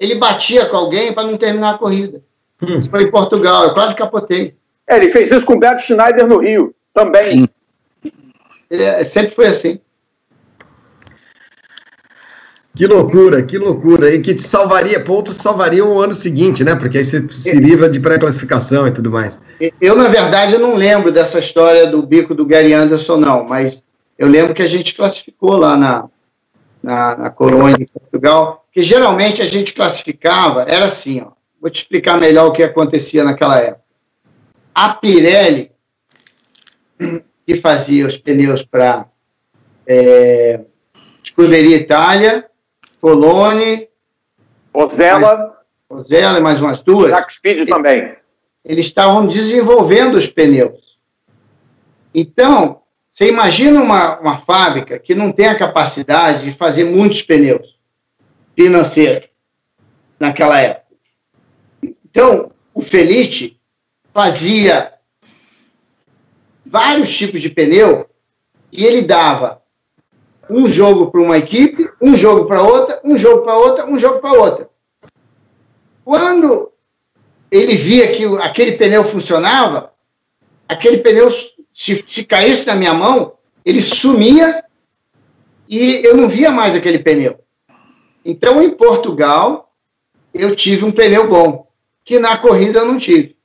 Ele 0.00 0.14
batia 0.16 0.66
com 0.66 0.76
alguém 0.76 1.12
para 1.12 1.28
não 1.28 1.36
terminar 1.36 1.74
a 1.74 1.78
corrida. 1.78 2.22
Hum. 2.60 2.78
Isso 2.78 2.90
foi 2.90 3.04
em 3.04 3.10
Portugal, 3.10 3.64
eu 3.64 3.74
quase 3.74 3.94
capotei. 3.94 4.54
É, 4.86 4.96
ele 4.96 5.12
fez 5.12 5.30
isso 5.30 5.46
com 5.46 5.54
o 5.54 5.58
Beto 5.58 5.82
Schneider 5.82 6.26
no 6.26 6.38
Rio, 6.38 6.74
também. 6.92 7.22
Sim. 7.22 7.48
Ele 8.70 8.82
é, 8.82 9.04
sempre 9.04 9.34
foi 9.34 9.46
assim. 9.46 9.80
Que 12.74 12.86
loucura, 12.86 13.42
que 13.42 13.58
loucura. 13.58 14.14
E 14.14 14.20
que 14.20 14.34
te 14.34 14.42
salvaria, 14.42 14.98
pontos 14.98 15.36
salvaria 15.36 15.84
o 15.84 16.00
ano 16.00 16.14
seguinte, 16.14 16.64
né? 16.64 16.74
Porque 16.74 16.98
aí 16.98 17.04
você 17.04 17.26
se 17.30 17.58
livra 17.58 17.88
de 17.88 18.00
pré-classificação 18.00 18.86
e 18.86 18.90
tudo 18.90 19.10
mais. 19.10 19.40
Eu, 19.80 19.94
na 19.94 20.08
verdade, 20.08 20.54
eu 20.54 20.58
não 20.58 20.74
lembro 20.74 21.12
dessa 21.12 21.38
história 21.38 21.86
do 21.86 22.02
bico 22.02 22.34
do 22.34 22.46
Gary 22.46 22.72
Anderson, 22.72 23.18
não, 23.18 23.44
mas 23.44 23.84
eu 24.18 24.26
lembro 24.26 24.54
que 24.54 24.62
a 24.62 24.68
gente 24.68 24.94
classificou 24.94 25.56
lá 25.56 25.76
na, 25.76 26.08
na, 26.82 27.16
na 27.16 27.30
colônia 27.30 27.76
de 27.76 27.86
Portugal, 27.86 28.66
que 28.72 28.82
geralmente 28.82 29.42
a 29.42 29.46
gente 29.46 29.74
classificava, 29.74 30.64
era 30.66 30.86
assim, 30.86 31.20
ó. 31.20 31.32
Vou 31.60 31.70
te 31.70 31.82
explicar 31.82 32.18
melhor 32.18 32.48
o 32.48 32.52
que 32.52 32.62
acontecia 32.62 33.22
naquela 33.22 33.58
época. 33.58 33.82
A 34.74 34.94
Pirelli, 34.94 35.70
que 37.46 37.54
fazia 37.54 38.06
os 38.06 38.16
pneus 38.16 38.64
para 38.64 39.06
é, 39.86 40.60
Escuderia 41.22 41.76
Itália, 41.76 42.46
Colone. 43.02 43.88
Ozella. 44.72 45.58
Ozella 45.88 46.38
e 46.38 46.40
mais 46.40 46.62
umas 46.62 46.80
duas. 46.80 47.10
Jack 47.10 47.34
Speed 47.34 47.68
também. 47.68 48.14
Eles 48.64 48.86
estavam 48.86 49.26
desenvolvendo 49.26 50.14
os 50.14 50.28
pneus. 50.28 50.96
Então, 52.14 52.80
você 53.10 53.28
imagina 53.28 53.82
uma, 53.82 54.20
uma 54.20 54.38
fábrica 54.38 55.00
que 55.00 55.16
não 55.16 55.32
tem 55.32 55.48
a 55.48 55.58
capacidade 55.58 56.44
de 56.44 56.52
fazer 56.52 56.84
muitos 56.84 57.22
pneus 57.22 57.76
financeiros 58.54 59.28
naquela 60.20 60.60
época. 60.60 60.94
Então, 61.82 62.52
o 62.72 62.82
Felite 62.82 63.60
fazia 64.14 64.92
vários 66.64 67.14
tipos 67.14 67.42
de 67.42 67.50
pneu 67.50 68.08
e 68.70 68.84
ele 68.84 69.02
dava 69.02 69.61
um 70.48 70.68
jogo 70.68 71.10
para 71.10 71.20
uma 71.20 71.38
equipe, 71.38 71.88
um 72.00 72.16
jogo 72.16 72.46
para 72.46 72.62
outra, 72.62 73.00
um 73.04 73.16
jogo 73.16 73.42
para 73.42 73.56
outra, 73.56 73.86
um 73.86 73.98
jogo 73.98 74.20
para 74.20 74.32
outra. 74.32 74.70
Quando 76.04 76.72
ele 77.50 77.76
via 77.76 78.12
que 78.12 78.24
aquele 78.38 78.72
pneu 78.72 79.04
funcionava, 79.04 79.92
aquele 80.68 80.98
pneu, 80.98 81.30
se, 81.72 82.04
se 82.06 82.24
caísse 82.24 82.66
na 82.66 82.74
minha 82.74 82.94
mão, 82.94 83.34
ele 83.64 83.82
sumia 83.82 84.64
e 85.68 86.04
eu 86.04 86.16
não 86.16 86.28
via 86.28 86.50
mais 86.50 86.74
aquele 86.74 86.98
pneu. 86.98 87.38
Então, 88.24 88.62
em 88.62 88.70
Portugal, 88.70 89.72
eu 90.32 90.54
tive 90.54 90.84
um 90.84 90.92
pneu 90.92 91.28
bom, 91.28 91.68
que 92.04 92.18
na 92.18 92.36
corrida 92.36 92.80
eu 92.80 92.86
não 92.86 92.98
tive. 92.98 93.36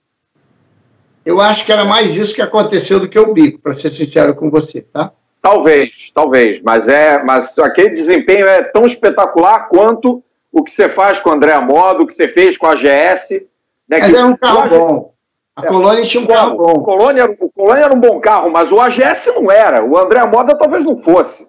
Eu 1.26 1.42
acho 1.42 1.66
que 1.66 1.72
era 1.72 1.84
mais 1.84 2.16
isso 2.16 2.34
que 2.34 2.42
aconteceu 2.42 3.00
do 3.00 3.10
que 3.10 3.20
o 3.20 3.34
bico, 3.34 3.60
para 3.60 3.74
ser 3.74 3.90
sincero 3.90 4.34
com 4.34 4.50
você, 4.50 4.82
tá? 4.82 5.12
Talvez, 5.42 6.12
talvez, 6.14 6.62
mas 6.62 6.90
é, 6.90 7.24
mas 7.24 7.58
aquele 7.60 7.90
desempenho 7.90 8.46
é 8.48 8.64
tão 8.64 8.86
espetacular 8.86 9.68
quanto 9.70 10.24
o 10.52 10.64
que 10.64 10.72
você 10.72 10.90
faz 10.90 11.20
com 11.20 11.30
o 11.30 11.34
André 11.34 11.58
Modo, 11.60 12.04
o 12.04 12.08
que 12.08 12.14
você 12.14 12.28
fez 12.28 12.58
com 12.58 12.66
a 12.66 12.76
GS. 12.76 13.46
Né, 13.88 14.00
mas 14.00 14.14
é 14.14 14.24
um 14.24 14.36
carro 14.36 14.70
bom. 14.70 15.14
A 15.56 15.66
é, 15.66 15.68
Colônia 15.68 16.06
tinha 16.06 16.24
um 16.24 16.28
carro 16.28 16.58
bom. 16.58 16.72
O 16.74 16.82
Colônia, 16.82 17.26
o 17.40 17.50
Colônia 17.50 17.86
era 17.86 17.94
um 17.94 18.00
bom 18.00 18.20
carro, 18.20 18.50
mas 18.50 18.72
o 18.72 18.80
AGS 18.80 19.28
não 19.36 19.50
era. 19.50 19.84
O 19.84 19.98
André 19.98 20.24
Moda 20.26 20.56
talvez 20.56 20.84
não 20.84 21.00
fosse. 21.00 21.46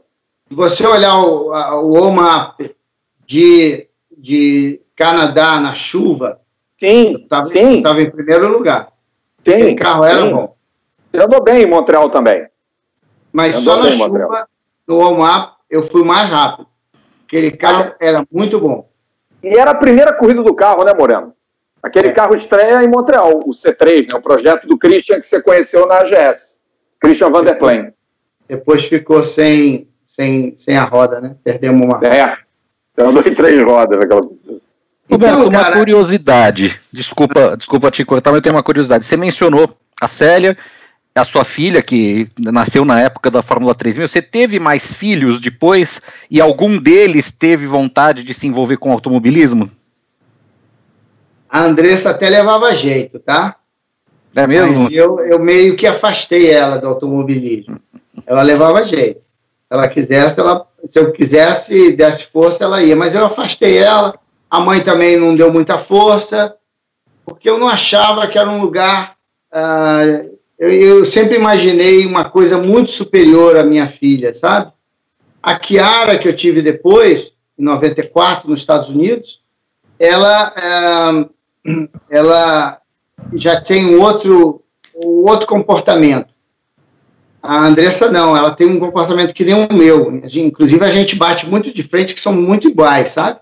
Se 0.48 0.54
você 0.54 0.86
olhar 0.86 1.18
o, 1.18 1.52
o 1.52 2.06
OMAP 2.06 2.74
de, 3.26 3.86
de 4.16 4.80
Canadá 4.96 5.60
na 5.60 5.74
chuva, 5.74 6.40
sim, 6.78 7.12
estava 7.12 8.00
em 8.00 8.10
primeiro 8.10 8.48
lugar. 8.48 8.88
Sim, 9.44 9.74
o 9.74 9.76
carro 9.76 10.04
era 10.04 10.22
sim. 10.22 10.32
bom. 10.32 10.54
Você 11.12 11.22
andou 11.22 11.42
bem 11.42 11.62
em 11.62 11.66
Montreal 11.66 12.08
também. 12.08 12.46
Mas 13.32 13.56
só 13.56 13.82
na 13.82 13.90
chuva, 13.90 14.48
no 14.86 14.98
warm-up, 14.98 15.52
eu 15.70 15.82
fui 15.82 16.02
mais 16.02 16.28
rápido. 16.28 16.66
Aquele 17.26 17.50
carro 17.50 17.92
era 18.00 18.26
muito 18.32 18.58
bom. 18.58 18.88
E 19.42 19.56
era 19.56 19.72
a 19.72 19.74
primeira 19.74 20.12
corrida 20.12 20.42
do 20.42 20.54
carro, 20.54 20.84
né, 20.84 20.92
Moreno? 20.94 21.34
Aquele 21.82 22.08
é. 22.08 22.12
carro 22.12 22.34
estreia 22.34 22.82
em 22.82 22.88
Montreal, 22.88 23.38
o 23.38 23.50
C3, 23.50 24.08
né, 24.08 24.14
o 24.14 24.22
projeto 24.22 24.66
do 24.66 24.78
Christian 24.78 25.20
que 25.20 25.26
você 25.26 25.40
conheceu 25.40 25.86
na 25.86 25.98
AGS. 25.98 26.58
Christian 27.00 27.30
Van 27.30 27.44
der 27.44 27.58
Plain. 27.58 27.92
Depois 28.48 28.86
ficou 28.86 29.22
sem, 29.22 29.88
sem, 30.04 30.56
sem 30.56 30.76
a 30.76 30.84
roda, 30.84 31.20
né? 31.20 31.36
Perdemos 31.44 31.84
uma. 31.84 32.00
É, 32.04 32.36
andou 32.98 33.22
em 33.24 33.34
três 33.34 33.62
rodas 33.62 33.98
naquela. 33.98 34.22
Roberto, 35.10 35.38
então, 35.38 35.48
uma 35.48 35.72
curiosidade. 35.72 36.80
Desculpa, 36.92 37.56
desculpa 37.56 37.90
te 37.90 38.04
cortar, 38.04 38.30
mas 38.30 38.38
eu 38.38 38.42
tenho 38.42 38.54
uma 38.56 38.62
curiosidade. 38.62 39.06
Você 39.06 39.16
mencionou 39.16 39.76
a 40.00 40.08
Célia 40.08 40.56
a 41.18 41.24
sua 41.24 41.44
filha, 41.44 41.82
que 41.82 42.28
nasceu 42.38 42.84
na 42.84 43.00
época 43.00 43.30
da 43.30 43.42
Fórmula 43.42 43.74
3000, 43.74 44.08
você 44.08 44.22
teve 44.22 44.58
mais 44.58 44.94
filhos 44.94 45.40
depois 45.40 46.00
e 46.30 46.40
algum 46.40 46.78
deles 46.78 47.30
teve 47.30 47.66
vontade 47.66 48.22
de 48.22 48.32
se 48.32 48.46
envolver 48.46 48.76
com 48.76 48.92
automobilismo? 48.92 49.70
A 51.48 51.60
Andressa 51.60 52.10
até 52.10 52.28
levava 52.28 52.74
jeito, 52.74 53.18
tá? 53.18 53.56
É 54.34 54.46
mesmo? 54.46 54.84
Mas 54.84 54.94
eu, 54.94 55.20
eu 55.20 55.38
meio 55.38 55.76
que 55.76 55.86
afastei 55.86 56.50
ela 56.50 56.76
do 56.76 56.86
automobilismo. 56.86 57.80
Ela 58.26 58.42
levava 58.42 58.84
jeito. 58.84 59.20
Se 59.20 59.74
ela 59.74 59.88
quisesse, 59.88 60.40
ela, 60.40 60.66
se 60.86 60.98
eu 60.98 61.12
quisesse, 61.12 61.92
desse 61.92 62.26
força, 62.26 62.64
ela 62.64 62.82
ia. 62.82 62.94
Mas 62.94 63.14
eu 63.14 63.24
afastei 63.24 63.78
ela. 63.78 64.18
A 64.50 64.60
mãe 64.60 64.80
também 64.80 65.18
não 65.18 65.34
deu 65.34 65.52
muita 65.52 65.76
força, 65.76 66.54
porque 67.24 67.48
eu 67.48 67.58
não 67.58 67.68
achava 67.68 68.26
que 68.26 68.38
era 68.38 68.48
um 68.48 68.60
lugar 68.60 69.16
uh, 69.52 70.37
eu, 70.58 70.72
eu 70.72 71.06
sempre 71.06 71.36
imaginei 71.36 72.04
uma 72.04 72.24
coisa 72.24 72.58
muito 72.58 72.90
superior 72.90 73.56
à 73.56 73.62
minha 73.62 73.86
filha, 73.86 74.34
sabe? 74.34 74.72
A 75.42 75.56
Kiara, 75.58 76.18
que 76.18 76.26
eu 76.26 76.34
tive 76.34 76.60
depois, 76.60 77.32
em 77.56 77.62
94, 77.62 78.50
nos 78.50 78.60
Estados 78.60 78.90
Unidos, 78.90 79.40
ela, 79.98 80.52
é, 81.64 81.78
ela 82.10 82.78
já 83.34 83.60
tem 83.60 83.86
um 83.86 84.00
outro, 84.00 84.62
um 84.96 85.28
outro 85.28 85.46
comportamento. 85.46 86.34
A 87.40 87.64
Andressa 87.64 88.10
não, 88.10 88.36
ela 88.36 88.50
tem 88.50 88.66
um 88.66 88.80
comportamento 88.80 89.32
que 89.32 89.44
nem 89.44 89.54
o 89.54 89.72
meu. 89.72 90.20
Inclusive, 90.34 90.84
a 90.84 90.90
gente 90.90 91.14
bate 91.14 91.46
muito 91.46 91.72
de 91.72 91.84
frente, 91.84 92.14
que 92.14 92.20
são 92.20 92.32
muito 92.32 92.68
iguais, 92.68 93.10
sabe? 93.10 93.38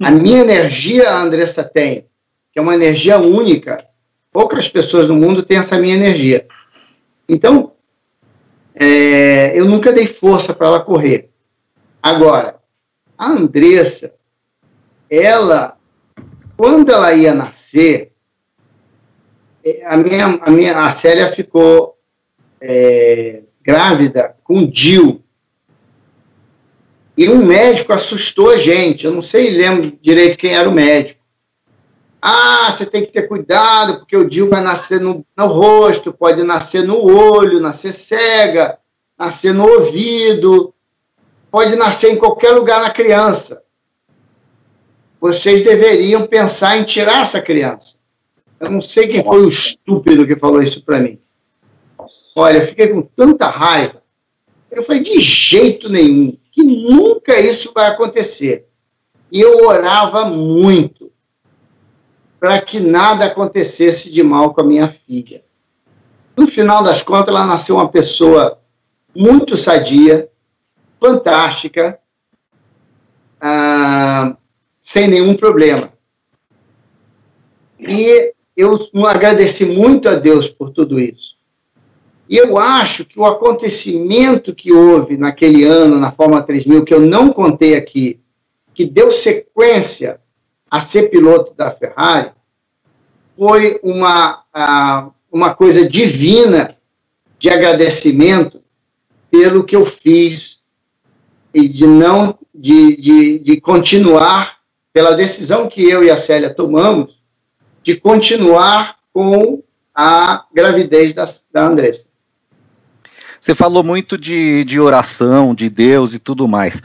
A 0.00 0.10
minha 0.10 0.40
energia 0.40 1.10
a 1.10 1.20
Andressa 1.20 1.62
tem, 1.62 2.06
que 2.52 2.58
é 2.58 2.62
uma 2.62 2.74
energia 2.74 3.18
única. 3.18 3.84
Poucas 4.32 4.66
pessoas 4.66 5.08
no 5.08 5.14
mundo 5.14 5.42
têm 5.42 5.58
essa 5.58 5.78
minha 5.78 5.94
energia. 5.94 6.46
Então, 7.28 7.72
é, 8.74 9.58
eu 9.58 9.64
nunca 9.64 9.92
dei 9.92 10.06
força 10.06 10.52
para 10.52 10.66
ela 10.66 10.80
correr. 10.80 11.30
Agora, 12.02 12.56
a 13.16 13.26
Andressa, 13.26 14.14
ela, 15.08 15.78
quando 16.56 16.92
ela 16.92 17.14
ia 17.14 17.34
nascer, 17.34 18.12
é, 19.64 19.86
a 19.86 19.96
minha, 19.96 20.26
a 20.42 20.50
minha 20.50 20.84
a 20.84 20.90
Célia 20.90 21.32
ficou 21.32 21.98
é, 22.60 23.42
grávida 23.62 24.36
com 24.44 24.66
Dil. 24.66 25.22
E 27.16 27.28
um 27.28 27.46
médico 27.46 27.92
assustou 27.92 28.50
a 28.50 28.56
gente. 28.56 29.06
Eu 29.06 29.12
não 29.12 29.22
sei, 29.22 29.50
lembro 29.50 29.96
direito 30.02 30.36
quem 30.36 30.54
era 30.54 30.68
o 30.68 30.72
médico. 30.72 31.23
Ah, 32.26 32.72
você 32.72 32.86
tem 32.86 33.04
que 33.04 33.12
ter 33.12 33.28
cuidado, 33.28 33.98
porque 33.98 34.16
o 34.16 34.26
DIL 34.26 34.48
vai 34.48 34.62
nascer 34.62 34.98
no, 34.98 35.26
no 35.36 35.46
rosto, 35.46 36.10
pode 36.10 36.42
nascer 36.42 36.82
no 36.82 37.04
olho, 37.04 37.60
nascer 37.60 37.92
cega, 37.92 38.78
nascer 39.18 39.52
no 39.52 39.68
ouvido, 39.68 40.72
pode 41.50 41.76
nascer 41.76 42.14
em 42.14 42.16
qualquer 42.16 42.52
lugar 42.52 42.80
na 42.80 42.88
criança. 42.88 43.62
Vocês 45.20 45.62
deveriam 45.62 46.26
pensar 46.26 46.78
em 46.78 46.84
tirar 46.84 47.20
essa 47.20 47.42
criança. 47.42 47.96
Eu 48.58 48.70
não 48.70 48.80
sei 48.80 49.06
quem 49.06 49.22
foi 49.22 49.44
o 49.44 49.48
estúpido 49.50 50.26
que 50.26 50.34
falou 50.34 50.62
isso 50.62 50.82
para 50.82 51.00
mim. 51.00 51.20
Olha, 52.34 52.66
fiquei 52.66 52.88
com 52.88 53.02
tanta 53.02 53.48
raiva. 53.48 54.02
Eu 54.70 54.82
falei, 54.82 55.02
de 55.02 55.20
jeito 55.20 55.90
nenhum, 55.90 56.38
que 56.50 56.62
nunca 56.62 57.38
isso 57.38 57.70
vai 57.74 57.88
acontecer. 57.88 58.66
E 59.30 59.42
eu 59.42 59.66
orava 59.66 60.24
muito 60.24 61.12
para 62.38 62.60
que 62.60 62.80
nada 62.80 63.26
acontecesse 63.26 64.10
de 64.10 64.22
mal 64.22 64.52
com 64.52 64.60
a 64.60 64.64
minha 64.64 64.88
filha. 64.88 65.42
No 66.36 66.46
final 66.46 66.82
das 66.82 67.02
contas, 67.02 67.28
ela 67.28 67.46
nasceu 67.46 67.76
uma 67.76 67.88
pessoa 67.88 68.58
muito 69.14 69.56
sadia, 69.56 70.28
fantástica, 71.00 71.98
ah, 73.40 74.36
sem 74.82 75.08
nenhum 75.08 75.34
problema. 75.34 75.92
E 77.78 78.32
eu 78.56 78.78
agradeci 79.06 79.64
muito 79.64 80.08
a 80.08 80.14
Deus 80.14 80.48
por 80.48 80.70
tudo 80.70 80.98
isso. 80.98 81.34
E 82.28 82.36
eu 82.36 82.56
acho 82.58 83.04
que 83.04 83.18
o 83.18 83.24
acontecimento 83.24 84.54
que 84.54 84.72
houve 84.72 85.16
naquele 85.16 85.64
ano, 85.64 86.00
na 86.00 86.10
Fórmula 86.10 86.42
3000, 86.42 86.84
que 86.84 86.94
eu 86.94 87.00
não 87.00 87.30
contei 87.30 87.76
aqui, 87.76 88.18
que 88.72 88.86
deu 88.86 89.10
sequência 89.10 90.20
a 90.74 90.80
ser 90.80 91.08
piloto 91.08 91.54
da 91.54 91.70
Ferrari, 91.70 92.32
foi 93.38 93.78
uma, 93.80 94.42
uma 95.30 95.54
coisa 95.54 95.88
divina 95.88 96.76
de 97.38 97.48
agradecimento 97.48 98.60
pelo 99.30 99.62
que 99.62 99.76
eu 99.76 99.86
fiz 99.86 100.64
e 101.54 101.68
de 101.68 101.86
não 101.86 102.36
de, 102.52 102.96
de, 102.96 103.38
de 103.38 103.60
continuar 103.60 104.56
pela 104.92 105.12
decisão 105.12 105.68
que 105.68 105.88
eu 105.88 106.02
e 106.02 106.10
a 106.10 106.16
Célia 106.16 106.52
tomamos 106.52 107.22
de 107.80 107.94
continuar 107.94 108.96
com 109.12 109.62
a 109.94 110.44
gravidez 110.52 111.14
da, 111.14 111.24
da 111.52 111.68
Andressa. 111.68 112.08
Você 113.40 113.54
falou 113.54 113.84
muito 113.84 114.18
de, 114.18 114.64
de 114.64 114.80
oração, 114.80 115.54
de 115.54 115.70
Deus 115.70 116.14
e 116.14 116.18
tudo 116.18 116.48
mais. 116.48 116.82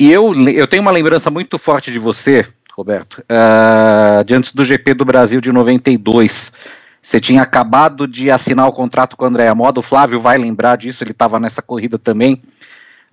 E 0.00 0.10
eu, 0.10 0.34
eu 0.50 0.66
tenho 0.66 0.82
uma 0.82 0.90
lembrança 0.90 1.30
muito 1.30 1.60
forte 1.60 1.92
de 1.92 1.98
você, 2.00 2.44
Roberto, 2.76 3.22
uh, 3.30 4.24
de 4.24 4.34
antes 4.34 4.52
do 4.52 4.64
GP 4.64 4.94
do 4.94 5.04
Brasil 5.04 5.40
de 5.40 5.52
92. 5.52 6.52
Você 7.00 7.20
tinha 7.20 7.42
acabado 7.42 8.08
de 8.08 8.30
assinar 8.30 8.66
o 8.66 8.72
contrato 8.72 9.16
com 9.16 9.24
o 9.24 9.28
André 9.28 9.52
Moda, 9.54 9.78
o 9.78 9.82
Flávio 9.82 10.20
vai 10.20 10.36
lembrar 10.38 10.76
disso, 10.76 11.04
ele 11.04 11.12
estava 11.12 11.38
nessa 11.38 11.62
corrida 11.62 11.98
também. 11.98 12.42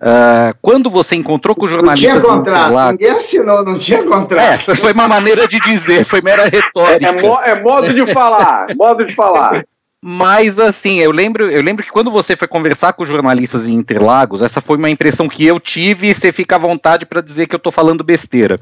Uh, 0.00 0.52
quando 0.60 0.90
você 0.90 1.14
encontrou 1.14 1.54
com 1.54 1.66
o 1.66 1.68
jornalista. 1.68 2.12
Não 2.12 2.20
tinha 2.20 2.34
contrato, 2.34 2.90
ninguém 2.90 3.10
assinou, 3.10 3.64
não 3.64 3.78
tinha 3.78 4.02
contrato. 4.02 4.72
É, 4.72 4.74
foi 4.74 4.92
uma 4.92 5.06
maneira 5.06 5.46
de 5.46 5.60
dizer, 5.60 6.04
foi 6.04 6.20
mera 6.20 6.48
retórica. 6.48 7.06
É, 7.06 7.22
mo 7.22 7.38
é 7.40 7.62
modo 7.62 7.94
de 7.94 8.12
falar, 8.12 8.66
modo 8.76 9.04
de 9.04 9.14
falar. 9.14 9.64
Mas 10.04 10.58
assim, 10.58 10.98
eu 10.98 11.12
lembro, 11.12 11.48
eu 11.48 11.62
lembro 11.62 11.84
que 11.84 11.92
quando 11.92 12.10
você 12.10 12.34
foi 12.34 12.48
conversar 12.48 12.94
com 12.94 13.04
os 13.04 13.08
jornalistas 13.08 13.68
em 13.68 13.74
Interlagos, 13.74 14.42
essa 14.42 14.60
foi 14.60 14.76
uma 14.76 14.90
impressão 14.90 15.28
que 15.28 15.46
eu 15.46 15.60
tive 15.60 16.08
e 16.08 16.14
você 16.14 16.32
fica 16.32 16.56
à 16.56 16.58
vontade 16.58 17.06
para 17.06 17.20
dizer 17.20 17.46
que 17.46 17.54
eu 17.54 17.58
estou 17.58 17.70
falando 17.70 18.02
besteira. 18.02 18.58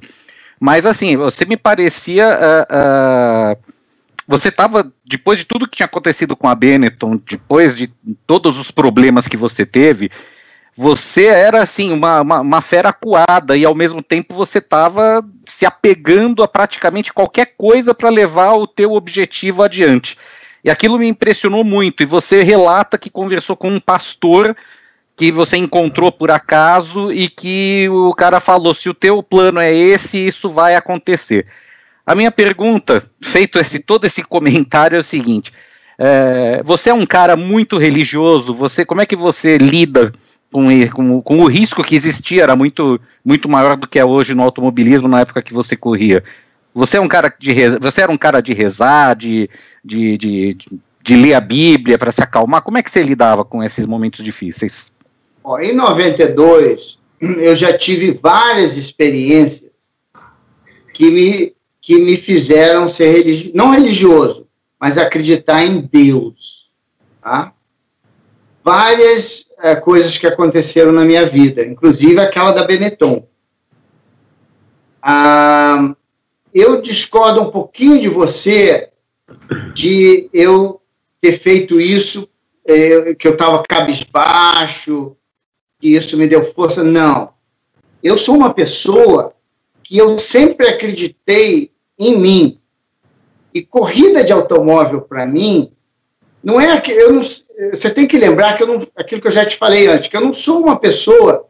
Mas 0.61 0.85
assim, 0.85 1.17
você 1.17 1.47
me 1.47 1.57
parecia. 1.57 2.39
Uh, 2.39 3.57
uh, 3.57 3.75
você 4.29 4.49
estava, 4.49 4.93
depois 5.05 5.39
de 5.39 5.47
tudo 5.47 5.67
que 5.67 5.79
tinha 5.79 5.87
acontecido 5.87 6.37
com 6.37 6.47
a 6.47 6.55
Benetton, 6.55 7.21
depois 7.29 7.77
de 7.77 7.91
todos 8.27 8.59
os 8.59 8.71
problemas 8.71 9.27
que 9.27 9.37
você 9.37 9.67
teve, 9.67 10.11
você 10.77 11.25
era 11.25 11.63
assim 11.63 11.91
uma, 11.93 12.21
uma, 12.21 12.41
uma 12.41 12.61
fera 12.61 12.91
acuada 12.91 13.57
e 13.57 13.65
ao 13.65 13.75
mesmo 13.75 14.03
tempo 14.03 14.35
você 14.35 14.59
estava 14.59 15.27
se 15.45 15.67
apegando 15.67 16.43
a 16.43 16.49
praticamente 16.49 17.13
qualquer 17.13 17.55
coisa 17.57 17.93
para 17.93 18.09
levar 18.09 18.53
o 18.53 18.67
teu 18.67 18.93
objetivo 18.93 19.63
adiante. 19.63 20.17
E 20.63 20.71
aquilo 20.71 20.99
me 20.99 21.09
impressionou 21.09 21.65
muito. 21.65 22.03
E 22.03 22.07
você 22.07 22.43
relata 22.43 22.99
que 22.99 23.11
conversou 23.11 23.57
com 23.57 23.69
um 23.69 23.81
pastor 23.81 24.55
que 25.21 25.31
você 25.31 25.59
encontrou 25.59 26.11
por 26.11 26.31
acaso 26.31 27.13
e 27.13 27.29
que 27.29 27.87
o 27.91 28.15
cara 28.15 28.41
falou: 28.41 28.73
se 28.73 28.89
o 28.89 28.95
teu 28.95 29.23
plano 29.23 29.61
é 29.61 29.71
esse, 29.71 30.17
isso 30.17 30.49
vai 30.49 30.75
acontecer. 30.75 31.47
A 32.07 32.15
minha 32.15 32.31
pergunta, 32.31 33.03
feito 33.21 33.59
esse 33.59 33.81
todo 33.81 34.07
esse 34.07 34.23
comentário, 34.25 34.97
é 34.97 35.01
o 35.01 35.05
seguinte: 35.05 35.53
é, 35.99 36.63
você 36.65 36.89
é 36.89 36.95
um 36.95 37.05
cara 37.05 37.37
muito 37.37 37.77
religioso. 37.77 38.55
Você, 38.55 38.83
como 38.83 39.03
é 39.03 39.05
que 39.05 39.15
você 39.15 39.59
lida 39.59 40.11
com, 40.51 40.67
com, 40.89 41.21
com, 41.21 41.39
o 41.41 41.47
risco 41.47 41.85
que 41.85 41.95
existia 41.95 42.43
era 42.43 42.57
muito, 42.57 42.99
muito 43.23 43.47
maior 43.47 43.77
do 43.77 43.87
que 43.87 43.99
é 43.99 44.05
hoje 44.05 44.35
no 44.35 44.43
automobilismo 44.43 45.07
na 45.07 45.21
época 45.21 45.43
que 45.43 45.53
você 45.53 45.77
corria. 45.77 46.25
Você 46.75 46.97
é 46.97 47.01
um 47.01 47.09
cara 47.09 47.31
de 47.39 47.53
você 47.79 48.01
era 48.01 48.11
um 48.11 48.17
cara 48.17 48.41
de 48.41 48.55
rezar, 48.55 49.15
de, 49.15 49.51
de, 49.85 50.17
de, 50.17 50.57
de 51.03 51.15
ler 51.15 51.35
a 51.35 51.41
Bíblia 51.43 51.99
para 51.99 52.11
se 52.11 52.23
acalmar. 52.23 52.63
Como 52.63 52.79
é 52.79 52.83
que 52.83 52.91
você 52.91 53.03
lidava 53.03 53.45
com 53.45 53.63
esses 53.63 53.85
momentos 53.85 54.25
difíceis? 54.25 54.99
Em 55.59 55.75
92, 55.75 56.99
eu 57.21 57.57
já 57.57 57.77
tive 57.77 58.19
várias 58.23 58.77
experiências 58.77 59.71
que 60.95 61.11
me, 61.11 61.55
que 61.81 61.97
me 61.97 62.17
fizeram 62.17 62.89
ser 62.89 63.11
religioso, 63.11 63.53
não 63.55 63.71
religioso, 63.71 64.47
mas 64.79 64.99
acreditar 64.99 65.65
em 65.65 65.81
Deus. 65.81 66.71
Tá? 67.23 67.53
Várias 68.63 69.47
é, 69.59 69.75
coisas 69.75 70.17
que 70.17 70.27
aconteceram 70.27 70.93
na 70.93 71.05
minha 71.05 71.27
vida, 71.27 71.65
inclusive 71.65 72.21
aquela 72.21 72.53
da 72.53 72.65
Benetton. 72.65 73.27
Ah, 75.03 75.95
eu 76.53 76.81
discordo 76.83 77.43
um 77.43 77.51
pouquinho 77.51 78.01
de 78.01 78.09
você 78.09 78.91
de 79.75 80.29
eu 80.33 80.81
ter 81.21 81.33
feito 81.33 81.81
isso, 81.81 82.29
é, 82.67 83.15
que 83.15 83.27
eu 83.27 83.33
estava 83.33 83.63
cabisbaixo, 83.69 85.17
que 85.81 85.95
isso 85.95 86.17
me 86.17 86.29
deu 86.29 86.45
força. 86.45 86.85
Não. 86.85 87.31
Eu 88.03 88.17
sou 88.19 88.37
uma 88.37 88.53
pessoa 88.53 89.35
que 89.83 89.97
eu 89.99 90.19
sempre 90.19 90.69
acreditei 90.69 91.73
em 91.99 92.17
mim. 92.17 92.61
E 93.53 93.63
corrida 93.63 94.23
de 94.23 94.33
automóvel, 94.33 95.01
para 95.01 95.27
mim, 95.27 95.73
não 96.43 96.61
é 96.61 96.81
que 96.81 96.93
eu 96.93 97.13
não, 97.13 97.23
você 97.23 97.91
tem 97.91 98.07
que 98.07 98.17
lembrar 98.17 98.57
que 98.57 98.63
eu 98.63 98.67
não, 98.67 98.87
aquilo 98.97 99.21
que 99.21 99.27
eu 99.27 99.33
já 99.33 99.45
te 99.45 99.57
falei 99.57 99.87
antes, 99.87 100.09
que 100.09 100.17
eu 100.17 100.21
não 100.21 100.33
sou 100.33 100.63
uma 100.63 100.79
pessoa 100.79 101.49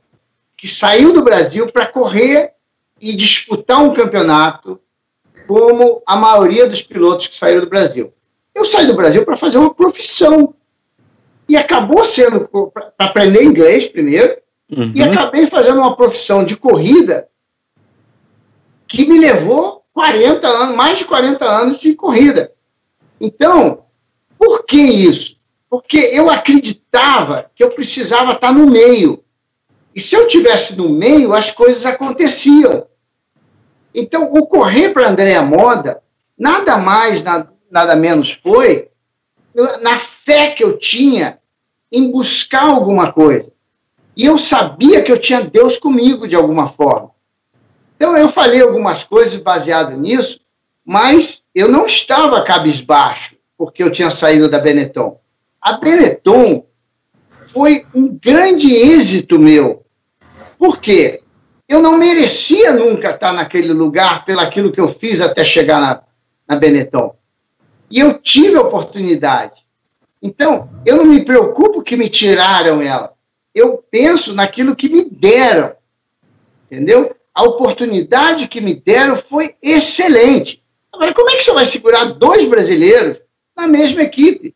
que 0.56 0.66
saiu 0.66 1.12
do 1.12 1.22
Brasil 1.22 1.66
para 1.66 1.86
correr 1.86 2.52
e 3.00 3.14
disputar 3.14 3.82
um 3.82 3.94
campeonato 3.94 4.80
como 5.46 6.02
a 6.06 6.16
maioria 6.16 6.68
dos 6.68 6.82
pilotos 6.82 7.26
que 7.26 7.36
saíram 7.36 7.62
do 7.62 7.68
Brasil. 7.68 8.12
Eu 8.54 8.64
saí 8.64 8.86
do 8.86 8.94
Brasil 8.94 9.24
para 9.24 9.36
fazer 9.36 9.58
uma 9.58 9.72
profissão. 9.72 10.54
E 11.50 11.56
acabou 11.56 12.04
sendo 12.04 12.48
para 12.72 12.92
aprender 12.96 13.42
inglês 13.42 13.88
primeiro, 13.88 14.36
uhum. 14.70 14.92
e 14.94 15.02
acabei 15.02 15.50
fazendo 15.50 15.78
uma 15.80 15.96
profissão 15.96 16.44
de 16.44 16.56
corrida 16.56 17.26
que 18.86 19.04
me 19.04 19.18
levou 19.18 19.84
40 19.92 20.46
anos, 20.46 20.76
mais 20.76 21.00
de 21.00 21.06
40 21.06 21.44
anos 21.44 21.80
de 21.80 21.92
corrida. 21.96 22.52
Então, 23.20 23.82
por 24.38 24.64
que 24.64 24.80
isso? 24.80 25.40
Porque 25.68 25.98
eu 25.98 26.30
acreditava 26.30 27.50
que 27.52 27.64
eu 27.64 27.72
precisava 27.72 28.34
estar 28.34 28.52
no 28.52 28.68
meio. 28.70 29.20
E 29.92 30.00
se 30.00 30.14
eu 30.14 30.28
tivesse 30.28 30.78
no 30.78 30.88
meio, 30.88 31.34
as 31.34 31.50
coisas 31.50 31.84
aconteciam. 31.84 32.86
Então, 33.92 34.32
o 34.32 34.46
correr 34.46 34.90
para 34.90 35.08
Andréa 35.08 35.42
Moda, 35.42 36.00
nada 36.38 36.78
mais, 36.78 37.24
nada, 37.24 37.52
nada 37.68 37.96
menos 37.96 38.30
foi 38.30 38.88
na 39.82 39.98
fé 39.98 40.52
que 40.52 40.62
eu 40.62 40.78
tinha 40.78 41.39
em 41.90 42.10
buscar 42.10 42.64
alguma 42.64 43.12
coisa. 43.12 43.52
E 44.16 44.24
eu 44.24 44.36
sabia 44.36 45.02
que 45.02 45.10
eu 45.10 45.18
tinha 45.18 45.42
Deus 45.42 45.78
comigo 45.78 46.28
de 46.28 46.36
alguma 46.36 46.68
forma. 46.68 47.10
Então, 47.96 48.16
eu 48.16 48.28
falei 48.28 48.62
algumas 48.62 49.04
coisas 49.04 49.40
baseado 49.40 49.96
nisso, 49.96 50.40
mas 50.84 51.42
eu 51.54 51.68
não 51.68 51.86
estava 51.86 52.42
cabisbaixo 52.42 53.36
porque 53.56 53.82
eu 53.82 53.92
tinha 53.92 54.10
saído 54.10 54.48
da 54.48 54.58
Benetton. 54.58 55.20
A 55.60 55.74
Benetton 55.74 56.64
foi 57.48 57.84
um 57.94 58.08
grande 58.08 58.74
êxito 58.74 59.38
meu. 59.38 59.84
Por 60.58 60.78
quê? 60.80 61.22
Eu 61.68 61.82
não 61.82 61.98
merecia 61.98 62.72
nunca 62.72 63.10
estar 63.10 63.32
naquele 63.32 63.72
lugar 63.72 64.24
pelo 64.24 64.40
aquilo 64.40 64.72
que 64.72 64.80
eu 64.80 64.88
fiz 64.88 65.20
até 65.20 65.44
chegar 65.44 65.80
na, 65.80 66.02
na 66.48 66.56
Benetton. 66.56 67.14
E 67.90 68.00
eu 68.00 68.14
tive 68.14 68.56
a 68.56 68.62
oportunidade. 68.62 69.66
Então, 70.22 70.68
eu 70.84 70.96
não 70.96 71.04
me 71.06 71.24
preocupo 71.24 71.82
que 71.82 71.96
me 71.96 72.08
tiraram 72.08 72.82
ela. 72.82 73.14
Eu 73.54 73.82
penso 73.90 74.34
naquilo 74.34 74.76
que 74.76 74.88
me 74.88 75.08
deram. 75.08 75.74
Entendeu? 76.70 77.16
A 77.34 77.42
oportunidade 77.42 78.48
que 78.48 78.60
me 78.60 78.74
deram 78.74 79.16
foi 79.16 79.54
excelente. 79.62 80.62
Agora, 80.92 81.14
como 81.14 81.30
é 81.30 81.36
que 81.36 81.44
você 81.44 81.52
vai 81.52 81.64
segurar 81.64 82.04
dois 82.04 82.48
brasileiros 82.48 83.18
na 83.60 83.66
mesma 83.66 84.02
equipe. 84.02 84.54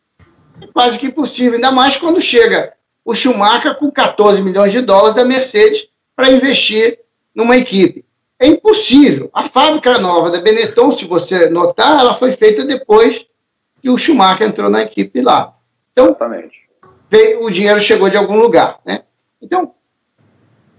É 0.60 0.66
quase 0.66 0.98
que 0.98 1.06
impossível, 1.06 1.54
ainda 1.54 1.70
mais 1.70 1.96
quando 1.96 2.20
chega 2.20 2.72
o 3.04 3.14
Schumacher 3.14 3.76
com 3.76 3.90
14 3.90 4.40
milhões 4.40 4.72
de 4.72 4.80
dólares 4.80 5.14
da 5.14 5.24
Mercedes 5.24 5.88
para 6.16 6.30
investir 6.30 6.98
numa 7.34 7.56
equipe. 7.56 8.04
É 8.38 8.46
impossível. 8.46 9.28
A 9.32 9.48
fábrica 9.48 9.98
nova 9.98 10.30
da 10.30 10.40
Benetton, 10.40 10.90
se 10.90 11.04
você 11.04 11.50
notar, 11.50 12.00
ela 12.00 12.14
foi 12.14 12.32
feita 12.32 12.64
depois 12.64 13.26
que 13.84 13.90
o 13.90 13.98
Schumacher 13.98 14.48
entrou 14.48 14.70
na 14.70 14.80
equipe 14.80 15.20
lá. 15.20 15.52
Então, 15.92 16.16
veio, 17.10 17.44
o 17.44 17.50
dinheiro 17.50 17.78
chegou 17.82 18.08
de 18.08 18.16
algum 18.16 18.36
lugar. 18.36 18.78
Né? 18.82 19.02
Então, 19.42 19.74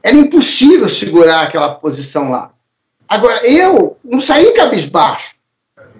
era 0.01 0.17
impossível 0.17 0.89
segurar 0.89 1.43
aquela 1.43 1.75
posição 1.75 2.31
lá. 2.31 2.51
Agora, 3.07 3.45
eu 3.45 3.95
não 4.03 4.19
saí 4.19 4.55
cabisbaixo. 4.55 5.35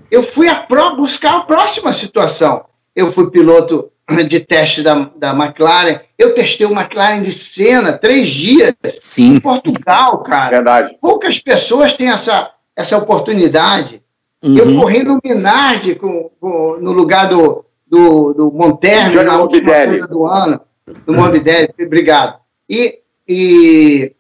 Eu 0.10 0.24
fui 0.24 0.48
a 0.48 0.56
pro, 0.56 0.96
buscar 0.96 1.36
a 1.36 1.42
próxima 1.42 1.94
situação. 1.94 2.66
Eu 2.96 3.12
fui 3.12 3.30
piloto 3.30 3.92
de 4.28 4.40
teste 4.40 4.82
da, 4.82 5.12
da 5.16 5.30
McLaren. 5.30 6.00
Eu 6.18 6.34
testei 6.34 6.66
o 6.66 6.72
McLaren 6.72 7.22
de 7.22 7.32
cena 7.32 7.94
três 7.94 8.30
dias 8.30 8.74
Sim. 9.00 9.36
em 9.36 9.40
Portugal, 9.40 10.24
cara. 10.24 10.50
Verdade. 10.50 10.98
Poucas 11.00 11.38
pessoas 11.38 11.94
têm 11.94 12.10
essa, 12.10 12.50
essa 12.76 12.98
oportunidade. 12.98 14.02
Uhum. 14.46 14.58
Eu 14.58 14.80
corri 14.80 15.04
no 15.04 15.20
Minardi 15.24 15.96
com, 15.96 16.30
com, 16.40 16.78
no 16.80 16.92
lugar 16.92 17.28
do, 17.28 17.66
do, 17.88 18.32
do 18.32 18.52
Monterno, 18.52 19.24
na 19.24 19.42
última 19.42 19.74
coisa 19.74 20.08
do 20.08 20.28
ano. 20.28 20.62
Do 21.04 21.14
Morbidelli, 21.14 21.74
obrigado. 21.82 22.40
E, 22.70 23.00
e, 23.28 24.14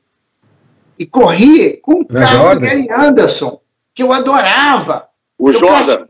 e 0.98 1.06
corri 1.06 1.78
com 1.78 2.02
o 2.02 2.06
carro 2.08 2.56
do 2.56 2.62
Gary 2.62 2.90
Anderson, 2.90 3.62
que 3.94 4.02
eu 4.02 4.12
adorava. 4.12 5.08
O 5.38 5.50
eu 5.50 5.54
Jordan. 5.54 6.08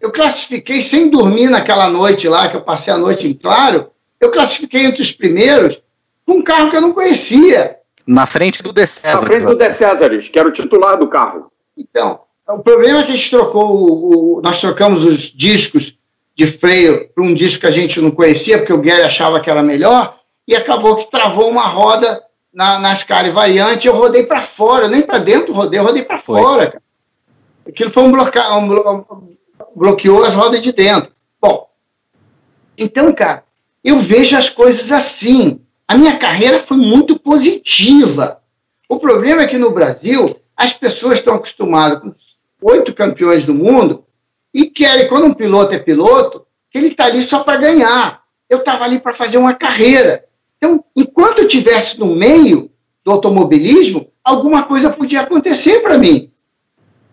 Eu 0.00 0.10
classifiquei 0.10 0.80
sem 0.80 1.10
dormir 1.10 1.50
naquela 1.50 1.90
noite 1.90 2.26
lá, 2.26 2.48
que 2.48 2.56
eu 2.56 2.62
passei 2.62 2.90
a 2.90 2.96
noite 2.96 3.28
em 3.28 3.34
claro. 3.34 3.90
Eu 4.18 4.30
classifiquei 4.30 4.86
entre 4.86 5.02
os 5.02 5.12
primeiros 5.12 5.82
com 6.24 6.38
um 6.38 6.42
carro 6.42 6.70
que 6.70 6.76
eu 6.76 6.80
não 6.80 6.94
conhecia. 6.94 7.76
Na 8.06 8.24
frente 8.24 8.62
do 8.62 8.72
De 8.72 8.86
César. 8.86 9.20
Na 9.20 9.26
frente 9.26 9.44
do 9.44 9.54
De 9.54 9.70
Césares, 9.70 10.28
que 10.28 10.38
era 10.38 10.48
o 10.48 10.52
titular 10.52 10.96
do 10.96 11.08
carro. 11.08 11.52
Então, 11.76 12.20
o 12.54 12.58
problema 12.60 13.00
é 13.00 13.02
que 13.02 13.12
a 13.12 13.16
gente 13.16 13.30
trocou, 13.30 13.64
o, 13.64 14.38
o, 14.38 14.42
nós 14.42 14.60
trocamos 14.60 15.04
os 15.04 15.30
discos 15.30 15.98
de 16.36 16.46
freio 16.46 17.08
para 17.10 17.24
um 17.24 17.34
disco 17.34 17.60
que 17.60 17.66
a 17.66 17.70
gente 17.70 18.00
não 18.00 18.10
conhecia, 18.10 18.58
porque 18.58 18.72
o 18.72 18.80
Gary 18.80 19.02
achava 19.02 19.40
que 19.40 19.50
era 19.50 19.62
melhor, 19.62 20.18
e 20.46 20.56
acabou 20.56 20.96
que 20.96 21.10
travou 21.10 21.48
uma 21.48 21.66
roda 21.66 22.22
na, 22.52 22.78
na 22.78 22.92
escala 22.92 23.30
variante, 23.30 23.86
eu 23.86 23.94
rodei 23.94 24.24
para 24.24 24.42
fora, 24.42 24.88
nem 24.88 25.02
para 25.02 25.18
dentro 25.18 25.52
rodei, 25.52 25.78
eu 25.78 25.84
rodei 25.84 26.02
para 26.02 26.18
fora. 26.18 26.66
Cara. 26.72 26.82
Aquilo 27.66 27.90
foi 27.90 28.02
um, 28.02 28.10
bloca... 28.10 28.56
um, 28.56 28.68
blo... 28.68 29.36
bloqueou 29.76 30.24
as 30.24 30.34
rodas 30.34 30.60
de 30.60 30.72
dentro. 30.72 31.12
Bom, 31.40 31.68
então, 32.76 33.12
cara, 33.12 33.44
eu 33.84 33.98
vejo 33.98 34.36
as 34.36 34.48
coisas 34.48 34.90
assim. 34.90 35.60
A 35.86 35.96
minha 35.96 36.18
carreira 36.18 36.58
foi 36.58 36.76
muito 36.76 37.18
positiva. 37.18 38.40
O 38.88 38.98
problema 38.98 39.42
é 39.42 39.46
que 39.46 39.58
no 39.58 39.70
Brasil 39.70 40.36
as 40.56 40.72
pessoas 40.72 41.18
estão 41.18 41.34
acostumadas 41.34 42.00
com 42.00 42.12
oito 42.60 42.94
campeões 42.94 43.46
do 43.46 43.54
mundo 43.54 44.04
e 44.52 44.66
querem, 44.66 45.08
quando 45.08 45.26
um 45.26 45.34
piloto 45.34 45.74
é 45.74 45.78
piloto, 45.78 46.46
que 46.70 46.78
ele 46.78 46.88
está 46.88 47.06
ali 47.06 47.22
só 47.22 47.42
para 47.42 47.56
ganhar. 47.56 48.22
Eu 48.48 48.58
estava 48.58 48.84
ali 48.84 48.98
para 48.98 49.14
fazer 49.14 49.38
uma 49.38 49.54
carreira. 49.54 50.24
Então, 50.56 50.84
enquanto 50.94 51.38
eu 51.38 51.46
estivesse 51.46 51.98
no 51.98 52.14
meio 52.14 52.70
do 53.04 53.12
automobilismo, 53.12 54.10
alguma 54.22 54.64
coisa 54.64 54.90
podia 54.90 55.22
acontecer 55.22 55.80
para 55.80 55.96
mim. 55.96 56.30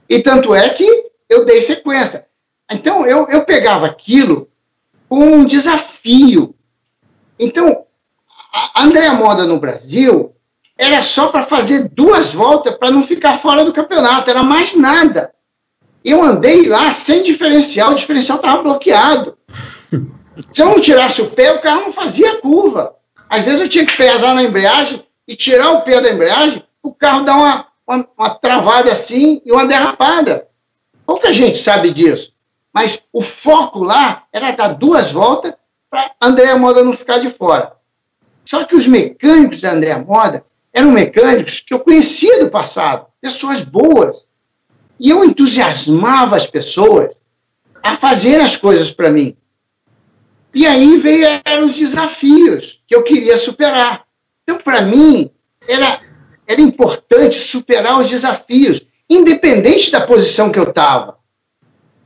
E 0.10 0.22
tanto 0.22 0.54
é 0.54 0.70
que 0.70 1.06
eu 1.30 1.46
dei 1.46 1.62
sequência. 1.62 2.28
Então, 2.70 3.06
eu, 3.06 3.28
eu 3.28 3.46
pegava 3.46 3.86
aquilo 3.86 4.50
como 5.08 5.26
um 5.26 5.46
desafio. 5.46 6.56
Então, 7.40 7.86
a 8.54 8.84
Andréa 8.84 9.14
Moda 9.14 9.46
no 9.46 9.60
Brasil 9.60 10.34
era 10.78 11.02
só 11.02 11.28
para 11.28 11.44
fazer 11.44 11.90
duas 11.90 12.34
voltas 12.34 12.76
para 12.76 12.92
não 12.92 13.02
ficar 13.04 13.40
fora 13.40 13.64
do 13.64 13.74
campeonato, 13.74 14.30
era 14.30 14.44
mais 14.44 14.76
nada. 14.76 15.34
Eu 16.08 16.24
andei 16.24 16.70
lá 16.70 16.94
sem 16.94 17.22
diferencial, 17.22 17.92
o 17.92 17.96
diferencial 17.96 18.38
estava 18.38 18.64
bloqueado. 18.64 19.38
Se 20.50 20.62
eu 20.62 20.68
não 20.68 20.80
tirasse 20.80 21.22
o 21.22 21.30
pé, 21.30 21.52
o 21.52 21.60
carro 21.60 21.82
não 21.82 21.92
fazia 21.92 22.40
curva. 22.40 22.96
Às 23.30 23.44
vezes 23.44 23.60
eu 23.60 23.68
tinha 23.68 23.86
que 23.86 23.98
pesar 23.98 24.34
na 24.34 24.42
embreagem 24.42 25.06
e 25.28 25.36
tirar 25.36 25.72
o 25.72 25.82
pé 25.82 26.00
da 26.00 26.10
embreagem, 26.10 26.64
o 26.82 26.94
carro 26.94 27.26
dá 27.26 27.36
uma, 27.36 27.68
uma, 27.86 28.08
uma 28.18 28.30
travada 28.30 28.90
assim 28.90 29.42
e 29.46 29.52
uma 29.52 29.66
derrapada. 29.66 30.48
Pouca 31.06 31.34
gente 31.34 31.58
sabe 31.58 31.92
disso. 31.92 32.32
Mas 32.72 33.04
o 33.12 33.22
foco 33.22 33.84
lá 33.84 34.24
era 34.32 34.52
dar 34.52 34.70
duas 34.70 35.12
voltas 35.12 35.56
para 35.90 36.14
André 36.22 36.56
Moda 36.56 36.86
não 36.86 36.94
ficar 36.94 37.18
de 37.18 37.30
fora. 37.30 37.74
Só 38.46 38.64
que 38.64 38.78
os 38.78 38.88
mecânicos 38.88 39.60
da 39.60 39.72
André 39.72 39.98
Moda 39.98 40.46
eram 40.72 40.90
mecânicos 40.90 41.60
que 41.60 41.74
eu 41.74 41.82
conhecia 41.82 42.46
do 42.46 42.50
passado, 42.50 43.08
pessoas 43.20 43.62
boas. 43.62 44.27
E 45.00 45.10
eu 45.10 45.24
entusiasmava 45.24 46.36
as 46.36 46.48
pessoas 46.48 47.12
a 47.84 47.96
fazer 47.96 48.42
as 48.42 48.58
coisas 48.58 48.92
para 48.92 49.10
mim. 49.10 49.36
E 50.54 50.66
aí 50.66 50.98
vieram 50.98 51.66
os 51.66 51.76
desafios 51.76 52.82
que 52.88 52.96
eu 52.96 53.04
queria 53.04 53.38
superar. 53.38 54.06
Então, 54.44 54.58
para 54.58 54.82
mim, 54.82 55.30
era, 55.68 56.02
era 56.48 56.62
importante 56.62 57.40
superar 57.40 58.00
os 58.00 58.10
desafios, 58.10 58.82
independente 59.10 59.92
da 59.92 60.02
posição 60.02 60.52
que 60.52 60.58
eu 60.58 60.64
estava. 60.64 61.18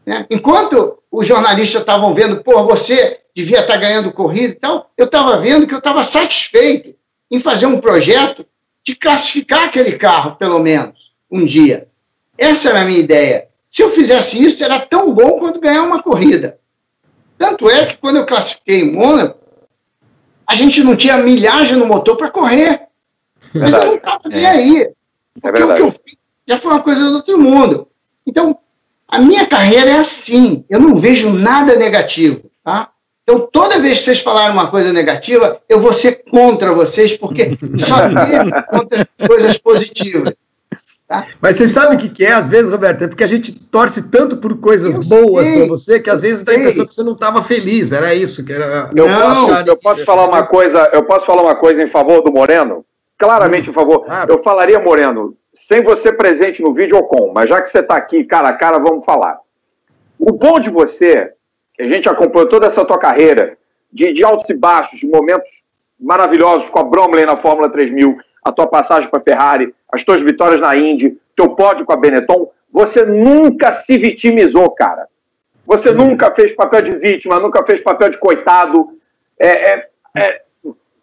Né? 0.05 0.25
Enquanto 0.29 0.97
os 1.11 1.27
jornalistas 1.27 1.81
estavam 1.81 2.13
vendo, 2.13 2.43
pô, 2.43 2.63
você 2.63 3.19
devia 3.35 3.61
estar 3.61 3.73
tá 3.73 3.79
ganhando 3.79 4.11
corrida 4.11 4.53
e 4.53 4.55
tal, 4.55 4.91
eu 4.97 5.05
estava 5.05 5.37
vendo 5.37 5.67
que 5.67 5.73
eu 5.73 5.79
estava 5.79 6.03
satisfeito 6.03 6.95
em 7.29 7.39
fazer 7.39 7.65
um 7.65 7.79
projeto 7.79 8.45
de 8.83 8.95
classificar 8.95 9.65
aquele 9.65 9.97
carro, 9.97 10.35
pelo 10.35 10.59
menos, 10.59 11.13
um 11.29 11.45
dia. 11.45 11.87
Essa 12.41 12.69
era 12.69 12.81
a 12.81 12.85
minha 12.85 12.97
ideia. 12.97 13.47
Se 13.69 13.83
eu 13.83 13.91
fizesse 13.91 14.43
isso, 14.43 14.63
era 14.63 14.79
tão 14.79 15.13
bom 15.13 15.37
quanto 15.37 15.59
ganhar 15.59 15.83
uma 15.83 16.01
corrida. 16.01 16.57
Tanto 17.37 17.69
é 17.69 17.85
que 17.85 17.97
quando 17.97 18.17
eu 18.17 18.25
classifiquei 18.25 18.81
em 18.81 18.91
Mônaco, 18.91 19.37
a 20.47 20.55
gente 20.55 20.83
não 20.83 20.95
tinha 20.95 21.17
milhagem 21.17 21.75
no 21.75 21.85
motor 21.85 22.17
para 22.17 22.31
correr. 22.31 22.81
Mas 23.53 23.75
eu 23.75 23.85
não 23.85 23.95
estava 23.95 24.21
nem 24.27 24.43
é. 24.43 24.49
aí. 24.49 24.89
É 25.43 25.51
verdade. 25.51 25.73
o 25.73 25.75
que 25.75 25.81
eu 25.83 25.91
fiz 25.91 26.17
já 26.47 26.57
foi 26.57 26.71
uma 26.71 26.81
coisa 26.81 27.09
do 27.09 27.17
outro 27.17 27.39
mundo. 27.39 27.87
Então, 28.25 28.57
a 29.07 29.19
minha 29.19 29.45
carreira 29.45 29.91
é 29.91 29.99
assim. 29.99 30.65
Eu 30.67 30.79
não 30.79 30.95
vejo 30.95 31.29
nada 31.29 31.75
negativo. 31.75 32.49
Tá? 32.63 32.89
Então, 33.21 33.47
toda 33.51 33.79
vez 33.79 33.99
que 33.99 34.05
vocês 34.05 34.19
falarem 34.19 34.51
uma 34.51 34.71
coisa 34.71 34.91
negativa, 34.91 35.61
eu 35.69 35.79
vou 35.79 35.93
ser 35.93 36.23
contra 36.29 36.73
vocês, 36.73 37.15
porque 37.15 37.55
só 37.77 38.09
vejo 38.09 38.51
contra 38.71 39.07
coisas 39.27 39.57
positivas. 39.59 40.33
Mas 41.41 41.55
você 41.55 41.67
sabe 41.67 41.95
o 41.95 41.97
que, 41.97 42.09
que 42.09 42.25
é, 42.25 42.31
às 42.31 42.49
vezes, 42.49 42.71
Roberto? 42.71 43.03
É 43.03 43.07
porque 43.07 43.23
a 43.23 43.27
gente 43.27 43.53
torce 43.53 44.09
tanto 44.09 44.37
por 44.37 44.59
coisas 44.59 44.95
eu 44.95 45.03
boas 45.03 45.49
para 45.49 45.67
você 45.67 45.99
que 45.99 46.09
às 46.09 46.21
vezes 46.21 46.41
dá 46.41 46.53
a 46.53 46.55
impressão 46.55 46.85
que 46.85 46.93
você 46.93 47.03
não 47.03 47.13
estava 47.13 47.41
feliz. 47.41 47.91
Era 47.91 48.13
isso 48.13 48.45
que 48.45 48.53
era. 48.53 48.89
Eu, 48.95 49.07
não, 49.07 49.47
posso, 49.47 49.63
eu 49.67 49.77
posso 49.77 50.05
falar 50.05 50.27
uma 50.27 50.45
coisa. 50.45 50.89
Eu 50.93 51.03
posso 51.03 51.25
falar 51.25 51.41
uma 51.41 51.55
coisa 51.55 51.83
em 51.83 51.89
favor 51.89 52.21
do 52.21 52.31
Moreno. 52.31 52.85
Claramente 53.17 53.69
hum, 53.69 53.71
em 53.71 53.75
favor. 53.75 54.05
Claro. 54.05 54.31
Eu 54.31 54.39
falaria 54.39 54.79
Moreno, 54.79 55.35
sem 55.53 55.83
você 55.83 56.11
presente 56.13 56.61
no 56.61 56.73
vídeo 56.73 56.97
ou 56.97 57.03
com, 57.03 57.31
mas 57.33 57.49
já 57.49 57.61
que 57.61 57.69
você 57.69 57.79
está 57.79 57.95
aqui 57.95 58.23
cara 58.23 58.49
a 58.49 58.53
cara, 58.53 58.79
vamos 58.79 59.05
falar. 59.05 59.37
O 60.17 60.31
bom 60.31 60.59
de 60.59 60.69
você, 60.69 61.31
que 61.73 61.83
a 61.83 61.87
gente 61.87 62.07
acompanhou 62.07 62.47
toda 62.47 62.67
essa 62.67 62.85
tua 62.85 62.97
carreira, 62.97 63.57
de, 63.91 64.13
de 64.13 64.23
altos 64.23 64.49
e 64.49 64.57
baixos, 64.57 64.99
de 64.99 65.07
momentos 65.07 65.49
maravilhosos 65.99 66.69
com 66.69 66.79
a 66.79 66.83
Bromley 66.83 67.25
na 67.25 67.37
Fórmula 67.37 67.69
3000, 67.69 68.17
a 68.43 68.51
tua 68.51 68.67
passagem 68.67 69.09
para 69.09 69.19
a 69.19 69.23
Ferrari, 69.23 69.73
as 69.91 70.03
tuas 70.03 70.21
vitórias 70.21 70.61
na 70.61 70.75
Indy, 70.75 71.17
teu 71.35 71.49
pódio 71.49 71.85
com 71.85 71.93
a 71.93 71.97
Benetton, 71.97 72.49
você 72.71 73.05
nunca 73.05 73.71
se 73.71 73.97
vitimizou, 73.97 74.69
cara. 74.71 75.07
Você 75.65 75.89
uhum. 75.89 76.09
nunca 76.09 76.31
fez 76.31 76.55
papel 76.55 76.81
de 76.81 76.91
vítima, 76.93 77.39
nunca 77.39 77.63
fez 77.63 77.81
papel 77.81 78.09
de 78.09 78.17
coitado. 78.17 78.97
É, 79.39 79.73
é, 79.73 79.87
é 80.17 80.41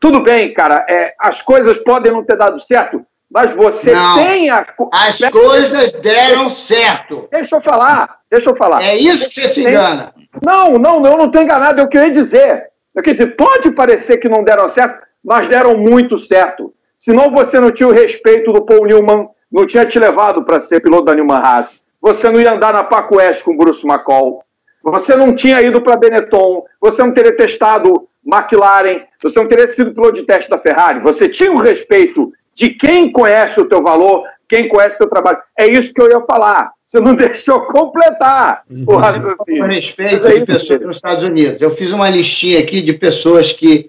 tudo 0.01 0.21
bem, 0.21 0.53
cara. 0.53 0.85
É, 0.89 1.15
as 1.19 1.43
coisas 1.43 1.79
podem 1.79 2.13
não 2.13 2.25
ter 2.25 2.37
dado 2.37 2.59
certo, 2.59 3.05
mas 3.31 3.53
você 3.53 3.93
não, 3.93 4.17
tem 4.17 4.51
a. 4.51 4.67
As 4.93 5.19
coisas 5.31 5.93
deram 5.95 6.49
certo. 6.49 7.29
Deixa 7.31 7.57
eu 7.57 7.61
falar, 7.61 8.21
deixa 8.31 8.51
eu 8.51 8.57
falar. 8.57 8.83
É 8.83 8.97
isso 8.97 9.29
que 9.29 9.35
você 9.35 9.49
se 9.49 9.61
engana. 9.61 10.15
Não, 10.45 10.73
não, 10.79 11.01
não, 11.01 11.13
eu 11.13 11.19
não 11.19 11.27
estou 11.27 11.43
enganado. 11.43 11.81
É 11.81 11.85
o 11.85 11.89
que 11.89 11.99
eu 11.99 12.05
ia 12.05 12.11
dizer. 12.11 12.69
Eu 12.95 13.03
queria 13.03 13.25
dizer, 13.25 13.37
pode 13.37 13.71
parecer 13.73 14.17
que 14.17 14.29
não 14.29 14.43
deram 14.43 14.69
certo, 14.69 14.99
mas 15.25 15.47
deram 15.47 15.77
muito 15.77 16.17
certo. 16.17 16.73
Senão 16.99 17.31
você 17.31 17.61
não 17.61 17.71
tinha 17.71 17.89
o 17.89 17.93
respeito 17.93 18.53
do 18.53 18.65
Paul 18.65 18.85
Newman, 18.85 19.29
não 19.51 19.65
tinha 19.65 19.87
te 19.87 19.99
levado 19.99 20.43
para 20.45 20.61
ser 20.61 20.81
piloto 20.81 21.05
da 21.05 21.15
Newman 21.15 21.39
Haas. 21.39 21.81
Você 22.01 22.29
não 22.29 22.41
ia 22.41 22.53
andar 22.53 22.73
na 22.73 22.85
Paco 22.85 23.17
West 23.17 23.45
com 23.45 23.53
o 23.53 23.57
Bruce 23.57 23.87
McCall. 23.87 24.43
Você 24.83 25.17
não 25.17 25.35
tinha 25.35 25.61
ido 25.63 25.81
para 25.81 25.97
Benetton. 25.97 26.65
Você 26.81 27.03
não 27.03 27.13
teria 27.13 27.35
testado 27.35 28.09
McLaren. 28.27 29.03
Você 29.23 29.39
não 29.39 29.49
teria 29.49 29.67
sido 29.67 29.93
piloto 29.93 30.15
de 30.15 30.25
teste 30.25 30.51
da 30.51 30.59
Ferrari. 30.59 31.01
Você 31.01 31.29
tinha 31.29 31.53
o 31.53 31.59
respeito 31.59 32.33
de 32.55 32.71
quem 32.71 33.11
conhece 33.11 33.61
o 33.61 33.69
teu 33.69 33.83
valor, 33.83 34.25
quem 34.49 34.69
conhece 34.69 34.97
o 34.97 34.99
teu 34.99 35.09
trabalho. 35.09 35.39
É 35.57 35.67
isso 35.67 35.95
que 35.95 36.01
eu 36.01 36.11
ia 36.11 36.21
falar. 36.23 36.73
Você 36.85 37.01
não 37.01 37.15
deixou 37.17 37.63
completar 37.67 38.65
o 38.87 38.97
raciocínio. 38.97 39.37
Com 39.47 39.67
respeito 39.67 40.27
às 40.27 40.45
pessoas 40.45 40.81
nos 40.81 40.97
Estados 40.97 41.25
Unidos. 41.25 41.61
Eu 41.63 41.71
fiz 41.71 41.93
uma 41.93 42.09
listinha 42.09 42.61
aqui 42.61 42.83
de 42.83 42.93
pessoas 42.93 43.53
que 43.53 43.87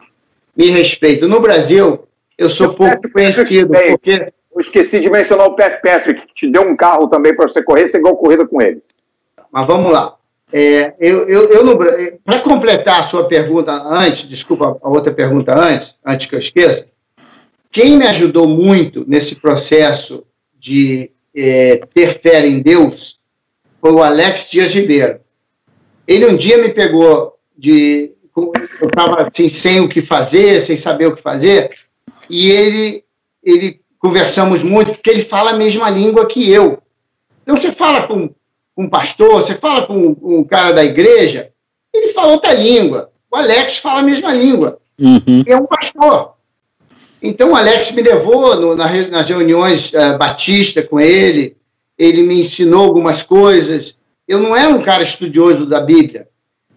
me 0.55 0.67
respeitam. 0.69 1.27
No 1.27 1.39
Brasil, 1.39 2.07
eu 2.40 2.50
sou 2.50 2.74
pouco 2.74 3.09
conhecido, 3.11 3.72
porque. 3.90 4.32
Eu 4.51 4.61
esqueci 4.61 5.00
de 5.00 5.09
mencionar 5.09 5.48
o 5.48 5.56
Pat 5.56 5.80
Patrick, 5.80 6.26
que 6.26 6.34
te 6.34 6.51
deu 6.51 6.64
um 6.64 6.76
carro 6.76 7.08
também 7.08 7.35
para 7.35 7.48
você 7.48 7.64
correr, 7.64 7.85
você 7.85 8.01
ganhou 8.01 8.18
corrida 8.18 8.48
com 8.48 8.59
ele. 8.59 8.82
Mas 9.51 9.68
vamos 9.68 9.92
lá. 9.92 10.16
É, 10.51 10.95
eu, 11.00 11.30
eu, 11.30 11.50
eu 11.51 12.19
Para 12.26 12.40
completar 12.40 13.00
a 13.00 13.03
sua 13.03 13.27
pergunta 13.27 13.72
antes, 13.72 14.27
desculpa 14.27 14.77
a 14.82 14.90
outra 14.90 15.14
pergunta 15.14 15.58
antes, 15.58 15.95
antes 16.03 16.26
que 16.26 16.35
eu 16.35 16.40
esqueça, 16.40 16.88
quem 17.72 17.95
me 17.95 18.08
ajudou 18.08 18.48
muito 18.48 19.06
nesse 19.08 19.35
processo 19.35 20.26
de 20.58 21.11
é, 21.35 21.77
ter 21.93 22.19
fé 22.19 22.45
em 22.45 22.59
Deus 22.59 23.19
foi 23.80 23.92
o 23.92 24.01
Alex 24.01 24.50
Dias 24.50 24.74
Ribeiro. 24.74 25.19
Ele 26.08 26.26
um 26.26 26.35
dia 26.35 26.58
me 26.58 26.69
pegou 26.69 27.38
de. 27.56 28.11
Eu 28.35 28.88
estava 28.88 29.22
assim, 29.22 29.48
sem 29.50 29.80
o 29.82 29.90
que 29.90 30.01
fazer, 30.01 30.59
sem 30.61 30.76
saber 30.76 31.08
o 31.08 31.16
que 31.16 31.22
fazer, 31.22 31.72
e 32.30 32.51
ele, 32.51 33.03
ele 33.43 33.82
conversamos 33.98 34.64
muito, 34.64 34.91
porque 34.91 35.09
ele 35.09 35.24
fala 35.24 35.51
a 35.51 35.58
mesma 35.58 35.90
língua 35.90 36.25
que 36.25 36.49
eu. 36.49 36.80
Então, 37.43 37.58
você 37.58 37.72
fala 37.72 38.08
com, 38.08 38.30
com 38.75 38.83
um 38.83 38.90
pastor, 38.90 39.35
você 39.35 39.56
fala 39.56 39.85
com, 39.85 40.14
com 40.14 40.40
um 40.40 40.43
cara 40.43 40.72
da 40.72 40.83
igreja, 40.83 41.51
ele 41.93 42.09
fala 42.09 42.33
outra 42.33 42.53
língua. 42.53 43.11
O 43.32 43.35
Alex 43.35 43.77
fala 43.77 43.99
a 43.99 44.03
mesma 44.03 44.33
língua. 44.33 44.80
Uhum. 44.99 45.43
É 45.45 45.56
um 45.56 45.66
pastor. 45.66 46.33
Então, 47.22 47.51
o 47.51 47.56
Alex 47.56 47.91
me 47.91 48.01
levou 48.01 48.56
no, 48.56 48.75
nas 48.75 49.30
reuniões 49.30 49.91
uh, 49.93 50.17
batista 50.17 50.82
com 50.82 50.99
ele, 50.99 51.58
ele 51.98 52.24
me 52.24 52.40
ensinou 52.40 52.85
algumas 52.85 53.22
coisas. 53.22 53.98
Eu 54.27 54.40
não 54.40 54.56
era 54.56 54.69
um 54.69 54.82
cara 54.82 55.03
estudioso 55.03 55.66
da 55.66 55.82
Bíblia. 55.82 56.27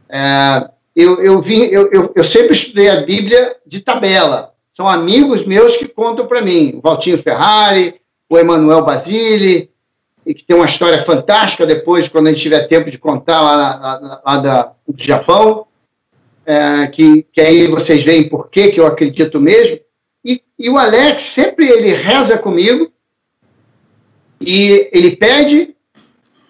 Uh, 0.09 0.69
eu, 0.95 1.23
eu, 1.23 1.41
vim, 1.41 1.63
eu, 1.63 1.91
eu, 1.93 2.13
eu, 2.15 2.25
sempre 2.25 2.53
estudei 2.53 2.89
a 2.89 3.03
Bíblia 3.03 3.57
de 3.67 3.81
tabela. 3.81 4.52
São 4.73 4.89
amigos 4.89 5.45
meus 5.45 5.77
que 5.77 5.87
contam 5.87 6.27
para 6.27 6.41
mim. 6.41 6.77
O 6.77 6.81
Valtinho 6.81 7.19
Ferrari, 7.19 8.01
o 8.29 8.39
Emanuel 8.39 8.83
Basile, 8.83 9.71
e 10.25 10.33
que 10.33 10.43
tem 10.43 10.57
uma 10.57 10.65
história 10.65 11.05
fantástica 11.05 11.67
depois, 11.67 12.09
quando 12.09 12.29
a 12.29 12.33
gente 12.33 12.43
tiver 12.43 12.67
tempo 12.69 12.91
de 12.91 12.99
contar 12.99 13.43
lá, 13.43 13.57
lá, 13.57 14.23
lá 14.25 14.37
da, 14.39 14.73
do 14.89 15.03
Japão, 15.03 15.67
é, 16.47 16.87
que, 16.87 17.27
que 17.31 17.41
aí 17.43 17.67
vocês 17.67 18.03
veem 18.03 18.29
por 18.29 18.49
que, 18.49 18.73
que 18.73 18.81
eu 18.81 18.87
acredito 18.87 19.39
mesmo. 19.39 19.79
E, 20.25 20.43
e 20.59 20.71
o 20.71 20.79
Alex 20.79 21.23
sempre 21.23 21.69
ele 21.69 21.93
reza 21.93 22.39
comigo 22.39 22.91
e 24.41 24.89
ele 24.91 25.17
pede 25.17 25.77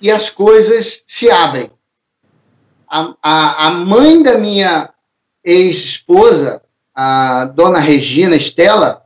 e 0.01 0.13
as 0.13 0.31
coisas 0.31 1.03
se 1.07 1.29
abrem. 1.29 1.71
A, 2.89 3.15
a, 3.21 3.67
a 3.67 3.71
mãe 3.71 4.23
da 4.23 4.39
minha 4.39 4.91
ex-esposa, 5.43 6.63
a 6.95 7.45
dona 7.47 7.79
Regina 7.79 8.37
Estela, 8.37 9.03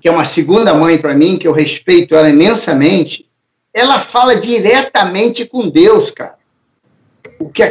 que 0.00 0.08
é 0.08 0.10
uma 0.10 0.24
segunda 0.24 0.74
mãe 0.74 0.98
para 0.98 1.14
mim, 1.14 1.38
que 1.38 1.46
eu 1.46 1.52
respeito 1.52 2.14
ela 2.14 2.28
imensamente, 2.28 3.28
ela 3.72 4.00
fala 4.00 4.34
diretamente 4.36 5.44
com 5.44 5.68
Deus, 5.68 6.10
cara. 6.10 6.38
O 7.38 7.48
que 7.48 7.62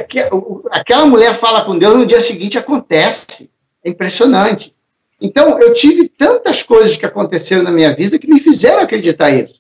aquela 0.72 1.06
mulher 1.06 1.34
fala 1.36 1.66
com 1.66 1.78
Deus 1.78 1.96
no 1.96 2.06
dia 2.06 2.22
seguinte 2.22 2.58
acontece. 2.58 3.50
É 3.84 3.90
impressionante. 3.90 4.76
Então, 5.22 5.60
eu 5.60 5.74
tive 5.74 6.08
tantas 6.08 6.64
coisas 6.64 6.96
que 6.96 7.06
aconteceram 7.06 7.64
na 7.64 7.72
minha 7.72 7.94
vida 7.94 8.18
que 8.18 8.28
me 8.28 8.40
fizeram 8.40 8.82
acreditar 8.82 9.32
isso. 9.32 9.60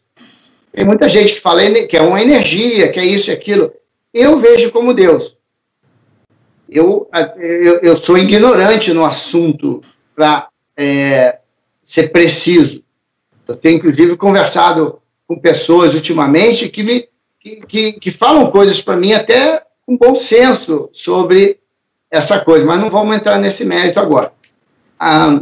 Tem 0.72 0.85
muita 0.85 1.09
gente 1.09 1.34
que 1.34 1.42
fala 1.42 1.61
que 1.88 1.98
é 1.98 2.01
uma 2.01 2.22
energia, 2.22 2.92
que 2.92 3.00
é 3.00 3.06
isso 3.06 3.30
e 3.30 3.34
aquilo. 3.34 3.74
Eu 4.14 4.38
vejo 4.38 4.72
como 4.72 4.93
Deus. 4.93 5.38
Eu, 6.72 7.09
eu, 7.38 7.80
eu 7.80 7.98
sou 7.98 8.17
ignorante 8.17 8.93
no 8.93 9.03
assunto 9.03 9.81
para 10.15 10.48
é, 10.77 11.39
ser 11.83 12.11
preciso. 12.11 12.83
Eu 13.48 13.56
tenho, 13.56 13.77
inclusive, 13.77 14.15
conversado 14.15 15.01
com 15.27 15.39
pessoas 15.39 15.95
ultimamente 15.95 16.69
que, 16.69 16.83
me, 16.83 17.07
que, 17.39 17.61
que, 17.61 17.93
que 17.93 18.11
falam 18.11 18.51
coisas 18.51 18.81
para 18.81 18.95
mim 18.98 19.14
até 19.14 19.64
com 19.85 19.98
bom 19.98 20.15
senso 20.15 20.89
sobre 20.93 21.59
essa 22.11 22.39
coisa, 22.39 22.65
mas 22.65 22.80
não 22.80 22.89
vamos 22.89 23.15
entrar 23.15 23.39
nesse 23.39 23.65
mérito 23.65 23.99
agora. 23.99 24.31
Ah, 24.99 25.41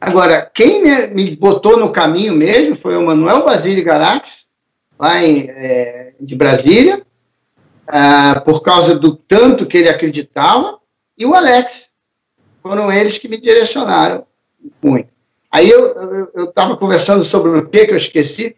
agora, 0.00 0.50
quem 0.52 0.82
me, 0.82 1.06
me, 1.08 1.36
botou 1.36 1.76
no 1.76 1.90
caminho 1.90 2.32
mesmo 2.32 2.74
foi 2.76 2.96
o 2.96 3.06
Manuel 3.06 3.44
Basílio 3.44 3.84
Garax, 3.84 4.46
lá 4.98 5.22
em, 5.22 5.48
é, 5.48 6.12
de 6.20 6.34
Brasília, 6.34 7.02
ah, 7.92 8.40
por 8.40 8.62
causa 8.62 8.98
do 8.98 9.14
tanto 9.14 9.66
que 9.66 9.78
ele 9.78 9.88
acreditava, 9.88 10.78
e 11.16 11.26
o 11.26 11.34
Alex. 11.34 11.90
Foram 12.62 12.92
eles 12.92 13.16
que 13.16 13.26
me 13.26 13.40
direcionaram 13.40 14.26
muito. 14.82 15.08
Aí 15.50 15.68
eu 15.68 16.30
estava 16.44 16.76
conversando 16.76 17.24
sobre 17.24 17.58
o 17.58 17.66
que 17.66 17.86
que 17.86 17.92
eu 17.92 17.96
esqueci. 17.96 18.56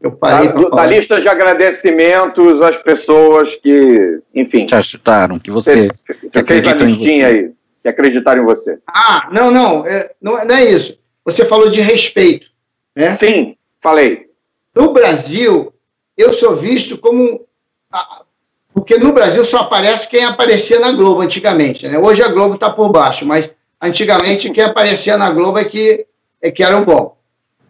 Eu 0.00 0.12
parei 0.12 0.48
da, 0.48 0.68
da 0.68 0.86
lista 0.86 1.20
de 1.20 1.28
agradecimentos 1.28 2.60
às 2.60 2.76
pessoas 2.82 3.56
que, 3.56 4.20
enfim. 4.34 4.66
Te 4.66 4.74
ajudaram, 4.74 5.38
que 5.38 5.50
você. 5.50 5.88
Você, 5.88 6.28
você 6.28 6.44
fez 6.44 6.68
a 6.68 6.74
listinha 6.74 7.26
aí, 7.28 7.52
que 7.82 7.88
acreditaram 7.88 8.42
em 8.42 8.46
você. 8.46 8.78
Ah, 8.86 9.28
não, 9.32 9.50
não, 9.50 9.86
é, 9.86 10.10
não, 10.20 10.44
não 10.44 10.54
é 10.54 10.64
isso. 10.64 10.98
Você 11.24 11.44
falou 11.44 11.70
de 11.70 11.80
respeito. 11.80 12.46
Né? 12.94 13.14
Sim, 13.16 13.56
falei. 13.82 14.30
No 14.74 14.92
Brasil, 14.92 15.72
eu 16.16 16.32
sou 16.32 16.54
visto 16.54 16.98
como. 16.98 17.46
Porque 18.72 18.98
no 18.98 19.12
Brasil 19.12 19.44
só 19.44 19.58
aparece 19.58 20.08
quem 20.08 20.24
aparecia 20.24 20.80
na 20.80 20.90
Globo 20.90 21.20
antigamente. 21.20 21.86
Né? 21.86 21.96
Hoje 21.96 22.22
a 22.22 22.28
Globo 22.28 22.54
está 22.54 22.68
por 22.70 22.90
baixo, 22.90 23.24
mas 23.24 23.48
antigamente 23.80 24.50
quem 24.50 24.64
aparecia 24.64 25.16
na 25.16 25.30
Globo 25.30 25.58
é 25.58 25.64
que, 25.64 26.06
é 26.42 26.50
que 26.50 26.62
era 26.62 26.76
o 26.76 26.84
bom. 26.84 27.16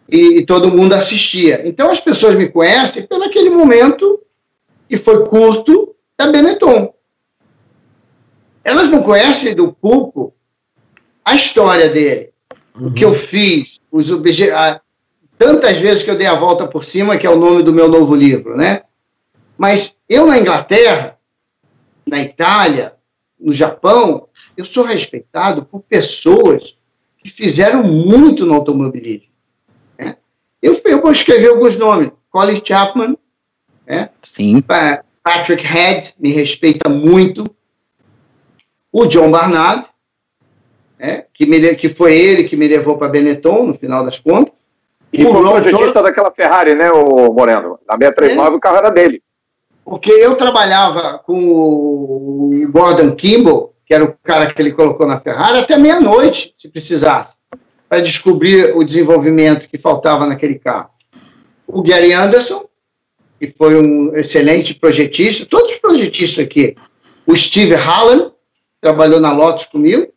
E, 0.09 0.39
e, 0.39 0.45
todo 0.45 0.71
mundo 0.71 0.93
assistia. 0.93 1.67
Então 1.67 1.89
as 1.89 1.99
pessoas 1.99 2.35
me 2.35 2.49
conhecem 2.49 3.03
pelo 3.03 3.23
aquele 3.23 3.49
momento, 3.49 4.19
que 4.89 4.97
foi 4.97 5.25
curto, 5.25 5.95
da 6.17 6.27
Benetton. 6.27 6.93
Elas 8.63 8.89
não 8.89 9.03
conhecem 9.03 9.53
do 9.53 9.71
Pulpo 9.71 10.33
a 11.23 11.35
história 11.35 11.89
dele, 11.89 12.31
uhum. 12.79 12.87
o 12.87 12.93
que 12.93 13.05
eu 13.05 13.09
uhum. 13.09 13.15
fiz, 13.15 13.79
os 13.91 14.11
objetos. 14.11 14.79
Tantas 15.37 15.77
vezes 15.77 16.01
que 16.01 16.09
eu 16.09 16.17
dei 16.17 16.27
a 16.27 16.35
volta 16.35 16.67
por 16.67 16.83
cima, 16.83 17.17
que 17.17 17.27
é 17.27 17.29
o 17.29 17.37
nome 17.37 17.61
do 17.61 17.73
meu 17.73 17.87
novo 17.89 18.15
livro, 18.15 18.55
né? 18.55 18.83
Mas 19.57 19.95
eu 20.07 20.27
na 20.27 20.37
Inglaterra, 20.37 21.17
na 22.05 22.21
Itália, 22.21 22.93
no 23.39 23.53
Japão, 23.53 24.27
eu 24.55 24.65
sou 24.65 24.83
respeitado 24.83 25.65
por 25.65 25.81
pessoas 25.81 26.77
que 27.17 27.29
fizeram 27.29 27.83
muito 27.83 28.45
no 28.45 28.53
automobilismo. 28.53 29.29
Né? 29.97 30.17
Eu, 30.61 30.79
eu 30.85 31.01
vou 31.01 31.11
escrever 31.11 31.49
alguns 31.49 31.75
nomes. 31.75 32.11
Colin 32.29 32.61
Chapman, 32.63 33.17
né? 33.85 34.09
Sim. 34.21 34.61
Patrick 35.23 35.65
Head, 35.65 36.13
me 36.19 36.31
respeita 36.31 36.89
muito. 36.89 37.43
O 38.91 39.05
John 39.05 39.31
Barnard, 39.31 39.87
né? 40.97 41.25
que, 41.33 41.45
me, 41.45 41.75
que 41.75 41.89
foi 41.89 42.17
ele 42.17 42.45
que 42.45 42.55
me 42.55 42.67
levou 42.67 42.97
para 42.97 43.09
Benetton, 43.09 43.67
no 43.67 43.73
final 43.73 44.03
das 44.03 44.19
contas. 44.19 44.53
E 45.11 45.25
o 45.25 45.31
foi 45.31 45.41
o 45.41 45.51
projetista 45.51 46.03
daquela 46.03 46.31
Ferrari, 46.31 46.75
né, 46.75 46.91
o 46.91 47.31
Moreno? 47.33 47.79
Na 47.87 47.97
639 47.97 48.53
é. 48.53 48.57
o 48.57 48.59
carro 48.59 48.77
era 48.77 48.89
dele. 48.89 49.23
Porque 49.85 50.11
eu 50.11 50.35
trabalhava 50.35 51.19
com 51.19 51.37
o 51.45 52.67
Gordon 52.71 53.15
Kimball, 53.15 53.75
que 53.85 53.93
era 53.93 54.03
o 54.03 54.15
cara 54.23 54.51
que 54.51 54.59
ele 54.59 54.71
colocou 54.71 55.05
na 55.05 55.19
Ferrari, 55.19 55.59
até 55.59 55.77
meia-noite, 55.77 56.51
se 56.57 56.67
precisasse, 56.67 57.37
para 57.87 58.01
descobrir 58.01 58.75
o 58.75 58.83
desenvolvimento 58.83 59.69
que 59.69 59.77
faltava 59.77 60.25
naquele 60.25 60.55
carro. 60.55 60.89
O 61.67 61.83
Gary 61.83 62.13
Anderson, 62.13 62.65
que 63.39 63.53
foi 63.55 63.79
um 63.79 64.15
excelente 64.17 64.73
projetista, 64.73 65.45
todos 65.45 65.73
os 65.73 65.77
projetistas 65.77 66.43
aqui. 66.43 66.75
O 67.27 67.35
Steve 67.35 67.75
Hallam, 67.75 68.31
trabalhou 68.81 69.19
na 69.19 69.31
Lotus 69.31 69.65
comigo. 69.65 70.07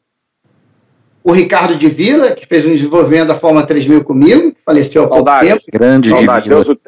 O 1.23 1.31
Ricardo 1.33 1.77
de 1.77 1.89
Vila, 1.91 2.33
que 2.33 2.47
fez 2.47 2.65
um 2.65 2.73
desenvolvimento 2.73 3.29
da 3.29 3.39
Forma 3.39 3.67
3000 3.67 4.03
comigo, 4.03 4.55
faleceu 4.65 5.05
há 5.05 5.09
pouco 5.09 5.41
tempo. 5.41 5.63
Grande 5.71 6.09
Saudade. 6.09 6.49
Deus 6.49 6.69
o, 6.69 6.81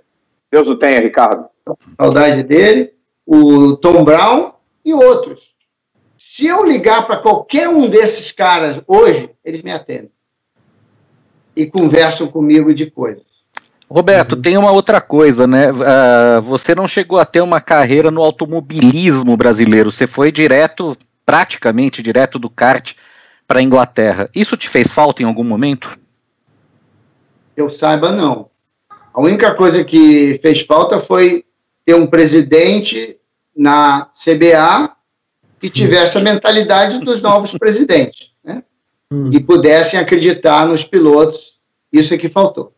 Deus 0.50 0.66
o 0.66 0.76
tenha, 0.76 0.98
Ricardo. 1.00 1.49
Saudade 1.96 2.42
dele. 2.42 2.92
O 3.26 3.76
Tom 3.76 4.04
Brown 4.04 4.52
e 4.84 4.92
outros. 4.92 5.54
Se 6.16 6.46
eu 6.46 6.64
ligar 6.64 7.06
para 7.06 7.16
qualquer 7.16 7.68
um 7.68 7.88
desses 7.88 8.30
caras 8.32 8.80
hoje, 8.86 9.30
eles 9.44 9.62
me 9.62 9.72
atendem. 9.72 10.10
E 11.56 11.66
conversam 11.66 12.26
comigo 12.26 12.74
de 12.74 12.90
coisas. 12.90 13.24
Roberto, 13.88 14.34
uhum. 14.34 14.42
tem 14.42 14.56
uma 14.56 14.70
outra 14.70 15.00
coisa, 15.00 15.46
né? 15.46 15.70
Uh, 15.72 16.42
você 16.42 16.74
não 16.74 16.86
chegou 16.86 17.18
a 17.18 17.24
ter 17.24 17.40
uma 17.40 17.60
carreira 17.60 18.10
no 18.10 18.22
automobilismo 18.22 19.36
brasileiro. 19.36 19.90
Você 19.90 20.06
foi 20.06 20.30
direto, 20.30 20.96
praticamente 21.26 22.02
direto 22.02 22.38
do 22.38 22.48
kart 22.48 22.94
para 23.48 23.58
a 23.58 23.62
Inglaterra. 23.62 24.28
Isso 24.32 24.56
te 24.56 24.68
fez 24.68 24.92
falta 24.92 25.22
em 25.22 25.26
algum 25.26 25.42
momento? 25.42 25.98
Eu 27.56 27.68
saiba, 27.68 28.12
não. 28.12 28.48
A 29.12 29.20
única 29.20 29.54
coisa 29.54 29.82
que 29.82 30.38
fez 30.40 30.62
falta 30.62 31.00
foi 31.00 31.44
ter 31.90 31.94
um 31.94 32.06
presidente 32.06 33.16
na 33.56 34.06
CBA 34.14 34.92
que 35.58 35.68
tivesse 35.68 36.16
a 36.16 36.20
mentalidade 36.20 37.00
dos 37.00 37.20
novos 37.20 37.52
presidentes, 37.58 38.28
né? 38.44 38.62
Hum. 39.12 39.30
E 39.32 39.40
pudessem 39.40 39.98
acreditar 39.98 40.66
nos 40.66 40.84
pilotos. 40.84 41.58
Isso 41.92 42.14
é 42.14 42.18
que 42.18 42.28
faltou. 42.28 42.72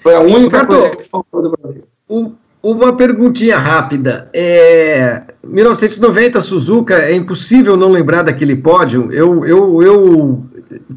Foi 0.00 0.14
a 0.14 0.20
única 0.20 0.60
Roberto, 0.60 0.68
coisa 0.68 0.96
que 0.96 1.08
faltou 1.08 1.42
do 1.42 1.50
Brasil. 1.50 1.82
O, 2.08 2.32
uma 2.62 2.96
perguntinha 2.96 3.58
rápida. 3.58 4.30
É, 4.32 5.22
1990, 5.42 6.40
Suzuka, 6.40 6.94
é 6.94 7.16
impossível 7.16 7.76
não 7.76 7.90
lembrar 7.90 8.22
daquele 8.22 8.54
pódio. 8.54 9.10
Eu, 9.10 9.44
eu, 9.44 9.82
eu 9.82 10.46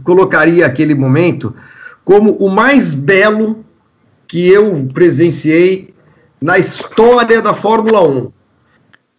colocaria 0.04 0.68
aquele 0.68 0.94
momento 0.94 1.54
como 2.04 2.34
o 2.34 2.48
mais 2.48 2.94
belo 2.94 3.66
que 4.28 4.48
eu 4.48 4.88
presenciei 4.94 5.95
na 6.46 6.60
história 6.60 7.42
da 7.42 7.56
Fórmula 7.56 8.08
1 8.08 8.32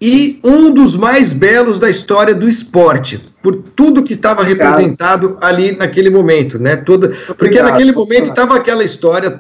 e 0.00 0.38
um 0.44 0.70
dos 0.70 0.96
mais 0.96 1.32
belos 1.32 1.80
da 1.80 1.90
história 1.90 2.32
do 2.32 2.48
esporte, 2.48 3.18
por 3.42 3.56
tudo 3.56 4.04
que 4.04 4.12
estava 4.12 4.44
representado 4.44 5.36
ali 5.40 5.76
naquele 5.76 6.08
momento, 6.08 6.56
né? 6.56 6.76
Toda, 6.76 7.12
porque 7.36 7.60
naquele 7.60 7.90
momento 7.90 8.28
estava 8.28 8.54
aquela 8.54 8.84
história, 8.84 9.36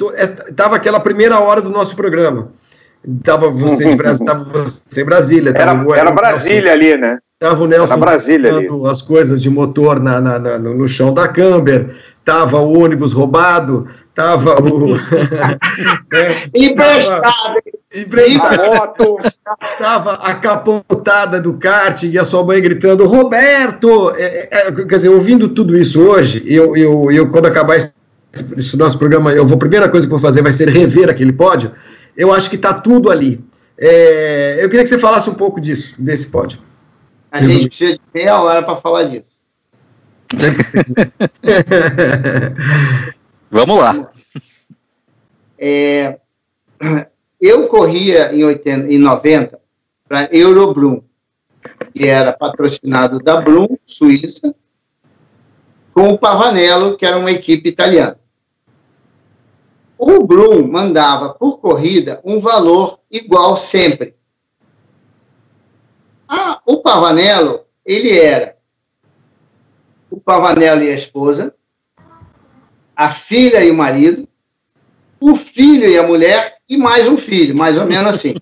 estava 0.48 0.74
é, 0.74 0.78
aquela 0.78 0.98
primeira 0.98 1.38
hora 1.38 1.62
do 1.62 1.70
nosso 1.70 1.94
programa. 1.94 2.48
Estava 3.06 3.50
você, 3.50 3.88
em 3.88 3.96
Brasília, 3.96 4.34
você 4.88 5.02
em 5.02 5.04
Brasília. 5.04 5.52
Era, 5.54 5.86
o, 5.86 5.94
era 5.94 6.10
Brasília 6.10 6.72
ali, 6.72 6.96
né? 6.96 7.18
Estava 7.40 7.62
o 7.62 7.68
Nelson 7.68 8.00
Brasília 8.00 8.52
as 8.90 9.00
coisas 9.00 9.40
de 9.40 9.50
motor 9.50 10.00
na, 10.00 10.20
na, 10.20 10.38
na, 10.40 10.58
no 10.58 10.88
chão 10.88 11.14
da 11.14 11.28
Camber, 11.28 11.94
estava 12.18 12.58
o 12.58 12.82
ônibus 12.82 13.12
roubado, 13.12 13.86
estava 14.16 14.62
o. 14.62 14.96
é, 16.16 16.48
emprestado! 16.54 17.60
Emprestado! 17.94 19.18
Estava 19.62 20.14
a 20.14 20.34
capotada 20.34 21.40
do 21.40 21.54
kart 21.54 22.02
e 22.02 22.18
a 22.18 22.24
sua 22.24 22.42
mãe 22.42 22.60
gritando: 22.62 23.06
Roberto! 23.06 24.10
É, 24.16 24.48
é, 24.50 24.72
quer 24.72 24.96
dizer, 24.96 25.10
ouvindo 25.10 25.48
tudo 25.48 25.76
isso 25.76 26.00
hoje, 26.00 26.42
eu, 26.46 26.74
eu, 26.74 27.12
eu 27.12 27.30
quando 27.30 27.46
acabar 27.46 27.76
esse, 27.76 27.92
esse 28.56 28.76
nosso 28.76 28.98
programa, 28.98 29.32
eu 29.32 29.46
vou, 29.46 29.56
a 29.56 29.60
primeira 29.60 29.88
coisa 29.88 30.06
que 30.06 30.12
eu 30.12 30.18
vou 30.18 30.26
fazer 30.26 30.42
vai 30.42 30.52
ser 30.52 30.68
rever 30.70 31.10
aquele 31.10 31.32
pódio. 31.32 31.72
Eu 32.16 32.32
acho 32.32 32.48
que 32.48 32.56
está 32.56 32.72
tudo 32.72 33.10
ali. 33.10 33.44
É, 33.78 34.56
eu 34.60 34.70
queria 34.70 34.82
que 34.82 34.88
você 34.88 34.98
falasse 34.98 35.28
um 35.28 35.34
pouco 35.34 35.60
disso, 35.60 35.94
desse 35.98 36.28
pódio. 36.28 36.60
A 37.30 37.42
gente 37.42 37.68
precisa 37.68 37.92
de 37.92 38.00
meia 38.14 38.40
hora 38.40 38.62
para 38.62 38.76
falar 38.76 39.02
disso. 39.04 39.26
Vamos 43.50 43.78
lá. 43.78 44.10
É, 45.58 46.18
eu 47.40 47.68
corria 47.68 48.34
em, 48.34 48.44
80, 48.44 48.92
em 48.92 48.98
90 48.98 49.60
para 50.08 50.28
Eurobrum, 50.32 51.02
que 51.94 52.06
era 52.06 52.32
patrocinado 52.32 53.18
da 53.18 53.40
Brum, 53.40 53.66
Suíça, 53.84 54.54
com 55.92 56.08
o 56.08 56.18
Pavanello, 56.18 56.96
que 56.96 57.06
era 57.06 57.16
uma 57.16 57.30
equipe 57.30 57.68
italiana. 57.68 58.18
O 59.98 60.22
Brum 60.24 60.66
mandava 60.66 61.30
por 61.30 61.58
corrida 61.58 62.20
um 62.22 62.38
valor 62.38 63.00
igual 63.10 63.56
sempre. 63.56 64.14
Ah, 66.28 66.60
o 66.66 66.82
Pavanello, 66.82 67.64
ele 67.84 68.18
era 68.18 68.56
o 70.10 70.20
Pavanello 70.20 70.82
e 70.82 70.90
a 70.90 70.94
esposa, 70.94 71.55
a 72.96 73.10
filha 73.10 73.62
e 73.62 73.70
o 73.70 73.74
marido, 73.74 74.26
o 75.20 75.36
filho 75.36 75.86
e 75.86 75.98
a 75.98 76.02
mulher 76.02 76.56
e 76.68 76.78
mais 76.78 77.06
um 77.06 77.16
filho, 77.16 77.54
mais 77.54 77.76
ou 77.76 77.86
menos 77.86 78.06
assim. 78.06 78.34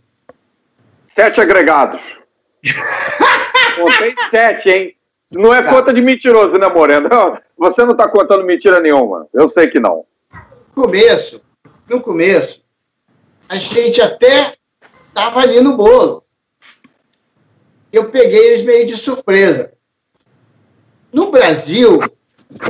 Sete 1.06 1.40
agregados. 1.40 2.00
Contei 3.76 4.14
sete, 4.30 4.70
hein? 4.70 4.96
Não 5.32 5.52
é 5.52 5.62
tá. 5.62 5.70
conta 5.70 5.92
de 5.92 6.00
mentiroso, 6.00 6.56
né, 6.56 6.68
Moreno? 6.68 7.08
Você 7.58 7.82
não 7.82 7.92
está 7.92 8.08
contando 8.08 8.44
mentira 8.44 8.78
nenhuma. 8.78 9.26
Eu 9.32 9.48
sei 9.48 9.66
que 9.66 9.80
não. 9.80 10.04
No 10.76 10.82
começo, 10.82 11.42
no 11.88 12.00
começo, 12.00 12.62
a 13.48 13.56
gente 13.56 14.00
até 14.00 14.54
estava 15.08 15.40
ali 15.40 15.60
no 15.60 15.76
bolo. 15.76 16.24
Eu 17.92 18.10
peguei 18.10 18.48
eles 18.48 18.62
meio 18.62 18.86
de 18.86 18.96
surpresa. 18.96 19.72
No 21.12 21.30
Brasil, 21.30 22.00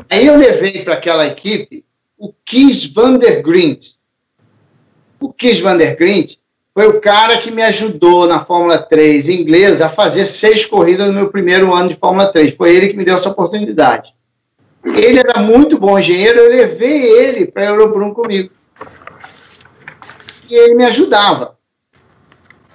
Aí 0.09 0.27
eu 0.27 0.37
levei 0.37 0.85
para 0.85 0.95
aquela 0.95 1.27
equipe 1.27 1.85
o 2.19 2.33
Kiss 2.45 2.89
Van 2.89 3.17
der 3.17 3.43
Grint. 3.43 3.95
O 5.21 5.33
Kiss 5.33 5.61
Van 5.61 5.77
der 5.77 5.97
Grint 5.97 6.39
foi 6.73 6.89
o 6.89 7.01
cara 7.01 7.39
que 7.39 7.51
me 7.51 7.63
ajudou 7.63 8.27
na 8.27 8.45
Fórmula 8.45 8.79
3 8.79 9.29
inglesa 9.29 9.87
a 9.87 9.89
fazer 9.89 10.27
seis 10.27 10.67
corridas 10.67 11.07
no 11.07 11.13
meu 11.13 11.31
primeiro 11.31 11.73
ano 11.75 11.91
de 11.91 11.97
Fórmula 11.97 12.27
3. 12.27 12.57
Foi 12.57 12.75
ele 12.75 12.89
que 12.89 12.97
me 12.97 13.05
deu 13.05 13.17
essa 13.17 13.29
oportunidade. 13.29 14.15
Ele 14.85 15.19
era 15.19 15.41
muito 15.41 15.79
bom 15.79 15.99
engenheiro, 15.99 16.41
eu 16.41 16.51
levei 16.51 17.05
ele 17.19 17.47
para 17.47 17.63
a 17.63 17.67
Eurobrum 17.67 18.13
comigo. 18.13 18.51
E 20.51 20.55
ele 20.55 20.75
me 20.75 20.85
ajudava. 20.85 21.57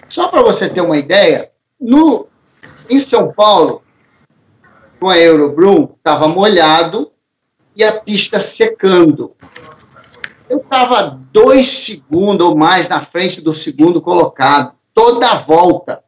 Só 0.07 0.27
para 0.27 0.41
você 0.41 0.67
ter 0.67 0.81
uma 0.81 0.97
ideia, 0.97 1.51
no, 1.79 2.27
em 2.89 2.99
São 2.99 3.31
Paulo, 3.31 3.83
com 4.99 5.09
a 5.09 5.17
Eurobrum, 5.17 5.89
estava 5.97 6.27
molhado 6.27 7.11
e 7.75 7.83
a 7.83 7.93
pista 7.93 8.39
secando. 8.39 9.35
Eu 10.49 10.57
estava 10.57 11.19
dois 11.31 11.69
segundos 11.69 12.45
ou 12.45 12.55
mais 12.55 12.89
na 12.89 12.99
frente 12.99 13.39
do 13.39 13.53
segundo 13.53 14.01
colocado, 14.01 14.73
toda 14.93 15.29
a 15.29 15.35
volta. 15.35 16.03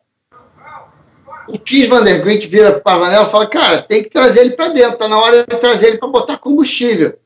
O 1.47 1.57
Kiss 1.57 1.87
Van 1.87 2.03
Der 2.03 2.21
Grint 2.21 2.45
vira 2.47 2.71
para 2.71 2.79
o 2.79 2.81
Pavanello 2.81 3.27
e 3.27 3.31
fala, 3.31 3.45
cara, 3.45 3.81
tem 3.81 4.03
que 4.03 4.09
trazer 4.09 4.41
ele 4.41 4.51
para 4.51 4.69
dentro, 4.69 4.93
está 4.93 5.07
na 5.07 5.19
hora 5.19 5.45
de 5.45 5.57
trazer 5.57 5.89
ele 5.89 5.97
para 5.97 6.07
botar 6.07 6.37
combustível. 6.37 7.17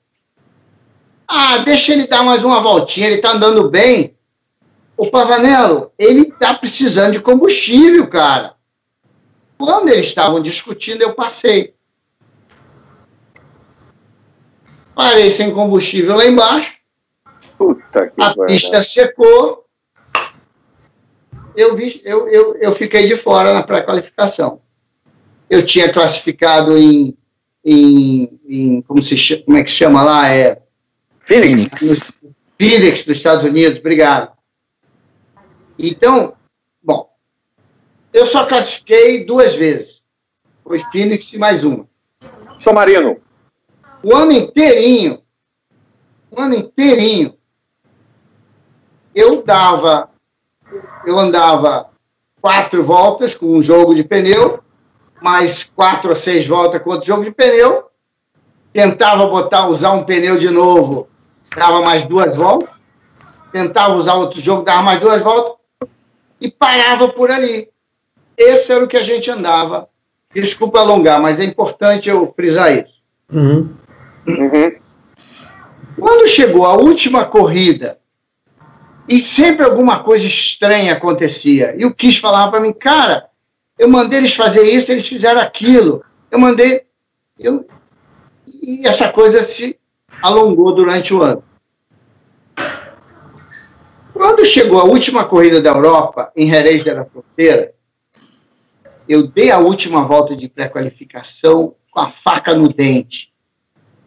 Ah, 1.28 1.60
deixa 1.60 1.94
ele 1.94 2.08
dar 2.08 2.24
mais 2.24 2.44
uma 2.44 2.62
voltinha, 2.62 3.08
ele 3.08 3.16
está 3.16 3.32
andando 3.32 3.70
bem. 3.70 4.16
O 4.98 5.10
Pavanello, 5.10 5.92
ele 5.98 6.22
está 6.22 6.54
precisando 6.54 7.14
de 7.14 7.20
combustível, 7.20 8.08
cara. 8.08 8.55
Quando 9.58 9.90
eles 9.90 10.08
estavam 10.08 10.42
discutindo, 10.42 11.02
eu 11.02 11.14
passei. 11.14 11.74
Parei 14.94 15.32
sem 15.32 15.54
combustível 15.54 16.16
lá 16.16 16.26
embaixo. 16.26 16.78
Puta 17.58 18.08
que 18.08 18.22
a 18.22 18.34
pista 18.46 18.82
secou. 18.82 19.66
Eu, 21.56 21.76
vi, 21.76 22.02
eu, 22.04 22.28
eu, 22.28 22.56
eu 22.56 22.74
fiquei 22.74 23.08
de 23.08 23.16
fora 23.16 23.54
na 23.54 23.64
pré-qualificação. 23.64 24.62
Eu 25.50 25.66
tinha 25.66 25.92
classificado 25.92 26.78
em, 26.78 27.18
em, 27.64 28.40
em 28.46 28.82
como, 28.82 29.02
se, 29.02 29.38
como 29.44 29.58
é 29.58 29.64
que 29.64 29.72
se 29.72 29.78
chama 29.78 30.04
lá? 30.04 30.30
É, 30.30 30.62
Phoenix. 31.20 32.12
Phoenix, 32.58 33.04
dos 33.04 33.18
Estados 33.18 33.46
Unidos, 33.46 33.80
obrigado. 33.80 34.32
Então, 35.78 36.34
eu 38.16 38.26
só 38.26 38.46
classifiquei 38.46 39.26
duas 39.26 39.54
vezes. 39.56 40.02
Foi 40.64 40.80
Phoenix 40.90 41.34
e 41.34 41.38
mais 41.38 41.66
uma. 41.66 41.86
São 42.62 42.74
Marino. 42.74 43.18
O 44.02 44.16
ano 44.16 44.32
inteirinho, 44.32 45.22
o 46.32 46.40
ano 46.40 46.56
inteirinho, 46.56 47.38
eu 49.14 49.44
dava, 49.44 50.10
eu 51.06 51.20
andava 51.20 51.90
quatro 52.40 52.86
voltas 52.86 53.34
com 53.36 53.48
um 53.48 53.62
jogo 53.62 53.94
de 53.94 54.04
pneu, 54.04 54.64
mais 55.22 55.66
quatro 55.66 56.12
ou 56.12 56.16
seis 56.16 56.48
voltas 56.48 56.82
com 56.82 56.92
outro 56.92 57.08
jogo 57.08 57.26
de 57.26 57.32
pneu, 57.32 57.90
tentava 58.72 59.28
botar, 59.28 59.68
usar 59.68 59.92
um 59.92 60.06
pneu 60.06 60.38
de 60.38 60.50
novo, 60.50 61.10
dava 61.54 61.82
mais 61.82 62.06
duas 62.06 62.34
voltas, 62.34 62.70
tentava 63.52 63.96
usar 63.96 64.14
outro 64.14 64.40
jogo, 64.40 64.64
dava 64.64 64.84
mais 64.84 65.02
duas 65.02 65.22
voltas, 65.22 65.58
e 66.40 66.50
parava 66.50 67.10
por 67.10 67.30
ali. 67.30 67.75
Esse 68.38 68.72
era 68.72 68.84
o 68.84 68.88
que 68.88 68.98
a 68.98 69.04
gente 69.04 69.30
andava. 69.30 69.88
Desculpa 70.34 70.80
alongar, 70.80 71.22
mas 71.22 71.40
é 71.40 71.44
importante 71.44 72.10
eu 72.10 72.32
frisar 72.36 72.76
isso. 72.76 73.02
Uhum. 73.32 73.74
Uhum. 74.28 74.76
Quando 75.98 76.28
chegou 76.28 76.66
a 76.66 76.74
última 76.74 77.26
corrida, 77.26 77.98
e 79.08 79.22
sempre 79.22 79.64
alguma 79.64 80.00
coisa 80.00 80.26
estranha 80.26 80.94
acontecia, 80.94 81.74
e 81.78 81.86
o 81.86 81.94
Kiss 81.94 82.20
falava 82.20 82.52
para 82.52 82.60
mim, 82.60 82.74
cara, 82.74 83.30
eu 83.78 83.88
mandei 83.88 84.20
eles 84.20 84.36
fazer 84.36 84.64
isso, 84.64 84.92
eles 84.92 85.08
fizeram 85.08 85.40
aquilo. 85.40 86.04
Eu 86.32 86.40
mandei. 86.40 86.82
Eu... 87.40 87.66
E 88.62 88.86
essa 88.88 89.12
coisa 89.12 89.42
se 89.44 89.80
alongou 90.22 90.74
durante 90.74 91.14
o 91.14 91.22
ano. 91.22 91.44
Quando 94.14 94.46
chegou 94.46 94.80
a 94.80 94.86
última 94.86 95.26
corrida 95.26 95.62
da 95.62 95.72
Europa, 95.72 96.32
em 96.36 96.50
Jerez 96.50 96.84
da 96.84 97.06
Fronteira, 97.06 97.74
eu 99.08 99.28
dei 99.28 99.52
a 99.52 99.60
última 99.60 100.06
volta 100.06 100.36
de 100.36 100.50
pré-qualificação 100.50 101.76
com 101.92 102.00
a 102.00 102.10
faca 102.10 102.54
no 102.54 102.68
dente. 102.68 103.32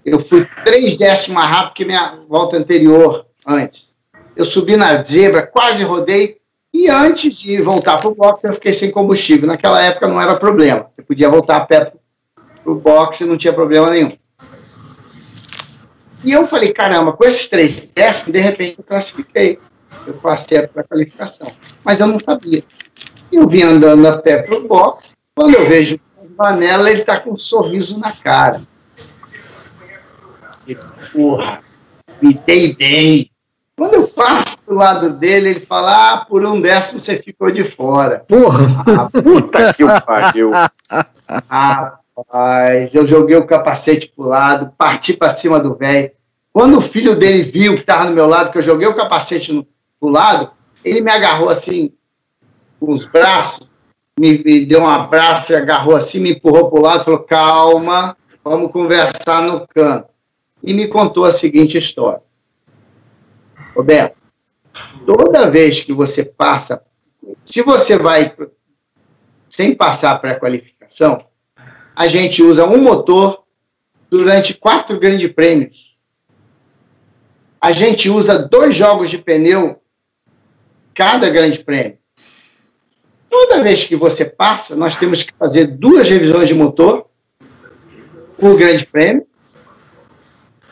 Eu 0.04 0.20
fui 0.20 0.46
três 0.64 0.96
décimos 0.96 1.36
mais 1.36 1.50
rápido 1.50 1.74
que 1.74 1.84
minha 1.84 2.16
volta 2.28 2.56
anterior, 2.56 3.26
antes. 3.46 3.92
Eu 4.34 4.44
subi 4.44 4.76
na 4.76 5.02
zebra, 5.02 5.46
quase 5.46 5.82
rodei, 5.82 6.38
e 6.72 6.88
antes 6.88 7.34
de 7.34 7.60
voltar 7.60 7.98
para 7.98 8.08
o 8.08 8.14
boxe, 8.14 8.46
eu 8.46 8.54
fiquei 8.54 8.72
sem 8.72 8.90
combustível. 8.90 9.46
Naquela 9.46 9.82
época 9.82 10.06
não 10.06 10.20
era 10.20 10.36
problema. 10.36 10.88
Você 10.92 11.02
podia 11.02 11.28
voltar 11.28 11.56
a 11.56 11.66
pé 11.66 11.86
para 11.86 12.72
o 12.72 12.74
boxe, 12.74 13.24
não 13.24 13.36
tinha 13.36 13.52
problema 13.52 13.90
nenhum. 13.90 14.12
E 16.24 16.32
eu 16.32 16.46
falei, 16.46 16.72
caramba, 16.72 17.12
com 17.12 17.24
esses 17.24 17.48
três 17.48 17.88
décimos, 17.94 18.32
de 18.32 18.40
repente 18.40 18.78
eu 18.78 18.84
classifiquei. 18.84 19.58
eu 20.06 20.14
passei 20.14 20.58
a 20.58 20.68
qualificação. 20.68 21.50
Mas 21.84 22.00
eu 22.00 22.06
não 22.06 22.20
sabia. 22.20 22.62
Eu 23.30 23.46
vim 23.46 23.62
andando 23.62 24.06
até 24.06 24.42
para 24.42 24.56
o 24.56 24.66
box, 24.66 25.14
quando 25.34 25.54
eu 25.54 25.68
vejo 25.68 26.00
o 26.16 26.28
Vanella, 26.36 26.90
ele 26.90 27.00
está 27.00 27.20
com 27.20 27.30
um 27.30 27.36
sorriso 27.36 27.98
na 27.98 28.12
cara. 28.12 28.60
E, 30.66 30.76
porra, 31.12 31.60
me 32.20 32.34
dei 32.34 32.74
bem. 32.74 33.30
Quando 33.76 33.94
eu 33.94 34.08
passo 34.08 34.58
do 34.66 34.74
lado 34.74 35.10
dele, 35.10 35.50
ele 35.50 35.60
fala: 35.60 36.12
Ah, 36.12 36.18
por 36.18 36.44
um 36.44 36.60
décimo 36.60 37.00
você 37.00 37.16
ficou 37.16 37.50
de 37.50 37.64
fora. 37.64 38.24
Porra! 38.26 38.84
Ah, 38.86 39.08
puta 39.22 39.72
que 39.72 39.84
o 39.84 40.00
pariu. 40.02 40.50
Rapaz, 41.48 42.92
eu 42.92 43.06
joguei 43.06 43.36
o 43.36 43.46
capacete 43.46 44.12
pro 44.14 44.24
lado, 44.24 44.72
parti 44.76 45.12
para 45.12 45.30
cima 45.30 45.60
do 45.60 45.76
velho. 45.76 46.10
Quando 46.52 46.78
o 46.78 46.82
filho 46.82 47.14
dele 47.14 47.44
viu 47.44 47.74
que 47.74 47.82
estava 47.82 48.04
no 48.06 48.10
meu 48.10 48.26
lado, 48.26 48.50
que 48.50 48.58
eu 48.58 48.62
joguei 48.62 48.88
o 48.88 48.96
capacete 48.96 49.52
no, 49.52 49.64
pro 50.00 50.08
lado, 50.08 50.50
ele 50.84 51.00
me 51.00 51.10
agarrou 51.10 51.48
assim, 51.48 51.92
os 52.80 53.06
braços, 53.06 53.68
me, 54.18 54.38
me 54.38 54.66
deu 54.66 54.80
um 54.80 54.88
abraço 54.88 55.52
e 55.52 55.56
agarrou 55.56 55.94
assim, 55.94 56.20
me 56.20 56.32
empurrou 56.32 56.70
pro 56.70 56.82
lado, 56.82 57.04
falou: 57.04 57.20
Calma, 57.20 58.16
vamos 58.42 58.72
conversar 58.72 59.42
no 59.42 59.66
canto. 59.68 60.08
E 60.62 60.74
me 60.74 60.88
contou 60.88 61.24
a 61.24 61.30
seguinte 61.30 61.78
história. 61.78 62.20
Roberto, 63.74 64.16
toda 65.06 65.50
vez 65.50 65.80
que 65.80 65.92
você 65.92 66.24
passa, 66.24 66.82
se 67.44 67.62
você 67.62 67.96
vai 67.96 68.34
sem 69.48 69.74
passar 69.74 70.20
para 70.20 70.32
a 70.32 70.38
qualificação, 70.38 71.24
a 71.94 72.08
gente 72.08 72.42
usa 72.42 72.64
um 72.64 72.82
motor 72.82 73.44
durante 74.10 74.54
quatro 74.54 74.98
grandes 74.98 75.30
prêmios. 75.32 75.96
A 77.60 77.72
gente 77.72 78.08
usa 78.08 78.38
dois 78.38 78.74
jogos 78.74 79.10
de 79.10 79.18
pneu 79.18 79.80
cada 80.94 81.28
grande 81.30 81.62
prêmio. 81.62 81.98
Toda 83.30 83.62
vez 83.62 83.84
que 83.84 83.96
você 83.96 84.24
passa, 84.24 84.74
nós 84.74 84.96
temos 84.96 85.22
que 85.22 85.32
fazer 85.38 85.66
duas 85.66 86.08
revisões 86.08 86.48
de 86.48 86.54
motor 86.54 87.06
por 88.38 88.56
grande 88.56 88.86
prêmio 88.86 89.26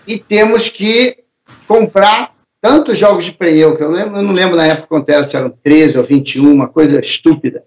e 0.06 0.18
temos 0.18 0.68
que 0.68 1.24
comprar 1.66 2.34
tantos 2.60 2.98
jogos 2.98 3.24
de 3.24 3.32
pneu, 3.32 3.76
que 3.76 3.82
eu, 3.82 3.90
lembro, 3.90 4.16
eu 4.16 4.22
não 4.22 4.32
lembro 4.32 4.56
na 4.56 4.66
época 4.66 4.88
quanto 4.88 5.08
era, 5.10 5.24
se 5.24 5.36
eram 5.36 5.50
13 5.62 5.98
ou 5.98 6.04
21, 6.04 6.50
uma 6.50 6.68
coisa 6.68 7.00
estúpida. 7.00 7.64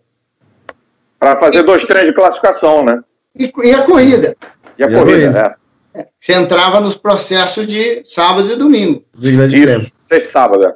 Para 1.17 1.37
fazer 1.37 1.63
dois 1.63 1.85
treinos 1.85 2.09
de 2.09 2.15
classificação, 2.15 2.83
né? 2.83 3.01
E, 3.35 3.51
e 3.63 3.73
a 3.73 3.83
corrida. 3.83 4.35
E 4.77 4.83
a 4.83 4.87
e 4.87 4.93
corrida, 4.93 5.57
é. 5.93 6.07
Você 6.17 6.33
entrava 6.33 6.79
nos 6.79 6.95
processos 6.95 7.67
de 7.67 8.03
sábado 8.05 8.51
e 8.51 8.55
domingo. 8.55 9.03
Isso, 9.15 9.91
sexta 10.05 10.29
sábado. 10.29 10.67
É. 10.67 10.73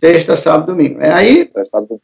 Sexta, 0.00 0.36
sábado 0.36 0.72
e 0.72 0.74
domingo. 0.74 1.00
É, 1.00 1.12
aí, 1.12 1.50
sábado. 1.64 2.00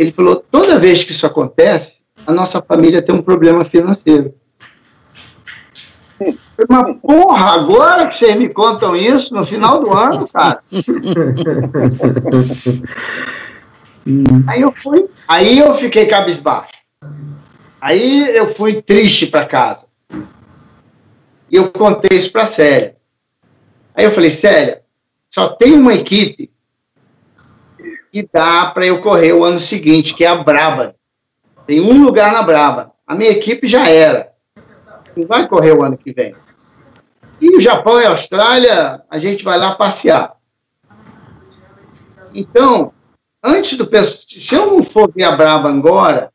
Ele 0.00 0.12
falou, 0.12 0.42
toda 0.50 0.78
vez 0.78 1.04
que 1.04 1.12
isso 1.12 1.26
acontece, 1.26 1.98
a 2.26 2.32
nossa 2.32 2.62
família 2.62 3.02
tem 3.02 3.14
um 3.14 3.20
problema 3.20 3.66
financeiro. 3.66 4.34
Mas, 6.66 6.96
porra, 7.02 7.54
agora 7.54 8.06
que 8.06 8.14
vocês 8.14 8.34
me 8.34 8.48
contam 8.48 8.96
isso, 8.96 9.34
no 9.34 9.44
final 9.44 9.78
do 9.78 9.92
ano, 9.92 10.26
cara. 10.26 10.62
aí 14.46 14.62
eu 14.62 14.72
fui, 14.72 15.06
aí 15.28 15.58
eu 15.58 15.74
fiquei 15.74 16.06
cabisbaixo. 16.06 16.80
Aí 17.78 18.34
eu 18.34 18.46
fui 18.54 18.80
triste 18.80 19.26
para 19.26 19.44
casa. 19.44 19.84
E 21.50 21.56
eu 21.56 21.70
contei 21.70 22.16
isso 22.16 22.32
para 22.32 22.46
Célia. 22.46 22.96
Aí 23.94 24.06
eu 24.06 24.10
falei, 24.10 24.30
Célia, 24.30 24.80
só 25.30 25.48
tem 25.48 25.74
uma 25.74 25.92
equipe 25.92 26.50
que 28.10 28.28
dá 28.32 28.66
para 28.66 28.86
eu 28.86 29.00
correr 29.00 29.32
o 29.32 29.44
ano 29.44 29.58
seguinte, 29.58 30.14
que 30.14 30.24
é 30.24 30.28
a 30.28 30.36
Braba. 30.36 30.94
Tem 31.66 31.80
um 31.80 32.02
lugar 32.04 32.32
na 32.32 32.42
Braba. 32.42 32.92
A 33.06 33.14
minha 33.14 33.30
equipe 33.30 33.68
já 33.68 33.88
era. 33.88 34.32
Não 35.16 35.26
vai 35.26 35.46
correr 35.46 35.72
o 35.72 35.82
ano 35.82 35.96
que 35.96 36.12
vem. 36.12 36.34
E 37.40 37.56
o 37.56 37.60
Japão 37.60 38.00
e 38.00 38.04
a 38.04 38.10
Austrália, 38.10 39.02
a 39.08 39.18
gente 39.18 39.44
vai 39.44 39.58
lá 39.58 39.74
passear. 39.74 40.34
Então, 42.34 42.92
antes 43.42 43.76
do 43.78 43.88
se 44.04 44.54
eu 44.54 44.66
não 44.66 44.82
for 44.82 45.10
ver 45.14 45.24
a 45.24 45.32
Braba 45.32 45.70
agora, 45.70 46.30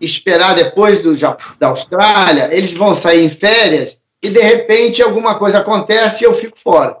esperar 0.00 0.54
depois 0.54 1.02
do, 1.02 1.14
da 1.58 1.68
Austrália, 1.68 2.48
eles 2.52 2.72
vão 2.72 2.94
sair 2.94 3.24
em 3.24 3.28
férias 3.28 3.98
e 4.22 4.30
de 4.30 4.40
repente 4.40 5.02
alguma 5.02 5.36
coisa 5.36 5.58
acontece 5.58 6.24
e 6.24 6.26
eu 6.26 6.34
fico 6.34 6.58
fora. 6.58 6.96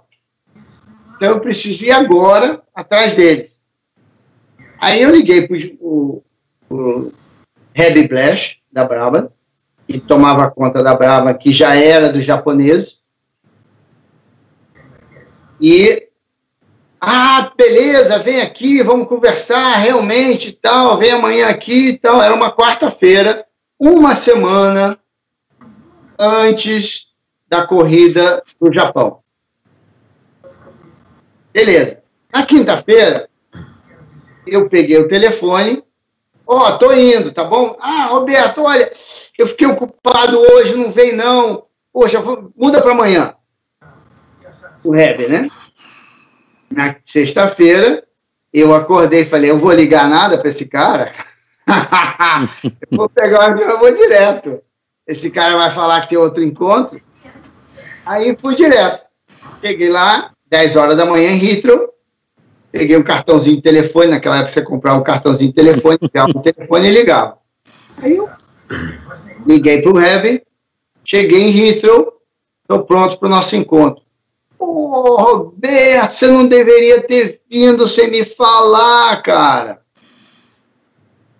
Então 1.16 1.30
eu 1.30 1.40
preciso 1.40 1.84
ir 1.84 1.90
agora 1.90 2.62
atrás 2.74 3.14
deles. 3.14 3.57
Aí 4.80 5.02
eu 5.02 5.10
liguei 5.10 5.46
para 5.46 5.56
o 5.56 7.12
Reb 7.74 8.08
Blash, 8.08 8.58
da 8.70 8.84
Braba, 8.84 9.32
que 9.86 9.98
tomava 9.98 10.50
conta 10.50 10.82
da 10.82 10.94
Brava, 10.94 11.34
que 11.34 11.52
já 11.52 11.74
era 11.74 12.12
dos 12.12 12.24
japoneses. 12.24 12.98
E, 15.60 16.08
ah, 17.00 17.52
beleza, 17.56 18.18
vem 18.18 18.40
aqui, 18.40 18.82
vamos 18.82 19.08
conversar 19.08 19.76
realmente 19.78 20.52
tal, 20.52 20.98
vem 20.98 21.10
amanhã 21.10 21.48
aqui 21.48 21.90
e 21.90 21.98
tal. 21.98 22.22
Era 22.22 22.34
uma 22.34 22.54
quarta-feira, 22.54 23.44
uma 23.78 24.14
semana 24.14 24.98
antes 26.18 27.08
da 27.48 27.66
corrida 27.66 28.42
do 28.60 28.72
Japão. 28.72 29.20
Beleza. 31.52 32.02
Na 32.32 32.44
quinta-feira, 32.44 33.27
eu 34.54 34.68
peguei 34.68 34.98
o 34.98 35.08
telefone 35.08 35.82
Ó, 36.50 36.66
oh, 36.66 36.78
tô 36.78 36.90
indo, 36.94 37.30
tá 37.30 37.44
bom? 37.44 37.76
Ah, 37.78 38.06
Roberto, 38.06 38.62
olha, 38.62 38.90
eu 39.36 39.46
fiquei 39.46 39.66
ocupado 39.66 40.40
hoje, 40.40 40.74
não 40.74 40.90
vem 40.90 41.14
não. 41.14 41.66
Poxa, 41.92 42.22
muda 42.56 42.80
para 42.80 42.92
amanhã. 42.92 43.34
O 44.82 44.96
Heber, 44.96 45.28
né? 45.28 45.50
Na 46.70 46.96
sexta-feira, 47.04 48.02
eu 48.50 48.74
acordei 48.74 49.22
e 49.22 49.26
falei, 49.26 49.50
eu 49.50 49.58
vou 49.58 49.72
ligar 49.72 50.08
nada 50.08 50.38
para 50.38 50.48
esse 50.48 50.66
cara? 50.66 51.14
eu 52.90 52.96
vou 52.96 53.10
pegar 53.10 53.40
o 53.40 53.42
avião 53.42 53.68
e 53.68 53.76
vou 53.76 53.92
direto. 53.92 54.62
Esse 55.06 55.30
cara 55.30 55.54
vai 55.54 55.70
falar 55.70 56.00
que 56.00 56.08
tem 56.08 56.18
outro 56.18 56.42
encontro. 56.42 56.98
Aí 58.06 58.34
fui 58.40 58.54
direto. 58.54 59.04
Cheguei 59.60 59.90
lá, 59.90 60.32
10 60.46 60.76
horas 60.76 60.96
da 60.96 61.04
manhã 61.04 61.30
em 61.30 61.46
Heathrow, 61.46 61.92
peguei 62.70 62.96
um 62.96 63.02
cartãozinho 63.02 63.56
de 63.56 63.62
telefone, 63.62 64.08
naquela 64.08 64.36
época 64.36 64.52
você 64.52 64.62
comprava 64.62 65.00
um 65.00 65.04
cartãozinho 65.04 65.50
de 65.50 65.54
telefone, 65.54 65.98
pegava 65.98 66.30
um 66.36 66.42
telefone 66.42 66.88
e 66.88 66.92
ligava. 66.92 67.38
Aí 67.98 68.16
eu 68.16 68.28
liguei 69.46 69.82
para 69.82 69.92
o 69.92 70.00
Heavy, 70.00 70.42
cheguei 71.04 71.42
em 71.42 71.58
Heathrow, 71.58 72.12
estou 72.62 72.84
pronto 72.84 73.18
para 73.18 73.26
o 73.26 73.30
nosso 73.30 73.56
encontro. 73.56 74.02
Ô, 74.58 75.16
Roberto, 75.16 76.12
você 76.12 76.26
não 76.26 76.46
deveria 76.46 77.02
ter 77.02 77.40
vindo 77.48 77.86
sem 77.86 78.10
me 78.10 78.24
falar, 78.24 79.22
cara. 79.22 79.80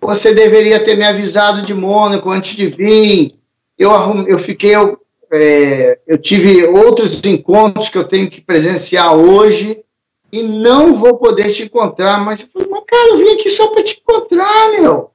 Você 0.01 0.33
deveria 0.33 0.79
ter 0.79 0.95
me 0.95 1.03
avisado 1.03 1.61
de 1.61 1.73
Mônaco 1.73 2.31
antes 2.31 2.55
de 2.55 2.67
vir. 2.67 3.35
Eu, 3.77 3.91
arrum, 3.91 4.23
eu 4.27 4.39
fiquei, 4.39 4.75
eu, 4.75 4.97
é, 5.31 5.99
eu 6.07 6.17
tive 6.17 6.65
outros 6.65 7.21
encontros 7.25 7.89
que 7.89 7.97
eu 7.97 8.05
tenho 8.05 8.29
que 8.29 8.41
presenciar 8.41 9.13
hoje 9.13 9.83
e 10.31 10.43
não 10.43 10.95
vou 10.95 11.17
poder 11.17 11.51
te 11.53 11.63
encontrar. 11.63 12.23
Mas, 12.23 12.45
mas 12.55 12.83
cara, 12.87 13.09
eu 13.09 13.17
vim 13.17 13.29
aqui 13.31 13.49
só 13.49 13.67
para 13.67 13.83
te 13.83 13.99
encontrar, 13.99 14.71
meu. 14.79 15.11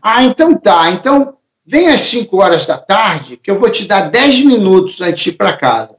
Ah, 0.00 0.24
então 0.24 0.56
tá. 0.56 0.90
Então, 0.90 1.36
vem 1.64 1.88
às 1.88 2.00
5 2.02 2.36
horas 2.36 2.66
da 2.66 2.78
tarde, 2.78 3.36
que 3.36 3.50
eu 3.50 3.58
vou 3.58 3.70
te 3.70 3.86
dar 3.86 4.10
10 4.10 4.44
minutos 4.44 5.00
antes 5.00 5.24
de 5.24 5.30
ir 5.30 5.34
para 5.34 5.56
casa. 5.56 5.96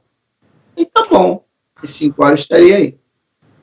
E 0.76 0.84
tá 0.84 1.06
bom. 1.10 1.44
Às 1.82 1.90
5 1.90 2.24
horas 2.24 2.40
estarei 2.40 2.74
aí. 2.74 2.98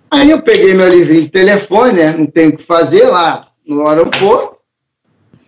Aí 0.10 0.30
eu 0.30 0.42
peguei 0.42 0.74
meu 0.74 0.88
livrinho 0.88 1.24
de 1.24 1.30
telefone, 1.30 1.94
né? 1.94 2.12
Não 2.12 2.28
tenho 2.28 2.52
o 2.52 2.58
que 2.58 2.64
fazer 2.64 3.10
lá 3.10 3.48
no 3.66 3.88
aeroporto. 3.88 4.58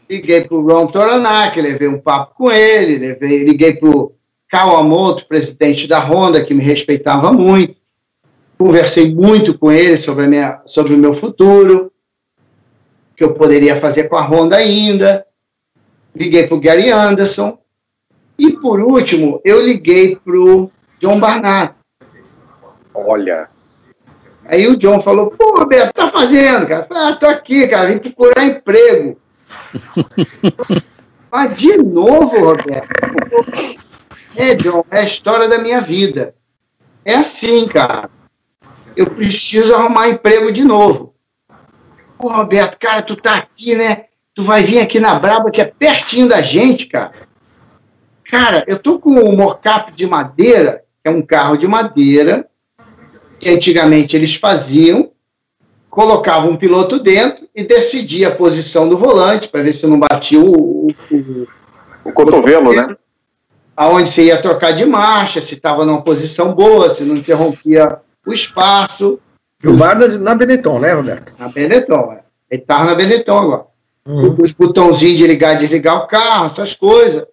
Liguei 0.09 0.41
para 0.41 0.55
o 0.55 0.65
Ron 0.65 0.87
Toranak, 0.87 1.59
levei 1.59 1.87
um 1.87 1.99
papo 1.99 2.35
com 2.35 2.51
ele, 2.51 2.99
levei, 2.99 3.43
liguei 3.43 3.73
para 3.73 3.89
o 3.89 4.15
Kawamoto, 4.47 5.27
presidente 5.27 5.87
da 5.87 5.99
Honda, 5.99 6.43
que 6.43 6.53
me 6.53 6.63
respeitava 6.63 7.31
muito 7.31 7.75
conversei 8.57 9.13
muito 9.13 9.57
com 9.57 9.71
ele 9.71 9.97
sobre, 9.97 10.27
minha, 10.27 10.61
sobre 10.65 10.93
o 10.93 10.97
meu 10.97 11.13
futuro, 11.13 11.91
que 13.15 13.23
eu 13.23 13.33
poderia 13.33 13.79
fazer 13.79 14.05
com 14.05 14.15
a 14.15 14.21
Honda 14.21 14.57
ainda. 14.57 15.25
Liguei 16.15 16.47
para 16.47 16.55
o 16.55 16.59
Gary 16.59 16.89
Anderson. 16.89 17.57
E, 18.37 18.51
por 18.51 18.81
último, 18.81 19.41
eu 19.43 19.61
liguei 19.61 20.15
para 20.15 20.37
o 20.37 20.71
John 20.99 21.19
Barnard. 21.19 21.73
Olha. 22.93 23.49
Aí 24.45 24.67
o 24.67 24.77
John 24.77 25.01
falou, 25.01 25.31
pô, 25.31 25.59
Roberto, 25.59 25.93
tá 25.93 26.09
fazendo, 26.09 26.67
cara? 26.67 26.83
Eu 26.83 26.87
falei, 26.87 27.03
ah, 27.03 27.15
tô 27.15 27.25
aqui, 27.27 27.67
cara, 27.67 27.87
vim 27.87 27.97
procurar 27.97 28.45
emprego. 28.45 29.17
Mas 31.31 31.57
de 31.57 31.77
novo, 31.77 32.45
Roberto. 32.45 32.87
É, 34.35 34.53
John, 34.55 34.85
é 34.91 34.99
a 34.99 35.03
história 35.03 35.47
da 35.47 35.57
minha 35.57 35.81
vida. 35.81 36.35
É 37.03 37.15
assim, 37.15 37.67
cara. 37.67 38.09
Eu 38.95 39.05
preciso 39.07 39.75
arrumar 39.75 40.09
emprego 40.09 40.51
de 40.51 40.63
novo. 40.63 41.13
Pô, 42.17 42.29
Roberto, 42.29 42.77
cara, 42.79 43.01
tu 43.01 43.15
tá 43.15 43.35
aqui, 43.35 43.75
né? 43.75 44.05
Tu 44.33 44.43
vai 44.43 44.63
vir 44.63 44.79
aqui 44.79 44.99
na 44.99 45.15
Braba, 45.15 45.51
que 45.51 45.61
é 45.61 45.65
pertinho 45.65 46.27
da 46.27 46.41
gente, 46.41 46.87
cara. 46.87 47.11
Cara, 48.29 48.63
eu 48.67 48.79
tô 48.79 48.99
com 48.99 49.11
um 49.11 49.35
mocap 49.35 49.93
de 49.93 50.07
madeira, 50.07 50.83
que 51.03 51.09
é 51.09 51.11
um 51.11 51.21
carro 51.21 51.57
de 51.57 51.67
madeira, 51.67 52.47
que 53.39 53.49
antigamente 53.49 54.15
eles 54.15 54.35
faziam, 54.35 55.11
colocavam 55.89 56.51
um 56.51 56.57
piloto 56.57 56.99
dentro 56.99 57.47
e 57.53 57.63
decidia 57.63 58.29
a 58.29 58.35
posição 58.35 58.89
do 58.89 58.97
volante, 58.97 59.47
para 59.47 59.63
ver 59.63 59.73
se 59.73 59.85
não 59.87 59.99
batia 59.99 60.39
o, 60.39 60.87
o, 61.11 61.47
o 62.03 62.11
cotovelo, 62.11 62.73
né? 62.73 62.95
Aonde 63.77 64.09
você 64.09 64.23
ia 64.23 64.41
trocar 64.41 64.71
de 64.71 64.85
marcha, 64.85 65.41
se 65.41 65.53
estava 65.53 65.85
numa 65.85 66.01
posição 66.01 66.53
boa, 66.53 66.89
se 66.89 67.03
não 67.03 67.15
interrompia 67.15 67.99
o 68.25 68.33
espaço. 68.33 69.19
E 69.63 69.67
o 69.67 69.75
bar 69.75 69.97
na 70.19 70.35
Benetton, 70.35 70.79
né, 70.79 70.93
Roberto? 70.93 71.33
Na 71.39 71.47
Benetton, 71.47 72.13
é. 72.13 72.23
Ele 72.51 72.61
estava 72.61 72.85
na 72.85 72.95
Benetton 72.95 73.37
agora. 73.37 73.65
Uhum. 74.07 74.35
Os 74.39 74.51
botãozinhos 74.51 75.17
de 75.17 75.27
ligar 75.27 75.55
e 75.55 75.59
desligar 75.59 76.03
o 76.03 76.07
carro, 76.07 76.45
essas 76.45 76.75
coisas. 76.75 77.25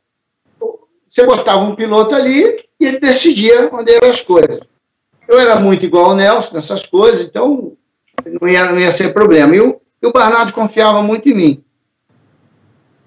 Você 1.11 1.27
botava 1.27 1.63
um 1.63 1.75
piloto 1.75 2.15
ali 2.15 2.57
e 2.81 2.87
ele 2.87 2.99
decidia 2.99 3.69
onde 3.73 3.93
eram 3.93 4.09
as 4.09 4.23
coisas. 4.23 4.61
Eu 5.29 5.39
era 5.39 5.61
muito 5.61 5.85
igual 5.85 6.07
ao 6.07 6.17
Nelson 6.17 6.55
nessas 6.55 6.87
coisas, 6.87 7.21
então 7.21 7.77
não 8.41 8.49
ia, 8.49 8.65
não 8.65 8.81
ia 8.81 8.91
ser 8.91 9.13
problema. 9.13 9.55
E 9.55 9.61
o, 9.61 9.81
e 10.01 10.07
o 10.07 10.13
Barnardo 10.13 10.53
confiava 10.53 11.03
muito 11.03 11.29
em 11.29 11.35
mim. 11.35 11.65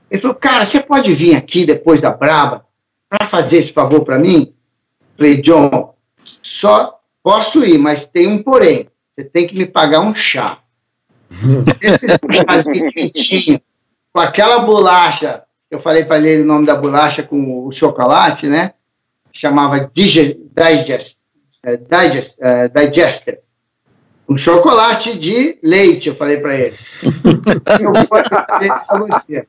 Ele 0.10 0.22
falou, 0.22 0.36
cara, 0.36 0.64
você 0.66 0.80
pode 0.80 1.14
vir 1.14 1.36
aqui 1.36 1.66
depois 1.66 2.00
da 2.00 2.12
Braba 2.12 2.66
para 3.10 3.26
fazer 3.26 3.58
esse 3.58 3.74
favor 3.74 4.06
para 4.06 4.20
mim? 4.20 4.54
Falei, 5.18 5.42
John, 5.42 5.96
só 6.42 6.95
posso 7.26 7.66
ir, 7.66 7.80
mas 7.80 8.06
tem 8.06 8.28
um 8.28 8.44
porém. 8.44 8.88
Você 9.12 9.24
tem 9.24 9.48
que 9.48 9.58
me 9.58 9.66
pagar 9.66 10.02
um 10.02 10.14
chá. 10.14 10.60
um 11.32 12.32
chazinho 12.32 12.92
quentinho, 12.94 13.60
com 14.14 14.20
aquela 14.20 14.60
bolacha, 14.60 15.42
eu 15.72 15.80
falei 15.80 16.06
para 16.06 16.20
ele 16.20 16.44
o 16.44 16.45
nome 16.45 16.68
da 16.68 16.76
bolacha 16.76 17.24
com 17.24 17.66
o 17.66 17.72
chocolate, 17.72 18.45
né? 18.45 18.74
Chamava 19.32 19.90
Digest, 19.92 20.38
Digest, 20.56 21.18
é, 21.64 21.76
Digest, 21.78 22.38
uh, 22.38 22.70
Digester. 22.92 23.42
Um 24.30 24.38
chocolate 24.38 25.18
de 25.18 25.58
leite, 25.64 26.10
eu 26.10 26.16
falei 26.16 26.38
para 26.38 26.56
ele. 26.56 26.78
eu 27.82 27.92
vou 27.92 28.08
fazer 28.08 28.68
para 28.68 29.00
você. 29.00 29.48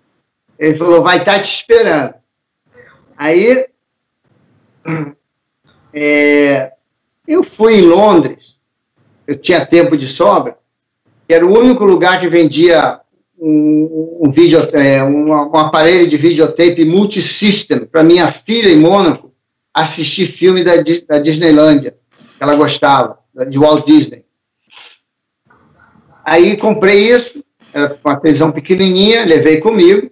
Ele 0.59 0.75
falou, 0.75 1.03
vai 1.03 1.19
estar 1.19 1.35
tá 1.35 1.41
te 1.41 1.53
esperando. 1.53 2.15
Aí, 3.19 3.67
é, 5.93 6.73
eu 7.27 7.43
fui 7.43 7.77
em 7.77 7.83
Londres, 7.83 8.57
eu 9.27 9.37
tinha 9.39 9.65
tempo 9.65 9.97
de 9.97 10.07
sobra, 10.07 10.57
era 11.29 11.45
o 11.45 11.59
único 11.59 11.85
lugar 11.85 12.21
que 12.21 12.29
vendia 12.29 13.01
um, 13.39 14.21
um, 14.23 14.31
vídeo, 14.31 14.61
é, 14.73 15.03
um, 15.03 15.31
um, 15.31 15.57
aparelho 15.57 16.09
de 16.09 16.17
videotape 16.17 16.85
multisystem 16.85 17.85
para 17.85 18.03
minha 18.03 18.29
filha 18.29 18.69
em 18.69 18.77
Mônaco 18.77 19.33
assistir 19.75 20.27
filme 20.27 20.65
da, 20.65 20.73
da 21.09 21.19
Disneylândia, 21.19 21.97
que 22.19 22.43
ela 22.43 22.55
gostava, 22.55 23.19
de 23.49 23.59
Walt 23.59 23.87
Disney. 23.87 24.25
Aí 26.25 26.57
comprei 26.57 27.13
isso, 27.13 27.45
era 27.75 27.99
uma 28.03 28.17
televisão 28.17 28.51
pequenininha, 28.51 29.27
levei 29.27 29.61
comigo 29.61 30.11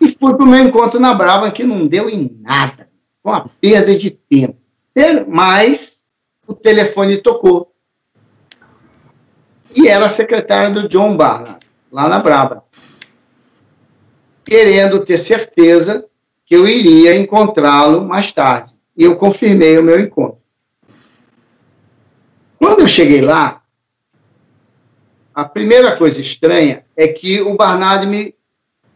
e 0.00 0.08
fui 0.08 0.34
para 0.34 0.44
o 0.44 0.48
meu 0.48 0.64
encontro 0.64 0.98
na 0.98 1.12
Brava, 1.12 1.50
que 1.50 1.64
não 1.64 1.86
deu 1.86 2.08
em 2.08 2.34
nada. 2.40 2.88
Foi 3.22 3.32
uma 3.32 3.50
perda 3.60 3.94
de 3.94 4.10
tempo. 4.10 4.56
Mas 5.28 5.93
o 6.46 6.54
telefone 6.54 7.18
tocou 7.18 7.74
e 9.74 9.88
era 9.88 10.08
secretária 10.08 10.70
do 10.70 10.88
John 10.88 11.16
Barnard, 11.16 11.66
lá 11.90 12.08
na 12.08 12.18
Braba, 12.20 12.64
querendo 14.44 15.04
ter 15.04 15.18
certeza 15.18 16.04
que 16.46 16.54
eu 16.54 16.68
iria 16.68 17.16
encontrá-lo 17.16 18.04
mais 18.04 18.30
tarde. 18.30 18.72
E 18.96 19.02
eu 19.02 19.16
confirmei 19.16 19.76
o 19.76 19.82
meu 19.82 19.98
encontro. 19.98 20.38
Quando 22.58 22.80
eu 22.80 22.86
cheguei 22.86 23.20
lá, 23.20 23.62
a 25.34 25.44
primeira 25.44 25.96
coisa 25.96 26.20
estranha 26.20 26.84
é 26.96 27.08
que 27.08 27.42
o 27.42 27.56
Barnard 27.56 28.06
me, 28.06 28.34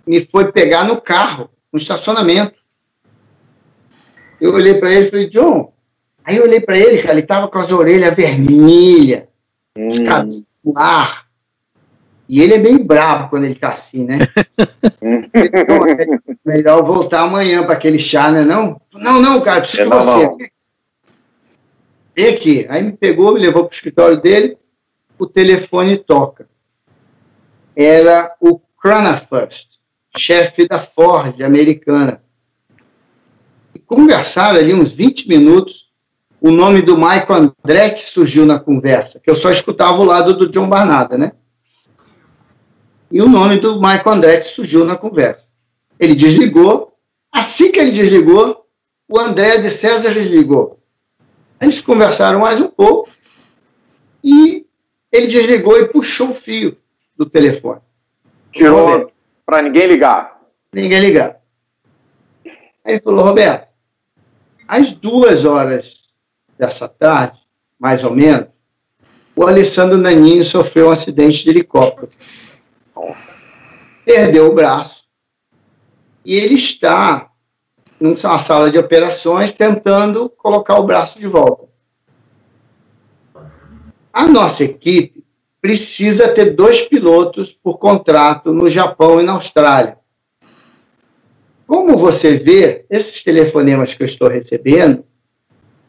me 0.06 0.24
foi 0.24 0.52
pegar 0.52 0.84
no 0.84 1.00
carro, 1.00 1.50
no 1.72 1.78
estacionamento. 1.78 2.54
Eu 4.40 4.54
olhei 4.54 4.74
para 4.74 4.92
ele 4.92 5.06
e 5.06 5.10
falei, 5.10 5.30
John. 5.30 5.72
Aí 6.28 6.36
eu 6.36 6.42
olhei 6.42 6.60
para 6.60 6.76
ele, 6.76 7.00
cara, 7.00 7.14
ele 7.14 7.22
estava 7.22 7.48
com 7.48 7.58
as 7.58 7.72
orelhas 7.72 8.14
vermelhas, 8.14 9.24
hum. 9.74 9.88
os 9.88 9.98
cabelos 10.00 10.44
ar. 10.76 11.26
E 12.28 12.42
ele 12.42 12.52
é 12.52 12.58
bem 12.58 12.76
bravo 12.76 13.30
quando 13.30 13.44
ele 13.44 13.54
tá 13.54 13.70
assim, 13.70 14.04
né? 14.04 14.16
então, 15.34 15.86
é 15.88 16.06
melhor 16.44 16.84
voltar 16.84 17.22
amanhã 17.22 17.62
para 17.64 17.72
aquele 17.72 17.98
chá, 17.98 18.30
né? 18.30 18.44
Não, 18.44 18.78
não, 18.92 19.22
não, 19.22 19.40
cara, 19.40 19.62
preciso 19.62 19.80
é 19.80 19.84
de 19.84 19.90
você. 19.90 20.50
Vem 22.14 22.28
aqui. 22.34 22.66
Aí 22.68 22.82
me 22.82 22.92
pegou, 22.92 23.32
me 23.32 23.40
levou 23.40 23.64
para 23.64 23.72
o 23.72 23.74
escritório 23.74 24.20
dele, 24.20 24.58
o 25.18 25.26
telefone 25.26 25.96
toca. 25.96 26.46
Era 27.74 28.36
o 28.38 28.60
Cronafirst, 28.78 29.78
chefe 30.14 30.68
da 30.68 30.78
Ford 30.78 31.40
americana. 31.40 32.22
E 33.74 33.78
conversaram 33.78 34.58
ali 34.58 34.74
uns 34.74 34.92
20 34.92 35.26
minutos 35.26 35.87
o 36.40 36.50
nome 36.50 36.82
do 36.82 36.96
Michael 36.96 37.52
Andretti 37.64 38.06
surgiu 38.06 38.46
na 38.46 38.58
conversa, 38.58 39.20
que 39.20 39.28
eu 39.28 39.34
só 39.34 39.50
escutava 39.50 40.00
o 40.00 40.04
lado 40.04 40.34
do 40.34 40.48
John 40.48 40.68
Barnada, 40.68 41.18
né? 41.18 41.32
E 43.10 43.20
o 43.20 43.28
nome 43.28 43.58
do 43.58 43.76
Michael 43.76 44.10
Andretti 44.10 44.48
surgiu 44.48 44.84
na 44.84 44.96
conversa. 44.96 45.46
Ele 45.98 46.14
desligou. 46.14 46.94
Assim 47.32 47.72
que 47.72 47.78
ele 47.78 47.90
desligou, 47.90 48.66
o 49.08 49.18
André 49.18 49.58
de 49.58 49.70
César 49.70 50.10
desligou. 50.10 50.80
Eles 51.60 51.80
conversaram 51.80 52.40
mais 52.40 52.60
um 52.60 52.68
pouco 52.68 53.10
e 54.22 54.66
ele 55.10 55.26
desligou 55.26 55.78
e 55.78 55.88
puxou 55.88 56.30
o 56.30 56.34
fio 56.34 56.76
do 57.16 57.26
telefone. 57.26 57.80
Tirou 58.52 59.10
para 59.44 59.62
ninguém 59.62 59.86
ligar. 59.86 60.40
Ninguém 60.72 61.00
ligar. 61.00 61.40
Aí 62.44 62.94
ele 62.94 63.00
falou, 63.00 63.24
Roberto, 63.24 63.68
às 64.66 64.92
duas 64.92 65.44
horas 65.44 66.07
dessa 66.58 66.88
tarde, 66.88 67.38
mais 67.78 68.02
ou 68.02 68.14
menos, 68.14 68.48
o 69.34 69.46
Alessandro 69.46 69.96
Nanini 69.96 70.42
sofreu 70.42 70.88
um 70.88 70.90
acidente 70.90 71.44
de 71.44 71.50
helicóptero. 71.50 72.10
Perdeu 74.04 74.50
o 74.50 74.54
braço. 74.54 75.04
E 76.24 76.34
ele 76.34 76.54
está 76.54 77.30
numa 78.00 78.38
sala 78.38 78.70
de 78.70 78.78
operações 78.78 79.52
tentando 79.52 80.28
colocar 80.28 80.78
o 80.78 80.84
braço 80.84 81.18
de 81.18 81.26
volta. 81.26 81.68
A 84.12 84.26
nossa 84.26 84.64
equipe 84.64 85.24
precisa 85.60 86.28
ter 86.28 86.56
dois 86.56 86.80
pilotos 86.82 87.52
por 87.52 87.78
contrato 87.78 88.52
no 88.52 88.68
Japão 88.68 89.20
e 89.20 89.24
na 89.24 89.32
Austrália. 89.32 89.98
Como 91.66 91.96
você 91.96 92.36
vê, 92.38 92.86
esses 92.88 93.22
telefonemas 93.22 93.94
que 93.94 94.02
eu 94.02 94.06
estou 94.06 94.28
recebendo 94.28 95.04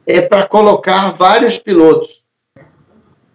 é 0.09 0.21
para 0.21 0.47
colocar 0.47 1.11
vários 1.11 1.59
pilotos. 1.59 2.23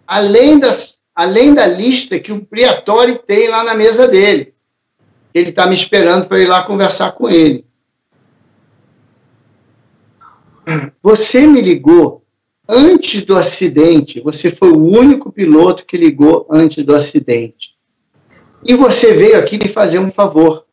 Além, 0.05 0.59
das, 0.59 0.99
além 1.15 1.53
da 1.53 1.65
lista 1.65 2.19
que 2.19 2.33
o 2.33 2.45
Priatori 2.45 3.17
tem 3.25 3.47
lá 3.47 3.63
na 3.63 3.73
mesa 3.73 4.09
dele. 4.09 4.53
Ele 5.33 5.51
está 5.51 5.65
me 5.65 5.73
esperando 5.73 6.27
para 6.27 6.39
ir 6.39 6.47
lá 6.47 6.63
conversar 6.63 7.13
com 7.13 7.29
ele. 7.29 7.65
Você 11.01 11.47
me 11.47 11.61
ligou 11.61 12.25
antes 12.67 13.25
do 13.25 13.37
acidente. 13.37 14.19
Você 14.19 14.51
foi 14.51 14.71
o 14.71 14.85
único 14.85 15.31
piloto 15.31 15.85
que 15.85 15.95
ligou 15.95 16.45
antes 16.51 16.83
do 16.83 16.93
acidente. 16.93 17.73
E 18.65 18.73
você 18.73 19.13
veio 19.13 19.39
aqui 19.39 19.57
me 19.57 19.69
fazer 19.69 19.99
um 19.99 20.11
favor. 20.11 20.65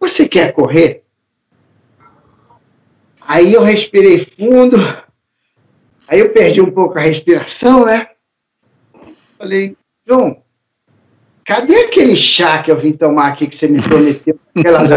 Você 0.00 0.28
quer 0.28 0.52
correr? 0.52 1.05
Aí 3.28 3.52
eu 3.52 3.62
respirei 3.62 4.18
fundo, 4.18 4.76
aí 6.06 6.20
eu 6.20 6.32
perdi 6.32 6.60
um 6.60 6.70
pouco 6.70 6.96
a 6.96 7.02
respiração, 7.02 7.84
né? 7.84 8.06
Falei, 9.36 9.76
João, 10.06 10.40
cadê 11.44 11.74
aquele 11.86 12.16
chá 12.16 12.62
que 12.62 12.70
eu 12.70 12.78
vim 12.78 12.92
tomar 12.92 13.26
aqui 13.28 13.48
que 13.48 13.56
você 13.56 13.66
me 13.66 13.82
prometeu? 13.82 14.38
Aquelas 14.56 14.88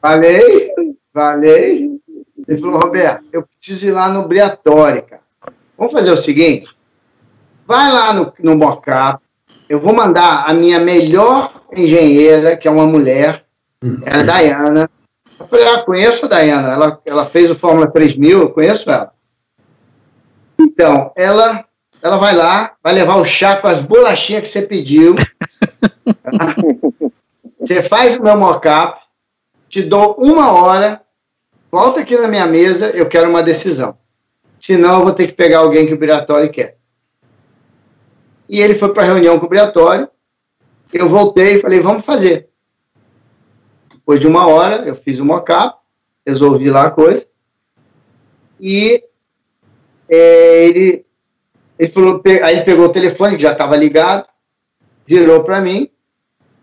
falei, 0.00 0.72
falei. 1.12 1.98
Ele 2.46 2.58
falou, 2.58 2.80
Roberto, 2.80 3.24
eu 3.32 3.42
preciso 3.42 3.86
ir 3.86 3.92
lá 3.92 4.10
no 4.10 4.28
Briatório, 4.28 5.02
cara. 5.02 5.22
Vamos 5.76 5.92
fazer 5.92 6.10
o 6.10 6.16
seguinte, 6.16 6.68
vai 7.66 7.92
lá 7.92 8.12
no, 8.12 8.32
no 8.40 8.56
mocap, 8.56 9.22
eu 9.68 9.80
vou 9.80 9.94
mandar 9.94 10.44
a 10.46 10.54
minha 10.54 10.80
melhor 10.80 11.62
engenheira, 11.74 12.56
que 12.56 12.66
é 12.66 12.70
uma 12.70 12.86
mulher, 12.86 13.44
É 14.04 14.16
a 14.16 14.22
Dayana. 14.22 14.90
Eu 15.38 15.46
falei, 15.46 15.68
ah, 15.68 15.82
conheço 15.82 16.26
a 16.26 16.28
Dayana. 16.28 16.72
Ela, 16.72 17.00
ela 17.04 17.26
fez 17.26 17.50
o 17.50 17.54
Fórmula 17.54 17.90
3000, 17.90 18.40
eu 18.40 18.50
conheço 18.50 18.90
ela. 18.90 19.12
Então, 20.58 21.12
ela, 21.14 21.64
ela 22.02 22.16
vai 22.16 22.34
lá, 22.34 22.74
vai 22.82 22.92
levar 22.92 23.16
o 23.16 23.24
chá 23.24 23.56
com 23.56 23.68
as 23.68 23.80
bolachinhas 23.80 24.42
que 24.42 24.48
você 24.48 24.62
pediu. 24.62 25.14
você 27.60 27.82
faz 27.82 28.18
o 28.18 28.22
meu 28.22 28.36
mockup, 28.36 29.00
te 29.68 29.82
dou 29.82 30.16
uma 30.18 30.50
hora, 30.50 31.02
volta 31.70 32.00
aqui 32.00 32.16
na 32.16 32.26
minha 32.26 32.46
mesa, 32.46 32.90
eu 32.90 33.06
quero 33.06 33.30
uma 33.30 33.42
decisão. 33.42 33.96
Senão, 34.58 34.98
eu 34.98 35.04
vou 35.04 35.12
ter 35.12 35.28
que 35.28 35.34
pegar 35.34 35.58
alguém 35.58 35.86
que 35.86 35.94
o 35.94 35.98
Biratório 35.98 36.50
quer. 36.50 36.77
E 38.48 38.60
ele 38.60 38.74
foi 38.74 38.92
para 38.92 39.02
a 39.02 39.06
reunião 39.06 39.38
com 39.38 39.46
o 39.46 39.48
Biratório. 39.48 40.08
Eu 40.92 41.08
voltei 41.08 41.54
e 41.54 41.60
falei, 41.60 41.80
vamos 41.80 42.04
fazer. 42.04 42.48
Depois 43.92 44.18
de 44.18 44.26
uma 44.26 44.46
hora, 44.46 44.86
eu 44.86 44.96
fiz 44.96 45.20
o 45.20 45.24
mockup, 45.24 45.78
resolvi 46.26 46.70
lá 46.70 46.84
a 46.84 46.90
coisa. 46.90 47.26
E 48.58 49.04
é, 50.08 50.66
ele, 50.66 51.06
ele 51.78 51.90
falou, 51.90 52.22
aí 52.42 52.56
ele 52.56 52.64
pegou 52.64 52.86
o 52.86 52.92
telefone, 52.92 53.36
que 53.36 53.42
já 53.42 53.52
estava 53.52 53.76
ligado, 53.76 54.26
virou 55.06 55.44
para 55.44 55.60
mim, 55.60 55.90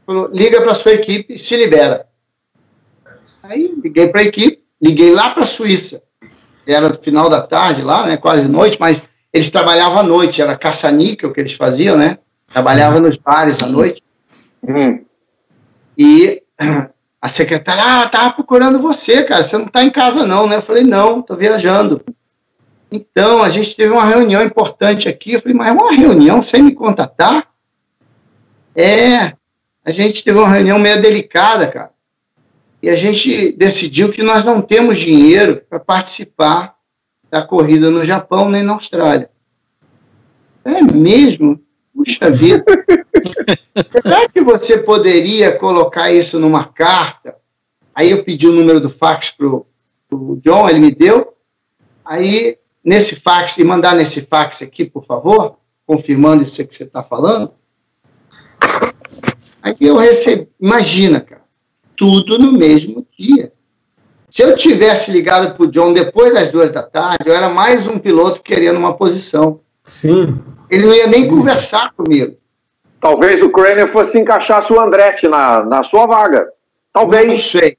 falou, 0.05 0.27
liga 0.31 0.61
para 0.61 0.73
sua 0.73 0.93
equipe 0.93 1.37
se 1.37 1.55
libera. 1.55 2.07
Aí 3.43 3.73
liguei 3.83 4.09
para 4.09 4.21
a 4.21 4.23
equipe, 4.23 4.63
liguei 4.81 5.13
lá 5.13 5.29
para 5.29 5.43
a 5.43 5.47
Suíça. 5.47 6.01
Era 6.65 6.93
final 6.93 7.29
da 7.29 7.41
tarde 7.41 7.83
lá, 7.83 8.07
né, 8.07 8.17
quase 8.17 8.47
noite, 8.47 8.77
mas 8.79 9.03
eles 9.35 9.49
trabalhavam 9.49 9.99
à 9.99 10.03
noite, 10.03 10.41
era 10.41 10.55
caça-níquel 10.55 11.33
que 11.33 11.41
eles 11.41 11.51
faziam, 11.51 11.97
né? 11.97 12.19
Trabalhavam 12.47 13.01
nos 13.01 13.17
bares 13.17 13.61
à 13.61 13.67
noite. 13.67 14.01
Hum. 14.65 15.03
E 15.97 16.41
a 17.21 17.27
secretária, 17.27 17.83
ah, 17.83 18.07
tava 18.07 18.31
procurando 18.31 18.81
você, 18.81 19.25
cara, 19.25 19.43
você 19.43 19.57
não 19.57 19.65
está 19.65 19.83
em 19.83 19.89
casa 19.89 20.25
não, 20.25 20.47
né? 20.47 20.55
Eu 20.55 20.61
falei, 20.61 20.85
não, 20.85 21.19
estou 21.19 21.35
viajando. 21.35 22.01
Então, 22.89 23.43
a 23.43 23.49
gente 23.49 23.75
teve 23.75 23.91
uma 23.91 24.05
reunião 24.05 24.41
importante 24.41 25.09
aqui. 25.09 25.33
Eu 25.33 25.41
falei, 25.41 25.57
mas 25.57 25.67
é 25.67 25.71
uma 25.73 25.91
reunião 25.91 26.41
sem 26.41 26.63
me 26.63 26.71
contatar? 26.71 27.45
É, 28.73 29.33
a 29.83 29.91
gente 29.91 30.23
teve 30.23 30.39
uma 30.39 30.47
reunião 30.47 30.79
meio 30.79 31.01
delicada, 31.01 31.67
cara. 31.67 31.91
E 32.81 32.89
a 32.89 32.95
gente 32.95 33.51
decidiu 33.51 34.13
que 34.13 34.23
nós 34.23 34.45
não 34.45 34.61
temos 34.61 34.97
dinheiro 34.97 35.61
para 35.69 35.77
participar 35.77 36.74
da 37.35 37.41
corrida 37.41 37.91
no 37.91 38.05
Japão 38.05 38.49
nem 38.49 38.63
na 38.63 38.71
Austrália. 38.71 39.29
É 40.63 40.81
mesmo? 40.81 41.61
Puxa 41.93 42.31
vida. 42.31 42.63
Será 43.91 44.29
que 44.29 44.39
você 44.41 44.77
poderia 44.77 45.51
colocar 45.51 46.13
isso 46.13 46.39
numa 46.39 46.63
carta? 46.63 47.35
Aí 47.93 48.11
eu 48.11 48.23
pedi 48.23 48.47
o 48.47 48.53
número 48.53 48.79
do 48.79 48.89
fax 48.89 49.31
para 49.31 49.47
o 49.47 50.39
John, 50.41 50.69
ele 50.69 50.79
me 50.79 50.95
deu. 50.95 51.33
Aí 52.05 52.57
nesse 52.81 53.17
fax 53.17 53.57
e 53.57 53.65
mandar 53.65 53.95
nesse 53.95 54.21
fax 54.21 54.61
aqui, 54.61 54.85
por 54.85 55.05
favor, 55.05 55.57
confirmando 55.85 56.41
isso 56.41 56.65
que 56.65 56.73
você 56.73 56.83
está 56.83 57.03
falando. 57.03 57.51
Aí 59.61 59.75
eu 59.81 59.97
recebi, 59.97 60.47
imagina, 60.57 61.19
cara, 61.19 61.43
tudo 61.97 62.39
no 62.39 62.53
mesmo 62.53 63.05
dia. 63.17 63.51
Se 64.35 64.43
eu 64.43 64.53
tivesse 64.57 65.11
ligado 65.11 65.55
para 65.55 65.63
o 65.63 65.71
John 65.71 65.93
depois 65.93 66.33
das 66.33 66.49
duas 66.49 66.69
da 66.69 66.83
tarde, 66.83 67.23
eu 67.25 67.33
era 67.33 67.47
mais 67.47 67.87
um 67.87 67.97
piloto 67.97 68.41
querendo 68.41 68.75
uma 68.75 68.93
posição. 68.93 69.61
Sim. 69.81 70.37
Ele 70.69 70.85
não 70.85 70.93
ia 70.93 71.07
nem 71.07 71.25
conversar 71.25 71.93
comigo. 71.93 72.35
Talvez 72.99 73.41
o 73.41 73.49
Kramer 73.49 73.87
fosse 73.87 74.19
encaixar 74.19 74.61
o 74.69 74.77
Andretti 74.81 75.25
na, 75.29 75.63
na 75.63 75.83
sua 75.83 76.05
vaga. 76.05 76.49
Talvez. 76.91 77.27
Não 77.31 77.37
sei. 77.37 77.77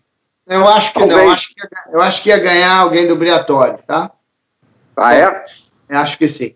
Eu 0.48 0.66
acho 0.66 0.94
que 0.94 0.98
Talvez. 0.98 1.18
não. 1.18 1.26
Eu 1.26 1.32
acho 1.34 1.54
que, 1.54 1.60
ia, 1.60 1.68
eu 1.92 2.00
acho 2.00 2.22
que 2.22 2.28
ia 2.30 2.38
ganhar 2.38 2.74
alguém 2.78 3.06
do 3.06 3.16
Briatório, 3.16 3.76
tá? 3.86 4.10
Ah, 4.96 5.14
é? 5.14 5.44
Eu 5.90 5.98
acho 5.98 6.16
que 6.16 6.26
sim. 6.26 6.54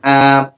Ah, 0.00 0.52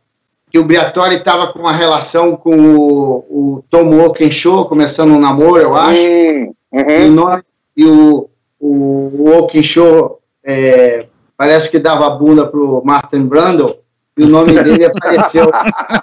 que 0.51 0.59
o 0.59 0.65
Briatore 0.65 1.15
estava 1.15 1.51
com 1.51 1.61
uma 1.61 1.73
relação 1.73 2.37
com 2.37 2.77
o, 2.77 3.57
o 3.57 3.65
Tom 3.71 3.91
Show, 4.31 4.67
começando 4.67 5.13
um 5.13 5.19
namoro, 5.19 5.63
eu 5.63 5.75
acho. 5.75 5.99
Hum, 5.99 6.55
uhum. 6.73 6.91
E, 6.91 7.09
nós, 7.09 7.43
e 7.75 7.87
o, 7.87 8.30
o, 8.61 9.47
o 9.49 9.63
Show 9.63 10.21
é, 10.45 11.07
parece 11.37 11.71
que 11.71 11.79
dava 11.79 12.11
bunda 12.11 12.47
para 12.47 12.61
o 12.61 12.83
Martin 12.85 13.27
Brundle, 13.27 13.81
e 14.17 14.25
o 14.25 14.29
nome 14.29 14.53
dele 14.63 14.85
apareceu, 14.85 15.51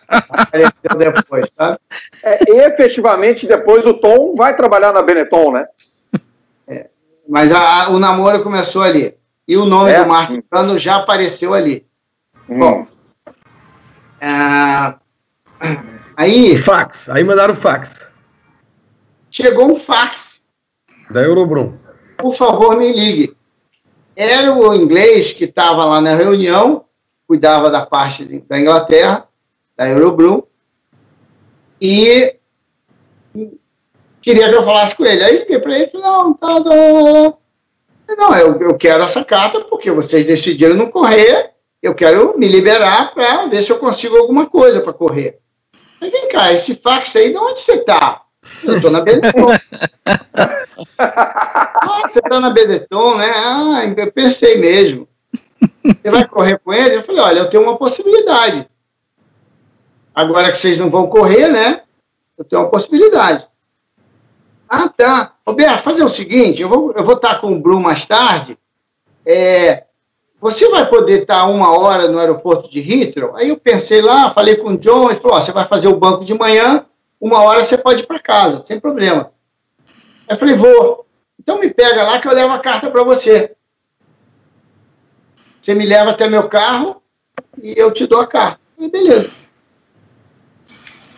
apareceu 0.10 0.98
depois, 0.98 1.52
sabe? 1.56 1.78
É, 2.24 2.66
efetivamente, 2.66 3.46
depois 3.46 3.86
o 3.86 3.94
Tom 3.94 4.34
vai 4.36 4.56
trabalhar 4.56 4.92
na 4.92 5.04
Benetton, 5.04 5.52
né? 5.52 5.68
É, 6.68 6.88
mas 7.30 7.52
a, 7.52 7.90
o 7.90 8.00
namoro 8.00 8.42
começou 8.42 8.82
ali. 8.82 9.16
E 9.48 9.56
o 9.56 9.66
nome 9.66 9.92
é? 9.92 10.02
do 10.02 10.10
Martin 10.10 10.44
Brando 10.50 10.80
já 10.80 10.98
apareceu 10.98 11.54
ali. 11.54 11.86
Hum. 12.50 12.60
Bom, 12.60 12.88
é, 14.20 14.96
aí... 16.16 16.58
Fax, 16.58 17.10
aí 17.10 17.24
mandaram 17.24 17.56
fax. 17.56 18.08
Chegou 19.30 19.72
um 19.72 19.76
fax. 19.76 20.42
Da 21.12 21.22
Eurobrum. 21.22 21.78
Por 22.18 22.34
favor, 22.34 22.76
me 22.76 22.92
ligue. 22.92 23.36
Era 24.16 24.52
o 24.54 24.74
inglês 24.74 25.32
que 25.32 25.44
estava 25.44 25.86
lá 25.86 26.02
na 26.02 26.16
reunião, 26.16 26.86
cuidava 27.28 27.70
da 27.70 27.86
parte 27.86 28.26
da 28.26 28.60
Inglaterra, 28.60 29.28
da 29.76 29.88
Eurobrum, 29.88 30.42
e 31.80 32.36
queria 34.22 34.50
que 34.50 34.56
eu 34.56 34.64
falasse 34.64 34.96
com 34.96 35.06
ele. 35.06 35.24
Aí 35.24 35.38
liguei 35.40 35.60
para 35.60 35.78
ele 35.78 35.92
não, 35.94 36.34
tá, 36.34 36.48
tá, 36.48 36.64
tá, 36.64 36.70
tá. 36.70 38.16
Não, 38.16 38.36
eu, 38.38 38.60
eu 38.62 38.78
quero 38.78 39.04
essa 39.04 39.24
carta 39.24 39.62
porque 39.66 39.92
vocês 39.92 40.26
decidiram 40.26 40.76
não 40.76 40.90
correr, 40.90 41.52
eu 41.84 41.94
quero 41.94 42.38
me 42.38 42.48
liberar 42.48 43.14
para 43.14 43.46
ver 43.48 43.62
se 43.62 43.72
eu 43.72 43.78
consigo 43.78 44.18
alguma 44.18 44.48
coisa 44.48 44.82
para 44.82 44.94
correr. 44.94 45.40
Mas 46.00 46.12
vem 46.12 46.28
cá, 46.30 46.52
esse 46.52 46.76
fax 46.76 47.16
aí, 47.16 47.32
de 47.32 47.38
onde 47.38 47.60
você 47.60 47.74
está? 47.74 48.24
Eu 48.64 48.78
estou 48.78 48.92
na 48.92 49.02
Benetton. 49.02 49.48
ah, 50.98 52.02
você 52.08 52.20
está 52.20 52.40
na 52.40 52.50
Benetton, 52.50 53.16
né? 53.16 53.32
Ah, 53.36 53.82
eu 53.96 54.12
pensei 54.12 54.58
mesmo. 54.58 55.08
Você 55.84 56.12
vai 56.12 56.28
correr 56.28 56.60
com 56.60 56.74
ele? 56.74 56.96
Eu 56.96 57.04
falei, 57.04 57.22
olha, 57.22 57.40
eu 57.40 57.50
tenho 57.50 57.64
uma 57.64 57.78
possibilidade. 57.78 58.68
Agora 60.14 60.52
que 60.52 60.58
vocês 60.58 60.78
não 60.78 60.90
vão 60.90 61.08
correr, 61.08 61.50
né? 61.50 61.82
Eu 62.38 62.46
tenho 62.46 62.62
uma 62.62 62.70
possibilidade. 62.70 63.48
Ah, 64.70 64.90
tá. 64.90 65.34
Roberto, 65.46 65.84
fazer 65.84 66.04
o 66.04 66.10
seguinte, 66.10 66.62
eu 66.62 66.70
vou, 66.70 66.92
eu 66.94 67.04
vou 67.04 67.16
estar 67.16 67.40
com 67.40 67.54
o 67.54 67.60
Bruno 67.60 67.82
mais 67.82 68.06
tarde. 68.06 68.58
É, 69.26 69.86
você 70.40 70.70
vai 70.70 70.88
poder 70.88 71.22
estar 71.22 71.46
uma 71.46 71.78
hora 71.78 72.08
no 72.08 72.20
aeroporto 72.20 72.70
de 72.70 72.80
Heathrow? 72.80 73.36
Aí 73.36 73.50
eu 73.50 73.58
pensei 73.58 74.02
lá, 74.02 74.30
falei 74.30 74.56
com 74.58 74.70
o 74.70 74.78
John, 74.78 75.10
ele 75.10 75.20
falou, 75.20 75.38
ó, 75.38 75.42
você 75.42 75.52
vai 75.52 75.66
fazer 75.66 75.88
o 75.88 75.98
banco 75.98 76.24
de 76.24 76.34
manhã, 76.34 76.86
uma 77.20 77.42
hora 77.42 77.64
você 77.64 77.78
pode 77.78 78.04
ir 78.04 78.08
para 78.08 78.20
casa, 78.20 78.62
sem 78.62 78.80
problema. 78.80 79.32
Aí 80.28 80.36
eu 80.36 80.38
falei, 80.38 80.56
vou. 80.56 81.06
Então 81.40 81.60
me 81.60 81.74
pega 81.74 82.04
lá 82.04 82.20
que 82.20 82.28
eu 82.28 82.34
levo 82.34 82.54
a 82.54 82.60
carta 82.60 82.92
para 82.92 83.04
você. 83.04 83.56
Você 85.62 85.74
me 85.74 85.86
leva 85.86 86.12
até 86.12 86.30
meu 86.30 86.48
carro 86.48 87.02
e 87.58 87.74
eu 87.78 87.92
te 87.92 88.06
dou 88.06 88.22
a 88.22 88.28
carta. 88.28 88.60
falei, 88.76 88.92
beleza. 88.92 89.32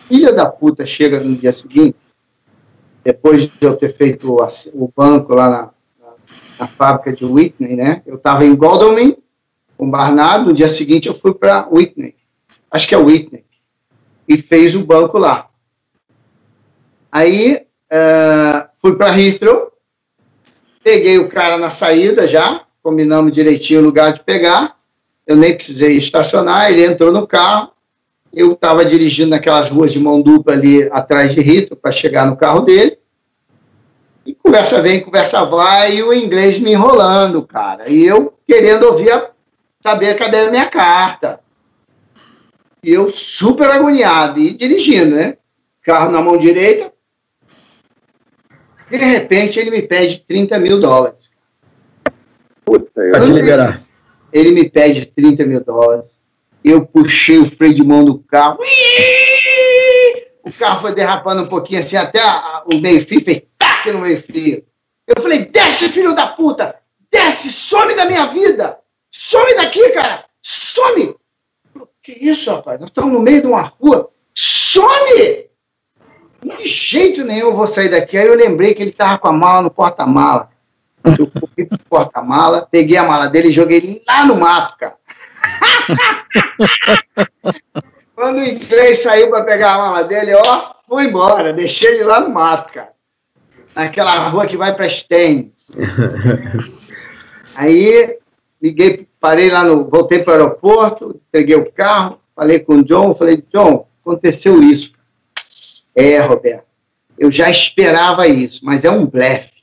Filha 0.08 0.32
da 0.32 0.46
puta 0.46 0.84
chega 0.86 1.20
no 1.20 1.36
dia 1.36 1.52
seguinte, 1.52 1.96
depois 3.04 3.42
de 3.46 3.52
eu 3.60 3.76
ter 3.76 3.94
feito 3.94 4.36
o 4.74 4.92
banco 4.94 5.34
lá 5.34 5.48
na, 5.48 5.70
na, 6.00 6.14
na 6.58 6.66
fábrica 6.66 7.12
de 7.12 7.24
Whitney, 7.24 7.76
né? 7.76 8.02
Eu 8.04 8.16
estava 8.16 8.44
em 8.44 8.56
Godalming, 8.56 9.16
com 9.76 9.90
Barnard, 9.90 10.46
no 10.46 10.52
dia 10.52 10.68
seguinte 10.68 11.08
eu 11.08 11.14
fui 11.14 11.32
para 11.32 11.68
Whitney, 11.70 12.14
acho 12.70 12.86
que 12.86 12.94
é 12.94 12.98
Whitney, 12.98 13.44
e 14.28 14.36
fez 14.36 14.74
o 14.74 14.84
banco 14.84 15.16
lá. 15.16 15.49
Aí 17.10 17.66
uh, 17.90 18.68
fui 18.80 18.96
para 18.96 19.18
Heathrow, 19.18 19.72
peguei 20.82 21.18
o 21.18 21.28
cara 21.28 21.58
na 21.58 21.70
saída 21.70 22.26
já, 22.26 22.62
combinamos 22.82 23.32
direitinho 23.32 23.80
o 23.80 23.84
lugar 23.84 24.12
de 24.12 24.22
pegar, 24.22 24.76
eu 25.26 25.36
nem 25.36 25.54
precisei 25.54 25.96
estacionar, 25.96 26.70
ele 26.70 26.84
entrou 26.84 27.12
no 27.12 27.26
carro, 27.26 27.70
eu 28.32 28.52
estava 28.52 28.84
dirigindo 28.84 29.30
naquelas 29.30 29.68
ruas 29.68 29.92
de 29.92 29.98
mão 29.98 30.20
dupla 30.20 30.52
ali 30.52 30.88
atrás 30.92 31.34
de 31.34 31.40
Rito 31.40 31.74
para 31.74 31.92
chegar 31.92 32.26
no 32.26 32.36
carro 32.36 32.60
dele. 32.60 32.98
E 34.24 34.34
conversa 34.34 34.80
vem, 34.80 35.00
conversa 35.00 35.44
vai, 35.44 35.96
e 35.96 36.02
o 36.02 36.12
inglês 36.12 36.58
me 36.58 36.72
enrolando, 36.72 37.42
cara. 37.42 37.90
E 37.90 38.04
eu 38.04 38.32
querendo 38.46 38.84
ouvir, 38.84 39.10
a, 39.10 39.30
saber 39.80 40.16
cadê 40.16 40.40
a 40.40 40.50
minha 40.50 40.66
carta. 40.66 41.40
E 42.82 42.90
eu 42.90 43.08
super 43.10 43.70
agoniado 43.70 44.38
e 44.38 44.52
dirigindo, 44.52 45.16
né? 45.16 45.36
Carro 45.82 46.12
na 46.12 46.22
mão 46.22 46.38
direita. 46.38 46.92
De 48.90 48.96
repente 48.96 49.58
ele 49.58 49.70
me 49.70 49.82
pede 49.82 50.24
30 50.26 50.58
mil 50.58 50.80
dólares. 50.80 51.18
Puta, 52.64 53.00
eu... 53.00 53.24
te 53.24 53.30
liberar. 53.30 53.82
Ele 54.32 54.50
me 54.52 54.68
pede 54.68 55.06
30 55.06 55.46
mil 55.46 55.64
dólares 55.64 56.10
eu 56.64 56.86
puxei 56.86 57.38
o 57.38 57.46
freio 57.46 57.74
de 57.74 57.84
mão 57.84 58.04
do 58.04 58.18
carro. 58.20 58.58
O 60.44 60.52
carro 60.52 60.80
foi 60.80 60.94
derrapando 60.94 61.42
um 61.42 61.46
pouquinho 61.46 61.80
assim, 61.80 61.96
até 61.96 62.20
o 62.66 62.80
meio-fio 62.80 63.22
fez 63.22 63.42
ataque 63.58 63.92
no 63.92 64.00
meio-fio. 64.00 64.64
Eu 65.06 65.22
falei, 65.22 65.46
desce, 65.46 65.88
filho 65.88 66.14
da 66.14 66.28
puta! 66.28 66.76
Desce, 67.10 67.50
some 67.50 67.94
da 67.94 68.04
minha 68.04 68.26
vida! 68.26 68.78
Some 69.10 69.54
daqui, 69.56 69.90
cara! 69.90 70.24
Some! 70.40 71.16
Que 72.02 72.12
isso, 72.12 72.50
rapaz? 72.50 72.80
Nós 72.80 72.90
estamos 72.90 73.12
no 73.12 73.20
meio 73.20 73.40
de 73.40 73.46
uma 73.46 73.62
rua. 73.62 74.10
Some! 74.34 75.49
De 76.56 76.66
jeito 76.66 77.24
nenhum 77.24 77.48
eu 77.48 77.56
vou 77.56 77.66
sair 77.66 77.88
daqui. 77.88 78.16
Aí 78.16 78.26
eu 78.26 78.36
lembrei 78.36 78.74
que 78.74 78.82
ele 78.82 78.90
estava 78.90 79.18
com 79.18 79.28
a 79.28 79.32
mala 79.32 79.62
no 79.62 79.70
porta-mala. 79.70 80.50
Eu 81.04 81.30
fui 81.54 81.64
pro 81.64 81.78
porta-mala, 81.88 82.66
peguei 82.70 82.96
a 82.96 83.04
mala 83.04 83.28
dele 83.28 83.48
e 83.48 83.52
joguei 83.52 84.02
lá 84.06 84.26
no 84.26 84.36
mato, 84.36 84.76
cara. 84.78 84.94
Quando 88.14 88.36
o 88.36 88.44
inglês 88.44 89.02
saiu 89.02 89.30
para 89.30 89.44
pegar 89.44 89.74
a 89.74 89.78
mala 89.78 90.04
dele, 90.04 90.34
ó, 90.34 90.74
foi 90.86 91.04
embora. 91.04 91.54
Deixei 91.54 91.94
ele 91.94 92.04
lá 92.04 92.20
no 92.20 92.28
mato, 92.28 92.74
cara. 92.74 92.90
Naquela 93.74 94.28
rua 94.28 94.46
que 94.46 94.58
vai 94.58 94.74
para 94.74 94.88
Stennis. 94.88 95.70
Aí 97.56 98.18
liguei, 98.60 99.08
parei 99.18 99.48
lá 99.48 99.64
no. 99.64 99.88
Voltei 99.88 100.22
para 100.22 100.32
o 100.32 100.34
aeroporto, 100.34 101.18
peguei 101.32 101.56
o 101.56 101.72
carro, 101.72 102.20
falei 102.36 102.58
com 102.58 102.74
o 102.74 102.84
John, 102.84 103.14
falei, 103.14 103.42
John, 103.50 103.86
aconteceu 104.04 104.62
isso. 104.62 104.92
É, 106.00 106.18
Roberto, 106.20 106.64
eu 107.18 107.30
já 107.30 107.50
esperava 107.50 108.26
isso, 108.26 108.64
mas 108.64 108.84
é 108.84 108.90
um 108.90 109.06
blefe. 109.06 109.62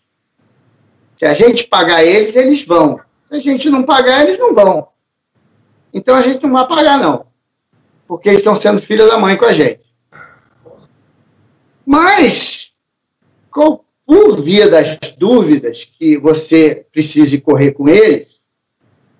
Se 1.16 1.25
a 1.25 1.33
gente 1.33 1.64
pagar 1.64 2.03
eles, 2.03 2.35
eles 2.35 2.64
vão. 2.64 2.99
Se 3.25 3.35
a 3.35 3.40
gente 3.40 3.69
não 3.69 3.82
pagar, 3.82 4.24
eles 4.24 4.38
não 4.38 4.53
vão. 4.53 4.90
Então 5.91 6.16
a 6.16 6.22
gente 6.22 6.43
não 6.43 6.53
vai 6.53 6.67
pagar, 6.67 6.99
não. 6.99 7.25
Porque 8.07 8.30
eles 8.30 8.40
estão 8.40 8.56
sendo 8.56 8.82
filha 8.82 9.07
da 9.07 9.17
mãe 9.17 9.35
com 9.35 9.45
a 9.45 9.53
gente. 9.53 9.82
Mas, 11.83 12.72
por 14.06 14.41
via 14.41 14.69
das 14.69 14.98
dúvidas 15.17 15.85
que 15.85 16.17
você 16.17 16.85
precise 16.91 17.41
correr 17.41 17.72
com 17.72 17.90
eles, 17.90 18.43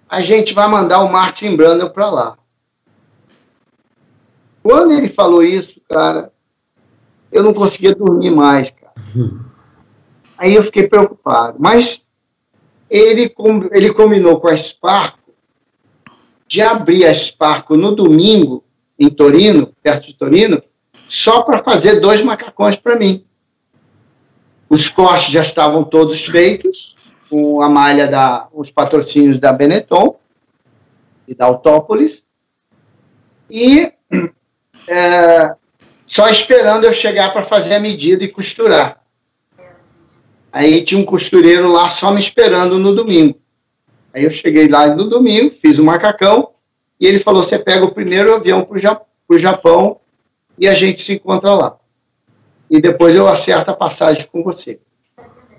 a 0.08 0.22
gente 0.22 0.54
vai 0.54 0.68
mandar 0.68 1.00
o 1.00 1.12
Martin 1.12 1.56
Brandon 1.56 1.90
para 1.90 2.12
lá. 2.12 2.38
Quando 4.62 4.92
ele 4.94 5.10
falou 5.10 5.44
isso, 5.44 5.82
cara, 5.90 6.32
eu 7.32 7.44
não 7.44 7.54
conseguia 7.54 7.94
dormir 7.94 8.32
mais, 8.32 8.70
cara. 8.70 8.94
Aí 10.38 10.54
eu 10.54 10.64
fiquei 10.64 10.88
preocupado. 10.88 11.58
Mas 11.60 12.04
ele, 12.90 13.34
ele 13.72 13.94
combinou 13.94 14.40
com 14.40 14.48
a 14.48 14.56
Sparco 14.56 15.34
de 16.48 16.62
abrir 16.62 17.06
a 17.06 17.14
Sparco 17.14 17.76
no 17.76 17.94
domingo, 17.94 18.64
em 18.98 19.10
Torino, 19.10 19.74
perto 19.84 20.08
de 20.08 20.14
Torino, 20.14 20.64
só 21.08 21.42
para 21.42 21.60
fazer 21.60 22.00
dois 22.00 22.22
macacões 22.22 22.76
para 22.76 22.96
mim. 22.96 23.26
Os 24.70 24.90
cortes 24.90 25.32
já 25.32 25.42
estavam 25.42 25.84
todos 25.84 26.26
feitos, 26.26 26.96
com 27.30 27.62
a 27.62 27.70
malha 27.70 28.08
da, 28.08 28.48
os 28.54 28.72
patrocínios 28.72 29.40
da 29.40 29.52
Benetton 29.52 30.18
e 31.28 31.36
da 31.36 31.46
Autópolis, 31.46 32.26
e 33.50 33.92
é, 34.88 35.56
só 36.08 36.30
esperando 36.30 36.86
eu 36.86 36.94
chegar 36.94 37.34
para 37.34 37.44
fazer 37.44 37.76
a 37.76 37.80
medida 37.80 38.24
e 38.24 38.30
costurar. 38.30 39.04
Aí 40.52 40.84
tinha 40.84 41.00
um 41.00 41.06
costureiro 41.06 41.70
lá 41.70 41.90
só 41.90 42.12
me 42.12 42.20
esperando 42.20 42.80
no 42.80 42.96
domingo. 42.96 43.38
Aí 44.14 44.24
eu 44.24 44.32
cheguei 44.32 44.70
lá 44.70 44.88
no 44.88 45.04
domingo, 45.04 45.54
fiz 45.62 45.78
o 45.78 45.84
macacão, 45.84 46.52
e 46.98 47.06
ele 47.06 47.20
falou: 47.20 47.44
você 47.44 47.60
pega 47.60 47.86
o 47.86 47.94
primeiro 47.94 48.34
avião 48.34 48.64
para 48.64 48.78
o 49.30 49.38
Japão 49.38 50.00
e 50.58 50.68
a 50.68 50.74
gente 50.74 51.02
se 51.02 51.14
encontra 51.14 51.54
lá. 51.54 51.78
E 52.72 52.82
depois 52.82 53.14
eu 53.14 53.28
acerto 53.28 53.70
a 53.70 53.76
passagem 53.76 54.26
com 54.32 54.42
você. 54.44 54.80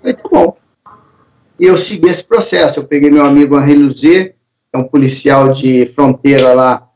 Falei, 0.01 0.15
tá 0.15 0.27
bom. 0.29 0.57
E 1.59 1.65
eu 1.65 1.77
segui 1.77 2.09
esse 2.09 2.23
processo. 2.23 2.79
Eu 2.79 2.85
peguei 2.85 3.11
meu 3.11 3.23
amigo 3.23 3.57
Henri 3.57 3.75
Luzet, 3.75 4.29
que 4.29 4.35
é 4.73 4.77
um 4.77 4.83
policial 4.83 5.51
de 5.51 5.85
fronteira 5.87 6.53
lá 6.53 6.89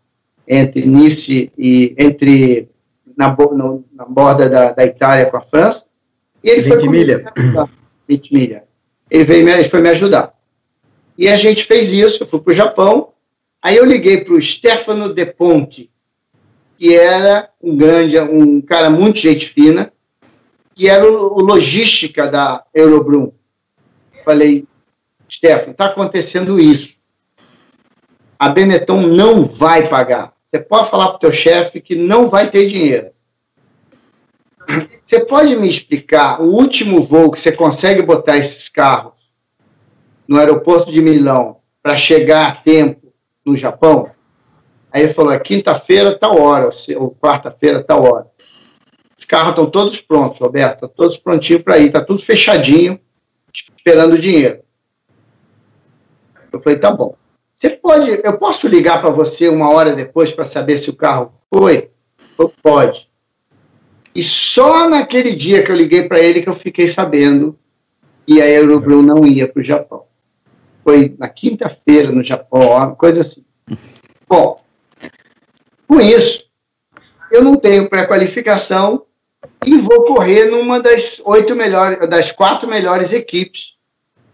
entre 0.47 0.85
Nice 0.85 1.51
e 1.57 1.95
entre 1.97 2.72
na, 3.17 3.35
no, 3.35 3.85
na 3.91 4.05
borda 4.05 4.49
da, 4.49 4.71
da, 4.71 4.85
Itália 4.85 5.25
com 5.25 5.37
a 5.37 5.41
França. 5.41 5.85
E 6.43 6.49
ele 6.49 6.61
20 6.61 6.79
foi 6.79 6.89
milha. 6.89 7.33
20 8.07 8.33
milha. 8.33 8.63
Ele 9.09 9.23
veio 9.23 9.49
ele 9.49 9.69
foi 9.69 9.81
me 9.81 9.89
ajudar. 9.89 10.33
E 11.17 11.27
a 11.27 11.37
gente 11.37 11.63
fez 11.65 11.91
isso, 11.91 12.23
eu 12.23 12.27
fui 12.27 12.39
para 12.39 12.51
o 12.51 12.55
Japão. 12.55 13.09
Aí 13.61 13.77
eu 13.77 13.85
liguei 13.85 14.25
para 14.25 14.33
o 14.33 14.41
Stefano 14.41 15.13
De 15.13 15.25
Ponte, 15.25 15.89
que 16.77 16.95
era 16.95 17.49
um 17.61 17.77
grande, 17.77 18.19
um 18.19 18.59
cara 18.61 18.89
muito 18.89 19.19
gente 19.19 19.47
fina, 19.47 19.93
que 20.73 20.89
era 20.89 21.09
o, 21.09 21.37
o 21.37 21.39
logística 21.41 22.27
da 22.27 22.63
Eurobrum. 22.73 23.31
Falei, 24.25 24.65
Stefano, 25.29 25.71
está 25.71 25.85
acontecendo 25.85 26.59
isso. 26.59 26.97
A 28.37 28.49
Benetton 28.49 29.01
não 29.01 29.43
vai 29.43 29.87
pagar. 29.87 30.33
Você 30.53 30.59
pode 30.59 30.87
falar 30.87 31.07
para 31.07 31.15
o 31.15 31.19
teu 31.19 31.33
chefe 31.33 31.81
que 31.81 31.95
não 31.95 32.29
vai 32.29 32.51
ter 32.51 32.67
dinheiro. 32.67 33.09
Você 35.01 35.25
pode 35.25 35.55
me 35.55 35.67
explicar 35.67 36.39
o 36.39 36.45
último 36.45 37.03
voo 37.03 37.31
que 37.31 37.39
você 37.39 37.51
consegue 37.51 38.03
botar 38.03 38.37
esses 38.37 38.69
carros 38.69 39.33
no 40.27 40.37
aeroporto 40.37 40.91
de 40.91 41.01
Milão 41.01 41.57
para 41.81 41.95
chegar 41.95 42.51
a 42.51 42.55
tempo 42.55 43.11
no 43.43 43.57
Japão? 43.57 44.11
Aí 44.91 45.01
ele 45.01 45.13
falou: 45.13 45.31
é 45.31 45.39
quinta-feira, 45.39 46.15
tal 46.19 46.39
hora, 46.39 46.69
ou 46.97 47.09
quarta-feira, 47.15 47.83
tal 47.83 48.03
hora. 48.03 48.27
Os 49.17 49.25
carros 49.25 49.49
estão 49.49 49.65
todos 49.71 49.99
prontos, 50.01 50.39
Roberto, 50.39 50.75
estão 50.75 50.89
todos 50.89 51.17
prontinhos 51.17 51.63
para 51.63 51.79
ir, 51.79 51.87
está 51.87 52.05
tudo 52.05 52.21
fechadinho, 52.21 52.99
esperando 53.51 54.13
o 54.13 54.19
dinheiro. 54.19 54.59
Eu 56.51 56.61
falei: 56.61 56.77
tá 56.77 56.91
bom. 56.91 57.15
Você 57.63 57.69
pode, 57.69 58.19
eu 58.21 58.37
posso 58.37 58.67
ligar 58.67 58.99
para 58.99 59.09
você 59.09 59.47
uma 59.47 59.71
hora 59.71 59.93
depois 59.93 60.33
para 60.33 60.45
saber 60.45 60.77
se 60.77 60.89
o 60.89 60.95
carro 60.97 61.31
foi? 61.49 61.91
Pode. 62.61 63.09
E 64.13 64.21
só 64.21 64.89
naquele 64.89 65.33
dia 65.33 65.63
que 65.63 65.71
eu 65.71 65.75
liguei 65.77 66.05
para 66.05 66.19
ele 66.19 66.41
que 66.41 66.49
eu 66.49 66.53
fiquei 66.53 66.89
sabendo 66.89 67.57
que 68.27 68.41
a 68.41 68.49
Euroblu 68.49 69.01
não 69.01 69.25
ia 69.25 69.47
para 69.47 69.61
o 69.61 69.63
Japão. 69.63 70.03
Foi 70.83 71.15
na 71.17 71.29
quinta-feira 71.29 72.11
no 72.11 72.21
Japão, 72.21 72.71
uma 72.71 72.95
coisa 72.97 73.21
assim. 73.21 73.45
Bom, 74.27 74.57
com 75.87 76.01
isso, 76.01 76.45
eu 77.31 77.45
não 77.45 77.55
tenho 77.55 77.87
pré-qualificação 77.87 79.05
e 79.65 79.77
vou 79.77 80.03
correr 80.03 80.47
numa 80.47 80.81
das 80.81 81.21
oito 81.23 81.55
melhores, 81.55 82.09
das 82.09 82.29
quatro 82.29 82.69
melhores 82.69 83.13
equipes 83.13 83.75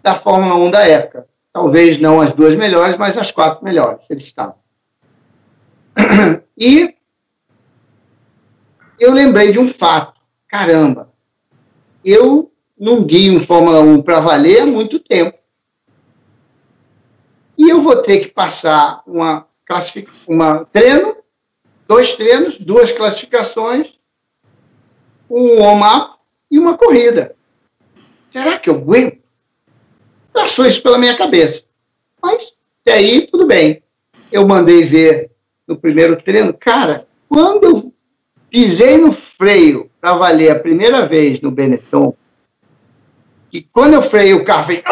da 0.02 0.16
Fórmula 0.16 0.56
1 0.56 0.72
da 0.72 0.88
época. 0.88 1.29
Talvez 1.52 2.00
não 2.00 2.22
as 2.22 2.32
duas 2.32 2.56
melhores, 2.56 2.96
mas 2.98 3.18
as 3.18 3.32
quatro 3.32 3.64
melhores, 3.64 4.10
eles 4.10 4.26
estavam. 4.26 4.56
E 6.62 6.94
eu 9.00 9.14
lembrei 9.14 9.54
de 9.54 9.60
um 9.60 9.68
fato. 9.70 10.20
Caramba, 10.46 11.10
eu 12.04 12.52
não 12.78 13.04
guio 13.04 13.38
um 13.38 13.42
Fórmula 13.42 13.80
1 13.80 14.02
para 14.02 14.20
valer 14.20 14.62
há 14.62 14.66
muito 14.66 15.00
tempo. 15.00 15.38
E 17.58 17.70
eu 17.70 17.82
vou 17.82 18.02
ter 18.02 18.20
que 18.20 18.30
passar 18.30 19.02
uma, 19.06 19.48
uma 20.28 20.66
treino, 20.66 21.16
dois 21.88 22.16
treinos, 22.16 22.58
duas 22.58 22.92
classificações, 22.92 23.98
um 25.30 25.60
warm-up 25.60 26.20
e 26.50 26.60
uma 26.60 26.78
corrida. 26.78 27.36
Será 28.30 28.58
que 28.58 28.70
eu 28.70 28.76
aguento? 28.76 29.20
Passou 30.34 30.66
isso 30.66 30.82
pela 30.82 30.98
minha 30.98 31.16
cabeça. 31.16 31.64
Mas, 32.22 32.54
até 32.82 32.98
aí, 32.98 33.28
tudo 33.28 33.46
bem. 33.46 33.82
Eu 34.32 34.48
mandei 34.48 34.84
ver 34.84 35.32
no 35.68 35.78
primeiro 35.78 36.22
treino. 36.22 36.54
Cara, 36.54 37.08
quando 37.28 37.64
eu 37.64 37.94
pisei 38.50 38.98
no 38.98 39.12
freio 39.12 39.90
para 40.02 40.14
valer 40.16 40.52
a 40.52 40.60
primeira 40.60 41.08
vez 41.08 41.40
no 41.42 41.52
Benetton, 41.52 42.16
que 43.50 43.62
quando 43.72 43.94
eu 43.94 44.02
freio 44.02 44.38
o 44.38 44.46
carro 44.46 44.66
fez. 44.66 44.84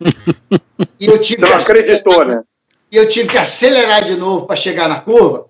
e 1.00 1.06
eu 1.06 1.20
tive 1.20 1.40
Você 1.40 1.48
não 1.48 1.56
acreditou, 1.56 2.24
né? 2.24 2.42
E 2.90 2.96
eu 2.96 3.08
tive 3.08 3.28
que 3.28 3.38
acelerar 3.38 4.04
de 4.04 4.16
novo 4.16 4.46
para 4.46 4.56
chegar 4.56 4.88
na 4.88 5.00
curva. 5.00 5.46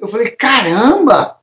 Eu 0.00 0.08
falei, 0.08 0.30
caramba! 0.30 1.38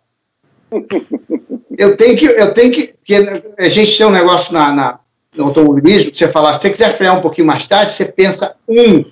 eu 1.78 1.96
tenho 1.96 2.18
que. 2.18 2.26
Eu 2.26 2.54
tenho 2.54 2.74
que. 2.74 2.94
que 3.04 3.16
a 3.58 3.70
gente 3.70 3.98
tem 3.98 4.06
um 4.06 4.12
negócio 4.12 4.54
na, 4.54 4.74
na, 4.74 5.00
automobilismo 5.38 6.12
que 6.12 6.18
você 6.18 6.28
fala, 6.28 6.54
se 6.54 6.62
você 6.62 6.70
quiser 6.72 6.98
frear 6.98 7.18
um 7.18 7.22
pouquinho 7.22 7.48
mais 7.48 7.68
tarde, 7.68 7.94
você 7.94 8.06
pensa 8.06 8.56
um. 8.68 9.04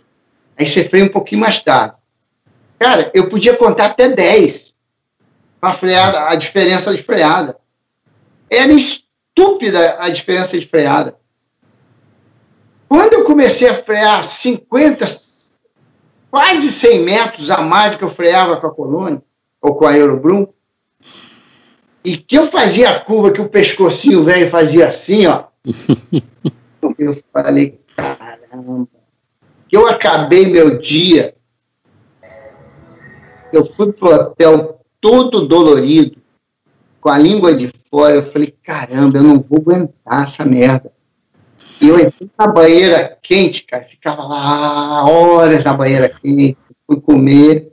Aí 0.58 0.66
você 0.66 0.88
freia 0.88 1.06
um 1.06 1.10
pouquinho 1.10 1.42
mais 1.42 1.60
tarde. 1.60 1.96
Cara, 2.80 3.12
eu 3.14 3.30
podia 3.30 3.56
contar 3.56 3.88
até 3.88 4.10
10 4.10 4.76
a 5.62 5.74
freada, 5.74 6.30
a 6.30 6.36
diferença 6.36 6.96
de 6.96 7.04
freada. 7.04 7.58
Era 8.50 8.72
estúpida 8.74 9.98
a 10.00 10.10
diferença 10.10 10.58
de 10.58 10.66
freada. 10.66 11.16
Quando 12.88 13.14
eu 13.14 13.26
comecei 13.26 13.68
a 13.68 13.74
frear 13.74 14.24
50, 14.24 15.06
quase 16.32 16.72
100 16.72 17.02
metros 17.02 17.52
a 17.52 17.62
mais 17.62 17.92
do 17.92 17.98
que 17.98 18.04
eu 18.04 18.10
freava 18.10 18.58
com 18.58 18.68
a 18.68 18.74
Colônia, 18.74 19.22
ou 19.62 19.76
com 19.76 19.86
a 19.86 19.98
Eurobrum, 19.98 20.48
e 22.04 22.18
que 22.18 22.38
eu 22.38 22.48
fazia 22.48 22.90
a 22.92 23.00
curva 23.00 23.32
que 23.32 23.42
o 23.42 23.50
pescocinho 23.50 24.24
velho 24.24 24.50
fazia 24.50 24.88
assim, 24.88 25.26
ó. 25.26 25.44
eu 26.98 27.24
falei, 27.32 27.80
caramba, 27.96 28.88
eu 29.72 29.88
acabei 29.88 30.46
meu 30.46 30.80
dia, 30.80 31.36
eu 33.52 33.66
fui 33.66 33.92
pro 33.92 34.14
hotel 34.14 34.82
todo 35.02 35.48
dolorido, 35.48 36.22
com 37.02 37.10
a 37.10 37.18
língua 37.18 37.54
de 37.54 37.72
fora, 37.90 38.16
eu 38.16 38.32
falei, 38.32 38.54
caramba, 38.64 39.18
eu 39.18 39.24
não 39.24 39.40
vou 39.40 39.60
aguentar 39.60 40.24
essa 40.24 40.46
merda. 40.46 40.92
E 41.80 41.88
eu 41.88 42.00
entrei 42.00 42.30
na 42.38 42.48
banheira 42.48 43.18
quente, 43.22 43.64
cara, 43.64 43.84
ficava 43.84 44.24
lá 44.24 45.06
horas 45.08 45.64
na 45.64 45.74
banheira 45.74 46.10
quente, 46.10 46.58
fui 46.86 47.00
comer. 47.00 47.72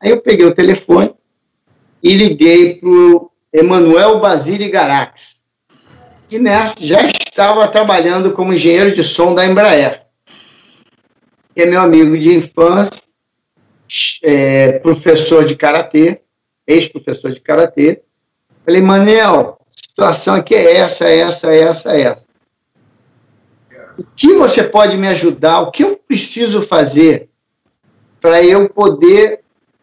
Aí 0.00 0.10
eu 0.10 0.20
peguei 0.20 0.44
o 0.44 0.54
telefone 0.54 1.14
e 2.02 2.14
liguei 2.14 2.74
pro 2.74 3.30
Emanuel 3.52 4.20
Basile 4.20 4.68
Garax, 4.68 5.42
que 6.28 6.38
nessa 6.38 6.74
já 6.80 7.06
estava 7.36 7.68
trabalhando 7.68 8.32
como 8.32 8.54
engenheiro 8.54 8.94
de 8.94 9.04
som 9.04 9.34
da 9.34 9.44
Embraer. 9.44 10.06
Que 11.54 11.62
é 11.62 11.66
meu 11.66 11.82
amigo 11.82 12.16
de 12.16 12.34
infância, 12.34 13.02
é, 14.22 14.78
professor 14.78 15.44
de 15.44 15.54
karatê, 15.54 16.22
ex-professor 16.66 17.30
de 17.32 17.40
karatê. 17.40 18.00
Falei, 18.64 18.80
Manel, 18.80 19.58
a 19.60 19.64
situação 19.70 20.34
aqui 20.34 20.54
é 20.54 20.78
essa, 20.78 21.06
essa, 21.06 21.54
essa, 21.54 21.94
essa. 21.94 22.26
O 23.98 24.04
que 24.16 24.32
você 24.32 24.64
pode 24.64 24.96
me 24.96 25.06
ajudar? 25.08 25.60
O 25.60 25.70
que 25.70 25.84
eu 25.84 25.94
preciso 25.94 26.62
fazer 26.62 27.28
para 28.18 28.42
eu 28.42 28.66
poder 28.70 29.40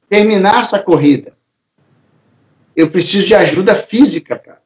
terminar 0.09 0.61
essa 0.61 0.81
corrida? 0.81 1.33
Eu 2.75 2.89
preciso 2.89 3.27
de 3.27 3.35
ajuda 3.35 3.75
física, 3.75 4.39
cara. 4.39 4.63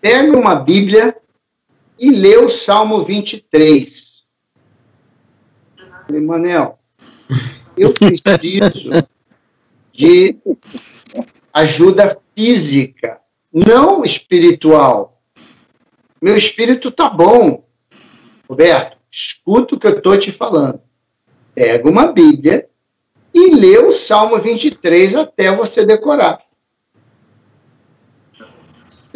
Pega 0.00 0.38
uma 0.38 0.54
Bíblia 0.54 1.16
e 1.98 2.10
lê 2.10 2.36
o 2.36 2.48
Salmo 2.48 3.02
23. 3.02 4.24
Falei, 6.06 6.20
Manel, 6.20 6.78
eu 7.76 7.92
preciso 7.94 9.06
de 9.92 10.36
ajuda 11.52 12.20
física, 12.34 13.20
não 13.52 14.04
espiritual. 14.04 15.20
Meu 16.20 16.36
espírito 16.36 16.90
tá 16.90 17.08
bom. 17.08 17.66
Roberto, 18.48 18.96
escuta 19.10 19.74
o 19.74 19.80
que 19.80 19.86
eu 19.86 19.96
estou 19.96 20.18
te 20.18 20.30
falando. 20.30 20.80
Pega 21.54 21.88
uma 21.88 22.08
Bíblia 22.08 22.68
e 23.32 23.54
lê 23.54 23.78
o 23.78 23.92
Salmo 23.92 24.38
23 24.38 25.16
até 25.16 25.54
você 25.54 25.84
decorar. 25.84 26.45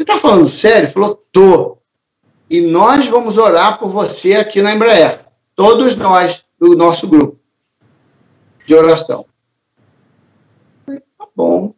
Você 0.00 0.04
está 0.04 0.16
falando 0.16 0.48
sério? 0.48 0.90
Falou, 0.90 1.26
tô. 1.30 1.76
E 2.48 2.62
nós 2.62 3.06
vamos 3.06 3.36
orar 3.36 3.78
por 3.78 3.90
você 3.90 4.34
aqui 4.34 4.62
na 4.62 4.72
Embraer. 4.72 5.26
Todos 5.54 5.94
nós 5.94 6.42
do 6.58 6.74
nosso 6.74 7.06
grupo 7.06 7.38
de 8.64 8.74
oração. 8.74 9.26
Tá 10.86 11.26
bom. 11.36 11.74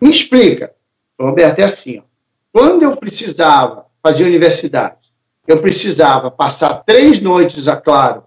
Me 0.00 0.10
explica. 0.10 0.74
Roberto, 1.20 1.58
é 1.58 1.64
assim. 1.64 1.98
Ó. 1.98 2.02
Quando 2.50 2.82
eu 2.82 2.96
precisava 2.96 3.88
fazer 4.02 4.24
universidade, 4.24 5.12
eu 5.46 5.60
precisava 5.60 6.30
passar 6.30 6.82
três 6.82 7.20
noites 7.20 7.68
a 7.68 7.76
claro 7.76 8.24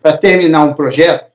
para 0.00 0.16
terminar 0.16 0.64
um 0.64 0.72
projeto, 0.72 1.30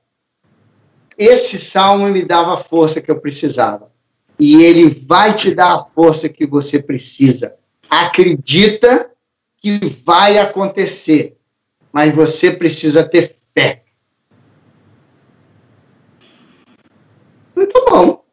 esse 1.16 1.56
salmo 1.60 2.08
me 2.08 2.24
dava 2.24 2.54
a 2.54 2.58
força 2.58 3.00
que 3.00 3.12
eu 3.12 3.20
precisava. 3.20 3.92
E 4.38 4.62
ele 4.62 5.04
vai 5.06 5.34
te 5.34 5.54
dar 5.54 5.74
a 5.74 5.84
força 5.84 6.28
que 6.28 6.46
você 6.46 6.80
precisa. 6.82 7.54
Acredita 7.88 9.10
que 9.56 9.78
vai 10.04 10.38
acontecer, 10.38 11.36
mas 11.92 12.14
você 12.14 12.50
precisa 12.50 13.02
ter 13.02 13.36
fé. 13.54 13.82
Muito 17.54 17.84
bom. 17.88 18.24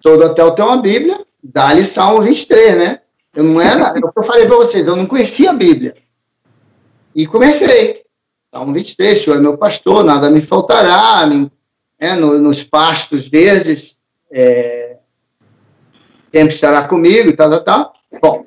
Todo 0.00 0.24
hotel 0.24 0.52
tem 0.52 0.64
uma 0.64 0.80
Bíblia, 0.80 1.26
dá-lhe 1.42 1.84
Salmo 1.84 2.22
23, 2.22 2.78
né? 2.78 3.00
Eu 3.34 3.44
não 3.44 3.60
era, 3.60 3.88
é 3.88 3.98
o 3.98 4.12
que 4.12 4.18
eu 4.18 4.24
falei 4.24 4.46
para 4.46 4.56
vocês, 4.56 4.86
eu 4.86 4.96
não 4.96 5.06
conhecia 5.06 5.50
a 5.50 5.54
Bíblia. 5.54 5.96
E 7.14 7.26
comecei. 7.26 8.02
Salmo 8.50 8.72
23, 8.72 9.18
o 9.18 9.24
Senhor 9.24 9.36
é 9.36 9.40
meu 9.40 9.58
pastor, 9.58 10.04
nada 10.04 10.30
me 10.30 10.42
faltará, 10.42 11.26
me 11.26 11.50
é, 11.98 12.14
no, 12.14 12.38
nos 12.38 12.62
pastos 12.62 13.28
verdes, 13.28 13.98
é, 14.30 14.97
sempre 16.32 16.54
estará 16.54 16.86
comigo, 16.86 17.34
tal, 17.36 17.50
tal, 17.50 17.64
tal. 17.64 17.94
Bom, 18.20 18.46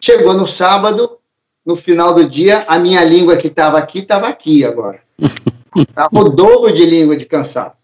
chegou 0.00 0.34
no 0.34 0.46
sábado, 0.46 1.18
no 1.64 1.76
final 1.76 2.14
do 2.14 2.28
dia, 2.28 2.64
a 2.66 2.78
minha 2.78 3.04
língua 3.04 3.36
que 3.36 3.48
estava 3.48 3.78
aqui, 3.78 4.00
estava 4.00 4.28
aqui 4.28 4.64
agora. 4.64 5.00
Estava 5.76 6.18
o 6.18 6.28
dobro 6.28 6.72
de 6.72 6.84
língua 6.84 7.16
de 7.16 7.24
cansaço. 7.24 7.80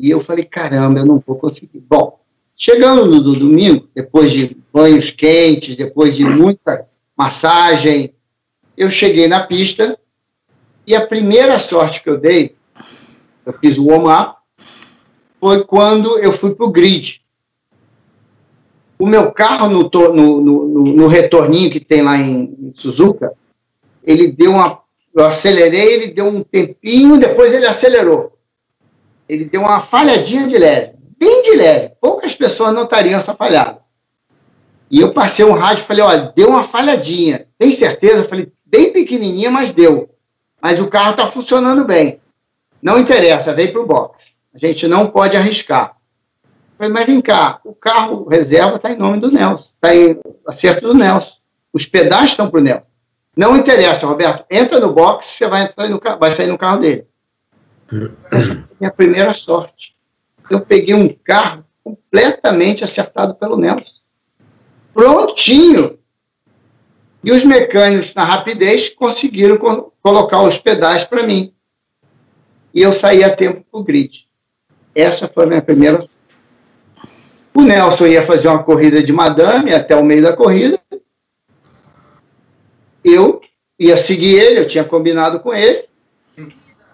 E 0.00 0.10
eu 0.10 0.20
falei, 0.20 0.44
caramba, 0.44 0.98
eu 0.98 1.06
não 1.06 1.22
vou 1.24 1.36
conseguir. 1.36 1.78
Bom, 1.78 2.18
chegando 2.56 3.06
no, 3.06 3.20
no 3.20 3.38
domingo, 3.38 3.88
depois 3.94 4.32
de 4.32 4.56
banhos 4.72 5.12
quentes, 5.12 5.76
depois 5.76 6.16
de 6.16 6.24
muita 6.24 6.88
massagem, 7.16 8.12
eu 8.76 8.90
cheguei 8.90 9.28
na 9.28 9.46
pista 9.46 9.96
e 10.86 10.94
a 10.94 11.06
primeira 11.06 11.58
sorte 11.58 12.02
que 12.02 12.10
eu 12.10 12.18
dei, 12.18 12.56
eu 13.44 13.52
fiz 13.54 13.78
o 13.78 13.86
warm-up, 13.86 14.36
foi 15.40 15.64
quando 15.64 16.18
eu 16.18 16.32
fui 16.32 16.54
para 16.54 16.66
o 16.66 16.70
grid. 16.70 17.22
O 18.98 19.06
meu 19.06 19.30
carro, 19.30 19.68
no, 19.68 19.90
no, 19.90 20.40
no, 20.40 20.66
no, 20.66 21.06
retorninho 21.06 21.70
que 21.70 21.80
tem 21.80 22.02
lá 22.02 22.16
em, 22.16 22.72
Suzuka, 22.74 23.34
ele 24.02 24.28
deu 24.28 24.52
uma. 24.52 24.80
Eu 25.14 25.24
acelerei, 25.24 25.94
ele 25.94 26.06
deu 26.08 26.26
um 26.26 26.42
tempinho, 26.42 27.18
depois 27.18 27.52
ele 27.52 27.66
acelerou. 27.66 28.38
Ele 29.28 29.44
deu 29.44 29.62
uma 29.62 29.80
falhadinha 29.80 30.46
de 30.46 30.56
leve, 30.56 30.92
bem 31.18 31.42
de 31.42 31.54
leve. 31.54 31.92
Poucas 32.00 32.34
pessoas 32.34 32.72
notariam 32.72 33.18
essa 33.18 33.34
falhada. 33.34 33.78
E 34.90 35.00
eu 35.00 35.12
passei 35.12 35.44
um 35.44 35.52
rádio 35.52 35.82
e 35.82 35.86
falei: 35.86 36.02
olha, 36.02 36.32
deu 36.34 36.48
uma 36.48 36.62
falhadinha. 36.62 37.46
Tem 37.58 37.72
certeza? 37.72 38.22
Eu 38.22 38.28
falei: 38.28 38.50
bem 38.64 38.92
pequenininha, 38.92 39.50
mas 39.50 39.72
deu 39.72 40.08
mas 40.60 40.80
o 40.80 40.88
carro 40.88 41.12
está 41.12 41.26
funcionando 41.26 41.84
bem. 41.84 42.20
Não 42.82 42.98
interessa, 42.98 43.54
vem 43.54 43.70
para 43.70 43.80
o 43.80 43.86
box. 43.86 44.34
A 44.56 44.66
gente 44.66 44.88
não 44.88 45.10
pode 45.10 45.36
arriscar. 45.36 45.96
Falei, 46.78 46.90
mas 46.90 47.06
vem 47.06 47.20
cá, 47.20 47.60
o 47.62 47.74
carro 47.74 48.26
reserva 48.26 48.76
está 48.76 48.90
em 48.90 48.96
nome 48.96 49.20
do 49.20 49.30
Nelson, 49.30 49.68
está 49.74 49.94
em 49.94 50.18
acerto 50.46 50.86
do 50.86 50.94
Nelson. 50.94 51.36
Os 51.72 51.84
pedais 51.84 52.30
estão 52.30 52.50
para 52.50 52.60
o 52.60 52.62
Nelson. 52.62 52.86
Não 53.36 53.54
interessa, 53.54 54.06
Roberto, 54.06 54.46
entra 54.50 54.80
no 54.80 54.94
box, 54.94 55.26
você 55.26 55.46
vai, 55.46 55.64
entrar 55.64 55.88
no, 55.90 56.00
vai 56.18 56.30
sair 56.30 56.46
no 56.46 56.56
carro 56.56 56.80
dele. 56.80 57.06
Essa 58.30 58.54
foi 58.54 58.62
a 58.62 58.76
minha 58.80 58.90
primeira 58.90 59.34
sorte. 59.34 59.94
Eu 60.50 60.62
peguei 60.62 60.94
um 60.94 61.14
carro 61.22 61.64
completamente 61.84 62.82
acertado 62.82 63.34
pelo 63.34 63.58
Nelson. 63.58 64.00
Prontinho. 64.94 65.98
E 67.22 67.30
os 67.30 67.44
mecânicos, 67.44 68.14
na 68.14 68.24
rapidez, 68.24 68.88
conseguiram 68.88 69.58
co 69.58 69.92
colocar 70.02 70.40
os 70.42 70.56
pedais 70.56 71.04
para 71.04 71.24
mim. 71.24 71.52
E 72.72 72.80
eu 72.80 72.92
saí 72.92 73.22
a 73.22 73.34
tempo 73.34 73.64
para 73.70 73.80
o 73.80 73.84
grid. 73.84 74.25
Essa 74.96 75.28
foi 75.28 75.44
a 75.44 75.46
minha 75.46 75.60
primeira. 75.60 76.02
O 77.52 77.60
Nelson 77.60 78.06
ia 78.06 78.22
fazer 78.22 78.48
uma 78.48 78.64
corrida 78.64 79.02
de 79.02 79.12
madame 79.12 79.74
até 79.74 79.94
o 79.94 80.02
meio 80.02 80.22
da 80.22 80.34
corrida. 80.34 80.80
Eu 83.04 83.42
ia 83.78 83.94
seguir 83.94 84.36
ele, 84.38 84.60
eu 84.60 84.66
tinha 84.66 84.84
combinado 84.84 85.40
com 85.40 85.52
ele. 85.52 85.86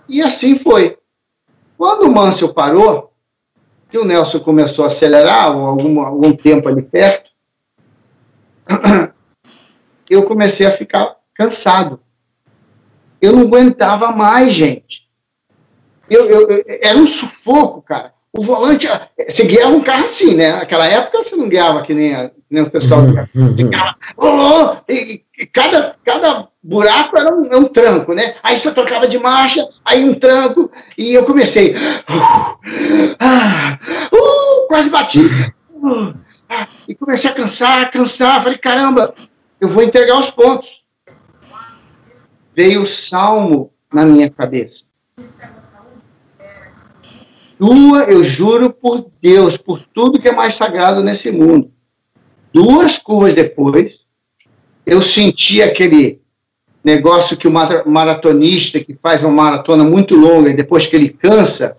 E 0.09 0.21
assim 0.21 0.59
foi. 0.59 0.99
Quando 1.79 2.09
o 2.09 2.11
Mansell 2.13 2.53
parou, 2.53 3.13
que 3.89 3.97
o 3.97 4.05
Nelson 4.05 4.41
começou 4.41 4.85
a 4.85 4.89
acelerar, 4.89 5.45
algum, 5.45 6.01
algum 6.01 6.37
tempo 6.37 6.69
ali 6.69 6.83
perto, 6.83 7.31
eu 10.11 10.25
comecei 10.25 10.67
a 10.67 10.73
ficar 10.73 11.17
cansado. 11.35 12.01
Eu 13.21 13.33
não 13.33 13.43
aguentava 13.43 14.11
mais, 14.11 14.53
gente. 14.53 15.02
Eu, 16.13 16.29
eu, 16.29 16.65
era 16.81 16.99
um 16.99 17.07
sufoco, 17.07 17.83
cara. 17.83 18.13
O 18.33 18.43
volante, 18.43 18.89
você 19.29 19.45
guiava 19.45 19.75
um 19.75 19.83
carro 19.83 20.05
assim, 20.05 20.35
né? 20.35 20.53
Naquela 20.53 20.87
época 20.87 21.23
você 21.23 21.37
não 21.37 21.49
guiava 21.49 21.83
que 21.83 21.93
nem, 21.93 22.31
nem 22.51 22.63
o 22.63 22.71
pessoal. 22.71 23.03
Uhum, 23.03 23.55
oh, 24.17 24.27
oh, 24.27 24.77
e, 24.91 25.23
e, 25.39 25.47
cada, 25.47 25.95
cada 26.03 26.49
buraco 26.63 27.19
era 27.19 27.35
um, 27.35 27.59
um, 27.59 27.65
tranco, 27.65 28.15
né? 28.15 28.37
Aí 28.43 28.57
você 28.57 28.73
trocava 28.73 29.07
de 29.07 29.19
marcha, 29.19 29.69
aí 29.85 30.03
um 30.03 30.15
tranco, 30.15 30.71
e 30.97 31.13
eu 31.13 31.25
comecei. 31.25 31.75
Uh, 31.75 33.17
ah, 33.19 33.79
uh, 34.11 34.67
quase 34.67 34.89
bati. 34.89 35.21
Uh, 35.75 36.15
ah, 36.49 36.69
e 36.89 36.95
comecei 36.95 37.31
a 37.31 37.35
cansar, 37.35 37.91
cansar. 37.91 38.43
Falei, 38.43 38.57
caramba, 38.57 39.15
eu 39.61 39.69
vou 39.69 39.83
entregar 39.83 40.19
os 40.19 40.31
pontos. 40.31 40.83
Veio 42.55 42.83
o 42.83 42.87
salmo 42.87 43.71
na 43.93 44.07
minha 44.07 44.31
cabeça. 44.31 44.85
Duas, 47.63 48.09
eu 48.09 48.25
juro 48.25 48.71
por 48.71 49.07
Deus, 49.23 49.57
por 49.57 49.81
tudo 49.95 50.21
que 50.21 50.29
é 50.29 50.33
mais 50.33 50.55
sagrado 50.55 51.01
nesse 51.01 51.31
mundo. 51.31 51.71
Duas 52.53 52.99
curvas 52.99 53.35
depois, 53.35 54.01
eu 54.85 55.01
senti 55.01 55.63
aquele 55.63 56.21
negócio 56.83 57.37
que 57.37 57.47
o 57.47 57.53
maratonista 57.87 58.81
que 58.81 58.95
faz 58.95 59.23
uma 59.23 59.31
maratona 59.31 59.85
muito 59.85 60.17
longa 60.17 60.51
e 60.51 60.55
depois 60.55 60.89
que 60.89 60.97
ele 60.97 61.09
cansa, 61.09 61.77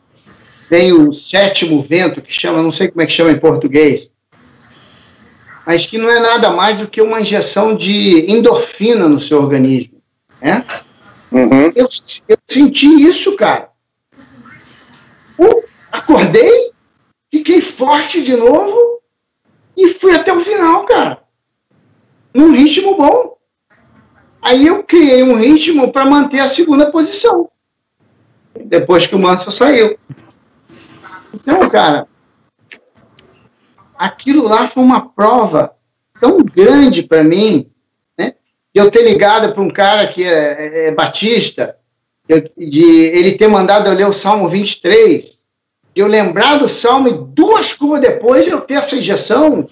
tem 0.69 0.93
o 0.93 1.11
sétimo 1.11 1.83
vento, 1.83 2.21
que 2.21 2.31
chama, 2.31 2.63
não 2.63 2.71
sei 2.71 2.87
como 2.87 3.01
é 3.01 3.05
que 3.05 3.11
chama 3.11 3.31
em 3.31 3.39
português, 3.39 4.09
mas 5.67 5.85
que 5.85 5.97
não 5.97 6.09
é 6.09 6.21
nada 6.21 6.49
mais 6.49 6.77
do 6.77 6.87
que 6.87 7.01
uma 7.01 7.19
injeção 7.19 7.75
de 7.75 8.31
endorfina 8.31 9.09
no 9.09 9.19
seu 9.19 9.39
organismo. 9.39 10.01
Né? 10.41 10.63
Uhum. 11.29 11.73
Eu, 11.75 11.89
eu 12.29 12.37
senti 12.47 12.87
isso, 12.87 13.35
cara. 13.35 13.69
Eu 15.37 15.72
acordei, 15.93 16.71
fiquei 17.31 17.61
forte 17.61 18.23
de 18.23 18.35
novo 18.35 18.99
e 19.77 19.89
fui 19.89 20.15
até 20.15 20.33
o 20.33 20.41
final, 20.41 20.85
cara. 20.87 21.21
Num 22.33 22.51
ritmo 22.51 22.97
bom. 22.97 23.37
Aí 24.41 24.65
eu 24.65 24.83
criei 24.83 25.21
um 25.21 25.35
ritmo 25.35 25.93
para 25.93 26.05
manter 26.05 26.39
a 26.39 26.47
segunda 26.47 26.91
posição. 26.91 27.49
Depois 28.65 29.05
que 29.05 29.15
o 29.15 29.19
Manso 29.19 29.51
saiu. 29.51 29.97
Então, 31.33 31.69
cara, 31.69 32.07
aquilo 33.95 34.43
lá 34.47 34.67
foi 34.67 34.83
uma 34.83 35.09
prova 35.09 35.75
tão 36.19 36.37
grande 36.37 37.03
para 37.03 37.23
mim, 37.23 37.71
né? 38.17 38.33
Eu 38.73 38.89
ter 38.89 39.03
ligado 39.03 39.53
para 39.53 39.61
um 39.61 39.69
cara 39.69 40.07
que 40.07 40.23
é, 40.23 40.29
é, 40.29 40.87
é 40.87 40.91
batista, 40.91 41.77
de 42.27 42.83
ele 42.83 43.33
ter 43.33 43.47
mandado 43.47 43.89
eu 43.89 43.93
ler 43.93 44.07
o 44.07 44.13
Salmo 44.13 44.49
23, 44.49 45.32
de 45.93 46.01
eu 46.01 46.07
lembrar 46.07 46.57
do 46.57 46.67
Salmo 46.67 47.07
e 47.07 47.13
duas 47.13 47.73
curvas 47.73 48.01
depois 48.01 48.47
eu 48.47 48.61
ter 48.61 48.75
essa 48.75 48.95
injeção 48.95 49.69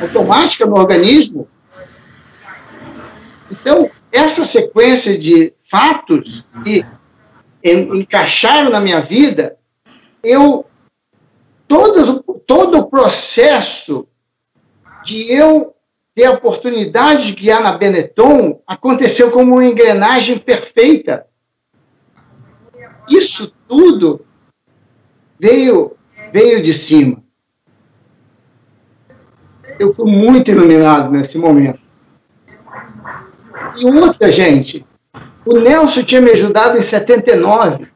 automática 0.00 0.64
no 0.64 0.76
organismo. 0.76 1.48
Então, 3.50 3.90
essa 4.12 4.44
sequência 4.44 5.18
de 5.18 5.52
fatos 5.68 6.44
que 6.62 6.84
encaixaram 7.62 8.70
na 8.70 8.80
minha 8.80 9.00
vida, 9.00 9.56
eu 10.22 10.64
todo, 11.66 12.22
todo 12.46 12.78
o 12.78 12.86
processo 12.86 14.06
de 15.04 15.32
eu 15.32 15.74
ter 16.14 16.26
a 16.26 16.32
oportunidade 16.32 17.26
de 17.26 17.32
guiar 17.32 17.60
na 17.60 17.76
Benetton 17.76 18.62
aconteceu 18.66 19.32
como 19.32 19.54
uma 19.54 19.64
engrenagem 19.64 20.38
perfeita. 20.38 21.26
Isso 23.08 23.52
tudo 23.66 24.24
veio, 25.38 25.92
veio 26.32 26.62
de 26.62 26.72
cima. 26.72 27.22
Eu 29.78 29.92
fui 29.92 30.10
muito 30.10 30.50
iluminado 30.50 31.10
nesse 31.10 31.36
momento. 31.36 31.80
E 33.76 33.84
outra, 33.86 34.30
gente, 34.30 34.86
o 35.44 35.58
Nelson 35.58 36.02
tinha 36.02 36.20
me 36.20 36.30
ajudado 36.30 36.78
em 36.78 36.82
79. 36.82 37.88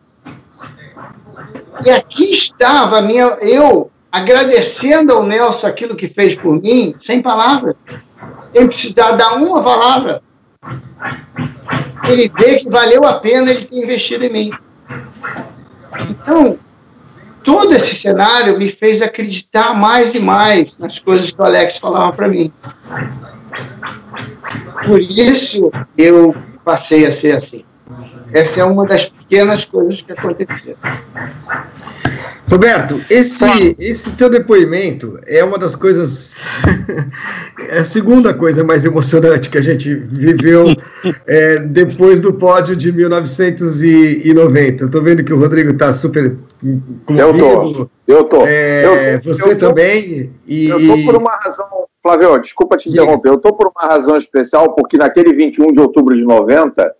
E 1.84 1.90
aqui 1.90 2.32
estava 2.32 3.00
minha, 3.00 3.38
eu 3.40 3.90
agradecendo 4.10 5.12
ao 5.12 5.22
Nelson 5.22 5.66
aquilo 5.66 5.94
que 5.94 6.08
fez 6.08 6.34
por 6.34 6.60
mim, 6.60 6.94
sem 6.98 7.22
palavras, 7.22 7.76
sem 8.52 8.66
precisar 8.66 9.12
dar 9.12 9.36
uma 9.36 9.62
palavra. 9.62 10.22
Ele 12.04 12.30
vê 12.36 12.58
que 12.58 12.68
valeu 12.68 13.04
a 13.04 13.20
pena 13.20 13.50
ele 13.50 13.64
ter 13.64 13.84
investido 13.84 14.24
em 14.24 14.30
mim. 14.30 14.50
Então, 16.10 16.58
todo 17.48 17.74
esse 17.74 17.96
cenário 17.96 18.58
me 18.58 18.68
fez 18.68 19.00
acreditar 19.00 19.74
mais 19.74 20.12
e 20.12 20.20
mais 20.20 20.76
nas 20.76 20.98
coisas 20.98 21.30
que 21.30 21.40
o 21.40 21.44
Alex 21.46 21.78
falava 21.78 22.12
para 22.12 22.28
mim. 22.28 22.52
Por 24.84 25.00
isso 25.00 25.72
eu 25.96 26.36
passei 26.62 27.06
a 27.06 27.10
ser 27.10 27.34
assim. 27.34 27.64
Essa 28.34 28.60
é 28.60 28.64
uma 28.64 28.86
das 28.86 29.06
pequenas 29.06 29.64
coisas 29.64 30.02
que 30.02 30.12
aconteceram. 30.12 30.76
Roberto, 32.50 33.00
esse, 33.08 33.74
esse 33.78 34.10
teu 34.12 34.28
depoimento 34.28 35.18
é 35.26 35.42
uma 35.42 35.56
das 35.56 35.74
coisas, 35.74 36.42
é 37.70 37.78
a 37.78 37.84
segunda 37.84 38.34
coisa 38.34 38.62
mais 38.62 38.84
emocionante 38.84 39.48
que 39.48 39.56
a 39.56 39.62
gente 39.62 39.94
viveu 39.94 40.66
é, 41.26 41.60
depois 41.60 42.20
do 42.20 42.34
pódio 42.34 42.76
de 42.76 42.92
1990. 42.92 44.84
Eu 44.84 44.90
tô 44.90 45.00
vendo 45.00 45.24
que 45.24 45.32
o 45.32 45.38
Rodrigo 45.38 45.70
está 45.70 45.94
super 45.94 46.36
Eu 46.62 47.38
tô, 47.38 47.88
eu 48.06 48.24
tô. 48.24 48.46
É, 48.46 49.14
eu 49.14 49.22
tô 49.22 49.28
você 49.28 49.52
eu 49.52 49.58
tô, 49.58 49.68
também. 49.68 50.32
E, 50.46 50.68
eu 50.68 50.78
tô 50.78 51.04
por 51.04 51.16
uma 51.16 51.36
razão, 51.36 51.86
Flávio, 52.02 52.38
desculpa 52.38 52.76
te 52.76 52.88
interromper, 52.88 53.28
eu 53.28 53.38
tô 53.38 53.52
por 53.52 53.70
uma 53.74 53.88
razão 53.88 54.16
especial, 54.16 54.74
porque 54.74 54.96
naquele 54.96 55.32
21 55.32 55.72
de 55.72 55.80
outubro 55.80 56.16
de 56.16 56.24
90, 56.24 56.94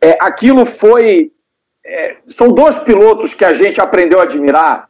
é, 0.00 0.16
aquilo 0.20 0.64
foi 0.64 1.32
é, 1.84 2.16
são 2.26 2.48
dois 2.48 2.78
pilotos 2.78 3.34
que 3.34 3.44
a 3.44 3.52
gente 3.52 3.80
aprendeu 3.80 4.20
a 4.20 4.22
admirar. 4.22 4.88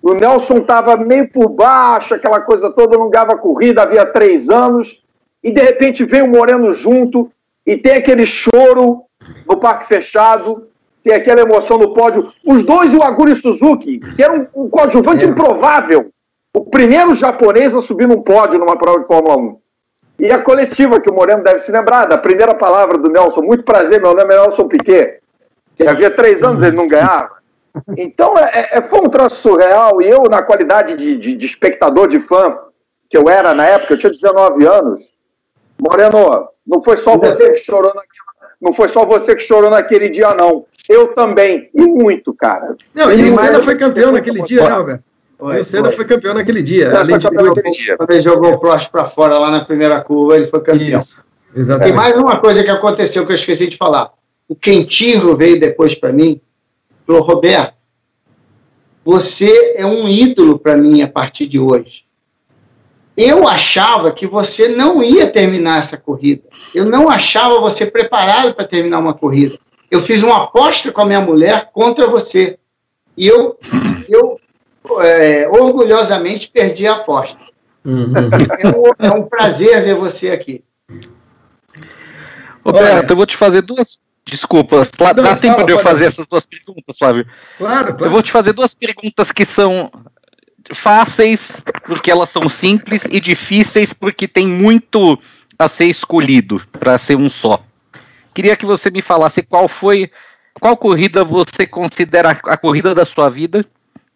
O 0.00 0.14
Nelson 0.14 0.58
estava 0.58 0.96
meio 0.96 1.28
por 1.28 1.48
baixo, 1.48 2.14
aquela 2.14 2.40
coisa 2.40 2.70
toda, 2.70 2.96
não 2.96 3.10
ganhava 3.10 3.36
corrida, 3.36 3.82
havia 3.82 4.06
três 4.06 4.48
anos, 4.48 5.04
e 5.42 5.50
de 5.50 5.60
repente 5.60 6.04
vem 6.04 6.22
o 6.22 6.28
Moreno 6.28 6.72
junto 6.72 7.32
e 7.66 7.76
tem 7.76 7.96
aquele 7.96 8.24
choro 8.24 9.02
no 9.46 9.56
parque 9.56 9.86
fechado, 9.86 10.68
tem 11.08 11.16
aquela 11.16 11.40
emoção 11.40 11.78
no 11.78 11.92
pódio. 11.92 12.30
Os 12.46 12.62
dois 12.62 12.92
e 12.92 12.96
o 12.96 13.02
Aguri 13.02 13.34
Suzuki, 13.34 13.98
que 14.14 14.22
era 14.22 14.32
um, 14.32 14.64
um 14.64 14.68
coadjuvante 14.68 15.24
é. 15.24 15.28
improvável. 15.28 16.10
O 16.54 16.64
primeiro 16.64 17.14
japonês 17.14 17.74
a 17.74 17.80
subir 17.80 18.06
num 18.06 18.22
pódio 18.22 18.58
numa 18.58 18.76
prova 18.76 19.00
de 19.00 19.06
Fórmula 19.06 19.36
1. 19.36 19.56
E 20.20 20.30
a 20.30 20.38
coletiva, 20.38 21.00
que 21.00 21.10
o 21.10 21.14
Moreno 21.14 21.42
deve 21.42 21.60
se 21.60 21.72
lembrar, 21.72 22.06
da 22.06 22.18
primeira 22.18 22.54
palavra 22.54 22.98
do 22.98 23.08
Nelson, 23.08 23.42
muito 23.42 23.64
prazer, 23.64 24.00
meu 24.00 24.14
nome 24.14 24.34
é 24.34 24.38
Nelson 24.38 24.66
Piquet 24.68 25.20
que 25.78 25.86
havia 25.86 26.10
três 26.10 26.42
anos 26.42 26.60
ele 26.60 26.76
não 26.76 26.88
ganhava. 26.88 27.38
Então, 27.96 28.36
é, 28.36 28.70
é, 28.72 28.82
foi 28.82 28.98
um 28.98 29.08
troço 29.08 29.40
surreal. 29.40 30.02
E 30.02 30.08
eu, 30.08 30.24
na 30.24 30.42
qualidade 30.42 30.96
de, 30.96 31.14
de, 31.14 31.34
de, 31.34 31.46
espectador, 31.46 32.08
de 32.08 32.18
fã, 32.18 32.58
que 33.08 33.16
eu 33.16 33.28
era 33.28 33.54
na 33.54 33.64
época, 33.64 33.94
eu 33.94 33.98
tinha 33.98 34.10
19 34.10 34.66
anos. 34.66 35.12
Moreno, 35.78 36.48
não 36.66 36.82
foi 36.82 36.96
só 36.96 37.16
você 37.16 37.52
que 37.52 37.58
chorou 37.58 37.94
naquele, 37.94 38.18
não 38.60 38.72
foi 38.72 38.88
só 38.88 39.04
você 39.04 39.36
que 39.36 39.42
chorou 39.42 39.70
naquele 39.70 40.08
dia, 40.08 40.34
não. 40.34 40.66
Eu 40.88 41.08
também. 41.08 41.68
E 41.74 41.82
muito, 41.82 42.32
cara. 42.32 42.76
Não, 42.94 43.12
e 43.12 43.28
o 43.28 43.34
Senna 43.34 43.62
foi 43.62 43.76
campeão 43.76 44.12
naquele 44.12 44.42
dia, 44.42 44.64
né, 44.64 44.70
Alberto? 44.70 45.04
o 45.38 45.62
Senna 45.62 45.92
foi 45.92 46.04
campeão 46.04 46.34
naquele 46.34 46.62
dia. 46.62 46.98
Além 46.98 47.18
de 47.18 47.30
naquele 47.30 47.70
dia. 47.70 47.96
Quando 47.96 48.10
ele 48.10 48.22
jogou 48.22 48.52
o 48.54 48.58
Prost 48.58 48.90
para 48.90 49.04
fora 49.04 49.38
lá 49.38 49.50
na 49.50 49.64
primeira 49.64 50.00
curva, 50.00 50.36
ele 50.36 50.46
foi 50.46 50.60
campeão. 50.60 50.98
Isso, 50.98 51.24
exatamente. 51.54 51.92
E 51.92 51.96
mais 51.96 52.16
uma 52.16 52.38
coisa 52.38 52.64
que 52.64 52.70
aconteceu 52.70 53.24
que 53.24 53.32
eu 53.32 53.36
esqueci 53.36 53.66
de 53.66 53.76
falar 53.76 54.12
o 54.48 54.56
Quentinho 54.56 55.36
veio 55.36 55.60
depois 55.60 55.94
para 55.94 56.10
mim, 56.10 56.40
falou, 57.06 57.22
Roberto, 57.22 57.74
você 59.04 59.74
é 59.76 59.84
um 59.84 60.08
ídolo 60.08 60.58
para 60.58 60.76
mim 60.76 61.02
a 61.02 61.08
partir 61.08 61.46
de 61.46 61.58
hoje. 61.58 62.06
Eu 63.14 63.46
achava 63.46 64.10
que 64.12 64.26
você 64.26 64.68
não 64.68 65.02
ia 65.02 65.28
terminar 65.28 65.80
essa 65.80 65.96
corrida. 65.96 66.42
Eu 66.74 66.86
não 66.86 67.10
achava 67.10 67.60
você 67.60 67.84
preparado 67.84 68.54
para 68.54 68.64
terminar 68.64 68.98
uma 69.00 69.12
corrida. 69.12 69.58
Eu 69.90 70.02
fiz 70.02 70.22
uma 70.22 70.44
aposta 70.44 70.92
com 70.92 71.00
a 71.00 71.06
minha 71.06 71.20
mulher 71.20 71.70
contra 71.72 72.06
você. 72.06 72.58
E 73.16 73.26
eu, 73.26 73.58
eu 74.08 74.40
é, 75.00 75.48
orgulhosamente 75.48 76.48
perdi 76.48 76.86
a 76.86 76.94
aposta. 76.94 77.40
Uhum. 77.84 78.12
É, 78.58 78.68
um, 78.68 79.06
é 79.06 79.10
um 79.12 79.22
prazer 79.24 79.82
ver 79.82 79.94
você 79.94 80.30
aqui. 80.30 80.62
Roberto, 82.64 83.10
eu 83.10 83.16
vou 83.16 83.26
te 83.26 83.36
fazer 83.36 83.62
duas 83.62 84.00
Desculpa, 84.30 84.86
não, 85.16 85.24
dá 85.24 85.36
tempo 85.36 85.54
fala, 85.54 85.66
de 85.66 85.72
eu 85.72 85.78
fazer 85.78 86.04
essas 86.04 86.26
duas 86.26 86.44
perguntas, 86.44 86.98
Flávio? 86.98 87.26
Claro, 87.56 87.94
claro. 87.94 88.04
Eu 88.04 88.10
vou 88.10 88.22
te 88.22 88.30
fazer 88.30 88.52
duas 88.52 88.74
perguntas 88.74 89.32
que 89.32 89.42
são 89.42 89.90
fáceis, 90.74 91.62
porque 91.86 92.10
elas 92.10 92.28
são 92.28 92.46
simples, 92.46 93.06
e 93.10 93.20
difíceis, 93.20 93.94
porque 93.94 94.28
tem 94.28 94.46
muito 94.46 95.18
a 95.58 95.66
ser 95.66 95.86
escolhido 95.86 96.60
para 96.78 96.98
ser 96.98 97.16
um 97.16 97.30
só. 97.30 97.64
Queria 98.34 98.56
que 98.56 98.66
você 98.66 98.90
me 98.90 99.02
falasse 99.02 99.42
qual 99.42 99.68
foi, 99.68 100.10
qual 100.60 100.76
corrida 100.76 101.24
você 101.24 101.66
considera 101.66 102.30
a 102.30 102.56
corrida 102.56 102.94
da 102.94 103.04
sua 103.04 103.28
vida, 103.28 103.64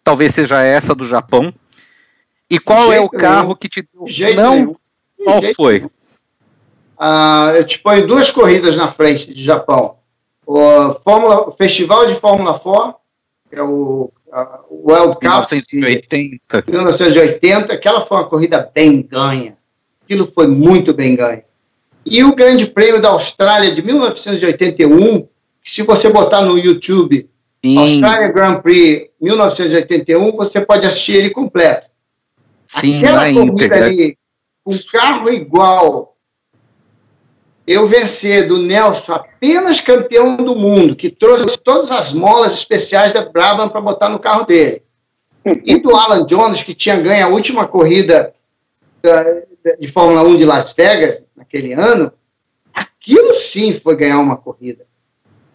talvez 0.03 0.33
seja 0.33 0.61
essa 0.61 0.95
do 0.95 1.05
Japão, 1.05 1.53
e 2.49 2.59
qual 2.59 2.93
é 2.93 2.99
o 2.99 3.09
carro 3.09 3.43
nenhum. 3.43 3.55
que 3.55 3.69
te 3.69 3.81
deu. 3.81 4.07
Jeito 4.07 4.35
não, 4.35 4.55
nenhum. 4.55 4.75
qual 5.23 5.41
foi? 5.55 5.87
Ah, 6.97 7.51
eu 7.55 7.65
te 7.65 7.79
ponho 7.79 8.05
duas 8.07 8.29
corridas 8.29 8.75
na 8.75 8.87
frente 8.87 9.33
de 9.33 9.43
Japão 9.43 9.97
o, 10.45 10.93
Fórmula, 11.03 11.49
o 11.49 11.51
Festival 11.51 12.07
de 12.07 12.15
Fórmula 12.15 12.57
4, 12.59 12.95
que 13.49 13.55
é 13.55 13.63
o, 13.63 14.11
a, 14.31 14.59
o 14.69 14.91
World 14.91 15.15
Cup 15.15 15.51
1980. 15.51 16.61
de 16.61 16.71
1980, 16.71 17.73
aquela 17.73 18.01
foi 18.01 18.17
uma 18.17 18.29
corrida 18.29 18.71
bem 18.73 19.01
ganha. 19.01 19.57
Aquilo 20.03 20.25
foi 20.25 20.47
muito 20.47 20.93
bem 20.93 21.15
ganho. 21.15 21.43
E 22.05 22.23
o 22.23 22.35
Grande 22.35 22.67
Prêmio 22.67 23.01
da 23.01 23.09
Austrália 23.09 23.73
de 23.73 23.81
1981, 23.81 25.21
que 25.63 25.71
se 25.71 25.81
você 25.83 26.09
botar 26.09 26.41
no 26.41 26.57
YouTube 26.57 27.29
Sim. 27.63 27.77
Australia 27.77 28.27
Grand 28.27 28.61
Prix 28.61 29.09
1981, 29.21 30.35
você 30.35 30.65
pode 30.65 30.85
assistir 30.85 31.13
ele 31.13 31.29
completo. 31.29 31.87
Sim, 32.67 32.99
Aquela 32.99 33.31
corrida 33.31 33.45
íntegra. 33.45 33.85
ali, 33.85 34.17
com 34.63 34.71
carro 34.91 35.29
igual, 35.29 36.17
eu 37.65 37.87
vencer 37.87 38.47
do 38.47 38.57
Nelson, 38.57 39.13
apenas 39.13 39.79
campeão 39.79 40.35
do 40.35 40.55
mundo, 40.55 40.95
que 40.95 41.09
trouxe 41.09 41.57
todas 41.57 41.91
as 41.91 42.11
molas 42.11 42.53
especiais 42.55 43.13
da 43.13 43.23
Brabham 43.25 43.69
para 43.69 43.79
botar 43.79 44.09
no 44.09 44.19
carro 44.19 44.45
dele, 44.45 44.81
e 45.63 45.79
do 45.79 45.95
Alan 45.95 46.25
Jones, 46.25 46.63
que 46.63 46.73
tinha 46.73 46.99
ganho 46.99 47.25
a 47.25 47.29
última 47.29 47.65
corrida 47.65 48.33
de 49.79 49.87
Fórmula 49.87 50.23
1 50.23 50.37
de 50.37 50.45
Las 50.45 50.73
Vegas, 50.73 51.23
naquele 51.35 51.73
ano, 51.73 52.11
aquilo 52.73 53.35
sim 53.35 53.73
foi 53.73 53.95
ganhar 53.95 54.19
uma 54.19 54.37
corrida. 54.37 54.85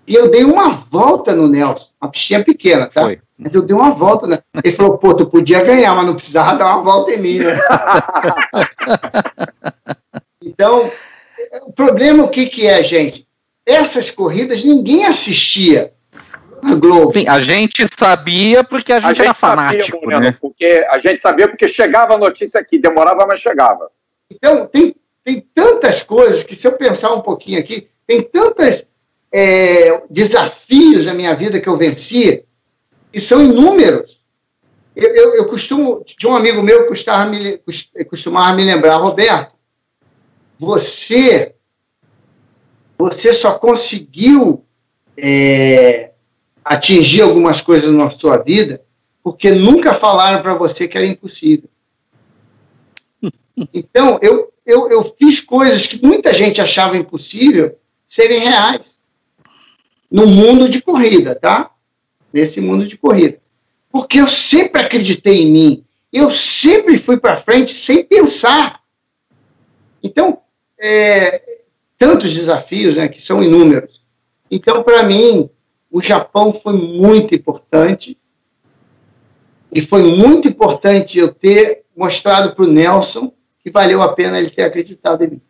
E 0.06 0.14
eu 0.14 0.30
dei 0.30 0.42
uma 0.42 0.70
volta 0.70 1.34
no 1.34 1.48
Nelson, 1.48 1.90
uma 2.00 2.10
pistinha 2.10 2.42
pequena, 2.42 2.86
tá? 2.86 3.02
Foi. 3.02 3.20
Mas 3.36 3.54
eu 3.54 3.62
dei 3.62 3.76
uma 3.76 3.90
volta, 3.90 4.26
né? 4.26 4.38
Ele 4.64 4.74
falou, 4.74 4.96
pô, 4.96 5.14
tu 5.14 5.26
podia 5.26 5.62
ganhar, 5.62 5.94
mas 5.94 6.06
não 6.06 6.14
precisava 6.14 6.56
dar 6.56 6.74
uma 6.74 6.82
volta 6.82 7.12
em 7.12 7.18
mim, 7.18 7.38
né? 7.38 7.56
então, 10.42 10.90
o 11.62 11.72
problema 11.72 12.24
o 12.24 12.28
que, 12.28 12.46
que 12.46 12.66
é, 12.66 12.82
gente? 12.82 13.28
Essas 13.66 14.10
corridas 14.10 14.64
ninguém 14.64 15.04
assistia 15.04 15.92
na 16.62 16.74
Globo. 16.74 17.12
Sim, 17.12 17.28
a 17.28 17.40
gente 17.40 17.86
sabia 17.96 18.64
porque 18.64 18.92
a 18.92 19.00
gente, 19.00 19.10
a 19.10 19.12
gente 19.12 19.22
era 19.22 19.34
fanático, 19.34 20.00
sabia, 20.00 20.20
né? 20.20 20.36
Porque 20.40 20.86
a 20.90 20.98
gente 20.98 21.20
sabia 21.20 21.48
porque 21.48 21.68
chegava 21.68 22.14
a 22.14 22.18
notícia 22.18 22.60
aqui, 22.60 22.78
demorava, 22.78 23.26
mas 23.26 23.40
chegava. 23.40 23.90
Então, 24.30 24.66
tem, 24.66 24.94
tem 25.24 25.40
tantas 25.54 26.02
coisas 26.02 26.42
que 26.42 26.54
se 26.54 26.66
eu 26.66 26.76
pensar 26.76 27.12
um 27.14 27.20
pouquinho 27.20 27.58
aqui, 27.58 27.88
tem 28.06 28.22
tantos 28.22 28.86
é, 29.32 30.02
desafios 30.10 31.04
na 31.04 31.14
minha 31.14 31.34
vida 31.34 31.60
que 31.60 31.68
eu 31.68 31.76
venci, 31.76 32.44
e 33.12 33.20
são 33.20 33.42
inúmeros. 33.42 34.22
Eu, 34.94 35.14
eu, 35.14 35.34
eu 35.36 35.48
costumo, 35.48 36.02
tinha 36.04 36.32
um 36.32 36.36
amigo 36.36 36.62
meu 36.62 36.82
que 36.82 36.88
costumava 36.88 37.30
me, 37.30 37.60
costumava 38.08 38.56
me 38.56 38.64
lembrar, 38.64 38.96
Roberto, 38.96 39.52
você, 40.58 41.54
você 42.98 43.32
só 43.32 43.58
conseguiu 43.58 44.64
é, 45.16 46.10
atingir 46.64 47.22
algumas 47.22 47.60
coisas 47.60 47.92
na 47.92 48.10
sua 48.10 48.38
vida 48.38 48.82
porque 49.22 49.50
nunca 49.50 49.92
falaram 49.92 50.42
para 50.42 50.54
você 50.54 50.88
que 50.88 50.96
era 50.96 51.06
impossível. 51.06 51.68
Então, 53.72 54.18
eu, 54.22 54.52
eu, 54.66 54.90
eu 54.90 55.02
fiz 55.02 55.40
coisas 55.40 55.86
que 55.86 56.04
muita 56.04 56.34
gente 56.34 56.60
achava 56.60 56.96
impossível 56.96 57.76
serem 58.06 58.40
reais. 58.40 58.96
No 60.10 60.26
mundo 60.26 60.68
de 60.68 60.82
corrida, 60.82 61.34
tá? 61.34 61.70
Nesse 62.32 62.60
mundo 62.60 62.86
de 62.86 62.96
corrida. 62.96 63.40
Porque 63.90 64.20
eu 64.20 64.28
sempre 64.28 64.82
acreditei 64.82 65.42
em 65.42 65.50
mim. 65.50 65.84
Eu 66.12 66.30
sempre 66.30 66.98
fui 66.98 67.18
para 67.18 67.36
frente 67.36 67.74
sem 67.74 68.04
pensar. 68.04 68.80
Então, 70.02 70.40
é, 70.78 71.60
tantos 71.98 72.34
desafios, 72.34 72.96
né, 72.96 73.08
que 73.08 73.20
são 73.20 73.42
inúmeros. 73.42 74.02
Então, 74.50 74.82
para 74.82 75.02
mim, 75.02 75.50
o 75.90 76.00
Japão 76.00 76.52
foi 76.52 76.74
muito 76.74 77.34
importante. 77.34 78.18
E 79.72 79.80
foi 79.80 80.02
muito 80.02 80.48
importante 80.48 81.18
eu 81.18 81.32
ter 81.32 81.84
mostrado 81.94 82.54
para 82.54 82.64
o 82.64 82.68
Nelson 82.68 83.32
que 83.68 83.72
valeu 83.72 84.02
a 84.02 84.12
pena 84.12 84.38
ele 84.38 84.50
ter 84.50 84.62
acreditado 84.62 85.22
em 85.24 85.28
mim. 85.28 85.40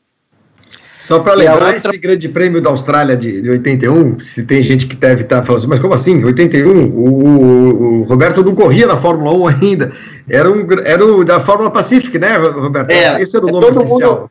Só 0.98 1.20
para 1.20 1.34
lembrar, 1.34 1.74
outra... 1.74 1.76
esse 1.76 1.98
grande 1.98 2.28
prêmio 2.28 2.60
da 2.60 2.70
Austrália 2.70 3.16
de, 3.16 3.40
de 3.40 3.48
81, 3.48 4.20
se 4.20 4.44
tem 4.44 4.60
gente 4.60 4.86
que 4.86 4.96
deve 4.96 5.22
estar 5.22 5.40
tá 5.40 5.46
falando 5.46 5.60
assim, 5.60 5.68
mas 5.68 5.80
como 5.80 5.94
assim? 5.94 6.22
81? 6.22 6.68
O, 6.68 7.08
o, 7.08 8.00
o, 8.00 8.02
Roberto 8.02 8.44
não 8.44 8.54
corria 8.54 8.86
na 8.86 8.96
Fórmula 8.96 9.32
1 9.32 9.46
ainda. 9.46 9.92
Era, 10.28 10.50
um, 10.50 10.66
era 10.84 11.06
o 11.06 11.24
da 11.24 11.40
Fórmula 11.40 11.70
Pacific, 11.70 12.18
né, 12.18 12.36
Roberto? 12.36 12.90
É, 12.90 13.22
esse 13.22 13.36
era 13.36 13.46
o 13.46 13.48
é 13.48 13.52
nome 13.52 13.78
oficial. 13.78 14.24
O 14.24 14.30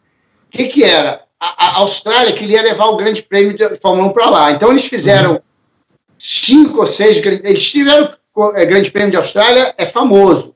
que, 0.52 0.66
que 0.66 0.84
era? 0.84 1.22
A, 1.40 1.66
a, 1.66 1.76
Austrália 1.78 2.34
queria 2.34 2.62
levar 2.62 2.86
o 2.86 2.98
grande 2.98 3.24
prêmio 3.24 3.58
de 3.58 3.76
Fórmula 3.78 4.10
1 4.10 4.12
para 4.12 4.30
lá. 4.30 4.52
Então 4.52 4.70
eles 4.70 4.86
fizeram 4.86 5.32
uhum. 5.32 5.40
cinco 6.20 6.82
ou 6.82 6.88
seis. 6.88 7.26
Eles 7.26 7.64
tiveram. 7.64 8.14
É, 8.54 8.66
grande 8.68 8.92
prêmio 8.92 9.10
de 9.10 9.18
Austrália 9.18 9.74
é 9.78 9.86
famoso. 9.86 10.54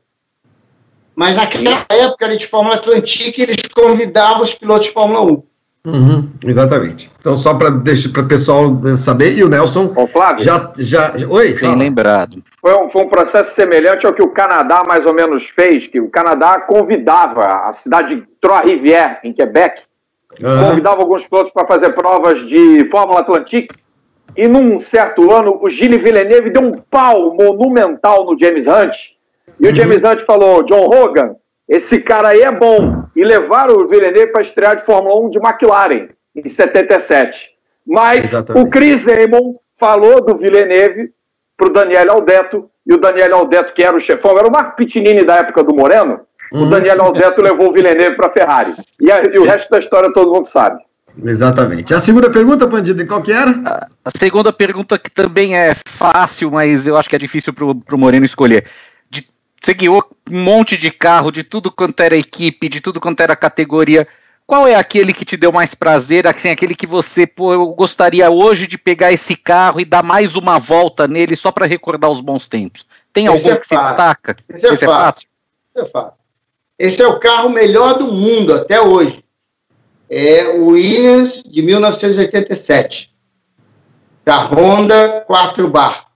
Mas 1.16 1.36
naquela 1.36 1.86
época 1.90 2.36
de 2.38 2.48
Fórmula 2.48 2.76
Atlantique, 2.76 3.42
eles 3.42 3.58
convidavam 3.74 4.42
os 4.42 4.54
pilotos 4.54 4.88
de 4.88 4.94
Fórmula 4.94 5.22
1. 5.22 5.44
Uhum, 5.84 6.30
exatamente. 6.46 7.12
Então, 7.20 7.36
só 7.36 7.56
para 7.56 7.70
o 7.70 8.28
pessoal 8.28 8.80
saber, 8.96 9.36
e 9.36 9.44
o 9.44 9.50
Nelson 9.50 9.92
Ô, 9.96 10.06
Flávio, 10.06 10.46
já, 10.46 10.72
já. 10.78 11.14
Oi, 11.28 11.54
bem 11.54 11.76
lembrado. 11.76 12.44
Foi 12.62 12.76
um, 12.76 12.88
foi 12.88 13.04
um 13.04 13.10
processo 13.10 13.56
semelhante 13.56 14.06
ao 14.06 14.14
que 14.14 14.22
o 14.22 14.30
Canadá 14.30 14.84
mais 14.88 15.08
ou 15.08 15.14
menos 15.14 15.50
fez, 15.50 15.88
que 15.88 16.00
o 16.00 16.08
Canadá 16.08 16.62
convidava 16.62 17.68
a 17.68 17.74
cidade 17.74 18.16
de 18.16 18.24
Trois-Rivières, 18.40 19.18
em 19.24 19.34
Quebec, 19.34 19.82
uhum. 20.40 20.70
convidava 20.70 21.02
alguns 21.02 21.28
pilotos 21.28 21.52
para 21.52 21.66
fazer 21.66 21.94
provas 21.94 22.48
de 22.48 22.88
Fórmula 22.92 23.22
Atlantique, 23.22 23.74
e 24.38 24.48
num 24.48 24.80
certo 24.80 25.32
ano 25.32 25.60
o 25.62 25.70
Gilles 25.70 26.02
Villeneuve 26.02 26.52
deu 26.52 26.62
um 26.62 26.78
pau 26.92 27.36
monumental 27.36 28.24
no 28.24 28.38
James 28.38 28.68
Hunt, 28.68 29.16
e 29.62 29.68
o 29.70 29.76
James 29.76 30.04
Hunt 30.04 30.22
falou: 30.22 30.64
John 30.64 30.88
Hogan, 30.88 31.36
esse 31.70 32.02
cara 32.02 32.30
aí 32.30 32.42
é 32.42 32.52
bom. 32.52 33.04
E 33.16 33.24
levaram 33.24 33.76
o 33.76 33.88
Villeneuve 33.88 34.32
para 34.32 34.42
estrear 34.42 34.78
de 34.78 34.86
Fórmula 34.86 35.20
1 35.28 35.30
de 35.30 35.38
McLaren, 35.38 36.10
em 36.36 36.48
77. 36.48 37.52
Mas 37.86 38.26
Exatamente. 38.26 38.66
o 38.66 38.70
Chris 38.70 39.08
Amon 39.08 39.54
falou 39.78 40.24
do 40.24 40.38
Villeneuve 40.38 41.12
para 41.56 41.70
o 41.70 41.74
Daniel 41.74 42.12
Aldeto, 42.12 42.70
e 42.86 42.94
o 42.94 42.98
Daniel 42.98 43.36
Aldeto, 43.36 43.74
que 43.74 43.84
era 43.84 43.96
o 43.96 44.00
chefão, 44.00 44.38
era 44.38 44.48
o 44.48 44.52
Marco 44.52 44.76
Pitinini 44.76 45.24
da 45.24 45.38
época 45.38 45.64
do 45.64 45.74
Moreno, 45.74 46.22
uhum. 46.52 46.64
o 46.64 46.66
Daniel 46.70 47.02
Aldeto 47.02 47.42
levou 47.42 47.70
o 47.70 47.74
Villeneuve 47.74 48.16
para 48.16 48.28
a 48.28 48.32
Ferrari. 48.32 48.74
E, 49.00 49.12
a, 49.12 49.22
e, 49.24 49.38
o 49.38 49.44
resto 49.44 49.70
da 49.70 49.80
história 49.80 50.12
todo 50.12 50.34
mundo 50.34 50.46
sabe. 50.46 50.82
Exatamente. 51.24 51.94
A 51.94 52.00
segunda 52.00 52.30
pergunta, 52.30 52.66
Bandido, 52.66 53.06
qual 53.06 53.22
que 53.22 53.32
era? 53.32 53.88
A 54.04 54.10
segunda 54.18 54.52
pergunta 54.52 54.98
que 54.98 55.12
também 55.12 55.56
é 55.56 55.76
fácil, 55.86 56.50
mas 56.52 56.88
eu 56.88 56.98
acho 56.98 57.10
que 57.10 57.16
é 57.16 57.20
difícil 57.20 57.54
para 57.54 57.66
o 57.66 58.00
Moreno 58.00 58.26
escolher. 58.26 58.66
Você 59.62 59.76
guiou 59.76 60.04
um 60.30 60.40
monte 60.40 60.76
de 60.76 60.90
carro, 60.90 61.32
de 61.32 61.44
tudo 61.44 61.72
quanto 61.72 62.02
era 62.02 62.18
equipe, 62.18 62.68
de 62.68 62.82
tudo 62.82 63.00
quanto 63.00 63.22
era 63.22 63.36
categoria. 63.36 64.08
Qual 64.48 64.68
é 64.68 64.74
aquele 64.74 65.14
que 65.14 65.24
te 65.24 65.38
deu 65.38 65.52
mais 65.52 65.76
prazer, 65.76 66.26
assim, 66.26 66.50
aquele 66.50 66.74
que 66.74 66.88
você, 66.88 67.28
pô, 67.28 67.54
eu 67.54 67.68
gostaria 67.68 68.30
hoje 68.32 68.66
de 68.66 68.76
pegar 68.78 69.14
esse 69.14 69.36
carro 69.36 69.80
e 69.80 69.86
dar 69.86 70.02
mais 70.02 70.36
uma 70.36 70.58
volta 70.58 71.08
nele 71.08 71.36
só 71.36 71.52
para 71.52 71.68
recordar 71.68 72.10
os 72.10 72.22
bons 72.22 72.48
tempos? 72.48 72.88
Tem 73.14 73.28
esse 73.28 73.50
algum 73.50 73.56
é 73.56 73.62
que 73.62 73.68
fácil. 73.68 73.78
se 73.78 73.84
destaca? 73.84 74.36
Esse, 74.50 74.68
é, 74.68 74.74
esse 74.74 74.84
é 74.84 74.88
fácil. 74.88 75.30
é 75.76 75.86
fácil. 75.86 76.14
Esse 76.80 77.02
é 77.04 77.08
o 77.08 77.20
carro 77.20 77.50
melhor 77.50 78.00
do 78.00 78.08
mundo 78.08 78.56
até 78.56 78.82
hoje. 78.82 79.24
É 80.10 80.50
o 80.50 80.70
Williams 80.70 81.44
de 81.44 81.62
1987. 81.62 83.14
Da 84.26 84.38
Honda 84.38 85.24
4 85.28 85.68
Bar. 85.68 86.08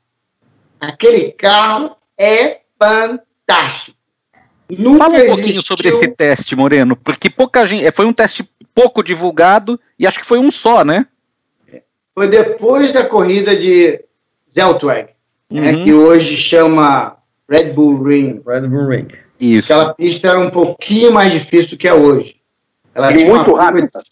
Aquele 0.82 1.32
carro 1.32 1.96
é 2.18 2.62
fantástico 2.78 3.35
fantástico. 3.46 3.98
Nunca 4.70 5.06
Fala 5.06 5.14
um 5.14 5.18
existiu... 5.18 5.36
pouquinho 5.36 5.62
sobre 5.62 5.90
esse 5.90 6.08
teste, 6.08 6.56
Moreno, 6.56 6.96
porque 6.96 7.30
pouca 7.30 7.66
gente. 7.66 7.90
Foi 7.92 8.06
um 8.06 8.14
teste 8.14 8.50
pouco 8.74 9.04
divulgado 9.04 9.80
e 9.98 10.08
acho 10.08 10.20
que 10.20 10.26
foi 10.26 10.40
um 10.40 10.52
só, 10.52 10.84
né? 10.84 11.06
Foi 12.14 12.28
depois 12.28 12.92
da 12.92 13.06
corrida 13.06 13.56
de 13.56 14.04
Zeltweg, 14.52 15.10
né, 15.50 15.72
uhum. 15.72 15.78
né, 15.80 15.84
que 15.84 15.94
hoje 15.94 16.36
chama 16.38 17.18
Red 17.48 17.74
Bull 17.74 18.02
Ring. 18.02 18.42
Red 18.46 18.68
Bull 18.68 18.88
Ring. 18.88 19.08
Isso. 19.40 19.72
Aquela 19.72 19.94
pista 19.94 20.28
era 20.30 20.40
um 20.40 20.50
pouquinho 20.50 21.12
mais 21.12 21.32
difícil 21.32 21.72
do 21.72 21.78
que 21.78 21.88
é 21.88 21.94
hoje. 21.94 22.38
Ela 22.94 23.12
e 23.12 23.18
tinha 23.18 23.30
muito 23.30 23.52
uma 23.52 23.64
rápida. 23.64 23.88
Curva, 23.88 24.06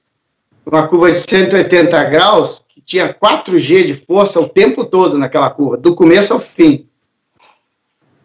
uma 0.65 0.87
curva 0.87 1.11
de 1.11 1.19
180 1.19 2.03
graus 2.05 2.61
que 2.67 2.81
tinha 2.81 3.13
4G 3.13 3.85
de 3.85 3.93
força 3.93 4.39
o 4.39 4.49
tempo 4.49 4.85
todo 4.85 5.17
naquela 5.17 5.49
curva, 5.49 5.77
do 5.77 5.95
começo 5.95 6.33
ao 6.33 6.39
fim. 6.39 6.87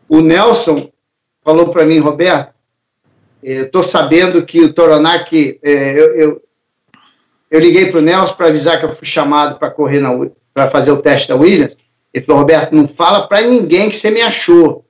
O 0.09 0.21
Nelson 0.21 0.91
falou 1.49 1.71
para 1.71 1.87
mim, 1.87 1.99
Roberto, 1.99 2.53
estou 3.43 3.83
sabendo 3.83 4.45
que 4.45 4.61
o 4.61 4.71
Toronac, 4.71 5.59
é, 5.63 5.93
eu, 5.99 6.15
eu, 6.15 6.43
eu, 7.51 7.59
liguei 7.59 7.91
para 7.91 8.01
o 8.01 8.03
Nelson 8.03 8.35
para 8.35 8.49
avisar 8.49 8.79
que 8.79 8.85
eu 8.85 8.95
fui 8.95 9.07
chamado 9.07 9.59
para 9.59 9.71
correr 9.71 10.03
para 10.53 10.69
fazer 10.69 10.93
o 10.93 10.99
teste 10.99 11.29
da 11.29 11.37
Williams. 11.37 11.75
Ele 12.13 12.23
falou, 12.23 12.43
Roberto, 12.43 12.75
não 12.75 12.87
fala 12.87 13.27
para 13.27 13.41
ninguém 13.41 13.89
que 13.89 13.97
você 13.97 14.11
me 14.11 14.21
achou, 14.21 14.85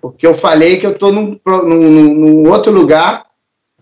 porque 0.00 0.26
eu 0.26 0.34
falei 0.34 0.80
que 0.80 0.86
eu 0.86 0.90
estou 0.90 1.12
num, 1.12 1.38
num, 1.46 2.14
num 2.14 2.50
outro 2.50 2.72
lugar, 2.72 3.24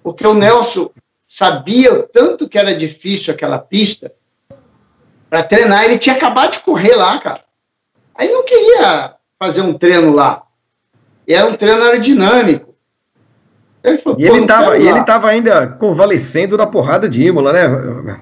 porque 0.02 0.26
o 0.26 0.34
Nelson 0.34 0.90
sabia 1.26 1.94
o 1.94 2.02
tanto 2.02 2.50
que 2.50 2.58
era 2.58 2.74
difícil 2.74 3.32
aquela 3.32 3.58
pista 3.58 4.12
para 5.30 5.42
treinar. 5.42 5.84
Ele 5.84 5.96
tinha 5.96 6.16
acabado 6.16 6.52
de 6.52 6.60
correr 6.60 6.96
lá, 6.96 7.18
cara. 7.18 7.42
Aí 8.14 8.30
não 8.30 8.44
queria 8.44 9.14
fazer 9.38 9.62
um 9.62 9.72
treino 9.72 10.12
lá. 10.12 10.42
E 11.26 11.34
era 11.34 11.46
um 11.46 11.54
treino 11.54 11.82
aerodinâmico. 11.82 12.72
Ele 13.82 13.98
falou, 13.98 14.18
e 14.18 14.24
ele 14.24 14.40
estava 14.40 14.78
e 14.78 14.88
ele 14.88 15.04
tava 15.04 15.28
ainda 15.28 15.66
convalescendo 15.66 16.56
da 16.56 16.66
porrada 16.66 17.08
de 17.08 17.26
Imola, 17.26 17.52
né? 17.52 18.20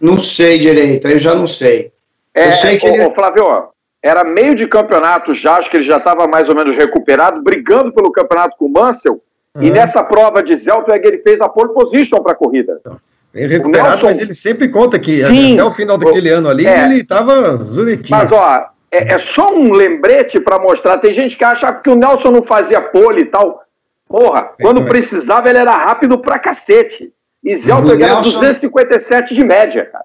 Não 0.00 0.22
sei 0.22 0.58
direito, 0.58 1.06
eu 1.06 1.18
já 1.18 1.34
não 1.34 1.46
sei. 1.46 1.92
É, 2.34 2.48
eu 2.48 2.52
sei 2.52 2.78
que 2.78 2.88
ô, 2.88 2.94
ele... 2.94 3.14
Flávio, 3.14 3.68
era 4.02 4.24
meio 4.24 4.54
de 4.54 4.66
campeonato 4.66 5.32
já, 5.32 5.56
acho 5.56 5.70
que 5.70 5.76
ele 5.76 5.84
já 5.84 5.96
estava 5.96 6.26
mais 6.26 6.48
ou 6.48 6.54
menos 6.54 6.76
recuperado, 6.76 7.42
brigando 7.42 7.92
pelo 7.92 8.10
campeonato 8.10 8.56
com 8.58 8.66
o 8.66 8.72
Mansell, 8.72 9.22
uhum. 9.54 9.62
e 9.62 9.70
nessa 9.70 10.02
prova 10.02 10.42
de 10.42 10.56
Zeltweg 10.56 11.06
ele 11.06 11.18
fez 11.18 11.40
a 11.40 11.48
pole 11.48 11.72
position 11.72 12.20
para 12.20 12.32
a 12.32 12.36
corrida. 12.36 12.78
Então, 12.80 12.98
bem 13.32 13.46
recuperado, 13.46 13.90
Nelson... 13.90 14.06
mas 14.06 14.18
ele 14.18 14.34
sempre 14.34 14.68
conta 14.68 14.98
que 14.98 15.24
Sim, 15.24 15.54
até 15.54 15.64
o 15.64 15.70
final 15.70 15.96
daquele 15.96 16.32
o... 16.32 16.36
ano 16.36 16.48
ali 16.48 16.66
é, 16.66 16.84
ele 16.84 17.00
estava 17.00 17.56
zuretinho. 17.56 18.18
Mas, 18.18 18.30
ó, 18.32 18.70
é, 18.96 19.14
é 19.14 19.18
só 19.18 19.54
um 19.54 19.72
lembrete 19.72 20.40
para 20.40 20.58
mostrar, 20.58 20.98
tem 20.98 21.12
gente 21.12 21.36
que 21.36 21.44
acha 21.44 21.72
que 21.72 21.90
o 21.90 21.94
Nelson 21.94 22.30
não 22.30 22.42
fazia 22.42 22.80
pole 22.80 23.22
e 23.22 23.26
tal. 23.26 23.62
Porra, 24.08 24.50
é 24.58 24.62
quando 24.62 24.84
precisava 24.84 25.48
ele 25.48 25.58
era 25.58 25.72
rápido 25.72 26.18
pra 26.18 26.38
cacete. 26.38 27.12
E 27.42 27.54
Zeltweg 27.54 28.02
era 28.02 28.14
Nelson... 28.14 28.40
257 28.40 29.34
de 29.34 29.44
média, 29.44 29.84
cara. 29.84 30.04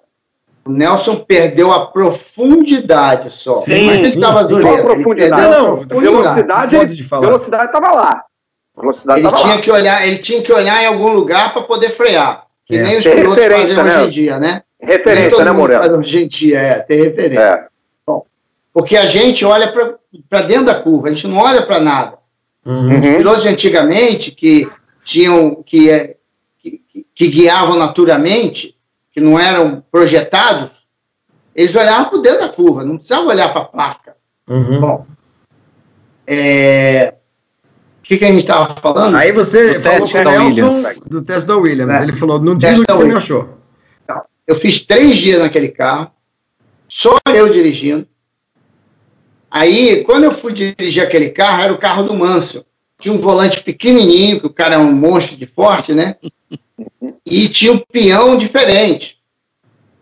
O 0.64 0.72
Nelson 0.72 1.18
perdeu 1.18 1.72
a 1.72 1.88
profundidade 1.88 3.32
só. 3.32 3.56
Sim, 3.56 3.88
mas 3.88 4.04
ele 4.04 4.14
estava 4.14 4.44
Só 4.44 4.58
a 4.58 4.84
profundidade. 4.84 5.42
Não, 5.42 5.78
não, 5.78 6.00
velocidade, 6.00 6.78
velocidade 7.10 7.66
estava 7.66 7.92
lá. 7.94 8.24
Velocidade 8.78 9.22
ele 9.22 9.32
tinha 9.32 9.56
lá. 9.56 9.62
que 9.62 9.72
olhar, 9.72 10.08
ele 10.08 10.18
tinha 10.20 10.42
que 10.42 10.54
olhar 10.54 10.84
em 10.84 10.86
algum 10.86 11.14
lugar 11.14 11.52
para 11.52 11.64
poder 11.64 11.90
frear. 11.90 12.46
Que 12.66 12.78
é. 12.78 12.84
nem 12.84 12.98
os 13.00 13.04
pilotos 13.04 13.44
fazem 13.44 13.76
né? 13.76 13.98
hoje 13.98 14.08
em 14.08 14.12
dia, 14.12 14.40
né? 14.40 14.62
Referência, 14.80 15.44
né, 15.44 15.52
Moreno? 15.52 15.96
Faz 15.96 16.08
gente, 16.08 16.54
é, 16.54 16.80
tem 16.80 17.04
referência. 17.04 17.42
É. 17.42 17.72
Porque 18.74 18.96
a 18.96 19.06
gente 19.06 19.44
olha 19.44 19.72
para 20.30 20.42
dentro 20.44 20.66
da 20.66 20.76
curva, 20.76 21.08
a 21.08 21.12
gente 21.12 21.28
não 21.28 21.38
olha 21.38 21.66
para 21.66 21.80
nada. 21.80 22.18
Uhum. 22.66 23.00
Os 23.00 23.18
pilotos 23.18 23.44
de 23.44 23.50
antigamente 23.50 24.32
que 24.32 24.70
tinham 25.04 25.62
que, 25.64 25.90
é, 25.90 26.16
que, 26.60 26.82
que 27.14 27.28
guiavam 27.28 27.78
naturalmente, 27.78 28.78
que 29.12 29.20
não 29.20 29.38
eram 29.38 29.84
projetados, 29.92 30.88
eles 31.56 31.76
olhavam 31.76 32.10
por 32.10 32.22
dentro 32.22 32.40
da 32.40 32.50
curva, 32.50 32.86
não 32.86 32.96
precisavam 32.98 33.28
olhar 33.28 33.52
para 33.52 33.62
a 33.62 33.66
placa. 33.66 34.16
Uhum. 34.48 34.80
Bom, 34.80 35.06
é... 36.26 37.16
o 38.00 38.04
que, 38.04 38.18
que 38.18 38.26
a 38.26 38.30
gente 38.30 38.42
estava 38.42 38.76
falando? 38.76 39.16
Aí 39.16 39.32
você 39.32 39.80
do 39.80 39.84
falou 39.84 40.10
com 40.10 40.18
o 40.18 40.24
Nelson 40.24 40.46
Williams. 40.46 41.02
do 41.06 41.22
teste 41.22 41.48
da 41.48 41.58
Williams. 41.58 42.00
É. 42.00 42.04
Ele 42.04 42.14
falou, 42.14 42.40
não 42.40 42.58
diz 42.58 42.80
o 42.80 42.86
que 42.86 42.92
você 42.92 43.04
me 43.04 43.16
achou. 43.16 43.58
Então, 44.04 44.22
eu 44.48 44.56
fiz 44.56 44.80
três 44.80 45.18
dias 45.18 45.42
naquele 45.42 45.68
carro, 45.68 46.12
só 46.88 47.18
eu 47.34 47.50
dirigindo. 47.50 48.08
Aí, 49.52 50.04
quando 50.06 50.24
eu 50.24 50.32
fui 50.32 50.54
dirigir 50.54 51.04
aquele 51.04 51.30
carro, 51.30 51.64
era 51.64 51.74
o 51.74 51.78
carro 51.78 52.04
do 52.04 52.14
Mansell. 52.14 52.66
Tinha 52.98 53.14
um 53.14 53.18
volante 53.18 53.62
pequenininho, 53.62 54.40
que 54.40 54.48
o 54.48 54.54
cara 54.54 54.76
é 54.76 54.78
um 54.78 54.94
monstro 54.94 55.36
de 55.36 55.46
forte, 55.46 55.94
né? 55.94 56.16
e 57.26 57.48
tinha 57.50 57.74
um 57.74 57.80
peão 57.80 58.38
diferente. 58.38 59.20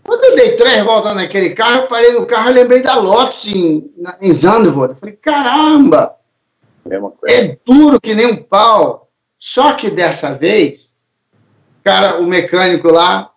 Quando 0.03 0.24
eu 0.24 0.36
dei 0.36 0.56
três 0.56 0.84
voltas 0.84 1.16
naquele 1.16 1.52
carro, 1.52 1.84
eu 1.84 1.88
parei 1.88 2.14
no 2.14 2.26
carro 2.26 2.50
e 2.50 2.53
lembrei 2.53 2.82
da 2.82 2.95
Lotus 2.95 3.45
em, 3.45 3.92
em 4.22 4.34
Zandvoort. 4.34 4.94
Eu 4.94 5.00
falei, 5.00 5.16
caramba, 5.16 6.16
é 7.28 7.58
duro 7.66 8.02
que 8.02 8.16
nem 8.16 8.26
um 8.26 8.36
pau. 8.36 9.10
Só 9.38 9.74
que 9.74 9.90
dessa 9.90 10.34
vez, 10.34 10.92
cara, 11.84 12.19
o 12.19 12.26
mecânico 12.26 12.92
lá, 12.92 13.32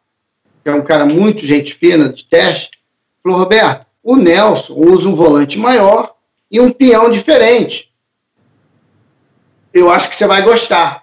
que 0.62 0.70
é 0.70 0.74
um 0.74 0.82
cara 0.82 1.04
muito 1.04 1.44
gente 1.44 1.74
fina 1.74 2.08
de 2.08 2.24
teste, 2.24 2.70
falou, 3.22 3.38
Roberto, 3.38 3.86
o 4.02 4.16
Nelson 4.16 4.74
usa 4.74 5.08
um 5.08 5.14
volante 5.14 5.58
maior 5.58 6.14
e 6.50 6.60
um 6.60 6.72
peão 6.72 7.10
diferente. 7.10 7.92
Eu 9.72 9.90
acho 9.90 10.10
que 10.10 10.16
você 10.16 10.26
vai 10.26 10.42
gostar. 10.42 11.02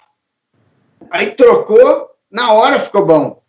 Aí 1.10 1.32
trocou, 1.32 2.10
na 2.30 2.52
hora 2.52 2.80
ficou 2.80 3.06
bom. 3.06 3.42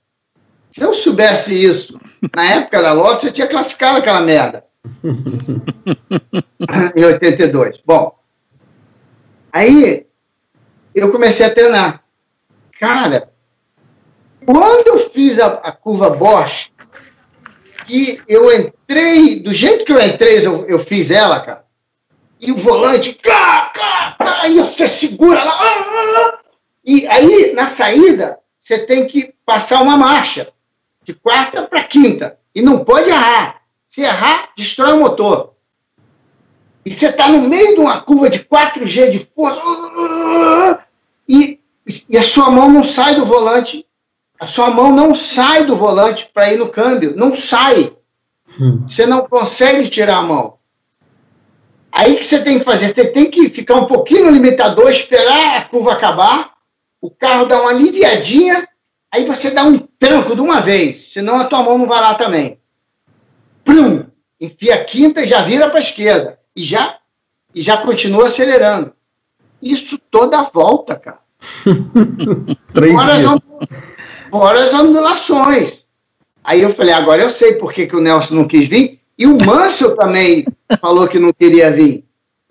Se 0.70 0.84
eu 0.84 0.94
soubesse 0.94 1.52
isso 1.52 2.00
na 2.34 2.44
época 2.44 2.80
da 2.80 2.92
Lotus, 2.92 3.24
eu 3.24 3.32
tinha 3.32 3.46
classificado 3.46 3.98
aquela 3.98 4.20
merda. 4.20 4.64
em 6.96 7.04
82. 7.04 7.82
Bom, 7.84 8.16
aí 9.52 10.06
eu 10.94 11.10
comecei 11.10 11.44
a 11.44 11.54
treinar. 11.54 12.04
Cara, 12.78 13.30
quando 14.46 14.86
eu 14.86 15.10
fiz 15.10 15.38
a, 15.38 15.48
a 15.48 15.72
curva 15.72 16.08
Bosch, 16.08 16.69
que 17.90 18.22
eu 18.28 18.52
entrei, 18.52 19.40
do 19.40 19.52
jeito 19.52 19.84
que 19.84 19.92
eu 19.92 20.00
entrei, 20.00 20.46
eu, 20.46 20.64
eu 20.68 20.78
fiz 20.78 21.10
ela, 21.10 21.40
cara, 21.40 21.64
e 22.38 22.52
o 22.52 22.56
volante, 22.56 23.12
cá, 23.14 23.70
cá, 23.74 24.14
cá, 24.16 24.48
e 24.48 24.54
você 24.58 24.86
segura 24.86 25.42
lá, 25.42 25.52
ah, 25.52 25.84
ah, 25.84 26.32
ah. 26.34 26.38
E 26.84 27.06
aí, 27.08 27.52
na 27.52 27.66
saída, 27.66 28.38
você 28.58 28.78
tem 28.78 29.06
que 29.06 29.34
passar 29.44 29.82
uma 29.82 29.96
marcha, 29.96 30.52
de 31.02 31.12
quarta 31.12 31.64
para 31.64 31.82
quinta, 31.82 32.38
e 32.54 32.62
não 32.62 32.84
pode 32.84 33.10
errar. 33.10 33.62
Se 33.86 34.02
errar, 34.02 34.50
destrói 34.56 34.92
o 34.92 35.00
motor. 35.00 35.54
E 36.86 36.92
você 36.92 37.08
está 37.08 37.28
no 37.28 37.40
meio 37.48 37.74
de 37.74 37.80
uma 37.80 38.00
curva 38.00 38.30
de 38.30 38.38
4G 38.40 39.10
de 39.10 39.28
força, 39.34 40.84
e, 41.28 41.60
e 42.08 42.16
a 42.16 42.22
sua 42.22 42.50
mão 42.50 42.70
não 42.70 42.84
sai 42.84 43.16
do 43.16 43.26
volante, 43.26 43.84
a 44.40 44.46
sua 44.46 44.70
mão 44.70 44.90
não 44.90 45.14
sai 45.14 45.66
do 45.66 45.76
volante 45.76 46.30
para 46.32 46.50
ir 46.50 46.58
no 46.58 46.70
câmbio, 46.70 47.14
não 47.14 47.36
sai. 47.36 47.92
Hum. 48.58 48.84
Você 48.88 49.04
não 49.04 49.28
consegue 49.28 49.86
tirar 49.90 50.16
a 50.16 50.22
mão. 50.22 50.54
Aí 51.92 52.16
que 52.16 52.24
você 52.24 52.42
tem 52.42 52.58
que 52.58 52.64
fazer? 52.64 52.94
Você 52.94 53.04
tem 53.04 53.30
que 53.30 53.50
ficar 53.50 53.74
um 53.74 53.84
pouquinho 53.84 54.24
no 54.24 54.30
limitador, 54.30 54.90
esperar 54.90 55.58
a 55.58 55.64
curva 55.66 55.92
acabar, 55.92 56.54
o 57.02 57.10
carro 57.10 57.44
dá 57.44 57.60
uma 57.60 57.70
aliviadinha, 57.70 58.66
aí 59.12 59.26
você 59.26 59.50
dá 59.50 59.62
um 59.62 59.78
tranco 59.98 60.34
de 60.34 60.40
uma 60.40 60.60
vez, 60.60 61.12
senão 61.12 61.38
a 61.38 61.44
tua 61.44 61.62
mão 61.62 61.76
não 61.76 61.86
vai 61.86 62.00
lá 62.00 62.14
também. 62.14 62.58
Plum! 63.62 64.06
Enfia 64.40 64.76
a 64.76 64.84
quinta 64.84 65.20
e 65.20 65.26
já 65.26 65.42
vira 65.42 65.68
para 65.68 65.80
a 65.80 65.82
esquerda. 65.82 66.38
E 66.56 66.62
já, 66.62 66.96
e 67.54 67.60
já 67.60 67.76
continua 67.76 68.26
acelerando. 68.26 68.94
Isso 69.60 69.98
toda 70.10 70.38
a 70.38 70.44
volta, 70.44 70.96
cara. 70.96 71.20
fora, 72.72 73.14
as, 73.14 73.24
fora 74.30 74.64
as 74.64 74.72
ondulações. 74.72 75.84
Aí 76.42 76.62
eu 76.62 76.72
falei, 76.72 76.94
agora 76.94 77.22
eu 77.22 77.30
sei 77.30 77.54
por 77.54 77.72
que, 77.72 77.86
que 77.86 77.96
o 77.96 78.00
Nelson 78.00 78.34
não 78.34 78.48
quis 78.48 78.68
vir. 78.68 79.00
E 79.18 79.26
o 79.26 79.36
Mansell 79.44 79.96
também 79.96 80.46
falou 80.80 81.06
que 81.06 81.18
não 81.18 81.32
queria 81.32 81.70
vir. 81.70 82.04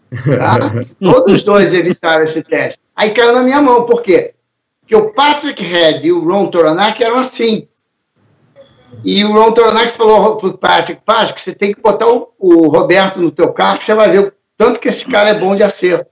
Tá? 0.09 0.85
Todos 0.99 1.33
os 1.35 1.43
dois 1.43 1.74
evitaram 1.74 2.24
esse 2.24 2.43
teste. 2.43 2.80
Aí 2.95 3.11
caiu 3.11 3.33
na 3.33 3.41
minha 3.41 3.61
mão, 3.61 3.85
por 3.85 4.01
quê? 4.01 4.33
que 4.90 4.95
o 4.95 5.11
Patrick 5.11 5.64
Head 5.64 6.06
e 6.06 6.11
o 6.11 6.27
Ron 6.27 6.48
Toronak 6.48 7.01
eram 7.03 7.17
assim. 7.17 7.67
E 9.06 9.24
o 9.24 9.32
Ron 9.32 9.51
Toronak 9.51 9.91
falou 9.91 10.35
para 10.38 10.49
o 10.49 10.58
Patrick, 10.58 11.01
Patrick, 11.06 11.40
você 11.40 11.53
tem 11.53 11.72
que 11.72 11.80
botar 11.80 12.08
o, 12.08 12.33
o, 12.40 12.67
Roberto 12.69 13.19
no 13.19 13.30
teu 13.30 13.53
carro, 13.53 13.77
que 13.77 13.83
você 13.83 13.93
vai 13.93 14.09
ver 14.09 14.19
o 14.19 14.33
tanto 14.58 14.80
que 14.80 14.88
esse 14.88 15.08
cara 15.08 15.30
é 15.30 15.40
bom 15.40 15.56
de 15.56 15.61
acerto. 15.61 16.09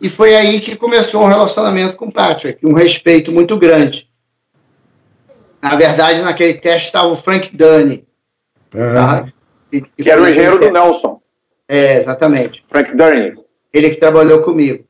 E 0.00 0.08
foi 0.08 0.34
aí 0.34 0.58
que 0.62 0.74
começou 0.74 1.22
um 1.22 1.28
relacionamento 1.28 1.96
com 1.96 2.06
o 2.06 2.12
Patrick, 2.12 2.66
um 2.66 2.72
respeito 2.72 3.30
muito 3.30 3.58
grande. 3.58 4.08
Na 5.64 5.76
verdade, 5.76 6.20
naquele 6.20 6.52
teste 6.52 6.88
estava 6.88 7.08
o 7.08 7.16
Frank 7.16 7.56
Dunny. 7.56 8.06
Uhum. 8.74 8.94
Tá? 8.94 9.26
E, 9.72 9.80
que 9.80 10.10
era 10.10 10.20
o 10.20 10.28
engenheiro 10.28 10.58
do 10.60 10.70
Nelson. 10.70 11.22
É, 11.66 11.96
exatamente. 11.96 12.62
Frank 12.68 12.94
Dunny. 12.94 13.32
Ele 13.72 13.88
que 13.88 13.96
trabalhou 13.96 14.42
comigo. 14.42 14.84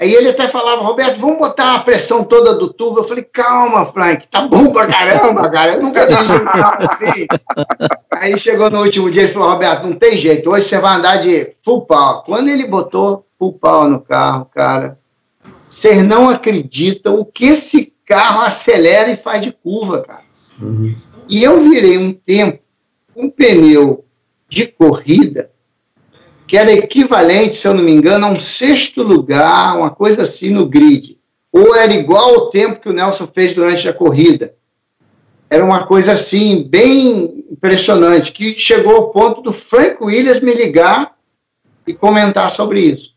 Aí 0.00 0.12
ele 0.12 0.28
até 0.28 0.48
falava, 0.48 0.82
Roberto, 0.82 1.20
vamos 1.20 1.38
botar 1.38 1.76
a 1.76 1.78
pressão 1.78 2.24
toda 2.24 2.54
do 2.54 2.72
tubo. 2.72 2.98
Eu 2.98 3.04
falei, 3.04 3.22
calma, 3.22 3.86
Frank, 3.86 4.26
tá 4.26 4.48
bom 4.48 4.72
pra 4.72 4.88
caramba, 4.88 5.48
cara. 5.48 5.74
Eu 5.74 5.82
nunca 5.82 6.04
dirigi 6.04 6.32
um 6.32 6.44
carro 6.44 6.90
assim. 6.90 7.26
Aí 8.10 8.36
chegou 8.36 8.68
no 8.68 8.82
último 8.82 9.08
dia 9.08 9.22
e 9.22 9.28
falou, 9.28 9.50
Roberto, 9.50 9.86
não 9.86 9.94
tem 9.94 10.18
jeito, 10.18 10.50
hoje 10.50 10.66
você 10.66 10.78
vai 10.78 10.96
andar 10.96 11.18
de 11.18 11.54
full 11.64 11.82
power. 11.82 12.24
Quando 12.24 12.48
ele 12.48 12.66
botou 12.66 13.24
full 13.38 13.52
power 13.52 13.88
no 13.88 14.00
carro, 14.00 14.46
cara, 14.46 14.98
vocês 15.68 16.04
não 16.04 16.28
acreditam 16.28 17.20
o 17.20 17.24
que 17.24 17.46
esse 17.46 17.94
carro 18.06 18.40
acelera 18.40 19.10
e 19.10 19.16
faz 19.16 19.42
de 19.42 19.52
curva, 19.52 20.02
cara. 20.02 20.24
Uhum. 20.60 20.94
E 21.28 21.42
eu 21.42 21.58
virei 21.68 21.98
um 21.98 22.12
tempo, 22.12 22.60
um 23.14 23.28
pneu 23.28 24.04
de 24.48 24.66
corrida, 24.66 25.50
que 26.46 26.56
era 26.56 26.72
equivalente, 26.72 27.56
se 27.56 27.66
eu 27.66 27.74
não 27.74 27.82
me 27.82 27.90
engano, 27.90 28.26
a 28.26 28.30
um 28.30 28.38
sexto 28.38 29.02
lugar, 29.02 29.76
uma 29.76 29.90
coisa 29.90 30.22
assim 30.22 30.50
no 30.50 30.66
grid. 30.66 31.18
Ou 31.50 31.74
era 31.74 31.92
igual 31.92 32.34
ao 32.34 32.50
tempo 32.50 32.80
que 32.80 32.88
o 32.88 32.92
Nelson 32.92 33.26
fez 33.26 33.54
durante 33.54 33.88
a 33.88 33.92
corrida. 33.92 34.54
Era 35.50 35.64
uma 35.64 35.86
coisa 35.86 36.12
assim, 36.12 36.62
bem 36.68 37.44
impressionante, 37.50 38.32
que 38.32 38.58
chegou 38.58 38.94
ao 38.94 39.10
ponto 39.10 39.42
do 39.42 39.52
Frank 39.52 40.02
Williams 40.02 40.40
me 40.40 40.54
ligar 40.54 41.16
e 41.86 41.94
comentar 41.94 42.50
sobre 42.50 42.80
isso. 42.80 43.14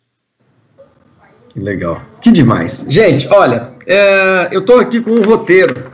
Legal. 1.55 1.97
Que 2.21 2.31
demais. 2.31 2.85
Gente, 2.87 3.27
olha, 3.27 3.73
é, 3.89 4.49
eu 4.51 4.59
estou 4.59 4.79
aqui 4.79 5.01
com 5.01 5.11
um 5.11 5.23
roteiro 5.23 5.91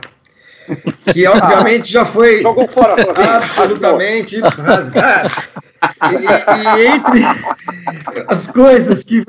que 1.12 1.26
obviamente 1.26 1.90
já 1.90 2.04
foi 2.04 2.42
absolutamente 3.34 4.38
rasgado. 4.40 5.30
E, 6.10 6.78
e, 6.78 6.86
entre 6.86 7.24
as 8.28 8.46
coisas 8.46 9.04
que 9.04 9.24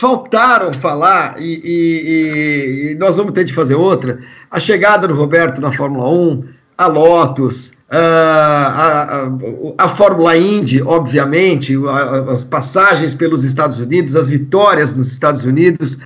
faltaram 0.00 0.72
falar, 0.72 1.36
e, 1.38 1.60
e, 1.64 2.92
e, 2.92 2.94
nós 2.96 3.16
vamos 3.16 3.32
ter 3.32 3.44
de 3.44 3.52
fazer 3.52 3.74
outra, 3.74 4.18
a 4.50 4.58
chegada 4.58 5.06
do 5.06 5.14
Roberto 5.14 5.60
na 5.60 5.70
Fórmula 5.72 6.08
1, 6.10 6.44
a 6.78 6.86
Lotus, 6.86 7.72
a, 7.90 9.26
a, 9.78 9.84
a, 9.84 9.88
Fórmula 9.88 10.36
Indy, 10.36 10.80
obviamente, 10.82 11.74
as 12.32 12.44
passagens 12.44 13.14
pelos 13.14 13.44
Estados 13.44 13.80
Unidos, 13.80 14.14
as 14.14 14.28
vitórias 14.28 14.94
nos 14.94 15.10
Estados 15.10 15.44
Unidos, 15.44 15.98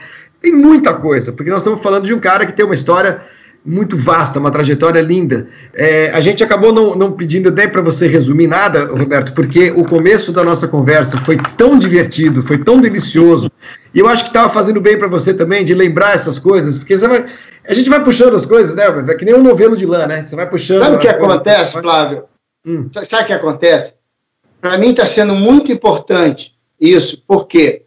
tem 0.42 0.52
muita 0.52 0.92
coisa, 0.92 1.32
porque 1.32 1.50
nós 1.50 1.60
estamos 1.60 1.80
falando 1.80 2.04
de 2.04 2.12
um 2.12 2.18
cara 2.18 2.44
que 2.44 2.52
tem 2.52 2.66
uma 2.66 2.74
história 2.74 3.22
muito 3.64 3.96
vasta, 3.96 4.40
uma 4.40 4.50
trajetória 4.50 5.00
linda. 5.00 5.46
É, 5.72 6.10
a 6.10 6.20
gente 6.20 6.42
acabou 6.42 6.72
não, 6.72 6.96
não 6.96 7.12
pedindo 7.12 7.48
até 7.48 7.68
para 7.68 7.80
você 7.80 8.08
resumir 8.08 8.48
nada, 8.48 8.86
Roberto, 8.86 9.32
porque 9.34 9.70
o 9.70 9.84
começo 9.84 10.32
da 10.32 10.42
nossa 10.42 10.66
conversa 10.66 11.16
foi 11.18 11.38
tão 11.56 11.78
divertido, 11.78 12.42
foi 12.42 12.58
tão 12.58 12.80
delicioso, 12.80 13.50
e 13.94 14.00
eu 14.00 14.08
acho 14.08 14.24
que 14.24 14.30
estava 14.30 14.52
fazendo 14.52 14.80
bem 14.80 14.98
para 14.98 15.06
você 15.06 15.32
também 15.32 15.64
de 15.64 15.74
lembrar 15.74 16.14
essas 16.14 16.40
coisas, 16.40 16.76
porque 16.76 16.96
vai, 16.96 17.26
a 17.68 17.74
gente 17.74 17.88
vai 17.88 18.02
puxando 18.02 18.34
as 18.34 18.44
coisas, 18.44 18.74
né? 18.74 18.82
É 19.08 19.14
que 19.14 19.24
nem 19.24 19.34
um 19.34 19.42
novelo 19.42 19.76
de 19.76 19.86
lã, 19.86 20.08
né? 20.08 20.24
Você 20.24 20.34
vai 20.34 20.50
puxando. 20.50 20.80
Sabe 20.80 20.96
o 20.96 20.98
que 20.98 21.08
acontece, 21.08 21.72
Flávio? 21.80 22.24
Hum. 22.66 22.88
Sabe 23.04 23.22
o 23.22 23.26
que 23.26 23.32
acontece? 23.32 23.94
Para 24.60 24.76
mim 24.76 24.90
está 24.90 25.06
sendo 25.06 25.34
muito 25.34 25.70
importante 25.70 26.52
isso, 26.80 27.22
por 27.28 27.46
quê? 27.46 27.84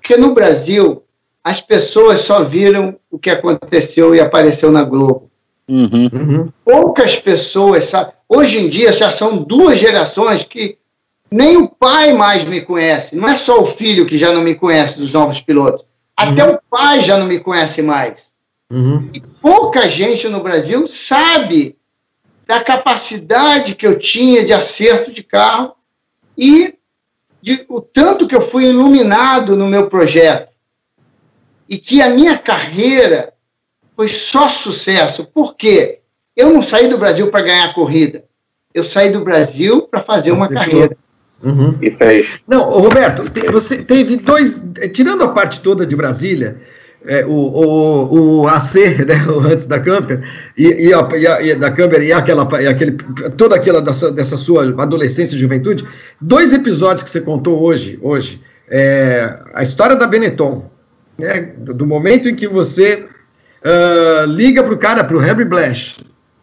Porque 0.00 0.16
no 0.16 0.32
Brasil 0.32 1.02
as 1.42 1.60
pessoas 1.60 2.20
só 2.20 2.42
viram 2.42 2.96
o 3.10 3.18
que 3.18 3.30
aconteceu 3.30 4.14
e 4.14 4.20
apareceu 4.20 4.70
na 4.70 4.82
Globo. 4.82 5.30
Uhum. 5.68 6.10
Uhum. 6.12 6.52
Poucas 6.64 7.16
pessoas 7.16 7.84
sabem. 7.86 8.12
Hoje 8.28 8.58
em 8.58 8.68
dia 8.68 8.92
já 8.92 9.10
são 9.10 9.38
duas 9.38 9.78
gerações 9.78 10.44
que 10.44 10.78
nem 11.30 11.56
o 11.56 11.68
pai 11.68 12.12
mais 12.12 12.44
me 12.44 12.60
conhece. 12.60 13.16
Não 13.16 13.28
é 13.28 13.36
só 13.36 13.60
o 13.60 13.66
filho 13.66 14.06
que 14.06 14.18
já 14.18 14.32
não 14.32 14.42
me 14.42 14.54
conhece 14.54 14.98
dos 14.98 15.12
novos 15.12 15.40
pilotos. 15.40 15.84
Até 16.16 16.44
uhum. 16.44 16.54
o 16.54 16.60
pai 16.68 17.02
já 17.02 17.18
não 17.18 17.26
me 17.26 17.40
conhece 17.40 17.82
mais. 17.82 18.32
Uhum. 18.70 19.08
E 19.14 19.20
pouca 19.20 19.88
gente 19.88 20.28
no 20.28 20.42
Brasil 20.42 20.86
sabe 20.86 21.76
da 22.46 22.62
capacidade 22.62 23.74
que 23.74 23.86
eu 23.86 23.98
tinha 23.98 24.44
de 24.44 24.52
acerto 24.52 25.12
de 25.12 25.22
carro 25.22 25.72
e 26.36 26.74
de, 27.42 27.64
o 27.68 27.80
tanto 27.80 28.26
que 28.26 28.34
eu 28.34 28.40
fui 28.40 28.66
iluminado 28.66 29.56
no 29.56 29.66
meu 29.66 29.88
projeto 29.88 30.49
e 31.70 31.78
que 31.78 32.02
a 32.02 32.10
minha 32.10 32.36
carreira 32.36 33.32
foi 33.96 34.08
só 34.08 34.48
sucesso. 34.48 35.24
Por 35.24 35.56
quê? 35.56 36.00
Eu 36.36 36.50
não 36.52 36.62
saí 36.62 36.88
do 36.88 36.98
Brasil 36.98 37.28
para 37.28 37.44
ganhar 37.44 37.72
corrida. 37.72 38.24
Eu 38.74 38.82
saí 38.82 39.10
do 39.10 39.20
Brasil 39.20 39.82
para 39.82 40.00
fazer 40.00 40.32
uma 40.32 40.48
carreira. 40.48 40.96
Uhum. 41.42 41.78
E 41.80 41.90
fez. 41.90 42.40
Não, 42.46 42.68
Roberto, 42.68 43.24
você 43.52 43.82
teve 43.82 44.16
dois. 44.16 44.62
Tirando 44.92 45.22
a 45.22 45.28
parte 45.28 45.60
toda 45.60 45.86
de 45.86 45.94
Brasília, 45.94 46.60
é, 47.06 47.24
o, 47.24 47.30
o, 47.30 48.40
o 48.42 48.48
AC, 48.48 49.04
né, 49.06 49.24
o 49.26 49.40
antes 49.40 49.66
da 49.66 49.78
Camper, 49.80 50.22
e, 50.56 50.88
e, 50.88 50.92
a, 50.92 51.08
e, 51.16 51.26
a, 51.26 51.42
e 51.42 51.54
da 51.54 51.70
Camper, 51.70 52.02
e, 52.02 52.12
aquela, 52.12 52.48
e 52.60 52.66
aquele, 52.66 52.98
toda 53.36 53.56
aquela 53.56 53.80
dessa, 53.80 54.10
dessa 54.12 54.36
sua 54.36 54.64
adolescência 54.82 55.34
e 55.34 55.38
juventude, 55.38 55.84
dois 56.20 56.52
episódios 56.52 57.02
que 57.02 57.10
você 57.10 57.20
contou 57.20 57.62
hoje, 57.62 57.98
hoje 58.02 58.42
é, 58.68 59.38
a 59.54 59.62
história 59.62 59.96
da 59.96 60.06
Benetton, 60.06 60.70
né, 61.20 61.52
do 61.56 61.86
momento 61.86 62.28
em 62.28 62.34
que 62.34 62.48
você 62.48 63.06
uh, 63.64 64.26
liga 64.26 64.62
para 64.62 64.74
o 64.74 64.78
cara, 64.78 65.04
para 65.04 65.16
o 65.16 65.20
Harry 65.20 65.44
Blash, 65.44 65.98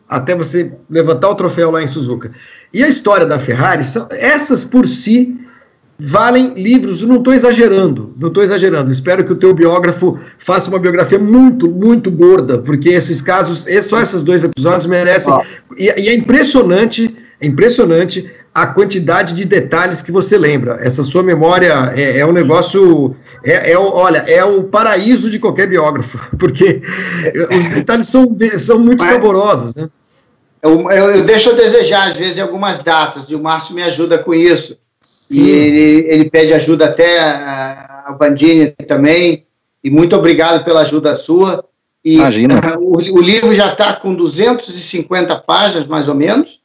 até 0.07 0.35
você 0.35 0.71
levantar 0.89 1.29
o 1.29 1.35
troféu 1.35 1.71
lá 1.71 1.83
em 1.83 1.87
Suzuka. 1.87 2.31
E 2.73 2.83
a 2.83 2.87
história 2.87 3.25
da 3.25 3.39
Ferrari, 3.39 3.83
são, 3.83 4.07
essas 4.11 4.63
por 4.63 4.87
si 4.87 5.37
valem 5.99 6.53
livros. 6.55 7.01
Não 7.01 7.17
estou 7.17 7.33
exagerando, 7.33 8.13
não 8.17 8.27
estou 8.29 8.43
exagerando. 8.43 8.91
Espero 8.91 9.25
que 9.25 9.33
o 9.33 9.37
teu 9.37 9.53
biógrafo 9.53 10.17
faça 10.39 10.69
uma 10.69 10.79
biografia 10.79 11.19
muito, 11.19 11.69
muito 11.69 12.11
gorda, 12.11 12.59
porque 12.59 12.89
esses 12.89 13.21
casos, 13.21 13.65
só 13.83 14.01
esses 14.01 14.23
dois 14.23 14.43
episódios 14.43 14.85
merecem. 14.85 15.33
E, 15.77 15.85
e 15.85 16.09
é 16.09 16.15
impressionante, 16.15 17.15
é 17.41 17.47
impressionante 17.47 18.29
a 18.53 18.65
quantidade 18.65 19.35
de 19.35 19.45
detalhes 19.45 20.01
que 20.01 20.11
você 20.11 20.37
lembra. 20.37 20.79
Essa 20.81 21.03
sua 21.03 21.21
memória 21.21 21.93
é, 21.95 22.19
é 22.19 22.25
um 22.25 22.31
negócio. 22.31 23.15
É, 23.43 23.71
é, 23.71 23.77
olha, 23.77 24.19
é 24.19 24.43
o 24.43 24.63
paraíso 24.63 25.29
de 25.29 25.39
qualquer 25.39 25.67
biógrafo, 25.67 26.19
porque 26.37 26.81
os 27.57 27.67
detalhes 27.67 28.07
são, 28.07 28.35
são 28.57 28.79
muito 28.79 29.03
Mas, 29.03 29.11
saborosos. 29.11 29.75
Né? 29.75 29.89
Eu, 30.61 30.89
eu, 30.89 31.11
eu, 31.11 31.23
deixo 31.25 31.51
a 31.51 31.53
desejar, 31.53 32.09
às 32.09 32.13
vezes, 32.15 32.39
algumas 32.39 32.83
datas, 32.83 33.29
e 33.29 33.35
o 33.35 33.41
Márcio 33.41 33.75
me 33.75 33.83
ajuda 33.83 34.17
com 34.17 34.33
isso. 34.33 34.77
Sim. 34.99 35.37
E 35.37 35.49
ele, 35.49 36.07
ele, 36.09 36.29
pede 36.29 36.53
ajuda 36.53 36.85
até 36.85 37.19
a, 37.19 38.05
a 38.07 38.11
Bandini 38.11 38.71
também. 38.87 39.45
E 39.83 39.89
muito 39.89 40.15
obrigado 40.15 40.65
pela 40.65 40.81
ajuda 40.81 41.15
sua. 41.15 41.63
E, 42.03 42.15
Imagina. 42.15 42.77
O, 42.79 42.97
o 42.97 43.21
livro 43.21 43.53
já 43.53 43.71
está 43.71 43.93
com 43.93 44.13
250 44.13 45.35
páginas, 45.37 45.85
mais 45.85 46.07
ou 46.07 46.15
menos 46.15 46.59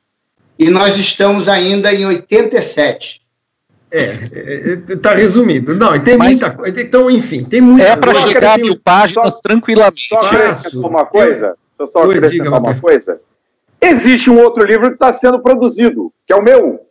e 0.59 0.70
nós 0.70 0.97
estamos 0.97 1.49
ainda 1.49 1.92
em 1.92 2.05
87. 2.07 3.22
É, 3.93 4.15
está 4.89 5.11
é, 5.11 5.12
é, 5.12 5.17
resumido. 5.17 5.75
Não, 5.75 5.99
tem 6.03 6.17
Mas, 6.17 6.41
muita 6.41 6.51
coisa. 6.51 6.81
Então, 6.81 7.11
enfim, 7.11 7.45
tem 7.45 7.61
muita 7.61 7.89
É 7.89 7.95
para 7.95 8.15
chegar 8.15 8.55
a 8.55 8.59
mil 8.59 8.81
páginas 8.83 9.35
só, 9.35 9.41
tranquilamente. 9.43 10.09
Só 10.09 10.21
acrescentar 10.21 10.91
uma 10.91 11.05
coisa. 11.05 11.55
Eu 11.79 11.87
só 11.87 12.07
Oi, 12.07 12.17
acrescentar 12.17 12.47
diga, 12.47 12.59
uma 12.59 12.75
coisa. 12.75 13.21
Existe 13.79 14.31
um 14.31 14.41
outro 14.41 14.65
livro 14.65 14.89
que 14.89 14.95
está 14.95 15.12
sendo 15.12 15.41
produzido, 15.41 16.11
que 16.27 16.33
é 16.33 16.37
o 16.37 16.43
meu. 16.43 16.87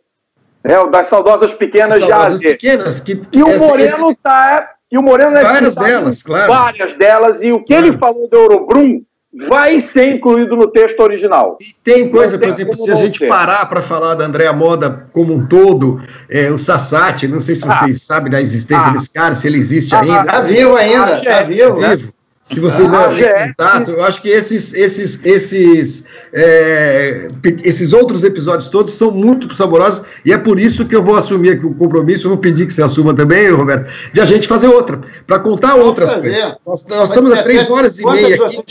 É 0.62 0.78
o 0.78 0.90
das 0.90 1.08
saudosas 1.08 1.52
pequenas 1.52 2.00
de 2.00 2.06
Saudosas 2.06 2.40
pequenas. 2.40 3.00
Que, 3.00 3.20
e 3.32 3.42
o 3.42 3.58
Moreno 3.58 4.10
está. 4.12 4.74
E 4.88 4.96
o 4.96 5.02
Moreno 5.02 5.32
várias 5.32 5.74
delas, 5.74 6.22
claro. 6.22 6.52
Várias 6.52 6.94
delas. 6.94 7.42
E 7.42 7.50
o 7.50 7.58
que 7.58 7.72
claro. 7.72 7.86
ele 7.86 7.98
falou 7.98 8.28
do 8.28 8.36
Eurobrum 8.36 9.02
vai 9.34 9.80
ser 9.80 10.14
incluído 10.14 10.54
no 10.56 10.66
texto 10.66 11.00
original. 11.00 11.56
E 11.60 11.74
tem 11.82 12.10
coisa, 12.10 12.38
por 12.38 12.48
exemplo, 12.48 12.76
se 12.76 12.90
a 12.90 12.94
gente 12.94 13.18
ser. 13.18 13.28
parar 13.28 13.64
para 13.66 13.80
falar 13.80 14.14
da 14.14 14.26
Andréa 14.26 14.52
Moda 14.52 15.08
como 15.12 15.34
um 15.34 15.46
todo, 15.46 16.02
é, 16.28 16.50
o 16.50 16.58
Sassati, 16.58 17.26
não 17.26 17.40
sei 17.40 17.54
se 17.54 17.64
ah. 17.64 17.74
vocês 17.74 18.02
sabem 18.02 18.30
da 18.30 18.40
existência 18.40 18.88
ah. 18.88 18.92
desse 18.92 19.10
cara, 19.10 19.34
se 19.34 19.46
ele 19.46 19.58
existe 19.58 19.94
ah, 19.94 20.00
ainda. 20.00 20.20
Está 20.20 20.40
vivo 20.40 20.76
ainda, 20.76 21.12
está 21.14 21.38
ah, 21.38 21.42
vivo, 21.42 21.80
né? 21.80 22.11
Se 22.42 22.58
vocês 22.58 22.88
não 22.88 23.08
têm 23.10 23.48
contato, 23.48 23.92
eu 23.92 24.02
acho 24.02 24.20
que 24.20 24.28
esses, 24.28 24.74
esses, 24.74 25.24
esses, 25.24 26.04
é, 26.32 27.28
esses 27.62 27.92
outros 27.92 28.24
episódios 28.24 28.68
todos 28.68 28.92
são 28.94 29.12
muito 29.12 29.54
saborosos 29.54 30.02
e 30.24 30.32
é 30.32 30.38
por 30.38 30.58
isso 30.58 30.84
que 30.86 30.94
eu 30.94 31.04
vou 31.04 31.16
assumir 31.16 31.50
aqui 31.50 31.64
o 31.64 31.74
compromisso, 31.74 32.26
eu 32.26 32.30
vou 32.30 32.38
pedir 32.38 32.66
que 32.66 32.72
você 32.72 32.82
assuma 32.82 33.14
também, 33.14 33.48
Roberto, 33.50 33.92
de 34.12 34.20
a 34.20 34.24
gente 34.24 34.48
fazer 34.48 34.66
outra, 34.66 35.00
para 35.24 35.38
contar 35.38 35.76
outras 35.76 36.12
coisas. 36.14 36.56
Nós, 36.66 36.84
nós 36.86 37.08
estamos 37.10 37.32
a 37.32 37.42
três 37.44 37.70
horas 37.70 38.00
e 38.00 38.06
meia 38.06 38.34
aqui. 38.34 38.64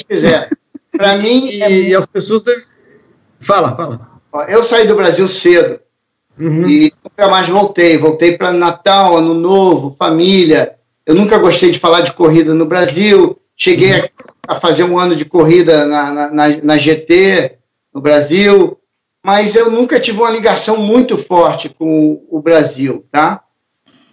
Para 0.92 1.16
mim. 1.16 1.48
E, 1.48 1.64
é... 1.64 1.72
e, 1.72 1.96
as 1.96 2.06
pessoas 2.06 2.44
devem. 2.44 2.64
Fala, 3.40 3.76
fala. 3.76 4.48
Eu 4.50 4.64
saí 4.64 4.86
do 4.86 4.96
Brasil 4.96 5.28
cedo 5.28 5.80
uhum. 6.40 6.68
e 6.70 6.92
nunca 7.04 7.30
mais 7.30 7.48
voltei. 7.48 7.98
Voltei 7.98 8.38
para 8.38 8.52
Natal, 8.52 9.18
Ano 9.18 9.34
Novo, 9.34 9.96
família. 9.98 10.74
Eu 11.06 11.16
nunca 11.16 11.38
gostei 11.38 11.72
de 11.72 11.80
falar 11.80 12.02
de 12.02 12.14
corrida 12.14 12.54
no 12.54 12.66
Brasil 12.66 13.38
Cheguei 13.64 13.94
a, 13.94 14.10
a 14.48 14.60
fazer 14.60 14.84
um 14.84 14.98
ano 14.98 15.16
de 15.16 15.24
corrida 15.24 15.86
na, 15.86 16.32
na, 16.32 16.48
na, 16.64 16.78
GT 16.80 17.60
no 17.94 18.02
Brasil, 18.02 18.76
mas 19.24 19.54
eu 19.54 19.70
nunca 19.70 20.00
tive 20.00 20.20
uma 20.20 20.32
ligação 20.32 20.78
muito 20.78 21.16
forte 21.16 21.70
com 21.70 22.26
o 22.28 22.42
Brasil, 22.42 23.06
tá? 23.12 23.44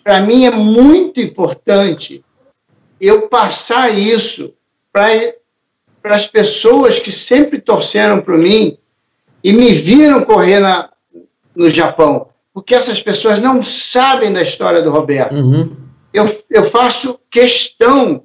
Para 0.04 0.20
mim 0.20 0.44
é 0.44 0.50
muito 0.50 1.18
importante 1.18 2.22
eu 3.00 3.22
passar 3.22 3.88
isso 3.88 4.52
para 4.92 5.32
as 6.04 6.26
pessoas 6.26 6.98
que 6.98 7.10
sempre 7.10 7.58
torceram 7.58 8.20
para 8.20 8.36
mim 8.36 8.76
e 9.42 9.50
me 9.50 9.72
viram 9.72 10.26
correr 10.26 10.60
na, 10.60 10.90
no 11.56 11.70
Japão, 11.70 12.28
porque 12.52 12.74
essas 12.74 13.00
pessoas 13.00 13.38
não 13.38 13.64
sabem 13.64 14.30
da 14.30 14.42
história 14.42 14.82
do 14.82 14.90
Roberto. 14.90 15.34
Uhum. 15.34 15.74
Eu, 16.12 16.44
eu 16.50 16.64
faço 16.64 17.18
questão 17.30 18.24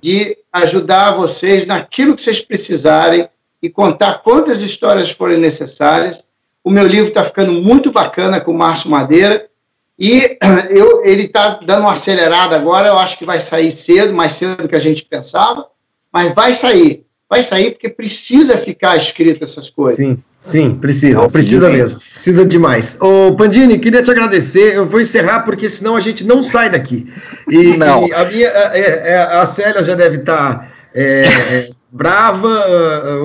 de 0.00 0.43
ajudar 0.54 1.16
vocês 1.16 1.66
naquilo 1.66 2.14
que 2.14 2.22
vocês 2.22 2.40
precisarem 2.40 3.28
e 3.60 3.68
contar 3.68 4.22
quantas 4.22 4.62
histórias 4.62 5.10
forem 5.10 5.38
necessárias. 5.38 6.22
O 6.62 6.70
meu 6.70 6.86
livro 6.86 7.08
está 7.08 7.24
ficando 7.24 7.52
muito 7.52 7.90
bacana 7.90 8.40
com 8.40 8.52
o 8.52 8.58
Márcio 8.58 8.88
Madeira 8.88 9.48
e 9.98 10.38
eu, 10.70 11.04
ele 11.04 11.24
está 11.24 11.60
dando 11.64 11.80
uma 11.80 11.92
acelerada 11.92 12.54
agora. 12.54 12.88
Eu 12.88 12.98
acho 12.98 13.18
que 13.18 13.24
vai 13.24 13.40
sair 13.40 13.72
cedo, 13.72 14.14
mais 14.14 14.34
cedo 14.34 14.62
do 14.62 14.68
que 14.68 14.76
a 14.76 14.80
gente 14.80 15.04
pensava, 15.04 15.66
mas 16.12 16.32
vai 16.32 16.54
sair. 16.54 17.04
Vai 17.28 17.42
sair 17.42 17.72
porque 17.72 17.88
precisa 17.88 18.56
ficar 18.56 18.96
escrito 18.96 19.42
essas 19.42 19.68
coisas. 19.68 19.96
Sim. 19.96 20.22
Sim, 20.44 20.74
precisa, 20.74 21.26
precisa 21.26 21.70
mesmo. 21.70 21.98
Precisa 22.12 22.44
demais. 22.44 22.98
Ô, 23.00 23.34
Pandini, 23.34 23.78
queria 23.78 24.02
te 24.02 24.10
agradecer. 24.10 24.76
Eu 24.76 24.84
vou 24.84 25.00
encerrar 25.00 25.40
porque 25.40 25.70
senão 25.70 25.96
a 25.96 26.00
gente 26.00 26.22
não 26.22 26.42
sai 26.42 26.68
daqui. 26.68 27.10
E, 27.50 27.78
não. 27.78 28.06
E 28.06 28.12
a, 28.12 28.24
minha, 28.26 28.50
a, 28.50 28.76
é, 28.76 29.02
é, 29.06 29.16
a, 29.40 29.46
Célia 29.46 29.82
já 29.82 29.94
deve 29.94 30.18
estar 30.18 30.58
tá, 30.58 30.68
é, 30.94 31.24
é, 31.24 31.70
brava. 31.90 32.46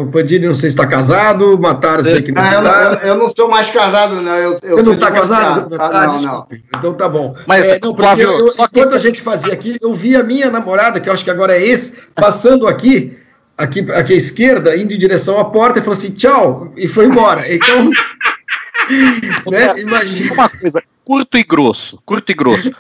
O 0.02 0.08
Pandini 0.08 0.48
não 0.48 0.56
sei 0.56 0.70
se 0.70 0.78
está 0.78 0.88
casado. 0.88 1.56
O 1.56 1.60
Mataro 1.60 2.06
sei 2.06 2.22
que 2.22 2.32
não 2.32 2.42
ah, 2.42 2.48
está. 2.48 3.00
Eu, 3.04 3.10
eu, 3.10 3.16
não 3.18 3.28
estou 3.28 3.50
mais 3.50 3.70
casado, 3.70 4.16
não. 4.22 4.36
Eu, 4.38 4.58
eu 4.64 4.78
Você 4.78 4.84
não 4.84 4.94
está 4.94 5.12
casado? 5.12 5.76
Ah, 5.78 5.90
ah, 5.92 6.08
não, 6.08 6.16
desculpe. 6.16 6.64
Não. 6.72 6.80
Então 6.80 6.94
tá 6.94 7.10
bom. 7.10 7.36
Mas 7.46 7.66
é, 7.66 7.80
não, 7.84 7.94
porque 7.94 8.24
eu, 8.24 8.48
enquanto 8.58 8.96
a 8.96 9.00
gente 9.00 9.22
fazia 9.22 9.52
aqui, 9.52 9.76
eu 9.82 9.94
vi 9.94 10.16
a 10.16 10.24
minha 10.24 10.50
namorada, 10.50 11.02
que 11.02 11.10
eu 11.10 11.14
acho 11.14 11.26
que 11.26 11.32
agora 11.32 11.54
é 11.54 11.62
esse, 11.62 11.98
passando 12.16 12.66
aqui 12.66 13.20
aqui, 13.60 13.80
aqui 13.92 14.14
à 14.14 14.16
esquerda, 14.16 14.78
indo 14.78 14.94
em 14.94 14.98
direção 14.98 15.38
à 15.38 15.46
porta, 15.46 15.80
e 15.80 15.82
falou 15.82 15.98
assim, 15.98 16.12
tchau, 16.12 16.72
e 16.78 16.88
foi 16.88 17.06
embora. 17.06 17.44
Então, 17.54 17.90
né, 19.52 19.74
imagina. 19.78 20.34
Uma 20.34 20.50
coisa, 20.50 20.82
curto 21.04 21.38
e 21.38 21.44
grosso, 21.44 22.02
curto 22.06 22.32
e 22.32 22.36
grosso. 22.36 22.72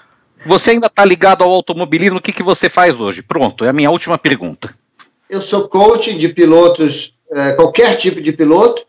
Você 0.45 0.71
ainda 0.71 0.87
está 0.87 1.03
ligado 1.03 1.43
ao 1.43 1.51
automobilismo, 1.51 2.19
o 2.19 2.21
que, 2.21 2.31
que 2.31 2.41
você 2.41 2.69
faz 2.69 2.97
hoje? 2.97 3.21
Pronto, 3.21 3.65
é 3.65 3.69
a 3.69 3.73
minha 3.73 3.91
última 3.91 4.17
pergunta. 4.17 4.73
Eu 5.29 5.41
sou 5.41 5.67
coach 5.67 6.17
de 6.17 6.29
pilotos, 6.29 7.13
eh, 7.31 7.51
qualquer 7.51 7.95
tipo 7.97 8.21
de 8.21 8.31
piloto. 8.31 8.81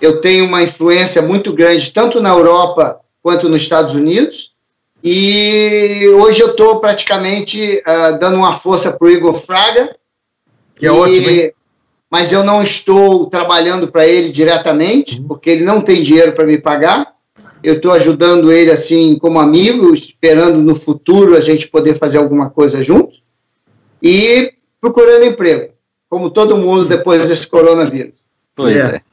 Eu 0.00 0.20
tenho 0.20 0.44
uma 0.44 0.62
influência 0.62 1.22
muito 1.22 1.52
grande, 1.52 1.90
tanto 1.90 2.20
na 2.20 2.28
Europa 2.28 3.00
quanto 3.22 3.48
nos 3.48 3.62
Estados 3.62 3.94
Unidos. 3.94 4.52
E 5.02 6.08
hoje 6.14 6.40
eu 6.40 6.50
estou 6.50 6.78
praticamente 6.78 7.82
uh, 7.86 8.18
dando 8.18 8.36
uma 8.36 8.58
força 8.60 8.92
para 8.92 9.06
o 9.06 9.10
Igor 9.10 9.34
Fraga. 9.40 9.96
Que 10.78 10.86
é 10.86 10.88
e, 10.88 10.92
ótimo. 10.92 11.28
Hein? 11.28 11.52
Mas 12.10 12.32
eu 12.32 12.42
não 12.42 12.62
estou 12.62 13.26
trabalhando 13.26 13.88
para 13.88 14.06
ele 14.06 14.30
diretamente, 14.30 15.20
uhum. 15.20 15.28
porque 15.28 15.50
ele 15.50 15.64
não 15.64 15.80
tem 15.80 16.02
dinheiro 16.02 16.32
para 16.32 16.46
me 16.46 16.56
pagar. 16.56 17.14
Eu 17.62 17.74
estou 17.74 17.92
ajudando 17.92 18.52
ele 18.52 18.70
assim 18.70 19.18
como 19.18 19.38
amigo, 19.38 19.92
esperando 19.92 20.58
no 20.58 20.74
futuro 20.74 21.36
a 21.36 21.40
gente 21.40 21.68
poder 21.68 21.98
fazer 21.98 22.18
alguma 22.18 22.48
coisa 22.48 22.82
juntos. 22.82 23.22
E 24.02 24.54
procurando 24.80 25.24
emprego, 25.24 25.72
como 26.08 26.30
todo 26.30 26.56
mundo 26.56 26.84
depois 26.84 27.28
desse 27.28 27.46
coronavírus. 27.46 28.14
Pois 28.54 28.76
é. 28.76 28.80
é. 28.96 29.07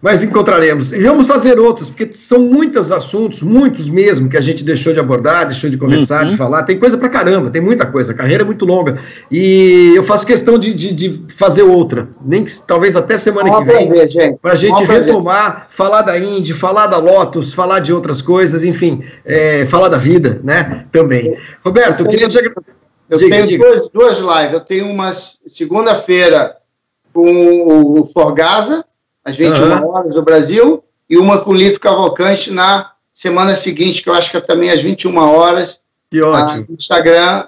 Mas 0.00 0.22
encontraremos. 0.22 0.92
E 0.92 1.00
vamos 1.00 1.26
fazer 1.26 1.58
outros, 1.58 1.88
porque 1.88 2.10
são 2.14 2.40
muitos 2.40 2.92
assuntos, 2.92 3.40
muitos 3.40 3.88
mesmo, 3.88 4.28
que 4.28 4.36
a 4.36 4.40
gente 4.40 4.62
deixou 4.62 4.92
de 4.92 5.00
abordar, 5.00 5.46
deixou 5.46 5.70
de 5.70 5.78
conversar, 5.78 6.24
uhum. 6.24 6.30
de 6.30 6.36
falar. 6.36 6.64
Tem 6.64 6.78
coisa 6.78 6.98
pra 6.98 7.08
caramba, 7.08 7.50
tem 7.50 7.62
muita 7.62 7.86
coisa. 7.86 8.12
A 8.12 8.14
carreira 8.14 8.42
é 8.42 8.46
muito 8.46 8.64
longa. 8.64 8.98
E 9.30 9.92
eu 9.94 10.04
faço 10.04 10.26
questão 10.26 10.58
de, 10.58 10.74
de, 10.74 10.92
de 10.92 11.24
fazer 11.34 11.62
outra, 11.62 12.08
nem 12.24 12.44
que 12.44 12.52
talvez 12.66 12.96
até 12.96 13.16
semana 13.16 13.50
Vamos 13.50 13.72
que 13.72 13.72
vem, 13.72 14.36
para 14.36 14.52
a 14.52 14.56
gente 14.56 14.84
retomar, 14.84 15.68
falar 15.70 16.02
da 16.02 16.18
Indy, 16.18 16.52
falar 16.52 16.86
da 16.88 16.98
Lotus, 16.98 17.54
falar 17.54 17.80
de 17.80 17.92
outras 17.92 18.20
coisas, 18.20 18.64
enfim, 18.64 19.02
é, 19.24 19.64
falar 19.66 19.88
da 19.88 19.98
vida, 19.98 20.40
né? 20.44 20.86
Também. 20.92 21.36
Roberto, 21.64 22.00
eu 22.00 22.06
queria 22.06 22.28
te 22.28 22.38
Eu 23.08 23.18
diga, 23.18 23.36
tenho 23.36 23.46
diga. 23.46 23.64
Duas, 23.66 23.88
duas 23.88 24.18
lives. 24.18 24.52
Eu 24.52 24.60
tenho 24.60 24.90
uma 24.90 25.12
segunda-feira 25.12 26.56
com 27.12 28.00
o 28.00 28.10
Forgaza 28.12 28.84
às 29.24 29.36
21 29.36 29.62
uhum. 29.62 29.88
horas 29.88 30.14
do 30.14 30.22
Brasil, 30.22 30.82
e 31.08 31.16
uma 31.16 31.38
com 31.38 31.52
Lito 31.52 31.80
Cavalcante 31.80 32.50
na 32.50 32.92
semana 33.12 33.54
seguinte, 33.54 34.02
que 34.02 34.08
eu 34.08 34.14
acho 34.14 34.30
que 34.30 34.36
é 34.36 34.40
também 34.40 34.70
às 34.70 34.80
21 34.80 35.16
horas. 35.18 35.78
Que 36.10 36.20
ótimo. 36.22 36.66
No 36.68 36.74
Instagram, 36.74 37.44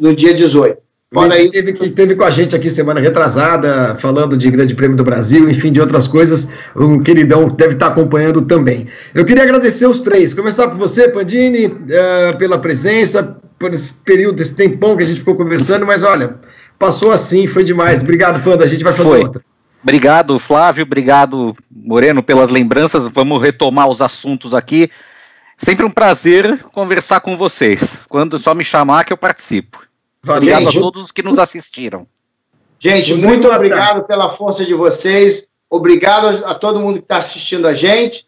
no 0.00 0.14
dia 0.14 0.34
18. 0.34 0.78
Fora 1.12 1.40
isso. 1.42 1.50
Teve, 1.50 1.72
que 1.72 1.90
teve 1.90 2.14
com 2.14 2.22
a 2.22 2.30
gente 2.30 2.54
aqui 2.54 2.70
semana 2.70 3.00
retrasada, 3.00 3.96
falando 3.96 4.36
de 4.36 4.48
Grande 4.48 4.76
Prêmio 4.76 4.96
do 4.96 5.02
Brasil, 5.02 5.50
enfim, 5.50 5.72
de 5.72 5.80
outras 5.80 6.06
coisas. 6.06 6.48
Um 6.76 7.02
queridão 7.02 7.48
deve 7.48 7.74
estar 7.74 7.88
acompanhando 7.88 8.42
também. 8.42 8.86
Eu 9.12 9.24
queria 9.24 9.42
agradecer 9.42 9.86
os 9.86 10.00
três. 10.00 10.32
Começar 10.32 10.68
por 10.68 10.76
você, 10.76 11.08
Pandini, 11.08 11.66
uh, 11.66 12.38
pela 12.38 12.58
presença, 12.58 13.36
por 13.58 13.74
esse 13.74 13.94
período, 14.04 14.40
esse 14.40 14.54
tempão 14.54 14.96
que 14.96 15.02
a 15.02 15.06
gente 15.06 15.18
ficou 15.18 15.34
conversando, 15.34 15.84
mas 15.84 16.04
olha, 16.04 16.36
passou 16.78 17.10
assim, 17.10 17.48
foi 17.48 17.64
demais. 17.64 18.02
Obrigado, 18.02 18.40
Panda. 18.44 18.64
A 18.64 18.68
gente 18.68 18.84
vai 18.84 18.92
fazer 18.92 19.08
foi. 19.08 19.22
outra. 19.24 19.42
Obrigado, 19.82 20.38
Flávio. 20.38 20.82
Obrigado, 20.82 21.54
Moreno, 21.70 22.22
pelas 22.22 22.50
lembranças. 22.50 23.08
Vamos 23.08 23.40
retomar 23.40 23.88
os 23.88 24.00
assuntos 24.00 24.54
aqui. 24.54 24.90
Sempre 25.56 25.84
um 25.84 25.90
prazer 25.90 26.62
conversar 26.64 27.20
com 27.20 27.36
vocês. 27.36 28.00
Quando 28.08 28.38
só 28.38 28.54
me 28.54 28.64
chamar 28.64 29.04
que 29.04 29.12
eu 29.12 29.16
participo. 29.16 29.82
Valeu, 30.22 30.42
obrigado 30.42 30.64
gente. 30.64 30.78
a 30.78 30.80
todos 30.80 31.04
os 31.04 31.12
que 31.12 31.22
nos 31.22 31.38
assistiram. 31.38 32.06
Gente, 32.78 33.14
muito 33.14 33.48
obrigado 33.48 34.04
pela 34.04 34.34
força 34.34 34.64
de 34.64 34.74
vocês. 34.74 35.46
Obrigado 35.68 36.44
a 36.46 36.54
todo 36.54 36.80
mundo 36.80 36.98
que 36.98 37.04
está 37.04 37.18
assistindo 37.18 37.66
a 37.66 37.74
gente. 37.74 38.26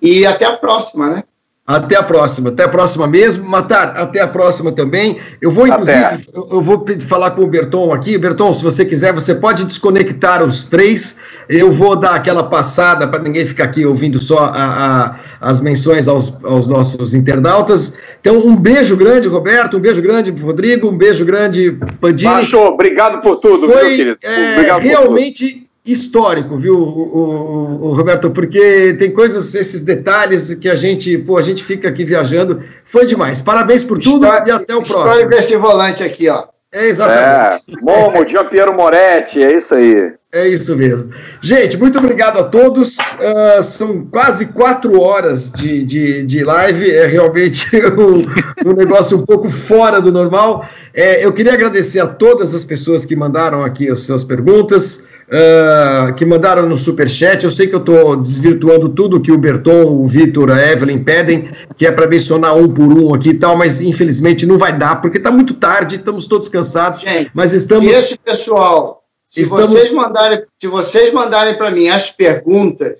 E 0.00 0.26
até 0.26 0.44
a 0.44 0.56
próxima, 0.56 1.08
né? 1.08 1.24
Até 1.66 1.96
a 1.96 2.02
próxima, 2.02 2.50
até 2.50 2.64
a 2.64 2.68
próxima 2.68 3.06
mesmo. 3.06 3.48
Matar, 3.48 3.94
até 3.96 4.20
a 4.20 4.28
próxima 4.28 4.70
também. 4.70 5.16
Eu 5.40 5.50
vou, 5.50 5.66
inclusive, 5.66 6.28
eu, 6.34 6.48
eu, 6.52 6.60
vou 6.60 6.84
falar 7.08 7.30
com 7.30 7.42
o 7.42 7.46
Berton 7.46 7.90
aqui. 7.90 8.18
Berton, 8.18 8.52
se 8.52 8.62
você 8.62 8.84
quiser, 8.84 9.14
você 9.14 9.34
pode 9.34 9.64
desconectar 9.64 10.42
os 10.42 10.66
três. 10.68 11.16
Eu 11.48 11.72
vou 11.72 11.96
dar 11.96 12.16
aquela 12.16 12.42
passada 12.50 13.08
para 13.08 13.22
ninguém 13.22 13.46
ficar 13.46 13.64
aqui 13.64 13.86
ouvindo 13.86 14.18
só 14.18 14.40
a, 14.40 14.50
a, 14.52 15.16
as 15.40 15.62
menções 15.62 16.06
aos, 16.06 16.36
aos, 16.44 16.68
nossos 16.68 17.14
internautas. 17.14 17.94
Então, 18.20 18.36
um 18.36 18.54
beijo 18.54 18.94
grande, 18.94 19.26
Roberto, 19.26 19.78
um 19.78 19.80
beijo 19.80 20.02
grande, 20.02 20.30
Rodrigo, 20.32 20.88
um 20.88 20.96
beijo 20.96 21.24
grande, 21.24 21.78
Pandini. 21.98 22.30
Macho, 22.30 22.58
obrigado 22.58 23.22
por 23.22 23.36
tudo, 23.36 23.66
Foi, 23.68 23.96
meu 23.96 24.16
querido. 24.16 24.16
É, 24.22 24.78
realmente 24.80 25.63
histórico, 25.84 26.56
viu, 26.56 26.78
o, 26.78 26.82
o, 26.82 27.88
o, 27.88 27.94
Roberto? 27.94 28.30
Porque 28.30 28.94
tem 28.98 29.10
coisas, 29.10 29.54
esses 29.54 29.82
detalhes 29.82 30.54
que 30.54 30.68
a 30.68 30.74
gente, 30.74 31.18
pô, 31.18 31.36
a 31.36 31.42
gente 31.42 31.62
fica 31.62 31.88
aqui 31.88 32.04
viajando. 32.04 32.62
Foi 32.86 33.06
demais. 33.06 33.42
Parabéns 33.42 33.84
por 33.84 33.98
tudo 33.98 34.24
História, 34.24 34.48
e 34.48 34.50
até 34.50 34.74
o 34.74 34.78
próximo. 34.78 34.98
Histórico 34.98 35.34
esse 35.34 35.56
volante 35.56 36.02
aqui, 36.02 36.28
ó. 36.28 36.44
É, 36.72 36.88
exatamente. 36.88 37.64
É, 37.68 37.80
Momo, 37.82 38.28
Giampiero 38.28 38.74
Moretti, 38.74 39.42
é 39.42 39.56
isso 39.56 39.74
aí. 39.76 40.12
É 40.32 40.48
isso 40.48 40.74
mesmo. 40.76 41.12
Gente, 41.40 41.76
muito 41.76 41.96
obrigado 41.96 42.40
a 42.40 42.42
todos. 42.42 42.96
Uh, 42.96 43.62
são 43.62 44.04
quase 44.06 44.46
quatro 44.46 45.00
horas 45.00 45.52
de, 45.52 45.84
de, 45.84 46.24
de 46.24 46.42
live. 46.42 46.90
É 46.90 47.06
realmente 47.06 47.70
um, 47.96 48.68
um 48.68 48.74
negócio 48.74 49.16
um 49.16 49.24
pouco 49.24 49.48
fora 49.48 50.00
do 50.00 50.10
normal. 50.10 50.68
É, 50.92 51.24
eu 51.24 51.32
queria 51.32 51.52
agradecer 51.52 52.00
a 52.00 52.08
todas 52.08 52.52
as 52.52 52.64
pessoas 52.64 53.06
que 53.06 53.14
mandaram 53.14 53.62
aqui 53.62 53.88
as 53.88 54.00
suas 54.00 54.24
perguntas 54.24 55.06
uh, 55.28 56.14
que 56.14 56.24
mandaram 56.24 56.68
no 56.68 56.76
superchat. 56.76 57.44
Eu 57.44 57.50
sei 57.50 57.66
que 57.66 57.74
eu 57.74 57.80
estou 57.80 58.16
desvirtuando 58.16 58.88
tudo 58.88 59.20
que 59.20 59.32
o 59.32 59.38
Berton, 59.38 59.84
o 59.84 60.08
Vitor, 60.08 60.50
a 60.50 60.70
Evelyn 60.70 61.02
pedem, 61.02 61.50
que 61.76 61.86
é 61.86 61.92
para 61.92 62.06
mencionar 62.06 62.56
um 62.56 62.72
por 62.72 62.92
um 62.92 63.14
aqui 63.14 63.30
e 63.30 63.38
tal, 63.38 63.56
mas 63.56 63.80
infelizmente 63.80 64.46
não 64.46 64.58
vai 64.58 64.76
dar, 64.76 65.00
porque 65.00 65.18
está 65.18 65.30
muito 65.30 65.54
tarde, 65.54 65.96
estamos 65.96 66.26
todos 66.26 66.48
cansados. 66.48 67.00
Gente, 67.00 67.30
mas 67.34 67.52
estamos. 67.52 67.84
E 67.84 67.90
esse 67.90 68.18
pessoal, 68.18 69.04
se 69.26 69.42
estamos... 69.42 69.66
vocês 69.66 69.92
mandarem, 69.92 70.42
se 70.60 70.66
vocês 70.66 71.12
mandarem 71.12 71.56
para 71.56 71.70
mim 71.70 71.88
as 71.88 72.10
perguntas, 72.10 72.98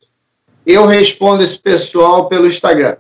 eu 0.67 0.87
respondo 0.87 1.43
esse 1.43 1.59
pessoal 1.59 2.29
pelo 2.29 2.47
Instagram. 2.47 2.97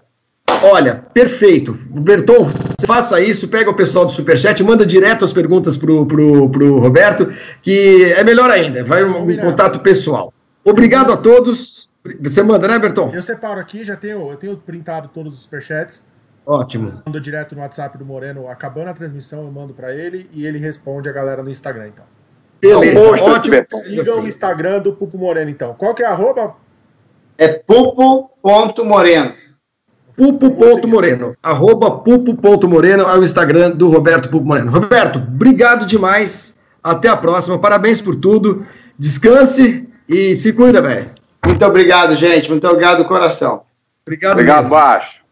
Olha, 0.63 1.05
perfeito. 1.13 1.79
Berton, 1.91 2.49
faça 2.87 3.21
isso, 3.21 3.49
pega 3.49 3.71
o 3.71 3.75
pessoal 3.75 4.07
do 4.07 4.13
Superchat, 4.13 4.63
manda 4.63 4.87
direto 4.87 5.25
as 5.25 5.33
perguntas 5.33 5.77
pro, 5.77 6.07
pro, 6.07 6.49
pro 6.51 6.79
Roberto, 6.79 7.29
que 7.63 8.13
é 8.13 8.25
melhor 8.25 8.51
ainda, 8.51 8.85
vai 8.85 9.05
um, 9.05 9.25
um 9.25 9.37
contato 9.37 9.81
pessoal. 9.81 10.33
Obrigado 10.65 11.13
a 11.13 11.17
todos. 11.17 11.91
Você 12.21 12.43
manda, 12.43 12.69
né, 12.69 12.79
Berton? 12.79 13.11
Eu 13.15 13.23
separo 13.23 13.61
aqui, 13.61 13.85
já 13.85 13.97
tenho, 13.97 14.31
eu 14.31 14.37
tenho 14.37 14.57
printado 14.57 15.09
todos 15.13 15.35
os 15.35 15.43
superchats. 15.43 16.03
Ótimo. 16.47 17.03
Mando 17.07 17.21
direto 17.21 17.55
no 17.55 17.63
WhatsApp 17.63 17.97
do 17.97 18.05
Moreno, 18.05 18.49
acabando 18.49 18.91
a 18.91 18.95
transmissão, 18.95 19.45
eu 19.45 19.51
mando 19.51 19.73
para 19.73 19.95
ele 19.95 20.29
e 20.33 20.47
ele 20.47 20.59
responde 20.59 21.09
a 21.09 21.13
galera 21.13 21.43
no 21.43 21.51
Instagram, 21.51 21.89
então. 21.89 22.05
Beleza, 22.61 22.99
então, 22.99 23.33
ótimo. 23.33 23.57
Siga 23.71 24.03
assim. 24.03 24.21
o 24.21 24.27
Instagram 24.27 24.81
do 24.81 24.93
Pupo 24.95 25.19
Moreno, 25.19 25.51
então. 25.51 25.75
Qual 25.75 25.95
que 25.95 26.03
é 26.03 26.07
a 26.07 26.11
arroba? 26.11 26.57
É 27.37 27.49
pupo.moreno. 27.49 29.35
Pupo.moreno, 30.17 31.35
arroba 31.43 31.91
pupo.moreno 31.91 33.03
é 33.03 33.19
o 33.19 33.25
Instagram 33.25 33.73
do 33.73 33.89
Roberto 33.91 34.29
Pupo 34.29 34.47
Moreno. 34.47 34.71
Roberto, 34.71 35.19
obrigado 35.19 35.85
demais, 35.87 36.55
até 36.83 37.09
a 37.09 37.17
próxima, 37.17 37.59
parabéns 37.59 38.01
por 38.01 38.15
tudo, 38.15 38.65
descanse 38.99 39.89
e 40.09 40.37
se 40.37 40.53
cuida, 40.53 40.81
velho. 40.81 41.11
Muito 41.45 41.65
obrigado, 41.65 42.15
gente, 42.15 42.49
muito 42.49 42.67
obrigado 42.67 43.05
coração. 43.05 43.63
Obrigado, 44.07 44.33
obrigado 44.33 44.69
Baixo. 44.69 45.25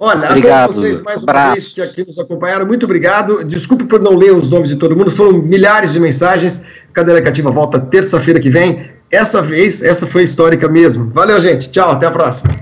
Olha, 0.00 0.28
obrigado. 0.28 0.62
a 0.62 0.66
todos 0.66 0.76
vocês 0.76 1.02
mais 1.02 1.22
uma 1.22 1.30
Abraço. 1.30 1.54
vez 1.54 1.68
que 1.68 1.82
aqui 1.82 2.06
nos 2.06 2.18
acompanharam, 2.18 2.64
muito 2.64 2.84
obrigado. 2.84 3.44
Desculpe 3.44 3.84
por 3.84 4.00
não 4.00 4.14
ler 4.14 4.32
os 4.32 4.48
nomes 4.48 4.68
de 4.68 4.76
todo 4.76 4.96
mundo, 4.96 5.10
foram 5.10 5.32
milhares 5.32 5.92
de 5.92 5.98
mensagens. 5.98 6.62
Cadeira 6.92 7.20
Cativa 7.20 7.50
volta 7.50 7.80
terça-feira 7.80 8.38
que 8.38 8.48
vem. 8.48 8.90
Essa 9.10 9.42
vez, 9.42 9.82
essa 9.82 10.06
foi 10.06 10.22
histórica 10.22 10.68
mesmo. 10.68 11.10
Valeu, 11.10 11.40
gente. 11.40 11.70
Tchau, 11.70 11.90
até 11.90 12.06
a 12.06 12.10
próxima. 12.10 12.60